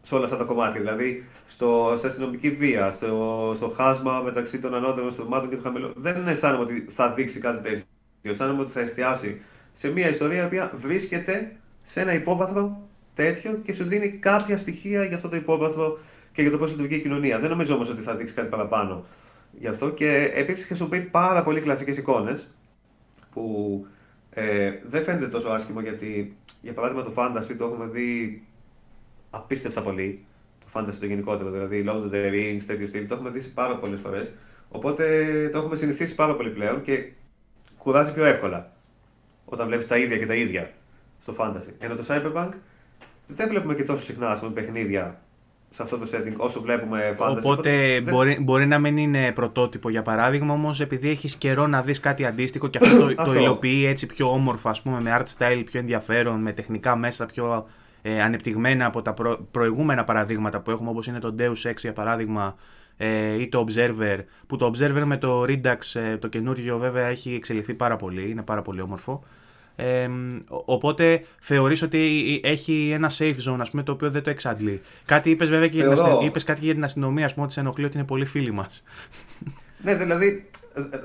σε 0.00 0.14
όλα 0.14 0.24
αυτά 0.24 0.36
τα 0.36 0.44
κομμάτια. 0.44 0.80
Δηλαδή 0.80 1.24
στο, 1.44 1.92
στην 1.96 2.08
αστυνομική 2.08 2.50
βία, 2.50 2.90
στο, 2.90 3.52
στο 3.54 3.68
χάσμα 3.68 4.20
μεταξύ 4.20 4.58
των 4.58 4.74
ανώτερων 4.74 5.10
στρωμάτων 5.10 5.48
και 5.48 5.56
του 5.56 5.62
χαμηλών. 5.62 5.92
Δεν 5.96 6.26
αισθάνομαι 6.26 6.62
ότι 6.62 6.86
θα 6.88 7.12
δείξει 7.12 7.40
κάτι 7.40 7.62
τέτοιο. 7.62 7.84
Αισθάνομαι 8.22 8.60
ότι 8.60 8.70
θα 8.70 8.80
εστιάσει 8.80 9.40
σε 9.72 9.90
μια 9.90 10.08
ιστορία 10.08 10.42
η 10.42 10.44
οποία 10.44 10.72
βρίσκεται 10.74 11.56
σε 11.82 12.00
ένα 12.00 12.14
υπόβαθρο 12.14 12.88
τέτοιο 13.22 13.60
και 13.62 13.72
σου 13.72 13.84
δίνει 13.84 14.08
κάποια 14.08 14.56
στοιχεία 14.56 15.04
για 15.04 15.16
αυτό 15.16 15.28
το 15.28 15.36
υπόβαθρο 15.36 15.98
και 16.32 16.42
για 16.42 16.50
το 16.50 16.58
πώς 16.58 16.70
λειτουργεί 16.70 16.94
η 16.94 17.00
κοινωνία. 17.00 17.38
Δεν 17.38 17.50
νομίζω 17.50 17.74
όμως 17.74 17.90
ότι 17.90 18.00
θα 18.00 18.16
δείξει 18.16 18.34
κάτι 18.34 18.48
παραπάνω 18.48 19.04
γι' 19.52 19.66
αυτό. 19.66 19.90
Και 19.90 20.30
επίσης 20.34 20.66
χρησιμοποιεί 20.66 21.00
πάρα 21.00 21.42
πολύ 21.42 21.60
κλασικές 21.60 21.96
εικόνες 21.96 22.50
που 23.30 23.86
ε, 24.30 24.72
δεν 24.84 25.02
φαίνεται 25.02 25.28
τόσο 25.28 25.48
άσχημο 25.48 25.80
γιατί 25.80 26.36
για 26.62 26.72
παράδειγμα 26.72 27.02
το 27.02 27.12
fantasy 27.16 27.54
το 27.58 27.64
έχουμε 27.64 27.86
δει 27.86 28.42
απίστευτα 29.30 29.82
πολύ. 29.82 30.24
Το 30.58 30.66
fantasy 30.80 30.96
το 31.00 31.06
γενικότερο, 31.06 31.50
δηλαδή 31.50 31.84
Lord 31.88 32.10
of 32.10 32.14
the 32.14 32.32
Rings, 32.32 32.62
τέτοιο 32.66 32.86
στυλ, 32.86 33.06
το 33.06 33.14
έχουμε 33.14 33.30
δει 33.30 33.48
πάρα 33.48 33.76
πολλές 33.76 34.00
φορές. 34.00 34.32
Οπότε 34.68 35.04
το 35.52 35.58
έχουμε 35.58 35.76
συνηθίσει 35.76 36.14
πάρα 36.14 36.36
πολύ 36.36 36.50
πλέον 36.50 36.82
και 36.82 37.12
κουράζει 37.76 38.14
πιο 38.14 38.24
εύκολα 38.24 38.72
όταν 39.44 39.66
βλέπεις 39.66 39.86
τα 39.86 39.96
ίδια 39.96 40.16
και 40.16 40.26
τα 40.26 40.34
ίδια 40.34 40.70
στο 41.18 41.34
fantasy. 41.38 41.72
Ενώ 41.78 41.94
το 41.94 42.04
cyberpunk 42.08 42.50
δεν 43.30 43.48
βλέπουμε 43.48 43.74
και 43.74 43.84
τόσο 43.84 44.02
συχνά 44.02 44.30
ας 44.30 44.40
πούμε, 44.40 44.52
παιχνίδια 44.52 45.20
σε 45.72 45.82
αυτό 45.82 45.98
το 45.98 46.06
setting 46.12 46.34
όσο 46.36 46.60
βλέπουμε 46.60 47.16
fantasy. 47.18 47.36
Οπότε 47.36 48.00
μπορεί, 48.00 48.38
μπορεί 48.40 48.66
να 48.66 48.78
μην 48.78 48.96
είναι 48.96 49.32
πρωτότυπο 49.32 49.90
για 49.90 50.02
παράδειγμα, 50.02 50.54
όμως 50.54 50.80
επειδή 50.80 51.08
έχεις 51.10 51.36
καιρό 51.36 51.66
να 51.66 51.82
δεις 51.82 52.00
κάτι 52.00 52.24
αντίστοιχο 52.24 52.68
και 52.68 52.78
αυτό 52.82 52.98
το, 52.98 53.14
το 53.24 53.34
υλοποιεί 53.34 53.84
έτσι 53.86 54.06
πιο 54.06 54.32
όμορφα, 54.32 54.70
ας 54.70 54.82
πούμε, 54.82 55.00
με 55.00 55.18
art 55.18 55.38
style 55.38 55.62
πιο 55.64 55.80
ενδιαφέρον, 55.80 56.40
με 56.40 56.52
τεχνικά 56.52 56.96
μέσα 56.96 57.26
πιο 57.26 57.66
ε, 58.02 58.22
ανεπτυγμένα 58.22 58.86
από 58.86 59.02
τα 59.02 59.14
προ, 59.14 59.46
προηγούμενα 59.50 60.04
παραδείγματα 60.04 60.60
που 60.60 60.70
έχουμε, 60.70 60.90
όπως 60.90 61.06
είναι 61.06 61.18
το 61.18 61.34
Deus 61.38 61.70
Ex 61.70 61.76
για 61.76 61.92
παράδειγμα, 61.92 62.54
ε, 62.96 63.40
ή 63.40 63.48
το 63.48 63.64
Observer, 63.68 64.18
που 64.46 64.56
το 64.56 64.70
Observer 64.74 65.02
με 65.04 65.16
το 65.16 65.42
Redux, 65.42 66.00
ε, 66.00 66.16
το 66.16 66.28
καινούργιο 66.28 66.78
βέβαια 66.78 67.06
έχει 67.06 67.34
εξελιχθεί 67.34 67.74
πάρα 67.74 67.96
πολύ, 67.96 68.30
είναι 68.30 68.42
πάρα 68.42 68.62
πολύ 68.62 68.80
όμορφο. 68.80 69.22
Ε, 69.80 70.08
οπότε 70.48 71.20
θεωρείς 71.40 71.82
ότι 71.82 72.40
έχει 72.44 72.90
ένα 72.92 73.10
safe 73.18 73.36
zone 73.48 73.56
ας 73.60 73.70
πούμε, 73.70 73.82
το 73.82 73.92
οποίο 73.92 74.10
δεν 74.10 74.22
το 74.22 74.30
εξαντλεί. 74.30 74.82
Κάτι 75.04 75.30
είπες 75.30 75.48
βέβαια 75.50 75.68
και 75.68 75.76
για 75.76 75.92
την, 75.92 76.26
είπες 76.26 76.44
κάτι 76.44 76.64
για 76.64 76.74
την 76.74 76.84
αστυνομία, 76.84 77.24
ας 77.24 77.32
πούμε, 77.32 77.44
ότι 77.44 77.54
σε 77.54 77.60
ενοχλεί 77.60 77.84
ότι 77.84 77.96
είναι 77.96 78.06
πολύ 78.06 78.24
φίλοι 78.24 78.52
μας. 78.52 78.82
ναι, 79.84 79.94
δηλαδή 79.94 80.48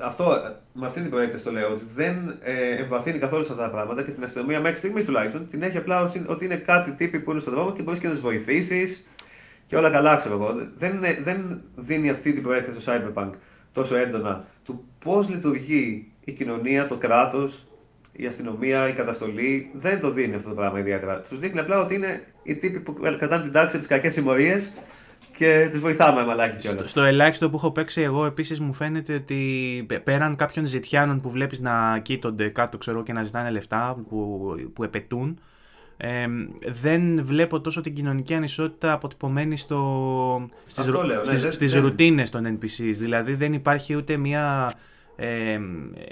αυτό, 0.03 0.25
με 0.73 0.85
αυτή 0.85 1.01
την 1.01 1.09
προέκταση 1.09 1.43
το 1.43 1.51
λέω, 1.51 1.71
ότι 1.71 1.83
δεν 1.95 2.37
ε, 2.41 2.81
εμβαθύνει 2.81 3.17
καθόλου 3.17 3.43
σε 3.43 3.51
αυτά 3.51 3.63
τα 3.63 3.71
πράγματα 3.71 4.03
και 4.03 4.11
την 4.11 4.23
αστυνομία 4.23 4.59
μέχρι 4.59 4.77
στιγμής 4.77 5.05
τουλάχιστον 5.05 5.47
την 5.47 5.61
έχει 5.61 5.77
απλά 5.77 6.11
ότι 6.25 6.45
είναι 6.45 6.55
κάτι 6.55 6.91
τύποι 6.91 7.19
που 7.19 7.31
είναι 7.31 7.39
στον 7.39 7.53
δρόμο 7.53 7.71
και 7.71 7.81
μπορείς 7.81 7.99
και 7.99 8.07
να 8.07 8.13
τους 8.13 8.21
βοηθήσεις 8.21 9.07
και 9.65 9.75
όλα 9.75 9.89
καλά, 9.89 10.15
ξέρω 10.15 10.35
εγώ. 10.35 10.69
Δεν, 10.75 10.99
δεν 11.23 11.61
δίνει 11.75 12.09
αυτή 12.09 12.33
την 12.33 12.43
προέκταση 12.43 12.81
στο 12.81 12.93
Cyberpunk 12.93 13.29
τόσο 13.71 13.95
έντονα 13.95 14.45
του 14.63 14.85
πώς 15.05 15.29
λειτουργεί 15.29 16.11
η 16.23 16.31
κοινωνία, 16.31 16.87
το 16.87 16.97
κράτος, 16.97 17.67
η 18.11 18.25
αστυνομία, 18.25 18.87
η 18.87 18.93
καταστολή. 18.93 19.69
Δεν 19.73 19.99
το 19.99 20.11
δίνει 20.11 20.35
αυτό 20.35 20.49
το 20.49 20.55
πράγμα 20.55 20.79
ιδιαίτερα. 20.79 21.19
Τους 21.19 21.39
δείχνει 21.39 21.59
απλά 21.59 21.81
ότι 21.81 21.95
είναι 21.95 22.23
οι 22.43 22.55
τύποι 22.55 22.79
που 22.79 22.93
κρατάνε 22.93 23.43
την 23.43 23.51
τάξη 23.51 23.75
από 23.75 23.85
τις 23.85 23.87
κακές 23.87 24.13
συμμορίες 24.13 24.73
και 25.37 25.69
του 25.71 25.79
βοηθάμε 25.79 26.25
μαλάκι 26.25 26.57
κιόλας. 26.57 26.79
Στο, 26.79 26.89
στο 26.89 27.01
ελάχιστο 27.01 27.49
που 27.49 27.55
έχω 27.55 27.71
παίξει 27.71 28.01
εγώ 28.01 28.25
επίσης 28.25 28.59
μου 28.59 28.73
φαίνεται 28.73 29.13
ότι 29.13 29.85
πέραν 30.03 30.35
κάποιων 30.35 30.65
ζητιάνων 30.65 31.21
που 31.21 31.29
βλέπεις 31.29 31.59
να 31.59 31.99
κοίτονται 31.99 32.49
κάτω 32.49 32.77
ξέρω, 32.77 33.03
και 33.03 33.13
να 33.13 33.23
ζητάνε 33.23 33.49
λεφτά 33.49 34.03
που, 34.09 34.55
που 34.73 34.83
επαιτούν 34.83 35.39
ε, 35.97 36.25
δεν 36.65 37.25
βλέπω 37.25 37.61
τόσο 37.61 37.81
την 37.81 37.93
κοινωνική 37.93 38.33
ανισότητα 38.33 38.91
αποτυπωμένη 38.91 39.57
στο, 39.57 40.49
στις, 40.67 40.87
λέω, 40.87 41.03
ναι, 41.03 41.23
στις, 41.23 41.55
στις 41.55 41.75
ρουτίνες 41.75 42.29
των 42.29 42.57
NPCs. 42.57 42.93
Δηλαδή 42.93 43.33
δεν 43.33 43.53
υπάρχει 43.53 43.95
ούτε 43.95 44.17
μια... 44.17 44.73
Ε, 45.15 45.59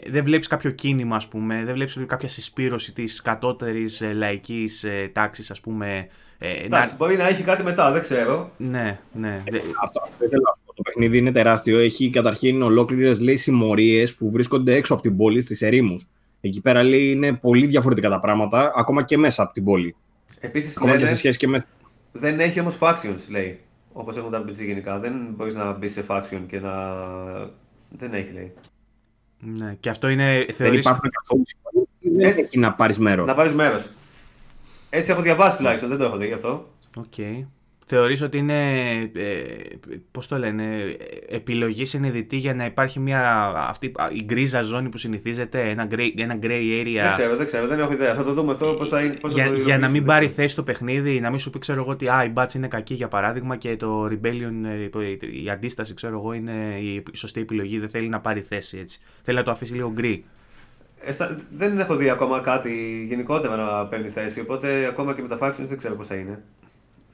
δεν 0.10 0.24
βλέπεις 0.24 0.48
κάποιο 0.48 0.72
κίνημα 0.72 1.16
ας 1.16 1.28
πούμε, 1.28 1.64
δεν 1.66 1.74
βλέπεις 1.74 2.00
κάποια 2.06 2.28
συσπήρωση 2.28 2.94
της 2.94 3.22
κατώτερης 3.22 4.02
ε, 4.02 4.14
λαϊκής 4.14 4.84
ε, 4.84 5.10
τάξης 5.14 5.52
ας 5.52 5.60
πούμε. 5.60 6.08
Ε, 6.38 6.66
Εντάξει, 6.66 6.92
να... 6.92 6.98
μπορεί 6.98 7.16
να 7.16 7.28
έχει 7.28 7.44
κάτι 7.44 7.64
μετά, 7.64 7.92
δεν 7.92 8.02
ξέρω. 8.02 8.52
Ναι, 8.58 9.00
ναι. 9.12 9.44
Ε, 9.44 9.58
αυτό, 9.82 10.02
αυτό 10.04 10.26
ήθελα 10.26 10.58
Το 10.76 10.82
παιχνίδι 10.82 11.18
είναι 11.18 11.32
τεράστιο. 11.32 11.80
Έχει 11.80 12.10
καταρχήν 12.10 12.62
ολόκληρες 12.62 13.20
λέει 13.20 13.36
συμμορίες 13.36 14.16
που 14.16 14.32
βρίσκονται 14.32 14.76
έξω 14.76 14.94
από 14.94 15.02
την 15.02 15.18
πόλη 15.18 15.42
στις 15.42 15.62
ερήμους. 15.62 16.08
Εκεί 16.42 16.62
πέρα 16.62 16.84
λέει 16.84 17.12
είναι 17.12 17.34
πολύ 17.34 17.66
διαφορετικά 17.66 18.10
τα 18.10 18.20
πράγματα, 18.20 18.74
ακόμα 18.76 19.04
και 19.04 19.18
μέσα 19.18 19.44
από 19.44 19.54
την 19.54 19.64
πόλη. 19.64 19.96
Επίσης 20.40 20.78
ακόμα 20.78 20.96
και 20.96 21.06
σε 21.06 21.16
σχέση 21.16 21.38
και 21.38 21.48
με. 21.48 21.64
Δεν 22.12 22.40
έχει 22.40 22.60
όμως 22.60 22.78
factions, 22.82 23.30
λέει. 23.30 23.60
Όπως 23.94 24.18
έχουν 24.18 24.32
τα 24.32 24.44
RPG 24.44 24.66
γενικά. 24.66 25.00
Δεν 25.00 25.14
μπορείς 25.36 25.56
να 25.56 25.74
μπεις 25.74 25.92
σε 25.92 26.06
faction 26.08 26.42
και 26.48 26.60
να. 26.60 26.72
Δεν 27.90 28.14
έχει, 28.14 28.34
λέει. 28.34 28.54
Ναι, 29.46 29.76
και 29.80 29.90
αυτό 29.90 30.08
είναι. 30.08 30.46
Θεωρείς... 30.54 30.58
Δεν 30.58 30.74
υπάρχουν 30.74 31.10
καθόλου 31.10 31.44
Δεν 32.00 32.30
έχει 32.38 32.60
να 32.60 32.74
πάρεις 32.74 33.00
μέρος. 33.00 33.28
Να 33.28 33.36
πάρεις 33.36 33.54
μέρος. 33.54 33.90
Έτσι 34.90 35.12
έχω 35.12 35.22
διαβάσει 35.22 35.58
τουλάχιστον, 35.58 35.90
δεν 35.90 35.98
το 35.98 36.04
έχω 36.04 36.18
δει 36.18 36.26
γι' 36.26 36.34
αυτό. 36.34 36.70
OK. 36.98 37.04
Okay 37.18 37.46
θεωρείς 37.96 38.22
ότι 38.22 38.38
είναι, 38.38 38.62
ε, 39.16 39.34
πώς 40.12 40.28
το 40.28 40.38
λένε, 40.38 40.96
επιλογή 41.30 41.86
συνειδητή 41.86 42.38
για 42.38 42.54
να 42.54 42.66
υπάρχει 42.66 43.00
μια, 43.00 43.52
αυτή, 43.56 43.92
η 44.12 44.24
γκρίζα 44.24 44.62
ζώνη 44.62 44.90
που 44.90 44.98
συνηθίζεται, 44.98 45.70
ένα 45.70 45.88
gray, 45.92 46.10
ένα 46.18 46.40
gray 46.42 46.84
area; 46.84 47.00
Δεν 47.02 47.10
ξέρω, 47.10 47.36
δεν 47.36 47.46
ξέρω, 47.46 47.68
δεν 47.68 47.80
έχω 47.80 47.94
ιδέα. 47.94 48.14
Θα 48.14 48.24
το 48.24 48.34
δούμε 48.34 48.52
αυτό 48.52 48.66
πώς 48.66 48.90
θα 48.90 49.02
είναι. 49.02 49.14
Πώς 49.14 49.34
για, 49.34 49.46
θα 49.46 49.54
για 49.54 49.78
να 49.78 49.90
μην 49.90 50.06
πάρει 50.06 50.28
θέση 50.28 50.56
το 50.56 50.64
παιχνίδι, 50.64 51.20
να 51.20 51.30
μην 51.30 51.40
σου 51.40 51.50
πει 51.50 51.60
ξέρω 51.60 51.82
εγώ 51.82 51.92
ότι 51.92 52.08
α, 52.08 52.24
η 52.24 52.34
Bats 52.36 52.54
είναι 52.54 52.68
κακή 52.68 52.94
για 52.94 53.08
παράδειγμα 53.08 53.56
και 53.56 53.76
το 53.76 54.06
Rebellion, 54.06 54.54
ε, 54.64 55.44
η 55.44 55.50
αντίσταση 55.50 55.94
ξέρω 55.94 56.18
εγώ 56.18 56.34
είναι 56.34 56.78
η 56.80 57.04
σωστή 57.14 57.42
επιλογή, 57.42 57.80
δεν 57.80 57.90
θέλει 57.90 58.08
να 58.10 58.20
πάρει 58.20 58.42
θέση 58.42 58.78
έτσι. 58.78 59.00
Θέλει 59.22 59.38
να 59.38 59.44
το 59.44 59.52
αφήσει 59.52 59.74
λίγο 59.74 59.92
γκρι. 59.92 60.26
Ε, 61.00 61.12
δεν 61.52 61.80
έχω 61.80 61.96
δει 61.96 62.10
ακόμα 62.10 62.40
κάτι 62.40 63.04
γενικότερα 63.08 63.56
να 63.56 63.88
παίρνει 63.88 64.10
θέση, 64.10 64.40
οπότε 64.40 64.86
ακόμα 64.86 65.14
και 65.14 65.22
με 65.22 65.28
τα 65.28 65.38
factions 65.42 65.68
δεν 65.68 65.78
ξέρω 65.78 65.96
πώς 65.96 66.08
θα 66.08 66.16
είναι. 66.16 66.44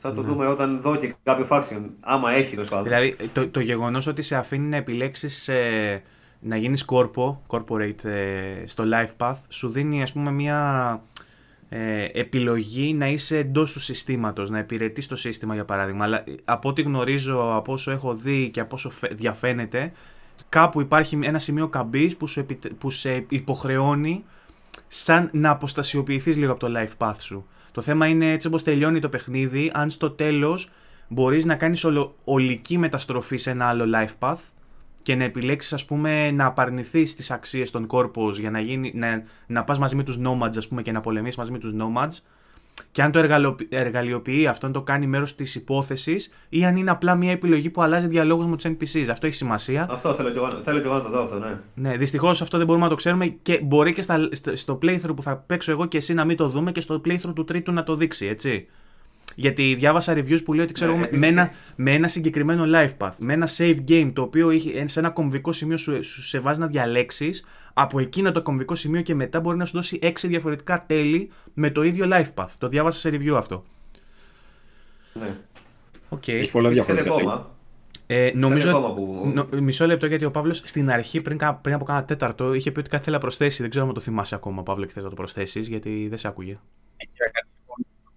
Θα 0.01 0.11
το 0.11 0.21
ναι. 0.21 0.27
δούμε 0.27 0.47
όταν 0.47 0.81
δω 0.81 0.95
και 0.95 1.13
κάποιο 1.23 1.47
faction. 1.49 1.81
Άμα 1.99 2.31
έχει 2.31 2.55
τέλο 2.55 2.67
πάντων. 2.69 2.83
Δηλαδή 2.83 3.15
το, 3.33 3.47
το 3.49 3.59
γεγονός 3.59 4.07
ότι 4.07 4.21
σε 4.21 4.35
αφήνει 4.35 4.67
να 4.67 4.75
επιλέξεις 4.75 5.47
ε, 5.47 6.03
να 6.39 6.55
γίνεις 6.55 6.85
κόρπο, 6.85 7.41
corporate 7.47 8.03
ε, 8.03 8.63
στο 8.65 8.83
life 8.93 9.25
path, 9.25 9.37
σου 9.49 9.69
δίνει 9.69 10.01
ας 10.01 10.11
πούμε 10.11 10.31
μια 10.31 11.01
ε, 11.69 12.05
επιλογή 12.13 12.93
να 12.93 13.07
είσαι 13.07 13.37
εντός 13.37 13.71
του 13.71 13.79
συστήματος, 13.79 14.49
να 14.49 14.59
υπηρετείς 14.59 15.07
το 15.07 15.15
σύστημα 15.15 15.53
για 15.53 15.65
παράδειγμα. 15.65 16.03
Αλλά 16.03 16.17
ε, 16.17 16.35
από 16.45 16.69
ό,τι 16.69 16.81
γνωρίζω, 16.81 17.55
από 17.55 17.73
όσο 17.73 17.91
έχω 17.91 18.15
δει 18.15 18.49
και 18.49 18.59
από 18.59 18.75
όσο 18.75 18.91
διαφαίνεται, 19.11 19.91
κάπου 20.49 20.81
υπάρχει 20.81 21.19
ένα 21.23 21.39
σημείο 21.39 21.67
καμπής 21.67 22.17
που, 22.17 22.27
που 22.77 22.89
σε 22.89 23.25
υποχρεώνει 23.29 24.23
σαν 24.87 25.29
να 25.33 25.49
αποστασιοποιηθείς 25.49 26.37
λίγο 26.37 26.51
από 26.51 26.67
το 26.67 26.73
life 26.75 27.07
path 27.07 27.19
σου. 27.19 27.47
Το 27.79 27.85
θέμα 27.85 28.07
είναι 28.07 28.31
έτσι 28.31 28.47
όπως 28.47 28.63
τελειώνει 28.63 28.99
το 28.99 29.09
παιχνίδι, 29.09 29.71
αν 29.73 29.89
στο 29.89 30.09
τέλος 30.11 30.69
μπορείς 31.07 31.45
να 31.45 31.55
κάνεις 31.55 31.83
ολο, 31.83 32.15
ολική 32.23 32.77
μεταστροφή 32.77 33.37
σε 33.37 33.49
ένα 33.49 33.65
άλλο 33.65 33.85
life 33.95 34.27
path 34.27 34.39
και 35.03 35.15
να 35.15 35.23
επιλέξεις 35.23 35.73
ας 35.73 35.85
πούμε 35.85 36.31
να 36.31 36.45
απαρνηθείς 36.45 37.15
τις 37.15 37.31
αξίες 37.31 37.71
των 37.71 37.85
κόρπος 37.87 38.39
για 38.39 38.51
να, 38.51 38.59
γίνει, 38.59 38.91
να, 38.95 39.23
να 39.47 39.63
πας 39.63 39.79
μαζί 39.79 39.95
με 39.95 40.03
τους 40.03 40.19
nomads 40.23 40.57
ας 40.57 40.67
πούμε 40.67 40.81
και 40.81 40.91
να 40.91 41.01
πολεμήσεις 41.01 41.37
μαζί 41.37 41.51
με 41.51 41.57
τους 41.57 41.73
nomads 41.77 42.23
και 42.91 43.01
αν 43.01 43.11
το 43.11 43.19
εργαλειοποιεί 43.69 44.47
αυτό, 44.47 44.65
αν 44.65 44.71
το 44.71 44.81
κάνει 44.81 45.07
μέρος 45.07 45.35
της 45.35 45.55
υπόθεσης 45.55 46.33
ή 46.49 46.65
αν 46.65 46.75
είναι 46.75 46.91
απλά 46.91 47.15
μια 47.15 47.31
επιλογή 47.31 47.69
που 47.69 47.81
αλλάζει 47.81 48.07
διαλόγους 48.07 48.45
με 48.45 48.55
τους 48.55 48.65
NPCs. 48.65 49.07
Αυτό 49.09 49.25
έχει 49.25 49.35
σημασία. 49.35 49.87
Αυτό 49.89 50.13
θέλω 50.13 50.29
και 50.29 50.37
εγώ, 50.37 50.49
θέλω 50.61 50.79
και 50.79 50.85
εγώ 50.85 50.93
να 50.93 51.01
το 51.01 51.09
δω 51.09 51.23
αυτό, 51.23 51.39
ναι. 51.39 51.59
Ναι, 51.73 51.97
δυστυχώς 51.97 52.41
αυτό 52.41 52.57
δεν 52.57 52.65
μπορούμε 52.65 52.85
να 52.85 52.91
το 52.91 52.97
ξέρουμε 52.97 53.27
και 53.27 53.61
μπορεί 53.63 53.93
και 53.93 54.01
στα, 54.01 54.29
στο 54.53 54.77
playthrough 54.81 55.15
που 55.15 55.23
θα 55.23 55.37
παίξω 55.37 55.71
εγώ 55.71 55.85
και 55.85 55.97
εσύ 55.97 56.13
να 56.13 56.25
μην 56.25 56.37
το 56.37 56.47
δούμε 56.47 56.71
και 56.71 56.81
στο 56.81 57.01
playthrough 57.05 57.33
του 57.35 57.43
τρίτου 57.43 57.71
να 57.71 57.83
το 57.83 57.95
δείξει, 57.95 58.25
έτσι. 58.25 58.67
Γιατί 59.39 59.75
διάβασα 59.75 60.13
reviews 60.13 60.43
που 60.43 60.53
λέει 60.53 60.63
ότι 60.63 60.73
ξέρω 60.73 60.97
ναι, 60.97 61.07
με, 61.11 61.27
ένα, 61.27 61.51
με 61.75 61.91
ένα 61.91 62.07
συγκεκριμένο 62.07 62.63
life 62.67 62.97
path, 62.97 63.13
με 63.19 63.33
ένα 63.33 63.47
save 63.57 63.77
game 63.87 64.11
το 64.13 64.21
οποίο 64.21 64.49
έχει, 64.49 64.83
σε 64.85 64.99
ένα 64.99 65.09
κομβικό 65.09 65.51
σημείο 65.51 65.77
σου, 65.77 66.03
σου 66.03 66.23
σε 66.23 66.39
βάζει 66.39 66.59
να 66.59 66.67
διαλέξεις, 66.67 67.45
από 67.73 67.99
εκείνο 67.99 68.31
το 68.31 68.41
κομβικό 68.41 68.75
σημείο 68.75 69.01
και 69.01 69.15
μετά 69.15 69.39
μπορεί 69.39 69.57
να 69.57 69.65
σου 69.65 69.73
δώσει 69.73 69.99
έξι 70.01 70.27
διαφορετικά 70.27 70.85
τέλη 70.87 71.29
με 71.53 71.69
το 71.69 71.83
ίδιο 71.83 72.07
life 72.11 72.33
path. 72.35 72.49
Το 72.57 72.67
διάβασα 72.67 72.99
σε 72.99 73.09
review 73.09 73.33
αυτό. 73.35 73.65
Ναι. 75.13 75.37
Okay. 76.09 76.33
Έχει 76.33 76.51
πολλά 76.51 76.69
διαφορετικά. 76.69 77.51
Ε, 78.07 78.31
νομίζω. 78.35 78.93
Που... 78.95 79.31
Νο, 79.33 79.47
μισό 79.61 79.85
λεπτό 79.85 80.05
γιατί 80.05 80.25
ο 80.25 80.31
Παύλος 80.31 80.61
στην 80.65 80.91
αρχή, 80.91 81.21
πριν, 81.21 81.37
πριν 81.61 81.75
από 81.75 81.85
κάνα 81.85 82.05
τέταρτο, 82.05 82.53
είχε 82.53 82.71
πει 82.71 82.79
ότι 82.79 82.89
κάτι 82.89 83.03
θέλει 83.03 83.15
να 83.15 83.21
προσθέσει. 83.21 83.61
Δεν 83.61 83.69
ξέρω 83.69 83.85
αν 83.87 83.93
το 83.93 83.99
θυμάσαι 83.99 84.35
ακόμα, 84.35 84.63
Παύλο, 84.63 84.85
και 84.85 84.91
θες 84.91 85.03
να 85.03 85.09
το 85.09 85.15
προσθέσεις, 85.15 85.67
γιατί 85.67 86.07
δεν 86.09 86.17
σε 86.17 86.27
άκουγε. 86.27 86.59
Έχει 86.97 87.11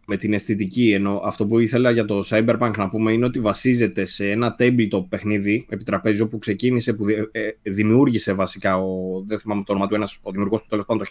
με 0.06 0.16
την 0.16 0.32
αισθητική. 0.32 0.92
Ενώ 0.92 1.20
αυτό 1.24 1.46
που 1.46 1.58
ήθελα 1.58 1.90
για 1.90 2.04
το 2.04 2.22
Cyberpunk 2.26 2.72
να 2.76 2.90
πούμε 2.90 3.12
είναι 3.12 3.24
ότι 3.24 3.40
βασίζεται 3.40 4.04
σε 4.04 4.30
ένα 4.30 4.56
tabletop 4.58 5.04
παιχνίδι 5.08 5.66
επιτραπέζιο 5.68 6.28
που 6.28 6.38
ξεκίνησε, 6.38 6.92
που 6.92 7.08
ε, 7.08 7.50
δημιούργησε 7.62 8.32
βασικά, 8.32 8.76
ο, 8.76 9.22
δεν 9.24 9.38
θυμάμαι 9.38 9.62
το 9.66 9.72
όνομα 9.72 9.86
του 9.86 9.94
ένας, 9.94 10.18
ο 10.22 10.30
δημιουργός 10.30 10.60
του 10.60 10.66
τέλος 10.68 10.84
πάντων 10.84 11.06
το 11.06 11.10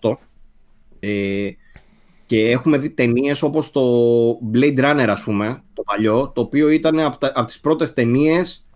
1988. 0.00 0.14
Ε, 1.00 1.50
και 2.26 2.50
έχουμε 2.50 2.78
δει 2.78 2.90
ταινίες 2.90 3.42
όπως 3.42 3.70
το 3.70 3.82
Blade 4.54 4.78
Runner 4.78 5.06
ας 5.08 5.22
πούμε, 5.22 5.62
το 5.72 5.82
παλιό, 5.82 6.32
το 6.34 6.40
οποίο 6.40 6.68
ήταν 6.68 7.00
από, 7.00 7.18
τα, 7.18 7.32
από 7.34 7.46
τις 7.46 7.60
πρώτες 7.60 7.94
ταινίες 7.94 8.66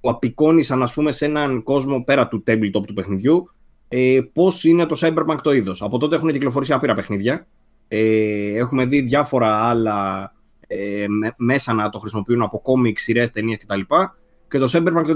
που 0.00 0.10
απεικόνισαν 0.10 0.82
ας 0.82 0.94
πούμε 0.94 1.12
σε 1.12 1.24
έναν 1.24 1.62
κόσμο 1.62 2.04
πέρα 2.04 2.28
του 2.28 2.42
tabletop 2.46 2.86
του 2.86 2.92
παιχνιδιού 2.94 3.48
ε, 3.88 4.20
πώς 4.32 4.64
είναι 4.64 4.86
το 4.86 4.96
Cyberpunk 5.00 5.36
το 5.42 5.52
είδος. 5.52 5.82
Από 5.82 5.98
τότε 5.98 6.16
έχουν 6.16 6.32
κυκλοφορήσει 6.32 6.72
άπειρα 6.72 6.94
παιχνίδια 6.94 7.46
ε, 7.88 8.56
έχουμε 8.56 8.84
δει 8.84 9.00
διάφορα 9.00 9.68
άλλα 9.68 10.32
ε, 10.66 11.06
μέσα 11.36 11.72
να 11.72 11.88
το 11.88 11.98
χρησιμοποιούν 11.98 12.42
από 12.42 12.60
κόμικ, 12.60 12.98
σειρές, 12.98 13.30
ταινίες 13.30 13.58
κτλ. 13.58 13.80
Και 14.48 14.58
το 14.58 14.70
Cyberpunk 14.72 15.04
το 15.06 15.14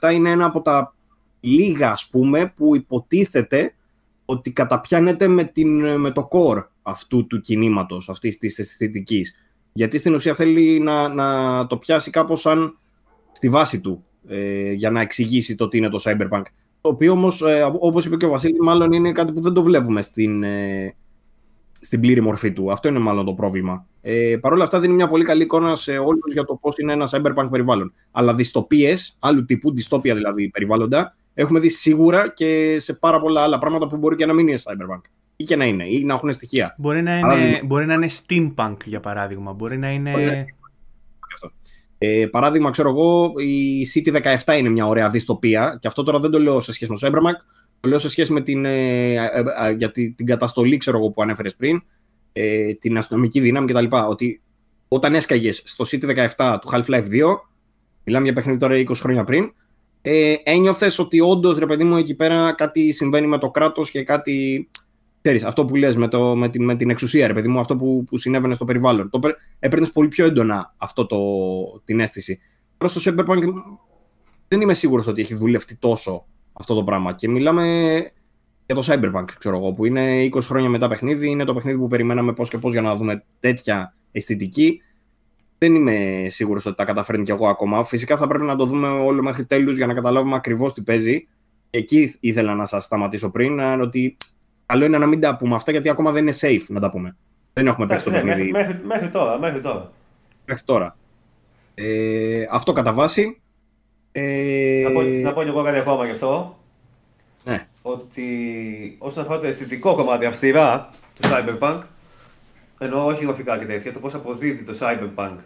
2077 0.00 0.12
είναι 0.12 0.30
ένα 0.30 0.44
από 0.44 0.62
τα 0.62 0.94
λίγα, 1.40 1.90
ας 1.90 2.08
πούμε, 2.10 2.52
που 2.56 2.76
υποτίθεται 2.76 3.74
ότι 4.24 4.52
καταπιάνεται 4.52 5.28
με, 5.28 5.44
την, 5.44 6.00
με 6.00 6.10
το 6.10 6.28
core 6.32 6.66
αυτού 6.82 7.26
του 7.26 7.40
κινήματος, 7.40 8.08
αυτής 8.08 8.38
της 8.38 8.58
αισθητικής. 8.58 9.34
Γιατί 9.72 9.98
στην 9.98 10.14
ουσία 10.14 10.34
θέλει 10.34 10.78
να, 10.78 11.08
να 11.08 11.66
το 11.66 11.76
πιάσει 11.76 12.10
κάπως 12.10 12.40
σαν 12.40 12.78
στη 13.32 13.48
βάση 13.48 13.80
του 13.80 14.04
ε, 14.28 14.72
για 14.72 14.90
να 14.90 15.00
εξηγήσει 15.00 15.56
το 15.56 15.68
τι 15.68 15.76
είναι 15.76 15.88
το 15.88 16.02
Cyberpunk. 16.04 16.42
Το 16.80 16.88
οποίο 16.88 17.12
όμως, 17.12 17.42
ε, 17.42 17.70
όπως 17.78 18.06
είπε 18.06 18.16
και 18.16 18.26
ο 18.26 18.30
Βασίλης, 18.30 18.58
μάλλον 18.60 18.92
είναι 18.92 19.12
κάτι 19.12 19.32
που 19.32 19.40
δεν 19.40 19.52
το 19.52 19.62
βλέπουμε 19.62 20.02
στην, 20.02 20.42
ε, 20.42 20.94
στην 21.80 22.00
πλήρη 22.00 22.20
μορφή 22.20 22.52
του. 22.52 22.72
Αυτό 22.72 22.88
είναι 22.88 22.98
μάλλον 22.98 23.24
το 23.24 23.32
πρόβλημα. 23.32 23.86
Ε, 24.00 24.36
Παρ' 24.40 24.52
όλα 24.52 24.64
αυτά 24.64 24.80
δίνει 24.80 24.94
μια 24.94 25.08
πολύ 25.08 25.24
καλή 25.24 25.42
εικόνα 25.42 25.76
σε 25.76 25.98
όλους 25.98 26.32
για 26.32 26.44
το 26.44 26.54
πώς 26.54 26.78
είναι 26.78 26.92
ένα 26.92 27.08
cyberpunk 27.10 27.48
περιβάλλον. 27.50 27.92
Αλλά 28.10 28.34
δυστοπίες, 28.34 29.16
άλλου 29.20 29.44
τύπου, 29.44 29.74
δυστόπια 29.74 30.14
δηλαδή 30.14 30.48
περιβάλλοντα, 30.48 31.16
έχουμε 31.34 31.60
δει 31.60 31.68
σίγουρα 31.68 32.32
και 32.32 32.76
σε 32.80 32.94
πάρα 32.94 33.20
πολλά 33.20 33.42
άλλα 33.42 33.58
πράγματα 33.58 33.86
που 33.86 33.96
μπορεί 33.96 34.16
και 34.16 34.26
να 34.26 34.32
μην 34.32 34.48
είναι 34.48 34.58
cyberpunk. 34.62 35.00
Ή 35.36 35.44
και 35.44 35.56
να 35.56 35.64
είναι, 35.64 35.84
ή 35.88 36.04
να 36.04 36.14
έχουν 36.14 36.32
στοιχεία. 36.32 36.74
Μπορεί 36.78 37.02
να 37.02 37.18
είναι, 37.18 37.60
μπορεί 37.64 37.86
να 37.86 37.94
είναι 37.94 38.08
steampunk 38.26 38.76
για 38.84 39.00
παράδειγμα. 39.00 39.52
Μπορεί 39.52 39.78
να 39.78 39.90
είναι. 39.90 40.44
Ε, 41.98 42.26
παράδειγμα, 42.30 42.70
ξέρω 42.70 42.88
εγώ, 42.88 43.32
η 43.36 43.86
City 43.94 44.36
17 44.46 44.58
είναι 44.58 44.68
μια 44.68 44.86
ωραία 44.86 45.10
δυστοπία 45.10 45.78
και 45.80 45.86
αυτό 45.86 46.02
τώρα 46.02 46.18
δεν 46.20 46.30
το 46.30 46.40
λέω 46.40 46.60
σε 46.60 46.72
σχέση 46.72 46.90
με 46.92 46.98
το 46.98 47.06
Cyberpunk, 47.06 47.40
το 47.86 47.92
λέω 47.92 48.00
σε 48.00 48.08
σχέση 48.08 48.32
με 48.32 48.40
την, 48.40 48.64
ε, 48.64 49.14
ε, 49.14 49.44
ε 49.66 49.72
για 49.72 49.90
την, 49.90 50.14
την 50.14 50.26
καταστολή 50.26 50.76
ξέρω 50.76 50.98
εγώ, 50.98 51.10
που 51.10 51.22
ανέφερες 51.22 51.56
πριν, 51.56 51.82
ε, 52.32 52.74
την 52.74 52.96
αστυνομική 52.98 53.40
δύναμη 53.40 53.66
κτλ. 53.66 53.84
Ότι 54.08 54.42
όταν 54.88 55.14
έσκαγες 55.14 55.62
στο 55.64 55.84
City 55.88 56.28
17 56.36 56.58
του 56.60 56.68
Half-Life 56.72 57.08
2, 57.10 57.40
μιλάμε 58.04 58.24
για 58.24 58.32
παιχνίδι 58.32 58.58
τώρα 58.58 58.74
20 58.74 58.84
χρόνια 58.94 59.24
πριν, 59.24 59.52
ε, 60.02 60.34
ένιωθες 60.42 60.98
ότι 60.98 61.20
όντως 61.20 61.58
ρε 61.58 61.66
παιδί 61.66 61.84
μου 61.84 61.96
εκεί 61.96 62.14
πέρα 62.14 62.52
κάτι 62.52 62.92
συμβαίνει 62.92 63.26
με 63.26 63.38
το 63.38 63.50
κράτος 63.50 63.90
και 63.90 64.02
κάτι 64.02 64.68
ξέρεις, 65.20 65.44
αυτό 65.44 65.64
που 65.64 65.76
λες 65.76 65.96
με, 65.96 66.08
το, 66.08 66.36
με, 66.36 66.48
την, 66.48 66.64
με 66.64 66.76
την 66.76 66.90
εξουσία, 66.90 67.26
ρε 67.26 67.32
παιδί 67.32 67.48
μου, 67.48 67.58
αυτό 67.58 67.76
που, 67.76 68.04
που 68.06 68.18
συνέβαινε 68.18 68.54
στο 68.54 68.64
περιβάλλον. 68.64 69.10
Το 69.10 69.20
έπαιρνες 69.58 69.90
πολύ 69.90 70.08
πιο 70.08 70.24
έντονα 70.24 70.74
αυτό 70.76 71.06
το, 71.06 71.18
την 71.84 72.00
αίσθηση. 72.00 72.38
Τώρα 72.76 72.92
στο 72.92 73.12
Cyberpunk 73.12 73.42
δεν 74.48 74.60
είμαι 74.60 74.74
σίγουρος 74.74 75.06
ότι 75.06 75.20
έχει 75.20 75.34
δουλευτεί 75.34 75.76
τόσο 75.76 76.26
αυτό 76.58 76.74
το 76.74 76.84
πράγμα. 76.84 77.12
Και 77.12 77.28
μιλάμε 77.28 77.64
για 78.66 78.74
το 78.74 78.82
Cyberpunk, 78.86 79.24
ξέρω 79.38 79.56
εγώ, 79.56 79.72
που 79.72 79.84
είναι 79.84 80.28
20 80.32 80.40
χρόνια 80.42 80.68
μετά 80.68 80.88
παιχνίδι. 80.88 81.30
Είναι 81.30 81.44
το 81.44 81.54
παιχνίδι 81.54 81.78
που 81.78 81.88
περιμέναμε 81.88 82.32
πώς 82.32 82.50
και 82.50 82.58
πώς 82.58 82.72
για 82.72 82.80
να 82.80 82.96
δούμε 82.96 83.24
τέτοια 83.40 83.94
αισθητική. 84.12 84.82
Δεν 85.58 85.74
είμαι 85.74 86.26
σίγουρος 86.28 86.66
ότι 86.66 86.76
τα 86.76 86.84
καταφέρνει 86.84 87.24
κι 87.24 87.30
εγώ 87.30 87.48
ακόμα. 87.48 87.84
Φυσικά 87.84 88.16
θα 88.16 88.26
πρέπει 88.26 88.44
να 88.44 88.56
το 88.56 88.64
δούμε 88.64 88.88
όλο 88.88 89.22
μέχρι 89.22 89.46
τέλους 89.46 89.76
για 89.76 89.86
να 89.86 89.94
καταλάβουμε 89.94 90.36
ακριβώς 90.36 90.74
τι 90.74 90.82
παίζει. 90.82 91.28
Εκεί 91.70 92.14
ήθελα 92.20 92.54
να 92.54 92.66
σας 92.66 92.84
σταματήσω 92.84 93.30
πριν, 93.30 93.60
ότι 93.60 94.16
καλό 94.66 94.84
είναι 94.84 94.98
να 94.98 95.06
μην 95.06 95.20
τα 95.20 95.36
πούμε 95.36 95.54
αυτά 95.54 95.70
γιατί 95.70 95.88
ακόμα 95.88 96.12
δεν 96.12 96.22
είναι 96.22 96.36
safe 96.40 96.64
να 96.68 96.80
τα 96.80 96.90
πούμε. 96.90 97.16
Δεν 97.52 97.66
έχουμε 97.66 97.86
παίξει 97.86 98.04
το 98.04 98.10
ναι, 98.10 98.22
παιχνίδι. 98.22 98.50
Μέχρι, 98.50 98.80
μέχρι, 98.84 99.08
τώρα, 99.08 99.38
μέχρι 99.38 99.60
τώρα. 99.60 99.90
Μέχρι 100.46 100.64
τώρα. 100.64 100.96
Ε, 101.74 102.46
αυτό 102.50 102.72
κατά 102.72 102.92
βάση. 102.92 103.40
Ε... 104.18 104.82
Να, 104.82 104.90
πω, 104.90 105.02
να 105.02 105.32
πω 105.32 105.42
και 105.42 105.48
εγώ 105.48 105.62
κάτι 105.62 105.78
ακόμα 105.78 106.04
γι' 106.04 106.10
αυτό. 106.10 106.58
Ναι. 107.44 107.66
Ότι 107.82 108.96
όσον 108.98 109.22
αφορά 109.22 109.38
το 109.38 109.46
αισθητικό 109.46 109.94
κομμάτι 109.94 110.24
αυστηρά 110.24 110.90
του 111.14 111.28
Cyberpunk, 111.28 111.78
ενώ 112.78 113.04
όχι 113.04 113.24
γραφικά 113.24 113.58
και 113.58 113.64
τέτοια, 113.64 113.92
το 113.92 113.98
πώς 113.98 114.14
αποδίδει 114.14 114.64
το 114.64 114.78
Cyberpunk 114.80 115.36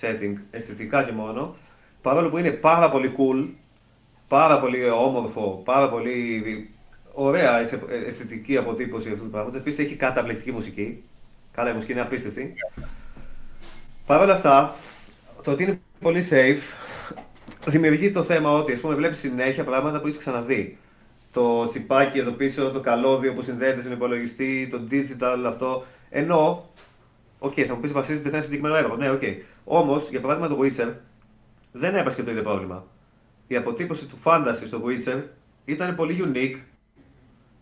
setting 0.00 0.34
αισθητικά 0.50 1.04
και 1.04 1.12
μόνο, 1.12 1.54
παρόλο 2.02 2.30
που 2.30 2.38
είναι 2.38 2.50
πάρα 2.50 2.90
πολύ 2.90 3.12
cool, 3.16 3.48
πάρα 4.28 4.60
πολύ 4.60 4.88
όμορφο, 4.88 5.62
πάρα 5.64 5.90
πολύ 5.90 6.70
ωραία 7.12 7.60
αισθητική 8.06 8.56
αποτύπωση 8.56 9.10
αυτού 9.10 9.24
του 9.24 9.30
πράγματος. 9.30 9.60
Επίσης 9.60 9.84
έχει 9.84 9.96
καταπληκτική 9.96 10.52
μουσική. 10.52 11.02
Καλά, 11.52 11.70
η 11.70 11.72
μουσική 11.72 11.92
είναι 11.92 12.00
απίστευτη. 12.00 12.54
Παρ' 14.06 14.20
όλα 14.20 14.32
αυτά, 14.32 14.74
το 15.42 15.50
ότι 15.50 15.62
είναι 15.62 15.80
πολύ 16.00 16.22
safe 16.30 16.81
δημιουργεί 17.66 18.10
το 18.10 18.22
θέμα 18.22 18.50
ότι 18.50 18.72
ας 18.72 18.80
πούμε, 18.80 18.94
βλέπεις 18.94 19.18
συνέχεια 19.18 19.64
πράγματα 19.64 20.00
που 20.00 20.06
έχεις 20.06 20.18
ξαναδεί. 20.18 20.78
Το 21.32 21.66
τσιπάκι 21.66 22.18
εδώ 22.18 22.30
πίσω, 22.30 22.70
το 22.70 22.80
καλώδιο 22.80 23.32
που 23.32 23.42
συνδέεται 23.42 23.80
στον 23.80 23.92
υπολογιστή, 23.92 24.66
το 24.70 24.84
digital 24.90 25.44
αυτό. 25.46 25.84
Ενώ, 26.10 26.70
OK, 27.38 27.52
okay, 27.52 27.62
θα 27.62 27.74
μου 27.74 27.80
πεις 27.80 27.92
βασίζεται 27.92 28.28
σε 28.28 28.34
ένα 28.34 28.44
συγκεκριμένο 28.44 28.76
έργο. 28.76 28.96
Ναι, 28.96 29.10
OK. 29.10 29.20
Okay. 29.22 29.36
Όμως, 29.64 30.08
για 30.08 30.20
παράδειγμα, 30.20 30.48
το 30.48 30.62
Witcher 30.62 30.94
δεν 31.72 31.94
έπασχε 31.94 32.16
και 32.16 32.22
το 32.22 32.30
ίδιο 32.30 32.42
πρόβλημα. 32.42 32.86
Η 33.46 33.56
αποτύπωση 33.56 34.06
του 34.06 34.18
fantasy 34.24 34.62
στο 34.66 34.82
Witcher 34.84 35.22
ήταν 35.64 35.94
πολύ 35.94 36.32
unique 36.32 36.56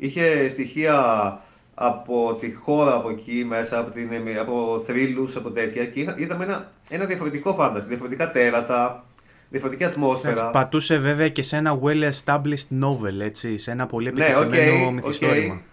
Είχε 0.03 0.49
στοιχεία 0.49 1.41
από 1.75 2.35
τη 2.35 2.53
χώρα 2.53 2.95
από 2.95 3.11
εκεί 3.11 3.45
μέσα, 3.49 3.79
από, 3.79 3.91
την, 3.91 4.11
από 4.41 4.83
θρύλους, 4.87 5.37
από 5.37 5.51
τέτοια 5.51 5.87
και 5.87 6.15
είδαμε 6.17 6.45
ένα, 6.45 6.73
ένα 6.91 7.05
διαφορετικό 7.05 7.55
fantasy, 7.55 7.89
διαφορετικά 7.89 8.31
τέρατα, 8.31 9.05
διαφορετική 9.51 9.85
ατμόσφαιρα. 9.85 10.51
Πατούσε 10.51 10.97
βέβαια 10.97 11.29
και 11.29 11.43
σε 11.43 11.57
ένα 11.57 11.79
well-established 11.83 12.81
novel, 12.83 13.21
έτσι, 13.21 13.59
σε 13.59 13.71
ένα 13.71 13.87
πολύ 13.87 14.13
ναι, 14.13 14.25
επιτυχημένο 14.25 14.81
ναι, 14.81 14.89
okay, 14.89 14.93
μυθιστόρημα. 14.93 15.55
Okay. 15.55 15.65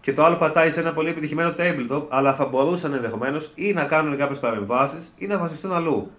Και 0.00 0.12
το 0.12 0.24
άλλο 0.24 0.36
πατάει 0.36 0.70
σε 0.70 0.80
ένα 0.80 0.92
πολύ 0.92 1.08
επιτυχημένο 1.08 1.54
tabletop, 1.58 2.06
αλλά 2.08 2.34
θα 2.34 2.46
μπορούσαν 2.46 2.92
ενδεχομένως 2.92 3.50
ή 3.54 3.72
να 3.72 3.84
κάνουν 3.84 4.16
κάποιες 4.16 4.38
παρεμβάσεις 4.38 5.10
ή 5.16 5.26
να 5.26 5.38
βασιστούν 5.38 5.72
αλλού. 5.72 6.10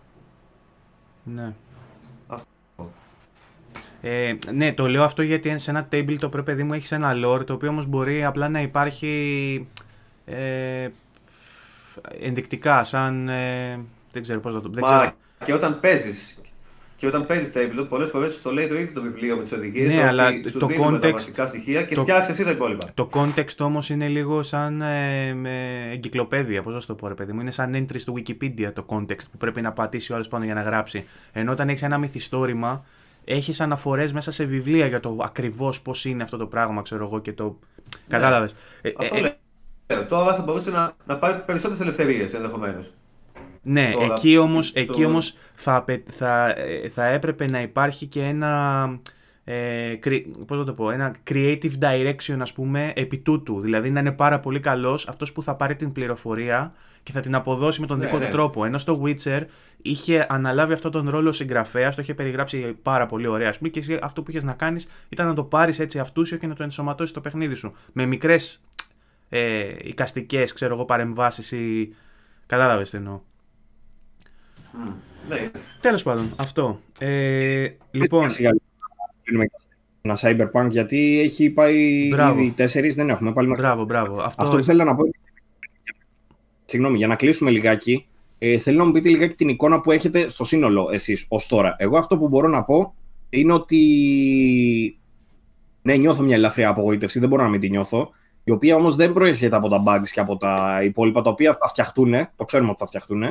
Ναι. 1.23 1.53
Ε, 4.01 4.35
ναι, 4.53 4.73
το 4.73 4.87
λέω 4.87 5.03
αυτό 5.03 5.21
γιατί 5.21 5.59
σε 5.59 5.71
ένα 5.71 5.87
table 5.91 6.15
το 6.19 6.29
πρέπει 6.29 6.63
μου 6.63 6.73
έχεις 6.73 6.91
ένα 6.91 7.13
lore 7.25 7.45
το 7.45 7.53
οποίο 7.53 7.69
όμως 7.69 7.85
μπορεί 7.85 8.25
απλά 8.25 8.49
να 8.49 8.61
υπάρχει 8.61 9.67
ε, 10.25 10.89
ενδεικτικά, 12.21 12.83
σαν. 12.83 13.29
Ε, 13.29 13.79
δεν 14.11 14.21
ξέρω 14.21 14.39
πώς 14.39 14.53
να 14.53 14.61
το. 14.61 14.69
Μα 14.79 15.13
και 15.45 15.53
όταν 15.53 15.79
παίζεις. 15.79 16.37
Και 16.97 17.07
όταν 17.07 17.25
παίζεις 17.25 17.51
table, 17.55 17.85
πολλές 17.89 18.09
φορές 18.09 18.41
το 18.41 18.51
λέει 18.51 18.67
το 18.67 18.75
ίδιο 18.79 18.93
το 18.93 19.01
βιβλίο 19.01 19.35
με 19.35 19.41
τις 19.43 19.51
οδηγίες. 19.51 19.95
Ναι, 19.95 20.03
αλλά 20.03 20.31
σου 20.49 20.59
το 20.59 20.67
context. 20.79 21.01
Τα 21.01 21.11
βασικά 21.11 21.47
στοιχεία 21.47 21.83
και 21.83 21.95
το, 21.95 22.01
φτιάξει 22.01 22.31
εσύ 22.31 22.43
τα 22.43 22.49
υπόλοιπα. 22.49 22.91
Το 22.93 23.09
context 23.13 23.57
όμως 23.59 23.89
είναι 23.89 24.07
λίγο 24.07 24.43
σαν 24.43 24.81
ε, 24.81 25.33
με 25.33 25.85
εγκυκλοπαίδεια. 25.91 26.61
Πώς 26.61 26.73
να 26.73 26.81
το 26.81 26.95
πω, 26.95 27.07
ρε 27.07 27.13
παιδί 27.13 27.33
μου. 27.33 27.41
Είναι 27.41 27.51
σαν 27.51 27.75
entry 27.75 27.99
στο 27.99 28.13
Wikipedia 28.17 28.73
το 28.73 28.85
context 28.87 29.29
που 29.31 29.37
πρέπει 29.37 29.61
να 29.61 29.73
πατήσει 29.73 30.11
ο 30.11 30.15
άλλος 30.15 30.27
πάνω 30.27 30.45
για 30.45 30.53
να 30.53 30.61
γράψει. 30.61 31.05
Ενώ 31.31 31.51
όταν 31.51 31.69
έχεις 31.69 31.83
ένα 31.83 31.97
μυθιστόρημα, 31.97 32.85
έχεις 33.25 33.61
αναφορές 33.61 34.13
μέσα 34.13 34.31
σε 34.31 34.43
βιβλία 34.43 34.87
για 34.87 34.99
το 34.99 35.17
ακριβώς 35.21 35.81
πώς 35.81 36.05
είναι 36.05 36.23
αυτό 36.23 36.37
το 36.37 36.47
πράγμα, 36.47 36.81
ξέρω 36.81 37.05
εγώ 37.05 37.19
και 37.19 37.33
το. 37.33 37.43
Ναι. 37.43 38.17
Κατάλαβες. 38.17 38.55
Ε, 38.81 38.91
αυτό 38.97 39.15
ε, 39.15 39.37
ε, 39.87 39.95
Τώρα 39.95 40.35
θα 40.35 40.41
μπορούσε 40.41 40.71
να, 40.71 40.93
να 41.05 41.17
πάρει 41.17 41.43
περισσότερες 41.45 41.81
ελευθερίες 41.81 42.33
ενδεχομένως. 42.33 42.91
Ναι, 43.69 43.91
εκεί 44.11 44.37
όμως, 44.37 44.71
εκεί 44.73 45.05
όμως 45.05 45.35
θα, 45.53 45.85
θα, 46.11 46.49
ε, 46.49 46.89
θα 46.89 47.05
έπρεπε 47.05 47.49
να 47.49 47.61
υπάρχει 47.61 48.05
και 48.05 48.23
ένα 48.23 48.99
ε, 49.49 49.99
πώς 50.47 50.65
το 50.65 50.73
πω, 50.73 50.89
ένα 50.89 51.15
creative 51.29 51.71
direction 51.79 52.37
ας 52.39 52.53
πούμε 52.53 52.93
επί 52.95 53.17
τούτου. 53.17 53.59
Δηλαδή 53.59 53.89
να 53.89 53.99
είναι 53.99 54.11
πάρα 54.11 54.39
πολύ 54.39 54.59
καλός 54.59 55.07
αυτός 55.07 55.31
που 55.31 55.43
θα 55.43 55.55
πάρει 55.55 55.75
την 55.75 55.91
πληροφορία 55.91 56.73
και 57.03 57.11
θα 57.11 57.19
την 57.19 57.35
αποδώσει 57.35 57.81
με 57.81 57.87
τον 57.87 57.97
ναι, 57.97 58.05
δικό 58.05 58.17
του 58.17 58.23
ναι. 58.23 58.29
τρόπο. 58.29 58.65
Ενώ 58.65 58.77
στο 58.77 59.01
Witcher 59.03 59.41
είχε 59.81 60.25
αναλάβει 60.29 60.73
αυτόν 60.73 60.91
τον 60.91 61.09
ρόλο 61.09 61.31
συγγραφέας, 61.31 61.95
το 61.95 62.01
είχε 62.01 62.13
περιγράψει 62.13 62.77
πάρα 62.81 63.05
πολύ 63.05 63.27
ωραία. 63.27 63.49
Ας 63.49 63.57
πούμε, 63.57 63.69
και 63.69 63.99
αυτό 64.01 64.23
που 64.23 64.29
είχες 64.29 64.43
να 64.43 64.53
κάνεις 64.53 64.87
ήταν 65.09 65.27
να 65.27 65.33
το 65.33 65.43
πάρεις 65.43 65.79
έτσι 65.79 65.99
αυτούσιο 65.99 66.37
και 66.37 66.47
να 66.47 66.53
το 66.53 66.63
ενσωματώσεις 66.63 67.11
στο 67.11 67.21
παιχνίδι 67.21 67.55
σου. 67.55 67.73
Με 67.93 68.05
μικρές 68.05 68.61
ε, 69.29 69.65
οικαστικέ, 69.81 70.43
ξέρω 70.53 70.73
εγώ, 70.73 70.85
παρεμβάσεις 70.85 71.51
ή. 71.51 71.95
Κατάλαβες 72.45 72.89
τι 72.89 72.97
εννοώ. 72.97 73.19
Mm, 74.85 74.91
ναι. 75.27 75.51
Τέλος 75.79 76.03
πάντων, 76.03 76.33
αυτό. 76.35 76.79
Ε, 76.99 77.67
λοιπόν 77.91 78.29
ένα 80.01 80.17
Cyberpunk 80.21 80.69
γιατί 80.69 81.19
έχει 81.19 81.49
πάει 81.49 82.07
μπράβο. 82.11 82.39
ήδη 82.39 82.51
τέσσερις, 82.51 82.95
δεν 82.95 83.09
έχουμε 83.09 83.33
πάλι 83.33 83.53
Μπράβο, 83.57 83.83
μπράβο. 83.83 84.21
Αυτό, 84.21 84.43
Αυτό 84.43 84.57
που 84.57 84.63
θέλω 84.63 84.83
να 84.83 84.95
πω 84.95 85.03
Συγγνώμη, 86.65 86.97
για 86.97 87.07
να 87.07 87.15
κλείσουμε 87.15 87.51
λιγάκι, 87.51 88.05
ε, 88.37 88.57
θέλω 88.57 88.77
να 88.77 88.85
μου 88.85 88.91
πείτε 88.91 89.09
λιγάκι 89.09 89.35
την 89.35 89.49
εικόνα 89.49 89.81
που 89.81 89.91
έχετε 89.91 90.29
στο 90.29 90.43
σύνολο 90.43 90.89
εσείς 90.91 91.25
ως 91.29 91.47
τώρα. 91.47 91.75
Εγώ 91.77 91.97
αυτό 91.97 92.17
που 92.17 92.27
μπορώ 92.27 92.47
να 92.47 92.63
πω 92.63 92.93
είναι 93.29 93.53
ότι 93.53 94.99
ναι, 95.81 95.95
νιώθω 95.95 96.23
μια 96.23 96.35
ελαφριά 96.35 96.69
απογοήτευση, 96.69 97.19
δεν 97.19 97.29
μπορώ 97.29 97.43
να 97.43 97.49
μην 97.49 97.59
τη 97.59 97.69
νιώθω, 97.69 98.09
η 98.43 98.51
οποία 98.51 98.75
όμως 98.75 98.95
δεν 98.95 99.13
προέρχεται 99.13 99.55
από 99.55 99.69
τα 99.69 99.83
bugs 99.87 100.09
και 100.11 100.19
από 100.19 100.37
τα 100.37 100.79
υπόλοιπα, 100.83 101.21
τα 101.21 101.29
οποία 101.29 101.57
θα 101.59 101.67
φτιαχτούν, 101.67 102.13
το 102.35 102.45
ξέρουμε 102.45 102.69
ότι 102.69 102.79
θα 102.79 102.85
φτιαχτούν, 102.85 103.23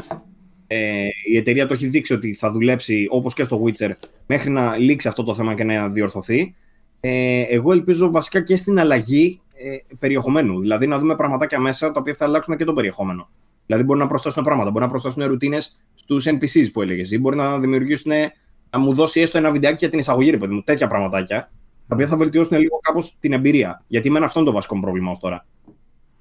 ε, 0.67 1.07
η 1.27 1.37
εταιρεία 1.37 1.67
το 1.67 1.75
έχει 1.75 1.87
δείξει 1.87 2.13
ότι 2.13 2.35
θα 2.35 2.51
δουλέψει 2.51 3.07
όπως 3.11 3.35
και 3.35 3.45
στο 3.45 3.65
Witcher 3.65 3.91
μέχρι 4.27 4.51
να 4.51 4.77
λήξει 4.77 5.09
αυτό 5.09 5.23
το 5.23 5.35
θέμα 5.35 5.55
και 5.55 5.65
να 5.65 5.89
διορθωθεί. 5.89 6.55
Ε, 7.01 7.43
εγώ 7.49 7.73
ελπίζω 7.73 8.11
βασικά 8.11 8.43
και 8.43 8.57
στην 8.57 8.79
αλλαγή 8.79 9.41
ε, 9.55 9.95
περιεχομένου. 9.99 10.61
Δηλαδή 10.61 10.87
να 10.87 10.99
δούμε 10.99 11.17
πραγματάκια 11.17 11.61
μέσα 11.61 11.93
τα 11.93 12.01
οποία 12.01 12.15
θα 12.15 12.25
αλλάξουν 12.25 12.57
και 12.57 12.65
το 12.65 12.73
περιεχόμενο. 12.73 13.29
Δηλαδή 13.67 13.85
μπορεί 13.85 13.99
να 13.99 14.07
προσθέσουν 14.07 14.45
πράγματα, 14.45 14.71
μπορεί 14.71 14.85
να 14.85 14.91
προσθέσουν 14.91 15.25
ρουτίνες 15.25 15.85
στους 15.95 16.27
NPCs 16.29 16.73
που 16.73 16.83
έλεγες, 16.83 17.11
ή 17.11 17.19
μπορεί 17.19 17.37
να 17.37 17.59
δημιουργήσουν, 17.59 18.13
να 18.71 18.79
μου 18.79 18.95
δώσει 18.95 19.21
έστω 19.21 19.39
ένα 19.39 19.51
βιντεάκι 19.51 19.77
για 19.79 19.89
την 19.89 19.99
εισαγωγή, 19.99 20.31
ρε 20.31 20.37
παιδί 20.37 20.55
μου, 20.55 20.63
τέτοια 20.63 20.87
πραγματάκια, 20.87 21.51
τα 21.89 21.95
οποία 21.95 22.07
θα 22.07 22.17
βελτιώσουν 22.17 22.59
λίγο 22.59 22.79
κάπως 22.83 23.17
την 23.21 23.33
εμπειρία. 23.33 23.85
Γιατί 23.87 24.11
με 24.11 24.19
αυτό 24.19 24.39
είναι 24.41 24.49
το 24.49 24.55
βασικό 24.55 24.75
μου 24.75 24.81
πρόβλημα 24.81 25.11
ως 25.11 25.19
τώρα. 25.19 25.47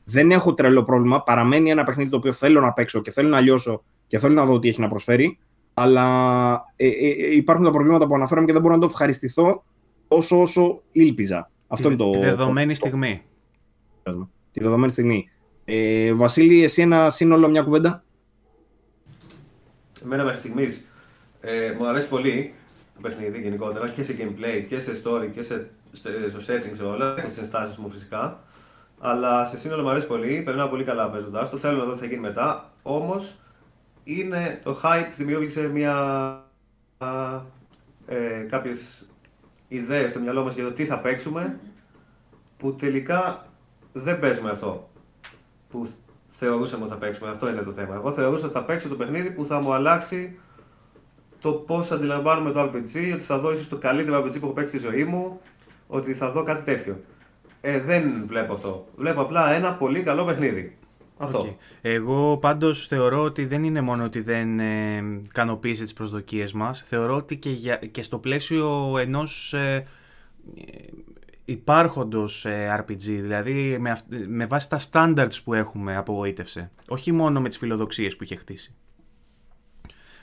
Δεν 0.04 0.32
έχω 0.32 0.54
τρελό 0.54 0.84
πρόβλημα, 0.84 1.24
παραμένει 1.24 1.70
ένα 1.70 1.84
παιχνίδι 1.84 2.10
το 2.10 2.18
οποίο 2.18 2.32
θέλω 2.32 2.62
να 2.62 2.74
παίξω 2.74 3.02
και 3.02 3.12
θέλω 3.12 3.30
να 3.30 3.40
λιώσω 3.40 3.84
και 4.08 4.20
θέλω 4.20 4.34
να 4.34 4.46
δω 4.46 4.60
τι 4.60 4.68
έχει 4.68 4.82
να 4.82 4.88
προσφέρει. 4.88 5.38
Αλλά 5.74 6.06
ε, 6.76 6.88
ε, 6.88 7.08
ε, 7.08 7.36
υπάρχουν 7.36 7.66
τα 7.66 7.72
προβλήματα 7.72 8.08
που 8.08 8.16
αναφέραμε 8.16 8.46
και 8.46 8.54
δεν 8.54 8.62
μπορώ 8.62 8.74
να 8.74 8.80
το 8.80 8.86
ευχαριστηθώ 8.86 9.64
όσο 10.08 10.42
όσο 10.42 10.82
ήλπιζα. 10.92 11.52
Αυτό 11.68 11.88
είναι 11.88 11.98
το. 11.98 12.10
Τη 12.10 12.20
δεδομένη 12.20 12.74
στιγμή. 12.74 13.22
Τη 14.52 14.60
δεδομένη 14.60 14.92
στιγμή. 14.92 15.30
Ε, 15.66 16.14
Βασίλη, 16.14 16.64
εσύ 16.64 16.82
ένα 16.82 17.10
σύνολο, 17.10 17.48
μια 17.48 17.62
κουβέντα; 17.62 18.04
εμένα 20.04 20.24
μέχρι 20.24 20.40
στιγμής 20.40 20.86
ε, 21.40 21.76
μου 21.78 21.88
αρέσει 21.88 22.10
πολύ 22.10 22.54
το 22.94 23.02
παιχνίδι 23.02 23.42
γενικότερα 23.42 23.90
και 23.90 24.04
σε 24.04 24.16
gameplay 24.20 24.66
και 24.68 24.80
σε 24.80 25.02
story 25.04 25.30
και 25.32 25.42
σε, 25.42 25.70
σε, 25.92 26.30
στο 26.30 26.40
setting, 26.54 26.72
σε 26.72 26.84
όλα. 26.84 27.16
Έχω 27.18 27.28
τις 27.28 27.38
ενστάσεις 27.38 27.78
μου 27.78 27.90
φυσικά. 27.90 28.40
Αλλά 29.00 29.46
σε 29.46 29.58
σύνολο 29.58 29.82
μου 29.82 29.90
αρέσει 29.90 30.08
πολύ, 30.08 30.42
περνάω 30.46 30.68
πολύ 30.68 30.84
καλά 30.84 31.10
παίζοντας. 31.10 31.50
Το 31.50 31.58
θέλω 31.58 31.78
να 31.78 31.86
δω 31.86 31.94
τι 31.94 32.00
θα 32.00 32.06
γίνει 32.06 32.20
μετά. 32.20 32.70
Όμως 32.82 33.36
είναι 34.06 34.60
το 34.64 34.80
hype 34.84 35.10
δημιούργησε 35.16 35.68
μια. 35.68 35.96
Ε, 38.06 38.46
κάποιες 38.50 39.10
ιδέες 39.68 40.10
στο 40.10 40.20
μυαλό 40.20 40.44
μας 40.44 40.54
για 40.54 40.64
το 40.64 40.74
τι 40.74 40.86
θα 40.86 41.00
παίξουμε 41.00 41.60
που 42.58 42.76
τελικά 42.76 43.48
δεν 43.92 44.20
παίζουμε 44.20 44.50
αυτό 44.50 44.90
που 45.70 45.90
θεωρούσαμε 46.26 46.84
ότι 46.84 46.94
θα 46.94 46.98
παίξουμε. 46.98 47.30
Αυτό 47.30 47.50
είναι 47.50 47.62
το 47.62 47.72
θέμα. 47.72 47.96
Εγώ 47.96 48.12
θεωρούσα 48.12 48.46
ότι 48.46 48.54
θα 48.54 48.66
παίξω 48.66 48.88
το 48.88 48.96
παιχνίδι 48.96 49.32
που 49.32 49.46
θα 49.46 49.62
μου 49.62 49.74
αλλάξει 49.74 50.40
το 51.40 51.54
πώς 51.54 51.92
αντιλαμβάνομαι 51.92 52.52
το 52.52 52.62
RPG, 52.62 53.12
ότι 53.14 53.24
θα 53.24 53.40
δω 53.40 53.52
ίσως 53.52 53.68
το 53.68 53.78
καλύτερο 53.78 54.18
RPG 54.18 54.40
που 54.40 54.46
έχω 54.46 54.54
παίξει 54.54 54.78
στη 54.78 54.88
ζωή 54.88 55.04
μου, 55.04 55.42
ότι 55.88 56.14
θα 56.14 56.32
δω 56.32 56.44
κάτι 56.44 56.64
τέτοιο. 56.64 57.02
Ε, 57.62 57.80
δεν 57.80 58.24
βλέπω 58.28 58.54
αυτό. 58.54 58.88
Βλέπω 58.96 59.22
απλά 59.22 59.52
ένα 59.52 59.76
πολύ 59.76 60.04
καλό 60.04 60.24
παιχνίδι. 60.24 60.78
Αυτό. 61.18 61.46
Okay. 61.48 61.56
Εγώ 61.82 62.38
πάντως 62.38 62.88
θεωρώ 62.88 63.24
ότι 63.24 63.46
δεν 63.46 63.64
είναι 63.64 63.82
μόνο 63.82 64.04
ότι 64.04 64.22
δεν 64.22 64.60
ε, 64.60 64.98
ικανοποίησε 65.24 65.84
τις 65.84 65.94
προσδοκίες 65.94 66.54
μας. 66.54 66.84
Θεωρώ 66.88 67.16
ότι 67.16 67.38
και, 67.38 67.50
για, 67.50 67.76
και 67.76 68.02
στο 68.02 68.20
πλαίσιο 68.20 68.98
ενός 68.98 69.54
ε, 69.54 69.84
υπάρχοντος 71.46 72.46
ε, 72.46 72.86
RPG, 72.86 73.04
δηλαδή 73.04 73.78
με, 73.80 73.98
με 74.28 74.46
βάση 74.46 74.70
τα 74.70 74.80
standards 74.92 75.44
που 75.44 75.54
έχουμε 75.54 75.96
απογοήτευσε. 75.96 76.72
Όχι 76.88 77.12
μόνο 77.12 77.42
με 77.42 77.48
τις 77.48 77.58
φιλοδοξίες 77.58 78.16
που 78.16 78.24
είχε 78.24 78.36
χτίσει. 78.36 78.76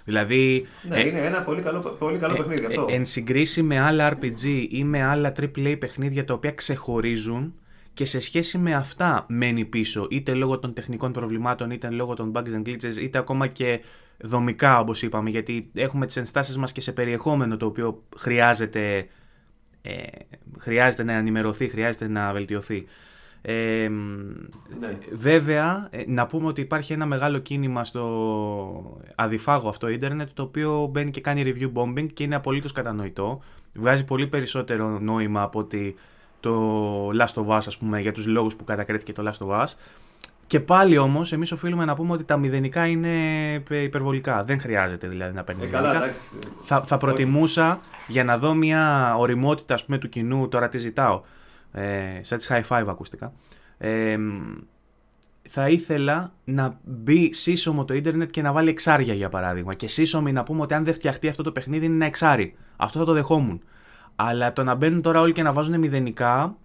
Δηλαδή, 0.05 0.67
ναι, 0.83 0.97
ε, 0.97 1.07
είναι 1.09 1.19
ένα 1.19 1.43
πολύ 1.43 1.63
καλό, 1.63 1.81
πολύ 1.81 2.19
καλό 2.19 2.35
ε, 2.35 2.37
παιχνίδι 2.37 2.65
αυτό. 2.65 2.87
εν 2.91 3.07
συγκρίση 3.07 3.63
με 3.63 3.81
άλλα 3.81 4.13
RPG 4.13 4.67
ή 4.71 4.85
με 4.85 5.03
άλλα 5.03 5.33
AAA 5.41 5.77
παιχνίδια 5.79 6.25
τα 6.25 6.35
οποία 6.35 6.53
ξεχωρίζουν 6.53 7.55
και 7.95 8.05
σε 8.05 8.21
σχέση 8.21 8.59
με 8.59 8.75
αυτά 8.75 9.27
μένει 9.29 9.65
πίσω, 9.65 10.07
είτε 10.11 10.35
λόγω 10.35 10.59
των 10.59 10.73
τεχνικών 10.73 11.13
προβλημάτων, 11.13 11.71
είτε 11.71 11.91
λόγω 11.91 12.15
των 12.15 12.33
bugs 12.35 12.63
and 12.63 12.69
glitches, 12.69 12.97
είτε 13.01 13.19
ακόμα 13.19 13.47
και 13.47 13.81
δομικά 14.19 14.79
όπως 14.79 15.03
είπαμε, 15.03 15.31
γιατί 15.31 15.71
έχουμε 15.75 16.07
τις 16.07 16.17
ενστάσεις 16.17 16.57
μας 16.57 16.73
και 16.73 16.81
σε 16.81 16.93
περιεχόμενο 16.93 17.57
το 17.57 17.67
οποίο 17.67 18.03
χρειάζεται, 18.17 19.07
ε, 19.83 19.93
χρειάζεται 20.59 21.03
να 21.03 21.13
ενημερωθεί, 21.13 21.69
χρειάζεται 21.69 22.09
να 22.09 22.33
βελτιωθεί. 22.33 22.85
Ε, 23.45 23.89
ναι. 24.79 24.99
Βέβαια, 25.13 25.89
ε, 25.91 26.03
να 26.07 26.27
πούμε 26.27 26.47
ότι 26.47 26.61
υπάρχει 26.61 26.93
ένα 26.93 27.07
μεγάλο 27.07 27.39
κίνημα 27.39 27.85
στο 27.85 29.01
αδιφάγο 29.15 29.69
αυτό 29.69 29.89
ίντερνετ 29.89 30.29
το 30.35 30.43
οποίο 30.43 30.89
μπαίνει 30.91 31.11
και 31.11 31.21
κάνει 31.21 31.43
review 31.45 31.73
bombing 31.73 32.07
και 32.13 32.23
είναι 32.23 32.35
απολύτως 32.35 32.73
κατανοητό. 32.73 33.43
Βγάζει 33.75 34.05
πολύ 34.05 34.27
περισσότερο 34.27 34.99
νόημα 34.99 35.43
από 35.43 35.59
ότι 35.59 35.95
το 36.43 37.09
Last 37.09 37.43
of 37.43 37.47
Us, 37.47 37.63
ας 37.67 37.79
πούμε, 37.79 38.01
για 38.01 38.13
τους 38.13 38.27
λόγους 38.27 38.57
που 38.57 38.65
κατακρίθηκε 38.65 39.13
το 39.13 39.31
Last 39.31 39.47
of 39.47 39.63
Us. 39.63 39.67
Και 40.47 40.61
πάλι 40.61 40.99
όμως, 40.99 41.33
εμείς 41.33 41.53
οφείλουμε 41.53 41.85
να 41.85 41.95
πούμε 41.95 42.13
ότι 42.13 42.25
τα 42.25 42.37
μηδενικά 42.37 42.87
είναι 42.87 43.09
υπερβολικά. 43.69 44.45
Δεν 44.45 44.61
χρειάζεται 44.61 45.09
δηλαδή 45.09 45.35
να 45.35 45.45
παίρνει. 45.45 45.65
Ε, 45.65 45.67
καλά, 45.67 46.09
θα, 46.63 46.83
θα 46.83 46.97
προτιμούσα 46.97 47.81
για 48.09 48.25
να 48.25 48.39
δω 48.39 48.55
μια 48.55 49.15
οριμότητα 49.17 49.75
ας 49.75 49.85
πούμε, 49.85 49.99
του 49.99 50.09
κοινού, 50.09 50.49
τώρα 50.49 50.69
τι 50.69 50.79
ζητάω. 50.79 51.23
Ε, 51.73 52.21
σαν 52.21 52.39
τις 52.39 52.51
high 52.53 52.63
five 52.69 52.85
ακούστηκα. 52.89 53.33
Ε, 53.79 54.17
θα 55.49 55.69
ήθελα 55.69 56.33
να 56.45 56.79
μπει 56.83 57.33
σύσσωμο 57.33 57.85
το 57.85 57.95
ίντερνετ 57.95 58.31
και 58.31 58.43
να 58.43 58.53
βάλει 58.53 58.69
εξάρια 58.69 59.15
για 59.15 59.29
παράδειγμα. 59.29 59.75
Και 59.75 59.87
σύσσωμη 59.87 60.33
να 60.33 60.43
πούμε 60.43 60.63
ότι 60.63 60.75
αν 60.75 60.85
δεν 60.85 60.95
φτιαχτεί 60.95 61.29
αυτό 61.29 61.43
το 61.43 61.53
παιχνίδι 61.53 61.85
είναι 61.85 61.95
ένα 61.95 62.07
εξάρι. 62.07 62.55
Αυτό 62.77 62.99
θα 62.99 63.05
το 63.05 63.13
δεχόμουν. 63.13 63.63
Αλλά 64.17 64.53
το 64.53 64.63
να 64.63 64.75
μπαίνουν 64.75 65.03
τώρα 65.03 65.21
όλοι 65.21 65.33
και 65.33 65.43
να 65.43 65.53
βάζουν 65.53 65.79
μηδενικά 65.79 66.57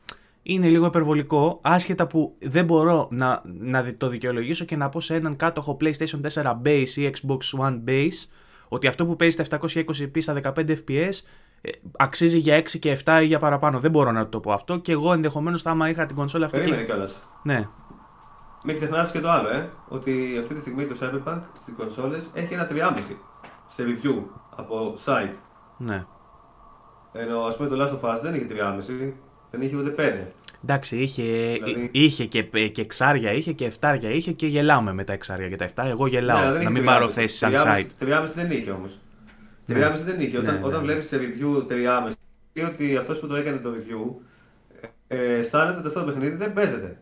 είναι 0.43 0.67
λίγο 0.67 0.85
υπερβολικό, 0.85 1.59
άσχετα 1.61 2.07
που 2.07 2.35
δεν 2.39 2.65
μπορώ 2.65 3.07
να, 3.11 3.41
να 3.59 3.95
το 3.97 4.07
δικαιολογήσω 4.07 4.65
και 4.65 4.75
να 4.75 4.89
πω 4.89 5.01
σε 5.01 5.15
έναν 5.15 5.35
κάτοχο 5.35 5.77
PlayStation 5.81 6.21
4 6.33 6.55
base 6.65 6.89
ή 6.95 7.13
Xbox 7.13 7.59
One 7.59 7.79
base 7.87 8.29
ότι 8.67 8.87
αυτό 8.87 9.05
που 9.05 9.15
παίζει 9.15 9.43
στα 9.43 9.59
720p 9.61 10.21
στα 10.21 10.39
15 10.43 10.51
fps 10.55 11.13
ε, 11.61 11.69
αξίζει 11.97 12.37
για 12.37 12.59
6 12.59 12.69
και 12.79 12.97
7 13.05 13.19
ή 13.21 13.25
για 13.25 13.39
παραπάνω. 13.39 13.79
Δεν 13.79 13.91
μπορώ 13.91 14.11
να 14.11 14.29
το 14.29 14.39
πω 14.39 14.51
αυτό 14.51 14.77
και 14.77 14.91
εγώ 14.91 15.13
ενδεχομένως 15.13 15.61
θα 15.61 15.69
άμα 15.71 15.89
είχα 15.89 16.05
την 16.05 16.15
κονσόλα 16.15 16.45
αυτή. 16.45 16.57
Περίμενε 16.57 16.83
κιόλας. 16.83 17.23
Ναι. 17.43 17.67
Μην 18.65 18.75
ξεχνάς 18.75 19.11
και 19.11 19.19
το 19.19 19.29
άλλο, 19.29 19.49
ε, 19.49 19.69
ότι 19.87 20.35
αυτή 20.39 20.53
τη 20.53 20.59
στιγμή 20.59 20.85
το 20.85 20.95
Cyberpunk 21.01 21.39
στις 21.53 21.73
κονσόλες 21.77 22.29
έχει 22.33 22.53
ένα 22.53 22.67
3,5 22.71 23.15
σε 23.65 23.83
review 23.83 24.23
από 24.55 24.93
site. 25.05 25.33
Ναι. 25.77 26.05
Ενώ 27.19 27.39
ας 27.39 27.57
πούμε 27.57 27.69
το 27.69 27.83
Last 27.83 28.05
of 28.05 28.15
Us 28.15 28.19
δεν 28.21 28.33
είχε 28.33 28.45
3,5, 28.49 29.13
δεν 29.51 29.61
είχε 29.61 29.75
ούτε 29.75 29.95
5. 29.97 30.27
Εντάξει, 30.63 30.97
είχε, 30.97 31.23
δηλαδή... 31.23 31.89
είχε 31.91 32.25
και, 32.25 32.43
και 32.43 32.81
εξάρια, 32.81 33.31
είχε 33.31 33.51
και 33.51 33.65
εφτάρια, 33.65 34.09
είχε 34.09 34.31
και 34.31 34.47
γελάμε 34.47 34.93
με 34.93 35.03
τα 35.03 35.13
εξάρια 35.13 35.49
και 35.49 35.55
τα 35.55 35.63
εφτάρια. 35.63 35.91
Εγώ 35.91 36.07
γελάω, 36.07 36.51
ναι, 36.51 36.63
να 36.63 36.69
μην 36.69 36.85
πάρω 36.85 37.09
θέση 37.09 37.37
σαν 37.37 37.53
site. 37.53 38.05
3,5 38.05 38.23
δεν 38.35 38.51
είχε 38.51 38.71
όμως. 38.71 38.99
3,5 39.67 39.75
ναι. 39.75 39.89
δεν 39.89 40.19
είχε. 40.19 40.37
Όταν, 40.37 40.53
ναι, 40.53 40.65
όταν 40.65 40.79
ναι. 40.79 40.85
βλέπεις 40.85 41.07
σε 41.07 41.17
review 41.17 41.71
3,5 41.71 42.11
ότι 42.67 42.97
αυτός 42.97 43.19
που 43.19 43.27
το 43.27 43.35
έκανε 43.35 43.57
το 43.57 43.73
review 43.75 44.15
ε, 45.07 45.33
αισθάνεται 45.33 45.77
ότι 45.77 45.87
αυτό 45.87 45.99
το 45.99 46.05
παιχνίδι 46.05 46.35
δεν 46.35 46.53
παίζεται. 46.53 46.99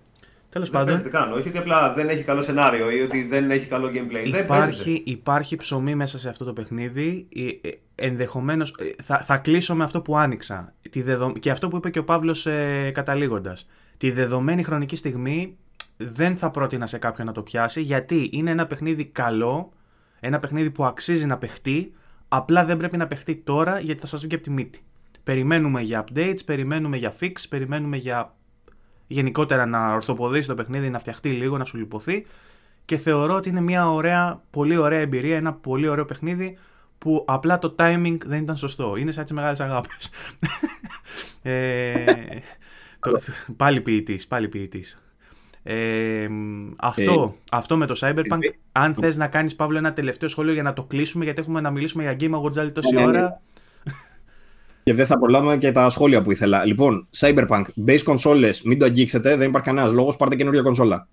Τέλος 0.55 0.69
πάντων. 0.69 0.85
Δεν 0.87 0.95
παίζεται 0.95 1.17
καν. 1.17 1.33
Όχι 1.33 1.47
ότι 1.47 1.57
απλά 1.57 1.93
δεν 1.93 2.09
έχει 2.09 2.23
καλό 2.23 2.41
σενάριο 2.41 2.89
ή 2.89 3.01
ότι 3.01 3.23
δεν 3.23 3.51
έχει 3.51 3.65
καλό 3.65 3.87
gameplay. 3.87 4.37
Υπάρχει, 4.39 5.03
υπάρχει 5.05 5.55
ψωμί 5.55 5.95
μέσα 5.95 6.17
σε 6.17 6.29
αυτό 6.29 6.45
το 6.45 6.53
παιχνίδι. 6.53 7.27
Ε, 7.61 7.69
Ενδεχομένως. 7.95 8.75
Ε, 8.79 9.03
θα, 9.03 9.17
θα 9.17 9.37
κλείσω 9.37 9.75
με 9.75 9.83
αυτό 9.83 10.01
που 10.01 10.17
άνοιξα. 10.17 10.73
Τη 10.89 11.01
δεδο... 11.01 11.33
Και 11.33 11.51
αυτό 11.51 11.67
που 11.67 11.77
είπε 11.77 11.89
και 11.89 11.99
ο 11.99 12.03
Παύλος 12.03 12.45
ε, 12.45 12.91
καταλήγοντας. 12.93 13.69
Τη 13.97 14.11
δεδομένη 14.11 14.63
χρονική 14.63 14.95
στιγμή 14.95 15.57
δεν 15.97 16.35
θα 16.35 16.51
πρότεινα 16.51 16.87
σε 16.87 16.97
κάποιον 16.97 17.27
να 17.27 17.33
το 17.33 17.43
πιάσει 17.43 17.81
γιατί 17.81 18.29
είναι 18.31 18.51
ένα 18.51 18.67
παιχνίδι 18.67 19.05
καλό. 19.05 19.71
Ένα 20.19 20.39
παιχνίδι 20.39 20.71
που 20.71 20.85
αξίζει 20.85 21.25
να 21.25 21.37
παιχτεί. 21.37 21.91
Απλά 22.27 22.65
δεν 22.65 22.77
πρέπει 22.77 22.97
να 22.97 23.07
παιχτεί 23.07 23.35
τώρα 23.35 23.79
γιατί 23.79 23.99
θα 23.99 24.07
σας 24.07 24.21
βγει 24.21 24.35
από 24.35 24.43
τη 24.43 24.49
μύτη. 24.49 24.79
Περιμένουμε 25.23 25.81
για 25.81 26.03
updates, 26.07 26.45
περιμένουμε 26.45 26.97
για 26.97 27.13
fix, 27.19 27.31
περιμένουμε 27.49 27.97
για 27.97 28.35
γενικότερα 29.07 29.65
να 29.65 29.93
ορθοποδήσει 29.93 30.47
το 30.47 30.53
παιχνίδι, 30.53 30.89
να 30.89 30.99
φτιαχτεί 30.99 31.29
λίγο, 31.29 31.57
να 31.57 31.65
σου 31.65 31.77
λιποθεί. 31.77 32.25
Και 32.85 32.97
θεωρώ 32.97 33.35
ότι 33.35 33.49
είναι 33.49 33.61
μια 33.61 33.91
ωραία, 33.91 34.41
πολύ 34.49 34.77
ωραία 34.77 34.99
εμπειρία, 34.99 35.37
ένα 35.37 35.53
πολύ 35.53 35.87
ωραίο 35.87 36.05
παιχνίδι 36.05 36.57
που 36.97 37.23
απλά 37.27 37.59
το 37.59 37.75
timing 37.79 38.17
δεν 38.25 38.41
ήταν 38.41 38.57
σωστό. 38.57 38.95
Είναι 38.95 39.11
σαν 39.11 39.23
τις 39.23 39.33
μεγάλες 39.33 39.59
αγάπες. 39.59 40.11
ε, 41.41 42.05
πάλι 43.57 43.81
ποιητής, 43.81 44.27
πάλι 44.27 44.47
ποιητής. 44.47 44.99
Ε, 45.63 46.27
αυτό, 46.75 47.35
ε, 47.35 47.39
αυτό 47.51 47.77
με 47.77 47.85
το 47.85 47.95
Cyberpunk. 48.01 48.39
Ε, 48.39 48.49
αν 48.71 48.93
θες 48.93 49.17
να 49.17 49.27
κάνεις 49.27 49.55
Παύλο 49.55 49.77
ένα 49.77 49.93
τελευταίο 49.93 50.29
σχόλιο 50.29 50.53
για 50.53 50.63
να 50.63 50.73
το 50.73 50.83
κλείσουμε, 50.83 51.23
γιατί 51.23 51.41
έχουμε 51.41 51.61
να 51.61 51.71
μιλήσουμε 51.71 52.03
για 52.03 52.15
Game 52.19 52.39
Awards 52.39 52.57
άλλη 52.57 52.71
τόση 52.71 52.93
ναι, 52.93 53.05
ναι, 53.05 53.11
ναι. 53.11 53.17
ώρα. 53.17 53.41
Και 54.85 54.93
δεν 54.93 55.05
θα 55.05 55.19
προλάβουμε 55.19 55.57
και 55.57 55.71
τα 55.71 55.89
σχόλια 55.89 56.21
που 56.21 56.31
ήθελα. 56.31 56.65
Λοιπόν, 56.65 57.07
Cyberpunk, 57.17 57.63
base 57.87 58.03
consoles, 58.05 58.53
μην 58.63 58.79
το 58.79 58.85
αγγίξετε, 58.85 59.35
δεν 59.35 59.49
υπάρχει 59.49 59.67
κανένας 59.67 59.91
λόγος, 59.91 60.17
πάρτε 60.17 60.35
καινούργια 60.35 60.61
κονσόλα. 60.61 61.07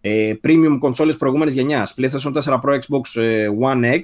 Ε, 0.00 0.32
premium 0.42 0.88
consoles 0.88 1.18
προηγούμενης 1.18 1.54
γενιάς, 1.54 1.94
PlayStation 1.96 2.32
4 2.32 2.60
Pro, 2.60 2.78
Xbox 2.78 3.20
ε, 3.22 3.48
One 3.60 3.94
X. 3.94 4.00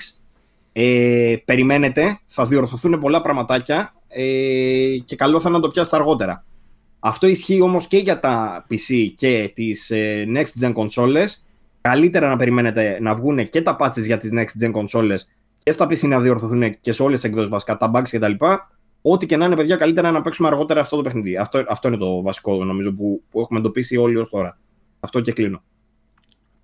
Ε, 0.72 1.34
περιμένετε, 1.44 2.18
θα 2.26 2.46
διορθωθούν 2.46 3.00
πολλά 3.00 3.20
πραγματάκια 3.20 3.94
ε, 4.08 4.96
και 5.04 5.16
καλό 5.16 5.40
θα 5.40 5.48
είναι 5.48 5.56
να 5.56 5.62
το 5.64 5.70
πιάσετε 5.70 5.96
αργότερα. 5.96 6.44
Αυτό 6.98 7.26
ισχύει 7.26 7.60
όμως 7.60 7.86
και 7.86 7.96
για 7.96 8.20
τα 8.20 8.66
PC 8.70 9.12
και 9.14 9.50
τις 9.54 9.90
ε, 9.90 10.24
next 10.28 10.64
gen 10.64 10.72
consoles. 10.72 11.28
Καλύτερα 11.80 12.28
να 12.28 12.36
περιμένετε 12.36 12.98
να 13.00 13.14
βγουν 13.14 13.48
και 13.48 13.62
τα 13.62 13.76
patches 13.80 14.04
για 14.06 14.18
τις 14.18 14.30
next 14.34 14.64
gen 14.64 14.72
consoles 14.72 15.18
και 15.58 15.72
στα 15.72 15.86
PC 15.86 16.08
να 16.08 16.20
διορθωθούν 16.20 16.80
και 16.80 16.92
σε 16.92 17.02
όλες 17.02 17.20
τις 17.20 17.28
εκδόσεις 17.28 17.50
βασικά, 17.50 17.76
τα 17.76 17.90
bugs 17.94 18.08
κτλ 18.10 18.44
ό,τι 19.06 19.26
και 19.26 19.36
να 19.36 19.44
είναι, 19.44 19.56
παιδιά, 19.56 19.76
καλύτερα 19.76 20.10
να 20.10 20.22
παίξουμε 20.22 20.48
αργότερα 20.48 20.80
αυτό 20.80 20.96
το 20.96 21.02
παιχνίδι. 21.02 21.36
Αυτό, 21.36 21.64
αυτό 21.68 21.88
είναι 21.88 21.96
το 21.96 22.22
βασικό, 22.22 22.64
νομίζω, 22.64 22.92
που, 22.92 23.22
που 23.30 23.40
έχουμε 23.40 23.58
εντοπίσει 23.58 23.96
όλοι 23.96 24.16
ως 24.16 24.30
τώρα. 24.30 24.58
Αυτό 25.00 25.20
και 25.20 25.32
κλείνω. 25.32 25.62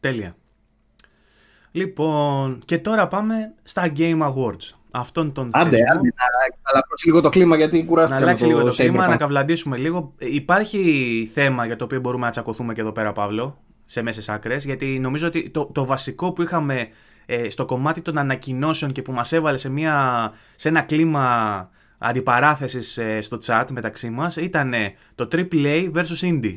Τέλεια. 0.00 0.36
Λοιπόν, 1.70 2.62
και 2.64 2.78
τώρα 2.78 3.06
πάμε 3.08 3.54
στα 3.62 3.92
Game 3.96 4.20
Awards. 4.20 4.74
Αυτόν 4.92 5.32
τον 5.32 5.50
άντε, 5.52 5.70
θεσμό. 5.70 5.84
άντε, 5.92 6.12
να 6.62 6.70
αλλάξει 6.72 7.06
λίγο 7.06 7.20
το 7.20 7.28
κλίμα 7.28 7.56
γιατί 7.56 7.84
κουράστηκα. 7.84 8.18
Να 8.18 8.24
αλλάξει 8.24 8.46
λίγο 8.46 8.62
το 8.62 8.74
κλίμα, 8.74 9.08
να 9.08 9.16
καυλαντήσουμε 9.16 9.76
λίγο. 9.76 10.14
Υπάρχει 10.18 11.30
θέμα 11.32 11.66
για 11.66 11.76
το 11.76 11.84
οποίο 11.84 12.00
μπορούμε 12.00 12.24
να 12.24 12.30
τσακωθούμε 12.30 12.72
και 12.72 12.80
εδώ 12.80 12.92
πέρα, 12.92 13.12
Παύλο, 13.12 13.58
σε 13.84 14.02
μέσες 14.02 14.28
άκρες, 14.28 14.64
γιατί 14.64 14.98
νομίζω 14.98 15.26
ότι 15.26 15.50
το, 15.50 15.70
το 15.72 15.84
βασικό 15.84 16.32
που 16.32 16.42
είχαμε 16.42 16.88
ε, 17.26 17.50
στο 17.50 17.64
κομμάτι 17.64 18.00
των 18.00 18.18
ανακοινώσεων 18.18 18.92
και 18.92 19.02
που 19.02 19.12
μας 19.12 19.32
έβαλε 19.32 19.56
σε, 19.56 19.70
μια, 19.70 20.30
σε 20.56 20.68
ένα 20.68 20.80
κλίμα 20.80 21.70
αντιπαράθεσης 22.00 22.98
ε, 22.98 23.20
στο 23.20 23.38
chat 23.44 23.64
μεταξύ 23.72 24.10
μας 24.10 24.36
ήταν 24.36 24.72
το 25.14 25.28
AAA 25.32 25.92
versus 25.92 26.20
Indie. 26.20 26.56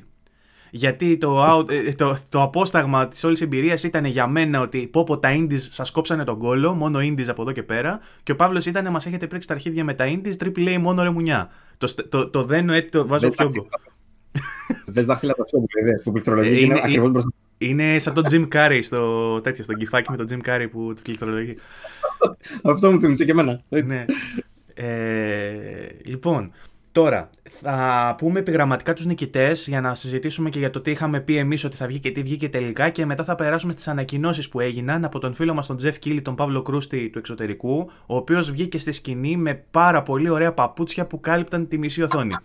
Γιατί 0.71 1.17
το, 1.17 1.65
ε, 1.69 1.93
το, 1.93 2.17
το 2.29 2.41
απόσταγμα 2.41 3.07
της 3.07 3.23
όλης 3.23 3.41
εμπειρίας 3.41 3.83
ήταν 3.83 4.05
για 4.05 4.27
μένα 4.27 4.61
ότι 4.61 4.87
πω 4.87 5.03
πω 5.03 5.19
τα 5.19 5.29
Indies 5.37 5.59
σας 5.59 5.91
κόψανε 5.91 6.23
τον 6.23 6.37
κόλο, 6.37 6.73
μόνο 6.73 6.99
Indies 6.99 7.27
από 7.27 7.41
εδώ 7.41 7.51
και 7.51 7.63
πέρα. 7.63 7.99
Και 8.23 8.31
ο 8.31 8.35
Παύλος 8.35 8.65
ήταν 8.65 8.91
μας 8.91 9.05
έχετε 9.05 9.27
πρίξει 9.27 9.47
τα 9.47 9.53
αρχίδια 9.53 9.83
με 9.83 9.93
τα 9.93 10.05
Indies, 10.07 10.43
Triple 10.43 10.75
A 10.75 10.77
μόνο 10.77 11.03
ρεμουνιά. 11.03 11.49
Το, 11.77 12.07
το, 12.09 12.29
το 12.29 12.43
δένω 12.43 12.73
έτσι 12.73 12.91
το 12.91 13.07
βάζω 13.07 13.31
φιόγκο. 13.31 13.67
Δεν 14.85 15.05
δάχτυλα 15.05 15.33
το 15.33 15.45
φιόγκο, 15.49 15.65
που 16.03 16.11
πληκτρολογεί 16.11 16.53
είναι, 16.53 16.63
είναι 16.63 16.81
ακριβώς 16.83 17.11
μπροστά. 17.11 17.29
Είναι 17.57 17.99
σαν 17.99 18.13
τον 18.13 18.23
Jim 18.31 18.47
Carrey 18.47 18.79
στο 18.81 19.39
τέτοιο, 19.41 19.63
στο 19.63 19.73
κεφάκι 19.73 20.11
με 20.11 20.17
τον 20.17 20.27
Jim 20.29 20.49
Carrey 20.49 20.67
που 20.71 20.93
του 20.95 21.01
πληκτρολογεί. 21.01 21.57
Αυτό 22.63 22.91
μου 22.91 22.99
θυμίζει 22.99 23.25
και 23.25 23.31
εμένα. 23.31 23.61
Ναι. 23.85 24.05
Ε, 24.73 25.87
λοιπόν, 26.03 26.51
Τώρα, 26.93 27.29
θα 27.43 28.15
πούμε 28.17 28.39
επιγραμματικά 28.39 28.93
τους 28.93 29.05
νικητές 29.05 29.67
για 29.67 29.81
να 29.81 29.95
συζητήσουμε 29.95 30.49
και 30.49 30.59
για 30.59 30.69
το 30.69 30.81
τι 30.81 30.91
είχαμε 30.91 31.19
πει 31.19 31.37
εμείς 31.37 31.63
ότι 31.63 31.75
θα 31.75 31.87
βγει 31.87 31.99
και 31.99 32.11
τι 32.11 32.21
βγήκε 32.21 32.49
τελικά 32.49 32.89
και 32.89 33.05
μετά 33.05 33.23
θα 33.23 33.35
περάσουμε 33.35 33.71
στις 33.71 33.87
ανακοινώσεις 33.87 34.49
που 34.49 34.59
έγιναν 34.59 35.05
από 35.05 35.19
τον 35.19 35.33
φίλο 35.33 35.53
μας 35.53 35.67
τον 35.67 35.77
Τζεφ 35.77 35.99
Κίλι, 35.99 36.21
τον 36.21 36.35
Παύλο 36.35 36.61
Κρούστη 36.61 37.09
του 37.09 37.17
εξωτερικού, 37.17 37.89
ο 38.05 38.15
οποίος 38.15 38.51
βγήκε 38.51 38.77
στη 38.77 38.91
σκηνή 38.91 39.37
με 39.37 39.53
πάρα 39.71 40.03
πολύ 40.03 40.29
ωραία 40.29 40.53
παπούτσια 40.53 41.05
που 41.05 41.19
κάλυπταν 41.19 41.67
τη 41.67 41.77
μισή 41.77 42.03
οθόνη. 42.03 42.35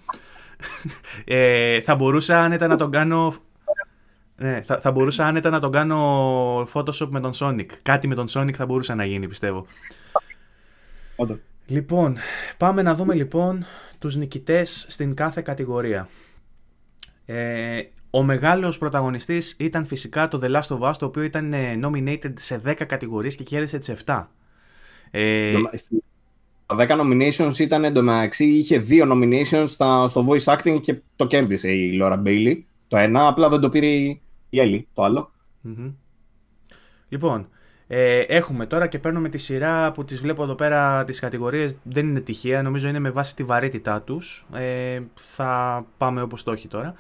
ε, 1.25 1.81
θα 1.81 1.95
μπορούσα 1.95 2.43
άνετα 2.43 2.67
να 2.67 2.77
τον 2.77 2.91
κάνω 2.91 3.35
ναι, 4.37 4.63
θα, 4.63 4.79
θα 4.79 4.91
μπορούσα 4.91 5.27
άνετα 5.27 5.51
να 5.51 5.61
τον 5.61 5.73
κάνω 5.73 6.69
Photoshop 6.73 7.09
με 7.09 7.21
τον 7.21 7.33
Sonic. 7.35 7.67
Κάτι 7.83 8.09
με 8.09 8.15
τον 8.15 8.27
Sonic 8.29 8.53
θα 8.53 8.67
μπορούσε 8.67 8.95
να 8.95 9.05
γίνει, 9.05 9.29
πιστεύω. 9.29 9.67
Όντως. 11.17 11.39
Λοιπόν, 11.71 12.17
πάμε 12.57 12.83
να 12.83 12.95
δούμε 12.95 13.15
λοιπόν 13.15 13.65
τους 14.01 14.17
νικητές 14.17 14.87
στην 14.89 15.15
κάθε 15.15 15.43
κατηγορία. 15.43 16.09
Ε, 17.25 17.81
ο 18.11 18.23
μεγάλος 18.23 18.79
πρωταγωνιστής 18.79 19.57
ήταν 19.59 19.87
φυσικά 19.87 20.29
το 20.29 20.41
The 20.43 20.57
Last 20.57 20.79
of 20.79 20.91
Us, 20.91 20.93
το 20.99 21.07
οποίο 21.07 21.23
ήταν 21.23 21.53
ε, 21.53 21.81
nominated 21.83 22.33
σε 22.35 22.63
10 22.67 22.75
κατηγορίες 22.87 23.37
και 23.37 23.45
κέρδισε 23.45 23.79
τις 23.79 23.95
7. 24.07 24.27
Ε, 25.11 25.53
τα 26.67 26.77
10 26.79 27.01
nominations 27.01 27.59
ήταν 27.59 27.85
εντωμεταξύ, 27.85 28.45
είχε 28.45 28.79
δύο 28.79 29.07
nominations 29.13 29.69
στο 30.09 30.27
voice 30.29 30.55
acting 30.55 30.81
και 30.81 31.01
το 31.17 31.27
κέρδισε 31.27 31.71
η 31.71 31.99
Laura 32.03 32.23
Bailey. 32.23 32.63
Το 32.89 32.97
ένα, 32.97 33.27
απλά 33.27 33.49
δεν 33.49 33.61
το 33.61 33.69
πήρε 33.69 33.87
η 33.87 34.21
Ellie, 34.51 34.83
το 34.95 35.03
αλλο 35.03 35.31
Λοιπόν, 37.09 37.49
ε, 37.91 38.19
έχουμε 38.19 38.67
τώρα 38.67 38.87
και 38.87 38.99
παίρνουμε 38.99 39.29
τη 39.29 39.39
σειρά 39.39 39.93
που 39.93 40.05
τις 40.05 40.21
βλέπω 40.21 40.43
εδώ 40.43 40.55
πέρα 40.55 41.05
τις 41.05 41.21
κατηγορίες. 41.21 41.77
Δεν 41.83 42.09
είναι 42.09 42.21
τυχαία, 42.21 42.63
νομίζω 42.63 42.89
είναι 42.89 42.99
με 42.99 43.11
βάση 43.11 43.35
τη 43.35 43.45
βαρύτητά 43.45 44.03
τους. 44.03 44.47
Ε, 44.53 45.01
θα 45.15 45.85
πάμε 45.97 46.23
όπως 46.23 46.43
το 46.43 46.53
έχει 46.53 46.69
τώρα. 46.69 46.95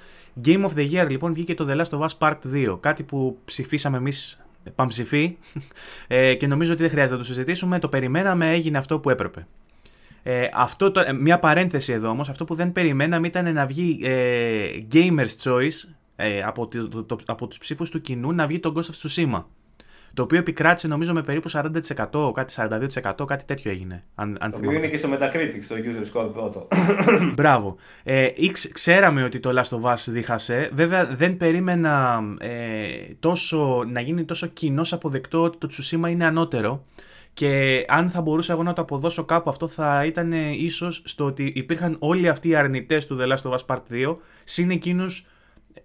Game 0.44 0.64
of 0.64 0.70
the 0.76 0.90
Year 0.92 1.08
λοιπόν 1.08 1.34
βγήκε 1.34 1.54
το 1.54 1.66
The 1.68 1.80
Last 1.80 1.98
of 1.98 2.06
Us 2.06 2.18
Part 2.18 2.68
2 2.72 2.80
κάτι 2.80 3.02
που 3.02 3.38
ψηφίσαμε 3.44 3.96
εμείς 3.96 4.44
παμψηφί 4.74 5.36
ε, 6.06 6.34
και 6.34 6.46
νομίζω 6.46 6.72
ότι 6.72 6.82
δεν 6.82 6.90
χρειάζεται 6.90 7.14
να 7.14 7.20
το 7.20 7.26
συζητήσουμε. 7.26 7.78
Το 7.78 7.88
περιμέναμε 7.88 8.50
έγινε 8.50 8.78
αυτό 8.78 9.00
που 9.00 9.10
έπρεπε. 9.10 9.46
Ε, 10.22 10.48
αυτό 10.54 10.90
το, 10.90 11.00
ε, 11.00 11.12
μια 11.12 11.38
παρένθεση 11.38 11.92
εδώ 11.92 12.08
όμως. 12.08 12.28
Αυτό 12.28 12.44
που 12.44 12.54
δεν 12.54 12.72
περιμέναμε 12.72 13.26
ήταν 13.26 13.52
να 13.52 13.66
βγει 13.66 14.00
ε, 14.02 14.68
Gamer's 14.92 15.36
Choice 15.42 15.94
ε, 16.16 16.42
από, 16.42 16.68
το, 16.68 17.04
το, 17.04 17.18
από 17.26 17.46
τους 17.46 17.58
ψήφους 17.58 17.90
του 17.90 18.00
κοινού 18.00 18.32
να 18.32 18.46
βγει 18.46 18.58
το 18.58 18.72
Ghost 18.76 18.80
of 18.80 19.08
Tsushima 19.08 19.44
το 20.14 20.22
οποίο 20.22 20.38
επικράτησε 20.38 20.88
νομίζω 20.88 21.12
με 21.12 21.22
περίπου 21.22 21.50
40%, 21.50 22.32
κάτι 22.34 22.54
42%, 22.56 23.26
κάτι 23.26 23.44
τέτοιο 23.44 23.70
έγινε. 23.70 24.04
Αν, 24.14 24.36
αν 24.40 24.50
το 24.50 24.56
οποίο 24.56 24.72
είναι 24.72 24.88
και 24.88 24.96
στο 24.96 25.08
Metacritic, 25.12 25.58
στο 25.62 25.76
user 25.76 26.12
score 26.12 26.32
πρώτο. 26.32 26.68
Μπράβο. 27.36 27.76
Ε, 28.04 28.28
ξέραμε 28.72 29.24
ότι 29.24 29.40
το 29.40 29.60
Last 29.60 29.78
of 29.78 29.92
Us 29.92 30.04
δίχασε. 30.06 30.70
Βέβαια 30.72 31.06
δεν 31.06 31.36
περίμενα 31.36 32.22
ε, 32.38 32.86
τόσο, 33.20 33.84
να 33.92 34.00
γίνει 34.00 34.24
τόσο 34.24 34.46
κοινός 34.46 34.92
αποδεκτό 34.92 35.42
ότι 35.42 35.58
το 35.58 35.68
Tsushima 35.72 36.10
είναι 36.10 36.24
ανώτερο. 36.24 36.84
Και 37.32 37.84
αν 37.88 38.10
θα 38.10 38.22
μπορούσα 38.22 38.52
εγώ 38.52 38.62
να 38.62 38.72
το 38.72 38.82
αποδώσω 38.82 39.24
κάπου, 39.24 39.50
αυτό 39.50 39.68
θα 39.68 40.04
ήταν 40.04 40.32
ε, 40.32 40.50
ίσως 40.50 41.02
στο 41.04 41.24
ότι 41.24 41.52
υπήρχαν 41.56 41.96
όλοι 41.98 42.28
αυτοί 42.28 42.48
οι 42.48 42.54
αρνητές 42.54 43.06
του 43.06 43.18
The 43.20 43.32
Last 43.32 43.50
of 43.50 43.56
Us 43.56 43.66
Part 43.66 43.92
2, 43.92 44.16
συν 44.44 44.70
εκείνους 44.70 45.26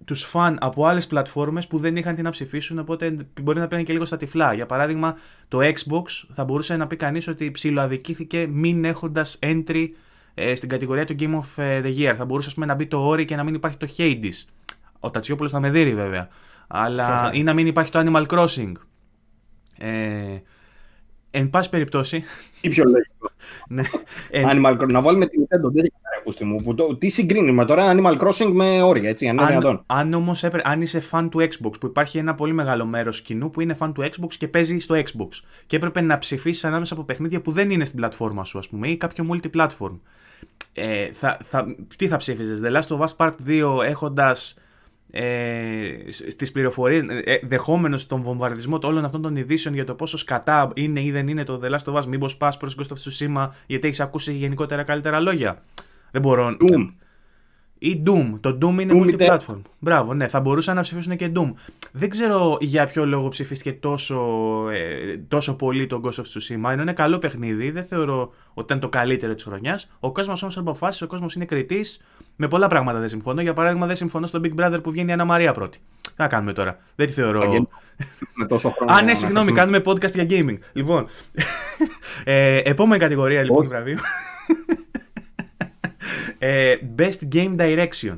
τους 0.06 0.24
φαν 0.24 0.58
από 0.62 0.86
άλλες 0.86 1.08
πλατφόρμες 1.08 1.68
που 1.68 1.78
δεν 1.78 1.96
είχαν 1.96 2.16
τι 2.16 2.22
να 2.22 2.30
ψηφίσουν, 2.30 2.80
οπότε 2.80 3.16
μπορεί 3.42 3.60
να 3.60 3.68
πήγαν 3.68 3.86
και 3.86 3.94
λίγο 3.94 4.06
στα 4.06 4.18
τυφλά. 4.18 4.54
Για 4.54 4.66
παράδειγμα, 4.66 5.18
το 5.48 5.60
Xbox 5.62 6.04
θα 6.34 6.44
μπορούσε 6.44 6.78
να 6.78 6.88
πει 6.88 6.96
κανείς 6.96 7.28
ότι 7.28 7.52
ψιλοαδικήθηκε 7.52 8.48
μην 8.50 8.86
έχοντας 8.86 9.40
entry 9.42 9.88
ε, 10.34 10.56
στην 10.56 10.70
κατηγορία 10.70 11.06
του 11.06 11.16
Game 11.20 11.36
of 11.36 11.64
ε, 11.64 11.82
the 11.84 11.98
Year. 11.98 12.14
Θα 12.18 12.26
μπορούσε 12.26 12.52
πούμε, 12.54 12.66
να 12.66 12.76
μπει 12.76 12.86
το 12.86 13.12
Ori 13.12 13.26
και 13.26 13.36
να 13.36 13.44
μην 13.44 13.54
υπάρχει 13.54 13.78
το 13.78 13.88
Hades. 13.98 14.48
Ο 15.00 15.12
Τατσιόπουλος 15.12 15.52
θα 15.52 15.60
με 15.60 15.70
δει 15.70 15.96
βέβαια. 15.96 16.28
Αλλά 16.68 17.32
ή 17.34 17.44
να 17.44 17.54
μην 17.54 17.68
υπάρχει 17.68 17.92
το 17.92 18.00
Animal 18.06 18.26
Crossing. 18.26 18.72
Ε, 19.78 20.38
εν 21.36 21.50
πάση 21.50 21.70
περιπτώσει. 21.70 22.24
Ή 22.62 22.70
πιο 22.70 22.84
λογικό. 22.84 23.30
ναι. 23.68 23.84
Animal 24.32 24.78
Crossing. 24.78 24.92
Να 24.92 25.02
βάλουμε 25.02 25.26
την 25.26 25.42
Nintendo. 25.42 25.72
Δεν 25.74 25.86
μου. 26.42 26.56
Που 26.64 26.76
το, 26.76 26.96
τι 26.96 27.10
συγκρίνει 27.10 27.52
με 27.52 27.66
τώρα 27.66 27.96
Animal 27.96 28.18
Crossing 28.18 28.52
με 28.52 28.82
όρια, 28.82 29.10
έτσι, 29.10 29.28
αν 29.28 29.38
είναι 29.38 29.46
δυνατόν. 29.46 29.84
Αν 29.86 30.14
όμως 30.14 30.44
αν 30.44 30.82
είσαι 30.82 31.02
fan 31.12 31.28
του 31.32 31.40
Xbox, 31.40 31.80
που 31.80 31.86
υπάρχει 31.86 32.18
ένα 32.18 32.36
πολύ 32.36 32.54
μεγάλο 32.54 32.86
μέρος 32.86 33.22
κοινού 33.22 33.50
που 33.50 33.62
είναι 33.62 33.76
fan 33.80 33.92
του 33.94 34.02
Xbox 34.02 34.34
και 34.38 34.48
παίζει 34.48 34.78
στο 34.78 34.96
Xbox. 34.96 35.30
Και 35.66 35.76
έπρεπε 35.76 36.02
να 36.02 36.18
ψηφίσεις 36.18 36.64
ανάμεσα 36.64 36.94
από 36.94 37.04
παιχνίδια 37.04 37.42
που 37.42 37.52
δεν 37.52 37.70
είναι 37.70 37.86
στην 37.86 37.98
πλατφόρμα 37.98 38.44
σου, 38.44 38.58
ας 38.58 38.68
πούμε, 38.70 38.88
ή 38.88 38.98
κάποιο 38.98 39.26
multiplatform. 39.32 40.00
Ε, 40.74 41.12
θα, 41.12 41.38
θα, 41.44 41.76
τι 41.98 42.08
θα 42.08 42.18
ψήφιζες, 42.18 42.62
The 42.64 42.82
Last 42.82 42.98
of 42.98 43.06
Us 43.06 43.16
Part 43.18 43.36
2 43.48 43.84
έχοντας 43.86 44.58
ε, 45.16 46.12
στις 46.28 46.52
πληροφορίες 46.52 47.04
ε, 47.24 47.40
δεχόμενος 47.44 48.08
τον 48.08 48.22
βομβαρδισμό 48.22 48.80
όλων 48.84 49.06
αυτών 49.06 49.22
των 49.22 49.36
ειδήσεων 49.36 49.76
για 49.76 49.84
το 49.84 49.96
πόσο 49.96 50.18
σκατά 50.18 50.72
είναι 50.76 51.04
ή 51.04 51.12
δεν 51.12 51.28
είναι 51.28 51.44
το 51.44 51.60
The 51.64 51.72
Last 51.72 51.94
of 51.94 52.00
Us 52.00 52.06
μήπως 52.06 52.38
πας 52.38 52.58
προς 52.58 52.78
Ghost 52.80 52.94
of 52.94 52.98
Tsushima 52.98 53.48
γιατί 53.68 53.88
έχεις 53.88 54.00
ακούσει 54.00 54.34
γενικότερα 54.34 54.84
καλύτερα 54.84 55.20
λόγια 55.20 55.62
δεν 56.12 56.22
μπορώ. 56.22 56.58
Doom. 56.60 56.88
Ή 57.86 58.04
Doom. 58.06 58.40
Το 58.40 58.58
Doom 58.62 58.82
είναι 58.82 58.94
multi-platform. 58.94 59.62
Μπράβο, 59.80 60.14
ναι, 60.14 60.28
θα 60.28 60.40
μπορούσαν 60.40 60.76
να 60.76 60.82
ψηφίσουν 60.82 61.16
και 61.16 61.32
Doom. 61.36 61.54
Δεν 61.92 62.10
ξέρω 62.10 62.58
για 62.60 62.86
ποιο 62.86 63.06
λόγο 63.06 63.30
ψηφίστηκε 63.30 63.74
τόσο, 63.74 64.16
ε, 64.70 65.18
τόσο 65.28 65.56
πολύ 65.56 65.88
το 65.88 66.02
Ghost 66.04 66.22
of 66.22 66.24
Tsushima. 66.24 66.74
Είναι 66.74 66.82
ένα 66.82 66.94
καλό 66.94 67.18
παιχνίδι. 67.18 67.72
Δεν 67.72 67.84
θεωρώ 67.86 68.34
ότι 68.54 68.66
ήταν 68.66 68.80
το 68.80 68.90
καλύτερο 68.90 69.34
της 69.34 69.44
χρονιάς. 69.44 69.92
Ο 70.00 70.12
κόσμος 70.12 70.42
όμως 70.42 70.58
αποφάσισε, 70.58 71.04
ο 71.04 71.08
κόσμος 71.08 71.36
είναι 71.36 71.46
κριτής. 71.46 72.02
Με 72.36 72.48
πολλά 72.48 72.68
πράγματα 72.68 73.00
δεν 73.00 73.10
συμφωνώ. 73.10 73.42
Για 73.42 73.54
παράδειγμα, 73.54 73.86
δεν 73.86 73.96
συμφωνώ 73.96 74.26
στο 74.26 74.40
Big 74.44 74.62
Brother 74.62 74.80
που 74.84 74.92
βγαίνει 74.92 75.12
η 75.12 75.16
Ανna 75.20 75.26
Μαρία 75.26 75.54
πρώτη. 75.54 75.78
Τι 76.02 76.14
να 76.16 76.28
κάνουμε 76.28 76.54
τώρα; 76.54 76.78
Δεν 76.96 77.08
τη 77.08 77.14
θεωρώ. 77.14 77.68
Με 78.34 78.46
τόσο 78.46 78.70
χρόνο. 78.76 78.94
Α, 78.94 79.02
ναι, 79.02 79.14
συγγνώμη, 79.14 79.52
κάνουμε 79.52 79.82
podcast 79.86 80.14
για 80.14 80.26
gaming. 80.30 80.58
Λοιπόν. 80.74 81.06
ε, 82.24 82.58
επόμενη 82.58 83.00
κατηγορία 83.00 83.44
λοιπόν 83.44 83.68
βραβείου. 83.68 83.98
Ε, 86.46 86.76
best 86.98 87.34
Game 87.34 87.56
Direction. 87.58 88.18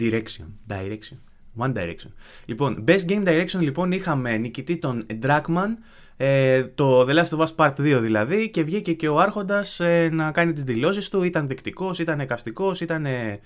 Direction. 0.00 0.46
Direction. 0.68 1.16
One 1.58 1.72
Direction. 1.74 2.10
Λοιπόν, 2.44 2.84
Best 2.86 3.08
Game 3.08 3.24
Direction 3.24 3.60
λοιπόν 3.60 3.92
είχαμε 3.92 4.36
νικητή 4.36 4.76
τον 4.76 5.06
Dragman, 5.22 5.68
ε, 6.16 6.64
το 6.64 7.06
The 7.08 7.14
Last 7.14 7.38
of 7.38 7.46
Us 7.46 7.54
Part 7.56 7.70
2 7.70 8.00
δηλαδή, 8.00 8.50
και 8.50 8.62
βγήκε 8.62 8.92
και 8.92 9.08
ο 9.08 9.18
Άρχοντας 9.18 9.80
ε, 9.80 10.08
να 10.12 10.30
κάνει 10.30 10.52
τις 10.52 10.62
δηλώσεις 10.62 11.08
του, 11.08 11.22
ήταν 11.22 11.48
δεκτικός, 11.48 11.98
ήταν 11.98 12.20
εκαστικός, 12.20 12.80
ήταν 12.80 13.06
ε, 13.06 13.40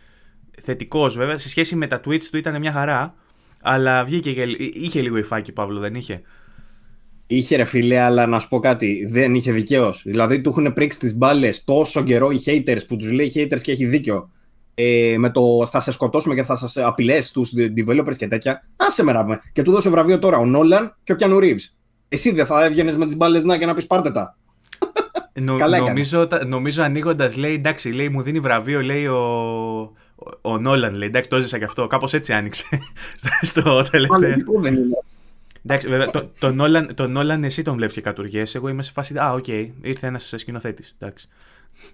θετικός 0.63 1.17
βέβαια, 1.17 1.39
σε 1.39 1.49
σχέση 1.49 1.77
με 1.77 1.87
τα 1.87 2.01
tweets 2.05 2.25
του 2.25 2.37
ήταν 2.37 2.61
μια 2.61 2.73
χαρά, 2.73 3.15
αλλά 3.63 4.05
βγήκε 4.05 4.33
και 4.33 4.43
είχε 4.59 5.01
λίγο 5.01 5.17
υφάκι 5.17 5.53
Παύλο, 5.53 5.79
δεν 5.79 5.95
είχε; 5.95 6.23
Είχε 7.35 7.57
ρε 7.57 7.65
φίλε, 7.65 7.99
αλλά 7.99 8.27
να 8.27 8.39
σου 8.39 8.49
πω 8.49 8.59
κάτι, 8.59 9.07
δεν 9.11 9.35
είχε 9.35 9.53
δικαίω. 9.53 9.95
Δηλαδή 10.05 10.41
του 10.41 10.49
έχουν 10.49 10.73
πρίξει 10.73 10.99
τις 10.99 11.17
μπάλες 11.17 11.65
τόσο 11.65 12.03
καιρό 12.03 12.31
οι 12.31 12.41
haters 12.47 12.81
που 12.89 12.97
τους 12.97 13.13
λέει 13.13 13.33
haters 13.35 13.61
και 13.61 13.73
έχει 13.73 13.87
δίκιο. 13.87 14.31
Ε, 14.75 15.15
με 15.19 15.31
το 15.31 15.67
θα 15.71 15.81
σε 15.81 15.93
σκοτώσουμε 15.93 16.35
και 16.35 16.43
θα 16.43 16.57
σας 16.57 16.77
απειλές 16.77 17.31
τους 17.31 17.53
developers 17.77 18.17
και 18.17 18.27
τέτοια. 18.27 18.65
Άσε 18.77 19.05
με 19.05 19.13
να 19.13 19.23
πούμε. 19.23 19.41
Και 19.53 19.63
του 19.63 19.71
δώσε 19.71 19.91
βραβείο 19.91 20.19
τώρα 20.19 20.37
ο 20.37 20.45
Νόλαν 20.45 20.97
και 21.03 21.13
ο 21.13 21.15
Κιάνου 21.15 21.39
Ρίβ. 21.39 21.63
Εσύ 22.09 22.33
δεν 22.33 22.47
θα 22.47 22.65
έβγαινες 22.65 22.97
με 22.97 23.07
τις 23.07 23.17
μπάλες 23.17 23.45
να 23.45 23.59
και 23.59 23.67
να 23.67 23.75
πεις 23.75 23.87
πάρτε 23.87 24.11
τα. 24.11 24.37
Νο, 25.41 25.57
νομίζω, 25.57 26.29
νομίζω 26.47 26.83
ανοίγοντας 26.83 27.37
λέει 27.37 27.55
εντάξει, 27.55 27.91
λέει, 27.93 28.09
μου 28.09 28.23
δίνει 28.23 28.41
βραβείο, 28.41 28.83
λέει 28.83 29.07
ο, 29.07 29.23
ο 30.41 30.59
Νόλαν, 30.59 30.95
λέει 30.95 31.09
εντάξει, 31.09 31.31
το 31.31 31.37
έζησα 31.37 31.59
και 31.59 31.65
αυτό. 31.65 31.87
Κάπως 31.87 32.13
έτσι 32.13 32.33
άνοιξε 32.33 32.65
στο 33.51 33.83
τελευταίο. 33.91 34.61
δεν 34.61 34.75
είναι. 34.75 34.97
Εντάξει, 35.65 35.89
βέβαια, 35.89 36.11
το, 36.11 36.31
το, 36.39 36.55
Nolan, 36.59 36.87
το 36.95 37.13
Nolan 37.17 37.43
εσύ 37.43 37.63
τον 37.63 37.77
βλέπεις 37.77 37.95
και 37.95 38.01
κατουριέσαι. 38.01 38.55
Εγώ 38.55 38.69
είμαι 38.69 38.83
σε 38.83 38.93
φάση. 38.93 39.19
Α, 39.19 39.33
OK, 39.33 39.45
okay, 39.47 39.71
ήρθε 39.83 40.07
ένας 40.07 40.35
σκηνοθέτης. 40.37 40.97
Εντάξει. 40.99 41.29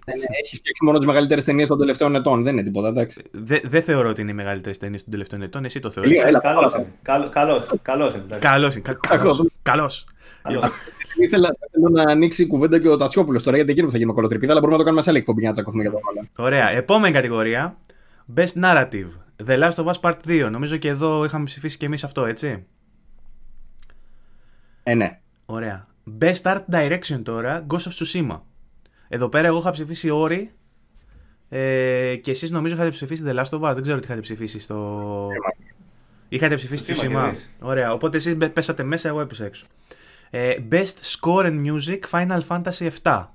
Ναι, 0.05 0.13
ναι, 0.13 0.25
έχει 0.43 0.55
φτιάξει 0.55 0.83
μόνο 0.83 0.97
τις 0.97 1.07
μεγαλύτερες 1.07 1.45
ταινίες 1.45 1.67
των 1.67 1.77
τελευταίων 1.77 2.15
ετών. 2.15 2.43
Δεν 2.43 2.53
είναι 2.53 2.63
τίποτα, 2.63 2.87
εντάξει. 2.87 3.21
Δεν 3.31 3.61
δε 3.63 3.81
θεωρώ 3.81 4.09
ότι 4.09 4.21
είναι 4.21 4.31
οι 4.31 4.33
μεγαλύτερες 4.33 4.77
ταινίες 4.77 5.01
των 5.01 5.11
τελευταίων 5.11 5.41
ετών. 5.41 5.65
Εσύ 5.65 5.79
το 5.79 5.91
θεωρείς. 5.91 6.21
Καλώς 6.41 6.73
είναι. 6.75 6.93
Καλώς 7.01 8.15
είναι. 8.15 8.37
Καλώς 8.39 8.75
είναι. 8.75 8.83
Καλώς. 9.61 10.05
Ήθελα 11.21 11.49
να 11.91 12.03
ανοίξει 12.03 12.41
η 12.41 12.47
κουβέντα 12.47 12.79
και 12.79 12.89
ο 12.89 12.95
Τατσιόπουλος 12.95 13.43
τώρα 13.43 13.55
γιατί 13.55 13.71
εκείνο 13.71 13.85
που 13.85 13.91
θα 13.91 13.97
γίνει 13.97 14.13
με 14.13 14.47
αλλά 14.49 14.59
μπορούμε 14.59 14.71
να 14.71 14.77
το 14.77 14.83
κάνουμε 14.83 15.01
σε 15.01 15.09
άλλη 15.09 15.19
εκπομπή 15.19 15.39
για 15.39 15.47
να 15.47 15.53
τσακωθούμε 15.53 15.83
για 15.83 15.91
το 15.91 16.43
Ωραία. 16.43 16.69
Επόμενη 16.69 17.13
κατηγορία. 17.13 17.77
Best 18.35 18.63
Narrative. 18.63 19.07
The 19.47 19.59
Last 19.59 19.73
of 19.73 19.85
Us 19.85 19.99
Part 20.01 20.45
2. 20.45 20.49
Νομίζω 20.51 20.77
και 20.77 20.87
εδώ 20.87 21.25
είχαμε 21.25 21.43
ψηφίσει 21.43 21.77
και 21.77 21.85
εμείς 21.85 22.03
αυτό, 22.03 22.25
έτσι. 22.25 22.65
Ε, 24.83 24.93
ναι. 24.93 25.19
Ωραία. 25.45 25.87
Best 26.19 26.41
Art 26.41 26.63
Direction 26.71 27.21
τώρα, 27.23 27.65
Ghost 27.69 27.77
of 27.77 27.91
Tsushima. 27.91 28.39
Εδώ 29.07 29.29
πέρα 29.29 29.47
εγώ 29.47 29.57
είχα 29.57 29.71
ψηφίσει 29.71 30.09
Ori 30.11 30.47
ε, 31.49 32.15
και 32.15 32.31
εσείς 32.31 32.51
νομίζω 32.51 32.73
είχατε 32.73 32.89
ψηφίσει 32.89 33.23
The 33.27 33.35
Last 33.35 33.59
of 33.59 33.69
Us. 33.69 33.73
Δεν 33.73 33.81
ξέρω 33.81 33.99
τι 33.99 34.05
είχατε 34.05 34.21
ψηφίσει 34.21 34.59
στο... 34.59 35.27
Είχατε 36.29 36.55
ψηφίσει 36.55 36.93
Tsushima. 36.95 37.31
Ωραία, 37.59 37.93
οπότε 37.93 38.17
εσείς 38.17 38.37
πέσατε 38.53 38.83
μέσα, 38.83 39.09
εγώ 39.09 39.21
έπεσα 39.21 39.45
έξω. 39.45 39.65
Ε, 40.29 40.55
best 40.71 41.17
Score 41.19 41.45
and 41.45 41.65
Music 41.65 41.99
Final 42.11 42.39
Fantasy 42.47 42.89
7. 43.03 43.25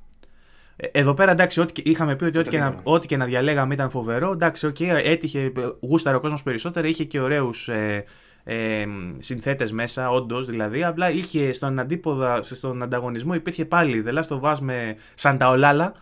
Ε, 0.76 0.86
εδώ 0.92 1.14
πέρα 1.14 1.30
εντάξει, 1.30 1.60
ό,τι, 1.60 1.82
είχαμε 1.84 2.16
πει 2.16 2.24
ότι 2.24 2.38
ό,τι 2.38 2.48
και, 2.48 2.58
να, 2.58 2.74
ό,τι 2.82 3.06
και 3.06 3.16
να 3.16 3.24
διαλέγαμε 3.24 3.74
ήταν 3.74 3.90
φοβερό. 3.90 4.30
Εντάξει, 4.30 4.72
okay, 4.74 5.00
έτυχε, 5.04 5.52
γούσταρε 5.80 6.16
ο 6.16 6.20
κόσμος 6.20 6.42
περισσότερο, 6.42 6.86
είχε 6.86 7.04
και 7.04 7.20
ωραίους 7.20 7.68
ε, 7.68 8.04
ε, 8.44 8.84
συνθέτες 9.18 9.72
μέσα, 9.72 10.10
όντως 10.10 10.46
δηλαδή. 10.46 10.84
Απλά 10.84 11.10
είχε 11.10 11.52
στον 11.52 11.78
αντίποδα, 11.78 12.42
στον 12.42 12.82
ανταγωνισμό 12.82 13.34
υπήρχε 13.34 13.64
πάλι 13.64 14.04
The 14.06 14.18
Last 14.18 14.40
of 14.40 14.40
Us 14.40 14.58
με 14.60 14.96
Σανταολάλα. 15.14 15.94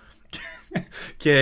και 1.17 1.35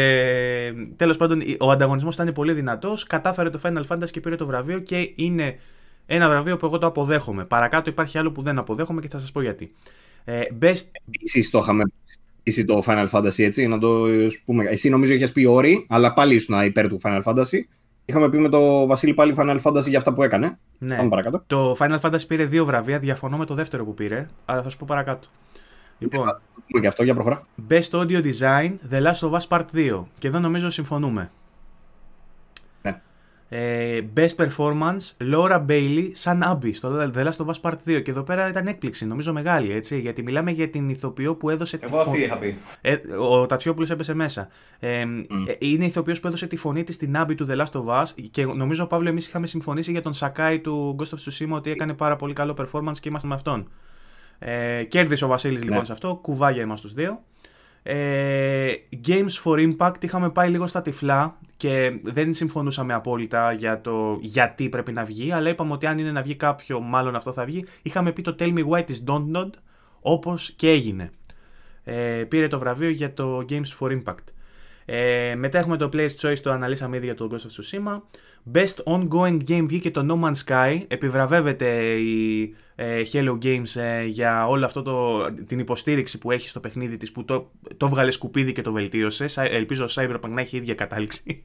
τέλος 0.97 1.17
πάντων 1.17 1.43
ο 1.61 1.71
ανταγωνισμός 1.71 2.15
ήταν 2.15 2.33
πολύ 2.33 2.53
δυνατός 2.53 3.07
κατάφερε 3.07 3.51
το 3.51 3.61
Final 3.63 3.83
Fantasy 3.89 4.11
και 4.11 4.21
πήρε 4.21 4.37
το 4.37 4.47
βραβείο 4.47 4.79
και 4.79 5.13
είναι 5.15 5.59
ένα 6.07 6.29
βραβείο 6.29 6.57
που 6.57 6.67
εγώ 6.67 6.79
το 6.79 6.87
αποδέχομαι 6.87 7.45
παρακάτω 7.45 7.91
υπάρχει 7.91 8.19
άλλο 8.19 8.33
που 8.33 8.43
δεν 8.43 8.59
αποδέχομαι 8.59 9.01
και 9.01 9.09
θα 9.09 9.19
σας 9.19 9.33
πω 9.33 9.41
γιατί 9.41 9.73
ε, 10.25 10.43
best... 10.61 10.85
Επίσης 11.07 11.51
το 11.51 11.59
είχαμε 11.59 11.85
εσύ 12.43 12.65
το 12.65 12.83
Final 12.87 13.09
Fantasy 13.09 13.39
έτσι 13.39 13.67
να 13.67 13.79
το 13.79 14.07
πούμε 14.45 14.65
εσύ 14.65 14.89
νομίζω 14.89 15.13
είχες 15.13 15.33
πει 15.33 15.45
όρι 15.45 15.87
αλλά 15.89 16.13
πάλι 16.13 16.35
ήσουν 16.35 16.63
υπέρ 16.63 16.89
του 16.89 17.01
Final 17.03 17.23
Fantasy 17.23 17.59
Είχαμε 18.11 18.29
πει 18.29 18.39
με 18.39 18.49
το 18.49 18.87
Βασίλη 18.87 19.15
πάλι 19.15 19.35
Final 19.37 19.61
Fantasy 19.63 19.89
για 19.89 19.99
αυτά 19.99 20.13
που 20.13 20.23
έκανε. 20.23 20.59
Ναι. 20.83 20.97
Πάμε 20.97 21.09
παρακάτω. 21.09 21.43
Το 21.47 21.77
Final 21.79 22.01
Fantasy 22.01 22.27
πήρε 22.27 22.45
δύο 22.45 22.65
βραβεία. 22.65 22.99
Διαφωνώ 22.99 23.37
με 23.37 23.45
το 23.47 23.55
δεύτερο 23.55 23.85
που 23.85 23.95
πήρε. 23.95 24.29
Αλλά 24.45 24.63
θα 24.63 24.69
σου 24.69 24.77
πω 24.79 24.85
παρακάτω. 24.89 25.29
Λοιπόν. 25.99 26.41
Και 26.81 26.87
αυτό 26.87 27.03
για 27.03 27.15
προχωρά. 27.15 27.43
Best 27.69 27.91
Audio 27.91 28.25
Design, 28.25 28.73
The 28.91 29.03
Last 29.03 29.31
of 29.31 29.31
Us 29.31 29.49
Part 29.49 29.65
2. 29.75 30.05
Και 30.19 30.29
εδώ 30.29 30.39
νομίζω 30.39 30.71
συμφωνούμε. 30.71 31.31
Ε, 33.53 34.01
best 34.17 34.35
Performance, 34.37 35.33
Laura 35.33 35.67
Bailey, 35.67 36.11
σαν 36.13 36.45
Abby 36.47 36.71
στο 36.73 37.11
The 37.15 37.25
Last 37.25 37.37
of 37.37 37.47
Us 37.47 37.61
Part 37.61 37.77
2. 37.87 38.03
Και 38.03 38.11
εδώ 38.11 38.23
πέρα 38.23 38.49
ήταν 38.49 38.67
έκπληξη, 38.67 39.07
νομίζω 39.07 39.33
μεγάλη, 39.33 39.73
έτσι. 39.73 40.01
Γιατί 40.01 40.23
μιλάμε 40.23 40.51
για 40.51 40.69
την 40.69 40.89
ηθοποιό 40.89 41.37
που 41.37 41.51
έδωσε. 41.51 41.79
Εγώ 41.81 42.03
τη 42.03 42.09
αυτή 42.09 42.23
είχα 42.23 42.39
πει. 42.39 42.57
Ε, 42.81 42.97
ο 43.21 43.47
Τατσιόπουλος 43.47 43.91
έπεσε 43.91 44.15
μέσα. 44.15 44.49
Ε, 44.79 45.05
mm. 45.05 45.57
Είναι 45.59 45.85
ηθοποιός 45.85 46.21
που 46.21 46.27
έδωσε 46.27 46.47
τη 46.47 46.57
φωνή 46.57 46.85
της 46.85 46.95
στην 46.95 47.15
Abby 47.17 47.35
του 47.37 47.47
The 47.51 47.57
Last 47.57 47.83
of 47.83 48.03
Us. 48.03 48.07
Και 48.31 48.47
νομίζω, 48.47 48.87
Παύλο, 48.87 49.09
εμείς 49.09 49.27
είχαμε 49.27 49.47
συμφωνήσει 49.47 49.91
για 49.91 50.03
τον 50.03 50.13
Σακάι 50.13 50.61
του 50.61 50.97
Ghost 50.99 51.17
of 51.17 51.19
Tsushima 51.19 51.57
ότι 51.57 51.71
έκανε 51.71 51.95
πάρα 51.95 52.17
πολύ 52.17 52.33
καλό 52.33 52.57
performance 52.59 52.99
και 53.01 53.09
είμαστε 53.09 53.29
με 53.29 53.35
αυτόν. 53.35 53.69
Ε, 54.39 54.85
κέρδισε 54.85 55.25
ο 55.25 55.29
Βασίλης 55.29 55.63
λοιπόν 55.63 55.79
ναι. 55.79 55.85
σε 55.85 55.93
αυτό. 55.93 56.19
Κουβάγια 56.23 56.63
είμαστε 56.63 56.87
τους 56.87 56.97
δύο. 56.97 57.23
Ε, 57.83 58.73
Games 59.07 59.43
for 59.45 59.73
Impact 59.73 60.05
είχαμε 60.05 60.31
πάει 60.31 60.51
λίγο 60.51 60.67
στα 60.67 60.83
τυφλά 60.83 61.39
και 61.61 61.99
δεν 62.03 62.35
συμφωνούσαμε 62.35 62.95
απόλυτα 62.95 63.53
για 63.53 63.81
το 63.81 64.19
γιατί 64.21 64.69
πρέπει 64.69 64.93
να 64.93 65.05
βγει, 65.05 65.33
αλλά 65.33 65.49
είπαμε 65.49 65.73
ότι 65.73 65.87
αν 65.87 65.99
είναι 65.99 66.13
να 66.13 66.23
βγει 66.23 66.35
κάποιο, 66.35 66.81
μάλλον 66.81 67.17
αυτό 67.17 67.33
θα 67.33 67.45
βγει. 67.45 67.65
Είχαμε 67.83 68.13
πει 68.13 68.23
το 68.23 68.35
Tell 68.39 68.59
Me 68.59 68.69
Why 68.69 68.85
της 68.85 69.05
Don't 69.07 69.51
όπως 70.01 70.51
και 70.51 70.71
έγινε. 70.71 71.11
Ε, 71.85 72.25
πήρε 72.29 72.49
το 72.49 72.59
βραβείο 72.59 72.89
για 72.89 73.13
το 73.13 73.45
Games 73.49 73.79
for 73.79 74.01
Impact. 74.01 74.25
Ε, 74.93 75.35
μετά 75.37 75.59
έχουμε 75.59 75.77
το 75.77 75.89
Player's 75.93 76.17
Choice, 76.21 76.39
το 76.39 76.51
αναλύσαμε 76.51 76.97
ήδη 76.97 77.05
για 77.05 77.15
το 77.15 77.29
Ghost 77.31 77.35
of 77.35 77.39
Tsushima. 77.39 78.01
Best 78.53 78.83
Ongoing 78.85 79.37
Game 79.49 79.65
βγήκε 79.67 79.91
το 79.91 80.07
No 80.09 80.25
Man's 80.25 80.45
Sky. 80.47 80.81
Επιβραβεύεται 80.89 81.95
η 81.95 82.43
ε, 82.75 83.03
Hello 83.13 83.39
Games 83.43 83.81
ε, 83.81 84.05
για 84.05 84.49
όλη 84.49 84.65
αυτό 84.65 84.83
το, 84.83 85.25
την 85.47 85.59
υποστήριξη 85.59 86.19
που 86.19 86.31
έχει 86.31 86.49
στο 86.49 86.61
παιχνίδι 86.61 86.97
της 86.97 87.13
που 87.13 87.25
το, 87.25 87.51
το 87.77 87.89
βγάλε 87.89 88.11
σκουπίδι 88.11 88.53
και 88.53 88.63
το 88.63 88.73
βελτίωσε. 88.73 89.25
Ελπίζω 89.37 89.85
ο 89.85 89.89
Cyberpunk 89.91 90.29
να 90.29 90.41
έχει 90.41 90.57
ίδια 90.57 90.75
κατάληξη. 90.75 91.43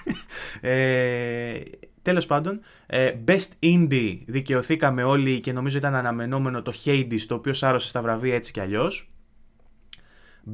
ε, 0.60 1.60
Τέλος 2.02 2.26
πάντων, 2.26 2.60
ε, 2.86 3.10
Best 3.28 3.48
Indie 3.62 4.18
δικαιωθήκαμε 4.26 5.02
όλοι 5.02 5.40
και 5.40 5.52
νομίζω 5.52 5.78
ήταν 5.78 5.94
αναμενόμενο 5.94 6.62
το 6.62 6.72
Hades 6.84 7.20
το 7.26 7.34
οποίο 7.34 7.52
σάρωσε 7.52 7.88
στα 7.88 8.02
βραβεία 8.02 8.34
έτσι 8.34 8.52
κι 8.52 8.60
αλλιώς. 8.60 9.10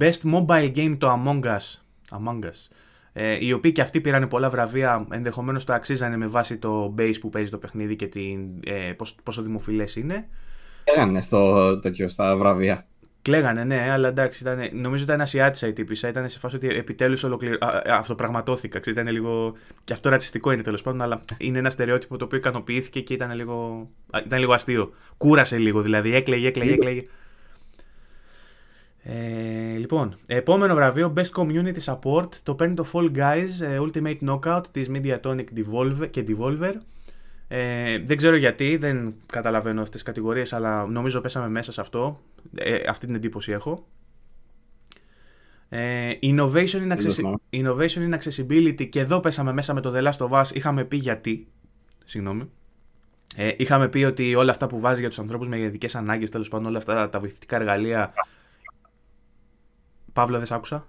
Best 0.01 0.21
Mobile 0.35 0.77
Game 0.77 0.97
το 0.99 1.23
Among 1.25 1.45
Us 1.45 1.81
Among 2.11 2.45
Us. 2.45 2.69
Ε, 3.12 3.45
οι 3.45 3.53
οποίοι 3.53 3.73
και 3.73 3.81
αυτοί 3.81 4.01
πήραν 4.01 4.28
πολλά 4.28 4.51
βραβεία, 4.51 5.07
ενδεχομένως 5.11 5.65
το 5.65 5.73
αξίζανε 5.73 6.16
με 6.16 6.27
βάση 6.27 6.59
το 6.59 6.95
base 6.99 7.20
που 7.20 7.28
παίζει 7.28 7.51
το 7.51 7.59
παιχνίδι 7.59 7.97
και 7.97 8.07
την, 8.07 8.41
ε, 8.65 8.93
πόσο 9.23 9.43
δημοφιλές 9.43 9.97
είναι. 9.97 10.28
Κλαίγανε 10.85 11.20
στο 11.20 11.78
τέτοιο, 11.78 12.09
στα 12.09 12.37
βραβεία. 12.37 12.85
Κλαίγανε, 13.23 13.65
ναι, 13.65 13.91
αλλά 13.91 14.09
εντάξει, 14.09 14.43
ήταν, 14.43 14.59
νομίζω 14.73 15.03
ήταν 15.05 15.20
Ασιάτισα 15.20 15.66
η 15.66 15.73
τύπησα. 15.73 16.09
Ήταν 16.09 16.28
σε 16.28 16.39
φάση 16.39 16.57
ότι 16.57 16.69
επιτέλους 16.69 17.24
ολοκληρω... 17.24 17.57
αυτοπραγματώθηκα. 17.87 18.81
Ήταν 18.87 19.09
λίγο. 19.09 19.55
και 19.85 19.93
αυτό 19.93 20.09
ρατσιστικό 20.09 20.53
είναι 20.53 20.62
τέλος 20.62 20.82
πάντων, 20.82 21.03
αλλά 21.03 21.20
είναι 21.39 21.59
ένα 21.59 21.70
στερεότυπο 21.70 22.16
το 22.16 22.24
οποίο 22.24 22.39
ικανοποιήθηκε 22.39 23.01
και 23.01 23.15
ήταν 23.15 23.32
λίγο, 23.35 23.89
ήταν 24.24 24.39
λίγο 24.39 24.53
αστείο. 24.53 24.91
Κούρασε 25.16 25.59
λίγο 25.59 25.82
δηλαδή. 25.82 26.15
Έκλαιγε, 26.15 26.47
έκλαιγε, 26.47 26.73
έκλαιγε. 26.73 27.03
Ε, 29.02 29.77
λοιπόν, 29.77 30.14
επόμενο 30.27 30.74
βραβείο 30.74 31.12
Best 31.16 31.31
Community 31.35 31.78
Support 31.85 32.35
το 32.43 32.55
παίρνει 32.55 32.74
το 32.74 32.86
Fall 32.93 33.16
Guys 33.16 33.48
ε, 33.60 33.78
Ultimate 33.81 34.18
Knockout 34.27 34.62
της 34.70 34.90
Mediatonic 34.93 35.44
Devolver 35.56 36.10
και 36.10 36.24
Devolver. 36.28 36.72
Ε, 37.48 37.98
δεν 37.98 38.16
ξέρω 38.16 38.36
γιατί, 38.36 38.77
δεν 38.77 39.14
καταλαβαίνω 39.27 39.81
αυτές 39.81 39.94
τις 39.94 40.02
κατηγορίες, 40.02 40.52
αλλά 40.52 40.86
νομίζω 40.86 41.20
πέσαμε 41.20 41.48
μέσα 41.48 41.72
σε 41.72 41.81
αυτό. 41.81 42.20
Ε, 42.55 42.78
αυτή 42.89 43.06
την 43.06 43.14
εντύπωση 43.14 43.52
έχω. 43.52 43.86
Ε, 45.68 46.10
innovation, 46.22 46.89
in 46.89 47.35
innovation 47.51 48.10
in 48.10 48.18
Accessibility 48.18 48.89
και 48.89 49.01
εδώ 49.01 49.20
πέσαμε 49.20 49.52
μέσα 49.52 49.74
με 49.74 49.81
το 49.81 49.93
The 49.97 50.02
Last 50.02 50.28
of 50.28 50.40
Us. 50.40 50.55
Είχαμε 50.55 50.85
πει 50.85 50.97
γιατί. 50.97 51.48
Συγγνώμη. 52.05 52.51
Ε, 53.36 53.51
είχαμε 53.56 53.89
πει 53.89 54.05
ότι 54.05 54.35
όλα 54.35 54.51
αυτά 54.51 54.66
που 54.66 54.81
βάζει 54.81 55.01
για 55.01 55.09
τους 55.09 55.18
ανθρώπους 55.18 55.48
με 55.48 55.59
ειδικές 55.59 55.94
ανάγκες, 55.94 56.31
τέλος 56.31 56.48
πάντων 56.48 56.66
όλα 56.66 56.78
αυτά 56.78 57.09
τα 57.09 57.20
βοηθητικά 57.20 57.56
εργαλεία 57.56 58.12
Παύλο, 60.12 60.36
δεν 60.36 60.47
σ' 60.47 60.52
άκουσα. 60.52 60.86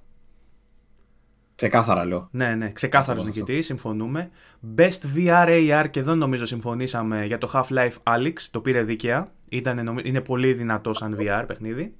Ξεκάθαρα 1.55 2.05
λέω. 2.05 2.27
Ναι, 2.31 2.55
ναι, 2.55 2.71
ξεκάθαρος 2.71 3.23
νικητής, 3.23 3.65
συμφωνούμε. 3.65 4.29
Best 4.77 5.17
VR 5.17 5.47
AR 5.47 5.85
και 5.91 5.99
εδώ 5.99 6.15
νομίζω 6.15 6.45
συμφωνήσαμε 6.45 7.25
για 7.25 7.37
το 7.37 7.51
Half-Life 7.53 8.15
Alyx, 8.15 8.33
το 8.51 8.61
πήρε 8.61 8.83
δίκαια. 8.83 9.31
Ήταν, 9.49 9.99
είναι 10.03 10.21
πολύ 10.21 10.53
δυνατό 10.53 10.93
σαν 10.93 11.17
VR 11.19 11.43
παιχνίδι. 11.47 11.93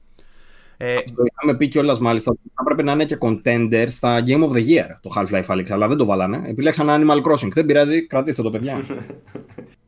Ε, 0.78 0.96
Αυτό 0.96 1.24
είχαμε 1.24 1.58
πει 1.58 1.68
κιόλας 1.68 2.00
μάλιστα 2.00 2.32
ότι 2.32 2.42
θα 2.56 2.64
πρέπει 2.64 2.84
να 2.84 2.92
είναι 2.92 3.06
και 3.06 3.18
contender 3.20 3.86
στα 3.88 4.24
Game 4.26 4.44
of 4.44 4.52
the 4.52 4.68
Year 4.68 4.88
το 5.02 5.12
Half-Life 5.16 5.46
Alyx, 5.46 5.66
αλλά 5.70 5.88
δεν 5.88 5.98
το 5.98 6.06
βάλανε. 6.06 6.50
Επιλέξαν 6.50 6.88
Animal 6.90 7.22
Crossing. 7.22 7.52
Δεν 7.52 7.66
πειράζει, 7.66 8.08
κρατήστε 8.08 8.42
το 8.42 8.50
παιδιά. 8.50 8.82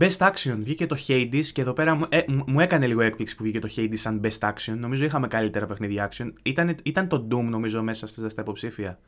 Best 0.00 0.16
Action 0.18 0.56
βγήκε 0.58 0.86
το 0.86 0.96
Hades 1.06 1.44
και 1.52 1.60
εδώ 1.60 1.72
πέρα 1.72 1.94
μου, 1.94 2.06
ε, 2.08 2.22
μου 2.46 2.60
έκανε 2.60 2.86
λίγο 2.86 3.00
έκπληξη 3.00 3.36
που 3.36 3.42
βγήκε 3.42 3.58
το 3.58 3.68
Hades 3.76 3.96
σαν 3.96 4.20
Best 4.24 4.48
Action. 4.50 4.76
Νομίζω 4.78 5.04
είχαμε 5.04 5.26
καλύτερα 5.26 5.66
παιχνίδια 5.66 6.10
action. 6.12 6.32
Ήταν, 6.42 6.76
ήταν 6.82 7.08
το 7.08 7.26
Doom 7.30 7.44
νομίζω 7.44 7.82
μέσα 7.82 8.06
στα 8.06 8.40
υποψήφια. 8.40 8.98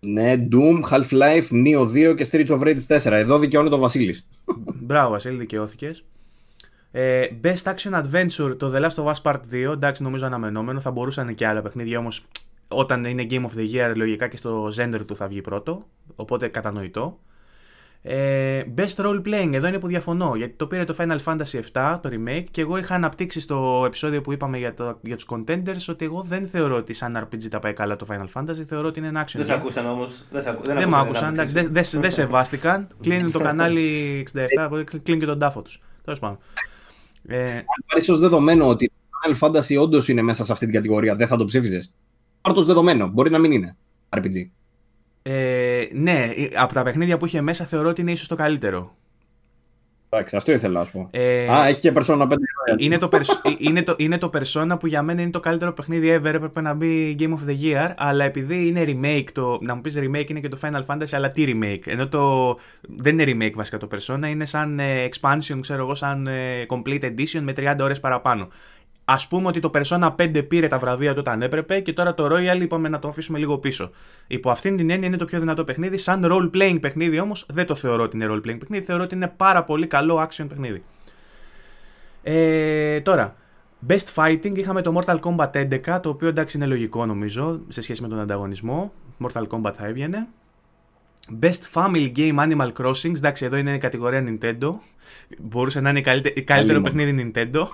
Ναι, 0.00 0.34
Doom, 0.52 0.90
Half-Life, 0.90 1.66
Neo 1.66 2.10
2 2.10 2.14
και 2.16 2.26
Streets 2.30 2.58
of 2.58 2.60
Rage 2.60 2.98
4. 2.98 3.12
Εδώ 3.12 3.38
δικαιώνει 3.38 3.68
το 3.68 3.78
Βασίλης. 3.78 4.26
Μπράβο, 4.80 5.10
Βασίλη, 5.10 5.36
δικαιώθηκες. 5.36 6.04
Ε, 6.90 7.26
Best 7.42 7.74
Action 7.74 8.02
Adventure, 8.02 8.58
το 8.58 8.72
The 8.74 8.82
Last 8.82 9.04
of 9.04 9.12
Us 9.12 9.22
Part 9.22 9.40
2. 9.50 9.72
Εντάξει, 9.72 10.02
νομίζω 10.02 10.26
αναμενόμενο. 10.26 10.80
Θα 10.80 10.90
μπορούσαν 10.90 11.34
και 11.34 11.46
άλλα 11.46 11.62
παιχνίδια 11.62 11.98
όμως. 11.98 12.24
Όταν 12.68 13.04
είναι 13.04 13.26
Game 13.30 13.44
of 13.44 13.58
the 13.58 13.74
Year, 13.74 13.92
λογικά 13.96 14.28
και 14.28 14.36
στο 14.36 14.70
Zender 14.76 15.00
του 15.06 15.16
θα 15.16 15.28
βγει 15.28 15.40
πρώτο. 15.40 15.86
Οπότε 16.14 16.48
κατανοητό. 16.48 17.20
Ε, 18.08 18.64
best 18.76 19.04
role 19.04 19.20
playing, 19.24 19.50
εδώ 19.52 19.66
είναι 19.66 19.78
που 19.78 19.86
διαφωνώ, 19.86 20.34
γιατί 20.36 20.52
το 20.56 20.66
πήρε 20.66 20.84
το 20.84 20.94
Final 20.98 21.18
Fantasy 21.24 21.60
VII, 21.72 21.98
το 22.00 22.10
remake, 22.12 22.44
και 22.50 22.60
εγώ 22.60 22.76
είχα 22.76 22.94
αναπτύξει 22.94 23.40
στο 23.40 23.82
επεισόδιο 23.86 24.20
που 24.20 24.32
είπαμε 24.32 24.58
για, 24.58 24.74
το, 24.74 24.98
για 25.02 25.16
τους 25.16 25.26
contenders 25.30 25.84
ότι 25.88 26.04
εγώ 26.04 26.24
δεν 26.28 26.46
θεωρώ 26.46 26.76
ότι 26.76 26.92
σαν 26.92 27.28
RPG 27.28 27.48
τα 27.50 27.58
πάει 27.58 27.72
καλά 27.72 27.96
το 27.96 28.06
Final 28.10 28.40
Fantasy, 28.40 28.64
θεωρώ 28.68 28.88
ότι 28.88 28.98
είναι 28.98 29.08
ένα 29.08 29.24
action. 29.24 29.32
Δεν 29.34 29.44
σε 29.44 29.52
ακούσαν 29.52 29.86
όμως. 29.86 30.24
Δεν, 30.30 30.42
σε 30.42 30.58
δεν, 30.62 30.76
δεν 30.76 30.88
με 30.88 30.96
άκουσαν, 30.98 31.34
δεν 31.34 31.72
δε, 31.72 31.82
δε 31.92 32.10
σεβάστηκαν, 32.10 32.88
κλείνει 33.02 33.30
το 33.30 33.38
κανάλι 33.38 34.26
67, 34.68 34.84
κλείνει 35.02 35.20
και 35.20 35.26
τον 35.26 35.38
τάφο 35.38 35.62
τους. 35.62 35.80
Τέλος 36.04 36.18
πάντων. 36.18 36.38
Ε, 37.26 37.50
Αν 37.52 37.84
πάρεις 37.86 38.08
ως 38.08 38.18
δεδομένο 38.18 38.68
ότι 38.68 38.92
το 39.10 39.18
Final 39.22 39.48
Fantasy 39.48 39.82
όντως 39.82 40.08
είναι 40.08 40.22
μέσα 40.22 40.44
σε 40.44 40.52
αυτή 40.52 40.64
την 40.64 40.74
κατηγορία, 40.74 41.16
δεν 41.16 41.26
θα 41.26 41.36
το 41.36 41.44
ψήφιζες. 41.44 41.92
Πάρ' 42.40 42.64
δεδομένο, 42.64 43.08
μπορεί 43.08 43.30
να 43.30 43.38
μην 43.38 43.52
είναι 43.52 43.76
RPG. 44.08 44.50
Ε, 45.22 45.65
ναι, 45.92 46.28
από 46.56 46.74
τα 46.74 46.82
παιχνίδια 46.82 47.18
που 47.18 47.26
είχε 47.26 47.40
μέσα 47.40 47.64
θεωρώ 47.64 47.88
ότι 47.88 48.00
είναι 48.00 48.12
ίσως 48.12 48.28
το 48.28 48.34
καλύτερο. 48.34 48.96
Εντάξει, 50.08 50.36
αυτό 50.36 50.52
ήθελα 50.52 50.78
να 50.78 50.84
σου 50.84 50.92
πω. 50.92 51.08
Ε, 51.10 51.48
Α, 51.48 51.66
έχει 51.66 51.80
και 51.80 51.92
Persona 51.94 52.22
5. 52.22 52.34
Είναι 52.76 52.98
το, 52.98 53.08
είναι, 53.58 53.82
το, 53.82 53.94
είναι 53.98 54.18
το 54.18 54.30
Persona 54.32 54.76
που 54.80 54.86
για 54.86 55.02
μένα 55.02 55.20
είναι 55.20 55.30
το 55.30 55.40
καλύτερο 55.40 55.72
παιχνίδι 55.72 56.16
ever. 56.16 56.24
Έπρεπε 56.24 56.60
να 56.60 56.74
μπει 56.74 57.16
Game 57.18 57.30
of 57.30 57.50
the 57.50 57.64
Year. 57.64 57.92
Αλλά 57.96 58.24
επειδή 58.24 58.66
είναι 58.66 58.84
remake, 58.86 59.30
το, 59.32 59.58
να 59.60 59.74
μου 59.74 59.80
πεις 59.80 59.96
remake 59.98 60.30
είναι 60.30 60.40
και 60.40 60.48
το 60.48 60.58
Final 60.62 60.84
Fantasy, 60.86 61.12
αλλά 61.12 61.28
τι 61.28 61.44
remake. 61.48 61.86
Ενώ 61.86 62.08
το. 62.08 62.54
Δεν 62.80 63.18
είναι 63.18 63.46
remake 63.46 63.54
βασικά 63.54 63.78
το 63.78 63.88
Persona, 63.90 64.26
είναι 64.26 64.44
σαν 64.44 64.78
ε, 64.78 65.08
expansion, 65.08 65.58
ξέρω 65.60 65.82
εγώ, 65.82 65.94
σαν 65.94 66.26
ε, 66.26 66.66
complete 66.68 67.04
edition 67.04 67.40
με 67.40 67.52
30 67.56 67.76
ώρες 67.80 68.00
παραπάνω. 68.00 68.48
Α 69.08 69.16
πούμε 69.28 69.48
ότι 69.48 69.60
το 69.60 69.70
Persona 69.74 70.14
5 70.16 70.48
πήρε 70.48 70.66
τα 70.66 70.78
βραβεία 70.78 71.12
του 71.12 71.18
όταν 71.20 71.42
έπρεπε 71.42 71.80
και 71.80 71.92
τώρα 71.92 72.14
το 72.14 72.28
Royal 72.30 72.60
είπαμε 72.60 72.88
να 72.88 72.98
το 72.98 73.08
αφήσουμε 73.08 73.38
λίγο 73.38 73.58
πίσω. 73.58 73.90
Υπό 74.26 74.50
αυτήν 74.50 74.76
την 74.76 74.90
έννοια 74.90 75.08
είναι 75.08 75.16
το 75.16 75.24
πιο 75.24 75.38
δυνατό 75.38 75.64
παιχνίδι. 75.64 75.96
Σαν 75.96 76.24
role 76.24 76.56
playing 76.56 76.80
παιχνίδι 76.80 77.20
όμως 77.20 77.46
δεν 77.48 77.66
το 77.66 77.74
θεωρώ 77.74 78.02
ότι 78.02 78.16
είναι 78.16 78.26
role 78.30 78.36
playing 78.46 78.58
παιχνίδι. 78.58 78.84
Θεωρώ 78.84 79.02
ότι 79.02 79.14
είναι 79.14 79.32
πάρα 79.36 79.64
πολύ 79.64 79.86
καλό 79.86 80.28
action 80.28 80.46
παιχνίδι. 80.48 80.84
Ε, 82.22 83.00
τώρα, 83.00 83.36
Best 83.88 84.14
Fighting 84.14 84.56
είχαμε 84.56 84.82
το 84.82 85.00
Mortal 85.00 85.18
Kombat 85.20 85.50
11, 85.50 86.00
το 86.02 86.08
οποίο 86.08 86.28
εντάξει 86.28 86.56
είναι 86.56 86.66
λογικό 86.66 87.06
νομίζω 87.06 87.60
σε 87.68 87.82
σχέση 87.82 88.02
με 88.02 88.08
τον 88.08 88.18
ανταγωνισμό. 88.20 88.92
Mortal 89.22 89.44
Kombat 89.48 89.72
θα 89.74 89.86
έβγαινε. 89.86 90.26
Best 91.40 91.62
Family 91.72 92.12
Game 92.16 92.38
Animal 92.38 92.72
Crossing. 92.72 93.14
Εντάξει, 93.16 93.44
εδώ 93.44 93.56
είναι 93.56 93.74
η 93.74 93.78
κατηγορία 93.78 94.24
Nintendo. 94.26 94.78
Μπορούσε 95.38 95.80
να 95.80 95.90
είναι 95.90 95.98
η 96.34 96.42
καλύτερο 96.42 96.80
παιχνίδι 96.80 97.32
Nintendo. 97.34 97.66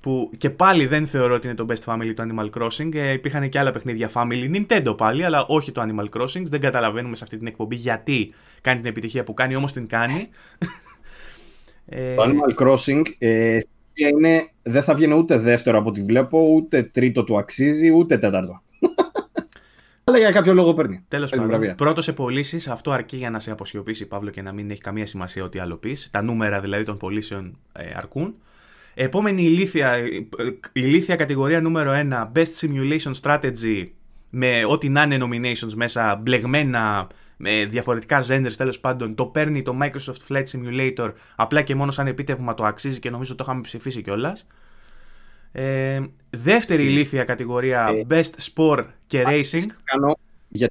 Που 0.00 0.30
και 0.38 0.50
πάλι 0.50 0.86
δεν 0.86 1.06
θεωρώ 1.06 1.34
ότι 1.34 1.46
είναι 1.46 1.56
το 1.56 1.66
Best 1.68 1.92
Family 1.92 2.12
του 2.16 2.26
Animal 2.28 2.50
Crossing. 2.60 2.94
Ε, 2.94 3.12
υπήρχαν 3.12 3.48
και 3.48 3.58
άλλα 3.58 3.70
παιχνίδια 3.70 4.10
Family 4.14 4.54
Nintendo 4.54 4.96
πάλι, 4.96 5.24
αλλά 5.24 5.44
όχι 5.46 5.72
το 5.72 5.82
Animal 5.82 6.20
Crossing. 6.20 6.42
Δεν 6.42 6.60
καταλαβαίνουμε 6.60 7.16
σε 7.16 7.24
αυτή 7.24 7.36
την 7.36 7.46
εκπομπή 7.46 7.76
γιατί 7.76 8.32
κάνει 8.60 8.80
την 8.80 8.88
επιτυχία 8.88 9.24
που 9.24 9.34
κάνει, 9.34 9.56
όμως 9.56 9.72
την 9.72 9.86
κάνει. 9.86 10.28
Το 12.16 12.22
Animal 12.22 12.62
Crossing 12.62 13.02
ε, 13.18 13.58
είναι, 13.94 14.48
δεν 14.62 14.82
θα 14.82 14.94
βγαίνει 14.94 15.14
ούτε 15.14 15.38
δεύτερο 15.38 15.78
από 15.78 15.88
ό,τι 15.88 16.02
βλέπω, 16.02 16.48
ούτε 16.54 16.82
τρίτο 16.82 17.24
του 17.24 17.38
αξίζει, 17.38 17.90
ούτε 17.90 18.18
τέταρτο. 18.18 18.62
Αλλά 20.04 20.18
για 20.18 20.30
κάποιο 20.30 20.54
λόγο 20.54 20.74
παίρνει. 20.74 21.04
Τέλος 21.08 21.30
πάντων. 21.30 21.74
Πρώτος 21.74 22.04
σε 22.04 22.12
πωλήσει, 22.12 22.70
αυτό 22.70 22.90
αρκεί 22.90 23.16
για 23.16 23.30
να 23.30 23.38
σε 23.38 23.50
αποσιωπήσει, 23.50 24.06
Παύλο, 24.06 24.30
και 24.30 24.42
να 24.42 24.52
μην 24.52 24.70
έχει 24.70 24.80
καμία 24.80 25.06
σημασία 25.06 25.44
ό,τι 25.44 25.58
άλλο 25.58 25.76
πεις. 25.76 26.08
Τα 26.10 26.22
νούμερα 26.22 26.60
δηλαδή 26.60 26.84
των 26.84 26.96
πωλήσεων 26.96 27.58
ε, 27.72 27.90
αρκούν. 27.94 28.34
Επόμενη 28.94 29.42
ηλίθια, 29.42 29.96
ηλίθια 30.72 31.16
κατηγορία 31.16 31.60
νούμερο 31.60 31.92
1, 32.10 32.30
Best 32.34 32.52
Simulation 32.60 33.12
Strategy, 33.22 33.88
με 34.30 34.64
ό,τι 34.64 34.88
να 34.88 35.02
είναι 35.02 35.18
nominations 35.20 35.72
μέσα, 35.74 36.16
μπλεγμένα, 36.22 37.06
με 37.36 37.64
διαφορετικά 37.64 38.22
genres 38.28 38.52
τέλος 38.56 38.80
πάντων. 38.80 39.14
Το 39.14 39.26
παίρνει 39.26 39.62
το 39.62 39.76
Microsoft 39.82 40.32
Flight 40.32 40.44
Simulator, 40.44 41.12
απλά 41.36 41.62
και 41.62 41.74
μόνο 41.74 41.90
σαν 41.90 42.06
επίτευγμα 42.06 42.54
το 42.54 42.64
αξίζει 42.64 42.98
και 42.98 43.10
νομίζω 43.10 43.34
το 43.34 43.44
είχαμε 43.46 43.60
ψηφίσει 43.60 44.02
κιόλας. 44.02 44.46
Ε, 45.56 46.00
δεύτερη 46.30 46.84
ηλίθια 46.84 47.24
κατηγορία 47.24 47.88
ε, 47.94 48.06
Best 48.10 48.30
Sport 48.54 48.84
και 49.06 49.24
Racing. 49.26 49.66
Κάνω, 49.84 50.16
για... 50.48 50.68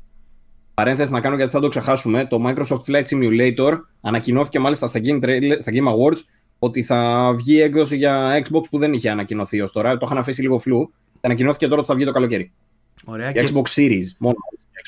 Παρένθεση 0.73 1.11
να 1.11 1.21
κάνω 1.21 1.35
γιατί 1.35 1.51
θα 1.51 1.59
το 1.59 1.67
ξεχάσουμε. 1.67 2.25
Το 2.25 2.39
Microsoft 2.47 2.81
Flight 2.87 3.03
Simulator 3.03 3.77
ανακοινώθηκε 4.01 4.59
μάλιστα 4.59 4.87
στα 4.87 4.99
Game, 5.03 5.23
Trailer, 5.23 5.55
στα 5.57 5.71
Game 5.75 5.87
Awards 5.87 6.19
ότι 6.59 6.83
θα 6.83 7.31
βγει 7.35 7.61
έκδοση 7.61 7.97
για 7.97 8.43
Xbox 8.43 8.61
που 8.69 8.77
δεν 8.77 8.93
είχε 8.93 9.09
ανακοινωθεί 9.09 9.61
ως 9.61 9.71
τώρα. 9.71 9.97
Το 9.97 10.05
είχαν 10.05 10.17
αφήσει 10.17 10.41
λίγο 10.41 10.59
φλού. 10.59 10.93
Ανακοινώθηκε 11.21 11.67
τώρα 11.67 11.79
ότι 11.79 11.87
θα 11.87 11.95
βγει 11.95 12.05
το 12.05 12.11
καλοκαίρι. 12.11 12.51
Ωραία, 13.05 13.29
για 13.29 13.43
και... 13.43 13.51
Xbox 13.53 13.63
Series, 13.63 14.05
μόνο 14.17 14.35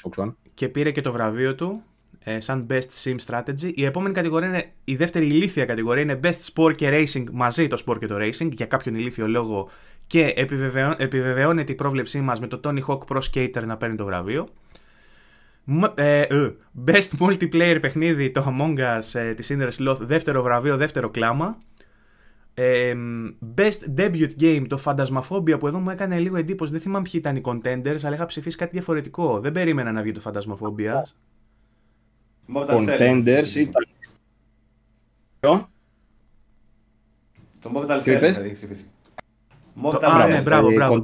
Xbox 0.01 0.23
One. 0.23 0.33
Και 0.53 0.69
πήρε 0.69 0.91
και 0.91 1.01
το 1.01 1.11
βραβείο 1.11 1.55
του 1.55 1.83
ε, 2.27 2.39
σαν 2.39 2.67
Best 2.69 3.03
Sim 3.03 3.15
Strategy. 3.25 3.71
Η 3.73 3.85
επόμενη 3.85 4.13
κατηγορία 4.13 4.47
είναι, 4.47 4.71
η 4.83 4.95
δεύτερη 4.95 5.27
ηλίθια 5.27 5.65
κατηγορία 5.65 6.01
είναι 6.01 6.19
Best 6.23 6.53
Sport 6.53 6.75
και 6.75 6.89
Racing 6.91 7.23
μαζί 7.31 7.67
το 7.67 7.83
Sport 7.85 7.99
και 7.99 8.07
το 8.07 8.15
Racing 8.19 8.51
για 8.51 8.65
κάποιον 8.65 8.95
ηλίθιο 8.95 9.27
λόγο 9.27 9.69
και 10.07 10.33
επιβεβαιώνεται 10.97 11.71
η 11.71 11.75
πρόβλεψή 11.75 12.21
μας 12.21 12.39
με 12.39 12.47
το 12.47 12.59
Tony 12.63 12.79
Hawk 12.87 12.99
Pro 13.07 13.19
Skater 13.31 13.63
να 13.65 13.77
παίρνει 13.77 13.95
το 13.95 14.05
βραβείο. 14.05 14.49
Ε, 15.95 16.21
ε, 16.21 16.55
best 16.85 17.09
Multiplayer 17.19 17.77
παιχνίδι 17.81 18.31
το 18.31 18.45
Among 18.47 18.79
Us 18.79 19.19
ε, 19.19 19.33
της 19.33 19.55
Inner 19.57 19.69
Sloth 19.79 19.97
δεύτερο 19.99 20.41
βραβείο, 20.41 20.77
δεύτερο 20.77 21.09
κλάμα. 21.09 21.57
Ε, 22.53 22.93
best 23.55 23.99
Debut 23.99 24.29
Game 24.39 24.63
το 24.67 24.79
Phantasmaphobia 24.85 25.59
που 25.59 25.67
εδώ 25.67 25.79
μου 25.79 25.89
έκανε 25.89 26.19
λίγο 26.19 26.37
εντύπωση 26.37 26.71
δεν 26.71 26.81
θυμάμαι 26.81 27.07
ποιοι 27.11 27.21
ήταν 27.23 27.35
οι 27.35 27.41
contenders 27.45 28.05
αλλά 28.05 28.15
είχα 28.15 28.25
ψηφίσει 28.25 28.57
κάτι 28.57 28.71
διαφορετικό 28.71 29.39
δεν 29.39 29.51
περίμενα 29.51 29.91
να 29.91 30.01
βγει 30.01 30.11
το 30.11 30.21
Phantasmaphobia 30.25 31.01
Contenders 32.53 33.55
ήταν. 33.55 33.87
Ποιο; 35.39 35.69
Το 37.61 37.71
Mortal 37.75 37.97
Cell 37.97 38.31
θα 38.33 38.41
έχεις 38.41 38.53
ψηφίσει. 38.53 38.85
Mortal 39.83 40.23
Cell. 40.23 40.27
Ναι, 40.29 40.41
μπράβο, 40.41 40.71
μπράβο. 40.71 40.99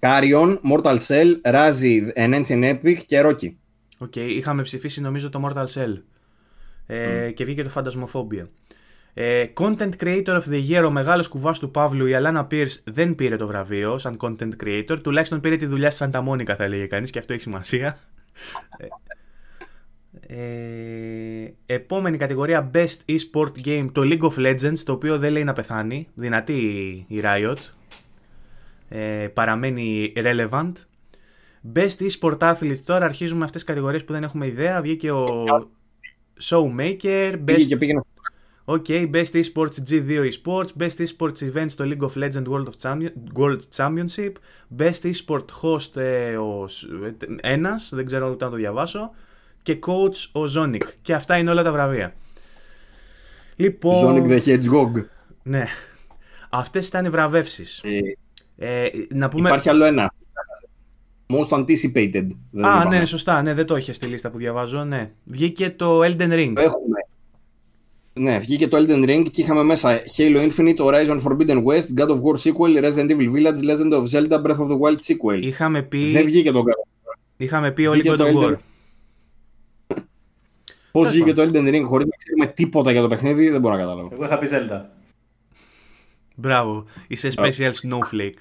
Carrion, 0.00 0.56
Mortal 0.72 0.98
Shell, 0.98 1.40
Raji: 1.44 1.93
An 1.93 2.12
Ancient 2.16 2.74
Epic 2.74 2.96
και 3.06 3.22
Röki. 3.24 3.54
OK, 3.98 4.12
okay, 4.14 4.28
είχαμε 4.28 4.62
ψηφίσει 4.62 5.00
νομίζω 5.00 5.30
το 5.30 5.48
Mortal 5.48 5.66
Shell. 5.66 6.02
Ε, 6.86 7.28
mm. 7.28 7.34
Και 7.34 7.44
βγήκε 7.44 7.62
το 7.62 7.70
Phasmophobia. 7.74 8.48
Ε, 9.14 9.46
content 9.54 9.90
Creator 10.00 10.40
of 10.40 10.42
the 10.50 10.68
Year, 10.70 10.84
ο 10.86 10.90
μεγάλος 10.90 11.28
κουβάς 11.28 11.58
του 11.58 11.70
Παύλου, 11.70 12.06
η 12.06 12.14
Alanah 12.14 12.46
Pearce 12.50 12.82
δεν 12.84 13.14
πήρε 13.14 13.36
το 13.36 13.46
βραβείο 13.46 13.98
σαν 13.98 14.16
Content 14.20 14.50
Creator. 14.64 14.98
Τουλάχιστον 15.02 15.40
πήρε 15.40 15.56
τη 15.56 15.66
δουλειά 15.66 15.90
στη 15.90 16.08
Santa 16.12 16.28
Monica 16.28 16.54
θα 16.56 16.64
έλεγε 16.64 16.86
κανείς 16.86 17.10
και 17.10 17.18
αυτό 17.18 17.32
έχει 17.32 17.42
σημασία. 17.42 17.98
Ε, 20.26 21.54
επόμενη 21.66 22.16
κατηγορία 22.16 22.70
Best 22.74 22.96
Esports 23.06 23.52
Game 23.64 23.88
το 23.92 24.02
League 24.04 24.30
of 24.30 24.34
Legends 24.36 24.78
το 24.84 24.92
οποίο 24.92 25.18
δεν 25.18 25.32
λέει 25.32 25.44
να 25.44 25.52
πεθάνει 25.52 26.08
δυνατή 26.14 26.54
η 27.08 27.20
Riot 27.22 27.56
ε, 28.88 29.28
παραμένει 29.28 30.12
relevant 30.16 30.72
Best 31.74 32.08
Esport 32.10 32.38
Athlete 32.38 32.78
τώρα 32.84 33.04
αρχίζουμε 33.04 33.44
αυτές 33.44 33.60
τις 33.60 33.70
κατηγορίες 33.70 34.04
που 34.04 34.12
δεν 34.12 34.22
έχουμε 34.22 34.46
ιδέα 34.46 34.80
βγήκε 34.80 35.10
ο 35.10 35.44
Showmaker 36.40 37.34
Best... 37.44 37.78
Okay, 38.64 39.10
Best 39.10 39.34
Esports 39.34 39.78
G2 39.88 40.30
Esports, 40.30 40.72
Best 40.78 40.98
Esports 41.06 41.40
Events 41.52 41.70
στο 41.70 41.84
League 41.84 42.04
of 42.08 42.14
Legends 42.14 42.46
World, 42.46 42.66
of 42.66 42.98
World 43.34 43.60
Championship, 43.76 44.32
Best 44.78 45.10
Esport 45.12 45.44
Host 45.62 45.96
ε, 45.96 46.36
ο, 46.36 46.68
ένας, 47.40 47.90
δεν 47.94 48.06
ξέρω 48.06 48.30
ούτε 48.30 48.44
να 48.44 48.50
το 48.50 48.56
διαβάσω, 48.56 49.10
και 49.62 49.78
coach 49.86 50.28
ο 50.32 50.46
Ζόνικ. 50.46 50.82
Και 51.02 51.14
αυτά 51.14 51.36
είναι 51.36 51.50
όλα 51.50 51.62
τα 51.62 51.72
βραβεία. 51.72 52.14
Λοιπόν... 53.56 53.94
Ζόνικ 53.94 54.24
the 54.28 54.48
Hedgehog. 54.48 55.04
Ναι. 55.42 55.64
Αυτές 56.50 56.86
ήταν 56.86 57.04
οι 57.04 57.08
βραβεύσεις. 57.08 57.82
Ε, 58.56 58.84
ε, 58.84 58.90
να 59.14 59.28
πούμε... 59.28 59.48
Υπάρχει 59.48 59.68
άλλο 59.68 59.84
ένα. 59.84 60.12
Most 61.26 61.58
anticipated. 61.58 62.26
Α, 62.62 62.84
ναι, 62.84 63.04
σωστά. 63.04 63.42
Ναι, 63.42 63.54
δεν 63.54 63.66
το 63.66 63.76
είχε 63.76 63.92
στη 63.92 64.06
λίστα 64.06 64.30
που 64.30 64.38
διαβάζω. 64.38 64.84
Ναι. 64.84 65.10
Βγήκε 65.24 65.70
το 65.70 66.00
Elden 66.00 66.32
Ring. 66.32 66.52
έχουμε. 66.56 66.98
Ναι, 68.12 68.38
βγήκε 68.38 68.68
το 68.68 68.76
Elden 68.76 69.08
Ring 69.10 69.24
και 69.30 69.40
είχαμε 69.40 69.62
μέσα 69.62 70.00
Halo 70.16 70.50
Infinite, 70.50 70.76
Horizon 70.76 71.20
Forbidden 71.22 71.64
West, 71.64 72.00
God 72.00 72.08
of 72.08 72.20
War 72.22 72.36
sequel, 72.42 72.84
Resident 72.84 73.10
Evil 73.10 73.30
Village, 73.34 73.60
Legend 73.70 73.92
of 73.92 74.04
Zelda, 74.04 74.42
Breath 74.42 74.58
of 74.58 74.68
the 74.68 74.78
Wild 74.78 74.98
sequel. 75.06 75.38
Είχαμε 75.40 75.82
πει... 75.82 76.12
Δεν 76.12 76.24
βγήκε 76.24 76.50
το 76.50 76.58
God 76.58 76.70
of 76.70 77.10
War. 77.10 77.18
Είχαμε 77.36 77.70
πει 77.70 77.86
όλοι 77.86 78.02
God 78.06 78.18
of 78.18 78.34
War. 78.34 78.54
Πώς 80.92 81.08
βγήκε 81.08 81.32
το 81.32 81.42
Elden 81.42 81.74
Ring 81.74 81.82
χωρίς 81.84 82.06
να 82.06 82.16
ξέρουμε 82.16 82.46
τίποτα 82.54 82.92
για 82.92 83.00
το 83.00 83.08
παιχνίδι, 83.08 83.48
δεν 83.48 83.60
μπορώ 83.60 83.74
να 83.74 83.80
καταλάβω. 83.80 84.08
Εγώ 84.12 84.24
είχα 84.24 84.38
πει 84.38 84.48
Zelda. 84.50 84.82
Μπράβο, 86.34 86.84
είσαι 87.08 87.30
special 87.36 87.72
snowflake. 87.82 88.40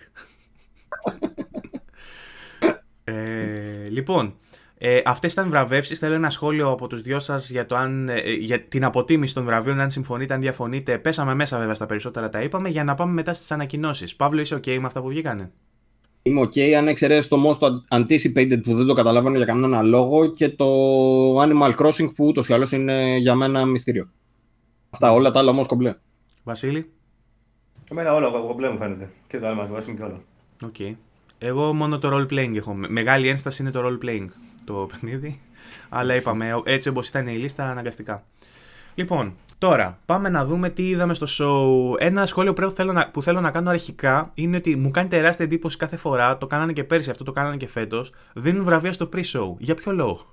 ε, 3.03 3.89
λοιπόν, 3.89 4.35
ε, 4.81 5.01
Αυτές 5.05 5.31
ήταν 5.31 5.49
βραβεύσεις. 5.49 5.99
Θέλω 5.99 6.13
ένα 6.13 6.29
σχόλιο 6.29 6.69
από 6.69 6.87
τους 6.87 7.01
δυο 7.01 7.19
σας 7.19 7.49
για, 7.49 7.67
ε, 8.07 8.31
για 8.31 8.61
την 8.61 8.83
αποτίμηση 8.83 9.33
των 9.33 9.45
βραβείων, 9.45 9.79
αν 9.79 9.91
συμφωνείτε, 9.91 10.33
αν 10.33 10.41
διαφωνείτε. 10.41 10.97
Πέσαμε 10.97 11.33
μέσα 11.33 11.57
βέβαια 11.57 11.73
στα 11.73 11.85
περισσότερα, 11.85 12.29
τα 12.29 12.41
είπαμε, 12.41 12.69
για 12.69 12.83
να 12.83 12.93
πάμε 12.93 13.13
μετά 13.13 13.33
στις 13.33 13.51
ανακοινώσεις. 13.51 14.15
Παύλο, 14.15 14.41
είσαι 14.41 14.55
OK 14.55 14.77
με 14.79 14.85
αυτά 14.85 15.01
που 15.01 15.07
βγήκανε; 15.07 15.51
Είμαι 16.21 16.41
OK 16.41 16.59
αν 16.61 16.87
εξαιρέσεις 16.87 17.27
το 17.27 17.37
most 17.45 17.69
anticipated 17.99 18.63
που 18.63 18.73
δεν 18.73 18.85
το 18.85 18.93
καταλαβαίνω 18.93 19.35
για 19.35 19.45
κανένα 19.45 19.81
λόγο 19.81 20.31
και 20.31 20.49
το 20.49 20.65
Animal 21.41 21.75
Crossing 21.75 22.15
που 22.15 22.25
ούτως 22.25 22.49
ή 22.49 22.53
άλλως 22.53 22.71
είναι 22.71 23.17
για 23.17 23.35
μένα 23.35 23.65
μυστήριο. 23.65 24.09
Αυτά 24.89 25.13
όλα 25.13 25.31
τα 25.31 25.39
άλλα 25.39 25.51
όμως 25.51 25.67
κομπλέ. 25.67 25.95
Βασίλη; 26.43 26.91
Εμένα 27.91 28.13
όλα 28.13 28.29
κομπλέ 28.29 28.69
μου 28.69 28.77
φαίνεται. 28.77 29.09
Και 29.27 29.39
το 29.39 29.47
Animal 29.47 29.75
Crossing 29.75 29.93
και 29.95 30.03
όλα. 30.03 30.21
OK. 30.65 30.75
Okay. 30.79 30.95
Εγώ 31.37 31.73
μόνο 31.73 31.97
το 31.97 32.09
role 32.13 32.33
playing 32.33 32.55
έχω. 32.55 32.73
Μεγάλη 32.73 33.27
ένσταση 33.27 33.61
είναι 33.61 33.71
το 33.71 33.81
role 33.85 34.05
playing 34.05 34.25
το 34.65 34.73
παιχνίδι. 34.73 35.39
Αλλά 35.89 36.15
είπαμε, 36.15 36.61
έτσι 36.63 36.89
όπως 36.89 37.07
ήταν 37.07 37.27
η 37.27 37.35
λίστα, 37.37 37.69
αναγκαστικά. 37.69 38.23
Λοιπόν, 38.95 39.35
Τώρα, 39.59 39.99
πάμε 40.05 40.29
να 40.29 40.45
δούμε 40.45 40.69
τι 40.69 40.87
είδαμε 40.89 41.13
στο 41.13 41.27
show. 41.29 42.01
Ένα 42.01 42.25
σχόλιο 42.25 42.53
που 42.53 42.69
θέλω, 42.69 42.93
να, 42.93 43.09
που 43.09 43.23
θέλω 43.23 43.41
να 43.41 43.51
κάνω 43.51 43.69
αρχικά 43.69 44.31
είναι 44.33 44.57
ότι 44.57 44.75
μου 44.75 44.91
κάνει 44.91 45.07
τεράστια 45.07 45.45
εντύπωση 45.45 45.77
κάθε 45.77 45.97
φορά. 45.97 46.37
Το 46.37 46.47
κάνανε 46.47 46.73
και 46.73 46.83
πέρσι, 46.83 47.09
αυτό 47.09 47.23
το 47.23 47.31
κάνανε 47.31 47.57
και 47.57 47.67
φέτος. 47.67 48.11
Δίνουν 48.33 48.63
βραβεία 48.63 48.93
στο 48.93 49.09
pre-show. 49.13 49.55
Για 49.57 49.75
ποιο 49.75 49.91
λόγο; 49.91 50.25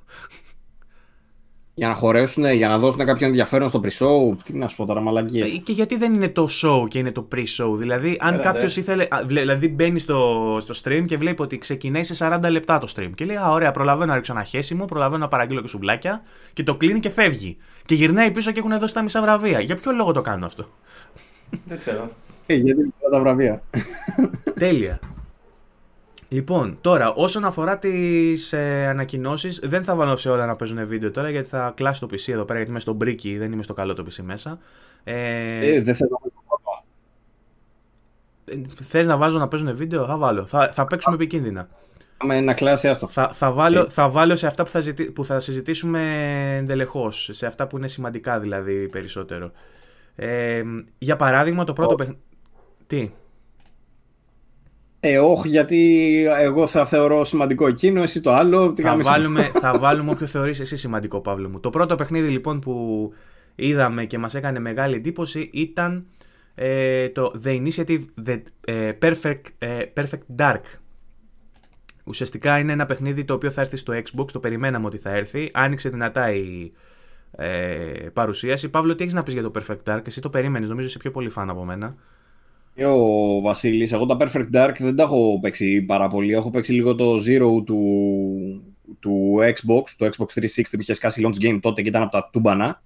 Για 1.79 1.89
να 1.89 1.95
χωρέσουν, 1.95 2.53
για 2.53 2.69
να 2.69 2.79
δώσουν 2.79 3.05
κάποιο 3.05 3.27
ενδιαφέρον 3.27 3.69
στο 3.69 3.81
pre-show. 3.85 4.37
Τι 4.45 4.57
να 4.57 4.69
σου 4.69 4.77
πω 4.77 4.85
τώρα, 4.85 5.01
μαλακίες. 5.01 5.61
Και 5.65 5.73
γιατί 5.73 5.97
δεν 5.97 6.15
είναι 6.15 6.29
το 6.29 6.49
show 6.51 6.89
και 6.89 6.99
είναι 6.99 7.13
το 7.13 7.29
pre-show; 7.35 7.77
Δηλαδή, 7.77 8.17
αν 8.21 8.41
κάποιος 8.41 8.77
ήθελε. 8.77 9.07
Δηλαδή, 9.27 9.69
μπαίνει 9.69 9.99
στο, 9.99 10.59
στο 10.61 10.75
stream 10.83 11.05
και 11.07 11.17
βλέπει 11.17 11.43
ότι 11.43 11.59
ξεκινάει 11.59 12.05
σε 12.05 12.29
40 12.43 12.51
λεπτά 12.51 12.79
το 12.79 12.89
stream. 12.97 13.11
Και 13.15 13.25
λέει, 13.25 13.37
Α, 13.37 13.51
ωραία, 13.51 13.71
προλαβαίνω 13.71 14.07
να 14.07 14.15
ρίξω 14.15 14.33
ένα 14.33 14.43
χέσιμο, 14.43 14.85
προλαβαίνω 14.85 15.23
να 15.23 15.29
παραγγείλω 15.29 15.61
και 15.61 15.69
σουβλάκια. 15.69 16.21
Και 16.53 16.63
το 16.63 16.77
κλείνει 16.77 17.01
και 17.01 17.11
φεύγει. 17.11 17.57
Και 17.85 17.95
γυρνάει 17.95 18.31
πίσω 18.31 18.53
και 18.53 18.59
έχουν 18.59 18.79
δώσει 18.79 18.95
τα 18.95 19.03
μισά 19.03 19.21
βραβεία. 19.21 19.61
Για 19.61 19.77
ποιο 19.77 19.93
λόγο 19.93 20.13
το 20.13 20.21
κάνω 20.21 20.47
αυτό; 20.47 20.69
Δεν 21.65 21.79
ξέρω. 21.79 22.09
Ε, 22.47 22.55
γιατί 22.55 22.95
τα 23.11 23.21
βραβεία. 23.21 23.63
Τέλεια. 24.59 25.01
Λοιπόν, 26.29 26.79
τώρα 26.81 27.13
όσον 27.13 27.45
αφορά 27.45 27.79
τις 27.79 28.53
ε, 28.53 28.87
ανακοινώσεις, 28.87 29.61
δεν 29.63 29.85
θα 29.85 29.95
βάλω 29.95 30.17
σε 30.17 30.31
όλα 30.31 30.47
να 30.47 30.57
παίζουν 30.57 30.87
βίντεο 30.87 31.11
τώρα 31.11 31.31
γιατί 31.31 31.49
θα 31.49 31.73
κλάσει 31.77 32.01
το 32.01 32.07
PC 32.11 32.33
εδώ 32.33 32.45
πέρα. 32.45 32.57
Γιατί 32.57 32.71
είμαι 32.71 32.81
στο 32.81 32.93
μπρίκι, 32.93 33.39
δεν 33.39 33.53
είμαι 33.53 33.63
στο 33.63 33.73
καλό 33.73 33.95
το 33.95 34.05
PC 34.11 34.23
μέσα. 34.23 34.59
Ε, 35.05 35.75
ε 35.75 35.81
δεν 35.83 35.95
θέλω 35.95 36.21
να 36.23 36.31
Θες 38.83 39.07
να 39.07 39.17
βάζω 39.17 39.39
να 39.39 39.49
παίζουν 39.49 39.77
βίντεο, 39.77 40.07
θα 40.07 40.17
βάλω. 40.17 40.47
Θα, 40.47 40.73
θα 40.73 40.87
παίξουμε 40.87 41.15
επικίνδυνα. 41.15 41.69
Με 42.25 42.37
ένα 42.37 42.55
κλάση, 42.55 42.89
άστο. 42.89 43.07
Θα, 43.07 43.29
θα, 43.29 43.53
βάλω, 43.53 43.81
ε. 43.81 43.89
θα 43.89 44.11
βάλω 44.11 44.37
σε 44.37 44.47
αυτά 44.47 44.63
που 44.63 44.71
θα, 44.71 44.83
που 45.15 45.25
θα 45.25 45.41
συζητήσουμε 45.41 46.01
εντελεχώς. 46.59 47.29
Σε 47.33 47.47
αυτά 47.47 47.67
που 47.67 47.77
είναι 47.77 47.89
σημαντικά 47.89 48.41
δηλαδή 48.41 48.87
περισσότερο. 48.91 49.51
Ε, 50.15 50.63
για 50.99 51.17
παράδειγμα, 51.17 51.65
το 51.65 51.73
πρώτο 51.73 51.95
παιχνίδι. 51.95 52.21
Τι; 52.87 53.11
Ε, 55.09 55.19
όχι, 55.19 55.49
γιατί 55.49 56.13
εγώ 56.41 56.67
θα 56.67 56.87
θεωρώ 56.87 57.25
σημαντικό 57.25 57.67
εκείνο, 57.67 58.03
εσύ 58.03 58.21
το 58.21 58.33
άλλο. 58.33 58.75
Θα 58.77 58.97
βάλουμε, 58.97 59.43
θα 59.43 59.79
βάλουμε 59.79 60.11
όποιο 60.11 60.27
θεωρείς 60.27 60.61
εσύ 60.61 60.77
σημαντικό, 60.77 61.21
Παύλο 61.21 61.49
μου. 61.49 61.61
Το 61.61 61.71
πρώτο 61.71 61.95
παιχνίδι 61.95 62.29
λοιπόν 62.29 62.61
που 62.61 63.13
είδαμε 63.55 64.05
και 64.05 64.19
μας 64.19 64.35
έκανε 64.35 64.59
μεγάλη 64.59 64.95
εντύπωση 64.95 65.51
ήταν 65.53 66.07
ε, 66.55 67.09
το 67.09 67.41
The 67.45 67.63
Initiative 67.63 68.05
The 68.27 68.43
ε, 68.67 68.93
Perfect, 69.03 69.41
ε, 69.59 69.83
Perfect 69.97 70.37
Dark. 70.39 70.63
Ουσιαστικά 72.05 72.59
είναι 72.59 72.73
ένα 72.73 72.87
παιχνίδι 72.87 73.25
το 73.25 73.35
οποίο 73.35 73.51
θα 73.51 73.61
έρθει 73.61 73.77
στο 73.77 73.93
Xbox, 73.93 74.31
το 74.33 74.41
περιμέναμε 74.41 74.87
ότι 74.87 74.99
θα 74.99 75.11
έρθει. 75.11 75.51
Άνοιξε 75.53 75.89
δυνατά 75.89 76.33
η 76.33 76.73
ε, 77.31 77.47
παρουσίαση. 78.13 78.71
Παύλο, 78.71 78.95
τι 78.95 79.03
έχεις 79.03 79.15
να 79.15 79.23
πεις 79.23 79.35
για 79.35 79.43
το 79.43 79.51
Perfect 79.55 79.93
Dark, 79.93 80.07
εσύ 80.07 80.21
το 80.21 80.31
περίμενες, 80.31 80.69
νομίζω 80.69 80.87
είσαι 80.87 80.99
πιο 80.99 81.11
πολύ 81.11 81.29
φαν 81.29 81.51
από 81.51 81.65
μένα 81.65 81.95
ο 82.85 83.41
Βασίλης, 83.41 83.93
εγώ 83.93 84.07
τα 84.07 84.17
Perfect 84.21 84.49
Dark 84.55 84.75
δεν 84.79 84.97
τα 84.97 85.03
έχω 85.03 85.39
παίξει 85.43 85.83
πάρα 85.83 86.09
πολύ. 86.09 86.33
Έχω 86.33 86.51
παίξει 86.51 86.73
λίγο 86.73 86.95
το 86.95 87.15
Zero 87.15 87.65
του, 87.65 87.81
του 89.01 89.39
Xbox, 89.41 89.83
το 89.99 90.07
Xbox 90.07 90.41
360 90.41 90.63
που 90.71 90.81
είχε 90.81 90.93
σκάσει 90.93 91.27
launch 91.27 91.47
game 91.47 91.59
τότε 91.63 91.83
και 91.83 91.89
ήταν 91.89 92.03
από 92.03 92.11
τα 92.11 92.29
τούμπανα. 92.33 92.83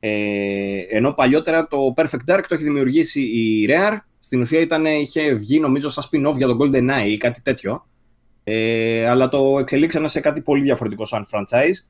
Ε, 0.00 0.78
ενώ 0.88 1.12
παλιότερα 1.12 1.66
το 1.68 1.94
Perfect 1.96 2.34
Dark 2.34 2.42
το 2.48 2.54
έχει 2.54 2.64
δημιουργήσει 2.64 3.20
η 3.20 3.68
Rare. 3.68 3.96
Στην 4.18 4.40
ουσία 4.40 4.60
ήταν, 4.60 4.84
είχε 4.84 5.34
βγει 5.34 5.60
νομίζω 5.60 5.90
σαν 5.90 6.04
spin-off 6.10 6.36
για 6.36 6.46
το 6.46 6.56
GoldenEye 6.60 7.08
ή 7.08 7.16
κάτι 7.16 7.42
τέτοιο. 7.42 7.86
Ε, 8.44 9.06
αλλά 9.06 9.28
το 9.28 9.58
εξελίξανε 9.58 10.08
σε 10.08 10.20
κάτι 10.20 10.40
πολύ 10.40 10.62
διαφορετικό 10.62 11.04
σαν 11.04 11.26
franchise. 11.30 11.88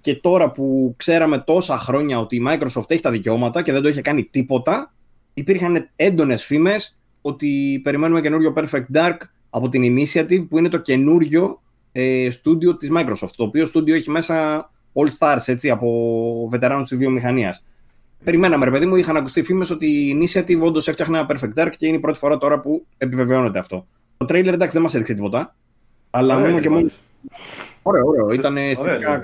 Και 0.00 0.14
τώρα 0.14 0.50
που 0.50 0.94
ξέραμε 0.96 1.38
τόσα 1.38 1.78
χρόνια 1.78 2.18
ότι 2.18 2.36
η 2.36 2.42
Microsoft 2.48 2.90
έχει 2.90 3.02
τα 3.02 3.10
δικαιώματα 3.10 3.62
και 3.62 3.72
δεν 3.72 3.82
το 3.82 3.88
είχε 3.88 4.00
κάνει 4.00 4.24
τίποτα, 4.24 4.94
υπήρχαν 5.34 5.88
έντονες 5.96 6.44
φήμες 6.44 6.98
ότι 7.20 7.80
περιμένουμε 7.84 8.20
καινούριο 8.20 8.52
Perfect 8.56 8.84
Dark 8.94 9.16
από 9.50 9.68
την 9.68 9.96
Initiative 9.96 10.48
που 10.48 10.58
είναι 10.58 10.68
το 10.68 10.78
καινούριο 10.78 11.62
ε, 11.92 12.30
στούντιο 12.30 12.76
της 12.76 12.90
Microsoft 12.96 13.30
το 13.36 13.44
οποίο 13.44 13.66
στούντιο 13.66 13.94
έχει 13.94 14.10
μέσα 14.10 14.70
all 14.92 15.08
stars 15.18 15.42
έτσι, 15.46 15.70
από 15.70 16.48
βετεράνους 16.50 16.88
της 16.88 16.98
βιομηχανίας 16.98 17.64
Περιμέναμε 18.24 18.64
ρε 18.64 18.70
παιδί 18.70 18.86
μου, 18.86 18.96
είχαν 18.96 19.16
ακουστεί 19.16 19.42
φήμες 19.42 19.70
ότι 19.70 19.86
η 19.86 20.18
Initiative 20.20 20.60
όντως 20.60 20.88
έφτιαχνε 20.88 21.18
ένα 21.18 21.26
Perfect 21.30 21.62
Dark 21.62 21.70
και 21.76 21.86
είναι 21.86 21.96
η 21.96 22.00
πρώτη 22.00 22.18
φορά 22.18 22.38
τώρα 22.38 22.60
που 22.60 22.86
επιβεβαιώνεται 22.98 23.58
αυτό. 23.58 23.86
Το 24.16 24.26
trailer 24.28 24.46
εντάξει 24.46 24.72
δεν 24.72 24.82
μας 24.82 24.94
έδειξε 24.94 25.14
τίποτα, 25.14 25.54
αλλά 26.10 26.38
μόνο 26.38 26.60
και 26.60 26.68
μόνο... 26.68 26.88
Ωραίο, 27.82 28.06
ωραίο, 28.06 28.30
ήταν 28.30 28.56
αισθητικά 28.56 29.20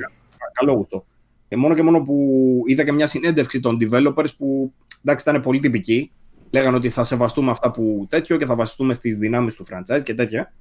καλό 0.52 0.72
γούστο. 0.72 1.04
Και 1.48 1.56
μόνο 1.56 1.74
και 1.74 1.82
μόνο 1.82 2.02
που 2.02 2.62
είδα 2.66 2.84
και 2.84 2.92
μια 2.92 3.06
συνέντευξη 3.06 3.60
των 3.60 3.78
developers 3.80 4.36
που 4.38 4.72
εντάξει, 5.04 5.28
ήταν 5.28 5.42
πολύ 5.42 5.58
τυπική. 5.60 6.12
Λέγανε 6.50 6.76
ότι 6.76 6.88
θα 6.88 7.04
σεβαστούμε 7.04 7.50
αυτά 7.50 7.70
που 7.70 8.06
τέτοιο 8.08 8.36
και 8.36 8.46
θα 8.46 8.54
βασιστούμε 8.54 8.92
στις 8.92 9.18
δυνάμεις 9.18 9.54
του 9.54 9.64
franchise 9.70 10.02
και 10.02 10.14
τετοια 10.14 10.52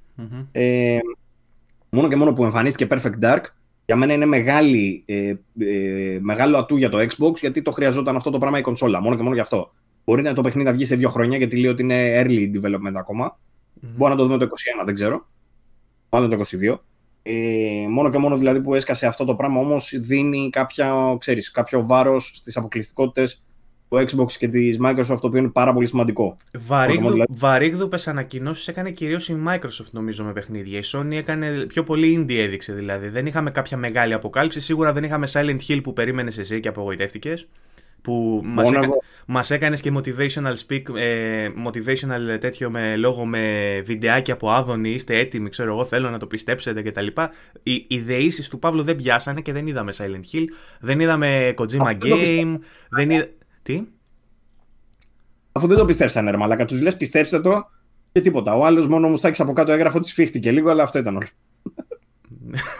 Ε, 0.52 0.98
μόνο 1.90 2.08
και 2.08 2.16
μόνο 2.16 2.32
που 2.32 2.44
εμφανίστηκε 2.44 2.86
Perfect 2.90 3.24
Dark, 3.24 3.42
για 3.86 3.96
μένα 3.96 4.12
είναι 4.12 4.26
μεγάλη, 4.26 5.02
ε, 5.06 5.34
ε, 5.58 6.18
μεγάλο 6.20 6.56
ατού 6.58 6.76
για 6.76 6.88
το 6.88 6.98
Xbox, 6.98 7.34
γιατί 7.34 7.62
το 7.62 7.70
χρειαζόταν 7.70 8.16
αυτό 8.16 8.30
το 8.30 8.38
πράγμα 8.38 8.58
η 8.58 8.60
κονσόλα. 8.60 9.00
Μόνο 9.00 9.16
και 9.16 9.22
μόνο 9.22 9.34
γι' 9.34 9.40
αυτό. 9.40 9.72
Μπορεί 10.04 10.22
να 10.22 10.32
το 10.32 10.42
παιχνίδι 10.42 10.68
να 10.68 10.74
βγει 10.74 10.84
σε 10.84 10.96
δύο 10.96 11.08
χρόνια, 11.08 11.38
γιατί 11.38 11.56
λέει 11.56 11.70
ότι 11.70 11.82
είναι 11.82 12.22
early 12.22 12.50
development 12.56 12.94
ακόμα. 12.94 13.38
Μπορεί 13.80 14.10
να 14.10 14.16
το 14.16 14.24
δούμε 14.24 14.38
το 14.38 14.44
21, 14.80 14.84
δεν 14.84 14.94
ξέρω. 14.94 15.26
Μάλλον 16.08 16.30
το 16.30 16.36
22. 16.36 16.78
Ε, 17.22 17.86
μόνο 17.88 18.10
και 18.10 18.18
μόνο 18.18 18.36
δηλαδή 18.36 18.60
που 18.60 18.74
έσκασε 18.74 19.06
αυτό 19.06 19.24
το 19.24 19.34
πράγμα 19.34 19.60
όμως 19.60 19.92
δίνει 20.00 20.50
κάποια, 20.50 21.16
ξέρεις, 21.18 21.50
κάποιο 21.50 21.86
βάρος 21.86 22.32
στις 22.34 22.56
αποκλειστικότητες 22.56 23.44
του 23.88 23.96
Xbox 23.96 24.32
και 24.32 24.48
της 24.48 24.78
Microsoft, 24.82 25.18
το 25.20 25.26
οποίο 25.26 25.38
είναι 25.38 25.50
πάρα 25.50 25.72
πολύ 25.72 25.86
σημαντικό. 25.86 26.36
Βαρύγδου, 26.58 27.10
δηλαδή... 27.10 27.32
Βαρύγδουπες 27.38 28.08
ανακοινώσεις 28.08 28.68
έκανε 28.68 28.90
κυρίως 28.90 29.28
η 29.28 29.36
Microsoft, 29.48 29.90
νομίζω, 29.90 30.24
με 30.24 30.32
παιχνίδια. 30.32 30.78
Η 30.78 30.82
Sony 30.84 31.12
έκανε 31.12 31.64
πιο 31.68 31.82
πολύ 31.82 32.18
indie 32.20 32.36
έδειξε 32.36 32.72
δηλαδή. 32.72 33.08
Δεν 33.08 33.26
είχαμε 33.26 33.50
κάποια 33.50 33.76
μεγάλη 33.76 34.12
αποκάλυψη. 34.12 34.60
Σίγουρα 34.60 34.92
δεν 34.92 35.04
είχαμε 35.04 35.26
Silent 35.32 35.58
Hill 35.68 35.80
που 35.82 35.92
περίμενες 35.92 36.38
εσύ 36.38 36.60
και 36.60 36.68
απογοητεύτηκες. 36.68 37.48
Που 38.02 38.42
μας, 38.44 38.72
έκα... 38.72 38.88
μας 39.26 39.50
έκανες 39.50 39.80
και 39.80 39.92
motivational 39.94 40.54
speak, 40.66 40.82
ε, 40.96 41.48
motivational 41.66 42.40
τέτοιο 42.40 42.70
με 42.70 42.96
λόγο 42.96 43.26
με 43.26 43.80
βιντεάκι 43.84 44.30
από 44.30 44.50
άδωνη, 44.50 44.90
είστε 44.90 45.18
έτοιμοι, 45.18 45.48
ξέρω 45.48 45.72
εγώ, 45.72 45.84
θέλω 45.84 46.10
να 46.10 46.18
το 46.18 46.26
πιστέψετε 46.26 46.82
κτλ. 46.82 47.06
Οι, 47.62 47.84
οι 47.88 47.98
δεήσεις 47.98 48.48
του 48.48 48.58
Παύλου 48.58 48.82
δεν 48.82 48.96
πιάσανε 48.96 49.40
και 49.40 49.52
δεν 49.52 49.66
είδαμε 49.66 49.92
Silent 49.96 50.36
Hill, 50.36 50.44
δεν 50.80 51.00
είδαμε 51.00 51.54
Kojima 51.56 51.96
Game, 52.04 52.58
δεν 52.90 53.10
είδα... 53.10 53.26
Τι; 53.68 53.82
Αφού 55.52 55.66
δεν 55.66 55.76
το 55.76 55.84
πιστέψανε, 55.84 56.30
ρε 56.30 56.36
Μαλάκα, 56.36 56.64
τους 56.64 56.80
λες 56.80 56.96
πιστέψτε 56.96 57.40
το 57.40 57.68
και 58.12 58.20
τίποτα. 58.20 58.54
Ο 58.54 58.64
άλλος 58.64 58.86
μόνο 58.86 59.08
μου 59.08 59.16
στάξει 59.16 59.42
από 59.42 59.52
κάτω 59.52 59.72
έγραφε 59.72 59.96
ότι 59.96 60.08
σφίχτηκε 60.08 60.50
λίγο, 60.50 60.70
αλλά 60.70 60.82
αυτό 60.82 60.98
ήταν 60.98 61.16
όλο. 61.16 61.26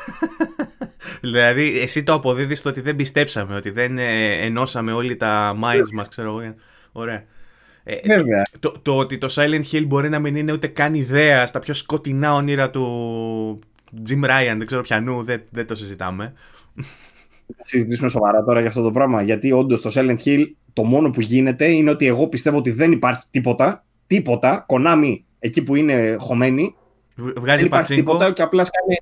δηλαδή, 1.23 1.81
εσύ 1.81 2.03
το 2.03 2.13
αποδίδεις 2.13 2.59
στο 2.59 2.69
ότι 2.69 2.81
δεν 2.81 2.97
πιστέψαμε, 2.97 3.57
ότι 3.57 3.71
δεν 3.71 3.99
ε, 3.99 4.33
ενώσαμε 4.33 4.93
όλοι 4.93 5.17
τα 5.17 5.59
minds 5.63 5.91
μας, 5.93 6.09
ξέρω 6.09 6.29
εγώ. 6.29 6.55
Ωραία. 6.93 7.25
Ε, 7.85 7.97
το, 8.61 8.73
το, 8.83 8.99
ότι 8.99 9.19
το 9.19 9.29
Silent 9.31 9.63
Hill 9.73 9.85
μπορεί 9.87 10.09
να 10.09 10.19
μην 10.19 10.37
είναι 10.37 10.53
ούτε 10.53 10.67
καν 10.67 10.95
ιδέα 10.95 11.47
στα 11.47 11.59
πιο 11.59 11.75
σκοτεινά 11.75 12.35
όνειρα 12.35 12.71
του 12.71 13.59
Jim 14.09 14.25
Ryan, 14.25 14.55
δεν 14.57 14.67
ξέρω 14.67 14.83
πιανού, 14.83 15.23
δεν, 15.23 15.43
δεν 15.51 15.67
το 15.67 15.77
συζητάμε. 15.77 16.35
Θα 17.57 17.65
συζητήσουμε 17.65 18.09
σοβαρά 18.09 18.45
τώρα 18.45 18.61
για 18.61 18.69
αυτό 18.69 18.83
το 18.83 18.91
πράγμα. 18.91 19.23
Γιατί 19.23 19.53
όντως 19.53 19.81
το 19.81 19.91
Silent 19.95 20.17
Hill 20.25 20.45
το 20.79 20.85
μόνο 20.85 21.11
που 21.11 21.21
γίνεται 21.21 21.65
είναι 21.65 21.91
ότι 21.91 22.07
εγώ 22.07 22.27
πιστεύω 22.27 22.57
ότι 22.57 22.71
δεν 22.71 22.93
υπάρχει 22.93 23.25
τίποτα. 23.31 23.85
Τίποτα. 24.07 24.65
Κονάμι 24.67 25.25
εκεί 25.39 25.63
που 25.63 25.75
είναι 25.75 26.17
χωμένη. 26.19 26.75
Βγάζει 27.17 27.57
δεν 27.57 27.67
υπάρχει 27.67 27.95
τίποτα 27.95 28.33
και 28.33 28.43
απλάς 28.43 28.71
κάνει. 28.71 28.99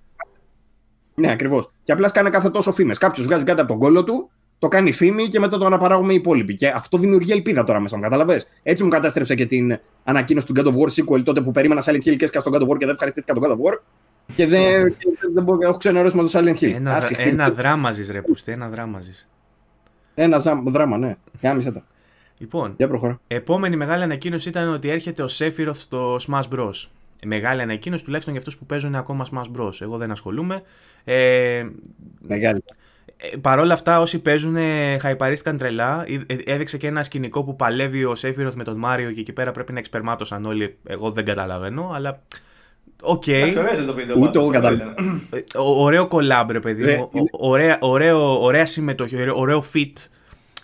Ναι, 1.15 1.31
ακριβώς. 1.31 1.71
Και 1.83 1.93
απλάς 1.93 2.13
κάνει 2.13 2.31
κάθε 2.31 2.51
τόσο 2.51 2.73
φήμες. 2.73 2.99
Κάποιος 2.99 3.27
βγάζει 3.27 3.45
κάτι 3.45 3.61
από 3.61 3.69
τον 3.69 3.79
κόλλο 3.79 4.05
του, 4.05 4.31
το 4.59 4.69
κάνει 4.69 4.93
φήμη 4.93 5.27
και 5.27 5.41
μετά 5.41 5.59
το 5.59 5.67
αναπαράγουμε 5.67 6.13
οι 6.13 6.17
υπόλοιποι. 6.17 6.55
Και 6.55 6.69
αυτό 6.69 6.99
δημιουργεί 6.99 7.33
ελπίδα 7.33 7.65
τώρα 7.65 7.81
μέσα 7.81 7.97
μου, 7.97 8.03
κατάλαβε. 8.03 8.43
Έτσι 8.63 8.85
μου 8.85 8.91
κατέστρεψε 8.91 9.35
και 9.35 9.47
την 9.47 9.79
ανακοίνωση 10.05 10.47
του 10.47 10.53
God 10.57 10.65
of 10.65 10.73
War 10.73 11.15
sequel 11.15 11.23
τότε 11.25 11.41
που 11.41 11.51
περίμενα 11.51 11.83
Silent 11.85 11.97
Hill 11.97 12.17
και 12.17 12.25
έσκασα 12.25 12.49
στον 12.49 12.53
God 12.53 12.67
of 12.67 12.73
War 12.73 12.79
και 12.79 12.87
δεν 12.87 12.95
ευχαριστήθηκα 12.95 13.35
τον 13.35 13.43
God 13.43 13.53
of 13.53 13.73
War. 13.73 13.79
Και 14.37 14.47
δεν, 14.47 14.83
δεν, 15.33 15.45
δεν 15.45 15.59
έχω 15.61 15.77
ξενερώσει 15.77 16.17
με 16.17 16.23
το 16.23 16.31
Silent 16.33 16.59
Hill. 16.65 16.73
Ένα, 16.75 17.03
ένα 17.17 17.51
δράμα 17.51 17.91
ζει, 17.91 18.13
ρε 18.13 18.23
πουστή, 18.23 18.53
ένα 18.53 18.69
δράμα 18.69 19.01
ζει. 20.17 20.23
Ένα 20.23 20.39
δράμα, 20.67 20.99
ναι. 20.99 21.17
Γάμισε 21.43 21.73
τα. 21.73 21.85
Λοιπόν, 22.39 22.75
Για 22.77 22.89
προχωρά. 22.89 23.21
επόμενη 23.27 23.77
μεγάλη 23.77 24.03
ανακοίνωση 24.03 24.49
ήταν 24.49 24.69
ότι 24.69 24.89
έρχεται 24.89 25.23
ο 25.23 25.29
Sephiroth 25.39 25.75
στο 25.75 26.17
Smash 26.17 26.49
Bros. 26.55 26.73
Μεγάλη 27.25 27.63
ανακοίνωση 27.63 28.05
τουλάχιστον 28.05 28.33
για 28.35 28.43
αυτούς 28.43 28.59
που 28.59 28.67
παίζουν 28.67 28.95
ακόμα 28.95 29.27
Smash 29.33 29.61
Bros. 29.61 29.81
Εγώ 29.81 29.97
δεν 29.97 30.11
ασχολούμαι. 30.11 30.63
Ε, 31.05 31.67
Μεγάλη. 32.21 32.65
Ε, 33.17 33.37
Παρ' 33.37 33.59
όλα 33.59 33.75
αυτά, 33.75 34.01
όσοι 34.01 34.23
παίζουν, 34.23 34.57
χαϊπαρίστηκαν 35.01 35.59
τρελά. 35.59 36.05
Ε, 36.27 36.53
έδειξε 36.53 36.79
και 36.79 36.87
ένα 36.87 37.03
σκηνικό 37.03 37.45
που 37.45 37.57
παλεύει 37.57 38.05
ο 38.05 38.15
Sephiroth 38.23 38.53
με 38.55 38.65
τον 38.65 38.77
Μάριο 38.79 39.13
και 39.13 39.21
εκεί 39.21 39.33
πέρα 39.33 39.53
πρέπει 39.53 39.73
να 39.73 39.79
εξπερμάτωσαν 39.79 40.45
όλοι. 40.45 40.77
Εγώ 40.87 41.11
δεν 41.11 41.25
καταλαβαίνω, 41.25 41.91
αλλά 41.95 42.23
OK. 43.07 43.23
Okay. 43.27 43.53
Ούτε 44.17 44.39
εγώ 44.39 44.49
κατάλαβα. 44.49 44.95
Ε, 45.31 45.45
ωραίο 45.59 46.09
collab, 46.11 46.47
ρε 46.51 46.61
παιδί 46.61 46.97
μου. 46.97 47.11
Ωραία, 47.31 47.79
ωραίο, 47.81 48.43
ωραία 48.43 48.67
συμμετοχή, 48.67 49.31
ωραίο 49.35 49.65
fit. 49.75 49.93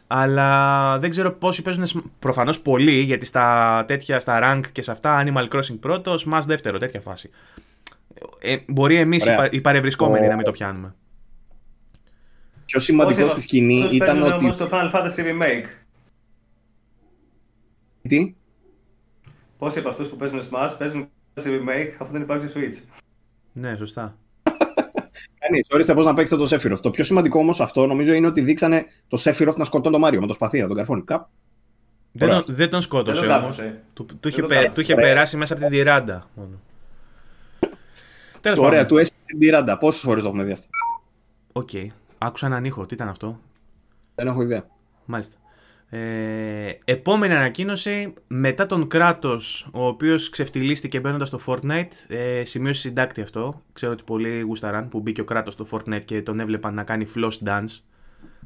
Αλλά 0.07 0.99
δεν 0.99 1.11
ξέρω 1.11 1.33
πόσοι 1.33 1.63
παίζουν. 1.63 2.13
Προφανώς 2.19 2.61
πολλοί, 2.61 3.01
γιατί 3.01 3.25
στα 3.25 3.85
τέτοια, 3.87 4.21
στα 4.21 4.41
rank 4.43 4.61
και 4.73 4.83
σε 4.83 4.91
αυτά, 4.91 5.25
Animal 5.27 5.57
Crossing 5.57 5.79
πρώτος, 5.81 6.27
Smash 6.31 6.43
δεύτερο, 6.47 6.79
τέτοια 6.79 7.01
φάση. 7.01 7.31
Ε, 8.41 8.57
μπορεί 8.67 8.97
εμείς 8.97 9.31
οι 9.51 9.61
παρευρισκόμενοι 9.61 10.27
να 10.27 10.37
μην 10.37 10.45
το 10.45 10.51
πιάνουμε. 10.51 10.95
πιο 12.65 12.81
σημαντικό 12.81 13.29
στη 13.29 13.41
σκηνή 13.41 13.89
ήταν 13.93 14.23
ότι. 14.23 14.47
Πώς 14.47 14.57
το 14.57 14.69
Final 14.73 14.91
Fantasy 14.93 15.31
Remake. 15.31 15.67
Τι; 18.03 18.35
Πόσοι 19.59 19.79
από 19.79 19.89
αυτούς 19.89 20.09
που 20.09 20.17
παίζουν 20.17 20.41
Smash 20.41 20.75
παίζουν 20.79 21.09
remake 21.35 21.95
αφού 21.99 22.13
δεν 22.13 22.23
υπάρχει 22.23 22.53
Switch. 22.55 23.01
Ναι, 23.53 23.77
σωστά. 23.77 24.17
Κανείς. 25.39 25.67
Ορίστε 25.73 25.95
πώς 25.95 26.05
να 26.05 26.15
παίξετε 26.15 26.45
το 26.45 26.57
Sephiroth. 26.57 26.81
Το 26.81 26.91
πιο 26.91 27.05
σημαντικό 27.05 27.39
όμως 27.39 27.61
αυτό 27.61 27.87
νομίζω 27.87 28.13
είναι 28.13 28.27
ότι 28.27 28.41
δείξανε 28.41 28.87
το 29.09 29.23
Sephiroth 29.25 29.57
να 29.57 29.65
σκοτώνει 29.65 29.93
τον 29.93 30.01
Μάριο 30.01 30.21
με 30.21 30.27
το 30.27 30.33
σπαθί, 30.33 30.61
να 30.61 30.67
τον 30.67 30.77
καρφώνει. 30.77 31.03
Καπ. 31.03 31.27
Δεν, 32.13 32.29
τον, 32.29 32.45
δεν 32.47 32.71
τον 32.71 32.81
σκότωσε 32.81 33.27
όμως. 33.27 33.61
Του, 33.93 34.07
του, 34.21 34.29
είχε, 34.29 34.43
του 34.75 34.81
είχε 34.81 34.95
περάσει 34.95 35.37
μέσα 35.37 35.55
από 35.55 35.63
την 35.63 35.73
τιράντα 35.73 36.31
μόνο. 36.35 36.61
Τέλος 38.41 38.59
Ωραία, 38.59 38.87
του 38.87 38.99
έστειλε 38.99 39.25
την 39.27 39.39
τιράντα. 39.39 39.77
Πόσες 39.77 40.01
φορές 40.01 40.23
το 40.23 40.29
έχουμε 40.29 40.45
δει 40.45 40.53
αυτό; 40.53 40.69
OK. 41.53 41.69
Okay. 41.73 41.87
Άκουσα 42.19 42.47
έναν 42.47 42.65
ήχο. 42.65 42.87
Τι 42.87 42.95
ήταν 42.95 43.09
αυτό; 43.09 43.41
Δεν 44.15 44.27
έχω 44.27 44.43
ιδέα. 44.43 44.67
Μάλιστα. 45.05 45.37
Ε, 45.95 46.79
επόμενη 46.85 47.35
ανακοίνωση, 47.35 48.13
μετά 48.27 48.67
τον 48.67 48.89
κράτος, 48.89 49.69
ο 49.73 49.87
οποίος 49.87 50.29
ξεφτυλίστηκε 50.29 51.01
μπαίνοντας 51.01 51.29
στο 51.29 51.41
Fortnite, 51.47 51.89
ε, 52.09 52.45
σημείωσε 52.45 52.81
συντάκτη 52.81 53.21
αυτό. 53.21 53.63
Ξέρω 53.73 53.93
ότι 53.93 54.03
πολλοί 54.07 54.41
γούσταραν 54.41 54.89
που 54.89 55.01
μπήκε 55.01 55.21
ο 55.21 55.25
κράτος 55.25 55.55
στο 55.55 55.67
Fortnite 55.71 56.05
και 56.05 56.23
τον 56.23 56.41
έβλεπαν 56.41 56.75
να 56.75 56.85
κάνει 56.85 57.07
floss 57.15 57.49
dance 57.49 57.81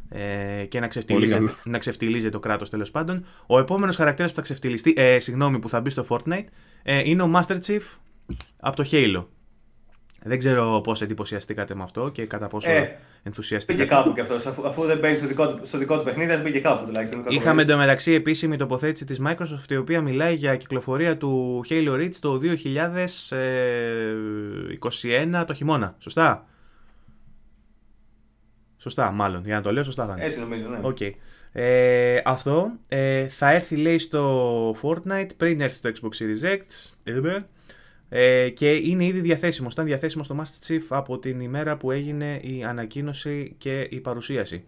ε, 0.08 0.64
και 0.64 0.80
να 0.80 0.88
ξεφτυλίζει, 0.88 1.38
να 1.64 1.78
ξεφτυλίζει 1.78 2.30
το 2.30 2.38
κράτος 2.38 2.70
τέλος 2.70 2.90
πάντων. 2.90 3.24
Ο 3.46 3.58
επόμενος 3.58 3.96
χαρακτήρας 3.96 4.30
που 4.30 4.36
θα 4.36 4.42
ξεφτυλιστεί, 4.42 4.94
ε, 4.96 5.18
συγγνώμη, 5.18 5.58
που 5.58 5.68
θα 5.68 5.80
μπει 5.80 5.90
στο 5.90 6.06
Fortnite 6.08 6.46
ε, 6.82 7.02
είναι 7.04 7.22
ο 7.22 7.30
Master 7.34 7.56
Chief 7.66 7.82
από 8.60 8.76
το 8.76 8.84
Halo. 8.90 9.24
Δεν 10.22 10.38
ξέρω 10.38 10.80
πώς 10.84 11.02
εντυπωσιαστήκατε 11.02 11.74
με 11.74 11.82
αυτό 11.82 12.08
και 12.08 12.26
κατά 12.26 12.48
πόσο 12.48 12.70
ε, 12.70 12.98
ενθουσιαστήκατε. 13.22 13.84
Μπήκε 13.84 13.94
κάπου 13.94 14.12
κι 14.12 14.20
αυτός. 14.20 14.46
Αφού, 14.46 14.66
αφού 14.66 14.84
δεν 14.84 14.98
μπαίνει 14.98 15.16
στο 15.16 15.26
δικό, 15.26 15.54
του, 15.54 15.66
στο 15.66 15.78
δικό 15.78 15.98
του 15.98 16.04
παιχνίδι, 16.04 16.30
δεν 16.32 16.42
μπήκε 16.42 16.60
κάπου 16.60 16.86
τουλάχιστον. 16.86 17.24
Είχαμε 17.28 17.62
εντωμεταξύ 17.62 18.12
επίσημη 18.12 18.56
τοποθέτηση 18.56 19.04
της 19.04 19.20
Microsoft 19.26 19.70
η 19.70 19.76
οποία 19.76 20.00
μιλάει 20.00 20.34
για 20.34 20.56
κυκλοφορία 20.56 21.16
του 21.16 21.64
Halo 21.68 21.94
Reach 21.94 22.14
το 22.20 22.40
2021 25.40 25.44
το 25.46 25.54
χειμώνα. 25.54 25.94
Σωστά; 25.98 26.44
Σωστά, 28.76 29.10
μάλλον. 29.10 29.42
Για 29.44 29.54
να 29.54 29.62
το 29.62 29.72
λέω, 29.72 29.82
σωστά 29.82 30.06
θα 30.06 30.12
είναι. 30.12 30.24
Έτσι 30.24 30.40
νομίζω, 30.40 30.68
ναι. 30.68 30.78
Okay. 30.82 31.10
Ε, 31.52 32.20
αυτό 32.24 32.72
ε, 32.88 33.28
θα 33.28 33.50
έρθει 33.50 33.76
λέει 33.76 33.98
στο 33.98 34.70
Fortnite 34.82 35.28
πριν 35.36 35.60
έρθει 35.60 35.80
το 35.80 35.92
Xbox 35.94 36.22
Series 36.22 36.56
X. 36.56 36.60
Ε, 38.08 38.50
και 38.50 38.70
είναι 38.70 39.04
ήδη 39.04 39.20
διαθέσιμο. 39.20 39.68
Ήταν 39.72 39.84
διαθέσιμο 39.84 40.24
στο 40.24 40.36
Master 40.38 40.68
Chief 40.68 40.82
από 40.88 41.18
την 41.18 41.40
ημέρα 41.40 41.76
που 41.76 41.90
έγινε 41.90 42.40
η 42.42 42.64
ανακοίνωση 42.64 43.54
και 43.58 43.86
η 43.90 44.00
παρουσίαση. 44.00 44.64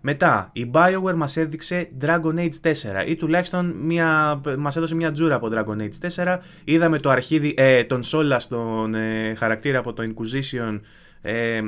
Μετά, 0.00 0.50
η 0.52 0.70
BioWare 0.74 1.14
μας 1.14 1.36
έδειξε 1.36 1.88
Dragon 2.00 2.34
Age 2.36 2.60
4 2.62 2.72
ή 3.06 3.14
τουλάχιστον 3.14 3.66
μια, 3.66 4.40
μας 4.58 4.76
έδωσε 4.76 4.94
μια 4.94 5.12
τζούρα 5.12 5.34
από 5.34 5.48
Dragon 5.52 5.82
Age 5.82 6.24
4. 6.24 6.38
Είδαμε 6.64 6.98
το 6.98 7.10
αρχίδι, 7.10 7.54
ε, 7.56 7.84
τον 7.84 8.00
Sola 8.04 8.36
στον 8.38 8.94
ε, 8.94 9.34
χαρακτήρα 9.34 9.78
από 9.78 9.92
το 9.92 10.02
Inquisition 10.02 10.80
ε, 11.20 11.60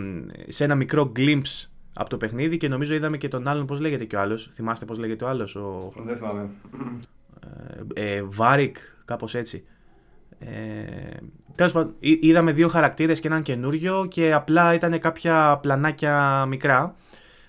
σε 0.48 0.64
ένα 0.64 0.74
μικρό 0.74 1.12
glimpse 1.16 1.66
από 1.92 2.10
το 2.10 2.16
παιχνίδι 2.16 2.56
και 2.56 2.68
νομίζω 2.68 2.94
είδαμε 2.94 3.16
και 3.16 3.28
τον 3.28 3.48
άλλον, 3.48 3.66
πώς 3.66 3.80
λέγεται 3.80 4.04
και 4.04 4.16
ο 4.16 4.20
άλλος. 4.20 4.48
Θυμάστε 4.52 4.84
πώς 4.84 4.98
λέγεται 4.98 5.24
ο 5.24 5.28
άλλος. 5.28 5.56
Ο... 5.56 5.92
Δεν 6.04 6.16
θυμάμαι. 6.16 6.50
Ε, 7.94 8.14
ε, 8.14 8.22
Βάρικ, 8.24 8.76
κάπως 9.04 9.34
έτσι. 9.34 9.64
Ε, 10.46 11.16
Τέλος 11.54 11.72
πάντων, 11.72 11.94
είδαμε 11.98 12.52
δύο 12.52 12.68
χαρακτήρες 12.68 13.20
και 13.20 13.28
έναν 13.28 13.42
καινούριο 13.42 14.06
και 14.10 14.32
απλά 14.32 14.74
ήταν 14.74 14.98
κάποια 14.98 15.58
πλανάκια 15.62 16.44
μικρά. 16.48 16.94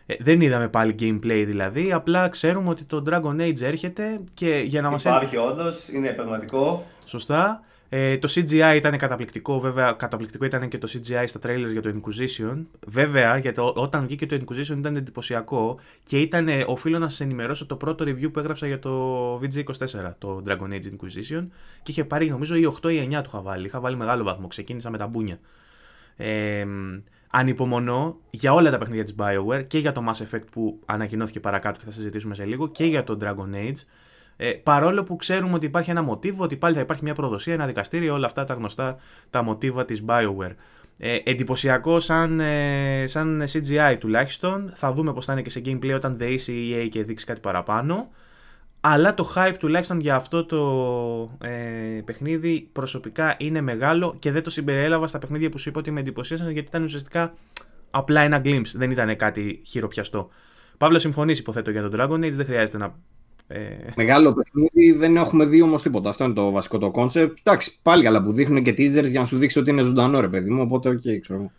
Ε, 0.06 0.16
δεν 0.20 0.42
είδαμε 0.42 0.68
πάλι 0.68 0.96
gameplay 1.00 1.44
δηλαδή, 1.46 1.92
απλά 1.92 2.28
ξέρουμε 2.28 2.70
ότι 2.70 2.84
το 2.84 3.04
Dragon 3.10 3.42
Age 3.42 3.62
έρχεται 3.62 4.20
και 4.34 4.64
για 4.66 4.82
να 4.82 4.90
μας... 4.90 5.04
Υπάρχει 5.04 5.38
όντως, 5.38 5.90
είναι 5.90 6.10
πραγματικό. 6.10 6.86
Σωστά. 7.06 7.62
Ε, 7.96 8.18
το 8.18 8.28
CGI 8.32 8.74
ήταν 8.76 8.98
καταπληκτικό, 8.98 9.60
βέβαια 9.60 9.92
καταπληκτικό 9.92 10.46
ήταν 10.46 10.68
και 10.68 10.78
το 10.78 10.88
CGI 10.92 11.24
στα 11.26 11.40
trailers 11.44 11.72
για 11.72 11.82
το 11.82 11.94
Inquisition. 11.96 12.64
Βέβαια, 12.88 13.38
γιατί 13.38 13.60
όταν 13.74 14.06
βγήκε 14.06 14.26
το 14.26 14.36
Inquisition 14.36 14.78
ήταν 14.78 14.96
εντυπωσιακό 14.96 15.80
και 16.04 16.20
ήταν, 16.20 16.48
ε, 16.48 16.64
οφείλω 16.68 17.00
να 17.00 17.08
σα 17.08 17.24
ενημερώσω 17.24 17.66
το 17.66 17.76
πρώτο 17.76 18.06
review 18.06 18.32
που 18.32 18.40
έγραψα 18.40 18.68
για 18.68 18.80
το 18.80 19.36
VG24, 19.36 20.14
το 20.18 20.44
Dragon 20.48 20.70
Age 20.70 20.86
Inquisition 20.86 21.48
και 21.84 21.92
είχε 21.92 22.06
πάρει 22.06 22.30
νομίζω 22.30 22.56
ή 22.56 22.74
8 22.82 22.92
ή 22.92 23.08
9 23.12 23.22
του 23.24 23.28
είχα 23.28 23.42
βάλει. 23.42 23.66
Είχα 23.66 23.80
βάλει 23.80 23.96
μεγάλο 23.96 24.24
βαθμό, 24.24 24.48
ξεκίνησα 24.48 24.90
με 24.90 24.98
τα 24.98 25.08
μπούνια. 25.08 25.38
Ε, 26.16 26.66
ανυπομονώ 27.32 28.20
για 28.30 28.54
όλα 28.54 28.72
τα 28.72 28.78
παιχνίδια 28.78 29.04
της 29.04 29.16
BioWare 29.18 29.68
και 29.68 29.78
για 29.78 29.92
το 29.92 30.04
Mass 30.08 30.24
Effect 30.24 30.46
που 30.52 30.80
ανακοινώθηκε 30.86 31.40
παρακάτω 31.40 31.80
και 31.80 31.86
θα 31.86 31.92
συζητήσουμε 31.92 32.36
σε 32.36 32.46
λίγο 32.46 32.68
και 32.68 32.86
για 32.86 33.04
το 33.04 33.18
Dragon 33.22 33.56
Age 33.56 33.82
ε, 34.36 34.52
παρόλο 34.52 35.04
που 35.04 35.16
ξέρουμε 35.16 35.54
ότι 35.56 35.66
υπάρχει 35.66 35.90
ένα 35.90 36.02
μοτίβο, 36.02 36.44
ότι 36.44 36.56
πάλι 36.56 36.76
θα 36.76 36.82
υπάρχει 36.82 37.04
μια 37.04 37.14
προδοσία, 37.14 37.54
ένα 37.54 37.66
δικαστήριο, 37.66 38.14
όλα 38.14 38.26
αυτά 38.26 38.44
τα 38.44 38.54
γνωστά 38.54 38.98
τα 39.30 39.44
μοτίβα 39.44 39.86
της 39.86 40.04
BioWare. 40.08 40.56
Ε, 40.98 41.18
εντυπωσιακό 41.24 42.00
σαν, 42.00 42.40
ε, 42.40 43.04
σαν 43.08 43.44
CGI 43.54 43.96
τουλάχιστον. 44.00 44.72
Θα 44.76 44.94
δούμε 44.94 45.14
πώς 45.14 45.26
θα 45.26 45.34
είναι 45.34 45.42
και 45.42 45.50
σε 45.50 45.62
gameplay 45.66 45.94
όταν 45.96 46.18
δεήσει 46.18 46.54
η 46.54 46.84
EA 46.86 46.90
και 46.90 47.04
δείξει 47.04 47.26
κάτι 47.26 47.40
παραπάνω. 47.40 48.10
Αλλά 48.80 49.14
το 49.14 49.34
hype 49.36 49.56
τουλάχιστον 49.60 50.00
για 50.00 50.16
αυτό 50.16 50.46
το 50.46 51.48
ε, 51.48 52.02
παιχνίδι 52.06 52.70
προσωπικά 52.72 53.36
είναι 53.38 53.62
μεγάλο 53.62 54.16
και 54.20 54.32
δεν 54.32 54.44
το 54.44 54.50
συμπεριέλαβα 54.50 55.08
στα 55.08 55.20
παιχνίδια 55.20 55.50
που 55.50 55.58
σου 55.58 55.70
είπα 55.70 55.80
ότι 55.80 55.92
με 55.92 56.00
εντυπωσίασαν 56.00 56.50
γιατί 56.50 56.68
ήταν 56.68 56.84
ουσιαστικά 56.84 57.34
απλά 57.92 58.22
ένα 58.22 58.42
glimpse, 58.44 58.72
δεν 58.74 58.92
ήταν 58.92 59.16
κάτι 59.16 59.62
χειροπιαστό. 59.66 60.30
Παύλο, 60.78 61.00
συμφωνείς 61.00 61.40
υποθέτω 61.40 61.72
για 61.72 61.90
τον 61.90 62.00
Dragon 62.00 62.26
Age, 62.26 62.32
δεν 62.32 62.46
χρειάζεται 62.46 62.78
να 62.78 62.96
ε... 63.48 63.60
Μεγάλο 63.96 64.34
παιχνίδι, 64.34 64.92
δεν 64.92 65.16
έχουμε 65.16 65.46
δει 65.46 65.62
όμως 65.62 65.82
τίποτα. 65.82 66.10
Αυτό 66.10 66.24
είναι 66.24 66.34
το 66.34 66.52
βασικό 66.52 66.78
το 66.78 66.92
κόνσεπτ. 66.92 67.38
Εντάξει, 67.44 67.72
πάλι 67.82 68.04
καλά 68.04 68.22
που 68.22 68.32
δείχνουν 68.32 68.64
και 68.64 68.72
teasers 68.72 69.10
για 69.10 69.20
να 69.20 69.26
σου 69.26 69.38
δείξει 69.38 69.60
ότι 69.60 69.70
είναι 69.70 69.82
ζωντανό, 69.82 70.20
ρε 70.20 70.28
παιδί 70.28 70.50
μου. 70.50 70.62
Οπότε, 70.62 70.90
OK, 70.90 71.02
okay, 71.06 71.20
ξέρω. 71.22 71.52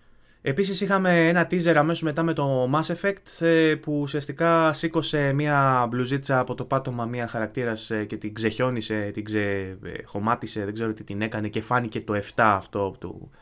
Επίσης, 0.47 0.81
είχαμε 0.81 1.29
ένα 1.29 1.47
teaser 1.51 1.75
αμέσως 1.75 2.03
μετά 2.03 2.23
με 2.23 2.33
το 2.33 2.71
Mass 2.73 2.95
Effect 2.95 3.47
ε, 3.47 3.75
που 3.75 3.99
ουσιαστικά 4.01 4.73
σήκωσε 4.73 5.33
μια 5.33 5.87
μπλουζίτσα 5.91 6.39
από 6.39 6.55
το 6.55 6.65
πάτωμα 6.65 7.05
μια 7.05 7.27
χαρακτήρας 7.27 7.91
ε, 7.91 8.05
και 8.05 8.17
την 8.17 8.35
ξεχιόνισε, 8.35 9.11
την 9.13 9.25
ξεχωμάτισε, 9.25 10.65
δεν 10.65 10.75
ξέρω 10.75 10.93
τι 10.93 11.05
την 11.05 11.23
έκανε 11.23 11.49
και 11.49 11.61
φάνηκε 11.61 12.01
το 12.01 12.15
N7 12.15 12.21
αυτό 12.37 12.95
του, 12.99 13.31
ε, 13.31 13.39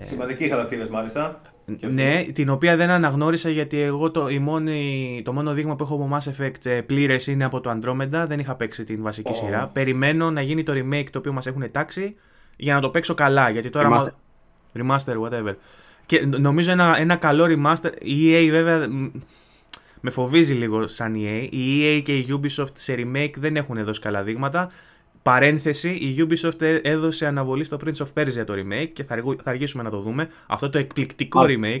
Σημαντική 0.00 0.48
χαρακτήρα, 0.48 0.86
μάλιστα. 0.90 1.40
Ναι, 1.80 2.24
την 2.32 2.48
οποία 2.48 2.76
δεν 2.76 2.90
αναγνώρισα 2.90 3.50
γιατί 3.50 3.80
εγώ 3.80 4.10
το, 4.10 4.28
η 4.28 4.38
μόνη, 4.38 5.22
το 5.24 5.32
μόνο 5.32 5.52
δείγμα 5.52 5.76
που 5.76 5.84
έχω 5.84 5.94
από 5.94 6.16
Mass 6.16 6.30
Effect 6.32 6.66
ε, 6.66 6.80
πλήρες 6.80 7.26
είναι 7.26 7.44
από 7.44 7.60
το 7.60 7.70
Andromeda. 7.70 8.24
Δεν 8.26 8.38
είχα 8.38 8.54
παίξει 8.54 8.84
την 8.84 9.02
βασική 9.02 9.34
σειρά. 9.34 9.68
Περιμένω 9.72 10.30
να 10.30 10.40
γίνει 10.40 10.62
το 10.62 10.72
remake 10.76 11.06
το 11.10 11.18
οποίο 11.18 11.32
μας 11.32 11.46
έχουν 11.46 11.70
τάξει 11.70 12.14
για 12.56 12.74
να 12.74 12.80
το 12.80 12.90
παίξω 12.90 13.14
καλά. 13.14 13.50
Γιατί 13.50 13.70
τώρα. 13.70 14.04
Remaster, 14.74 14.80
remaster 14.80 15.20
whatever. 15.22 15.54
Και 16.06 16.26
νομίζω 16.26 16.70
ένα, 16.70 16.98
ένα 16.98 17.16
καλό 17.16 17.44
remaster. 17.48 17.90
Η 18.02 18.32
EA 18.34 18.50
βέβαια 18.50 18.88
με 20.00 20.10
φοβίζει 20.10 20.54
λίγο 20.54 20.86
σαν 20.86 21.14
EA. 21.16 21.48
Η 21.50 21.80
EA 21.82 22.02
και 22.04 22.16
η 22.16 22.26
Ubisoft 22.30 22.72
σε 22.72 22.94
remake 22.98 23.32
δεν 23.36 23.56
έχουν 23.56 23.84
δώσει 23.84 24.00
καλά 24.00 24.22
δείγματα. 24.22 24.70
Παρένθεση, 25.28 25.90
η 25.90 26.16
Ubisoft 26.18 26.62
έδωσε 26.82 27.26
αναβολή 27.26 27.64
στο 27.64 27.76
Prince 27.84 27.96
of 27.96 28.06
Persia 28.14 28.44
το 28.46 28.54
remake 28.56 28.88
και 28.92 29.04
θα, 29.04 29.22
αργήσουμε 29.44 29.82
να 29.82 29.90
το 29.90 30.00
δούμε. 30.00 30.28
Αυτό 30.48 30.70
το 30.70 30.78
εκπληκτικό 30.78 31.40
remake. 31.44 31.80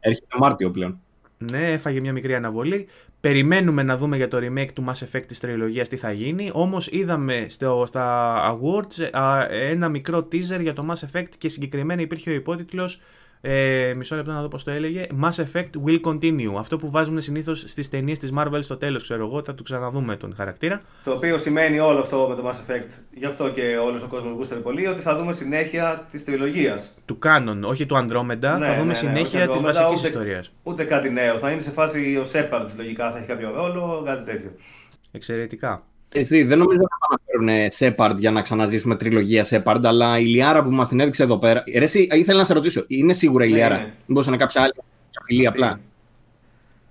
Έρχεται 0.00 0.36
Μάρτιο 0.38 0.70
πλέον. 0.70 1.00
Ναι, 1.38 1.72
έφαγε 1.72 2.00
μια 2.00 2.12
μικρή 2.12 2.34
αναβολή. 2.34 2.86
Περιμένουμε 3.20 3.82
να 3.82 3.96
δούμε 3.96 4.16
για 4.16 4.28
το 4.28 4.38
remake 4.40 4.72
του 4.74 4.84
Mass 4.88 5.04
Effect 5.06 5.26
της 5.26 5.40
τριλογίας 5.40 5.88
τι 5.88 5.96
θα 5.96 6.12
γίνει. 6.12 6.50
Όμως 6.52 6.86
είδαμε 6.86 7.46
στο, 7.48 7.84
στα 7.86 8.36
Awards 8.52 9.08
ένα 9.50 9.88
μικρό 9.88 10.18
teaser 10.18 10.60
για 10.60 10.72
το 10.72 10.86
Mass 10.90 11.06
Effect 11.10 11.28
και 11.38 11.48
συγκεκριμένα 11.48 12.00
υπήρχε 12.00 12.30
ο 12.30 12.34
υπότιτλος 12.34 13.00
ε, 13.44 13.92
μισό 13.96 14.16
λεπτό 14.16 14.32
να 14.32 14.40
δω 14.40 14.48
πώς 14.48 14.64
το 14.64 14.70
έλεγε. 14.70 15.06
Mass 15.22 15.44
Effect 15.44 15.70
will 15.86 16.00
continue. 16.00 16.54
Αυτό 16.58 16.76
που 16.76 16.90
βάζουν 16.90 17.20
συνήθως 17.20 17.64
στις 17.66 17.88
ταινίες 17.88 18.18
της 18.18 18.32
Marvel 18.36 18.58
στο 18.60 18.76
τέλος, 18.76 19.02
ξέρω 19.02 19.26
εγώ, 19.26 19.42
θα 19.44 19.54
του 19.54 19.62
ξαναδούμε 19.62 20.16
τον 20.16 20.34
χαρακτήρα. 20.36 20.82
Το 21.04 21.12
οποίο 21.12 21.38
σημαίνει 21.38 21.78
όλο 21.78 21.98
αυτό 21.98 22.26
με 22.28 22.34
το 22.34 22.48
Mass 22.48 22.70
Effect, 22.70 22.88
γι' 23.10 23.26
αυτό 23.26 23.50
και 23.50 23.76
όλος 23.76 24.02
ο 24.02 24.06
κόσμος 24.06 24.30
γούσταρε 24.30 24.60
πολύ, 24.60 24.86
ότι 24.86 25.00
θα 25.00 25.16
δούμε 25.16 25.32
συνέχεια 25.32 26.06
της 26.10 26.24
τριλογίας. 26.24 26.94
Του 27.04 27.18
Canon, 27.24 27.60
όχι 27.62 27.86
του 27.86 27.96
Andromeda. 27.96 28.36
Ναι, 28.38 28.38
θα 28.38 28.58
δούμε 28.58 28.74
ναι, 28.74 28.84
ναι, 28.84 28.94
συνέχεια 28.94 29.48
της 29.48 29.62
βασικής 29.62 30.02
ιστορίας. 30.02 30.52
Ούτε 30.62 30.84
κάτι 30.84 31.10
νέο. 31.10 31.38
Θα 31.38 31.50
είναι 31.50 31.60
σε 31.60 31.70
φάση 31.70 32.16
ο 32.16 32.24
Shepard 32.32 32.66
λογικά, 32.76 33.10
θα 33.10 33.18
έχει 33.18 33.26
κάποιο 33.26 33.50
ρόλο, 33.50 34.02
κάτι 34.04 34.24
τέτοιο. 34.24 34.50
Εξαιρετικά. 35.12 35.82
Εσύ, 36.14 36.42
δεν 36.42 36.58
νομίζω 36.58 36.80
να 37.12 37.42
αναφέρουν 37.42 37.70
Σέπαρντ 37.70 38.18
για 38.18 38.30
να 38.30 38.42
ξαναζήσουμε 38.42 38.96
τριλογία 38.96 39.44
Σέπαρντ, 39.44 39.86
αλλά 39.86 40.18
η 40.18 40.24
Λιάρα 40.24 40.62
που 40.62 40.70
μας 40.70 40.88
την 40.88 41.00
έδειξε 41.00 41.22
εδώ 41.22 41.38
πέρα. 41.38 41.62
Ρε, 41.74 41.84
εσύ, 41.84 42.08
ήθελα 42.12 42.38
να 42.38 42.44
σε 42.44 42.52
ρωτήσω, 42.54 42.84
είναι 42.86 43.12
σίγουρα 43.12 43.44
η 43.44 43.48
ναι, 43.48 43.56
Λιάρα; 43.56 43.76
Ναι. 43.76 43.92
Μήπως 44.06 44.26
είναι 44.26 44.36
κάποια 44.36 44.62
άλλη 44.62 44.72
φιλή 45.26 45.46
απλά; 45.46 45.80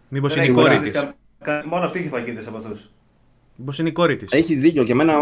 Μήπως 0.09 0.35
είναι 0.35 0.45
η 0.45 0.51
κόρη 0.51 0.80
τη. 0.80 0.91
Μόνο 1.66 1.85
αυτή 1.85 2.00
έχει 2.00 2.08
φαγίδες 2.08 2.48
από 2.48 2.58
αυτούς. 2.58 2.91
Μήπως 3.56 3.80
είναι 3.80 3.90
η 3.90 3.91
κόρη 3.91 4.16
της. 4.16 4.32
Έχεις 4.32 4.61
δίκιο 4.61 4.83
και 4.83 4.91
εμένα 4.91 5.14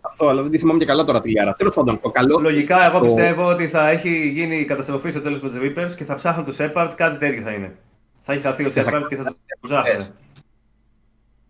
αυτό, 0.00 0.28
αλλά 0.28 0.42
δεν 0.42 0.50
τη 0.50 0.58
θυμάμαι 0.58 0.78
και 0.78 0.84
καλά 0.84 1.04
τώρα 1.04 1.20
τη 1.20 1.30
Λιάρα. 1.30 1.54
Τέλος 1.54 1.74
πάντων, 1.74 2.00
το 2.00 2.10
καλό. 2.10 2.38
Λογικά, 2.38 2.86
εγώ 2.86 2.98
το... 2.98 3.04
πιστεύω 3.04 3.48
ότι 3.48 3.68
θα 3.68 3.88
έχει 3.88 4.28
γίνει 4.28 4.56
η 4.56 4.64
καταστροφή 4.64 5.10
στο 5.10 5.20
τέλος 5.20 5.42
με 5.42 5.48
του 5.48 5.56
Reapers 5.62 5.90
και 5.96 6.04
θα 6.04 6.14
ψάχνουν 6.14 6.44
του 6.44 6.54
Shepard, 6.58 6.92
κάτι 6.96 7.18
τέτοιο 7.18 7.42
θα 7.42 7.50
είναι. 7.50 7.76
Θα 8.18 8.32
έχει 8.32 8.42
χαθεί 8.42 8.64
ο 8.64 8.68
Shepard 8.74 9.02
και 9.08 9.16
θα 9.16 9.24
το 9.24 9.34
ψάχνουν. 9.60 10.06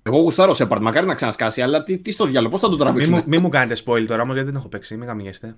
Εγώ 0.02 0.18
γουστάρω 0.18 0.54
Shepard, 0.58 0.80
μακάρι 0.80 1.06
να 1.06 1.14
ξανασκάσει, 1.14 1.62
αλλά 1.62 1.82
τι, 1.82 1.98
τι 1.98 2.12
στο 2.12 2.24
διάλογο, 2.24 2.50
πώς 2.50 2.60
θα 2.60 2.68
το 2.68 2.76
τραβήξουμε; 2.76 3.16
Μην, 3.16 3.24
μην 3.28 3.40
μου 3.42 3.48
κάνετε 3.48 3.80
spoil 3.84 4.04
τώρα 4.06 4.22
όμως, 4.22 4.34
γιατί 4.34 4.50
δεν 4.50 4.58
έχω 4.58 4.68
παίξει, 4.68 4.96
μην 4.96 5.06
γαμιέστε. 5.06 5.56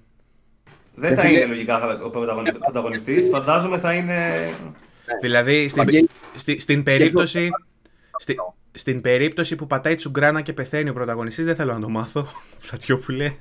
Δεν 0.94 1.14
θα 1.14 1.28
είναι 1.28 1.44
λογικά 1.44 1.98
ο 2.04 2.10
πρωταγωνιστή, 2.10 3.20
φαντάζομαι 3.20 3.78
θα 3.78 3.92
είναι. 3.92 4.48
Δηλαδή, 5.20 5.68
στην, 5.68 6.08
στη, 6.34 6.58
στην 6.58 6.82
περίπτωση. 6.82 7.48
Στη, 8.16 8.36
στην 8.76 9.00
περίπτωση 9.00 9.56
που 9.56 9.66
πατάει 9.66 9.94
τσουγκράνα 9.94 10.40
και 10.40 10.52
πεθαίνει 10.52 10.88
ο 10.88 10.92
πρωταγωνιστής, 10.92 11.44
δεν 11.44 11.54
θέλω 11.54 11.72
να 11.72 11.80
το 11.80 11.88
μάθω. 11.88 12.26
Φατσιόπουλε. 12.68 13.32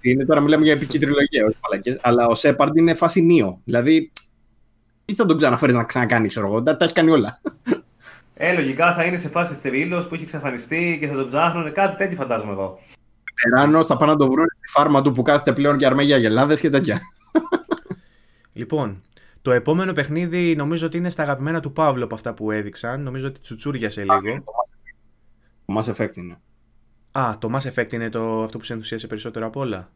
Είναι 0.00 0.24
τώρα 0.24 0.40
μιλάμε 0.40 0.64
για 0.64 0.72
επική 0.72 0.98
τριλογία, 0.98 1.44
όχι 1.44 1.56
μαλακές. 1.62 1.98
Αλλά 2.02 2.26
ο 2.26 2.34
Σέπαρντ 2.34 2.76
είναι 2.76 2.94
φάση 2.94 3.20
νίο. 3.20 3.60
Δηλαδή, 3.64 4.12
τι 5.04 5.14
θα 5.14 5.26
τον 5.26 5.36
ξαναφέρεις 5.36 5.74
να 5.74 5.84
ξανακάνει, 5.84 6.28
ξέρω 6.28 6.46
εγώ. 6.46 6.62
Τα 6.62 6.76
έχει 6.80 6.92
κάνει 6.92 7.10
όλα. 7.10 7.40
Ε, 8.46 8.54
λογικά 8.54 8.94
θα 8.94 9.04
είναι 9.04 9.16
σε 9.16 9.28
φάση 9.28 9.54
θρύλος 9.54 10.08
που 10.08 10.14
έχει 10.14 10.22
εξαφανιστεί 10.22 10.96
και 11.00 11.06
θα 11.06 11.14
τον 11.14 11.26
ψάχνουν. 11.26 11.72
Κάτι 11.72 11.96
τέτοιο 11.96 12.16
φαντάζομαι 12.16 12.52
εγώ. 12.52 12.78
Περάνω, 13.42 13.84
θα 13.84 13.96
πάνε 13.96 14.12
να 14.12 14.18
τον 14.18 14.30
βρουν 14.30 14.46
τη 14.60 14.70
φάρμα 14.70 15.02
του 15.02 15.10
που 15.10 15.22
κάθεται 15.22 15.52
πλέον 15.52 15.76
και 15.76 15.86
αρμέ 15.86 16.02
για 16.02 16.16
γελάδες 16.16 16.60
και 16.60 16.70
τέτοια. 16.70 17.00
Λοιπόν, 18.52 19.02
το 19.42 19.50
επόμενο 19.50 19.92
παιχνίδι 19.92 20.56
νομίζω 20.56 20.86
ότι 20.86 20.96
είναι 20.96 21.10
στα 21.10 21.22
αγαπημένα 21.22 21.60
του 21.60 21.72
Παύλου 21.72 22.04
από 22.04 22.14
αυτά 22.14 22.34
που 22.34 22.50
έδειξαν. 22.50 23.02
Νομίζω 23.02 23.26
ότι 23.26 23.40
τσουτσούριασε 23.40 24.00
λίγο. 24.00 24.44
Το 25.66 25.74
Mass 25.78 25.94
Effect 25.94 26.16
είναι. 26.16 26.36
Α, 27.12 27.38
το 27.38 27.50
Mass 27.54 27.72
Effect 27.72 27.92
είναι 27.92 28.08
το, 28.08 28.42
αυτό 28.42 28.58
που 28.58 28.64
σε 28.64 28.72
ενθουσίασε 28.72 29.06
περισσότερο 29.06 29.46
από 29.46 29.60
όλα. 29.60 29.90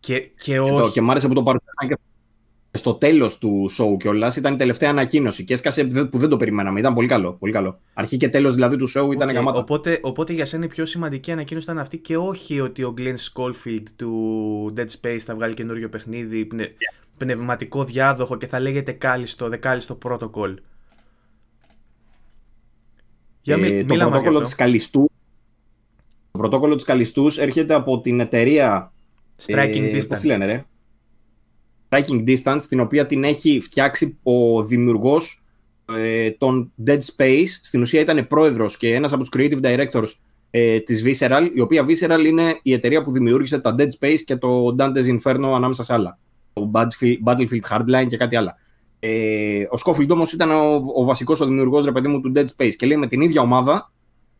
Και, 0.00 0.18
και, 0.18 0.32
και, 0.36 0.56
το, 0.56 0.90
και 0.92 1.00
μ' 1.00 1.10
άρεσε 1.10 1.28
που 1.28 1.34
το 1.34 1.42
παρουσιάσαν 1.42 1.88
και 1.88 1.96
στο 2.76 2.94
τέλος 2.94 3.38
του 3.38 3.70
show 3.78 3.96
κιόλας 3.98 4.36
ήταν 4.36 4.52
η 4.52 4.56
τελευταία 4.56 4.90
ανακοίνωση 4.90 5.44
και 5.44 5.52
έσκασε 5.52 5.84
που 5.84 6.18
δεν 6.18 6.28
το 6.28 6.36
περιμέναμε. 6.36 6.80
Ήταν 6.80 6.94
πολύ 6.94 7.08
καλό. 7.08 7.32
Πολύ 7.32 7.52
καλό. 7.52 7.78
Αρχή 7.94 8.16
και 8.16 8.28
τέλος 8.28 8.54
δηλαδή 8.54 8.76
του 8.76 8.88
show 8.88 9.12
ήταν 9.12 9.28
okay, 9.28 9.32
γαμάτα. 9.32 9.58
Οπότε, 9.58 9.98
οπότε 10.02 10.32
για 10.32 10.44
σένα 10.44 10.64
η 10.64 10.68
πιο 10.68 10.86
σημαντική 10.86 11.32
ανακοίνωση 11.32 11.70
ήταν 11.70 11.82
αυτή 11.82 11.98
και 11.98 12.16
όχι 12.16 12.60
ότι 12.60 12.82
ο 12.82 12.94
Glenn 12.98 13.14
Schofield 13.32 13.82
του 13.96 14.72
Dead 14.76 14.86
Space 15.00 15.18
θα 15.18 15.34
βγάλει 15.34 15.54
καινούριο 15.54 15.88
παιχνίδι 15.88 16.48
πνευματικό 17.16 17.84
διάδοχο 17.84 18.36
και 18.36 18.46
θα 18.46 18.60
λέγεται 18.60 18.92
κάλιστο, 18.92 19.48
δεκάλιστο 19.48 19.98
protocol. 20.04 20.54
Για 23.40 23.56
ε, 23.56 23.84
το 23.84 23.94
πρωτόκολλο 23.96 24.40
της 24.40 24.54
Καλιστού 24.54 25.10
το 26.36 26.42
πρωτόκολλο 26.42 26.74
της 26.74 26.84
Καλιστούς 26.84 27.38
έρχεται 27.38 27.74
από 27.74 28.00
την 28.00 28.20
εταιρεία 28.20 28.92
Striking 29.46 29.90
ε, 29.92 29.98
Distance. 29.98 30.24
Λένε, 30.24 30.44
ρε; 30.44 30.64
Striking 31.96 32.28
Distance, 32.28 32.62
την 32.68 32.80
οποία 32.80 33.06
την 33.06 33.24
έχει 33.24 33.60
φτιάξει 33.60 34.18
ο 34.22 34.62
δημιουργός 34.62 35.44
ε, 35.96 36.30
των 36.30 36.72
Dead 36.86 36.98
Space. 37.16 37.48
Στην 37.62 37.80
ουσία 37.80 38.00
ήταν 38.00 38.26
πρόεδρος 38.26 38.76
και 38.76 38.94
ένας 38.94 39.12
από 39.12 39.22
τους 39.22 39.32
creative 39.36 39.60
directors 39.60 40.08
ε, 40.50 40.80
της 40.80 41.04
Visceral, 41.06 41.50
η 41.54 41.60
οποία 41.60 41.84
Visceral 41.86 42.24
είναι 42.26 42.58
η 42.62 42.72
εταιρεία 42.72 43.02
που 43.02 43.12
δημιούργησε 43.12 43.58
τα 43.58 43.74
Dead 43.78 43.88
Space 44.00 44.18
και 44.24 44.36
το 44.36 44.74
Dante's 44.78 45.18
Inferno 45.18 45.52
ανάμεσα 45.54 45.82
σε 45.82 45.92
άλλα 45.92 46.18
το 46.52 46.70
Battlefield 47.24 47.70
Hardline 47.70 48.06
και 48.08 48.16
κάτι 48.16 48.36
άλλο. 48.36 48.54
Ε, 48.98 49.66
ο 49.70 49.76
Σκόφιλντ 49.76 50.10
όμως 50.10 50.32
ήταν 50.32 50.50
ο, 50.50 50.82
ο 50.94 51.04
βασικός 51.04 51.40
ο 51.40 51.46
δημιουργός 51.46 51.84
ρε 51.84 51.92
παιδί 51.92 52.08
μου 52.08 52.20
του 52.20 52.32
Dead 52.34 52.44
Space 52.56 52.72
και 52.76 52.86
λέει 52.86 52.96
με 52.96 53.06
την 53.06 53.20
ίδια 53.20 53.40
ομάδα 53.40 53.90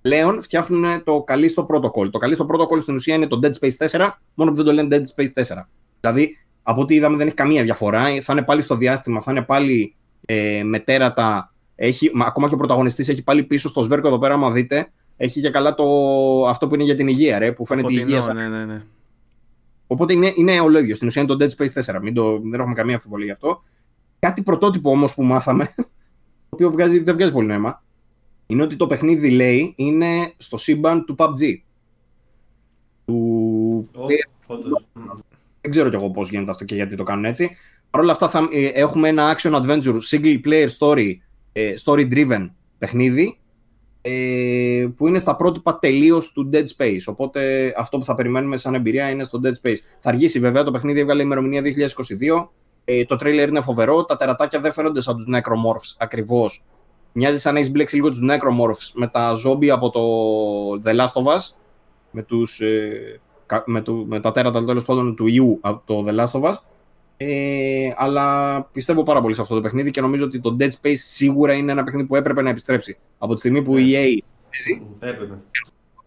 πλέον 0.00 0.42
φτιάχνουν 0.42 1.04
το 1.04 1.22
καλύστο 1.22 1.66
protocol. 1.70 2.10
Το 2.10 2.18
καλύστο 2.18 2.46
protocol 2.50 2.80
στην 2.80 2.94
ουσία 2.94 3.14
είναι 3.14 3.26
το 3.26 3.38
Dead 3.42 3.50
Space 3.60 3.98
4, 3.98 4.08
μόνο 4.34 4.50
που 4.50 4.56
δεν 4.56 4.64
το 4.64 4.72
λένε 4.72 4.88
Dead 4.96 5.22
Space 5.22 5.42
4. 5.56 5.62
Δηλαδή, 6.00 6.36
από 6.68 6.80
ό,τι 6.80 6.94
είδαμε 6.94 7.16
δεν 7.16 7.26
έχει 7.26 7.36
καμία 7.36 7.62
διαφορά. 7.62 8.04
Θα 8.22 8.32
είναι 8.32 8.42
πάλι 8.42 8.62
στο 8.62 8.76
διάστημα, 8.76 9.20
θα 9.20 9.32
είναι 9.32 9.42
πάλι 9.42 9.94
ε, 10.26 10.62
με 10.64 10.78
τέρατα. 10.78 11.52
Έχει, 11.74 12.10
ακόμα 12.26 12.48
και 12.48 12.54
ο 12.54 12.56
πρωταγωνιστής 12.56 13.08
έχει 13.08 13.22
πάλι 13.22 13.42
πίσω 13.42 13.68
στο 13.68 13.82
σβέρκο 13.82 14.06
εδώ 14.06 14.18
πέρα, 14.18 14.34
άμα 14.34 14.50
δείτε. 14.50 14.88
Έχει 15.16 15.40
και 15.40 15.50
καλά 15.50 15.74
το, 15.74 15.84
αυτό 16.48 16.68
που 16.68 16.74
είναι 16.74 16.84
για 16.84 16.94
την 16.94 17.08
υγεία, 17.08 17.38
ρε, 17.38 17.52
που 17.52 17.66
φαίνεται 17.66 17.86
Φωτεινό, 17.86 18.06
η 18.06 18.12
υγεία. 18.12 18.32
Ναι, 18.34 18.48
ναι, 18.48 18.64
ναι. 18.64 18.82
Οπότε 19.86 20.12
είναι, 20.12 20.32
είναι 20.34 20.60
ολόγιο. 20.60 20.94
Στην 20.94 21.06
ουσία 21.06 21.22
είναι 21.22 21.36
το 21.36 21.44
Dead 21.44 21.62
Space 21.62 21.94
4. 21.94 21.98
Μην 22.02 22.14
το, 22.14 22.40
δεν 22.40 22.60
έχουμε 22.60 22.74
καμία 22.74 22.94
αμφιβολία 22.94 23.26
γι' 23.26 23.32
αυτό. 23.32 23.60
Κάτι 24.18 24.42
πρωτότυπο 24.42 24.90
όμως 24.90 25.14
που 25.14 25.22
μάθαμε, 25.22 25.64
το 25.76 25.84
οποίο 26.50 26.70
βγάζει, 26.70 26.98
δεν 26.98 27.14
βγάζει 27.14 27.32
πολύ 27.32 27.46
νόημα, 27.46 27.82
είναι 28.46 28.62
ότι 28.62 28.76
το 28.76 28.86
παιχνίδι 28.86 29.30
λέει 29.30 29.74
είναι 29.76 30.32
στο 30.36 30.56
σύμπαν 30.56 31.04
του 31.04 31.14
PUBG. 31.18 31.54
Του... 33.04 33.90
Oh, 33.94 34.06
δεν 35.66 35.74
ξέρω 35.74 35.88
κι 35.88 35.94
εγώ 35.94 36.10
πώς 36.10 36.30
γίνεται 36.30 36.50
αυτό 36.50 36.64
και 36.64 36.74
γιατί 36.74 36.96
το 36.96 37.02
κάνουν 37.02 37.24
έτσι. 37.24 37.50
Παρ' 37.90 38.02
όλα 38.02 38.12
αυτά 38.12 38.28
θα, 38.28 38.48
ε, 38.52 38.66
έχουμε 38.66 39.08
ένα 39.08 39.36
action 39.36 39.52
adventure 39.52 39.98
single 40.10 40.40
player 40.44 40.68
story, 40.78 41.10
ε, 41.52 41.72
story 41.84 42.12
driven 42.12 42.50
παιχνίδι 42.78 43.38
ε, 44.00 44.86
που 44.96 45.06
είναι 45.06 45.18
στα 45.18 45.36
πρότυπα 45.36 45.78
τελείως 45.78 46.32
του 46.32 46.50
Dead 46.52 46.64
Space. 46.76 47.00
Οπότε 47.06 47.72
αυτό 47.76 47.98
που 47.98 48.04
θα 48.04 48.14
περιμένουμε 48.14 48.56
σαν 48.56 48.74
εμπειρία 48.74 49.10
είναι 49.10 49.24
στο 49.24 49.40
Dead 49.44 49.68
Space. 49.68 49.78
Θα 49.98 50.08
αργήσει 50.08 50.38
βέβαια, 50.38 50.62
το 50.62 50.70
παιχνίδι 50.70 51.00
έβγαλε 51.00 51.22
ημερομηνία 51.22 51.62
2022. 51.62 52.48
Ε, 52.84 53.04
το 53.04 53.16
τρέιλερ 53.16 53.48
είναι 53.48 53.60
φοβερό. 53.60 54.04
Τα 54.04 54.16
τερατάκια 54.16 54.60
δεν 54.60 54.72
φαίνονται 54.72 55.00
σαν 55.00 55.16
τους 55.16 55.26
Necromorphs 55.34 55.94
ακριβώς. 55.98 56.64
Μοιάζει 57.12 57.38
σαν 57.38 57.52
να 57.52 57.58
έχεις 57.58 57.70
μπλέξει 57.70 57.94
λίγο 57.94 58.10
τους 58.10 58.20
Necromorphs 58.22 58.90
με 58.94 59.06
τα 59.06 59.32
ζόμπι 59.32 59.70
από 59.70 59.90
το 59.90 60.00
The 60.84 61.00
Last 61.00 61.22
of 61.22 61.36
Us. 61.36 61.56
Με, 62.10 62.22
τους, 62.22 62.60
ε, 62.60 63.20
με, 63.64 63.80
το, 63.80 63.92
με 63.92 64.20
τα 64.20 64.30
τέρατα 64.30 64.64
τέλος 64.64 64.84
πάντων 64.84 65.16
του 65.16 65.26
ιού 65.26 65.58
από 65.60 65.82
το 65.86 66.04
The 66.08 66.20
Last 66.20 66.40
of 66.40 66.50
Us. 66.50 66.54
Ε, 67.16 67.92
αλλά 67.96 68.62
πιστεύω 68.62 69.02
πάρα 69.02 69.20
πολύ 69.20 69.34
σε 69.34 69.40
αυτό 69.40 69.54
το 69.54 69.60
παιχνίδι 69.60 69.90
και 69.90 70.00
νομίζω 70.00 70.24
ότι 70.24 70.40
το 70.40 70.56
Dead 70.60 70.70
Space 70.82 70.96
σίγουρα 70.96 71.52
είναι 71.52 71.72
ένα 71.72 71.84
παιχνίδι 71.84 72.06
που 72.06 72.16
έπρεπε 72.16 72.42
να 72.42 72.48
επιστρέψει. 72.48 72.96
Από 73.18 73.34
τη 73.34 73.40
στιγμή 73.40 73.62
που 73.62 73.76
η 73.76 73.92
EA 73.92 74.18
έπρεπε. 74.98 75.34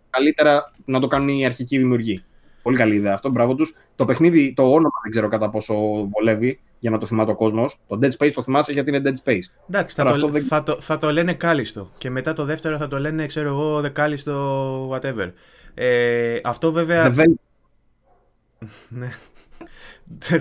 καλύτερα 0.10 0.72
να 0.86 1.00
το 1.00 1.08
κάνουν 1.08 1.28
οι 1.28 1.46
αρχικοί 1.46 1.78
δημιουργοί. 1.78 2.24
Πολύ 2.62 2.78
καλή 2.78 2.96
ιδέα 2.96 3.14
αυτό, 3.14 3.30
μπράβο 3.30 3.56
τους. 3.56 3.76
Το 3.96 4.06
παιχνίδι, 4.06 4.54
το 4.54 4.64
όνομα 4.64 5.00
δεν 5.04 5.12
ξέρω 5.12 5.28
κατά 5.28 5.50
πόσο 5.50 5.74
βολεύει 6.10 6.60
για 6.80 6.90
να 6.90 6.98
το 6.98 7.06
θυμάται 7.06 7.32
ο 7.32 7.36
κόσμος. 7.36 7.80
Το 7.88 8.00
Dead 8.02 8.12
Space 8.18 8.32
το 8.34 8.44
θυμάσαι 8.44 8.72
γιατί 8.72 8.90
είναι 8.90 9.02
Dead 9.04 9.30
Space. 9.30 9.44
Εντάξει, 9.70 9.96
θα, 9.96 10.18
το, 10.18 10.28
δεν... 10.28 10.44
θα, 10.44 10.64
το, 10.64 10.80
θα 10.80 10.98
το 10.98 11.12
λένε 11.12 11.34
κάλιστο. 11.34 11.92
Και 11.98 12.10
μετά 12.10 12.34
το 12.34 12.46
δεύτερο 12.46 12.78
θα 12.78 12.88
το 12.88 13.00
λένε, 13.00 13.26
ξέρω 13.26 13.50
εγώ, 13.50 13.82
δεκάλιστο, 13.82 14.90
whatever. 14.94 15.32
Ε, 15.74 16.40
αυτό 16.44 16.72
βέβαια. 16.72 17.10
ναι. 18.90 19.10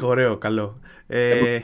Ωραίο, 0.03 0.37
καλό. 0.39 0.79
Ε, 1.07 1.61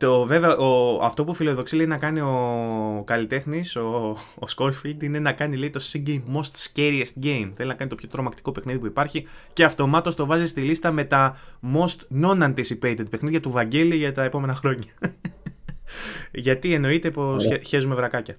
το, 0.00 0.24
βέβαια, 0.24 0.56
ο, 0.56 1.00
αυτό 1.02 1.24
που 1.24 1.34
φιλοδοξεί 1.34 1.76
λέει 1.76 1.86
να 1.86 1.98
κάνει 1.98 2.20
ο 2.20 3.02
καλλιτέχνης, 3.06 3.76
ο, 3.76 4.16
ο 4.38 4.46
Σκόλφιλντ, 4.46 5.02
είναι 5.02 5.18
να 5.18 5.32
κάνει 5.32 5.56
λέει, 5.56 5.70
το 5.70 5.80
single 5.92 6.20
most 6.34 6.68
scariest 6.68 7.24
game. 7.24 7.50
Θέλει 7.54 7.68
να 7.68 7.74
κάνει 7.74 7.90
το 7.90 7.94
πιο 7.94 8.08
τρομακτικό 8.08 8.52
παιχνίδι 8.52 8.78
που 8.78 8.86
υπάρχει 8.86 9.26
και 9.52 9.64
αυτομάτως 9.64 10.14
το 10.14 10.26
βάζει 10.26 10.46
στη 10.46 10.60
λίστα 10.60 10.92
με 10.92 11.04
τα 11.04 11.36
most 11.74 12.22
non-anticipated 12.22 13.10
παιχνίδια 13.10 13.40
του 13.40 13.50
Βαγγέλη 13.50 13.96
για 13.96 14.12
τα 14.12 14.22
επόμενα 14.24 14.54
χρόνια. 14.54 14.92
Γιατί 16.32 16.74
εννοείται 16.74 17.10
πως 17.10 17.44
χέζουμε 17.66 17.94
βρακάκια. 17.94 18.36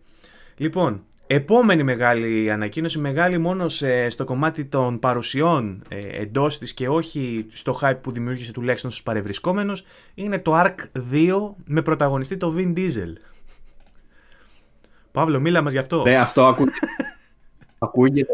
Λοιπόν, 0.57 1.03
Επόμενη 1.33 1.83
μεγάλη 1.83 2.51
ανακοίνωση, 2.51 2.99
μεγάλη 2.99 3.37
μόνο 3.37 3.69
στο 4.09 4.25
κομμάτι 4.25 4.65
των 4.65 4.99
παρουσιών 4.99 5.83
ε, 5.89 6.21
εντός 6.21 6.57
της 6.57 6.73
και 6.73 6.87
όχι 6.87 7.45
στο 7.49 7.79
hype 7.81 7.97
που 8.01 8.11
δημιούργησε 8.11 8.51
τουλάχιστον 8.51 8.91
στους 8.91 9.03
παρευρισκόμενους, 9.03 9.83
είναι 10.13 10.39
το 10.39 10.61
ARK 10.61 10.99
2 11.13 11.53
με 11.65 11.81
πρωταγωνιστή 11.81 12.37
το 12.37 12.55
Vin 12.57 12.77
Diesel. 12.77 13.13
Παύλο, 15.11 15.39
μίλα 15.39 15.61
μας 15.61 15.71
γι' 15.71 15.77
αυτό. 15.77 16.03
Ναι, 16.03 16.15
αυτό 16.15 16.43
ακούγεται. 16.47 16.77
ακούγεται 17.79 18.33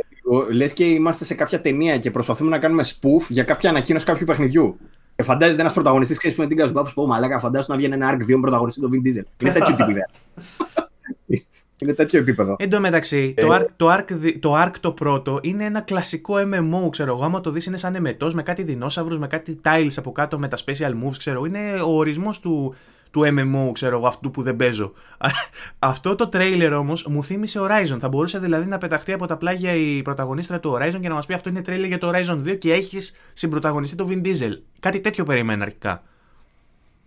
Λες 0.51 0.73
και 0.73 0.85
είμαστε 0.85 1.25
σε 1.25 1.33
κάποια 1.33 1.61
ταινία 1.61 1.97
και 1.97 2.11
προσπαθούμε 2.11 2.49
να 2.49 2.59
κάνουμε 2.59 2.83
spoof 2.83 3.25
για 3.29 3.43
κάποια 3.43 3.69
ανακοίνωση 3.69 4.05
κάποιου 4.05 4.25
παιχνιδιού. 4.25 4.77
Και 5.15 5.23
φαντάζεται 5.23 5.61
ένας 5.61 5.73
πρωταγωνιστής, 5.73 6.17
ξέρεις 6.17 6.35
που 6.35 6.41
είναι 6.41 6.51
την 6.51 6.59
Καζουμπάφου, 6.59 6.93
που 6.93 7.07
μαλάκα, 7.07 7.39
φαντάζομαι 7.39 7.75
να 7.75 7.79
βγαίνει 7.81 7.93
ένα 7.93 8.13
ARK 8.13 8.21
2 8.21 8.35
με 8.35 8.41
πρωταγωνιστή 8.41 8.81
το 8.81 8.89
Vin 8.91 9.07
Diesel. 9.07 9.23
Είναι 9.41 9.51
τέτοιο 9.51 9.75
τύπο 9.75 9.89
ιδέα. 9.89 10.09
Είναι 11.81 11.93
τέτοιο 11.93 12.19
επίπεδο. 12.19 12.55
Εν 12.59 12.69
τω 12.69 12.79
μεταξύ, 12.79 13.33
ε, 13.37 13.41
το, 13.41 13.55
Ark, 13.55 13.65
το, 13.75 13.93
Ark, 13.93 14.33
το 14.39 14.61
Ark 14.63 14.71
το 14.79 14.91
πρώτο 14.91 15.39
είναι 15.41 15.63
ένα 15.63 15.81
κλασικό 15.81 16.35
MMO, 16.35 16.89
ξέρω 16.89 17.13
εγώ. 17.13 17.23
Άμα 17.23 17.41
το 17.41 17.51
δεις, 17.51 17.65
είναι 17.65 17.77
σαν 17.77 17.95
εμετό 17.95 18.31
με 18.33 18.43
κάτι 18.43 18.63
δεινόσαυρους, 18.63 19.17
με 19.17 19.27
κάτι 19.27 19.61
tiles 19.63 19.93
από 19.95 20.11
κάτω, 20.11 20.39
με 20.39 20.47
τα 20.47 20.57
special 20.65 20.91
moves, 20.91 21.17
ξέρω 21.17 21.45
Είναι 21.45 21.81
ο 21.81 21.97
ορισμός 21.97 22.39
του, 22.39 22.75
του 23.11 23.21
MMO, 23.21 23.71
ξέρω 23.71 23.97
εγώ, 23.97 24.07
αυτού 24.07 24.31
που 24.31 24.41
δεν 24.41 24.55
παίζω. 24.55 24.93
Αυτό 25.79 26.15
το 26.15 26.29
trailer 26.33 26.75
όμως 26.79 27.05
μου 27.07 27.23
θύμισε 27.23 27.59
Horizon. 27.61 27.97
Θα 27.99 28.07
μπορούσε 28.07 28.39
δηλαδή 28.39 28.67
να 28.67 28.77
πεταχτεί 28.77 29.13
από 29.13 29.25
τα 29.25 29.37
πλάγια 29.37 29.73
η 29.73 30.01
πρωταγωνίστρα 30.01 30.59
του 30.59 30.73
Horizon 30.73 30.99
και 31.01 31.07
να 31.07 31.13
μας 31.13 31.25
πει 31.25 31.33
αυτό 31.33 31.49
είναι 31.49 31.61
trailer 31.65 31.87
για 31.87 31.97
το 31.97 32.11
Horizon 32.13 32.37
2 32.47 32.57
και 32.57 32.73
έχεις 32.73 33.13
συμπροταγωνιστεί 33.33 33.95
το 33.95 34.07
Vin 34.11 34.25
Diesel. 34.25 34.51
Κάτι 34.79 35.01
τέτοιο 35.01 35.23
περιμένα 35.23 35.63
αρχικά. 35.63 36.03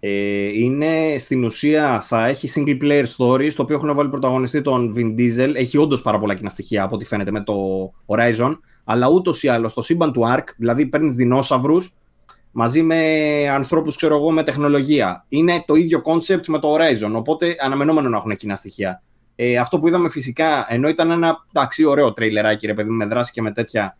Ε, 0.01 0.11
είναι 0.59 1.19
στην 1.19 1.45
ουσία 1.45 2.01
θα 2.01 2.27
έχει 2.27 2.49
single 2.55 2.83
player 2.83 3.05
story 3.17 3.47
στο 3.51 3.63
οποίο 3.63 3.77
έχουν 3.77 3.95
βάλει 3.95 4.09
πρωταγωνιστή 4.09 4.63
τον 4.63 4.95
Vin 4.97 5.21
Diesel. 5.21 5.53
Έχει 5.55 5.79
όντως 5.79 6.03
πάρα 6.03 6.19
πολλά 6.19 6.35
κοινά 6.35 6.49
στοιχεία 6.49 6.83
από 6.83 6.95
ό,τι 6.95 7.05
φαίνεται 7.05 7.31
με 7.31 7.41
το 7.41 7.55
Horizon. 8.07 8.59
Αλλά 8.85 9.09
ούτως 9.09 9.43
ή 9.43 9.49
άλλως 9.49 9.73
στο 9.73 9.83
σύμπαν 9.83 10.13
του 10.13 10.23
Ark, 10.37 10.45
δηλαδή 10.57 10.87
παίρνεις 10.87 11.15
δεινόσαυρους 11.15 11.93
μαζί 12.51 12.83
με 12.83 12.99
ανθρώπους, 13.49 13.97
ξέρω 13.97 14.17
εγώ, 14.17 14.31
με 14.31 14.43
τεχνολογία. 14.43 15.25
Είναι 15.29 15.63
το 15.67 15.75
ίδιο 15.75 16.03
concept 16.05 16.47
με 16.47 16.59
το 16.59 16.75
Horizon. 16.75 17.13
Οπότε 17.15 17.55
αναμενόμενο 17.61 18.09
να 18.09 18.17
έχουν 18.17 18.37
κοινά 18.37 18.57
στοιχεία. 18.57 19.03
Ε, 19.37 19.57
αυτό 19.57 19.81
που 19.81 19.89
είδαμε 19.89 20.09
φυσικά, 20.09 20.67
ενώ 20.69 20.89
ήταν 20.89 21.11
ένα 21.11 21.47
εντάξει, 21.53 21.85
ωραίο 21.85 22.13
τρέιλεράκι, 22.13 22.67
ρε 22.67 22.75
παιδί 22.75 22.91
με 22.91 23.05
δράση 23.05 23.33
και 23.33 23.43
με 23.43 23.53
τέτοια. 23.53 23.97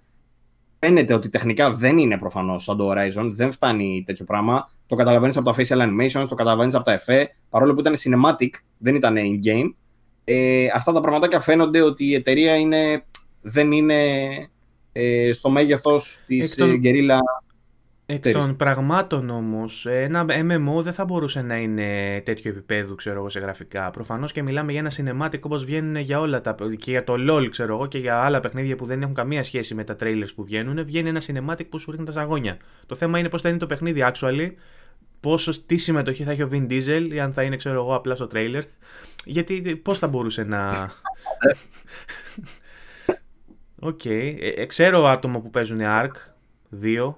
Φαίνεται 0.87 1.15
ότι 1.15 1.29
τεχνικά 1.29 1.73
δεν 1.73 1.99
είναι 1.99 2.19
προφανώς 2.19 2.65
σαν 2.65 2.77
το 2.77 2.93
Horizon, 2.93 3.31
δεν 3.33 3.53
φτάνει 3.53 4.03
τέτοιο 4.07 4.25
πράγμα. 4.25 4.71
Το 4.87 4.95
καταλαβαίνεις 4.95 5.37
από 5.37 5.51
τα 5.51 5.57
facial 5.57 5.79
animations, 5.79 6.27
το 6.29 6.35
καταλαβαίνεις 6.35 6.75
από 6.75 6.85
τα 6.85 6.93
εφέ, 6.93 7.35
παρόλο 7.49 7.75
που 7.75 7.81
ήταν 7.81 7.95
cinematic, 7.95 8.49
δεν 8.79 8.95
ήταν 8.95 9.17
in-game. 9.17 9.75
Ε, 10.25 10.67
αυτά 10.75 10.93
τα 10.93 11.01
πραγματάκια 11.01 11.41
φαίνονται 11.41 11.83
ότι 11.83 12.05
η 12.05 12.15
εταιρεία 12.15 12.57
είναι, 12.57 13.05
δεν 13.41 13.73
είναι 13.73 14.05
ε, 14.93 15.33
στο 15.33 15.51
μέγεθος 15.51 16.19
της 16.27 16.55
των... 16.55 16.77
γκερίλα 16.77 17.21
Εκ 18.13 18.33
των 18.33 18.57
πραγμάτων 18.57 19.31
όμως, 19.31 19.87
ένα 19.87 20.25
MMO 20.29 20.83
δεν 20.83 20.93
θα 20.93 21.05
μπορούσε 21.05 21.43
να 21.43 21.57
είναι 21.57 22.21
τέτοιο 22.25 22.51
επίπεδο 22.51 22.95
ξέρω 22.95 23.19
εγώ, 23.19 23.29
σε 23.29 23.41
γραφικά. 23.41 23.91
Προφανώς 23.91 24.33
και 24.33 24.43
μιλάμε 24.43 24.73
για 24.73 24.81
ένα 24.81 24.91
cinematic 24.97 25.41
όπως 25.41 25.65
βγαίνουν 25.65 25.97
για 25.97 26.21
όλα 26.21 26.41
τα. 26.41 26.55
και 26.79 26.91
για 26.91 27.05
το 27.05 27.15
LOL, 27.19 27.47
ξέρω 27.51 27.75
εγώ, 27.75 27.87
και 27.87 27.99
για 27.99 28.17
άλλα 28.17 28.41
παιχνίδια 28.41 28.77
που 28.77 28.87
δεν 28.87 29.03
έχουν 29.03 29.15
καμία 29.15 29.43
σχέση 29.43 29.75
με 29.75 29.85
τα 29.85 29.97
trailers 30.01 30.29
που 30.35 30.45
βγαίνουν. 30.45 30.85
Βγαίνει 30.85 31.09
ένα 31.09 31.21
cinematic 31.27 31.67
που 31.69 31.79
σου 31.79 31.91
ρίχνει 31.91 32.07
τα 32.07 32.13
ζαγόνια. 32.13 32.57
Το 32.87 32.95
θέμα 32.95 33.19
είναι 33.19 33.29
πώς 33.29 33.41
θα 33.41 33.49
είναι 33.49 33.59
το 33.59 33.67
παιχνίδι 33.67 34.05
actually, 34.13 34.51
πόσο 35.21 35.65
τι 35.67 35.77
συμμετοχή 35.77 36.25
θα 36.25 36.31
έχει 36.31 36.43
ο 36.43 36.49
Vin 36.53 36.67
Diesel, 36.71 37.09
ή 37.13 37.21
αν 37.21 37.33
θα 37.33 37.43
είναι, 37.43 37.57
ξέρω 37.57 37.81
εγώ, 37.81 37.95
απλά 37.95 38.15
στο 38.15 38.29
trailer. 38.35 38.63
Γιατί 39.25 39.81
πώς 39.83 39.99
θα 39.99 40.09
μπορούσε 40.09 40.45
να. 40.45 40.71
OK. 43.79 44.01
Okay. 44.05 44.35
Ε, 44.41 44.49
ε, 44.49 44.67
ξέρω 44.67 45.07
άτομα 45.07 45.41
που 45.41 45.51
παίζουν 45.51 45.79
Ark 45.83 46.13
2 46.83 47.15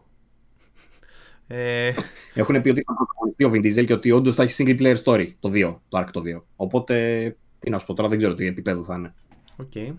ε... 1.55 1.93
Έχουν 2.35 2.63
πει 2.63 2.69
ότι 2.69 2.83
θα 2.83 2.95
πρωταγωνιστεί 2.95 3.45
ο 3.45 3.51
Vin 3.53 3.67
Diesel 3.67 3.87
και 3.87 3.93
ότι 3.93 4.11
όντως 4.11 4.35
θα 4.35 4.43
έχει 4.43 4.65
single 4.65 4.81
player 4.81 4.97
story 5.03 5.27
το 5.41 5.51
2, 5.53 5.77
το 5.89 5.99
Ark 5.99 6.09
το 6.13 6.23
2. 6.37 6.43
Οπότε, 6.57 7.37
τι 7.59 7.71
να 7.71 7.79
σου 7.79 7.87
πω 7.87 7.95
τώρα, 7.95 8.09
δεν 8.09 8.19
ξέρω 8.19 8.35
τι 8.35 8.47
επίπεδο 8.47 8.83
θα 8.83 8.95
είναι. 8.95 9.15
OK. 9.57 9.71
Okay. 9.75 9.95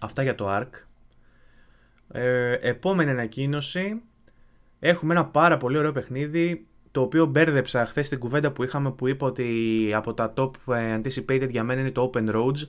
Αυτά 0.00 0.22
για 0.22 0.34
το 0.34 0.56
Ark. 0.56 0.70
Ε, 2.12 2.52
επόμενη 2.52 3.10
ανακοίνωση. 3.10 4.02
Έχουμε 4.78 5.12
ένα 5.12 5.26
πάρα 5.26 5.56
πολύ 5.56 5.76
ωραίο 5.76 5.92
παιχνίδι 5.92 6.66
το 6.90 7.00
οποίο 7.00 7.26
μπέρδεψα 7.26 7.86
χθες 7.86 8.06
στην 8.06 8.18
κουβέντα 8.18 8.52
που 8.52 8.62
είχαμε 8.62 8.92
που 8.92 9.08
είπα 9.08 9.26
ότι 9.26 9.90
από 9.94 10.14
τα 10.14 10.32
top 10.36 10.50
ε, 10.74 11.00
anticipated 11.00 11.50
για 11.50 11.64
μένα 11.64 11.80
είναι 11.80 11.90
το 11.90 12.10
Open 12.14 12.34
Roads 12.34 12.68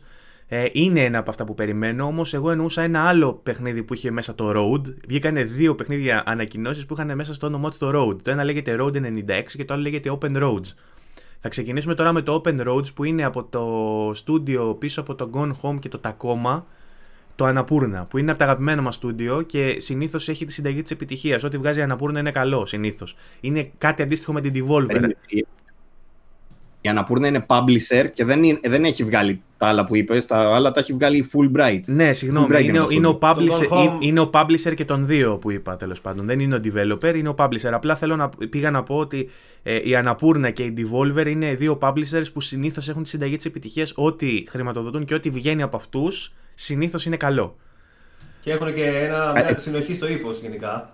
ε, 0.56 0.70
είναι 0.72 1.04
ένα 1.04 1.18
από 1.18 1.30
αυτά 1.30 1.44
που 1.44 1.54
περιμένω, 1.56 2.06
όμως 2.06 2.34
εγώ 2.34 2.52
εννοούσα 2.52 2.82
ένα 2.82 3.08
άλλο 3.08 3.34
παιχνίδι 3.34 3.84
που 3.84 3.94
είχε 3.94 4.12
μέσα 4.12 4.36
το 4.36 4.52
Road. 4.56 4.96
Βγήκανε 5.08 5.44
δύο 5.44 5.76
παιχνίδια 5.76 6.24
ανακοινώσεις 6.26 6.86
που 6.86 6.94
είχαν 6.94 7.16
μέσα 7.16 7.34
στο 7.34 7.48
όνομά 7.48 7.70
του 7.70 7.78
το 7.80 7.92
Road. 7.96 8.22
Το 8.22 8.32
ένα 8.32 8.44
λέγεται 8.44 8.76
Road 8.80 8.96
96 8.96 9.44
και 9.46 9.66
το 9.66 9.74
άλλο 9.74 9.84
λέγεται 9.84 10.18
Open 10.20 10.44
Roads. 10.44 10.74
Θα 11.40 11.50
ξεκινήσουμε 11.50 11.96
τώρα 11.96 12.14
με 12.14 12.22
το 12.22 12.42
Open 12.46 12.68
Roads 12.68 12.94
που 12.94 13.04
είναι 13.04 13.24
από 13.24 13.44
το 13.44 14.12
στούντιο 14.16 14.76
πίσω 14.76 15.02
από 15.02 15.16
το 15.16 15.30
Gone 15.34 15.52
Home 15.62 15.80
και 15.80 15.90
το 15.90 16.00
Tacoma, 16.04 16.64
το 17.36 17.46
Αναπούρνα, 17.46 18.08
που 18.10 18.18
είναι 18.18 18.30
από 18.30 18.40
τα 18.40 18.46
αγαπημένα 18.46 18.82
μας 18.82 18.96
στούντιο 18.96 19.42
και 19.42 19.76
συνήθως 19.80 20.30
έχει 20.30 20.46
τη 20.46 20.54
συνταγή 20.54 20.82
της 20.82 20.92
επιτυχίας. 20.92 21.44
Ό,τι 21.44 21.58
βγάζει 21.58 21.82
Αναπούρνα 21.82 22.20
είναι 22.20 22.32
καλό 22.32 22.66
συνήθως. 22.66 23.16
Είναι 23.42 23.72
κάτι 23.78 24.02
αντίστοιχο 24.02 24.34
με 24.34 24.42
την 24.42 24.54
Devolver 24.56 25.10
η 26.86 26.90
Αναπούρνα 26.90 27.28
είναι 27.28 27.46
publisher 27.48 28.10
και 28.14 28.26
δεν, 28.26 28.44
είναι, 28.44 28.60
δεν 28.64 28.84
έχει 28.84 29.04
βγάλει 29.04 29.42
τα 29.58 29.68
άλλα 29.68 29.86
που 29.86 29.96
είπες, 29.96 30.26
τα 30.26 30.56
άλλα 30.56 30.72
τα 30.72 30.80
έχει 30.80 30.94
βγάλει 30.94 31.18
η 31.18 31.30
Fulbright. 31.34 31.82
Ναι, 31.86 32.14
συγγνώμη. 32.14 32.64
Είναι, 32.64 32.86
είναι, 32.90 33.08
ο 33.08 33.18
publisher, 33.22 33.98
είναι, 34.00 34.20
ο 34.20 34.30
publisher 34.34 34.74
και 34.76 34.86
των 34.86 35.06
δύο 35.06 35.38
που 35.38 35.52
είπα 35.52 35.76
τέλος 35.76 36.02
πάντων. 36.02 36.26
Δεν 36.26 36.40
είναι 36.40 36.56
ο 36.56 36.60
developer, 36.64 37.16
είναι 37.16 37.30
ο 37.30 37.36
publisher. 37.38 37.70
Απλά 37.72 37.96
θέλω 37.96 38.16
να 38.16 38.30
πήγα 38.50 38.72
να 38.72 38.84
πω 38.84 38.96
ότι 38.96 39.30
ε, 39.64 39.80
η 39.84 39.96
Αναπούρνα 39.96 40.50
και 40.50 40.64
η 40.64 40.74
Devolver 40.78 41.28
είναι 41.28 41.56
δύο 41.56 41.78
publishers 41.82 42.34
που 42.34 42.42
συνήθως 42.42 42.90
έχουν 42.90 43.04
τη 43.04 43.10
συνταγή 43.10 43.36
της 43.36 43.46
επιτυχίας. 43.46 43.94
Ό,τι 43.96 44.44
χρηματοδοτούν 44.50 45.06
και 45.06 45.14
ό,τι 45.14 45.30
βγαίνει 45.30 45.62
από 45.62 45.78
αυτούς 45.78 46.34
συνήθως 46.54 47.06
είναι 47.06 47.18
καλό. 47.18 47.56
Και 48.40 48.52
έχουν 48.52 48.74
και 48.74 48.86
ένα, 48.86 49.32
μια 49.32 49.50
ε, 49.50 49.58
συνοχή 49.58 49.94
στο 49.94 50.08
ύφος 50.08 50.40
γενικά. 50.40 50.94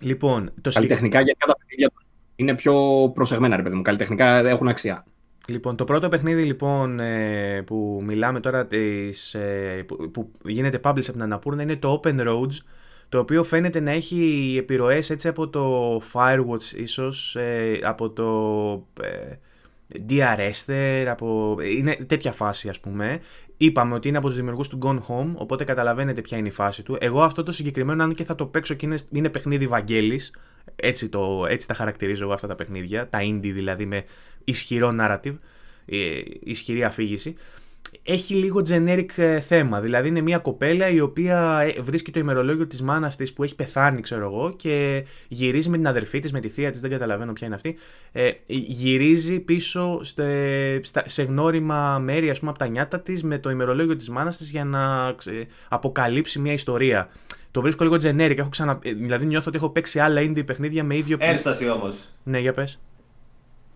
Λοιπόν, 0.00 0.52
το 0.60 0.70
Καλλιτεχνικά 0.70 1.20
για 1.20 1.34
cada 1.38 1.52
παιχνίδια 1.58 1.90
είναι 2.38 2.54
πιο 2.54 2.74
προσεγμένα, 3.14 3.56
ρε 3.56 3.62
παιδί 3.62 3.74
μου. 3.74 3.82
Καλλιτεχνικά 3.82 4.48
έχουν 4.48 4.68
αξία. 4.68 5.04
Λοιπόν, 5.46 5.76
το 5.76 5.84
πρώτο 5.84 6.08
παιχνίδι 6.08 6.42
λοιπόν 6.42 7.00
ε, 7.00 7.62
που 7.62 8.02
μιλάμε 8.04 8.40
τώρα 8.40 8.66
της, 8.66 9.34
ε, 9.34 9.84
που, 10.12 10.32
γίνεται 10.44 10.80
publish 10.82 11.02
από 11.02 11.12
την 11.12 11.22
Αναπούρνα 11.22 11.62
είναι 11.62 11.76
το 11.76 12.00
Open 12.02 12.28
Roads 12.28 12.56
το 13.08 13.18
οποίο 13.18 13.44
φαίνεται 13.44 13.80
να 13.80 13.90
έχει 13.90 14.54
επιρροές 14.58 15.10
έτσι 15.10 15.28
από 15.28 15.48
το 15.48 15.96
Firewatch 16.12 16.76
ίσως, 16.76 17.36
ε, 17.36 17.78
από 17.82 18.10
το 18.10 18.86
DRS, 20.08 21.04
από... 21.08 21.56
είναι 21.60 21.94
τέτοια 22.06 22.32
φάση 22.32 22.68
ας 22.68 22.80
πούμε. 22.80 23.20
Είπαμε 23.60 23.94
ότι 23.94 24.08
είναι 24.08 24.16
από 24.18 24.26
τους 24.26 24.36
δημιουργούς 24.36 24.68
του 24.68 24.78
Gone 24.82 24.98
Home, 24.98 25.32
οπότε 25.34 25.64
καταλαβαίνετε 25.64 26.20
ποια 26.20 26.38
είναι 26.38 26.48
η 26.48 26.50
φάση 26.50 26.82
του. 26.82 26.96
Εγώ 27.00 27.22
αυτό 27.22 27.42
το 27.42 27.52
συγκεκριμένο, 27.52 28.02
αν 28.02 28.14
και 28.14 28.24
θα 28.24 28.34
το 28.34 28.46
παίξω 28.46 28.74
και 28.74 28.86
είναι, 28.86 28.96
είναι 29.10 29.28
παιχνίδι 29.28 29.66
Βαγγέλης, 29.66 30.34
έτσι, 30.76 31.08
το, 31.08 31.46
έτσι 31.48 31.68
τα 31.68 31.74
χαρακτηρίζω 31.74 32.24
εγώ 32.24 32.32
αυτά 32.32 32.46
τα 32.46 32.54
παιχνίδια, 32.54 33.08
τα 33.08 33.18
indie 33.22 33.52
δηλαδή 33.52 33.86
με 33.86 34.04
ισχυρό 34.44 34.96
narrative, 35.00 35.36
ε, 35.86 36.20
ισχυρή 36.40 36.84
αφήγηση 36.84 37.36
έχει 38.10 38.34
λίγο 38.34 38.62
generic 38.68 39.06
ε, 39.16 39.40
θέμα. 39.40 39.80
Δηλαδή 39.80 40.08
είναι 40.08 40.20
μια 40.20 40.38
κοπέλα 40.38 40.88
η 40.88 41.00
οποία 41.00 41.58
ε, 41.76 41.80
βρίσκει 41.80 42.10
το 42.10 42.20
ημερολόγιο 42.20 42.66
της 42.66 42.82
μάνας 42.82 43.16
της 43.16 43.32
που 43.32 43.42
έχει 43.42 43.54
πεθάνει, 43.54 44.00
ξέρω 44.00 44.24
εγώ, 44.24 44.54
και 44.56 45.04
γυρίζει 45.28 45.68
με 45.68 45.76
την 45.76 45.86
αδερφή 45.86 46.18
της, 46.18 46.32
με 46.32 46.40
τη 46.40 46.48
θεία 46.48 46.70
της, 46.70 46.80
δεν 46.80 46.90
καταλαβαίνω 46.90 47.32
ποια 47.32 47.46
είναι 47.46 47.56
αυτή. 47.56 47.76
Ε, 48.12 48.30
γυρίζει 48.46 49.40
πίσω 49.40 50.00
σε 51.04 51.22
γνώριμα 51.22 51.98
μέρη, 51.98 52.30
ας 52.30 52.38
πούμε, 52.38 52.50
από 52.50 52.58
τα 52.58 52.66
νιάτα 52.66 53.00
της 53.00 53.22
με 53.22 53.38
το 53.38 53.50
ημερολόγιο 53.50 53.96
της 53.96 54.10
μάνας 54.10 54.36
της 54.36 54.50
για 54.50 54.64
να 54.64 55.14
αποκαλύψει 55.68 56.38
μια 56.38 56.52
ιστορία. 56.52 57.08
Το 57.50 57.60
βρίσκω 57.60 57.84
λίγο 57.84 57.96
generic. 57.96 58.38
Έχω 58.38 58.48
ξανα... 58.48 58.78
Ε, 58.82 58.92
δηλαδή 58.92 59.26
νιώθω 59.26 59.44
ότι 59.48 59.56
έχω 59.56 59.70
παίξει 59.70 59.98
άλλα 59.98 60.20
indie 60.20 60.46
παιχνίδια 60.46 60.84
με 60.84 60.96
ίδιο. 60.96 61.16
Ένσταση 61.20 61.68
όμως. 61.68 62.08
Ναι, 62.22 62.38
για 62.38 62.52
πες. 62.52 62.80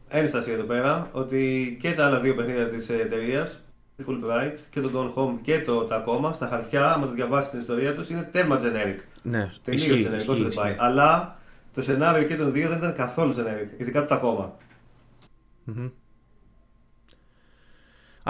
Ένσταση 0.09 0.51
εδώ 0.51 0.63
πέρα 0.63 1.09
ότι 1.13 1.77
και 1.81 1.93
τα 1.93 2.07
άλλα 2.07 2.21
δύο 2.21 2.35
παιχνίδια 2.35 2.69
της 2.69 2.89
εταιρεία 2.89 3.47
Fulbright 4.07 4.57
και 4.71 4.81
το 4.81 4.91
Gone 4.95 5.19
Home 5.19 5.39
και 5.43 5.61
το 5.61 5.87
Tacoma 5.91 6.31
στα 6.33 6.47
χαρτιά, 6.47 6.93
άμα 6.93 7.07
το 7.07 7.13
διαβάσεις 7.13 7.51
την 7.51 7.59
ιστορία 7.59 7.95
τους, 7.95 8.09
είναι 8.09 8.29
τέρμα 8.33 8.59
generic. 8.61 8.99
Ναι, 9.23 9.51
τελείως 9.63 10.09
generic 10.09 10.31
όσο 10.31 10.43
δεν 10.43 10.55
πάει. 10.55 10.77
Αλλά 10.79 11.39
το 11.73 11.83
σενάριο 11.83 12.23
και 12.23 12.37
των 12.37 12.53
δύο 12.53 12.69
δεν 12.69 12.79
ήταν 12.79 12.93
καθόλου 12.93 13.35
generic, 13.35 13.81
ειδικά 13.81 14.05
το 14.05 14.15
Tacoma. 14.15 14.51
Mm-hmm. 15.67 15.91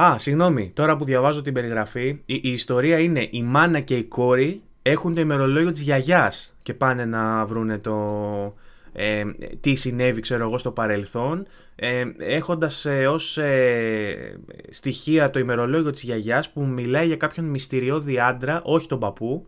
Α, 0.00 0.18
συγγνώμη, 0.18 0.70
τώρα 0.74 0.96
που 0.96 1.04
διαβάζω 1.04 1.42
την 1.42 1.52
περιγραφή, 1.52 2.06
η, 2.08 2.34
η 2.34 2.52
ιστορία 2.52 2.98
είναι 2.98 3.28
η 3.30 3.42
μάνα 3.42 3.80
και 3.80 3.96
η 3.96 4.04
κόρη 4.04 4.62
έχουν 4.82 5.14
το 5.14 5.20
ημερολόγιο 5.20 5.70
της 5.70 5.80
γιαγιάς 5.80 6.56
και 6.62 6.74
πάνε 6.74 7.04
να 7.04 7.46
βρούνε 7.46 7.78
το, 7.78 8.54
ε, 8.92 9.24
τι 9.60 9.74
συνέβη 9.74 10.20
ξέρω 10.20 10.44
εγώ 10.44 10.58
στο 10.58 10.72
παρελθόν 10.72 11.46
ε, 11.84 12.04
έχοντας 12.18 12.84
ε, 12.84 13.06
ως 13.06 13.38
ε, 13.38 14.38
στοιχεία 14.68 15.30
το 15.30 15.38
ημερολόγιο 15.38 15.90
της 15.90 16.02
γιαγιάς 16.02 16.50
που 16.50 16.64
μιλάει 16.64 17.06
για 17.06 17.16
κάποιον 17.16 17.46
μυστηριώδη 17.46 18.18
άντρα, 18.18 18.60
όχι 18.64 18.86
τον 18.86 18.98
παππού 18.98 19.46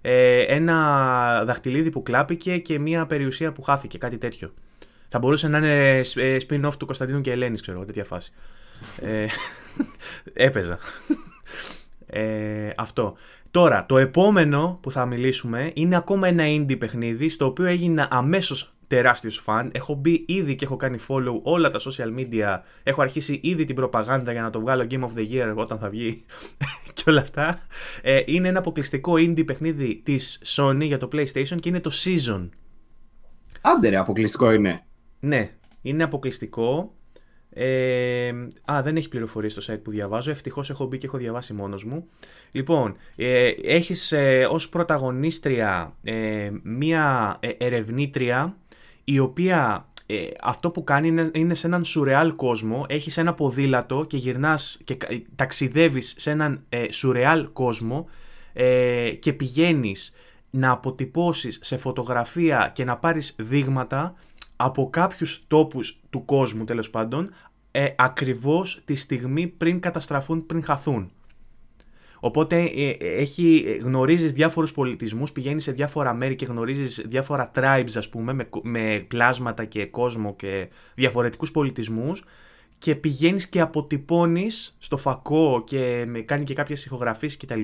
ε, 0.00 0.40
ένα 0.40 1.44
δαχτυλίδι 1.44 1.90
που 1.90 2.02
κλάπηκε 2.02 2.58
και 2.58 2.78
μια 2.78 3.06
περιουσία 3.06 3.52
που 3.52 3.62
χάθηκε, 3.62 3.98
κάτι 3.98 4.18
τέτοιο. 4.18 4.54
Θα 5.08 5.18
μπορούσε 5.18 5.48
να 5.48 5.58
είναι 5.58 5.98
ε, 6.14 6.36
spin-off 6.48 6.72
του 6.78 6.86
Κωνσταντίνου 6.86 7.20
και 7.20 7.30
Ελένης, 7.30 7.60
ξέρω 7.60 7.76
εγώ, 7.76 7.86
τέτοια 7.86 8.04
φάση. 8.04 8.32
ε, 9.00 9.26
έπαιζα. 10.46 10.78
Ε, 12.06 12.70
αυτό. 12.76 13.16
Τώρα, 13.50 13.86
το 13.86 13.98
επόμενο 13.98 14.78
που 14.82 14.90
θα 14.90 15.06
μιλήσουμε 15.06 15.70
είναι 15.74 15.96
ακόμα 15.96 16.28
ένα 16.28 16.44
indie 16.46 16.78
παιχνίδι 16.78 17.28
στο 17.28 17.46
οποίο 17.46 17.64
έγινα 17.64 18.08
αμέσως 18.10 18.77
τεράστιος 18.88 19.36
φαν. 19.36 19.70
Έχω 19.72 19.94
μπει 19.94 20.24
ήδη 20.28 20.54
και 20.54 20.64
έχω 20.64 20.76
κάνει 20.76 20.98
follow 21.08 21.40
όλα 21.42 21.70
τα 21.70 21.80
social 21.80 22.18
media. 22.18 22.58
Έχω 22.82 23.02
αρχίσει 23.02 23.40
ήδη 23.42 23.64
την 23.64 23.74
προπαγάνδα 23.74 24.32
για 24.32 24.42
να 24.42 24.50
το 24.50 24.60
βγάλω 24.60 24.86
Game 24.90 25.00
of 25.00 25.18
the 25.18 25.30
Year 25.32 25.54
όταν 25.54 25.78
θα 25.78 25.90
βγει 25.90 26.24
και 26.94 27.02
όλα 27.06 27.20
αυτά. 27.20 27.58
Ε, 28.02 28.20
είναι 28.26 28.48
ένα 28.48 28.58
αποκλειστικό 28.58 29.12
indie 29.12 29.46
παιχνίδι 29.46 30.00
της 30.04 30.42
Sony 30.44 30.82
για 30.82 30.98
το 30.98 31.08
PlayStation 31.12 31.56
και 31.60 31.68
είναι 31.68 31.80
το 31.80 31.90
Season. 32.04 32.48
Άντε 33.60 33.88
ρε, 33.88 33.96
αποκλειστικό 33.96 34.52
είναι. 34.52 34.86
Ναι, 35.20 35.50
είναι 35.82 36.02
αποκλειστικό. 36.02 36.92
Ε, 37.50 38.28
α, 38.72 38.82
δεν 38.82 38.96
έχει 38.96 39.08
πληροφορίες 39.08 39.52
στο 39.52 39.72
site 39.72 39.80
που 39.82 39.90
διαβάζω. 39.90 40.30
Ευτυχώς 40.30 40.70
έχω 40.70 40.86
μπει 40.86 40.98
και 40.98 41.06
έχω 41.06 41.18
διαβάσει 41.18 41.52
μόνος 41.52 41.84
μου. 41.84 42.08
Λοιπόν, 42.52 42.96
ε, 43.16 43.50
έχεις 43.62 44.12
ε, 44.12 44.46
ως 44.50 44.68
πρωταγωνίστρια 44.68 45.96
ε, 46.02 46.50
μία 46.62 47.36
ε, 47.40 47.48
ερευνήτρια 47.58 48.56
η 49.10 49.18
οποία 49.18 49.88
ε, 50.06 50.26
αυτό 50.40 50.70
που 50.70 50.84
κάνει 50.84 51.08
είναι, 51.08 51.30
είναι 51.34 51.54
σε 51.54 51.66
έναν 51.66 51.84
σουρεάλ 51.84 52.34
κόσμο, 52.34 52.86
έχεις 52.88 53.16
ένα 53.16 53.34
ποδήλατο 53.34 54.04
και 54.04 54.16
γυρνάς 54.16 54.80
και 54.84 54.96
ε, 55.06 55.16
ταξιδεύεις 55.34 56.14
σε 56.18 56.30
έναν 56.30 56.64
ε, 56.68 56.92
σουρεάλ 56.92 57.52
κόσμο 57.52 58.08
ε, 58.52 59.10
και 59.10 59.32
πηγαίνεις 59.32 60.12
να 60.50 60.70
αποτυπώσεις 60.70 61.58
σε 61.62 61.76
φωτογραφία 61.76 62.70
και 62.74 62.84
να 62.84 62.96
πάρεις 62.96 63.34
δείγματα 63.38 64.14
από 64.56 64.90
κάποιους 64.90 65.44
τόπους 65.46 66.00
του 66.10 66.24
κόσμου 66.24 66.64
τέλος 66.64 66.90
πάντων 66.90 67.30
ε, 67.70 67.86
ακριβώς 67.96 68.82
τη 68.84 68.94
στιγμή 68.94 69.46
πριν 69.46 69.80
καταστραφούν, 69.80 70.46
πριν 70.46 70.64
χαθούν. 70.64 71.10
Οπότε 72.20 72.62
ε, 72.64 72.90
έχει, 73.00 73.78
γνωρίζεις 73.82 74.32
διάφορους 74.32 74.72
πολιτισμούς, 74.72 75.32
πηγαίνεις 75.32 75.62
σε 75.62 75.72
διάφορα 75.72 76.14
μέρη 76.14 76.34
και 76.34 76.44
γνωρίζεις 76.44 77.04
διάφορα 77.06 77.50
tribes 77.54 77.92
ας 77.96 78.08
πούμε 78.08 78.32
με, 78.32 78.48
με 78.62 79.04
πλάσματα 79.08 79.64
και 79.64 79.86
κόσμο 79.86 80.36
και 80.36 80.68
διαφορετικούς 80.94 81.50
πολιτισμούς 81.50 82.24
και 82.78 82.94
πηγαίνεις 82.94 83.48
και 83.48 83.60
αποτυπώνεις 83.60 84.76
στο 84.78 84.96
φακό 84.96 85.62
και 85.66 86.04
με 86.06 86.20
κάνει 86.20 86.44
και 86.44 86.54
κάποιες 86.54 86.84
ηχογραφίες 86.84 87.36
κτλ 87.36 87.60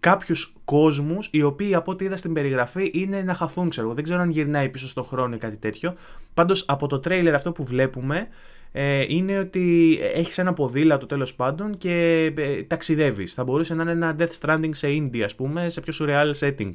κάποιους 0.00 0.54
κόσμους 0.64 1.28
οι 1.32 1.42
οποίοι 1.42 1.74
από 1.74 1.90
ό,τι 1.90 2.04
είδα 2.04 2.16
στην 2.16 2.32
περιγραφή 2.32 2.90
είναι 2.94 3.22
να 3.22 3.34
χαθούν, 3.34 3.68
ξέρω. 3.68 3.94
Δεν 3.94 4.04
ξέρω 4.04 4.20
αν 4.20 4.30
γυρνάει 4.30 4.68
πίσω 4.68 4.88
στον 4.88 5.04
χρόνο 5.04 5.34
ή 5.34 5.38
κάτι 5.38 5.56
τέτοιο. 5.56 5.94
Πάντως 6.34 6.64
από 6.68 6.86
το 6.86 7.00
τρέιλερ 7.00 7.34
αυτό 7.34 7.52
που 7.52 7.64
βλέπουμε 7.64 8.28
ε, 8.72 9.04
είναι 9.08 9.38
ότι 9.38 9.98
έχεις 10.14 10.38
ένα 10.38 10.52
ποδήλατο 10.52 11.06
τέλος 11.06 11.34
πάντων 11.34 11.78
και 11.78 12.24
ε, 12.36 12.62
ταξιδεύεις. 12.62 13.34
Θα 13.34 13.44
μπορούσε 13.44 13.74
να 13.74 13.82
είναι 13.82 13.90
ένα 13.90 14.16
Death 14.18 14.38
Stranding 14.40 14.70
σε 14.70 14.88
India, 14.88 15.20
ας 15.20 15.34
πούμε, 15.34 15.68
σε 15.68 15.80
πιο 15.80 15.92
surreal 15.98 16.32
setting. 16.40 16.70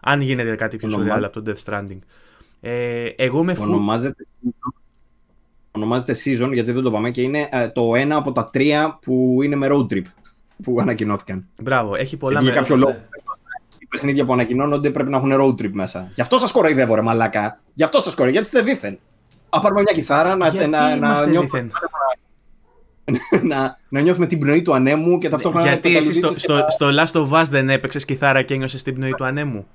Αν 0.00 0.20
γίνεται 0.20 0.54
κάτι 0.54 0.76
πιο 0.76 0.88
surreal 0.88 1.22
από 1.22 1.42
το 1.42 1.52
Death 1.52 1.70
Stranding. 1.70 1.98
Ε, 2.60 3.04
εγώ 3.16 3.44
με 3.44 3.54
Ονομάζεται, 3.58 4.26
ονομάζεται 5.70 6.12
Season 6.12 6.52
γιατί 6.52 6.72
δεν 6.72 6.82
το 6.82 6.90
πάμε 6.90 7.10
και 7.10 7.22
είναι 7.22 7.48
ε, 7.52 7.68
το 7.68 7.94
ένα 7.94 8.16
από 8.16 8.32
τα 8.32 8.44
τρία 8.44 8.98
που 9.02 9.38
είναι 9.42 9.56
με 9.56 9.68
road 9.70 9.86
trip 9.92 10.02
που 10.62 10.76
ανακοινώθηκαν. 10.80 11.46
Μπράβο, 11.62 11.94
έχει 11.94 12.16
πολλά 12.16 12.40
Για 12.40 12.52
κάποιο 12.52 12.76
λόγο. 12.76 12.96
Οι 13.78 13.86
παιχνίδια 13.86 14.24
που 14.24 14.32
ανακοινώνονται 14.32 14.90
πρέπει 14.90 15.10
να 15.10 15.16
έχουν 15.16 15.32
road 15.32 15.62
trip 15.62 15.70
μέσα. 15.72 16.10
Γι' 16.14 16.20
αυτό 16.20 16.38
σας 16.38 16.52
κοροϊδεύω, 16.52 16.94
ρε 16.94 17.02
Μαλάκα. 17.02 17.60
Γι' 17.74 17.82
αυτό 17.82 18.00
σας 18.00 18.14
κοροϊδεύω, 18.14 18.42
γιατί 18.42 18.56
είστε 18.56 18.72
δίθεν. 18.72 18.98
Α 19.50 19.60
πάρουμε 19.60 19.80
μια 19.80 19.92
κιθάρα 19.92 20.36
να, 20.36 20.48
γιατί 20.48 20.68
να, 20.68 20.96
να, 20.96 21.26
νιώθουμε, 21.26 21.66
να, 23.42 23.78
να 23.88 24.00
νιώθουμε 24.00 24.26
την 24.26 24.38
πνοή 24.38 24.62
του 24.62 24.74
ανέμου 24.74 25.18
και 25.18 25.28
ταυτόχρονα 25.28 25.66
Γιατί 25.66 25.96
εσύ 25.96 26.14
στο, 26.14 26.34
στο, 26.34 26.64
στο 26.68 26.88
Last 26.92 27.20
of 27.20 27.40
Us 27.40 27.44
δεν 27.50 27.70
έπαιξες 27.70 28.04
κιθάρα 28.04 28.42
και 28.42 28.54
ένιωσες 28.54 28.82
την 28.82 28.94
πνοή 28.94 29.14
του 29.14 29.24
ανέμου; 29.24 29.66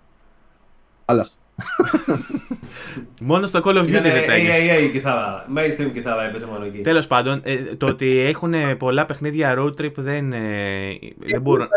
Αλλά 1.06 1.22
αυτό. 1.22 1.38
μόνο 3.22 3.46
στο 3.46 3.62
Call 3.64 3.78
of 3.78 3.82
Duty 3.82 3.90
δεν 3.90 4.02
τα 4.02 4.34
έχει. 4.34 4.90
κιθάρα. 4.90 5.46
Mainstream 5.56 5.90
κιθάρα 5.94 6.24
έπαιζε 6.24 6.46
μόνο 6.46 6.66
εκεί. 6.66 6.82
Τέλος 6.82 7.08
πάντων, 7.08 7.42
ε, 7.44 7.56
το 7.56 7.86
ότι 7.88 8.20
έχουν 8.20 8.54
πολλά 8.78 9.06
παιχνίδια 9.06 9.56
road 9.58 9.82
trip 9.82 9.94
δεν, 9.96 10.34
ε, 10.34 10.40
δεν 11.18 11.42
μπορούν. 11.42 11.68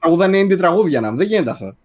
Τραγουδάνε 0.00 0.40
indie 0.40 0.56
τραγούδια 0.56 1.00
να 1.00 1.10
δεν 1.10 1.26
γίνεται 1.26 1.50
αυτό. 1.50 1.76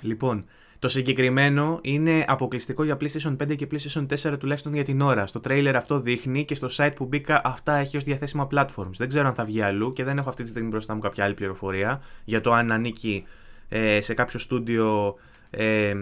Λοιπόν, 0.00 0.44
το 0.82 0.88
συγκεκριμένο 0.88 1.78
είναι 1.82 2.24
αποκλειστικό 2.26 2.84
για 2.84 2.96
PlayStation 3.00 3.36
5 3.36 3.56
και 3.56 3.66
PlayStation 3.70 4.06
4 4.32 4.38
τουλάχιστον 4.38 4.74
για 4.74 4.84
την 4.84 5.00
ώρα. 5.00 5.26
Στο 5.26 5.40
trailer 5.44 5.72
αυτό 5.76 6.00
δείχνει 6.00 6.44
και 6.44 6.54
στο 6.54 6.68
site 6.70 6.92
που 6.94 7.04
μπήκα 7.04 7.40
αυτά 7.44 7.76
έχει 7.76 7.96
ως 7.96 8.02
διαθέσιμα 8.02 8.48
platforms. 8.54 8.90
Δεν 8.96 9.08
ξέρω 9.08 9.28
αν 9.28 9.34
θα 9.34 9.44
βγει 9.44 9.62
αλλού 9.62 9.92
και 9.92 10.04
δεν 10.04 10.18
έχω 10.18 10.28
αυτή 10.28 10.42
τη 10.42 10.48
στιγμή 10.48 10.68
μπροστά 10.68 10.94
μου 10.94 11.00
κάποια 11.00 11.24
άλλη 11.24 11.34
πληροφορία 11.34 12.02
για 12.24 12.40
το 12.40 12.52
αν 12.52 12.72
ανήκει 12.72 13.24
ε, 13.68 14.00
σε 14.00 14.14
κάποιο 14.14 14.38
στούντιο 14.38 15.14
ε, 15.50 15.94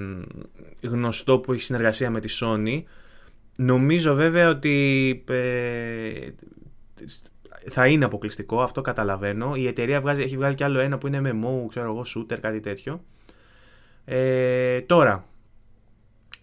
γνωστό 0.82 1.38
που 1.38 1.52
έχει 1.52 1.62
συνεργασία 1.62 2.10
με 2.10 2.20
τη 2.20 2.38
Sony. 2.40 2.82
Νομίζω 3.56 4.14
βέβαια 4.14 4.48
ότι 4.48 5.24
ε, 5.28 6.30
θα 7.70 7.86
είναι 7.86 8.04
αποκλειστικό, 8.04 8.62
αυτό 8.62 8.80
καταλαβαίνω. 8.80 9.54
Η 9.54 9.66
εταιρεία 9.66 10.00
βγάζει, 10.00 10.22
έχει 10.22 10.36
βγάλει 10.36 10.54
κι 10.54 10.64
άλλο 10.64 10.78
ένα 10.78 10.98
που 10.98 11.06
είναι 11.06 11.20
MMO, 11.24 11.68
ξέρω 11.68 11.90
εγώ, 11.90 12.04
shooter, 12.16 12.38
κάτι 12.40 12.60
τέτοιο. 12.60 13.04
Ε, 14.12 14.80
τώρα, 14.80 15.28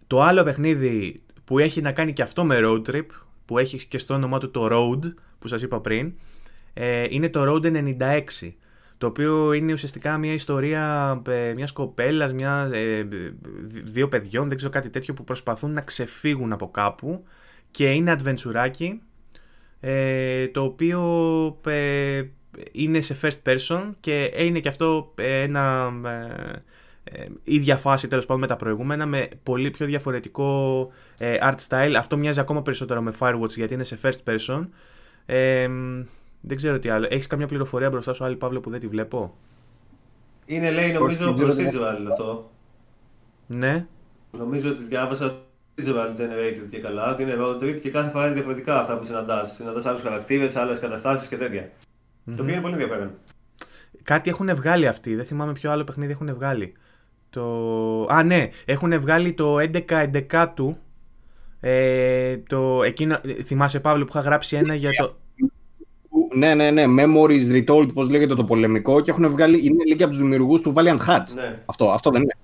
το 0.07 0.21
άλλο 0.21 0.43
παιχνίδι 0.43 1.21
που 1.43 1.59
έχει 1.59 1.81
να 1.81 1.91
κάνει 1.91 2.13
και 2.13 2.21
αυτό 2.21 2.43
με 2.43 2.59
road 2.63 2.81
trip, 2.89 3.05
που 3.45 3.57
έχει 3.57 3.87
και 3.87 3.97
στο 3.97 4.13
όνομά 4.13 4.37
του 4.39 4.51
το 4.51 4.67
Road, 4.71 5.13
που 5.39 5.47
σας 5.47 5.61
είπα 5.61 5.81
πριν, 5.81 6.13
ε, 6.73 7.05
είναι 7.09 7.29
το 7.29 7.43
Road 7.47 7.65
96 7.65 8.53
το 8.97 9.07
οποίο 9.07 9.53
είναι 9.53 9.73
ουσιαστικά 9.73 10.17
μια 10.17 10.33
ιστορία 10.33 11.21
ε, 11.27 11.53
μιας 11.53 11.71
κοπέλας, 11.71 12.33
μια, 12.33 12.69
ε, 12.73 13.07
δύο 13.85 14.07
παιδιών, 14.07 14.47
δεν 14.47 14.57
ξέρω 14.57 14.71
κάτι 14.71 14.89
τέτοιο 14.89 15.13
που 15.13 15.23
προσπαθούν 15.23 15.71
να 15.71 15.81
ξεφύγουν 15.81 16.51
από 16.51 16.71
κάπου 16.71 17.23
και 17.71 17.91
είναι 17.91 18.15
adventure 18.17 18.71
ε, 19.79 20.47
το 20.47 20.63
οποίο 20.63 21.01
ε, 21.65 22.23
είναι 22.71 23.01
σε 23.01 23.17
first 23.21 23.51
person 23.51 23.89
και 23.99 24.31
είναι 24.37 24.59
και 24.59 24.67
αυτό 24.67 25.13
ένα 25.15 25.93
ε, 26.05 26.59
ίδια 27.43 27.77
φάση 27.77 28.07
τέλος 28.07 28.25
πάντων 28.25 28.41
με 28.41 28.47
τα 28.47 28.55
προηγούμενα 28.55 29.05
με 29.05 29.27
πολύ 29.43 29.69
πιο 29.69 29.85
διαφορετικό 29.85 30.91
art 31.19 31.57
style 31.67 31.93
αυτό 31.97 32.17
μοιάζει 32.17 32.39
ακόμα 32.39 32.61
περισσότερο 32.61 33.01
με 33.01 33.13
Firewatch 33.19 33.49
γιατί 33.55 33.73
είναι 33.73 33.83
σε 33.83 33.99
first 34.01 34.31
person 34.31 34.67
δεν 36.41 36.57
ξέρω 36.57 36.79
τι 36.79 36.89
άλλο. 36.89 37.07
Έχεις 37.09 37.27
καμιά 37.27 37.47
πληροφορία 37.47 37.89
μπροστά 37.89 38.13
σου, 38.13 38.23
άλλη 38.23 38.35
Παύλο, 38.35 38.59
που 38.59 38.69
δεν 38.69 38.79
τη 38.79 38.87
βλέπω; 38.87 39.37
Είναι, 40.45 40.71
λέει, 40.71 40.91
νομίζω 40.91 41.35
procedural 41.37 42.05
αυτό. 42.11 42.51
Ναι. 43.47 43.87
Νομίζω 44.31 44.69
ότι 44.69 44.83
διάβασα 44.83 45.41
procedural 45.75 46.15
generated 46.17 46.67
και 46.69 46.79
καλά, 46.79 47.11
ότι 47.11 47.23
είναι 47.23 47.35
road 47.39 47.63
trip 47.63 47.79
και 47.79 47.89
κάθε 47.89 48.09
φορά 48.09 48.25
είναι 48.25 48.33
διαφορετικά 48.33 48.79
αυτά 48.79 48.97
που 48.97 49.03
συναντάς. 49.03 49.53
Συναντάς 49.53 49.85
άλλους 49.85 50.01
χαρακτήρες, 50.01 50.55
άλλες 50.55 50.79
καταστάσεις 50.79 51.27
και 51.27 51.37
τέτοια. 51.37 51.69
Mm-hmm. 51.69 52.33
Το 52.35 52.41
οποίο 52.41 52.53
είναι 52.53 52.61
πολύ 52.61 52.73
ενδιαφέρον. 52.73 53.11
Κάτι 54.03 54.29
έχουν 54.29 54.55
βγάλει 54.55 54.87
αυτοί, 54.87 55.15
δεν 55.15 55.25
θυμάμαι 55.25 55.51
ποιο 55.51 55.71
άλλο 55.71 55.83
παιχνίδι 55.83 56.11
έχουν 56.11 56.33
βγάλει. 56.33 56.73
Το... 57.29 58.05
Α, 58.09 58.23
ναι, 58.23 58.49
έχουν 58.65 58.99
βγάλει 58.99 59.33
το 59.33 59.55
11-11 60.29 60.47
του. 60.53 60.77
Ε, 61.59 62.37
το... 62.37 62.83
Εκείνο... 62.83 63.17
Θυμάσαι 63.43 63.79
Παύλο 63.79 64.03
που 64.03 64.11
είχα 64.15 64.21
γράψει 64.21 64.55
ένα 64.55 64.75
για 64.75 64.91
το. 64.91 65.15
Ναι, 66.35 66.53
ναι, 66.53 66.71
ναι. 66.71 66.83
Memories 66.87 67.51
Retold, 67.51 67.93
πώς 67.93 68.09
λέγεται 68.09 68.35
το 68.35 68.43
πολεμικό. 68.43 69.01
Και 69.01 69.11
έχουν 69.11 69.29
βγάλει. 69.29 69.65
Είναι 69.65 69.83
λίγοι 69.83 70.03
από 70.03 70.11
τους 70.11 70.21
δημιουργούς 70.21 70.61
του 70.61 70.73
Valiant 70.77 70.99
Hearts. 71.07 71.33
Ναι. 71.35 71.59
Αυτό, 71.65 71.91
αυτό 71.91 72.09
δεν 72.09 72.21
είναι. 72.21 72.35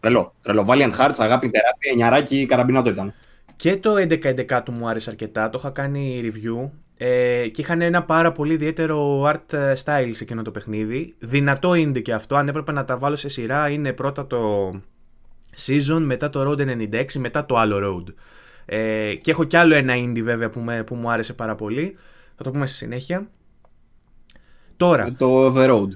Τρελό. 0.00 0.34
Τρελό. 0.40 0.64
Valiant 0.68 0.92
Hearts, 0.98 1.14
αγάπη 1.16 1.50
τεράστια, 1.50 1.92
νιαράκι, 1.94 2.46
καραμπινάτο 2.46 2.88
ήταν. 2.88 3.14
Και 3.56 3.76
το 3.76 3.94
11-11 3.94 4.60
του 4.64 4.72
μου 4.72 4.88
άρεσε 4.88 5.10
αρκετά. 5.10 5.50
Το 5.50 5.58
είχα 5.58 5.70
κάνει 5.70 6.20
review. 6.24 6.70
Ε, 6.96 7.48
και 7.48 7.60
είχαν 7.60 7.80
ένα 7.80 8.02
πάρα 8.02 8.32
πολύ 8.32 8.52
ιδιαίτερο 8.52 9.22
art 9.22 9.74
style 9.84 10.10
σε 10.10 10.22
εκείνο 10.22 10.42
το 10.42 10.50
παιχνίδι. 10.50 11.14
Δυνατό 11.18 11.70
indie 11.70 12.02
και 12.02 12.12
αυτό. 12.12 12.36
Αν 12.36 12.48
έπρεπε 12.48 12.72
να 12.72 12.84
τα 12.84 12.98
βάλω 12.98 13.16
σε 13.16 13.28
σειρά, 13.28 13.68
είναι 13.68 13.92
πρώτα 13.92 14.26
το 14.26 14.70
Season, 15.66 16.00
μετά 16.00 16.30
το 16.30 16.50
Road 16.50 16.60
96, 16.60 17.12
μετά 17.18 17.46
το 17.46 17.56
άλλο 17.56 17.78
Road. 17.82 18.14
Ε, 18.64 19.14
και 19.14 19.30
έχω 19.30 19.44
κι 19.44 19.56
άλλο 19.56 19.74
ένα 19.74 19.94
indie 19.96 20.22
βέβαια 20.22 20.48
που, 20.48 20.60
με, 20.60 20.84
που 20.84 20.94
μου 20.94 21.10
άρεσε 21.10 21.32
πάρα 21.32 21.54
πολύ. 21.54 21.96
Θα 22.36 22.44
το 22.44 22.50
πούμε 22.50 22.66
στη 22.66 22.76
συνέχεια. 22.76 23.28
Τώρα. 24.76 25.12
Το 25.12 25.54
The 25.56 25.70
Road. 25.70 25.88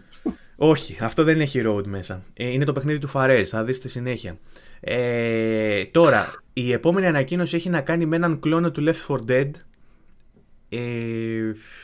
Όχι, 0.60 0.96
αυτό 1.00 1.24
δεν 1.24 1.40
έχει 1.40 1.62
road 1.66 1.86
μέσα. 1.86 2.22
Ε, 2.34 2.48
είναι 2.48 2.64
το 2.64 2.72
παιχνίδι 2.72 2.98
του 2.98 3.10
Fares, 3.12 3.42
θα 3.44 3.64
δεις 3.64 3.76
στη 3.76 3.88
συνέχεια. 3.88 4.36
Ε, 4.80 5.84
τώρα, 5.84 6.32
η 6.52 6.72
επόμενη 6.72 7.06
ανακοίνωση 7.06 7.56
έχει 7.56 7.68
να 7.68 7.80
κάνει 7.80 8.06
με 8.06 8.16
έναν 8.16 8.40
κλόνο 8.40 8.70
του 8.70 8.84
Left 8.86 9.06
4 9.06 9.18
Dead 9.30 9.50
ε, 10.68 10.78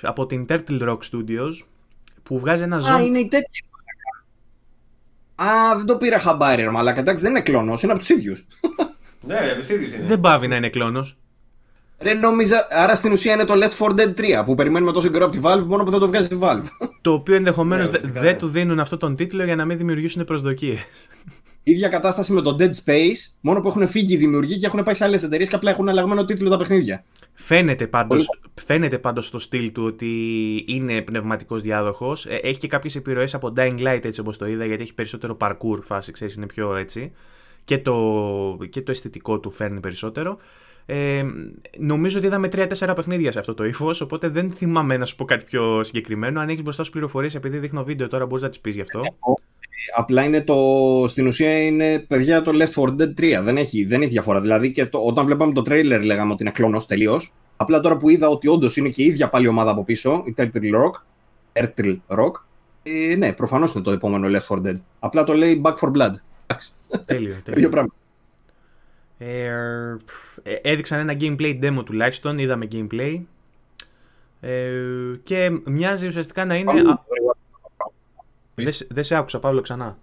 από 0.02 0.26
την 0.26 0.46
Turtle 0.48 0.88
Rock 0.88 0.98
Studios 1.10 1.52
που 2.22 2.38
βγάζει 2.38 2.62
ένα 2.62 2.78
ζώο. 2.78 2.96
Α, 2.96 3.00
είναι 3.00 3.18
η 3.18 3.28
τέτοια. 3.28 3.66
Α, 5.34 5.76
δεν 5.76 5.86
το 5.86 5.96
πήρα 5.96 6.18
χαμπάρι, 6.18 6.62
αλλά 6.74 6.98
εντάξει 6.98 7.22
δεν 7.22 7.30
είναι 7.30 7.40
κλόνος, 7.40 7.82
είναι 7.82 7.92
από 7.92 8.00
τους 8.00 8.08
ίδιους. 8.08 8.44
ναι, 9.26 9.36
από 9.36 9.58
τους 9.58 9.68
ίδιους 9.68 9.92
είναι. 9.92 10.06
Δεν 10.06 10.20
πάβει 10.20 10.48
να 10.48 10.56
είναι 10.56 10.68
κλόνος. 10.68 11.16
Δεν 11.98 12.18
νόμιζα, 12.18 12.66
άρα 12.70 12.94
στην 12.94 13.12
ουσία 13.12 13.32
είναι 13.32 13.44
το 13.44 13.54
Left 13.56 13.86
4 13.86 13.90
Dead 13.90 14.40
3 14.40 14.42
που 14.44 14.54
περιμένουμε 14.54 14.92
τόσο 14.92 15.08
καιρό 15.08 15.24
από 15.24 15.34
τη 15.36 15.40
Valve 15.42 15.64
μόνο 15.66 15.84
που 15.84 15.90
δεν 15.90 16.00
το 16.00 16.06
βγάζει 16.06 16.28
τη 16.28 16.36
Valve. 16.40 16.64
Το 17.00 17.12
οποίο 17.12 17.34
ενδεχομένως 17.34 17.90
ναι, 17.90 17.98
δεν 17.98 18.38
του 18.38 18.48
δίνουν 18.48 18.80
αυτό 18.80 18.96
τον 18.96 19.16
τίτλο 19.16 19.44
για 19.44 19.56
να 19.56 19.64
μην 19.64 19.78
δημιουργήσουν 19.78 20.24
προσδοκίες. 20.24 20.80
ίδια 21.62 21.88
κατάσταση 21.88 22.32
με 22.32 22.40
το 22.40 22.56
Dead 22.58 22.70
Space, 22.84 23.34
μόνο 23.40 23.60
που 23.60 23.68
έχουν 23.68 23.88
φύγει 23.88 24.14
οι 24.14 24.16
δημιουργοί 24.16 24.56
και 24.56 24.66
έχουν 24.66 24.82
πάει 24.82 24.94
σε 24.94 25.04
άλλες 25.04 25.22
εταιρείες 25.22 25.48
και 25.48 25.54
απλά 25.54 25.70
έχουν 25.70 25.88
αλλαγμένο 25.88 26.24
τίτλο 26.24 26.50
τα 26.50 26.58
παιχνίδια. 26.58 27.04
Φαίνεται 27.34 27.86
πάντως, 27.86 28.28
φαίνεται 28.64 28.98
πάντως 28.98 29.26
στο 29.26 29.38
στυλ 29.38 29.72
του 29.72 29.82
ότι 29.84 30.64
είναι 30.66 31.02
πνευματικός 31.02 31.62
διάδοχος. 31.62 32.26
Ε, 32.26 32.34
έχει 32.34 32.58
και 32.58 32.68
κάποιες 32.68 32.96
επιρροές 32.96 33.34
από 33.34 33.52
Dying 33.56 33.78
Light 33.78 34.04
έτσι 34.04 34.20
όπως 34.20 34.38
το 34.38 34.46
είδα 34.46 34.64
γιατί 34.64 34.82
έχει 34.82 34.94
περισσότερο 34.94 35.36
parkour 35.40 35.78
φάση, 35.82 36.12
ξέρεις 36.12 36.34
είναι 36.34 36.46
πιο 36.46 36.76
έτσι. 36.76 37.12
Και 37.64 37.78
το, 37.78 38.58
και 38.70 38.82
το 38.82 38.90
αισθητικό 38.90 39.40
του 39.40 39.50
φέρνει 39.50 39.80
περισσότερο. 39.80 40.38
Ε, 40.86 41.24
νομίζω 41.78 42.18
ότι 42.18 42.26
είδαμε 42.26 42.48
3-4 42.52 42.92
παιχνίδια 42.94 43.32
σε 43.32 43.38
αυτό 43.38 43.54
το 43.54 43.64
ύφος, 43.64 44.00
οπότε 44.00 44.28
δεν 44.28 44.50
θυμάμαι 44.50 44.96
να 44.96 45.04
σου 45.04 45.16
πω 45.16 45.24
κάτι 45.24 45.44
πιο 45.44 45.82
συγκεκριμένο. 45.82 46.40
Αν 46.40 46.48
έχεις 46.48 46.62
μπροστά 46.62 46.84
σου 46.84 46.90
πληροφορίες, 46.90 47.34
επειδή 47.34 47.58
δείχνω 47.58 47.84
βίντεο 47.84 48.08
τώρα, 48.08 48.26
μπορείς 48.26 48.42
να 48.42 48.48
τις 48.48 48.60
πεις 48.60 48.74
γι' 48.74 48.80
αυτό. 48.80 49.02
Απλά 49.96 50.24
είναι 50.24 50.40
το, 50.40 50.56
στην 51.08 51.26
ουσία 51.26 51.62
είναι 51.62 51.98
παιδιά 51.98 52.42
το 52.42 52.52
Left 52.54 52.82
4 52.82 52.88
Dead 52.88 53.38
3. 53.38 53.42
Δεν 53.42 53.56
έχει, 53.56 53.84
δεν 53.84 54.02
έχει 54.02 54.10
διαφορά. 54.10 54.40
Δηλαδή 54.40 54.72
και 54.72 54.86
το, 54.86 54.98
όταν 54.98 55.24
βλέπαμε 55.24 55.52
το 55.52 55.60
trailer 55.60 56.00
λέγαμε 56.04 56.32
ότι 56.32 56.42
είναι 56.42 56.52
κλονός 56.52 56.86
τελείως. 56.86 57.32
Απλά 57.56 57.80
τώρα 57.80 57.96
που 57.96 58.08
είδα 58.08 58.28
ότι 58.28 58.48
όντως 58.48 58.76
είναι 58.76 58.88
και 58.88 59.02
η 59.02 59.06
ίδια 59.06 59.28
πάλι 59.28 59.46
ομάδα 59.46 59.70
από 59.70 59.84
πίσω, 59.84 60.22
η 60.26 60.34
Turtle 60.36 60.74
Rock, 60.74 61.02
Turtle 61.52 61.96
Rock, 62.06 62.32
ε, 62.82 63.16
ναι, 63.16 63.32
προφανώς 63.32 63.74
είναι 63.74 63.82
το 63.82 63.90
επόμενο 63.90 64.38
Left 64.38 64.54
4 64.54 64.66
Dead. 64.66 64.74
Απλά 64.98 65.24
το 65.24 65.32
λέει 65.32 65.60
Back 65.64 65.74
for 65.74 65.90
Blood. 65.90 66.12
Τέλειο, 67.04 67.34
τέλειο. 67.44 67.92
Ε, 69.18 69.46
ε, 70.42 70.54
έδειξαν 70.62 70.98
ένα 71.08 71.16
gameplay 71.20 71.64
demo 71.64 71.84
τουλάχιστον, 71.84 72.38
είδαμε 72.38 72.68
gameplay. 72.72 73.20
Ε, 74.40 74.72
και 75.22 75.50
μοιάζει 75.64 76.06
ουσιαστικά 76.06 76.44
να 76.44 76.54
είναι. 76.54 76.72
Δεν 78.88 79.04
σε 79.04 79.16
άκουσα, 79.16 79.38
Παύλο, 79.38 79.60
ξανά. 79.60 79.98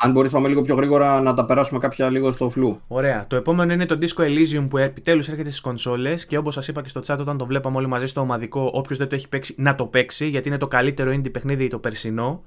Αν 0.00 0.12
μπορείς 0.12 0.30
πάμε 0.30 0.48
λίγο 0.48 0.62
πιο 0.62 0.74
γρήγορα 0.74 1.20
να 1.20 1.34
τα 1.34 1.44
περάσουμε 1.44 1.78
κάποια 1.78 2.10
λίγο 2.10 2.32
στο 2.32 2.48
φλου. 2.48 2.78
Ωραία. 2.88 3.26
Το 3.26 3.36
επόμενο 3.36 3.72
είναι 3.72 3.86
το 3.86 3.98
Disco 4.00 4.22
Elysium 4.22 4.66
που 4.70 4.78
επιτέλους 4.78 5.28
έρχεται 5.28 5.48
στις 5.48 5.60
κονσόλες 5.60 6.26
και 6.26 6.36
όπως 6.36 6.54
σας 6.54 6.68
είπα 6.68 6.82
και 6.82 6.88
στο 6.88 7.00
chat 7.06 7.18
όταν 7.18 7.38
το 7.38 7.46
βλέπαμε 7.46 7.76
όλοι 7.76 7.86
μαζί 7.86 8.06
στο 8.06 8.20
ομαδικό, 8.20 8.70
όποιος 8.74 8.98
δεν 8.98 9.08
το 9.08 9.14
έχει 9.14 9.28
παίξει 9.28 9.54
να 9.58 9.74
το 9.74 9.86
παίξει 9.86 10.26
γιατί 10.26 10.48
είναι 10.48 10.56
το 10.56 10.68
καλύτερο 10.68 11.12
indie 11.12 11.32
παιχνίδι 11.32 11.68
το 11.68 11.78
περσινό 11.78 12.44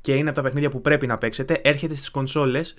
και 0.00 0.14
είναι 0.14 0.28
από 0.28 0.36
τα 0.36 0.42
παιχνίδια 0.42 0.70
που 0.70 0.80
πρέπει 0.80 1.06
να 1.06 1.18
παίξετε. 1.18 1.60
Έρχεται 1.62 1.94
στις 1.94 2.10
κονσόλες, 2.10 2.74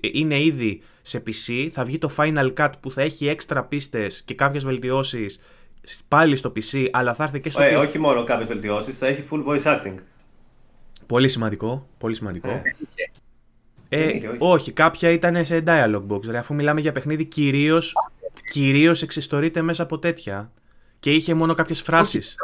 είναι 0.00 0.42
ήδη 0.42 0.80
σε 1.02 1.22
PC. 1.26 1.68
Θα 1.72 1.84
βγει 1.84 1.98
το 1.98 2.10
Final 2.16 2.52
Cut 2.56 2.70
που 2.80 2.90
θα 2.90 3.02
έχει 3.02 3.28
έξτρα 3.28 3.64
πίστες 3.64 4.22
και 4.22 4.34
κάποιες 4.34 4.64
βελτιώσεις 4.64 5.40
πάλι 6.08 6.36
στο 6.36 6.52
PC, 6.56 6.88
αλλά 6.92 7.14
θα 7.14 7.24
έρθει 7.24 7.40
και 7.40 7.50
στο. 7.50 7.62
Ε, 7.62 7.74
όχι 7.74 7.98
μόνο 7.98 8.24
κάποιες 8.24 8.48
βελτιώσεις, 8.48 8.98
θα 8.98 9.06
έχει 9.06 9.24
full 9.30 9.44
voice 9.46 9.62
acting. 9.62 9.94
Πολύ 11.06 11.28
σημαντικό. 11.28 11.88
Πολύ 11.98 12.14
σημαντικό. 12.14 12.62
Ε, 13.88 14.02
ε, 14.02 14.28
όχι. 14.28 14.36
όχι, 14.38 14.72
κάποια 14.72 15.10
ήταν 15.10 15.44
σε 15.44 15.62
dialog 15.66 16.06
box. 16.08 16.24
Ρε, 16.24 16.38
αφού 16.38 16.54
μιλάμε 16.54 16.80
για 16.80 16.92
παιχνίδι, 16.92 17.24
κυρίως 17.24 17.94
κυρίως 18.50 19.02
εξιστορείται 19.02 19.62
μέσα 19.62 19.82
από 19.82 19.98
τέτοια. 19.98 20.52
Και 20.98 21.12
είχε 21.12 21.34
μόνο 21.34 21.54
κάποιες 21.54 21.82
φράσεις. 21.82 22.36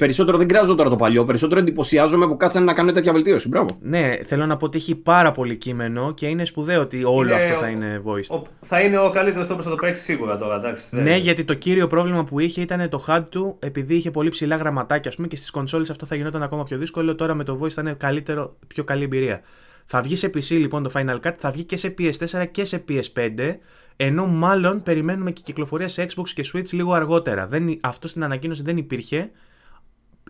Περισσότερο 0.00 0.38
δεν 0.38 0.48
κράζω 0.48 0.74
τώρα 0.74 0.90
το 0.90 0.96
παλιό. 0.96 1.24
Περισσότερο 1.24 1.60
εντυπωσιάζομαι 1.60 2.26
που 2.26 2.36
κάτσανε 2.36 2.64
να 2.64 2.72
κάνουν 2.72 2.94
τέτοια 2.94 3.12
βελτίωση. 3.12 3.48
Μπράβο. 3.48 3.78
Ναι, 3.80 4.16
θέλω 4.26 4.46
να 4.46 4.56
πω 4.56 4.64
ότι 4.64 4.78
έχει 4.78 4.94
πάρα 4.94 5.30
πολύ 5.30 5.56
κείμενο 5.56 6.12
και 6.14 6.26
είναι 6.26 6.44
σπουδαίο 6.44 6.80
ότι 6.80 7.04
όλο 7.04 7.34
αυτό 7.34 7.54
θα 7.54 7.68
είναι 7.68 8.02
voice. 8.04 8.38
Ο, 8.38 8.42
θα 8.60 8.80
είναι 8.80 8.98
ο 8.98 9.10
καλύτερος 9.10 9.46
τρόπος 9.46 9.64
να 9.64 9.70
το 9.70 9.76
παίξει 9.76 10.02
σίγουρα 10.02 10.36
τώρα. 10.36 10.56
Εντάξει, 10.56 10.96
ναι, 10.96 11.16
γιατί 11.16 11.44
το 11.44 11.54
κύριο 11.54 11.86
πρόβλημα 11.86 12.24
που 12.24 12.40
είχε 12.40 12.60
ήταν 12.60 12.88
το 12.88 13.04
HUD 13.08 13.24
του, 13.28 13.56
επειδή 13.58 13.94
είχε 13.94 14.10
πολύ 14.10 14.28
ψηλά 14.28 14.56
γραμματάκια 14.56 15.12
πούμε, 15.16 15.26
και 15.26 15.36
στις 15.36 15.50
κονσόλες 15.50 15.90
αυτό 15.90 16.06
θα 16.06 16.14
γινόταν 16.14 16.42
ακόμα 16.42 16.64
πιο 16.64 16.78
δύσκολο. 16.78 17.14
Τώρα 17.14 17.34
με 17.34 17.44
το 17.44 17.58
voice 17.62 17.70
θα 17.70 17.80
είναι 17.80 17.92
καλύτερο, 17.92 18.56
πιο 18.66 18.84
καλή 18.84 19.04
εμπειρία. 19.04 19.40
Θα 19.86 20.00
βγει 20.00 20.16
σε 20.16 20.30
PC 20.34 20.48
λοιπόν 20.50 20.82
το 20.82 20.90
Final 20.94 21.16
Cut, 21.26 21.32
θα 21.38 21.50
βγει 21.50 21.64
και 21.64 21.76
σε 21.76 21.94
PS4 21.98 22.46
και 22.50 22.64
σε 22.64 22.84
PS5, 22.88 23.56
ενώ 23.96 24.26
μάλλον 24.26 24.82
περιμένουμε 24.82 25.30
και 25.30 25.40
κυκλοφορία 25.44 25.88
σε 25.88 26.06
Xbox 26.08 26.28
και 26.34 26.44
Switch 26.52 26.68
λίγο 26.70 26.92
αργότερα. 26.92 27.46
Δεν, 27.46 27.78
αυτό 27.80 28.08
στην 28.08 28.24
ανακοίνωση 28.24 28.62
δεν 28.62 28.76
υπήρχε. 28.76 29.30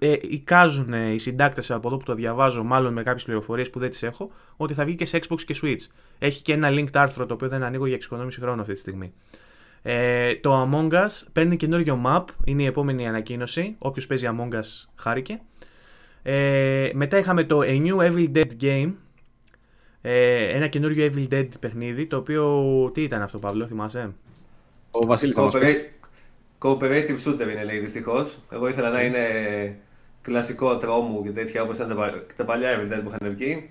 Ε, 0.02 0.16
εικάζουν 0.20 0.92
οι 0.92 1.18
συντάκτες 1.18 1.70
από 1.70 1.88
εδώ 1.88 1.96
που 1.96 2.04
το 2.04 2.14
διαβάζω, 2.14 2.62
μάλλον 2.62 2.92
με 2.92 3.02
κάποιες 3.02 3.24
πληροφορίες 3.24 3.70
που 3.70 3.78
δεν 3.78 3.90
τις 3.90 4.02
έχω, 4.02 4.30
ότι 4.56 4.74
θα 4.74 4.84
βγει 4.84 4.94
και 4.94 5.04
σε 5.04 5.18
Xbox 5.28 5.40
και 5.42 5.56
Switch. 5.62 5.86
Έχει 6.18 6.42
και 6.42 6.52
ένα 6.52 6.68
linked 6.70 6.94
άρθρο 6.94 7.26
το 7.26 7.34
οποίο 7.34 7.48
δεν 7.48 7.62
ανοίγω 7.62 7.86
για 7.86 7.94
εξοικονόμηση 7.94 8.40
χρόνου 8.40 8.60
αυτή 8.60 8.72
τη 8.72 8.78
στιγμή. 8.78 9.12
Ε, 9.82 10.34
το 10.34 10.70
Among 10.70 10.92
Us 10.92 11.08
παίρνει 11.32 11.56
καινούριο 11.56 12.02
map, 12.06 12.24
είναι 12.44 12.62
η 12.62 12.66
επόμενη 12.66 13.08
ανακοίνωση. 13.08 13.74
Όποιος 13.78 14.06
παίζει 14.06 14.28
Among 14.30 14.54
Us 14.54 14.88
χάρηκε. 14.94 15.40
Ε, 16.22 16.90
μετά 16.94 17.18
είχαμε 17.18 17.44
το 17.44 17.60
A 17.60 17.86
New 17.86 17.96
Evil 17.96 18.36
Dead 18.36 18.50
Game, 18.60 18.92
ε, 20.00 20.48
ένα 20.48 20.66
καινούριο 20.66 21.12
Evil 21.12 21.34
Dead 21.34 21.46
παιχνίδι, 21.60 22.06
το 22.06 22.16
οποίο. 22.16 22.90
Τι 22.94 23.02
ήταν 23.02 23.22
αυτό, 23.22 23.38
Παύλο, 23.38 23.66
θυμάσαι; 23.66 24.14
Ο 24.90 25.06
Βασίλης 25.06 25.36
Cooperative 26.62 27.18
shooter 27.24 27.48
είναι, 27.50 27.64
λέει 27.64 27.78
δυστυχώς. 27.78 28.38
Εγώ 28.50 28.68
ήθελα 28.68 28.90
να 28.90 29.02
είναι 29.02 29.18
κλασικό 30.22 30.76
τρόμου 30.76 31.22
και 31.22 31.30
τέτοια 31.30 31.62
όπως 31.62 31.76
ήταν 31.76 31.96
τα 32.36 32.44
παλιά 32.44 32.78
Evil 32.78 32.92
Dead 32.92 33.00
που 33.04 33.12
είχαν 33.14 33.34
βγει. 33.34 33.70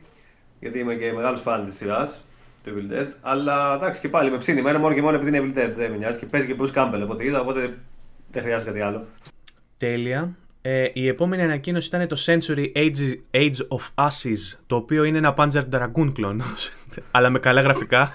Γιατί 0.60 0.80
είμαι 0.80 0.96
και 0.96 1.14
μεγάλος 1.14 1.42
φαν 1.42 1.64
της 1.64 1.76
σειράς 1.76 2.24
του 2.64 2.72
Evil 2.76 2.94
Dead. 2.94 3.08
Αλλά 3.22 3.74
εντάξει 3.76 4.02
και 4.02 4.10
πάλι 4.10 4.32
με 4.32 4.38
ψήνει. 4.38 4.62
Μένω 4.62 4.80
μόνο 4.80 4.94
και 4.94 5.02
μόνο 5.02 5.16
επειδή 5.16 5.38
είναι 5.38 5.48
Evil 5.48 5.58
Dead. 5.58 5.72
Δεν 5.76 5.92
με 5.92 5.98
νοιάζει 5.98 6.18
και 6.18 6.26
παίζει 6.26 6.48
και 6.48 6.56
Bruce 6.60 6.74
Campbell 6.74 7.02
οπότε 7.04 7.26
είδα. 7.26 7.42
Οπότε 7.42 7.78
δεν 8.32 8.44
χρειάζεται 8.44 8.70
κάτι 8.70 8.82
άλλο. 8.82 9.06
Τέλεια. 9.78 10.36
Ε, 10.62 10.90
η 10.94 11.08
επόμενη 11.08 11.44
ανακοίνωση 11.44 11.88
ήταν 11.88 12.08
το 12.08 12.18
Century 12.26 12.72
Age, 12.76 13.16
Age 13.32 13.78
of 13.78 14.06
Ashes, 14.08 14.58
το 14.66 14.76
οποίο 14.76 15.04
είναι 15.04 15.18
ένα 15.18 15.34
Panzer 15.38 15.64
Dragoon 15.72 16.12
κλόνος, 16.14 16.72
αλλά 17.12 17.30
με 17.30 17.40
καλά 17.40 17.62
γραφικά. 17.62 18.12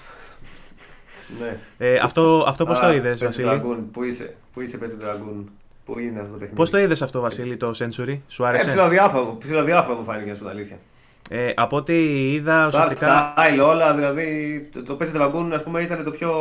ναι. 1.39 1.57
ε, 1.77 1.97
αυτό 1.97 2.43
αυτό 2.47 2.65
πώς 2.65 2.79
το 2.79 2.91
είδες, 2.93 3.19
Βασίλη; 3.23 3.47
Dragoon, 3.51 3.77
πού 3.91 4.03
είσαι, 4.03 4.35
πού 4.53 4.61
είσαι 4.61 4.79
Panzer 4.81 5.03
Dragoon, 5.03 5.43
πού 5.85 5.99
είναι 5.99 6.19
αυτό 6.19 6.31
το 6.31 6.37
παιχνίδι; 6.37 6.55
Πώς 6.55 6.69
το 6.69 6.77
είδες 6.77 7.01
αυτό, 7.01 7.21
Βασίλη, 7.21 7.57
το 7.57 7.71
Century, 7.77 8.19
σου 8.27 8.45
άρεσε; 8.45 8.65
Ε, 8.65 8.67
ψιλοδιάφορο, 8.67 9.35
ψιλοδιάφορο 9.39 9.97
μου 9.97 10.03
φάνηκε, 10.03 10.29
να 10.29 10.35
σου 10.35 10.49
αλήθεια. 10.49 10.77
Ε, 11.29 11.51
από 11.55 11.77
ό,τι 11.77 11.97
είδα 12.33 12.67
ουσιαστικά... 12.67 13.33
Το 13.35 13.41
art 13.41 13.45
style 13.45 13.67
όλα, 13.67 13.95
δηλαδή 13.95 14.61
το, 14.73 14.83
το 14.83 14.97
Pet 14.99 15.15
Dragoon 15.15 15.49
ας 15.53 15.63
πούμε 15.63 15.81
ήταν 15.81 16.03
το 16.03 16.11
πιο... 16.11 16.31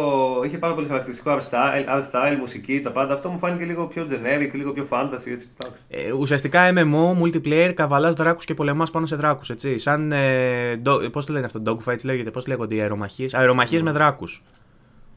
είχε 0.44 0.58
πάρα 0.58 0.74
πολύ 0.74 0.86
χαρακτηριστικό 0.86 1.36
art 1.36 1.50
style, 1.50 1.96
art 1.96 2.02
style, 2.10 2.36
μουσική, 2.38 2.80
τα 2.80 2.92
πάντα. 2.92 3.14
Αυτό 3.14 3.28
μου 3.28 3.38
φάνηκε 3.38 3.64
λίγο 3.64 3.86
πιο 3.86 4.06
generic, 4.08 4.50
λίγο 4.52 4.72
πιο 4.72 4.86
fantasy 4.90 5.26
έτσι. 5.26 5.48
Ε, 5.88 6.12
ουσιαστικά 6.12 6.72
MMO, 6.74 7.22
multiplayer, 7.22 7.72
καβαλάς 7.74 8.14
δράκους 8.14 8.44
και 8.44 8.54
πολεμάς 8.54 8.90
πάνω 8.90 9.06
σε 9.06 9.16
δράκους, 9.16 9.50
έτσι. 9.50 9.78
Σαν, 9.78 10.12
ε, 10.12 10.80
do, 10.84 11.12
πώς 11.12 11.26
το 11.26 11.32
λένε 11.32 11.46
αυτό, 11.46 11.62
dogfights 11.66 12.04
λέγεται, 12.04 12.30
πώς 12.30 12.46
λέγονται 12.46 12.74
οι 12.74 12.80
αερομαχίες; 12.80 13.34
Αερομαχίες 13.34 13.80
mm. 13.80 13.84
με 13.84 13.92
δράκους. 13.92 14.42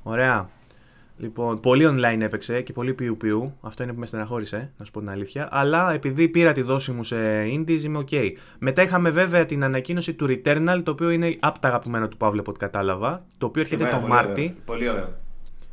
Ωραία. 0.03 0.49
Λοιπόν, 1.19 1.59
πολύ 1.59 1.85
online 1.87 2.21
έπαιξε 2.21 2.61
και 2.61 2.73
πολύ 2.73 2.93
πιου 2.93 3.17
πιου. 3.17 3.57
Αυτό 3.61 3.83
είναι 3.83 3.93
που 3.93 3.99
με 3.99 4.05
στεναχώρησε, 4.05 4.71
να 4.77 4.85
σου 4.85 4.91
πω 4.91 4.99
την 4.99 5.09
αλήθεια. 5.09 5.47
Αλλά 5.51 5.93
επειδή 5.93 6.29
πήρα 6.29 6.51
τη 6.51 6.61
δόση 6.61 6.91
μου 6.91 7.03
σε 7.03 7.17
indies, 7.43 7.81
είμαι 7.83 8.03
ok. 8.09 8.31
Μετά 8.59 8.81
είχαμε 8.81 9.09
βέβαια 9.09 9.45
την 9.45 9.63
ανακοίνωση 9.63 10.13
του 10.13 10.25
Returnal, 10.29 10.81
το 10.83 10.91
οποίο 10.91 11.09
είναι 11.09 11.35
από 11.39 11.59
τα 11.59 11.67
αγαπημένα 11.67 12.07
του 12.07 12.17
Παύλου 12.17 12.39
από 12.39 12.49
ό,τι 12.49 12.59
κατάλαβα. 12.59 13.25
Το 13.37 13.45
οποίο 13.45 13.61
έρχεται 13.61 13.89
το 14.01 14.07
Μάρτι. 14.07 14.55
Πολύ 14.65 14.89
ωραίο. 14.89 15.15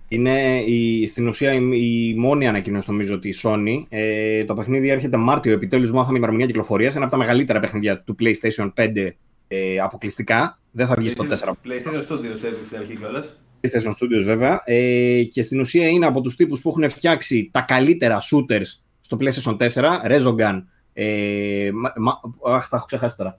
Είναι 0.09 0.61
η, 0.61 1.07
στην 1.07 1.29
ουσία 1.29 1.53
η, 1.53 1.61
η 1.73 2.15
μόνη 2.19 2.49
ανακοίνωση 2.49 2.91
νομίζω 2.91 3.19
τη 3.19 3.31
Sony. 3.43 3.75
Ε, 3.89 4.45
το 4.45 4.55
παιχνίδι 4.55 4.89
έρχεται 4.89 5.17
Μάρτιο, 5.17 5.53
επιτέλους 5.53 5.93
μάθαμε 5.93 6.17
ημερομηνία 6.17 6.47
κυκλοφορία. 6.47 6.89
Ένα 6.95 7.03
από 7.03 7.11
τα 7.11 7.17
μεγαλύτερα 7.17 7.61
παιχνίδια 7.61 8.01
του 8.01 8.17
PlayStation 8.21 8.73
5 8.77 9.11
ε, 9.49 9.79
αποκλειστικά. 9.79 10.59
Δεν 10.71 10.87
θα 10.87 10.95
βγει 10.99 11.09
στο 11.09 11.25
4. 11.25 11.29
PlayStation 11.31 12.09
Studios 12.09 12.37
στην 12.63 12.79
αρχή 12.79 12.97
κιόλας. 12.97 13.37
PlayStation 13.65 13.91
Studios 13.91 14.23
βέβαια. 14.25 14.63
Ε, 14.65 15.23
και 15.23 15.43
στην 15.43 15.61
ουσία 15.61 15.89
είναι 15.89 16.07
από 16.07 16.21
τους 16.21 16.37
τύπους 16.37 16.61
που 16.61 16.69
έχουν 16.69 16.91
φτιάξει 16.91 17.49
τα 17.53 17.61
καλύτερα 17.61 18.23
shooters 18.23 18.81
στο 19.01 19.17
PlayStation 19.21 19.57
4. 19.57 19.67
Rezogun. 20.09 20.63
Ε, 20.93 21.71
μα, 21.99 22.21
αχ, 22.55 22.69
τα 22.69 22.77
έχω 22.77 22.85
ξεχάσει 22.85 23.17
τώρα. 23.17 23.39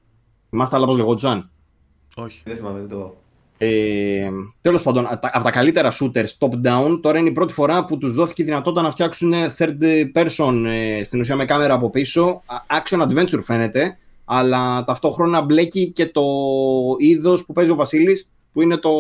Θυμάστε 0.49 0.75
άλλα 0.75 0.85
πώς 0.85 0.97
λεγόντουσαν. 0.97 1.49
Όχι. 2.15 2.41
Δεν 2.45 2.55
θυμάμαι 2.55 2.87
το. 2.87 3.17
Ε, 3.57 4.29
Τέλος 4.61 4.83
πάντων, 4.83 5.07
από 5.09 5.43
τα 5.43 5.51
καλύτερα 5.51 5.91
shooters 5.91 6.37
top-down, 6.39 6.99
τώρα 7.01 7.19
είναι 7.19 7.29
η 7.29 7.31
πρώτη 7.31 7.53
φορά 7.53 7.85
που 7.85 7.97
τους 7.97 8.13
δόθηκε 8.13 8.41
η 8.41 8.45
δυνατότητα 8.45 8.81
να 8.81 8.91
φτιάξουν 8.91 9.33
third 9.57 9.77
person 10.13 10.63
ε, 10.67 11.03
στην 11.03 11.19
ουσία 11.19 11.35
με 11.35 11.45
κάμερα 11.45 11.73
από 11.73 11.89
πίσω. 11.89 12.41
Action 12.47 13.01
adventure 13.01 13.41
φαίνεται, 13.43 13.97
αλλά 14.25 14.83
ταυτόχρονα 14.83 15.41
μπλέκει 15.41 15.91
και 15.91 16.05
το 16.05 16.23
είδος 16.97 17.45
που 17.45 17.53
παίζει 17.53 17.71
ο 17.71 17.75
Βασίλης, 17.75 18.29
που 18.51 18.61
είναι 18.61 18.77
το 18.77 18.91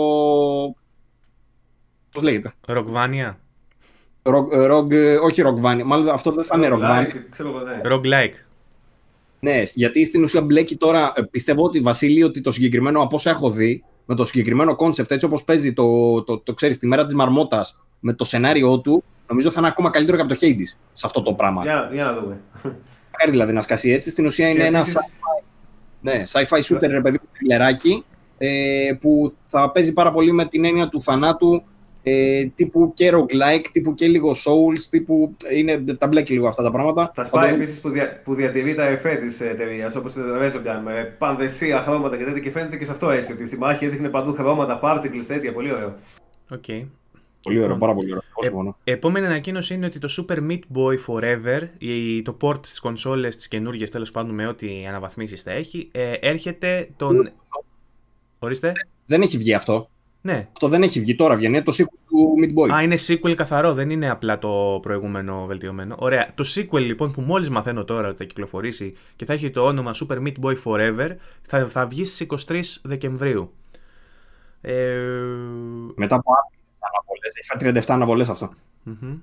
Πώς 2.15 2.23
λέγεται; 2.23 2.53
Roguevania. 2.67 3.39
Rogue, 4.21 4.91
ε, 4.91 5.15
όχι 5.15 5.41
Roguevania. 5.41 5.85
Μάλλον 5.85 6.09
αυτό 6.09 6.31
δεν 6.31 6.43
θα 6.43 6.57
είναι 6.57 6.67
Roguevania. 6.67 7.25
Roguelike. 7.83 8.35
Ναι, 9.39 9.61
γιατί 9.73 10.05
στην 10.05 10.23
ουσία 10.23 10.41
μπλέκει 10.41 10.75
τώρα. 10.75 11.13
Ε, 11.15 11.21
πιστεύω 11.21 11.63
ότι 11.63 11.79
Βασίλη, 11.79 12.23
ότι 12.23 12.41
το 12.41 12.51
συγκεκριμένο 12.51 13.01
από 13.01 13.15
όσα 13.15 13.29
έχω 13.29 13.49
δει, 13.49 13.83
με 14.05 14.15
το 14.15 14.25
συγκεκριμένο 14.25 14.75
κόνσεπτ, 14.75 15.11
έτσι 15.11 15.25
όπως 15.25 15.43
παίζει 15.43 15.73
το, 15.73 16.21
το, 16.23 16.37
το, 16.37 16.53
ξέρεις, 16.53 16.79
τη 16.79 16.87
μέρα 16.87 17.05
της 17.05 17.13
Μαρμότας 17.13 17.79
με 17.99 18.13
το 18.13 18.23
σενάριό 18.23 18.79
του, 18.79 19.03
νομίζω 19.27 19.51
θα 19.51 19.59
είναι 19.59 19.67
ακόμα 19.67 19.89
καλύτερο 19.89 20.17
και 20.17 20.23
από 20.23 20.33
το 20.33 20.39
Hades 20.41 20.77
σε 20.93 21.05
αυτό 21.05 21.21
το 21.21 21.33
πράγμα. 21.33 21.61
Για, 21.61 21.89
για 21.91 22.03
να 22.03 22.13
δούμε. 22.13 22.41
Μακάρι 23.11 23.31
δηλαδή 23.31 23.53
να 23.53 23.61
σκάσει 23.61 23.89
έτσι. 23.89 24.09
Στην 24.09 24.25
ουσία 24.25 24.49
είναι 24.49 24.63
ένα 24.63 24.83
sci-fi, 24.83 25.43
ναι, 26.01 26.23
sci-fi 26.31 26.61
shooter, 26.61 26.87
ρε 26.89 27.01
παιδί, 27.01 27.19
ε, 28.37 28.91
που 28.99 29.33
θα 29.47 29.71
παίζει 29.71 29.93
πάρα 29.93 30.11
πολύ 30.11 30.31
με 30.31 30.45
την 30.45 30.65
έννοια 30.65 30.89
του 30.89 31.01
θανάτου 31.01 31.63
ε, 32.07 32.45
τύπου 32.45 32.91
και 32.93 33.11
roguelike, 33.13 33.65
τύπου 33.71 33.93
και 33.93 34.07
λίγο 34.07 34.31
souls, 34.31 34.79
τύπου 34.89 35.35
είναι, 35.55 35.77
τα 35.77 36.07
μπλέκει 36.07 36.33
λίγο 36.33 36.47
αυτά 36.47 36.63
τα 36.63 36.71
πράγματα. 36.71 37.11
Θα 37.13 37.23
σπάει 37.23 37.43
Όταν... 37.43 37.55
επίσης 37.55 37.81
που, 37.81 37.89
δια, 37.89 38.21
που 38.23 38.33
διατηρεί 38.33 38.73
τα 38.75 38.85
εφέ 38.87 39.15
της 39.15 39.41
εταιρεία, 39.41 39.93
όπως 39.97 40.13
το 40.13 40.21
Resogun, 40.41 40.81
με 40.83 41.15
πανδεσία 41.17 41.81
χρώματα 41.81 42.17
και 42.17 42.23
τέτοια 42.23 42.39
και 42.39 42.51
φαίνεται 42.51 42.77
και 42.77 42.85
σε 42.85 42.91
αυτό 42.91 43.09
έτσι, 43.09 43.31
ότι 43.31 43.47
στη 43.47 43.57
μάχη 43.57 43.85
έδειχνε 43.85 44.09
παντού 44.09 44.33
χρώματα, 44.33 44.79
particles, 44.83 45.25
τέτοια, 45.27 45.53
πολύ 45.53 45.71
ωραίο. 45.71 45.95
Okay. 46.51 46.87
Πολύ 47.41 47.61
ωραίο, 47.63 47.77
πάρα 47.77 47.93
πολύ 47.93 48.13
ωραίο. 48.33 48.77
Ε, 48.83 48.91
επόμενη 48.91 49.25
ανακοίνωση 49.25 49.73
είναι 49.73 49.85
ότι 49.85 49.99
το 49.99 50.07
Super 50.17 50.37
Meat 50.37 50.59
Boy 50.75 50.95
Forever, 51.07 51.67
η, 51.77 52.21
το 52.21 52.37
port 52.41 52.65
στι 52.65 52.79
κονσόλες 52.79 53.35
τι 53.35 53.47
καινούργιε 53.47 53.89
τέλος 53.89 54.11
πάντων 54.11 54.35
με 54.35 54.47
ό,τι 54.47 54.85
αναβαθμίσεις 54.87 55.41
θα 55.41 55.51
έχει, 55.51 55.89
ε, 55.91 56.11
έρχεται 56.11 56.89
τον. 56.97 57.29
Ορίστε. 58.39 58.71
Δεν 59.05 59.21
έχει 59.21 59.37
βγει 59.37 59.53
αυτό. 59.53 59.89
Ναι. 60.25 60.47
Αυτό 60.51 60.67
δεν 60.67 60.83
έχει 60.83 60.99
βγει 60.99 61.15
τώρα, 61.15 61.35
βγαίνει 61.35 61.61
το 61.61 61.71
sequel 61.77 61.97
του 62.07 62.33
Meat 62.41 62.59
Boy. 62.59 62.75
Α, 62.75 62.81
είναι 62.81 62.95
sequel 63.07 63.33
καθαρό, 63.35 63.73
δεν 63.73 63.89
είναι 63.89 64.09
απλά 64.09 64.39
το 64.39 64.79
προηγούμενο 64.81 65.45
βελτιωμένο. 65.45 65.95
Ωραία. 65.99 66.27
Το 66.35 66.43
sequel 66.55 66.79
λοιπόν 66.79 67.11
που 67.11 67.21
μόλις 67.21 67.49
μαθαίνω 67.49 67.83
τώρα 67.83 68.07
ότι 68.07 68.17
θα 68.17 68.23
κυκλοφορήσει 68.23 68.95
και 69.15 69.25
θα 69.25 69.33
έχει 69.33 69.49
το 69.49 69.65
όνομα 69.65 69.93
Super 69.93 70.17
Meat 70.17 70.33
Boy 70.41 70.55
Forever 70.63 71.09
θα, 71.41 71.67
θα 71.67 71.87
βγει 71.87 72.05
στις 72.05 72.27
23 72.47 72.61
Δεκεμβρίου. 72.83 73.53
Ε... 74.61 74.97
Μετά 75.95 76.15
από 76.15 76.31
αναβολές, 76.79 77.33
έχει 77.35 77.85
37 77.87 77.93
αναβολές 77.93 78.29
αυτό. 78.29 78.53
Mm-hmm. 78.89 79.17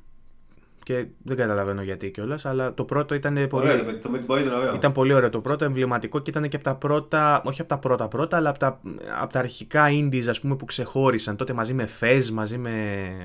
Και 0.85 1.07
δεν 1.23 1.37
καταλαβαίνω 1.37 1.83
γιατί 1.83 2.11
κιόλας, 2.11 2.47
αλλά 2.47 2.75
το 2.75 2.85
πρώτο 2.85 3.15
ήταν 3.15 3.47
πολύ. 3.49 3.71
Ωραίο, 3.71 3.99
το 3.99 4.11
Meat 4.15 4.33
Boy 4.33 4.41
ήταν 4.41 4.53
ωραίο. 4.53 4.75
Ήταν 4.75 4.93
πολύ 4.93 5.13
ωραίο 5.13 5.31
το 5.31 5.41
πρώτο, 5.41 5.65
εμβληματικό 5.65 6.19
και 6.19 6.31
ήταν 6.31 6.49
και 6.49 6.57
από 6.57 6.65
τα 6.65 6.75
πρώτα, 6.75 7.43
όχι 7.45 7.61
από 7.61 7.71
τα 7.71 7.79
πρώτα 7.79 8.09
πρώτα, 8.09 8.37
αλλά 8.37 8.51
από 8.51 8.59
τα, 8.59 8.81
από 9.21 9.33
τα 9.33 9.39
αρχικά 9.39 9.87
indies 9.91 10.25
ας 10.29 10.41
πούμε, 10.41 10.57
που 10.57 10.65
ξεχώρισαν 10.65 11.37
τότε 11.37 11.53
μαζί 11.53 11.75
με 11.75 11.89
Fez, 12.01 12.29
μαζί 12.33 12.59
με 12.59 12.77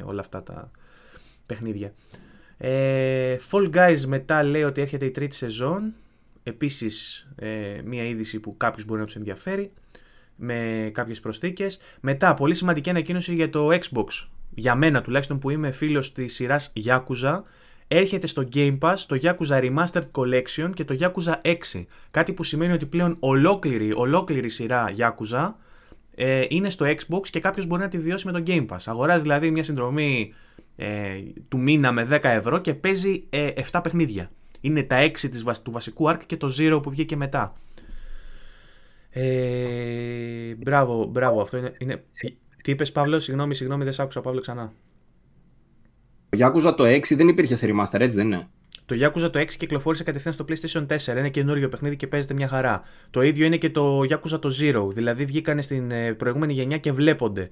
όλα 0.05 0.19
αυτά 0.19 0.43
τα 0.43 0.71
παιχνίδια. 1.45 1.93
Ε, 2.57 3.35
Fall 3.51 3.69
Guys 3.73 3.99
μετά 4.07 4.43
λέει 4.43 4.63
ότι 4.63 4.81
έρχεται 4.81 5.05
η 5.05 5.11
τρίτη 5.11 5.35
σεζόν. 5.35 5.93
Επίσης, 6.43 7.27
ε, 7.35 7.81
μια 7.85 8.03
είδηση 8.03 8.39
που 8.39 8.57
κάποιος 8.57 8.85
μπορεί 8.85 8.99
να 8.99 9.05
τους 9.05 9.15
ενδιαφέρει 9.15 9.71
με 10.35 10.89
κάποιες 10.93 11.19
προσθήκες. 11.19 11.79
Μετά, 11.99 12.33
πολύ 12.33 12.53
σημαντική 12.53 12.89
ανακοίνωση 12.89 13.33
για 13.33 13.49
το 13.49 13.69
Xbox. 13.71 14.27
Για 14.59 14.75
μένα 14.75 15.01
τουλάχιστον 15.01 15.39
που 15.39 15.49
είμαι 15.49 15.71
φίλος 15.71 16.11
της 16.11 16.33
σειράς 16.33 16.73
Yakuza, 16.85 17.41
έρχεται 17.87 18.27
στο 18.27 18.47
Game 18.53 18.77
Pass 18.79 18.95
το 19.07 19.17
Yakuza 19.21 19.61
Remastered 19.61 20.11
Collection 20.11 20.71
και 20.73 20.85
το 20.85 20.97
Yakuza 20.99 21.33
6. 21.41 21.55
Κάτι 22.11 22.33
που 22.33 22.43
σημαίνει 22.43 22.73
ότι 22.73 22.85
πλέον 22.85 23.17
ολόκληρη, 23.19 23.93
ολόκληρη 23.95 24.49
σειρά 24.49 24.93
Yakuza 24.97 25.53
ε, 26.15 26.45
είναι 26.49 26.69
στο 26.69 26.85
Xbox 26.85 27.27
και 27.29 27.39
κάποιος 27.39 27.65
μπορεί 27.65 27.81
να 27.81 27.87
τη 27.87 27.99
βιώσει 27.99 28.25
με 28.25 28.31
το 28.31 28.43
Game 28.47 28.65
Pass. 28.67 28.83
Αγοράζει 28.85 29.21
δηλαδή 29.21 29.51
μια 29.51 29.63
συνδρομή 29.63 30.33
ε, 30.75 31.21
του 31.47 31.59
μήνα 31.59 31.91
με 31.91 32.07
10 32.11 32.19
ευρώ 32.21 32.59
και 32.59 32.73
παίζει 32.73 33.23
ε, 33.29 33.49
7 33.71 33.79
παιχνίδια. 33.83 34.31
Είναι 34.61 34.83
τα 34.83 35.05
6 35.05 35.11
της, 35.11 35.61
του 35.63 35.71
βασικού 35.71 36.09
arc 36.09 36.19
και 36.25 36.37
το 36.37 36.53
Zero 36.59 36.79
που 36.83 36.89
βγήκε 36.89 37.15
μετά. 37.15 37.55
Ε, 39.09 40.55
μπράβο, 40.57 41.05
μπράβο, 41.05 41.41
αυτό 41.41 41.57
είναι, 41.57 41.73
είναι... 41.77 42.03
Τι 42.67 42.73
είπες 42.73 42.91
Παύλο, 42.91 43.19
συγγνώμη, 43.19 43.55
συγγνώμη, 43.55 43.83
δεν 43.83 43.93
σ' 43.93 43.99
άκουσα 43.99 44.21
Παύλο 44.21 44.39
ξανά. 44.39 44.73
Το 46.29 46.37
Yakuza 46.39 46.75
το 46.77 46.83
6 46.83 47.15
δεν 47.15 47.27
υπήρχε 47.27 47.55
σε 47.55 47.67
remaster, 47.69 47.99
έτσι 47.99 48.17
δεν 48.17 48.25
είναι; 48.25 48.47
Το 48.85 48.95
Yakuza 49.01 49.31
το 49.31 49.39
6 49.39 49.45
κυκλοφόρησε 49.57 50.03
κατευθείαν 50.03 50.33
στο 50.33 50.45
PlayStation 50.47 50.85
4. 50.85 51.17
Είναι 51.17 51.29
καινούριο 51.29 51.69
παιχνίδι 51.69 51.95
και 51.95 52.07
παίζεται 52.07 52.33
μια 52.33 52.47
χαρά. 52.47 52.81
Το 53.09 53.21
ίδιο 53.21 53.45
είναι 53.45 53.57
και 53.57 53.69
το 53.69 53.99
Yakuza 53.99 54.39
το 54.41 54.49
Zero. 54.61 54.93
Δηλαδή 54.93 55.25
βγήκανε 55.25 55.61
στην 55.61 55.91
ε, 55.91 56.13
προηγούμενη 56.13 56.53
γενιά 56.53 56.77
και 56.77 56.91
βλέπονται. 56.91 57.49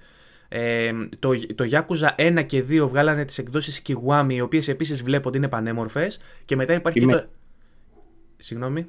Ε, 0.48 0.92
το, 1.20 1.30
το 1.56 1.66
Yakuza 1.72 2.38
1 2.40 2.46
και 2.46 2.64
2 2.70 2.88
βγάλανε 2.90 3.26
τις 3.26 3.38
εκδόσεις 3.38 3.82
Kiwami, 3.88 4.28
οι 4.30 4.42
οποίες 4.42 4.68
επίσης 4.68 5.04
βλέπονται, 5.04 5.38
είναι 5.38 5.50
πανέμορφες. 5.50 6.20
Και 6.46 6.56
μετά 6.56 6.74
υπάρχει 6.74 7.00
και 7.00 7.06
το. 7.06 7.26
Συγγνώμη 8.38 8.88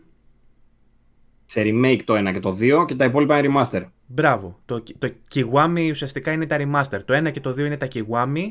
σε 1.46 1.62
remake 1.64 2.00
το 2.04 2.28
1 2.28 2.32
και 2.32 2.40
το 2.40 2.56
2 2.60 2.84
και 2.86 2.94
τα 2.94 3.04
υπόλοιπα 3.04 3.38
είναι 3.38 3.48
remaster. 3.52 3.84
Μπράβο. 4.06 4.60
Το, 4.64 4.82
το 4.98 5.10
Kiwami 5.34 5.88
ουσιαστικά 5.90 6.32
είναι 6.32 6.46
τα 6.46 6.56
remaster. 6.60 7.00
Το 7.04 7.16
1 7.26 7.30
και 7.30 7.40
το 7.40 7.50
2 7.50 7.58
είναι 7.58 7.76
τα 7.76 7.88
Kiwami. 7.94 8.42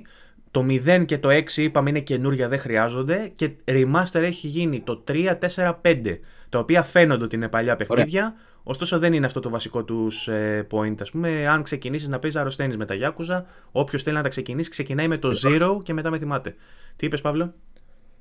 Το 0.52 0.66
0 0.68 1.06
και 1.06 1.18
το 1.18 1.30
6 1.30 1.58
είπαμε 1.58 1.90
είναι 1.90 2.00
καινούρια, 2.00 2.48
δεν 2.48 2.60
χρειάζονται. 2.60 3.32
Και 3.34 3.52
remaster 3.66 4.22
έχει 4.22 4.48
γίνει 4.48 4.80
το 4.80 5.04
3, 5.08 5.38
4, 5.56 5.74
5. 5.82 6.20
Τα 6.50 6.60
οποία 6.60 6.84
φαίνονται 6.84 7.24
ότι 7.24 7.36
είναι 7.36 7.48
παλιά 7.48 7.76
παιχνίδια. 7.76 8.22
Ωραία. 8.22 8.36
Ωστόσο 8.64 9.00
δεν 9.00 9.14
είναι 9.14 9.26
αυτό 9.26 9.40
το 9.40 9.50
βασικό 9.50 9.84
τους 9.84 10.28
ε, 10.28 10.68
point. 10.72 11.02
Α 11.02 11.12
πούμε, 11.12 11.48
αν 11.48 11.64
ξεκινήσεις 11.64 12.08
να 12.08 12.20
παίζεις 12.20 12.40
αρρωσταίνεις 12.40 12.78
με 12.78 12.86
τα 12.86 12.96
Yakuza, 13.02 13.42
όποιος 13.72 14.04
θέλει 14.04 14.16
να 14.16 14.22
τα 14.22 14.30
ξεκινήσει, 14.30 14.70
ξεκινάει 14.70 15.08
με 15.08 15.18
το 15.18 15.30
0 15.78 15.84
και 15.84 15.94
μετά 15.94 16.10
με 16.10 16.18
θυμάται. 16.18 16.56
Τι 16.96 17.06
είπες, 17.06 17.22
Παύλο; 17.22 17.54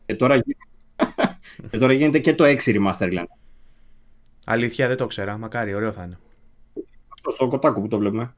Ε, 0.07 0.15
τώρα... 0.15 0.35
ε, 1.71 1.79
τώρα 1.79 1.93
γίνεται 1.93 2.19
και 2.19 2.35
το 2.35 2.45
6 2.45 2.57
remaster, 2.57 3.09
λένε. 3.13 3.29
Αλήθεια, 4.45 4.89
δεν 4.89 4.97
το 4.97 5.07
ξέρα. 5.07 5.39
Μακάρι, 5.39 5.75
ωραίο 5.75 5.93
θα 5.93 6.03
είναι. 6.03 6.19
Αυτό 7.15 7.31
στο 7.31 7.49
κοτάκου 7.49 7.81
που 7.81 7.89
το 7.89 7.99
βλέπουμε. 7.99 8.35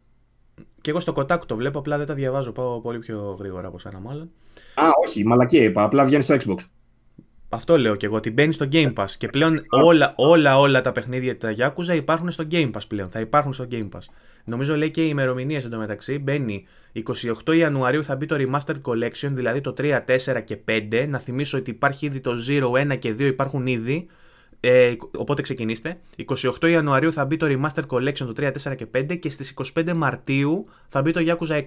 Και 0.81 0.91
εγώ 0.91 1.01
στο 1.01 1.12
κοτάκου 1.12 1.47
το 1.47 1.57
βλέπω, 1.57 1.78
απλά 1.78 1.97
δεν 1.97 2.07
τα 2.07 2.15
διαβάζω. 2.15 2.52
Πάω 2.52 2.81
πολύ 2.81 2.99
πιο 2.99 3.36
γρήγορα 3.39 3.68
από 3.68 3.78
σένα, 3.78 4.01
μάλλον. 4.01 4.31
Α, 4.75 4.85
όχι, 5.07 5.25
μαλακή 5.25 5.59
είπα. 5.59 5.83
Απλά 5.83 6.05
βγαίνει 6.05 6.23
στο 6.23 6.35
Xbox. 6.35 6.57
Αυτό 7.49 7.78
λέω 7.78 7.97
και 7.97 8.07
εγώ, 8.07 8.17
ότι 8.17 8.31
μπαίνει 8.31 8.52
στο 8.52 8.68
Game 8.73 8.93
Pass. 8.93 9.10
Και 9.18 9.28
πλέον 9.28 9.60
όλα, 9.70 10.15
όλα, 10.17 10.59
όλα 10.59 10.81
τα 10.81 10.93
παιχνίδια 10.93 11.39
τα 11.39 11.55
Yakuza 11.59 11.94
υπάρχουν 11.94 12.31
στο 12.31 12.44
Game 12.51 12.70
Pass 12.73 12.81
πλέον. 12.89 13.10
Θα 13.10 13.20
υπάρχουν 13.20 13.52
στο 13.52 13.67
Game 13.70 13.89
Pass. 13.89 14.05
Νομίζω 14.44 14.76
λέει 14.76 14.91
και 14.91 15.02
οι 15.02 15.09
ημερομηνίες 15.10 15.65
εντωμεταξύ. 15.65 16.18
Μπαίνει 16.18 16.67
28 17.47 17.57
Ιανουαρίου 17.57 18.05
θα 18.05 18.17
μπει 18.17 18.26
το 18.26 18.36
Remastered 18.39 18.81
Collection, 18.83 19.31
δηλαδή 19.33 19.60
το 19.60 19.75
3, 19.78 20.05
4 20.05 20.43
και 20.44 20.59
5. 20.68 21.07
Να 21.09 21.18
θυμίσω 21.18 21.59
ότι 21.59 21.70
υπάρχει 21.70 22.07
ήδη 22.07 22.20
το 22.20 22.33
0, 22.49 22.93
1 22.93 22.99
και 22.99 23.10
2 23.12 23.20
υπάρχουν 23.20 23.67
ήδη. 23.67 24.07
Ε, 24.69 24.97
οπότε 25.17 25.43
ξεκινήστε. 25.43 26.01
28 26.61 26.69
Ιανουαρίου 26.70 27.12
θα 27.12 27.25
μπει 27.25 27.36
το 27.36 27.47
Remastered 27.49 27.86
Collection 27.86 28.12
το 28.15 28.33
3, 28.36 28.51
4 28.62 28.77
και 28.77 28.86
5 28.95 29.19
και 29.19 29.31
στις 29.31 29.55
25 29.75 29.93
Μαρτίου 29.95 30.67
θα 30.89 31.03
μπει 31.03 31.11
το 31.11 31.20
Yakuza 31.27 31.55
6. 31.55 31.62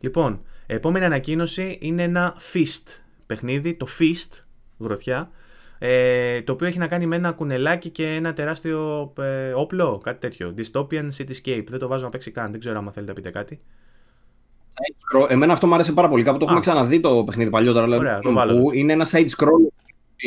Λοιπόν, 0.00 0.42
επόμενη 0.66 1.04
ανακοίνωση 1.04 1.78
είναι 1.80 2.02
ένα 2.02 2.36
Fist 2.52 3.00
παιχνίδι, 3.26 3.74
το 3.74 3.86
Fist, 3.98 4.42
γροθιά, 4.78 5.30
ε, 5.78 6.42
το 6.42 6.52
οποίο 6.52 6.66
έχει 6.66 6.78
να 6.78 6.86
κάνει 6.86 7.06
με 7.06 7.16
ένα 7.16 7.32
κουνελάκι 7.32 7.90
και 7.90 8.06
ένα 8.06 8.32
τεράστιο 8.32 9.12
ε, 9.18 9.52
όπλο, 9.52 9.98
κάτι 9.98 10.18
τέτοιο. 10.18 10.54
Dystopian 10.58 11.08
Cityscape. 11.16 11.64
Δεν 11.68 11.78
το 11.78 11.88
βάζω 11.88 12.04
να 12.04 12.10
παίξει 12.10 12.30
καν, 12.30 12.50
δεν 12.50 12.60
ξέρω 12.60 12.78
αν 12.78 12.84
θέλετε 12.84 13.12
να 13.12 13.12
πείτε 13.12 13.30
κάτι. 13.30 13.60
Εμένα 15.28 15.52
αυτό 15.52 15.66
μου 15.66 15.74
άρεσε 15.74 15.92
πάρα 15.92 16.08
πολύ. 16.08 16.22
Κάπου 16.22 16.38
το 16.38 16.44
έχουμε 16.44 16.60
ξαναδεί 16.60 17.00
το 17.00 17.24
παιχνίδι 17.24 17.50
παλιότερα. 17.50 17.96
Ωραία, 17.96 18.18
το 18.18 18.32
που 18.32 18.70
είναι 18.74 18.92
ένα 18.92 19.06
side 19.10 19.28
scroll 19.36 19.79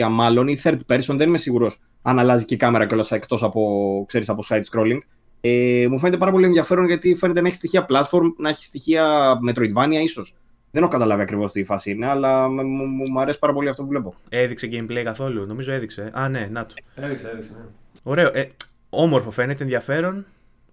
μάλλον 0.09 0.47
ή 0.47 0.57
third 0.63 0.79
person, 0.87 1.15
δεν 1.15 1.27
είμαι 1.27 1.37
σίγουρος 1.37 1.79
αν 2.01 2.19
αλλάζει 2.19 2.45
και 2.45 2.53
η 2.53 2.57
κάμερα 2.57 2.85
κιόλας 2.85 3.11
εκτός 3.11 3.43
από, 3.43 4.03
ξέρεις, 4.07 4.29
από 4.29 4.43
side 4.49 4.61
scrolling. 4.71 4.97
Ε, 5.41 5.85
μου 5.89 5.99
φαίνεται 5.99 6.17
πάρα 6.17 6.31
πολύ 6.31 6.45
ενδιαφέρον 6.45 6.85
γιατί 6.85 7.15
φαίνεται 7.15 7.41
να 7.41 7.47
έχει 7.47 7.55
στοιχεία 7.55 7.85
platform, 7.89 8.33
να 8.37 8.49
έχει 8.49 8.63
στοιχεία 8.65 9.33
Metroidvania 9.49 10.01
ίσως. 10.03 10.35
Δεν 10.71 10.81
έχω 10.81 10.91
καταλάβει 10.91 11.21
ακριβώς 11.21 11.51
τι 11.51 11.63
φάση 11.63 11.91
είναι, 11.91 12.07
αλλά 12.07 12.49
μου, 12.49 12.63
μου, 12.63 13.11
μου 13.11 13.19
αρέσει 13.19 13.39
πάρα 13.39 13.53
πολύ 13.53 13.69
αυτό 13.69 13.81
που 13.83 13.89
βλέπω. 13.89 14.15
Έδειξε 14.29 14.69
gameplay 14.71 15.01
καθόλου, 15.03 15.45
νομίζω 15.45 15.71
έδειξε. 15.71 16.11
Α, 16.13 16.29
ναι, 16.29 16.47
να 16.51 16.65
το. 16.65 16.73
Έδειξε, 16.95 17.29
έδειξε. 17.29 17.53
Ναι. 17.57 17.65
Ωραίο. 18.03 18.31
Ε, 18.33 18.51
όμορφο 18.89 19.31
φαίνεται, 19.31 19.63
ενδιαφέρον. 19.63 20.25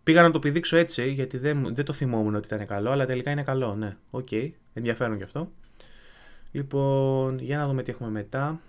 Πήγα 0.02 0.23
να 0.23 0.31
το 0.31 0.39
πηδήξω 0.39 0.76
έτσι, 0.76 1.10
γιατί 1.10 1.39
δεν, 1.39 1.74
δεν 1.74 1.84
το 1.84 1.92
θυμόμουν 1.92 2.34
ότι 2.34 2.55
ήταν 2.55 2.66
καλό, 2.66 2.90
αλλά 2.90 3.07
τελικά 3.07 3.31
είναι 3.31 3.42
καλό, 3.42 3.74
ναι. 3.74 3.97
OK, 4.10 4.28
okay. 4.31 4.50
ενδιαφέρον 4.73 5.16
κι 5.16 5.24
αυτό. 5.24 5.50
Λοιπόν, 6.52 7.39
για 7.39 7.58
να 7.58 7.66
δούμε 7.66 7.82
τι 7.82 7.90
έχουμε 7.90 8.10
μετά. 8.10 8.60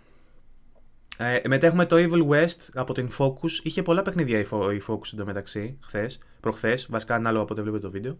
Ε, 1.23 1.47
μετά 1.47 1.67
έχουμε 1.67 1.85
το 1.85 1.95
Evil 1.99 2.27
West 2.27 2.69
από 2.73 2.93
την 2.93 3.09
Focus. 3.17 3.49
Είχε 3.63 3.81
πολλά 3.81 4.01
παιχνίδια 4.01 4.39
η 4.39 4.45
Focus 4.87 5.13
εντωμεταξύ, 5.13 5.77
χθες, 5.81 6.19
προχθές, 6.39 6.87
βασικά 6.89 7.15
ανάλογα 7.15 7.43
από 7.43 7.53
ό,τι 7.53 7.61
βλέπετε 7.61 7.85
το 7.85 7.91
βίντεο. 7.91 8.17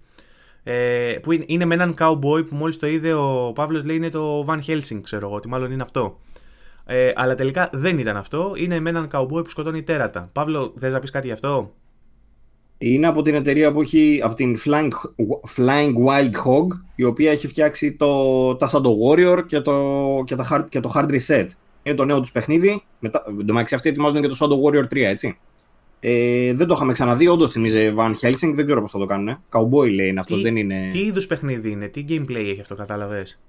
Ε, 0.63 1.15
που 1.21 1.31
είναι 1.31 1.65
με 1.65 1.73
έναν 1.73 1.95
cowboy 1.99 2.47
που 2.49 2.55
μόλις 2.55 2.77
το 2.77 2.87
είδε 2.87 3.13
ο 3.13 3.51
Παύλος 3.55 3.83
λέει 3.83 3.95
είναι 3.95 4.09
το 4.09 4.45
Van 4.49 4.59
Helsing, 4.67 4.99
ξέρω 5.01 5.27
εγώ, 5.27 5.35
ότι 5.35 5.47
μάλλον 5.47 5.71
είναι 5.71 5.81
αυτό. 5.81 6.19
Ε, 6.85 7.11
αλλά 7.15 7.35
τελικά 7.35 7.69
δεν 7.73 7.97
ήταν 7.97 8.17
αυτό. 8.17 8.53
Είναι 8.57 8.79
με 8.79 8.89
έναν 8.89 9.09
cowboy 9.11 9.43
που 9.43 9.49
σκοτώνει 9.49 9.83
τέρατα. 9.83 10.29
Παύλο, 10.33 10.73
θες 10.77 10.93
να 10.93 10.99
πεις 10.99 11.09
κάτι 11.09 11.27
γι' 11.27 11.33
αυτό; 11.33 11.73
Είναι 12.77 13.07
από 13.07 13.21
την 13.21 13.33
εταιρεία 13.33 13.71
που 13.71 13.81
έχει, 13.81 14.19
από 14.23 14.35
την 14.35 14.57
Flying, 14.65 14.89
Flying 15.55 15.93
Wild 16.07 16.31
Hog, 16.31 16.67
η 16.95 17.03
οποία 17.03 17.31
έχει 17.31 17.47
φτιάξει 17.47 17.95
το, 17.95 18.55
τα 18.55 18.69
Shadow 18.71 18.93
Warrior 19.09 19.43
και 19.47 19.61
το, 19.61 20.23
και, 20.25 20.35
τα 20.35 20.47
hard, 20.51 20.65
και 20.69 20.79
το 20.79 20.91
Hard 20.95 21.09
Reset 21.09 21.47
είναι 21.83 21.95
το 21.95 22.05
νέο 22.05 22.19
τους 22.19 22.31
παιχνίδι. 22.31 22.83
Μετά, 22.99 23.23
εντωμεταξύ 23.39 23.75
αυτοί 23.75 23.89
ετοιμάζονται 23.89 24.19
και 24.19 24.27
το 24.27 24.37
Shadow 24.39 24.69
Warrior 24.69 24.83
3, 24.83 24.97
έτσι. 24.97 25.37
Ε, 26.03 26.53
δεν 26.53 26.67
το 26.67 26.73
είχαμε 26.73 26.91
ξαναδεί, 26.91 27.27
όντως 27.27 27.51
θυμίζει 27.51 27.93
Van 27.97 28.11
Helsing, 28.21 28.53
δεν 28.53 28.65
ξέρω 28.65 28.81
πώς 28.81 28.91
θα 28.91 28.99
το 28.99 29.05
κάνουν. 29.05 29.37
Cowboy 29.49 29.93
λέει 29.93 30.07
είναι 30.07 30.19
αυτός, 30.19 30.41
δεν 30.41 30.55
είναι. 30.55 30.87
Τι 30.91 30.99
είδους 30.99 31.27
παιχνίδι 31.27 31.71
είναι, 31.71 31.87
τι 31.87 32.05
gameplay 32.09 32.35
έχει 32.35 32.61
αυτό, 32.61 32.75
κατάλαβες; 32.75 33.39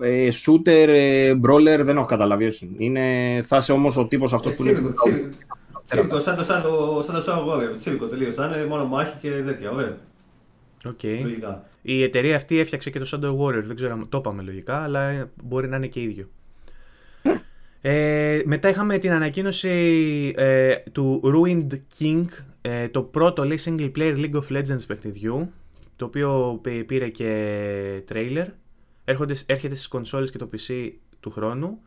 Ε, 0.00 0.28
shooter, 0.32 0.88
ε, 0.88 1.32
brawler, 1.44 1.80
δεν 1.82 1.96
έχω 1.96 2.06
καταλάβει, 2.06 2.46
όχι. 2.46 2.74
Είναι, 2.76 3.00
θα 3.42 3.56
είσαι 3.56 3.72
όμως 3.72 3.96
ο 3.96 4.06
τύπος 4.06 4.32
αυτός 4.32 4.54
που 4.54 4.64
είναι. 4.64 4.80
Τσίρκο, 5.84 6.18
σαν 6.18 6.36
το 6.36 6.44
Shadow 7.26 7.52
Warrior. 7.52 7.76
Τσίρκο 7.78 8.06
τελείως. 8.06 8.34
Θα 8.34 8.46
είναι 8.46 8.66
μόνο 8.66 8.86
μάχη 8.86 9.18
και 9.18 9.30
τέτοια, 9.30 9.70
ωραία. 9.70 9.98
Okay. 10.84 11.18
Η 11.82 12.02
εταιρεία 12.02 12.36
αυτή 12.36 12.58
έφτιαξε 12.58 12.90
και 12.90 12.98
το 12.98 13.08
Shadow 13.12 13.36
Warrior, 13.38 13.62
δεν 13.64 13.76
ξέρω 13.76 13.92
αν 13.92 14.08
το 14.08 14.18
είπαμε 14.18 14.42
λογικά, 14.42 14.82
αλλά 14.82 15.30
μπορεί 15.44 15.68
να 15.68 15.76
είναι 15.76 15.86
και 15.86 16.00
ίδιο. 16.00 16.28
Ε, 17.84 18.42
μετά 18.44 18.68
είχαμε 18.68 18.98
την 18.98 19.12
ανακοίνωση 19.12 19.68
ε, 20.36 20.74
του 20.92 21.20
Ruined 21.24 21.72
King, 21.98 22.24
ε, 22.60 22.88
το 22.88 23.02
πρώτο 23.02 23.44
λέει 23.44 23.58
single 23.64 23.92
player 23.96 24.16
League 24.16 24.34
of 24.34 24.56
Legends 24.56 24.86
παιχνιδιού, 24.86 25.52
το 25.96 26.04
οποίο 26.04 26.60
πήρε 26.86 27.08
και 27.08 28.02
trailer. 28.12 28.44
έρχονται, 29.04 29.34
έρχεται 29.46 29.74
στις 29.74 29.88
κονσόλες 29.88 30.30
και 30.30 30.38
το 30.38 30.48
PC 30.52 30.90
του 31.20 31.30
χρόνου. 31.30 31.78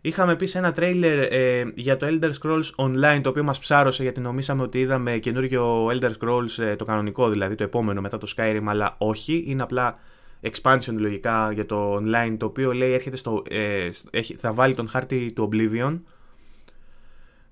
Είχαμε 0.00 0.32
επίσης 0.32 0.54
ένα 0.54 0.72
τρέιλερ 0.72 1.32
ε, 1.32 1.72
για 1.74 1.96
το 1.96 2.06
Elder 2.10 2.30
Scrolls 2.40 2.86
Online 2.86 3.20
το 3.22 3.28
οποίο 3.28 3.44
μας 3.44 3.58
ψάρωσε 3.58 4.02
γιατί 4.02 4.20
νομίσαμε 4.20 4.62
ότι 4.62 4.80
είδαμε 4.80 5.18
καινούργιο 5.18 5.86
Elder 5.86 6.10
Scrolls 6.20 6.58
ε, 6.58 6.76
το 6.76 6.84
κανονικό 6.84 7.28
δηλαδή 7.28 7.54
το 7.54 7.64
επόμενο 7.64 8.00
μετά 8.00 8.18
το 8.18 8.32
Skyrim 8.36 8.64
αλλά 8.66 8.94
όχι 8.98 9.44
είναι 9.46 9.62
απλά 9.62 9.96
expansion 10.42 10.94
λογικά 10.96 11.52
για 11.52 11.66
το 11.66 11.96
online 11.96 12.36
το 12.38 12.46
οποίο 12.46 12.72
λέει 12.72 12.92
έρχεται 12.92 13.16
στο, 13.16 13.42
ε, 13.50 13.90
θα 14.38 14.52
βάλει 14.52 14.74
τον 14.74 14.88
χάρτη 14.88 15.32
του 15.32 15.48
Oblivion. 15.52 16.00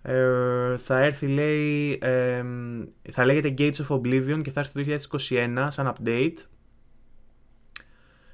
Ε, 0.02 0.76
θα 0.76 0.98
έρθει 0.98 1.26
λέει 1.26 1.98
ε, 2.02 2.44
θα 3.10 3.24
λέγεται 3.24 3.54
Gates 3.58 3.86
of 3.88 3.96
Oblivion 3.96 4.40
και 4.42 4.50
θα 4.50 4.60
έρθει 4.60 4.84
το 4.84 4.98
2021 5.18 5.66
σαν 5.70 5.92
update. 5.94 6.36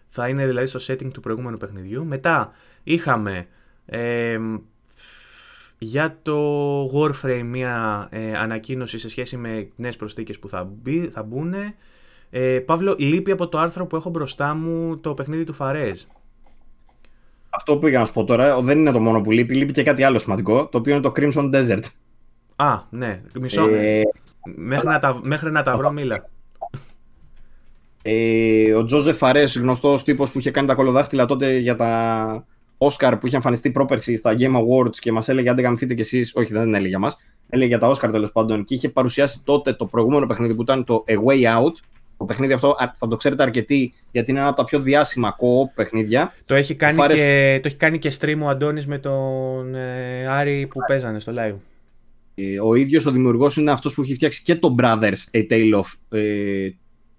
Θα 0.07 0.29
είναι 0.29 0.47
δηλαδή 0.47 0.67
στο 0.67 0.93
setting 0.93 1.13
του 1.13 1.21
προηγούμενου 1.21 1.57
παιχνιδιού. 1.57 2.05
Μετά 2.05 2.53
είχαμε 2.83 3.47
ε, 3.87 4.39
για 5.79 6.19
το 6.23 6.85
Warframe 6.87 7.43
μια 7.45 8.09
ε, 8.11 8.37
ανακοίνωση 8.37 8.99
σε 8.99 9.09
σχέση 9.09 9.37
με 9.37 9.69
νέες 9.77 9.97
προσθήκες 9.97 10.39
που 10.39 10.49
θα, 10.49 10.65
μπει, 10.65 11.09
θα 11.09 11.23
μπουν 11.23 11.55
ε, 12.35 12.59
Παύλο, 12.59 12.95
λείπει 12.99 13.31
από 13.31 13.49
το 13.49 13.59
άρθρο 13.59 13.87
που 13.87 13.97
έχω 13.97 14.11
μπροστά 14.11 14.55
μου 14.55 14.99
το 14.99 15.15
παιχνίδι 15.15 15.45
του 15.45 15.53
Φαρέζ. 15.53 16.03
Αυτό 17.51 17.73
που 17.73 17.79
πήγα 17.79 17.99
να 17.99 18.05
σου 18.05 18.13
πω 18.13 18.25
τώρα 18.25 18.61
δεν 18.61 18.79
είναι 18.79 18.93
το 18.93 19.01
μόνο 19.01 19.21
που 19.21 19.31
λείπει, 19.31 19.55
λείπει 19.55 19.73
και 19.73 19.83
κάτι 19.83 20.03
άλλο 20.03 20.19
σημαντικό, 20.19 20.67
το 20.67 20.79
οποίο 20.79 20.93
είναι 20.93 21.03
το 21.03 21.13
Crimson 21.17 21.55
Desert. 21.55 21.83
Α, 22.57 22.81
ναι, 22.91 23.23
μισό. 23.41 23.69
Ε, 23.69 24.03
μέχρι, 24.57 24.89
να 24.89 24.99
τα, 24.99 25.21
μέχρι 25.25 25.51
να 25.51 25.63
τα 25.63 25.77
βρω, 25.77 25.91
μίλα. 25.91 26.29
Ε, 28.03 28.75
ο 28.75 28.85
Τζόζεφ 28.85 29.17
Φαρέ, 29.17 29.45
γνωστός 29.57 30.05
τύπος 30.05 30.33
που 30.33 30.39
είχε 30.39 30.51
κάνει 30.51 30.67
τα 30.67 30.75
κολοδάχτυλα 30.75 31.27
τότε 31.27 31.57
για 31.57 31.77
τα 31.77 32.45
Όσκαρ 32.79 33.17
που 33.17 33.27
είχε 33.27 33.37
εμφανιστεί 33.37 33.71
πρόπερση 33.71 34.17
στα 34.17 34.35
Game 34.39 34.57
Awards 34.57 34.97
και 34.97 35.13
μας 35.13 35.29
έλεγε: 35.29 35.49
Αν 35.49 35.55
δεν 35.55 35.65
γαμηθείτε 35.65 35.95
κι 35.95 36.01
εσείς, 36.01 36.33
όχι, 36.35 36.53
δεν 36.53 36.75
έλεγε 36.75 36.89
για 36.89 36.99
μας, 36.99 37.17
έλεγε 37.49 37.69
για 37.69 37.79
τα 37.79 37.87
Όσκαρ 37.87 38.11
τέλος 38.11 38.33
πάντων 38.33 38.65
και 38.65 38.75
είχε 38.75 38.89
παρουσιάσει 38.89 39.45
τότε 39.45 39.73
το 39.73 39.87
προηγούμενο 39.87 40.27
παιχνίδι 40.27 40.55
που 40.55 40.63
ήταν 40.63 40.85
το 40.85 41.05
A 41.09 41.13
Way 41.13 41.59
Out, 41.59 41.73
το 42.23 42.29
παιχνίδι 42.29 42.53
αυτό 42.53 42.77
θα 42.95 43.09
το 43.09 43.17
ξέρετε 43.17 43.43
αρκετοί 43.43 43.93
γιατί 44.13 44.31
είναι 44.31 44.41
ένα 44.41 44.49
από 44.49 44.57
τα 44.57 44.65
πιο 44.65 44.81
διάσημα 44.81 45.37
co-op 45.37 45.71
παιχνίδια. 45.75 46.35
Το 46.45 46.55
έχει 46.55 46.75
κάνει, 46.75 46.97
και, 46.97 47.59
το 47.63 47.69
έχει 47.69 47.77
κάνει 47.77 47.99
και 47.99 48.13
stream 48.21 48.39
ο 48.43 48.49
Αντώνης 48.49 48.87
με 48.87 48.99
τον 48.99 49.75
ε, 49.75 50.27
Άρη 50.27 50.67
που 50.71 50.81
παίζανε 50.87 51.21
στο 51.21 51.33
live. 51.37 51.55
Ε, 52.35 52.61
ο 52.61 52.75
ίδιος 52.75 53.07
ο 53.07 53.11
δημιουργός 53.11 53.57
είναι 53.57 53.71
αυτός 53.71 53.95
που 53.95 54.03
έχει 54.03 54.15
φτιάξει 54.15 54.43
και 54.43 54.57
το 54.57 54.75
Brothers 54.79 55.23
A 55.33 55.47
Tale 55.51 55.81
of... 55.81 56.19
Ε, 56.19 56.69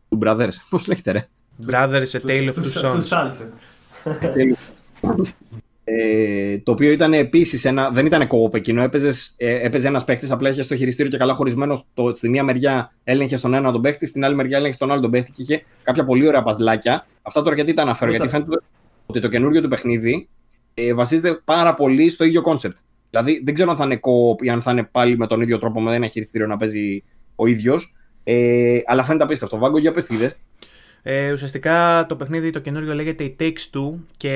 του 0.10 0.20
Brothers, 0.24 0.54
πώς 0.70 0.88
λέγεται 0.88 1.12
ρε; 1.12 1.28
Brothers 1.68 2.12
A 2.12 2.20
Tale 2.28 2.54
of 2.54 2.56
Two 2.56 3.02
Sons. 3.10 3.34
Ε, 5.86 6.58
το 6.58 6.72
οποίο 6.72 6.92
ήταν 6.92 7.14
επίσης 7.14 7.66
ένα. 7.66 7.90
Δεν 7.90 8.06
ήταν 8.06 8.28
co-op 8.28 8.56
εκείνο. 8.56 8.82
Έπαιζες, 8.82 9.34
ε, 9.38 9.66
έπαιζε 9.66 9.88
ένας 9.88 10.04
παίχτης, 10.04 10.32
απλά 10.32 10.50
είχε 10.50 10.64
το 10.64 10.76
χειριστήριο 10.76 11.12
και 11.12 11.18
καλά 11.18 11.34
χωρισμένο. 11.34 11.86
Το, 11.94 12.14
στη 12.14 12.30
μία 12.30 12.44
μεριά 12.44 12.94
έλεγχε 13.04 13.38
στον 13.38 13.54
ένα 13.54 13.72
τον 13.72 13.82
παίχτη, 13.82 14.06
στην 14.06 14.26
άλλη 14.26 14.36
μεριά 14.36 14.58
έλεγχε 14.58 14.78
τον 14.78 14.92
άλλο 14.92 15.02
τον 15.02 15.12
παίχτη 15.12 15.32
και 15.32 15.42
είχε 15.42 15.64
κάποια 15.84 16.06
πολύ 16.06 16.28
ωραία 16.28 16.44
παζλάκια. 16.44 17.06
Αυτά 17.22 17.42
τώρα 17.42 17.56
γιατί 17.56 17.74
τα 17.74 17.82
αναφέρω, 17.82 18.12
γιατί 18.12 18.28
φαίνεται 18.28 18.58
ότι 19.06 19.20
το 19.20 19.28
καινούριο 19.28 19.62
του 19.62 19.68
παιχνίδι 19.68 20.28
ε, 20.74 20.94
βασίζεται 20.94 21.42
πάρα 21.46 21.74
πολύ 21.74 22.10
στο 22.10 22.24
ίδιο 22.24 22.42
κόνσεπτ. 22.42 22.78
Δηλαδή 23.10 23.42
δεν 23.44 23.54
ξέρω 23.54 23.72
αν 23.72 23.78
θα 23.78 23.86
είναι 23.86 23.96
co-op 23.96 24.44
ή 24.44 24.50
αν 24.50 24.62
θα 24.62 24.72
είναι 24.72 24.84
πάλι 24.84 25.18
με 25.18 25.28
τον 25.28 25.42
ίδιο 25.42 25.60
τρόπο 25.60 25.82
με 25.82 25.96
ένα 25.96 26.08
χειριστήριο 26.08 26.48
να 26.48 26.58
παίζει 26.58 27.04
ο 27.36 27.48
ίδιος. 27.48 27.96
Ε, 28.24 28.80
αλλά 28.86 29.04
φαίνεται 29.04 29.24
απίστευτο. 29.24 29.58
Βάγκο, 29.58 29.78
για 29.78 29.92
πες 29.92 30.08
ε, 31.04 31.32
ουσιαστικά 31.32 32.06
το 32.10 32.16
παιχνίδι 32.16 32.50
το 32.50 32.60
καινούριο 32.60 32.94
λέγεται 32.94 33.24
η 33.24 33.36
Takes 33.40 33.70
Two 33.74 34.00
και 34.18 34.34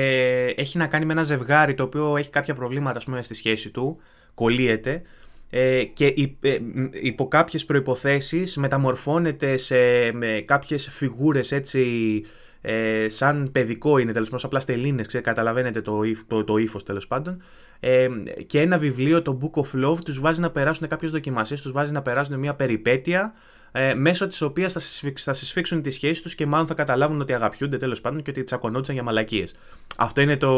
έχει 0.56 0.78
να 0.78 0.86
κάνει 0.86 1.04
με 1.04 1.12
ένα 1.12 1.22
ζευγάρι 1.22 1.74
το 1.74 1.82
οποίο 1.82 2.16
έχει 2.16 2.30
κάποια 2.30 2.54
προβλήματα 2.54 2.98
ας 2.98 3.04
πούμε, 3.04 3.22
στη 3.22 3.34
σχέση 3.34 3.70
του, 3.70 3.98
κολλείεται 4.34 5.02
ε, 5.50 5.84
και 5.84 6.14
ε, 6.40 6.58
υπό 6.90 7.28
κάποιες 7.28 7.64
προϋποθέσεις 7.64 8.56
μεταμορφώνεται 8.56 9.56
σε 9.56 9.76
με 10.12 10.42
κάποιες 10.46 10.90
φιγούρες 10.90 11.52
έτσι 11.52 12.22
ε, 12.60 13.08
σαν 13.08 13.48
παιδικό 13.52 13.98
είναι 13.98 14.12
τέλος 14.12 14.28
πάντων, 14.28 14.46
απλά 14.46 14.60
στελίνες, 14.60 15.20
καταλαβαίνετε 15.22 15.80
το, 15.80 16.00
το, 16.26 16.44
το 16.44 16.56
ύφος 16.56 16.82
τέλος 16.82 17.06
πάντων. 17.06 17.42
Ε, 17.80 18.08
και 18.46 18.60
ένα 18.60 18.78
βιβλίο, 18.78 19.22
το 19.22 19.38
Book 19.42 19.62
of 19.62 19.84
Love, 19.84 19.98
τους 20.04 20.20
βάζει 20.20 20.40
να 20.40 20.50
περάσουν 20.50 20.88
κάποιες 20.88 21.10
δοκιμασίες, 21.10 21.62
τους 21.62 21.72
βάζει 21.72 21.92
να 21.92 22.02
περάσουν 22.02 22.38
μια 22.38 22.54
περιπέτεια 22.54 23.32
ε, 23.72 23.94
μέσω 23.94 24.26
της 24.26 24.42
οποίας 24.42 24.72
θα, 24.72 24.80
θα 25.14 25.32
συσφίξουν 25.32 25.82
τη 25.82 25.90
σχέση 25.90 26.22
τους 26.22 26.34
και 26.34 26.46
μάλλον 26.46 26.66
θα 26.66 26.74
καταλάβουν 26.74 27.20
ότι 27.20 27.32
αγαπιούνται 27.32 27.76
τέλος 27.76 28.00
πάντων 28.00 28.22
και 28.22 28.30
ότι 28.30 28.42
τσακωνόντουσαν 28.42 28.94
για 28.94 29.04
μαλακίες. 29.04 29.54
Αυτό 29.96 30.20
είναι 30.20 30.36
το 30.36 30.50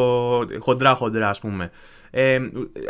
χοντρά-χοντρά, 0.58 1.28
ας 1.28 1.40
πούμε. 1.40 1.70
Ε, 2.10 2.40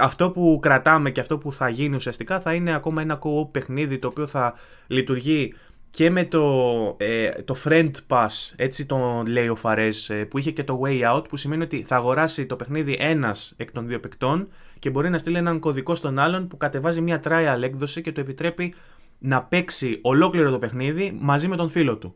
αυτό 0.00 0.30
που 0.30 0.58
κρατάμε 0.62 1.10
και 1.10 1.20
αυτό 1.20 1.38
που 1.38 1.52
θα 1.52 1.68
γίνει 1.68 1.96
ουσιαστικά 1.96 2.40
θα 2.40 2.54
είναι 2.54 2.74
ακόμα 2.74 3.02
ένα 3.02 3.18
co-op 3.22 3.48
παιχνίδι 3.50 3.98
το 3.98 4.06
οποίο 4.06 4.26
θα 4.26 4.54
λειτουργεί 4.86 5.54
και 5.90 6.10
με 6.10 6.24
το, 6.24 6.96
ε, 6.98 7.28
το 7.28 7.56
friend 7.64 7.90
pass, 8.06 8.52
έτσι 8.56 8.86
το 8.86 9.22
λέει 9.26 9.48
ο 9.48 9.54
Φαρές, 9.54 10.10
ε, 10.10 10.24
που 10.24 10.38
είχε 10.38 10.50
και 10.50 10.64
το 10.64 10.80
way 10.84 11.16
out, 11.16 11.28
που 11.28 11.36
σημαίνει 11.36 11.62
ότι 11.62 11.82
θα 11.82 11.96
αγοράσει 11.96 12.46
το 12.46 12.56
παιχνίδι 12.56 12.96
ένας 13.00 13.54
εκ 13.56 13.72
των 13.72 13.86
δύο 13.86 14.00
παικτών 14.00 14.48
και 14.78 14.90
μπορεί 14.90 15.10
να 15.10 15.18
στείλει 15.18 15.36
έναν 15.36 15.58
κωδικό 15.58 15.94
στον 15.94 16.18
άλλον 16.18 16.48
που 16.48 16.56
κατεβάζει 16.56 17.00
μια 17.00 17.20
trial 17.24 17.62
έκδοση 17.62 18.00
και 18.00 18.12
το 18.12 18.20
επιτρέπει 18.20 18.74
να 19.20 19.42
παίξει 19.42 19.98
ολόκληρο 20.02 20.50
το 20.50 20.58
παιχνίδι 20.58 21.16
μαζί 21.20 21.48
με 21.48 21.56
τον 21.56 21.68
φίλο 21.68 21.96
του. 21.96 22.14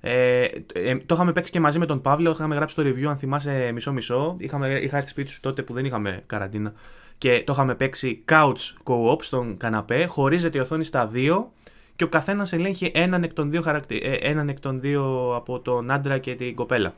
Ε, 0.00 0.48
ε, 0.74 0.96
το 0.96 1.14
είχαμε 1.14 1.32
παίξει 1.32 1.52
και 1.52 1.60
μαζί 1.60 1.78
με 1.78 1.86
τον 1.86 2.00
Παύλο, 2.00 2.30
είχαμε 2.30 2.54
γράψει 2.54 2.76
το 2.76 2.82
review 2.82 3.04
αν 3.04 3.16
θυμάσαι 3.16 3.70
μισό-μισό. 3.72 4.36
Είχα 4.38 4.66
έρθει 4.96 5.08
σπίτι 5.08 5.30
σου 5.30 5.40
τότε 5.40 5.62
που 5.62 5.72
δεν 5.72 5.84
είχαμε 5.84 6.22
καραντίνα 6.26 6.72
και 7.18 7.42
το 7.46 7.52
είχαμε 7.52 7.74
παίξει 7.74 8.24
couch 8.28 8.54
co-op 8.84 9.22
στον 9.22 9.56
καναπέ, 9.56 10.06
χωρίζεται 10.06 10.58
η 10.58 10.60
οθόνη 10.60 10.84
στα 10.84 11.06
δύο 11.06 11.52
και 11.96 12.04
ο 12.04 12.08
καθένας 12.08 12.52
ελέγχει 12.52 12.90
έναν 12.94 13.22
εκ 13.22 13.32
των 13.32 13.50
δύο, 13.50 13.62
χαρακτη... 13.62 14.00
Ε, 14.04 14.12
έναν 14.12 14.48
εκ 14.48 14.60
των 14.60 14.80
δύο 14.80 15.34
από 15.34 15.60
τον 15.60 15.90
άντρα 15.90 16.18
και 16.18 16.34
την 16.34 16.54
κοπέλα. 16.54 16.94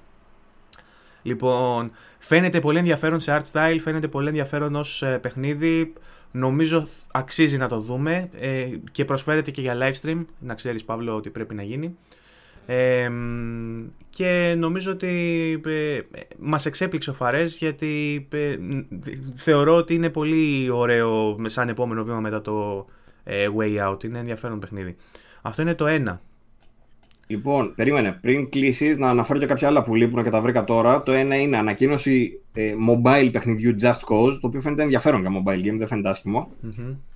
Λοιπόν, 1.22 1.90
φαίνεται 2.18 2.60
πολύ 2.60 2.78
ενδιαφέρον 2.78 3.20
σε 3.20 3.36
art 3.40 3.52
style, 3.52 3.76
φαίνεται 3.80 4.08
πολύ 4.08 4.28
ενδιαφέρον 4.28 4.74
ως 4.74 5.02
ε, 5.02 5.18
παιχνίδι. 5.18 5.92
Νομίζω 6.36 6.86
αξίζει 7.12 7.56
να 7.56 7.68
το 7.68 7.80
δούμε 7.80 8.28
ε, 8.38 8.68
και 8.92 9.04
προσφέρεται 9.04 9.50
και 9.50 9.60
για 9.60 9.76
live 9.80 9.92
stream, 10.02 10.24
να 10.38 10.54
ξέρεις 10.54 10.84
Παύλο 10.84 11.14
ότι 11.14 11.30
πρέπει 11.30 11.54
να 11.54 11.62
γίνει. 11.62 11.96
Ε, 12.66 13.10
και 14.10 14.54
νομίζω 14.58 14.92
ότι 14.92 15.60
ε, 15.66 16.00
μας 16.38 16.66
εξέπληξε 16.66 17.10
ο 17.10 17.14
Φαρές 17.14 17.56
γιατί 17.56 18.26
ε, 18.32 18.56
θεωρώ 19.34 19.76
ότι 19.76 19.94
είναι 19.94 20.10
πολύ 20.10 20.70
ωραίο 20.70 21.36
σαν 21.46 21.68
επόμενο 21.68 22.04
βήμα 22.04 22.20
μετά 22.20 22.40
το 22.40 22.86
ε, 23.24 23.48
Way 23.58 23.90
Out. 23.90 24.04
Είναι 24.04 24.18
ενδιαφέρον 24.18 24.58
παιχνίδι. 24.58 24.96
Αυτό 25.42 25.62
είναι 25.62 25.74
το 25.74 25.86
ένα. 25.86 26.20
Λοιπόν, 27.27 27.75
περίμενε. 27.75 28.19
Πριν 28.20 28.49
κλείσεις, 28.49 28.99
να 28.99 29.09
αναφέρω 29.09 29.39
και 29.39 29.47
κάποια 29.47 29.69
άλλα 29.69 29.83
που 29.83 29.94
λείπουν 29.94 30.23
και 30.23 30.31
τα 30.31 30.41
βρήκα 30.41 30.65
τώρα. 30.65 31.03
Το 31.03 31.12
ένα 31.12 31.36
είναι 31.36 31.57
ανακοίνωση 31.57 32.41
ε, 32.53 32.75
mobile 32.89 33.28
παιχνιδιού 33.33 33.75
Just 33.81 34.15
Cause, 34.15 34.39
το 34.41 34.47
οποίο 34.47 34.61
φαίνεται 34.61 34.83
ενδιαφέρον 34.83 35.20
για 35.20 35.31
mobile 35.31 35.59
game, 35.59 35.77
δεν 35.78 35.86
φαίνεται 35.86 36.15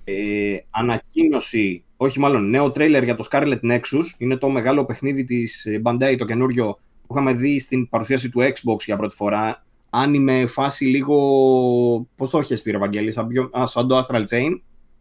Ε, 0.03 0.57
ανακοίνωση, 0.69 1.83
όχι 1.97 2.19
μάλλον 2.19 2.49
νέο 2.49 2.71
τρέιλερ 2.71 3.03
για 3.03 3.15
το 3.15 3.27
Scarlet 3.31 3.59
Nexus. 3.61 4.03
Είναι 4.17 4.35
το 4.35 4.49
μεγάλο 4.49 4.85
παιχνίδι 4.85 5.23
της 5.23 5.65
ε, 5.65 5.81
Bandai, 5.85 6.15
το 6.17 6.25
καινούριο 6.25 6.79
που 7.07 7.15
είχαμε 7.15 7.33
δει 7.33 7.59
στην 7.59 7.89
παρουσίαση 7.89 8.29
του 8.29 8.39
Xbox 8.41 8.79
για 8.85 8.97
πρώτη 8.97 9.15
φορά. 9.15 9.63
Αν 9.89 10.13
είμαι 10.13 10.45
φάση 10.45 10.85
λίγο. 10.85 11.17
Πώς 12.15 12.29
το 12.29 12.39
έχεις 12.39 12.61
πει, 12.61 12.71
Ευαγγέλη, 12.71 13.11
σαν 13.63 13.87
το 13.87 13.99
Astral 13.99 14.23
Chain. 14.29 14.59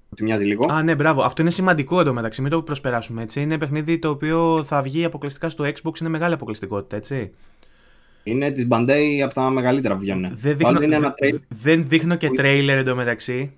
Ότι 0.09 0.25
μοιάζει 0.25 0.45
λίγο. 0.45 0.73
Α, 0.73 0.83
ναι, 0.83 0.95
μπράβο. 0.95 1.23
Αυτό 1.23 1.43
είναι 1.43 1.51
σημαντικό 1.51 2.01
εντωμεταξύ. 2.01 2.43
Μην 2.43 2.51
το 2.51 2.63
προσπεράσουμε 2.63 3.23
έτσι. 3.23 3.41
Είναι 3.41 3.59
παιχνίδι 3.59 3.99
το 3.99 4.09
οποίο 4.09 4.65
θα 4.65 4.83
βγει 4.83 5.05
αποκλειστικά 5.05 5.49
στο 5.49 5.65
Xbox. 5.65 6.01
Είναι 6.01 6.09
μεγάλη 6.09 6.35
αποκλειστικότητα, 6.35 6.97
έτσι. 6.97 7.33
Είναι 8.23 8.51
της 8.51 8.67
Bandai 8.71 9.21
από 9.25 9.35
τα 9.35 9.51
μεγαλύτερα 9.51 9.95
που 9.95 10.01
βγαίνουν. 10.01 10.31
Δεν 10.37 10.57
δείχνω, 10.57 10.79
ένα 10.81 11.15
δεν 11.49 11.89
δείχνω 11.89 12.17
και 12.17 12.31
τρέιλερ 12.31 12.79
εντωμεταξύ. 12.79 13.53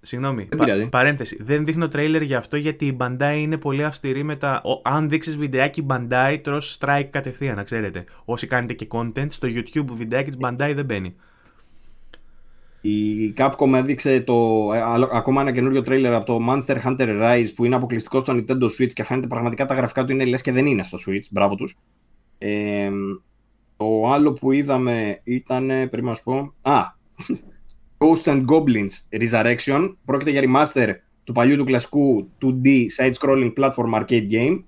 Συγγνώμη, 0.00 0.48
πα, 0.56 0.66
παρένθεση. 0.90 1.38
Δεν 1.40 1.64
δείχνω 1.64 1.88
τρέιλερ 1.88 2.22
για 2.22 2.38
αυτό 2.38 2.56
γιατί 2.56 2.86
η 2.86 2.96
Bandai 3.00 3.34
είναι 3.38 3.56
πολύ 3.56 3.84
αυστηρή 3.84 4.22
με 4.22 4.36
τα. 4.36 4.60
Ο, 4.64 4.90
αν 4.90 5.08
δείξεις 5.08 5.36
βιντεάκι 5.36 5.86
Bandai, 5.88 6.38
τρως 6.42 6.78
strike 6.80 7.08
κατευθείαν, 7.10 7.56
να 7.56 7.62
ξέρετε. 7.62 8.04
Όσοι 8.24 8.46
κάνετε 8.46 8.74
και 8.74 8.86
content, 8.90 9.26
στο 9.28 9.48
YouTube 9.50 9.92
βιντεάκι 9.92 10.30
της 10.30 10.38
Bandai 10.42 10.72
δεν 10.74 10.84
μπαίνει. 10.84 11.14
Η 12.80 13.34
Capcom 13.36 13.72
έδειξε 13.74 14.20
το, 14.20 14.70
ε, 14.74 14.80
ακόμα 15.12 15.40
ένα 15.40 15.52
καινούριο 15.52 15.82
τρέιλερ 15.82 16.14
από 16.14 16.24
το 16.24 16.38
Monster 16.48 16.76
Hunter 16.84 17.22
Rise 17.22 17.48
που 17.54 17.64
είναι 17.64 17.74
αποκλειστικό 17.74 18.20
στο 18.20 18.32
Nintendo 18.32 18.64
Switch 18.64 18.92
και 18.92 19.04
φαίνεται 19.04 19.26
πραγματικά 19.26 19.66
τα 19.66 19.74
γραφικά 19.74 20.04
του 20.04 20.12
είναι 20.12 20.24
λες 20.24 20.42
και 20.42 20.52
δεν 20.52 20.66
είναι 20.66 20.82
στο 20.82 20.98
Switch. 21.06 21.24
Μπράβο 21.30 21.54
τους. 21.54 21.76
Ε, 22.38 22.90
το 23.76 24.10
άλλο 24.10 24.32
που 24.32 24.52
είδαμε 24.52 25.20
ήταν, 25.24 25.66
πρέπει 25.66 26.06
να 26.06 26.14
σου 26.14 26.22
πω, 26.22 26.54
α, 26.62 26.80
Ghost 27.98 28.32
and 28.32 28.44
Goblins 28.44 29.20
Resurrection. 29.20 29.94
Πρόκειται 30.04 30.30
για 30.30 30.42
remaster 30.44 30.94
του 31.24 31.32
παλιού 31.32 31.56
του 31.56 31.64
κλασικού 31.64 32.28
2D 32.42 32.66
side-scrolling 32.96 33.52
platform 33.56 34.00
arcade 34.00 34.30
game 34.30 34.62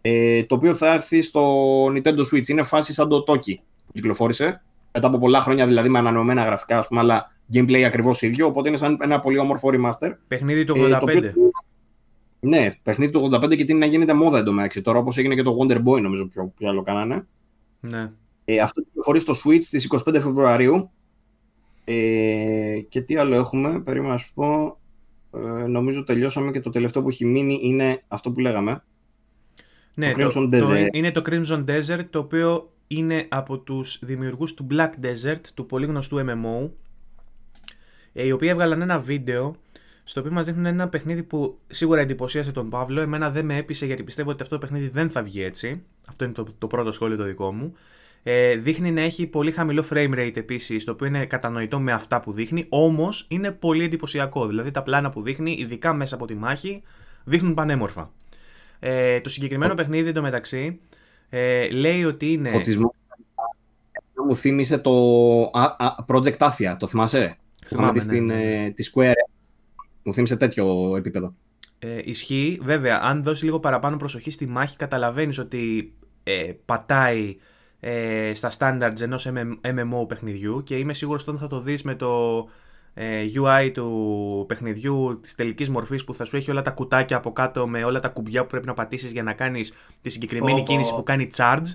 ε, 0.00 0.42
το 0.42 0.54
οποίο 0.54 0.74
θα 0.74 0.92
έρθει 0.92 1.22
στο 1.22 1.84
Nintendo 1.86 2.20
Switch. 2.32 2.48
Είναι 2.48 2.62
φάση 2.62 2.92
σαν 2.92 3.08
το 3.08 3.24
Toki 3.26 3.54
κυκλοφόρησε. 3.92 4.62
Μετά 4.92 5.06
από 5.06 5.18
πολλά 5.18 5.40
χρόνια 5.40 5.66
δηλαδή 5.66 5.88
με 5.88 5.98
ανανεωμένα 5.98 6.44
γραφικά, 6.44 6.78
ας 6.78 6.88
πούμε, 6.88 7.00
αλλά 7.00 7.30
gameplay 7.52 7.82
ακριβώς 7.82 8.22
ίδιο. 8.22 8.46
Οπότε 8.46 8.68
είναι 8.68 8.76
σαν 8.76 8.98
ένα 9.02 9.20
πολύ 9.20 9.38
όμορφο 9.38 9.68
remaster. 9.72 10.12
Παιχνίδι 10.28 10.64
του 10.64 10.74
85. 10.78 11.08
Ε, 11.08 11.32
ναι, 12.40 12.70
παιχνίδι 12.82 13.12
του 13.12 13.30
85 13.32 13.56
και 13.56 13.64
τι 13.64 13.74
να 13.74 13.86
γίνεται 13.86 14.12
μόδα 14.12 14.38
εντωμεταξύ. 14.38 14.80
Τώρα 14.80 14.98
όπως 14.98 15.16
έγινε 15.16 15.34
και 15.34 15.42
το 15.42 15.56
Wonder 15.60 15.76
Boy, 15.76 16.00
νομίζω 16.00 16.26
πιο, 16.26 16.52
πιο 16.56 16.68
άλλο 16.68 16.82
κάνανε. 16.82 17.26
Ναι. 17.80 18.10
Ε, 18.44 18.58
αυτό 18.58 18.82
κυκλοφορεί 18.82 19.18
στο 19.18 19.32
Switch 19.44 19.60
στις 19.60 19.88
25 20.06 20.12
Φεβρουαρίου. 20.12 20.90
Ε, 21.84 22.78
και 22.88 23.00
τι 23.00 23.16
άλλο 23.16 23.34
έχουμε, 23.34 23.80
περίμενα 23.80 24.12
να 24.12 24.18
σου 24.18 24.32
πω. 24.34 24.78
Ε, 25.34 25.66
νομίζω 25.66 26.04
τελειώσαμε 26.04 26.50
και 26.50 26.60
το 26.60 26.70
τελευταίο 26.70 27.02
που 27.02 27.08
έχει 27.08 27.24
μείνει 27.24 27.58
είναι 27.62 28.02
αυτό 28.08 28.32
που 28.32 28.40
λέγαμε. 28.40 28.82
Ναι, 29.94 30.12
το 30.12 30.26
Crimson 30.26 30.48
το, 30.50 30.68
Desert. 30.68 30.88
είναι 30.92 31.10
το 31.10 31.22
Crimson 31.26 31.64
Desert, 31.64 32.04
το 32.10 32.18
οποίο 32.18 32.72
είναι 32.86 33.26
από 33.28 33.58
τους 33.58 33.98
δημιουργούς 34.02 34.54
του 34.54 34.66
Black 34.70 34.90
Desert, 35.02 35.40
του 35.54 35.66
πολύ 35.66 35.86
γνωστού 35.86 36.18
MMO, 36.18 36.62
ε, 36.62 36.70
οι 38.22 38.32
οποίοι 38.32 38.48
έβγαλαν 38.52 38.82
ένα 38.82 38.98
βίντεο 38.98 39.56
στο 40.02 40.20
οποίο 40.20 40.32
μας 40.32 40.46
δείχνουν 40.46 40.66
ένα 40.66 40.88
παιχνίδι 40.88 41.22
που 41.22 41.58
σίγουρα 41.66 42.00
εντυπωσίασε 42.00 42.52
τον 42.52 42.68
Παύλο. 42.70 43.00
Εμένα 43.00 43.30
δεν 43.30 43.44
με 43.44 43.56
έπεισε 43.56 43.86
γιατί 43.86 44.02
πιστεύω 44.02 44.30
ότι 44.30 44.42
αυτό 44.42 44.54
το 44.54 44.60
παιχνίδι 44.66 44.88
δεν 44.88 45.10
θα 45.10 45.22
βγει 45.22 45.42
έτσι. 45.42 45.82
Αυτό 46.08 46.24
είναι 46.24 46.32
το, 46.32 46.46
το 46.58 46.66
πρώτο 46.66 46.92
σχόλιο 46.92 47.16
το 47.16 47.24
δικό 47.24 47.52
μου. 47.52 47.74
Ε, 48.22 48.56
δείχνει 48.56 48.90
να 48.90 49.00
έχει 49.00 49.26
πολύ 49.26 49.50
χαμηλό 49.50 49.84
frame 49.90 50.14
rate 50.14 50.36
επίσης, 50.36 50.84
το 50.84 50.92
οποίο 50.92 51.06
είναι 51.06 51.26
κατανοητό 51.26 51.80
με 51.80 51.92
αυτά 51.92 52.20
που 52.20 52.32
δείχνει, 52.32 52.66
όμως 52.68 53.26
είναι 53.28 53.52
πολύ 53.52 53.84
εντυπωσιακό. 53.84 54.46
Δηλαδή 54.46 54.70
τα 54.70 54.82
πλάνα 54.82 55.10
που 55.10 55.22
δείχνει, 55.22 55.56
ειδικά 55.58 55.92
μέσα 55.92 56.14
από 56.14 56.26
τη 56.26 56.34
μάχη, 56.34 56.82
δείχνουν 57.24 57.54
πανέμορφα. 57.54 58.12
Ε, 58.78 59.20
το 59.20 59.28
συγκεκριμένο 59.28 59.74
παιχνίδι 59.74 60.08
εντωμεταξύ 60.08 60.80
ε, 61.28 61.68
λέει 61.68 62.04
ότι 62.04 62.32
είναι. 62.32 62.48
Φωτισμό. 62.48 62.94
Μου 64.26 64.36
θύμισε 64.36 64.78
το 64.78 64.90
Project 66.06 66.36
Athia, 66.36 66.74
το 66.78 66.86
θυμάσαι; 66.86 67.38
Θυμάμαι, 67.66 67.92
ναι, 67.92 67.98
στην, 67.98 68.24
ναι, 68.24 68.34
ναι. 68.34 68.70
τη 68.70 68.90
Square. 68.94 69.12
Μου 70.02 70.14
θύμισε 70.14 70.36
τέτοιο 70.36 70.96
επίπεδο. 70.96 71.34
Ε, 71.78 71.98
ισχύει. 72.04 72.60
Βέβαια, 72.62 73.00
αν 73.02 73.22
δώσεις 73.22 73.42
λίγο 73.42 73.60
παραπάνω 73.60 73.96
προσοχή 73.96 74.30
στη 74.30 74.46
μάχη, 74.46 74.76
καταλαβαίνεις 74.76 75.38
ότι 75.38 75.94
ε, 76.22 76.52
πατάει 76.64 77.36
ε, 77.80 78.34
στα 78.34 78.50
standards 78.58 79.00
ενός 79.00 79.28
MMO 79.60 80.08
παιχνιδιού 80.08 80.62
και 80.62 80.76
είμαι 80.76 80.92
σίγουρος 80.92 81.26
ότι 81.26 81.38
θα 81.38 81.46
το 81.46 81.60
δεις 81.60 81.82
με 81.82 81.94
το 81.94 82.36
ε, 82.94 83.24
UI 83.36 83.70
του 83.74 84.44
παιχνιδιού 84.48 85.20
της 85.22 85.34
τελικής 85.34 85.70
μορφής 85.70 86.04
που 86.04 86.14
θα 86.14 86.24
σου 86.24 86.36
έχει 86.36 86.50
όλα 86.50 86.62
τα 86.62 86.70
κουτάκια 86.70 87.16
από 87.16 87.32
κάτω 87.32 87.68
με 87.68 87.84
όλα 87.84 88.00
τα 88.00 88.08
κουμπιά 88.08 88.42
που 88.42 88.48
πρέπει 88.48 88.66
να 88.66 88.74
πατήσεις 88.74 89.12
για 89.12 89.22
να 89.22 89.32
κάνεις 89.32 89.74
τη 90.00 90.10
συγκεκριμένη 90.10 90.62
κίνηση 90.62 90.94
που 90.94 91.02
κάνει 91.02 91.28
charge 91.36 91.66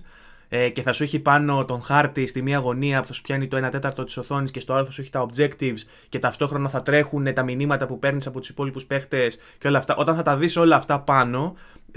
ε, 0.50 0.69
και 0.69 0.82
θα 0.82 0.94
σου 0.94 1.03
έχει 1.03 1.19
πάνω 1.19 1.66
τον 1.66 1.82
χάρτη 1.82 2.26
στη 2.26 2.42
μία 2.42 2.58
γωνία 2.58 3.02
που 3.02 3.08
θα 3.08 3.14
σου 3.14 3.22
πιάνει 3.22 3.48
το 3.48 3.66
1 3.66 3.72
τέταρτο 3.72 4.03
της 4.03 4.18
οθόνης 4.18 4.52
και 4.52 4.60
στο 4.60 4.74
άλλο 4.74 4.86
θα 4.86 4.92
σου 4.92 5.02
έχει 5.02 5.10
τα 5.10 5.26
objectives 5.26 5.80
και 6.10 6.19
ταυτόχρονα 6.19 6.69
θα 6.69 6.82
τρέχουν 6.82 7.34
τα 7.34 7.44
μηνύματα 7.44 7.86
που 7.86 8.00
παίρνεις 8.00 8.28
από 8.28 8.40
τους 8.40 8.50
υπόλοιπους 8.50 8.86
παίχτες 8.86 9.40
και 9.58 9.68
όλα 9.68 9.78
αυτά. 9.78 9.95
Όταν 9.95 10.16
θα 10.16 10.24
τα 10.24 10.38
δεις 10.38 10.58
όλα 10.58 10.76
αυτά 10.76 11.02
πάνω, 11.02 11.56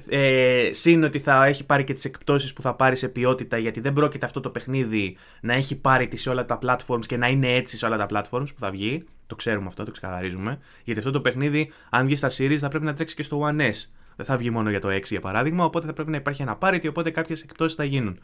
ε, 0.09 0.69
συν 0.73 1.05
ότι 1.05 1.19
θα 1.19 1.45
έχει 1.45 1.67
πάρει 1.67 1.85
και 1.85 1.93
τις 1.93 2.05
εκπτώσεις 2.05 2.53
που 2.53 2.63
θα 2.63 2.75
πάρεις 2.75 2.99
σε 2.99 3.09
ποιότητα, 3.09 3.59
γιατί 3.59 3.81
δεν 3.81 3.93
πρόκειται 3.93 4.27
αυτό 4.27 4.41
το 4.41 4.51
παιχνίδι 4.51 5.17
να 5.41 5.55
έχει 5.55 5.81
πάρει 5.81 6.09
τη 6.09 6.17
σε 6.17 6.31
όλα 6.31 6.45
τα 6.45 6.59
platforms 6.63 7.07
και 7.07 7.17
να 7.17 7.29
είναι 7.29 7.55
έτσι 7.55 7.77
σε 7.77 7.87
όλα 7.87 7.97
τα 7.97 8.07
platforms 8.11 8.47
που 8.55 8.59
θα 8.59 8.71
βγει. 8.71 9.03
Το 9.27 9.35
ξέρουμε 9.35 9.67
αυτό, 9.67 9.85
το 9.85 9.91
ξεκαθαρίζουμε. 9.91 10.59
Γιατί 10.85 11.01
αυτό 11.01 11.13
το 11.13 11.21
παιχνίδι, 11.21 11.71
αν 11.91 12.07
βγει 12.07 12.15
στα 12.15 12.29
series, 12.29 12.57
θα 12.57 12.69
πρέπει 12.69 12.85
να 12.85 12.95
τρέξει 12.95 13.15
και 13.15 13.23
στο 13.23 13.49
One 13.49 13.61
S. 13.61 14.02
Δεν 14.17 14.27
θα 14.27 14.37
βγει 14.37 14.51
μόνο 14.51 14.71
για 14.71 14.81
το 14.81 14.89
6 14.89 15.01
για 15.03 15.21
παράδειγμα, 15.21 15.65
οπότε 15.65 15.87
θα 15.87 15.93
πρέπει 15.93 16.11
να 16.11 16.17
υπάρχει 16.17 16.43
ένα 16.43 16.59
parity, 16.61 16.89
οπότε 16.89 17.11
κάποιες 17.11 17.43
εκπτώσεις 17.43 17.77
θα 17.77 17.85
γίνουν. 17.85 18.19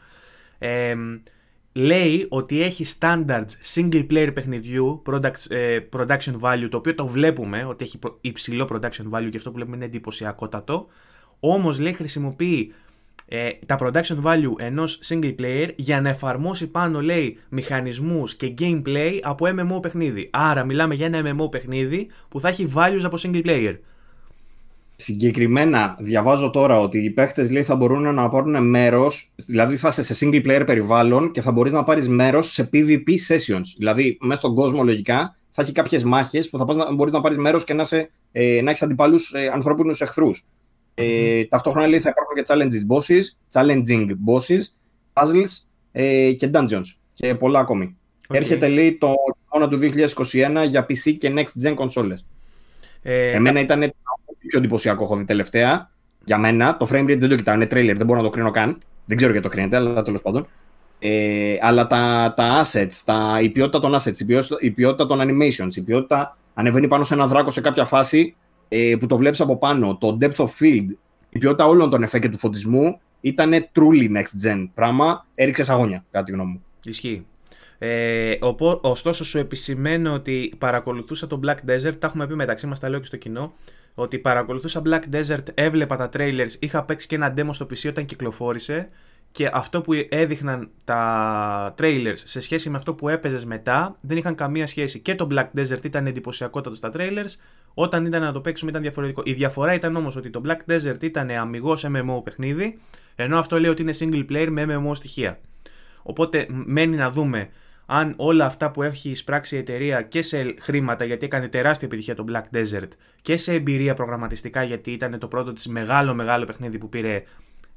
Ε, 0.57 0.95
λέει 1.73 2.25
ότι 2.29 2.61
έχει 2.61 2.85
standards 2.99 3.75
single 3.75 4.05
player 4.11 4.31
παιχνιδιού 4.33 5.01
product, 5.05 5.49
ε, 5.49 5.79
production 5.97 6.39
value 6.41 6.67
το 6.69 6.77
οποίο 6.77 6.95
το 6.95 7.07
βλέπουμε 7.07 7.65
ότι 7.65 7.83
έχει 7.83 7.99
υψηλό 8.21 8.67
production 8.71 9.09
value 9.11 9.29
και 9.29 9.37
αυτό 9.37 9.49
που 9.49 9.55
βλέπουμε 9.55 9.75
είναι 9.75 9.85
εντυπωσιακότατο. 9.85 10.87
Όμως 11.39 11.79
λέει 11.79 11.93
χρησιμοποιεί 11.93 12.73
ε, 13.25 13.49
τα 13.65 13.77
production 13.79 14.23
value 14.23 14.53
ενός 14.57 14.99
single 15.03 15.35
player 15.39 15.69
για 15.75 16.01
να 16.01 16.09
εφαρμόσει 16.09 16.67
πάνω 16.67 17.01
λέει 17.01 17.37
μηχανισμούς 17.49 18.35
και 18.35 18.53
gameplay 18.59 19.19
από 19.21 19.45
MMO 19.49 19.81
παιχνίδι. 19.81 20.29
Άρα 20.33 20.63
μιλάμε 20.63 20.93
για 20.93 21.05
ένα 21.05 21.35
MMO 21.35 21.51
παιχνίδι 21.51 22.09
που 22.29 22.39
θα 22.39 22.47
έχει 22.47 22.73
values 22.75 23.01
από 23.03 23.17
single 23.21 23.45
player 23.45 23.77
Συγκεκριμένα 25.01 25.95
διαβάζω 25.99 26.49
τώρα 26.49 26.79
ότι 26.79 26.97
οι 26.97 27.09
παίχτες 27.09 27.51
λέει 27.51 27.63
θα 27.63 27.75
μπορούν 27.75 28.13
να 28.13 28.29
πάρουν 28.29 28.67
μέρος, 28.67 29.31
δηλαδή 29.35 29.77
θα 29.77 29.87
είσαι 29.87 30.03
σε 30.03 30.25
single 30.25 30.45
player 30.45 30.63
περιβάλλον 30.65 31.31
και 31.31 31.41
θα 31.41 31.51
μπορείς 31.51 31.73
να 31.73 31.83
πάρεις 31.83 32.09
μέρος 32.09 32.51
σε 32.51 32.69
PvP 32.73 33.07
sessions. 33.27 33.63
Δηλαδή 33.77 34.17
μέσα 34.21 34.39
στον 34.39 34.55
κόσμο 34.55 34.83
λογικά 34.83 35.37
θα 35.49 35.61
έχει 35.61 35.71
κάποιες 35.71 36.03
μάχες 36.03 36.49
που 36.49 36.57
θα 36.57 36.65
μπορείς 36.95 37.13
να 37.13 37.21
πάρεις 37.21 37.37
μέρος 37.37 37.63
και 37.63 37.73
να, 37.73 37.85
ε, 38.31 38.61
να 38.61 38.69
έχεις 38.69 38.81
αντιπάλους 38.81 39.33
ε, 39.33 39.49
ανθρώπινους 39.53 40.01
εχθρούς. 40.01 40.45
Ε, 40.93 41.45
ταυτόχρονα 41.45 41.87
λέει 41.87 41.99
θα 41.99 42.09
υπάρχουν 42.09 42.35
και 42.35 42.43
challenges 42.47 42.93
bosses, 42.93 43.23
challenging 43.53 44.07
bosses, 44.09 44.61
puzzles 45.13 45.69
ε, 45.91 46.31
και 46.31 46.49
dungeons 46.53 46.95
και 47.13 47.35
πολλά 47.35 47.59
ακόμη. 47.59 47.97
Okay. 48.27 48.35
Έρχεται 48.35 48.67
λέει 48.67 48.97
το 48.97 49.13
μόνο 49.53 49.67
του 49.67 49.79
2021 49.81 50.67
για 50.69 50.85
PC 50.89 51.15
και 51.17 51.33
next 51.35 51.67
gen 51.67 51.75
consoles. 51.75 52.19
Ε, 53.01 53.31
Εμένα 53.31 53.59
ήταν 53.59 53.93
πιο 54.49 54.59
εντυπωσιακό 54.59 55.03
έχω 55.03 55.15
δει 55.15 55.25
τελευταία. 55.25 55.91
Για 56.23 56.37
μένα, 56.37 56.77
το 56.77 56.87
frame 56.91 57.03
rate 57.03 57.17
δεν 57.17 57.29
το 57.29 57.35
κοιτάω, 57.35 57.55
είναι 57.55 57.67
trailer, 57.71 57.93
δεν 57.95 58.05
μπορώ 58.05 58.19
να 58.19 58.25
το 58.25 58.29
κρίνω 58.29 58.51
καν. 58.51 58.77
Δεν 59.05 59.17
ξέρω 59.17 59.31
γιατί 59.31 59.47
το 59.47 59.53
κρίνετε, 59.53 59.75
αλλά 59.75 60.01
τέλος 60.01 60.21
πάντων. 60.21 60.47
Ε, 60.99 61.57
αλλά 61.61 61.87
τα, 61.87 62.33
τα 62.35 62.63
assets, 62.63 63.01
τα, 63.05 63.39
η 63.41 63.49
ποιότητα 63.49 63.79
των 63.79 63.95
assets, 63.95 64.19
η 64.19 64.25
ποιότητα, 64.25 64.55
η 64.59 64.71
ποιότητα 64.71 65.05
των 65.05 65.19
animations, 65.21 65.75
η 65.75 65.81
ποιότητα 65.81 66.37
ανεβαίνει 66.53 66.87
πάνω 66.87 67.03
σε 67.03 67.13
ένα 67.13 67.27
δράκο 67.27 67.49
σε 67.49 67.61
κάποια 67.61 67.85
φάση 67.85 68.35
ε, 68.67 68.95
που 68.99 69.05
το 69.05 69.17
βλέπεις 69.17 69.41
από 69.41 69.57
πάνω, 69.57 69.97
το 69.97 70.17
depth 70.21 70.35
of 70.35 70.47
field, 70.59 70.87
η 71.29 71.37
ποιότητα 71.37 71.65
όλων 71.65 71.89
των 71.89 72.03
εφέ 72.03 72.19
και 72.19 72.29
του 72.29 72.37
φωτισμού 72.37 72.99
ήταν 73.21 73.51
truly 73.51 74.17
next 74.17 74.47
gen 74.47 74.69
πράγμα. 74.73 75.25
Έριξε 75.35 75.71
αγώνια, 75.71 76.05
κατά 76.11 76.25
τη 76.25 76.31
γνώμη 76.31 76.51
μου. 76.51 76.63
Ισχύει. 76.83 77.25
Ε, 77.77 78.35
ωστόσο, 78.81 79.23
σου 79.23 79.37
επισημαίνω 79.37 80.13
ότι 80.13 80.53
παρακολουθούσα 80.57 81.27
το 81.27 81.39
Black 81.45 81.69
Desert, 81.69 81.95
τα 81.99 82.07
έχουμε 82.07 82.27
πει 82.27 82.35
μεταξύ 82.35 82.67
μας, 82.67 82.79
τα 82.79 82.89
λέω 82.89 82.99
και 82.99 83.05
στο 83.05 83.17
κοινό 83.17 83.53
ότι 83.99 84.19
παρακολουθούσα 84.19 84.81
Black 84.85 85.15
Desert, 85.15 85.43
έβλεπα 85.53 85.95
τα 85.95 86.09
trailers, 86.13 86.51
είχα 86.59 86.83
παίξει 86.83 87.07
και 87.07 87.15
ένα 87.15 87.33
demo 87.37 87.49
στο 87.51 87.65
PC 87.65 87.89
όταν 87.89 88.05
κυκλοφόρησε 88.05 88.89
και 89.31 89.49
αυτό 89.53 89.81
που 89.81 89.93
έδειχναν 90.09 90.69
τα 90.85 91.75
trailers 91.77 92.13
σε 92.13 92.39
σχέση 92.39 92.69
με 92.69 92.77
αυτό 92.77 92.93
που 92.93 93.09
έπαιζες 93.09 93.45
μετά 93.45 93.95
δεν 94.01 94.17
είχαν 94.17 94.35
καμία 94.35 94.67
σχέση. 94.67 94.99
Και 94.99 95.15
το 95.15 95.27
Black 95.31 95.47
Desert 95.59 95.83
ήταν 95.83 96.07
εντυπωσιακότατο 96.07 96.75
στα 96.75 96.91
trailers, 96.93 97.35
όταν 97.73 98.05
ήταν 98.05 98.21
να 98.21 98.31
το 98.31 98.41
παίξουμε 98.41 98.69
ήταν 98.69 98.81
διαφορετικό. 98.81 99.21
Η 99.25 99.33
διαφορά 99.33 99.73
ήταν 99.73 99.95
όμως 99.95 100.15
ότι 100.15 100.29
το 100.29 100.41
Black 100.45 100.71
Desert 100.71 101.03
ήταν 101.03 101.29
αμυγός 101.29 101.85
MMO 101.87 102.23
παιχνίδι, 102.23 102.79
ενώ 103.15 103.37
αυτό 103.37 103.59
λέει 103.59 103.69
ότι 103.69 103.81
είναι 103.81 103.93
single 103.99 104.25
player 104.31 104.47
με 104.49 104.65
MMO 104.69 104.95
στοιχεία. 104.95 105.39
Οπότε 106.03 106.45
μένει 106.49 106.95
να 106.95 107.11
δούμε 107.11 107.49
αν 107.91 108.13
όλα 108.17 108.45
αυτά 108.45 108.71
που 108.71 108.83
έχει 108.83 109.09
εισπράξει 109.09 109.55
η 109.55 109.57
εταιρεία 109.57 110.01
και 110.01 110.21
σε 110.21 110.55
χρήματα 110.59 111.05
γιατί 111.05 111.25
έκανε 111.25 111.47
τεράστια 111.47 111.87
επιτυχία 111.87 112.15
το 112.15 112.25
Black 112.29 112.55
Desert 112.55 112.87
και 113.21 113.37
σε 113.37 113.53
εμπειρία 113.53 113.93
προγραμματιστικά 113.93 114.63
γιατί 114.63 114.91
ήταν 114.91 115.19
το 115.19 115.27
πρώτο 115.27 115.53
της 115.53 115.67
μεγάλο 115.67 116.13
μεγάλο 116.13 116.45
παιχνίδι 116.45 116.77
που 116.77 116.89
πήρε 116.89 117.23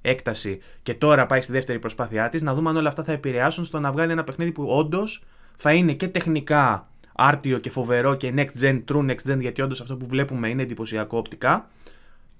έκταση 0.03 0.61
και 0.83 0.95
τώρα 0.95 1.27
πάει 1.27 1.41
στη 1.41 1.53
δεύτερη 1.53 1.79
προσπάθειά 1.79 2.29
της 2.29 2.43
να 2.43 2.55
δούμε 2.55 2.69
αν 2.71 2.77
όλα 2.77 2.89
αυτά 2.89 3.05
θα 3.05 3.13
επηρεάσουν 3.13 3.65
στο 3.65 3.81
να 3.81 3.93
βγάλει 3.93 4.13
ένα 4.13 4.25
παιχνίδι 4.25 4.53
που 4.53 4.65
όντως 4.65 5.25
θα 5.57 5.73
είναι 5.73 5.93
και 5.93 6.09
τεχνικά 6.09 6.89
άρτιο 7.17 7.59
και 7.59 7.71
φοβερό 7.71 8.15
και 8.15 8.33
next 8.37 8.63
gen, 8.63 8.85
true 8.93 9.11
next 9.11 9.33
gen 9.33 9.39
γιατί 9.39 9.63
όντως 9.63 9.81
αυτό 9.81 9.97
που 9.97 10.07
βλέπουμε 10.09 10.49
είναι 10.49 10.63
εντυπωσιακό 10.63 11.19
οπτικά 11.19 11.69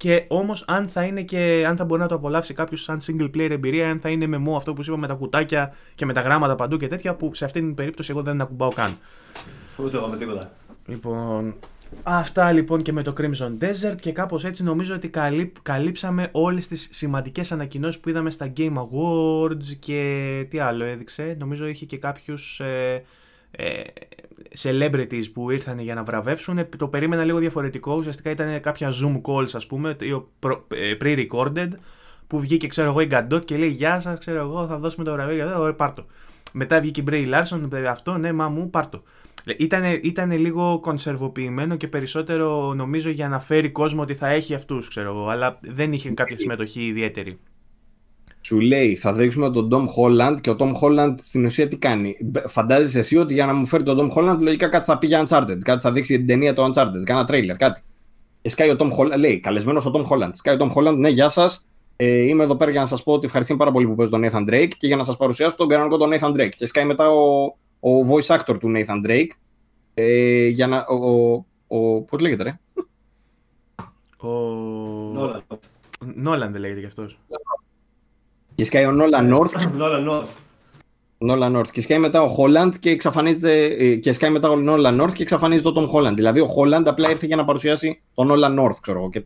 και 0.03 0.25
όμως, 0.29 0.65
αν 0.67 0.89
θα 0.89 1.03
είναι 1.03 1.23
και 1.23 1.65
αν 1.69 1.77
θα 1.77 1.85
μπορεί 1.85 2.01
να 2.01 2.07
το 2.09 2.15
απολαύσει 2.15 2.55
κάποιος 2.55 2.83
σαν 2.83 3.01
single 3.07 3.31
player 3.37 3.51
εμπειρία, 3.51 3.91
αν 3.91 4.01
θα 4.01 4.09
είναι 4.09 4.27
με 4.27 4.39
μου 4.39 4.57
αυτό 4.57 4.73
που 4.73 4.83
σου 4.83 4.91
είπα 4.91 5.01
με 5.01 5.07
τα 5.07 5.15
κουτάκια 5.15 5.73
και 5.95 6.07
με 6.07 6.13
τα 6.13 6.21
γράμματα 6.21 6.55
παντού 6.55 6.77
και 6.77 6.87
τέτοια, 6.87 7.15
που 7.15 7.35
σε 7.35 7.45
αυτήν 7.45 7.67
την 7.67 7.75
περίπτωση 7.75 8.11
εγώ 8.11 8.23
δεν 8.23 8.41
ακουμπάω 8.41 8.69
καν. 8.69 8.97
Ούτε 9.77 9.97
εγώ 9.97 10.07
με 10.07 10.17
τίποτα. 10.17 10.53
Λοιπόν, 10.87 11.55
Αυτά 12.03 12.53
λοιπόν 12.53 12.83
και 12.83 12.93
με 12.93 13.03
το 13.03 13.15
Crimson 13.19 13.65
Desert 13.65 13.97
και 14.01 14.13
κάπως 14.13 14.45
έτσι 14.45 14.63
νομίζω 14.63 14.95
ότι 14.95 15.11
καλύψαμε 15.63 16.29
όλες 16.33 16.69
τις 16.69 16.89
σημαντικές 16.93 17.53
ανακοινώσεις 17.53 18.01
που 18.01 18.09
είδαμε 18.09 18.31
στα 18.31 18.53
Game 18.57 18.75
Awards 18.75 19.77
και 19.79 20.47
τι 20.51 20.59
άλλο 20.59 20.85
έδειξε. 20.85 21.37
Νομίζω 21.39 21.67
είχε 21.67 21.87
και 21.87 21.99
κάποιους 21.99 22.61
ε, 22.61 23.03
ε, 23.51 23.81
celebrities 24.63 25.33
που 25.33 25.51
ήρθαν 25.51 25.79
για 25.79 25.95
να 25.95 26.03
βραβεύσουν. 26.03 26.69
Το 26.77 26.89
περίμενα 26.89 27.25
λίγο 27.25 27.39
διαφορετικό. 27.39 27.95
Ουσιαστικά 27.95 28.31
ήταν 28.31 28.61
κάποια 28.61 28.91
Zoom 28.91 29.21
calls, 29.21 29.51
ας 29.55 29.67
πούμε, 29.67 29.97
ε, 30.69 30.97
pre-recorded, 31.01 31.69
που 32.27 32.41
βγήκε, 32.41 32.67
ξέρω 32.67 32.89
εγώ, 32.89 33.01
η 33.01 33.05
Γκαντότ 33.05 33.45
και 33.45 33.57
λέει 33.57 33.69
Γεια 33.69 34.01
σας, 34.01 34.19
ξέρω 34.19 34.41
εγώ, 34.41 34.67
θα 34.67 34.79
δώσουμε 34.79 35.05
το 35.05 35.13
βραβείο 35.13 35.35
για 35.35 35.47
αυτό. 35.47 35.75
Πάρτο. 35.75 36.07
Μετά 36.53 36.81
βγήκε 36.81 37.01
η 37.01 37.03
Μπρέι 37.07 37.25
Λάρσον, 37.25 37.69
αυτό, 37.89 38.19
ναι, 38.19 38.33
μα 38.33 38.49
μου, 38.49 38.71
πάρτο. 38.71 39.03
Ήτανε, 39.57 40.01
ήτανε 40.03 40.37
λίγο 40.37 40.81
κονσερβοποιημένο 40.81 41.77
και 41.77 41.89
περισσότερο 41.89 42.75
νομίζω 42.75 43.11
για 43.11 43.29
να 43.29 43.41
φέρει 43.41 43.71
κόσμο 43.71 44.03
ότι 44.03 44.15
θα 44.15 44.29
έχει 44.29 44.55
αυτούς, 44.55 44.89
ξέρω 44.89 45.09
εγώ, 45.11 45.29
αλλά 45.29 45.59
δεν 45.63 45.93
είχε 45.93 46.11
κάποια 46.11 46.39
συμμετοχή 46.39 46.85
ιδιαίτερη. 46.85 47.39
Σου 48.53 48.61
λέει 48.61 48.95
θα 48.95 49.13
δείξουμε 49.13 49.51
τον 49.51 49.69
Tom 49.73 49.85
Holland 49.97 50.37
και 50.41 50.51
ο 50.51 50.57
Tom 50.59 50.73
Holland 50.81 51.15
στην 51.19 51.45
ουσία 51.45 51.69
τι 51.69 51.79
κάνει; 51.79 52.17
Φαντάζεσαι 52.47 52.99
εσύ 52.99 53.17
ότι 53.17 53.35
για 53.35 53.47
να 53.47 53.55
μου 53.55 53.67
φέρει 53.67 53.83
τον 53.83 53.99
Tom 53.99 54.19
Holland 54.19 54.39
λογικά 54.41 54.69
κάτι 54.69 54.85
θα 54.85 54.99
πει 54.99 55.07
για 55.07 55.25
Uncharted, 55.27 55.59
κάτι 55.65 55.81
θα 55.81 55.93
δείξει 55.93 56.17
την 56.17 56.27
ταινία 56.27 56.55
του 56.55 56.71
Uncharted, 56.71 57.03
κάνα 57.05 57.25
τρέιλερ, 57.25 57.57
κάτι. 57.57 57.81
Και 58.43 58.49
σκάει 58.49 58.71
ο 58.71 58.77
Tom 58.79 58.91
Holland, 58.99 59.19
λέει 59.19 59.41
καλεσμένος 59.41 59.87
ο 59.87 59.91
Tom 59.95 60.07
Holland. 60.07 60.31
Σκάει 60.33 60.55
ο 60.55 60.59
Tom 60.61 60.73
Holland, 60.73 60.97
ναι, 60.97 61.09
γεια 61.09 61.29
σας. 61.29 61.67
Ε, 61.97 62.07
είμαι 62.07 62.43
εδώ 62.43 62.57
πέρα 62.57 62.71
για 62.71 62.81
να 62.81 62.87
σας 62.87 63.03
πω 63.03 63.13
ότι 63.13 63.27
ευχαριστούμε 63.27 63.59
πάρα 63.59 63.73
πολύ 63.73 63.87
που 63.87 63.95
παίζει 63.95 64.13
τον 64.13 64.23
Nathan 64.25 64.51
Drake 64.51 64.71
και 64.77 64.87
για 64.87 64.97
να 64.97 65.05
σας 65.05 65.17
παρουσιάσω 65.17 65.57
τον 65.57 65.69
κανονικό 65.69 65.97
τον 65.97 66.11
Nathan 66.13 66.41
Drake. 66.41 66.55
Και 66.57 66.67
σκάει 66.67 66.85
μετά 66.85 67.11
ο, 67.11 67.45
ο 67.81 68.09
voice 68.09 68.37
actor 68.37 68.57
του 68.61 68.73
Nathan 68.77 69.09
Drake. 69.11 69.31
Ε, 69.95 70.47
για 70.47 70.67
να. 70.67 70.85
Ο, 70.89 71.33
ο, 71.33 71.45
ο, 71.67 72.01
Πώς 72.01 72.21
λέγεται, 72.21 72.43
ρε; 72.43 72.59
Ο. 74.17 74.29
Νόλαν 76.15 76.53
δεν 76.53 76.61
λέγεται 76.61 76.81
κι 76.81 76.87
αυτός. 76.87 77.19
Και 78.55 78.65
σκάει 78.65 78.85
ο 78.85 78.93
Νόλαν 78.93 79.29
Νόρθ. 79.29 79.65
Νόλαν 79.77 80.03
Νόρθ. 80.03 80.37
Νόλα 81.19 81.49
Νόρθ. 81.49 81.71
Και 81.71 81.81
σκάει 81.81 81.99
μετά 81.99 82.23
ο 82.23 82.29
Χόλαντ 82.29 82.75
και 82.81 82.91
εξαφανίζεται. 82.91 83.65
Ε, 83.65 83.97
και 83.97 84.13
σκάει 84.13 84.31
μετά 84.31 84.51
ο 84.51 84.57
Νόλα 84.57 84.91
Νόρθ 84.91 85.15
και 85.15 85.23
εξαφανίζεται 85.23 85.73
τον 85.73 85.87
Χόλαντ. 85.87 86.15
Δηλαδή 86.15 86.41
ο 86.41 86.47
Χόλαντ 86.47 86.89
απλά 86.89 87.11
ήρθε 87.11 87.27
για 87.27 87.37
να 87.37 87.45
παρουσιάσει 87.45 88.01
τον 88.15 88.27
Νόλα 88.27 88.49
Νόρθ, 88.49 88.81
ξέρω 88.81 88.99
εγώ. 88.99 89.09
Και 89.09 89.25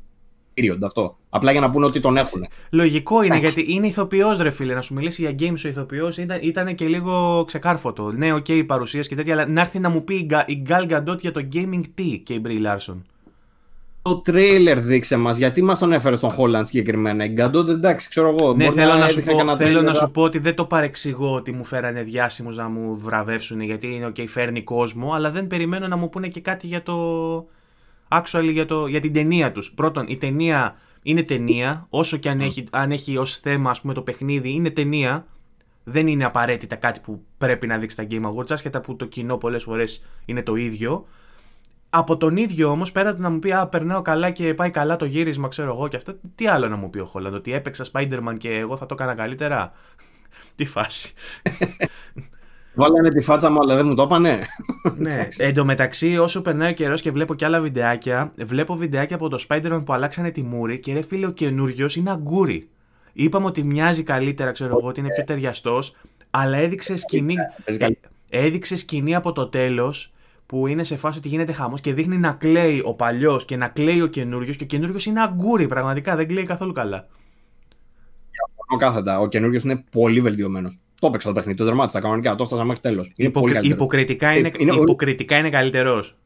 period 0.57 0.79
αυτό. 0.83 1.17
Απλά 1.29 1.53
για 1.53 1.61
να 1.61 1.71
πούνε 1.71 1.87
ότι 1.87 2.01
τον 2.01 2.17
έχουν. 2.17 2.47
Λογικό 2.71 3.23
είναι 3.23 3.39
γιατί 3.39 3.67
είναι 3.69 3.87
ηθοποιός, 3.87 4.39
ρε 4.39 4.51
φίλε. 4.51 4.75
Να 4.75 4.81
σου 4.81 4.95
μιλήσει 4.95 5.23
για 5.23 5.35
games 5.39 5.61
ο 5.65 5.69
ηθοποιός 5.69 6.17
ήταν, 6.17 6.39
ήταν 6.43 6.75
και 6.75 6.87
λίγο 6.87 7.45
ξεκάρφωτο. 7.47 8.13
Ναι, 8.13 8.33
OK, 8.33 8.45
okay, 8.49 8.65
παρουσία 8.67 9.01
και 9.01 9.15
τέτοια, 9.15 9.33
αλλά 9.33 9.47
να 9.47 9.61
έρθει 9.61 9.79
να 9.79 9.89
μου 9.89 10.05
πει 10.05 10.15
η 10.47 10.63
Gal 10.69 10.91
Gadot 10.91 11.19
για 11.21 11.33
το 11.33 11.49
gaming 11.53 11.81
τι 11.95 12.19
και 12.25 12.35
η 12.35 12.43
Brie 12.47 12.67
Larson; 12.67 12.97
Το 14.07 14.17
τρέιλερ 14.17 14.81
δείξε 14.81 15.17
μας, 15.17 15.37
γιατί 15.37 15.63
μας 15.63 15.79
τον 15.79 15.93
έφερε 15.93 16.17
στον 16.17 16.31
Χόλαντ 16.31 16.67
συγκεκριμένα. 16.67 17.25
Η 17.25 17.29
Γκαντότ, 17.29 17.69
εντάξει, 17.69 18.09
ξέρω 18.09 18.29
εγώ. 18.29 18.55
Ναι, 18.55 18.71
θέλω, 18.71 18.95
να, 18.95 19.09
σου 19.09 19.23
πω, 19.23 19.57
θέλω 19.57 19.83
να 19.83 19.95
σου 19.95 20.11
πω 20.11 20.23
ότι 20.23 20.39
δεν 20.39 20.55
το 20.55 20.65
παρεξηγώ 20.65 21.35
ότι 21.35 21.53
μου 21.53 21.65
φέρανε 21.65 22.03
διάσημους 22.03 22.57
να 22.57 22.69
μου 22.69 22.99
βραβεύσουν 22.99 23.61
γιατί 23.61 23.95
είναι 23.95 24.07
OK, 24.07 24.27
φέρνει 24.29 24.63
κόσμο, 24.63 25.13
αλλά 25.13 25.31
δεν 25.31 25.47
περιμένω 25.47 25.89
να 25.89 25.97
μου 25.97 26.09
πούνε 26.09 26.29
και 26.29 26.41
κάτι 26.41 26.67
για 26.67 26.83
το. 26.83 26.97
Actually, 28.09 28.51
για, 28.53 28.67
το, 28.67 28.87
για 28.87 29.01
την 29.01 29.13
ταινία 29.13 29.53
τους. 29.53 29.73
Πρώτον, 29.75 30.05
η 30.09 30.17
ταινία 30.17 30.77
είναι 31.03 31.23
ταινία, 31.23 31.87
όσο 31.91 32.17
και 32.17 32.29
αν 32.29 32.41
έχει, 32.41 32.65
αν 32.71 32.91
έχει 32.91 33.17
ως 33.17 33.37
θέμα 33.37 33.71
ας 33.71 33.81
πούμε, 33.81 33.95
το 33.95 34.03
παιχνίδι, 34.03 34.51
είναι 34.51 34.71
ταινία. 34.71 35.27
Δεν 35.89 36.07
είναι 36.07 36.25
απαραίτητα 36.25 36.77
κάτι 36.77 37.01
που 37.01 37.23
πρέπει 37.39 37.67
να 37.67 37.79
δείξει 37.79 37.97
τα 37.97 38.07
Game 38.11 38.25
Awards, 38.25 38.51
άσχετα 38.51 38.81
που 38.81 38.97
το 38.97 39.05
κοινό 39.05 39.37
πολλές 39.37 39.63
φορές 39.63 40.05
είναι 40.25 40.43
το 40.43 40.55
ίδιο. 40.55 41.07
Από 41.91 42.17
τον 42.17 42.37
ίδιο 42.37 42.71
όμως, 42.71 42.93
πέρα 42.93 43.15
του 43.15 43.23
να 43.23 43.31
μου 43.31 43.39
πει 43.39 43.53
Α, 43.53 43.67
περνάω 43.67 44.03
καλά 44.03 44.31
και 44.31 44.55
πάει 44.55 44.71
καλά 44.71 44.97
το 44.97 45.05
γύρισμα, 45.05 45.49
ξέρω 45.49 45.73
εγώ 45.73 45.89
και 45.89 45.97
αυτά, 45.97 46.15
τι 46.35 46.47
άλλο 46.47 46.69
να 46.69 46.77
μου 46.77 46.91
πει 46.91 46.99
ο 46.99 47.05
Χόλαντ, 47.05 47.35
ότι 47.35 47.53
έπαιξα 47.53 47.85
Spider-Man 47.93 48.35
και 48.39 48.51
εγώ 48.51 48.77
θα 48.77 48.87
το 48.87 48.95
έκανα 48.99 49.15
καλύτερα; 49.15 49.71
τι 50.57 50.65
φάση. 50.65 51.13
Βάλανε 52.75 53.09
τη 53.09 53.21
φάτσα 53.21 53.51
μου, 53.51 53.59
αλλά 53.61 53.77
δεν 53.77 53.87
μου 53.87 53.95
το 53.95 54.03
είπανε. 54.03 54.41
ναι. 54.97 55.29
Εν 55.37 55.55
τω 55.55 55.65
μεταξύ, 55.65 56.19
όσο 56.19 56.43
περνάει 56.43 56.71
ο 56.71 56.75
καιρός 56.75 57.03
και 57.03 57.11
βλέπω 57.11 57.35
και 57.35 57.45
άλλα 57.45 57.61
βιντεάκια, 57.61 58.31
βλέπω 58.45 58.75
βιντεάκια 58.75 59.17
από 59.17 59.29
το 59.29 59.45
Spider-Man 59.49 59.83
που 59.85 59.93
αλλάξανε 59.93 60.31
τη 60.31 60.43
μούρη 60.43 60.81
και 60.81 60.93
ρε 60.93 61.03
φίλε, 61.03 61.27
ο 61.27 61.31
καινούριος 61.31 61.97
είναι 61.97 62.11
αγκούρι. 62.11 62.69
Είπαμε 63.13 63.47
ότι 63.47 63.65
μοιάζει 63.65 64.03
καλύτερα, 64.03 64.51
ξέρω 64.51 64.79
εγώ, 64.79 64.89
ότι 64.89 65.01
είναι 65.01 65.09
πιο 65.09 65.25
ταιριαστός, 65.25 65.97
αλλά 66.31 66.57
έδειξε 66.57 66.97
σκηνή. 66.97 67.35
Έδειξε 68.29 68.77
σκηνή 68.77 69.15
από 69.15 69.33
το 69.33 69.49
τέλος 69.49 70.13
που 70.47 70.67
είναι 70.67 70.85
σε 70.85 70.97
φάση 70.97 71.19
ότι 71.19 71.29
γίνεται 71.29 71.53
χαμός 71.53 71.81
και 71.81 71.95
δείχνει 71.95 72.19
να 72.19 72.33
κλαίει 72.33 72.83
ο 72.85 72.95
παλιός 72.95 73.45
και 73.45 73.57
να 73.57 73.69
κλαίει 73.69 74.01
ο 74.01 74.07
καινούριο 74.07 74.55
και 74.55 74.63
ο 74.63 74.67
καινούριο 74.67 74.97
είναι 75.07 75.21
αγκούρι, 75.21 75.67
πραγματικά 75.67 76.17
δεν 76.17 76.29
κλαίει 76.29 76.45
καθόλου 76.45 76.73
καλά. 76.73 77.07
Κάθετα. 78.79 79.21
Ο 79.21 79.29
καινούριο 79.29 79.61
είναι 79.65 79.85
πολύ 79.91 80.21
βελτιωμένος. 80.21 80.79
Το 81.01 81.07
έπαιξα 81.07 81.29
το 81.29 81.35
παιχνίδι, 81.35 81.59
το 81.59 81.65
δερμάτισα 81.65 82.01
κανονικά, 82.01 82.35
το 82.35 82.43
έφτασα 82.43 82.65
μέχρι 82.65 82.81
τέλος. 82.81 83.13
Υποκρι... 83.17 83.69
Υποκριτικά 83.69 84.37
είναι, 84.37 84.51
είναι, 84.59 84.73
υποκριτικά 84.73 85.37
είναι 85.37 85.51
καλύτερος. 85.51 86.17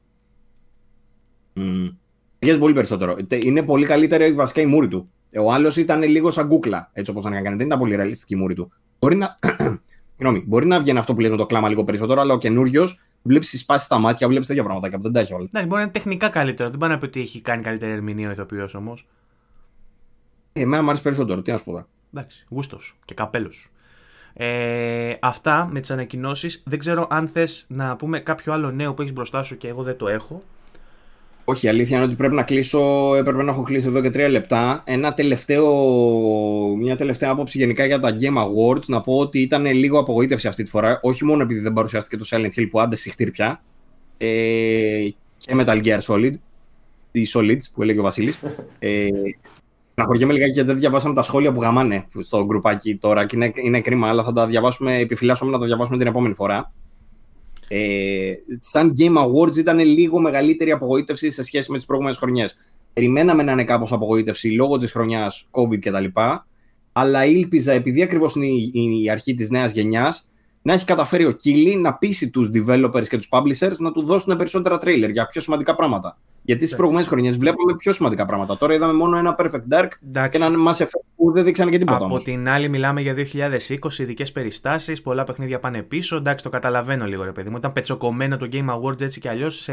Mm. 1.57 2.59
πολύ 2.59 2.75
περισσότερο. 2.75 3.17
Είναι 3.29 3.63
πολύ 3.63 3.87
καλύτερη 3.87 4.33
βασικά 4.33 4.61
η 4.61 4.67
μούρη 4.67 4.89
του. 4.89 5.11
Ο 5.37 5.53
άλλος 5.53 5.77
ήταν 5.77 6.03
λίγο 6.03 6.31
σαν 6.31 6.49
κούκλα, 6.49 6.91
έτσι 6.93 7.11
όπως 7.11 7.25
έκανε. 7.25 7.57
Δεν 7.57 7.67
ήταν 7.67 7.79
πολύ 7.79 7.95
ρεαλιστική 7.95 8.35
η 8.35 8.37
μούρη 8.37 8.55
του. 8.55 8.73
Μπορεί 8.99 9.17
να, 9.17 9.39
Συγγνώμη, 10.23 10.45
μπορεί 10.47 10.67
να 10.67 10.81
βγαίνει 10.81 10.99
αυτό 10.99 11.15
που 11.15 11.21
λέμε 11.21 11.37
το 11.37 11.47
κλάμα 11.47 11.69
λίγο 11.69 11.85
περισσότερο, 11.85 12.21
αλλά 12.21 12.35
ο 12.35 12.39
καινούριος 12.39 13.01
βλέπει 13.23 13.47
σπάσει 13.47 13.85
στα 13.85 13.99
μάτια, 13.99 14.29
βλέπει 14.29 14.47
τέτοια 14.47 14.65
πράγματα 14.65 14.97
που 14.97 15.03
δεν 15.03 15.13
τα 15.13 15.21
έχει 15.21 15.35
όλα. 15.35 15.49
Ναι, 15.53 15.61
μπορεί 15.61 15.75
να 15.75 15.81
είναι 15.81 15.91
τεχνικά 15.91 16.29
καλύτερο. 16.29 16.71
Δεν 16.71 16.79
πάει 16.79 16.91
να 16.91 16.99
πει 16.99 17.05
ότι 17.05 17.21
έχει 17.21 17.41
κάνει 17.41 17.63
καλύτερη 17.63 17.93
ερμηνεία 17.93 18.29
ο 18.29 18.33
ηθοποιός 18.33 18.75
όμως. 18.75 19.07
Ε, 20.53 20.61
εμένα 20.61 20.83
μου 20.83 20.89
αρέσει 20.89 21.03
περισσότερο, 21.03 21.43
τι 21.43 21.51
να 21.51 21.57
σου 21.57 21.65
πω. 21.65 21.87
Εντάξει, 22.15 22.47
γούστος 22.49 22.99
και 23.05 23.15
καπέλος. 23.15 23.73
Ε, 24.33 25.15
αυτά 25.21 25.69
με 25.73 25.81
τις 25.81 25.91
ανακοινώσεις. 25.91 26.63
Δεν 26.67 26.79
ξέρω 26.79 27.07
αν 27.11 27.29
θες 27.29 27.67
να 27.69 27.97
πούμε 27.97 28.21
κάποιο 28.21 28.53
άλλο 28.53 28.71
νέο 28.71 28.95
που 28.95 29.03
έχεις 29.03 29.15
μπροστά 29.15 29.43
σου 29.43 29.57
και 29.57 29.69
εγώ 29.69 29.83
δεν 29.83 29.97
το 29.97 30.09
έχω. 30.09 30.43
Όχι, 31.51 31.67
η 31.67 31.69
αλήθεια 31.69 31.97
είναι 31.97 32.07
ότι 32.07 32.15
πρέπει 32.15 32.35
να 32.35 32.43
κλείσω, 32.43 33.15
έπρεπε 33.15 33.43
να 33.43 33.51
έχω 33.51 33.63
κλείσει 33.63 33.87
εδώ 33.87 34.01
και 34.01 34.11
τρία 34.11 34.29
λεπτά. 34.29 34.83
Ένα 34.87 35.15
τελευταίο, 35.15 35.67
μια 36.77 36.97
τελευταία 36.97 37.31
άποψη 37.31 37.59
γενικά 37.59 37.85
για 37.87 37.99
τα 37.99 38.17
Game 38.21 38.37
Awards. 38.37 38.85
Να 38.87 39.01
πω 39.01 39.19
ότι 39.19 39.41
ήταν 39.41 39.65
λίγο 39.67 39.99
απογοήτευση 39.99 40.49
αυτή 40.49 40.63
τη 40.63 40.71
φορά. 40.71 40.99
Όχι 41.03 41.25
μόνο 41.25 41.43
επειδή 41.43 41.61
δεν 41.61 41.73
παρουσιάστηκε 41.73 42.17
το 42.17 42.27
Silent 42.31 42.61
Hill 42.61 42.69
που 42.71 42.81
άντε 42.81 42.97
συχτήρ 42.97 43.31
πια. 43.31 43.63
Ε, 44.17 45.09
και 45.37 45.55
Metal 45.55 45.83
Gear 45.85 45.99
Solid. 46.01 46.33
Ή 47.13 47.27
Solids 47.35 47.65
που 47.75 47.83
έλεγε 47.83 47.99
ο 47.99 48.03
Βασίλης. 48.03 48.43
ε, 48.79 49.09
να 49.95 50.05
χωριέμαι 50.05 50.33
λιγάκι 50.33 50.53
γιατί 50.53 50.69
δεν 50.69 50.79
διαβάσαμε 50.79 51.15
τα 51.15 51.23
σχόλια 51.23 51.53
που 51.53 51.61
γαμάνε 51.63 52.07
στο 52.19 52.45
γκρουπάκι 52.45 52.97
τώρα 52.97 53.27
και 53.27 53.37
είναι, 53.37 53.53
είναι 53.55 53.81
κρίμα, 53.81 54.09
αλλά 54.09 54.23
θα 54.23 54.33
τα 54.33 54.47
διαβάσουμε, 54.47 54.97
επιφυλάσσουμε 54.97 55.51
να 55.51 55.59
τα 55.59 55.67
διαβάσουμε 55.67 55.99
την 55.99 56.07
επόμενη 56.07 56.35
φορά. 56.35 56.73
Ε, 57.73 58.33
σαν 58.59 58.95
Game 58.99 59.17
Awards 59.17 59.57
ήταν 59.57 59.79
λίγο 59.79 60.21
μεγαλύτερη 60.21 60.71
απογοήτευση 60.71 61.31
σε 61.31 61.43
σχέση 61.43 61.71
με 61.71 61.77
τις 61.77 61.87
προηγούμενες 61.87 62.19
χρονιές. 62.19 62.57
Περιμέναμε 62.93 63.43
να 63.43 63.53
είναι 63.53 63.65
κάπως 63.65 63.93
απογοήτευση 63.93 64.49
λόγω 64.49 64.77
της 64.77 64.93
χρονιάς 64.93 65.47
COVID 65.51 65.79
κτλ. 65.79 66.05
Αλλά 66.93 67.25
ήλπιζα, 67.25 67.73
επειδή 67.73 68.03
ακριβώς 68.03 68.35
είναι 68.35 68.47
η, 68.47 69.03
η 69.03 69.11
αρχή 69.11 69.35
της 69.35 69.51
νέας 69.51 69.73
γενιάς, 69.73 70.31
να 70.63 70.73
έχει 70.73 70.85
καταφέρει 70.85 71.27
ο 71.27 71.31
Κίλι 71.31 71.77
να 71.77 71.95
πείσει 71.95 72.31
τους 72.31 72.51
developers 72.55 73.09
και 73.09 73.17
τους 73.17 73.29
publishers 73.31 73.77
να 73.79 73.93
του 73.93 74.05
δώσουν 74.05 74.37
περισσότερα 74.37 74.77
trailer 74.77 75.11
για 75.13 75.27
πιο 75.27 75.41
σημαντικά 75.41 75.75
πράγματα. 75.75 76.19
Γιατί 76.43 76.65
στις 76.65 76.77
προηγούμενες 76.77 77.09
χρονιές 77.09 77.39
βλέπαμε 77.39 77.77
πιο 77.77 77.93
σημαντικά 77.93 78.27
πράγματα. 78.27 78.57
Τώρα 78.57 78.75
είδαμε 78.75 78.93
μόνο 78.93 79.17
ένα 79.17 79.35
Perfect 79.39 79.75
Dark 79.75 79.89
Εντάξει. 80.09 80.39
και 80.39 80.45
ένα 80.45 80.55
Mass 80.69 80.83
Effect 80.83 81.05
που 81.17 81.33
δεν 81.33 81.45
δείξανε 81.45 81.71
και 81.71 81.79
τίποτα. 81.79 81.97
Από 81.97 82.05
όμως. 82.05 82.25
την 82.25 82.49
άλλη, 82.49 82.69
μιλάμε 82.69 83.01
για 83.01 83.15
2020, 83.15 83.99
ειδικές 83.99 84.33
περιστάσεις. 84.33 85.03
Πολλά 85.03 85.25
παιχνίδια 85.25 85.61
πάνε 85.61 85.83
πίσω. 85.83 86.17
Εντάξει, 86.17 86.45
το 86.45 86.51
καταλαβαίνω 86.51 87.07
λίγο, 87.07 87.25
ρε 87.25 87.33
παιδί 87.33 87.51
μου. 87.51 87.57
Ήταν 87.57 87.73
πετσοκομμένο 87.73 88.37
το 88.37 88.49
Game 88.53 88.69
Awards 88.69 89.01
έτσι 89.01 89.21
κι 89.21 89.29
αλλιώς 89.29 89.57
σε 89.63 89.73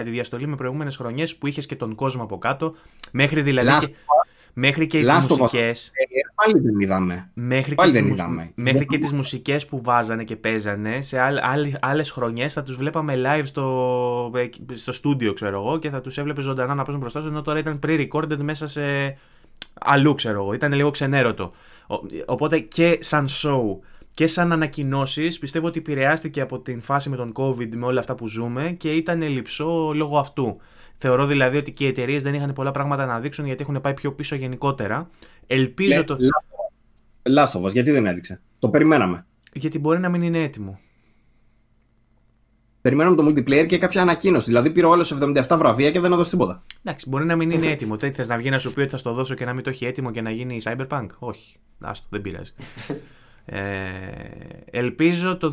αντιδιαστολή 0.00 0.46
με 0.46 0.56
προηγούμενες 0.56 0.96
χρονιές 0.96 1.36
που 1.36 1.46
είχες 1.46 1.66
και 1.66 1.76
τον 1.76 1.94
κόσμο 1.94 2.22
από 2.22 2.38
κάτω. 2.38 2.74
Μέχρι 3.12 3.42
δηλαδή. 3.42 3.68
Last 3.68 3.88
Μέχρι 4.58 4.86
και 4.86 5.04
τις 5.04 5.26
μουσικές. 5.28 5.92
Πάλι 6.34 6.60
δεν 6.60 6.80
είδαμε. 6.80 7.30
Μέχρι 7.34 7.74
πάλι 7.74 7.92
και, 7.92 7.98
δεν 7.98 8.10
τις, 8.10 8.18
είδαμε. 8.18 8.52
Μέχρι 8.54 8.86
και 8.86 8.98
τις 8.98 9.12
μουσικές 9.12 9.66
που 9.66 9.80
βάζανε 9.82 10.24
και 10.24 10.36
παίζανε 10.36 11.00
σε 11.00 11.18
άλλες 11.80 12.10
χρονιές 12.10 12.52
θα 12.52 12.62
τους 12.62 12.76
βλέπαμε 12.76 13.14
live 13.16 13.44
στο, 13.44 14.32
στο 14.74 14.92
στούντιο, 14.92 15.32
ξέρω 15.32 15.60
εγώ, 15.60 15.78
και 15.78 15.90
θα 15.90 16.00
τους 16.00 16.18
έβλεπε 16.18 16.40
ζωντανά 16.40 16.74
να 16.74 16.82
παίζουν 16.82 17.00
μπροστά 17.00 17.20
σου. 17.20 17.28
Ενώ 17.28 17.42
τώρα 17.42 17.58
ήταν 17.58 17.78
pre-recorded 17.86 18.36
μέσα 18.36 18.66
σε. 18.66 19.16
αλλού, 19.80 20.14
ξέρω 20.14 20.42
εγώ. 20.42 20.52
Ήταν 20.52 20.72
λίγο 20.72 20.90
ξενέρωτο. 20.90 21.52
Οπότε 22.26 22.58
και 22.58 22.98
σαν 23.00 23.26
show 23.28 23.78
και 24.16 24.26
σαν 24.26 24.52
ανακοινώσεις 24.52 25.38
πιστεύω 25.38 25.66
ότι 25.66 25.78
επηρεάστηκε 25.78 26.40
από 26.40 26.60
την 26.60 26.82
φάση 26.82 27.08
με 27.08 27.16
τον 27.16 27.32
COVID 27.36 27.68
με 27.76 27.86
όλα 27.86 28.00
αυτά 28.00 28.14
που 28.14 28.28
ζούμε 28.28 28.74
και 28.78 28.92
ήταν 28.92 29.22
λυψό 29.22 29.92
λόγω 29.94 30.18
αυτού. 30.18 30.56
Θεωρώ 30.96 31.26
δηλαδή 31.26 31.56
ότι 31.56 31.72
και 31.72 31.84
οι 31.84 31.88
εταιρείες 31.88 32.22
δεν 32.22 32.34
είχαν 32.34 32.52
πολλά 32.52 32.70
πράγματα 32.70 33.06
να 33.06 33.20
δείξουν 33.20 33.46
γιατί 33.46 33.62
έχουν 33.62 33.80
πάει 33.80 33.94
πιο 33.94 34.12
πίσω 34.12 34.34
γενικότερα. 34.34 35.10
Ελπίζω 35.46 36.04
το. 36.04 36.16
Λάστοβα, 37.22 37.70
γιατί 37.70 37.90
δεν 37.90 38.06
έδειξε. 38.06 38.40
Το 38.58 38.68
περιμέναμε. 38.68 39.26
Γιατί 39.52 39.78
μπορεί 39.78 39.98
να 39.98 40.08
μην 40.08 40.22
είναι 40.22 40.42
έτοιμο. 40.42 40.78
Περιμέναμε 42.80 43.16
το 43.16 43.26
multiplayer 43.26 43.66
και 43.66 43.78
κάποια 43.78 44.02
ανακοίνωση. 44.02 44.46
Δηλαδή 44.46 44.70
πήρε 44.70 44.86
ο 44.86 44.92
άλλος 44.92 45.18
77 45.20 45.56
βραβεία 45.58 45.90
και 45.90 46.00
δεν 46.00 46.12
έδωσε 46.12 46.30
τίποτα. 46.30 46.62
Εντάξει, 46.82 47.08
μπορεί 47.08 47.24
να 47.24 47.36
μην 47.36 47.50
είναι 47.50 47.66
έτοιμο. 47.66 47.96
Τι 47.96 48.10
θε 48.10 48.26
να 48.26 48.36
βγει 48.36 48.50
να 48.50 48.58
σου 48.58 48.72
πει 48.72 48.80
ότι 48.80 48.90
θα 48.90 48.96
στο 48.96 49.12
δώσω 49.12 49.34
και 49.34 49.44
να 49.44 49.52
μην 49.52 49.64
το 49.64 49.70
έχει 49.70 49.86
έτοιμο 49.86 50.10
και 50.10 50.20
να 50.20 50.30
γίνει 50.30 50.60
Cyberpunk; 50.64 51.06
Όχι. 51.18 51.56
Άστο, 51.80 52.06
δεν 52.10 52.20
πειράζει. 52.20 52.52
Ε, 53.48 53.60
ελπίζω 54.70 55.36
το 55.36 55.52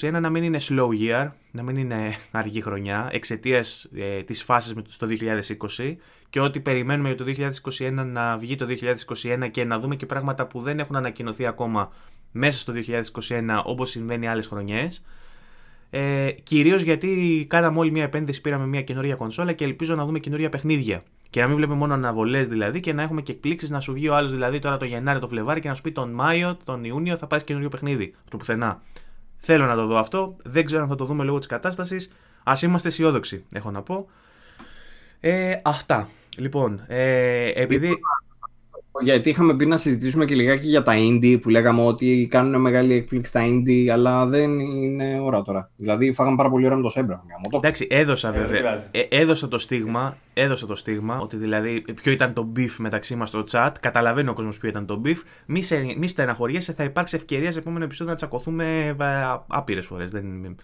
2021 0.00 0.18
να 0.20 0.30
μην 0.30 0.42
είναι 0.42 0.58
slow 0.60 0.88
year, 1.00 1.30
να 1.50 1.62
μην 1.62 1.76
είναι 1.76 2.14
αργή 2.30 2.60
χρονιά 2.60 3.08
εξαιτίας 3.12 3.88
ε, 3.94 4.22
της 4.22 4.42
φάσης 4.42 4.74
στο 4.86 5.06
2020 5.78 5.96
και 6.30 6.40
ότι 6.40 6.60
περιμένουμε 6.60 7.12
για 7.12 7.16
το 7.16 7.50
2021 7.78 7.92
να 8.06 8.36
βγει 8.36 8.56
το 8.56 8.66
2021 9.22 9.50
και 9.50 9.64
να 9.64 9.78
δούμε 9.78 9.96
και 9.96 10.06
πράγματα 10.06 10.46
που 10.46 10.60
δεν 10.60 10.78
έχουν 10.78 10.96
ανακοινωθεί 10.96 11.46
ακόμα 11.46 11.92
μέσα 12.32 12.58
στο 12.58 12.72
2021 13.28 13.60
όπως 13.64 13.90
συμβαίνει 13.90 14.28
άλλες 14.28 14.46
χρονιές. 14.46 15.04
Ε, 15.90 16.30
κυρίως 16.42 16.82
γιατί 16.82 17.46
κάναμε 17.48 17.78
όλη 17.78 17.90
μια 17.90 18.04
επένδυση, 18.04 18.40
πήραμε 18.40 18.66
μια 18.66 18.82
καινούργια 18.82 19.14
κονσόλα 19.14 19.52
και 19.52 19.64
ελπίζω 19.64 19.94
να 19.94 20.04
δούμε 20.04 20.18
καινούργια 20.18 20.48
παιχνίδια 20.48 21.02
Και 21.30 21.40
να 21.40 21.46
μην 21.46 21.56
βλέπουμε 21.56 21.78
μόνο 21.78 21.94
αναβολές 21.94 22.48
δηλαδή 22.48 22.80
και 22.80 22.92
να 22.92 23.02
έχουμε 23.02 23.22
και 23.22 23.32
εκπλήξεις 23.32 23.70
να 23.70 23.80
σου 23.80 23.92
βγει 23.92 24.08
ο 24.08 24.14
άλλος 24.14 24.30
δηλαδή 24.30 24.58
τώρα 24.58 24.76
το 24.76 24.84
Γενάρη, 24.84 25.18
το 25.18 25.28
Φλεβάρι 25.28 25.60
και 25.60 25.68
να 25.68 25.74
σου 25.74 25.82
πει 25.82 25.92
τον 25.92 26.10
Μάιο, 26.10 26.56
τον 26.64 26.84
Ιούνιο 26.84 27.16
θα 27.16 27.26
πάρεις 27.26 27.44
καινούριο 27.44 27.68
παιχνίδι. 27.68 28.14
του 28.30 28.36
πουθενά. 28.36 28.82
Θέλω 29.36 29.66
να 29.66 29.74
το 29.74 29.86
δω 29.86 29.96
αυτό. 29.98 30.36
Δεν 30.44 30.64
ξέρω 30.64 30.82
αν 30.82 30.88
θα 30.88 30.94
το 30.94 31.04
δούμε 31.04 31.24
λόγω 31.24 31.38
της 31.38 31.46
κατάστασης. 31.46 32.12
Α 32.44 32.52
είμαστε 32.62 32.88
αισιόδοξοι, 32.88 33.44
έχω 33.52 33.70
να 33.70 33.82
πω. 33.82 34.06
Ε, 35.20 35.60
αυτά. 35.64 36.08
Λοιπόν, 36.36 36.82
ε, 36.86 37.50
επειδή. 37.54 37.98
Γιατί 39.02 39.28
είχαμε 39.28 39.54
πει 39.54 39.66
να 39.66 39.76
συζητήσουμε 39.76 40.24
και 40.24 40.34
λιγάκι 40.34 40.68
για 40.68 40.82
τα 40.82 40.92
indie 40.96 41.38
που 41.40 41.48
λέγαμε 41.48 41.84
ότι 41.84 42.28
κάνουν 42.30 42.60
μεγάλη 42.60 42.94
έκπληξη 42.94 43.32
τα 43.32 43.40
indie, 43.44 43.88
αλλά 43.88 44.26
δεν 44.26 44.58
είναι 44.58 45.20
ώρα 45.20 45.42
τώρα. 45.42 45.70
Δηλαδή 45.76 46.12
φάγαμε 46.12 46.36
πάρα 46.36 46.50
πολύ 46.50 46.66
ώρα 46.66 46.76
με 46.76 46.82
το 46.82 46.88
Σέμπρα. 46.88 47.22
Εντάξει, 47.50 47.86
έδωσα 47.90 48.34
ε, 48.34 48.40
βέβαια. 48.40 48.84
Ε, 48.90 49.00
έδωσα 49.08 49.48
το 49.48 49.58
στίγμα, 49.58 50.16
έδωσα 50.34 50.66
το 50.66 50.74
στίγμα 50.74 51.20
ότι 51.20 51.36
δηλαδή 51.36 51.84
ποιο 52.02 52.12
ήταν 52.12 52.32
το 52.32 52.52
beef 52.56 52.74
μεταξύ 52.78 53.16
μας 53.16 53.28
στο 53.28 53.44
chat. 53.50 53.70
Καταλαβαίνει 53.80 54.28
ο 54.28 54.32
κόσμος 54.32 54.58
ποιο 54.58 54.68
ήταν 54.68 54.86
το 54.86 55.00
beef. 55.04 55.16
Μη, 55.46 55.62
σε, 55.62 55.94
μη 55.98 56.08
στεναχωριέσαι, 56.08 56.72
θα 56.72 56.84
υπάρξει 56.84 57.16
ευκαιρία 57.16 57.50
σε 57.50 57.58
επόμενο 57.58 57.84
επεισόδιο 57.84 58.12
να 58.12 58.18
τσακωθούμε 58.18 58.86
ε, 58.86 58.94
άπειρες 59.46 59.86
φορές. 59.86 60.10
Δεν... 60.10 60.56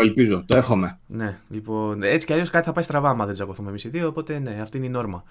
Ελπίζω, 0.00 0.44
το 0.46 0.56
εύχομαι. 0.56 0.98
Ναι, 1.06 1.38
λοιπόν, 1.48 2.02
έτσι 2.02 2.26
κι 2.26 2.32
αλλιώς 2.32 2.50
κάτι 2.50 2.66
θα 2.66 2.72
πάει 2.72 2.84
στραβά 2.84 3.08
άμα 3.08 3.24
δεν 3.24 3.34
τσακωθούμε 3.34 3.68
εμείς 3.68 3.84
οι 3.84 3.88
δύο, 3.88 4.08
οπότε 4.08 4.38
ναι, 4.38 4.58
αυτή 4.60 4.76
είναι 4.76 4.86
η 4.86 4.88
νόρμα. 4.88 5.24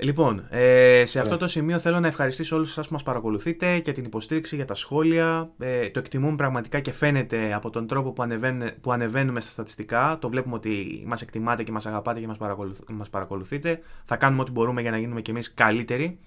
Λοιπόν, 0.00 0.46
ε, 0.50 1.02
σε 1.06 1.20
αυτό 1.20 1.36
το 1.36 1.46
σημείο 1.46 1.78
θέλω 1.78 2.00
να 2.00 2.06
ευχαριστήσω 2.06 2.56
όλους 2.56 2.72
σας 2.72 2.86
που 2.86 2.92
μας 2.92 3.02
παρακολουθείτε 3.02 3.76
για 3.76 3.92
την 3.92 4.04
υποστήριξη, 4.04 4.56
για 4.56 4.64
τα 4.64 4.74
σχόλια. 4.74 5.50
Ε, 5.58 5.88
το 5.88 5.98
εκτιμούμε 5.98 6.36
πραγματικά 6.36 6.80
και 6.80 6.92
φαίνεται 6.92 7.54
από 7.54 7.70
τον 7.70 7.86
τρόπο 7.86 8.12
που, 8.12 8.26
που 8.80 8.92
ανεβαίνουμε 8.92 9.40
στα 9.40 9.50
στατιστικά. 9.50 10.18
Το 10.20 10.28
βλέπουμε 10.28 10.54
ότι 10.54 11.02
μας 11.06 11.22
εκτιμάτε 11.22 11.62
και 11.62 11.72
μας 11.72 11.86
αγαπάτε 11.86 12.20
και 12.20 12.26
μας, 12.26 12.38
μας 12.92 13.10
παρακολουθείτε. 13.10 13.78
Θα 14.04 14.16
κάνουμε 14.16 14.42
ό,τι 14.42 14.50
μπορούμε 14.50 14.80
για 14.80 14.90
να 14.90 14.98
γίνουμε 14.98 15.20
κι 15.20 15.30
εμείς 15.30 15.54
καλύτεροι. 15.54 16.18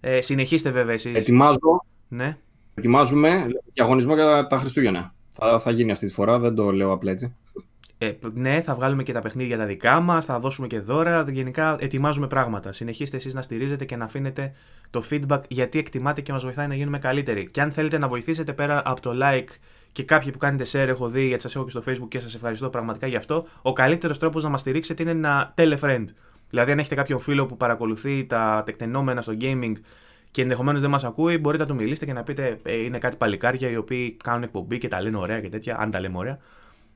Ε, 0.00 0.20
συνεχίστε 0.20 0.70
βέβαια 0.70 0.94
εσείς. 0.94 1.18
Ετοιμάζω. 1.18 1.84
Ναι. 2.08 2.36
Ετοιμάζουμε 2.74 3.46
για 3.72 3.84
αγωνισμό 3.84 4.14
για 4.14 4.46
τα 4.46 4.58
Χριστούγεννα. 4.58 5.14
Θα, 5.30 5.60
θα 5.60 5.70
γίνει 5.70 5.92
αυτή 5.92 6.06
τη 6.06 6.12
φορά, 6.12 6.38
δεν 6.38 6.54
το 6.54 6.70
λέω 6.70 6.92
απλά 6.92 7.10
έτσι. 7.10 7.36
Ε, 8.04 8.18
ναι, 8.32 8.60
θα 8.60 8.74
βγάλουμε 8.74 9.02
και 9.02 9.12
τα 9.12 9.20
παιχνίδια 9.20 9.56
τα 9.56 9.64
δικά 9.64 10.00
μας, 10.00 10.24
θα 10.24 10.38
δώσουμε 10.38 10.66
και 10.66 10.80
δώρα. 10.80 11.24
Γενικά 11.28 11.76
ετοιμάζουμε 11.78 12.26
πράγματα. 12.26 12.72
Συνεχίστε 12.72 13.16
εσείς 13.16 13.34
να 13.34 13.42
στηρίζετε 13.42 13.84
και 13.84 13.96
να 13.96 14.04
αφήνετε 14.04 14.52
το 14.90 15.02
feedback 15.10 15.40
γιατί 15.48 15.78
εκτιμάτε 15.78 16.20
και 16.20 16.32
μας 16.32 16.42
βοηθάει 16.42 16.66
να 16.66 16.74
γίνουμε 16.74 16.98
καλύτεροι. 16.98 17.50
Και 17.50 17.60
αν 17.60 17.70
θέλετε 17.70 17.98
να 17.98 18.08
βοηθήσετε 18.08 18.52
πέρα 18.52 18.82
από 18.84 19.00
το 19.00 19.10
like 19.22 19.48
και 19.92 20.02
κάποιοι 20.02 20.30
που 20.30 20.38
κάνετε 20.38 20.64
share, 20.64 20.88
έχω 20.88 21.08
δει 21.08 21.26
γιατί 21.26 21.42
σας 21.42 21.54
έχω 21.54 21.64
και 21.64 21.70
στο 21.70 21.82
facebook 21.86 22.08
και 22.08 22.18
σας 22.18 22.34
ευχαριστώ 22.34 22.70
πραγματικά 22.70 23.06
γι' 23.06 23.16
αυτό. 23.16 23.46
Ο 23.62 23.72
καλύτερος 23.72 24.18
τρόπος 24.18 24.42
να 24.42 24.48
μας 24.48 24.60
στηρίξετε 24.60 25.02
είναι 25.02 25.12
να 25.12 25.54
friend. 25.56 26.04
Δηλαδή, 26.50 26.72
αν 26.72 26.78
έχετε 26.78 26.94
κάποιον 26.94 27.20
φίλο 27.20 27.46
που 27.46 27.56
παρακολουθεί 27.56 28.26
τα 28.26 28.62
τεκτενόμενα 28.66 29.22
στο 29.22 29.32
gaming 29.40 29.72
και 30.30 30.42
ενδεχομένως 30.42 30.80
δεν 30.80 30.90
μας 30.90 31.04
ακούει, 31.04 31.38
μπορείτε 31.38 31.62
να 31.62 31.68
του 31.68 31.74
μιλήσετε 31.74 32.06
και 32.06 32.12
να 32.12 32.22
πείτε 32.22 32.58
ε, 32.62 32.76
είναι 32.76 32.98
κάτι 32.98 33.16
παλικάρια 33.16 33.70
οι 33.70 33.76
οποίοι 33.76 34.16
κάνουν 34.24 34.42
εκπομπή 34.42 34.78
και 34.78 34.88
τα 34.88 35.02
λένε 35.02 35.16
ωραία 35.16 35.40
και 35.40 35.48
τέτοια, 35.48 35.76
αν 35.78 35.90
τα 35.90 36.00
λέμε 36.00 36.18
ωραία 36.18 36.38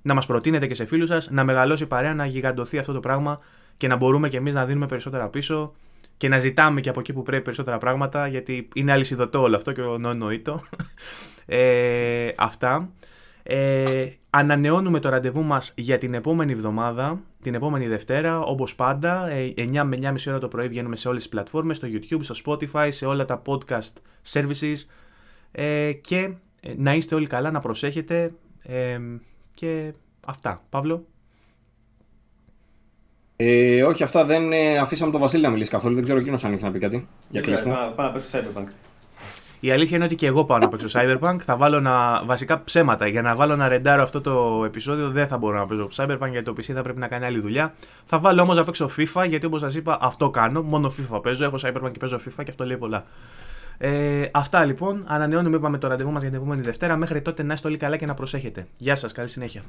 να 0.07 0.15
μας 0.15 0.27
προτείνετε 0.27 0.67
και 0.67 0.75
σε 0.75 0.85
φίλους 0.85 1.09
σας, 1.09 1.31
να 1.31 1.45
μεγαλώσει 1.45 1.87
παρέα, 1.87 2.15
να 2.15 2.27
γιγαντωθεί 2.27 2.79
αυτό 2.79 2.93
το 2.93 3.01
πράγμα 3.01 3.39
και 3.77 3.89
να 3.89 3.97
μπορούμε 3.97 4.29
κι 4.29 4.37
εμείς 4.37 4.55
να 4.55 4.65
δίνουμε 4.65 4.87
περισσότερα 4.87 5.29
πίσω 5.29 5.75
και 6.17 6.29
να 6.29 6.39
ζητάμε 6.39 6.81
και 6.81 6.89
από 6.89 7.01
εκεί 7.01 7.13
που 7.13 7.23
πρέπει 7.23 7.43
περισσότερα 7.43 7.79
πράγματα, 7.79 8.27
γιατί 8.27 8.69
είναι 8.75 8.93
αλυσιδωτό 8.93 9.41
όλο 9.41 9.57
αυτό 9.57 9.73
και 9.73 9.83
νοητό. 10.17 10.61
ε, 11.47 12.31
αυτά. 12.37 12.91
Ε, 13.43 14.09
ανανεώνουμε 14.31 15.01
το 15.01 15.09
ραντεβού 15.09 15.43
μας 15.43 15.75
για 15.77 15.99
την 15.99 16.15
επόμενη 16.15 16.53
εβδομάδα, 16.53 17.21
την 17.43 17.55
επόμενη 17.55 17.87
Δευτέρα, 17.87 18.41
όπως 18.41 18.75
πάντα, 18.75 19.29
9 19.29 19.53
ε, 19.57 19.83
με 19.85 19.99
9.30 20.01 20.15
ώρα 20.29 20.39
το 20.39 20.49
πρωί 20.49 20.69
βγαίνουμε 20.69 20.97
σε 20.97 21.09
όλες 21.09 21.21
τις 21.21 21.31
πλατφόρμες, 21.31 21.77
στο 21.77 21.89
YouTube, 21.91 22.21
στο 22.21 22.35
Spotify, 22.45 22.89
σε 22.91 23.07
όλα 23.07 23.25
τα 23.25 23.43
podcast 23.47 23.93
services 24.33 24.77
ε, 25.53 25.93
και 25.93 26.35
ε, 26.61 26.73
να 26.77 26.95
είστε 26.95 27.15
όλοι 27.15 27.27
καλά, 27.27 27.51
να 27.51 27.61
προσέχετε 27.61 28.33
και 29.57 29.93
αυτά. 30.27 30.63
Παύλο. 30.69 31.07
Ε, 33.37 33.83
όχι, 33.83 34.03
αυτά 34.03 34.25
δεν 34.25 34.53
ε, 34.53 34.79
αφήσαμε 34.79 35.13
τον 35.13 35.21
Βασίλη 35.21 35.43
να 35.43 35.51
μιλήσει 35.51 35.71
καθόλου. 35.71 35.95
Δεν 35.95 36.05
ξέρω 36.05 36.19
εκείνος 36.19 36.45
αν 36.45 36.53
έχει 36.53 36.63
να 36.63 36.71
πει 36.71 36.79
κάτι. 36.79 37.09
Για 37.29 37.41
κλείσιμο. 37.41 37.75
Πάω 37.97 38.07
να 38.07 38.13
παίξω 38.13 38.39
Cyberpunk. 38.39 38.67
Η 39.61 39.71
αλήθεια 39.71 39.97
είναι 39.97 40.05
ότι 40.05 40.15
και 40.15 40.27
εγώ 40.27 40.45
πάω 40.45 40.59
να 40.59 40.69
παίξω 40.69 40.87
Cyberpunk. 40.93 41.37
Θα 41.45 41.57
βάλω 41.57 41.81
να. 41.81 42.23
Βασικά 42.25 42.65
ψέματα. 42.65 43.07
Για 43.07 43.23
να 43.23 43.35
βάλω 43.35 43.57
να 43.57 43.69
ρεντάρω 43.69 44.03
αυτό 44.03 44.21
το 44.21 44.63
επεισόδιο 44.65 45.11
δεν 45.11 45.27
θα 45.27 45.39
μπορώ 45.39 45.59
να 45.59 45.67
παίζω 45.67 45.89
Cyberpunk 45.97 46.31
γιατί 46.31 46.43
το 46.43 46.53
PC 46.53 46.63
θα 46.63 46.83
πρέπει 46.83 46.99
να 46.99 47.09
κάνει 47.09 47.25
άλλη 47.25 47.41
δουλειά. 47.41 47.75
Θα 48.05 48.19
βάλω 48.19 48.43
όμως 48.43 48.57
να 48.57 48.65
παίξω 48.65 48.91
FIFA 48.97 49.25
γιατί 49.29 49.47
όπως 49.47 49.61
σας 49.61 49.75
είπα 49.75 49.99
αυτό 50.01 50.31
κάνω. 50.31 50.63
Μόνο 50.63 50.93
FIFA 50.99 51.23
παίζω. 51.23 51.45
Έχω 51.45 51.57
Cyberpunk 51.63 51.93
και 51.93 51.99
παίζω 51.99 52.17
FIFA 52.17 52.45
και 52.45 52.51
αυτό 52.51 52.67
λέει 52.67 52.77
πολλά. 52.77 53.05
Ε, 53.79 54.29
αυτά 54.33 54.65
λοιπόν. 54.65 55.05
Ανανεώνουμε, 55.07 55.57
είπαμε 55.57 55.79
το 55.79 55.87
ραντεβού 55.87 56.11
μας 56.11 56.23
για 56.23 56.31
την 56.31 56.41
επόμενη 56.41 56.61
Δευτέρα. 56.61 56.97
Μέχρι 56.97 57.23
τότε 57.23 57.43
να 57.43 57.53
είστε 57.53 57.69
όλοι 57.69 57.77
καλά 57.77 57.97
και 57.97 58.07
να 58.07 58.15
προσέχετε. 58.15 58.67
Γεια 58.79 58.95
σας, 58.95 59.13
καλή 59.13 59.29
συνέχεια. 59.29 59.63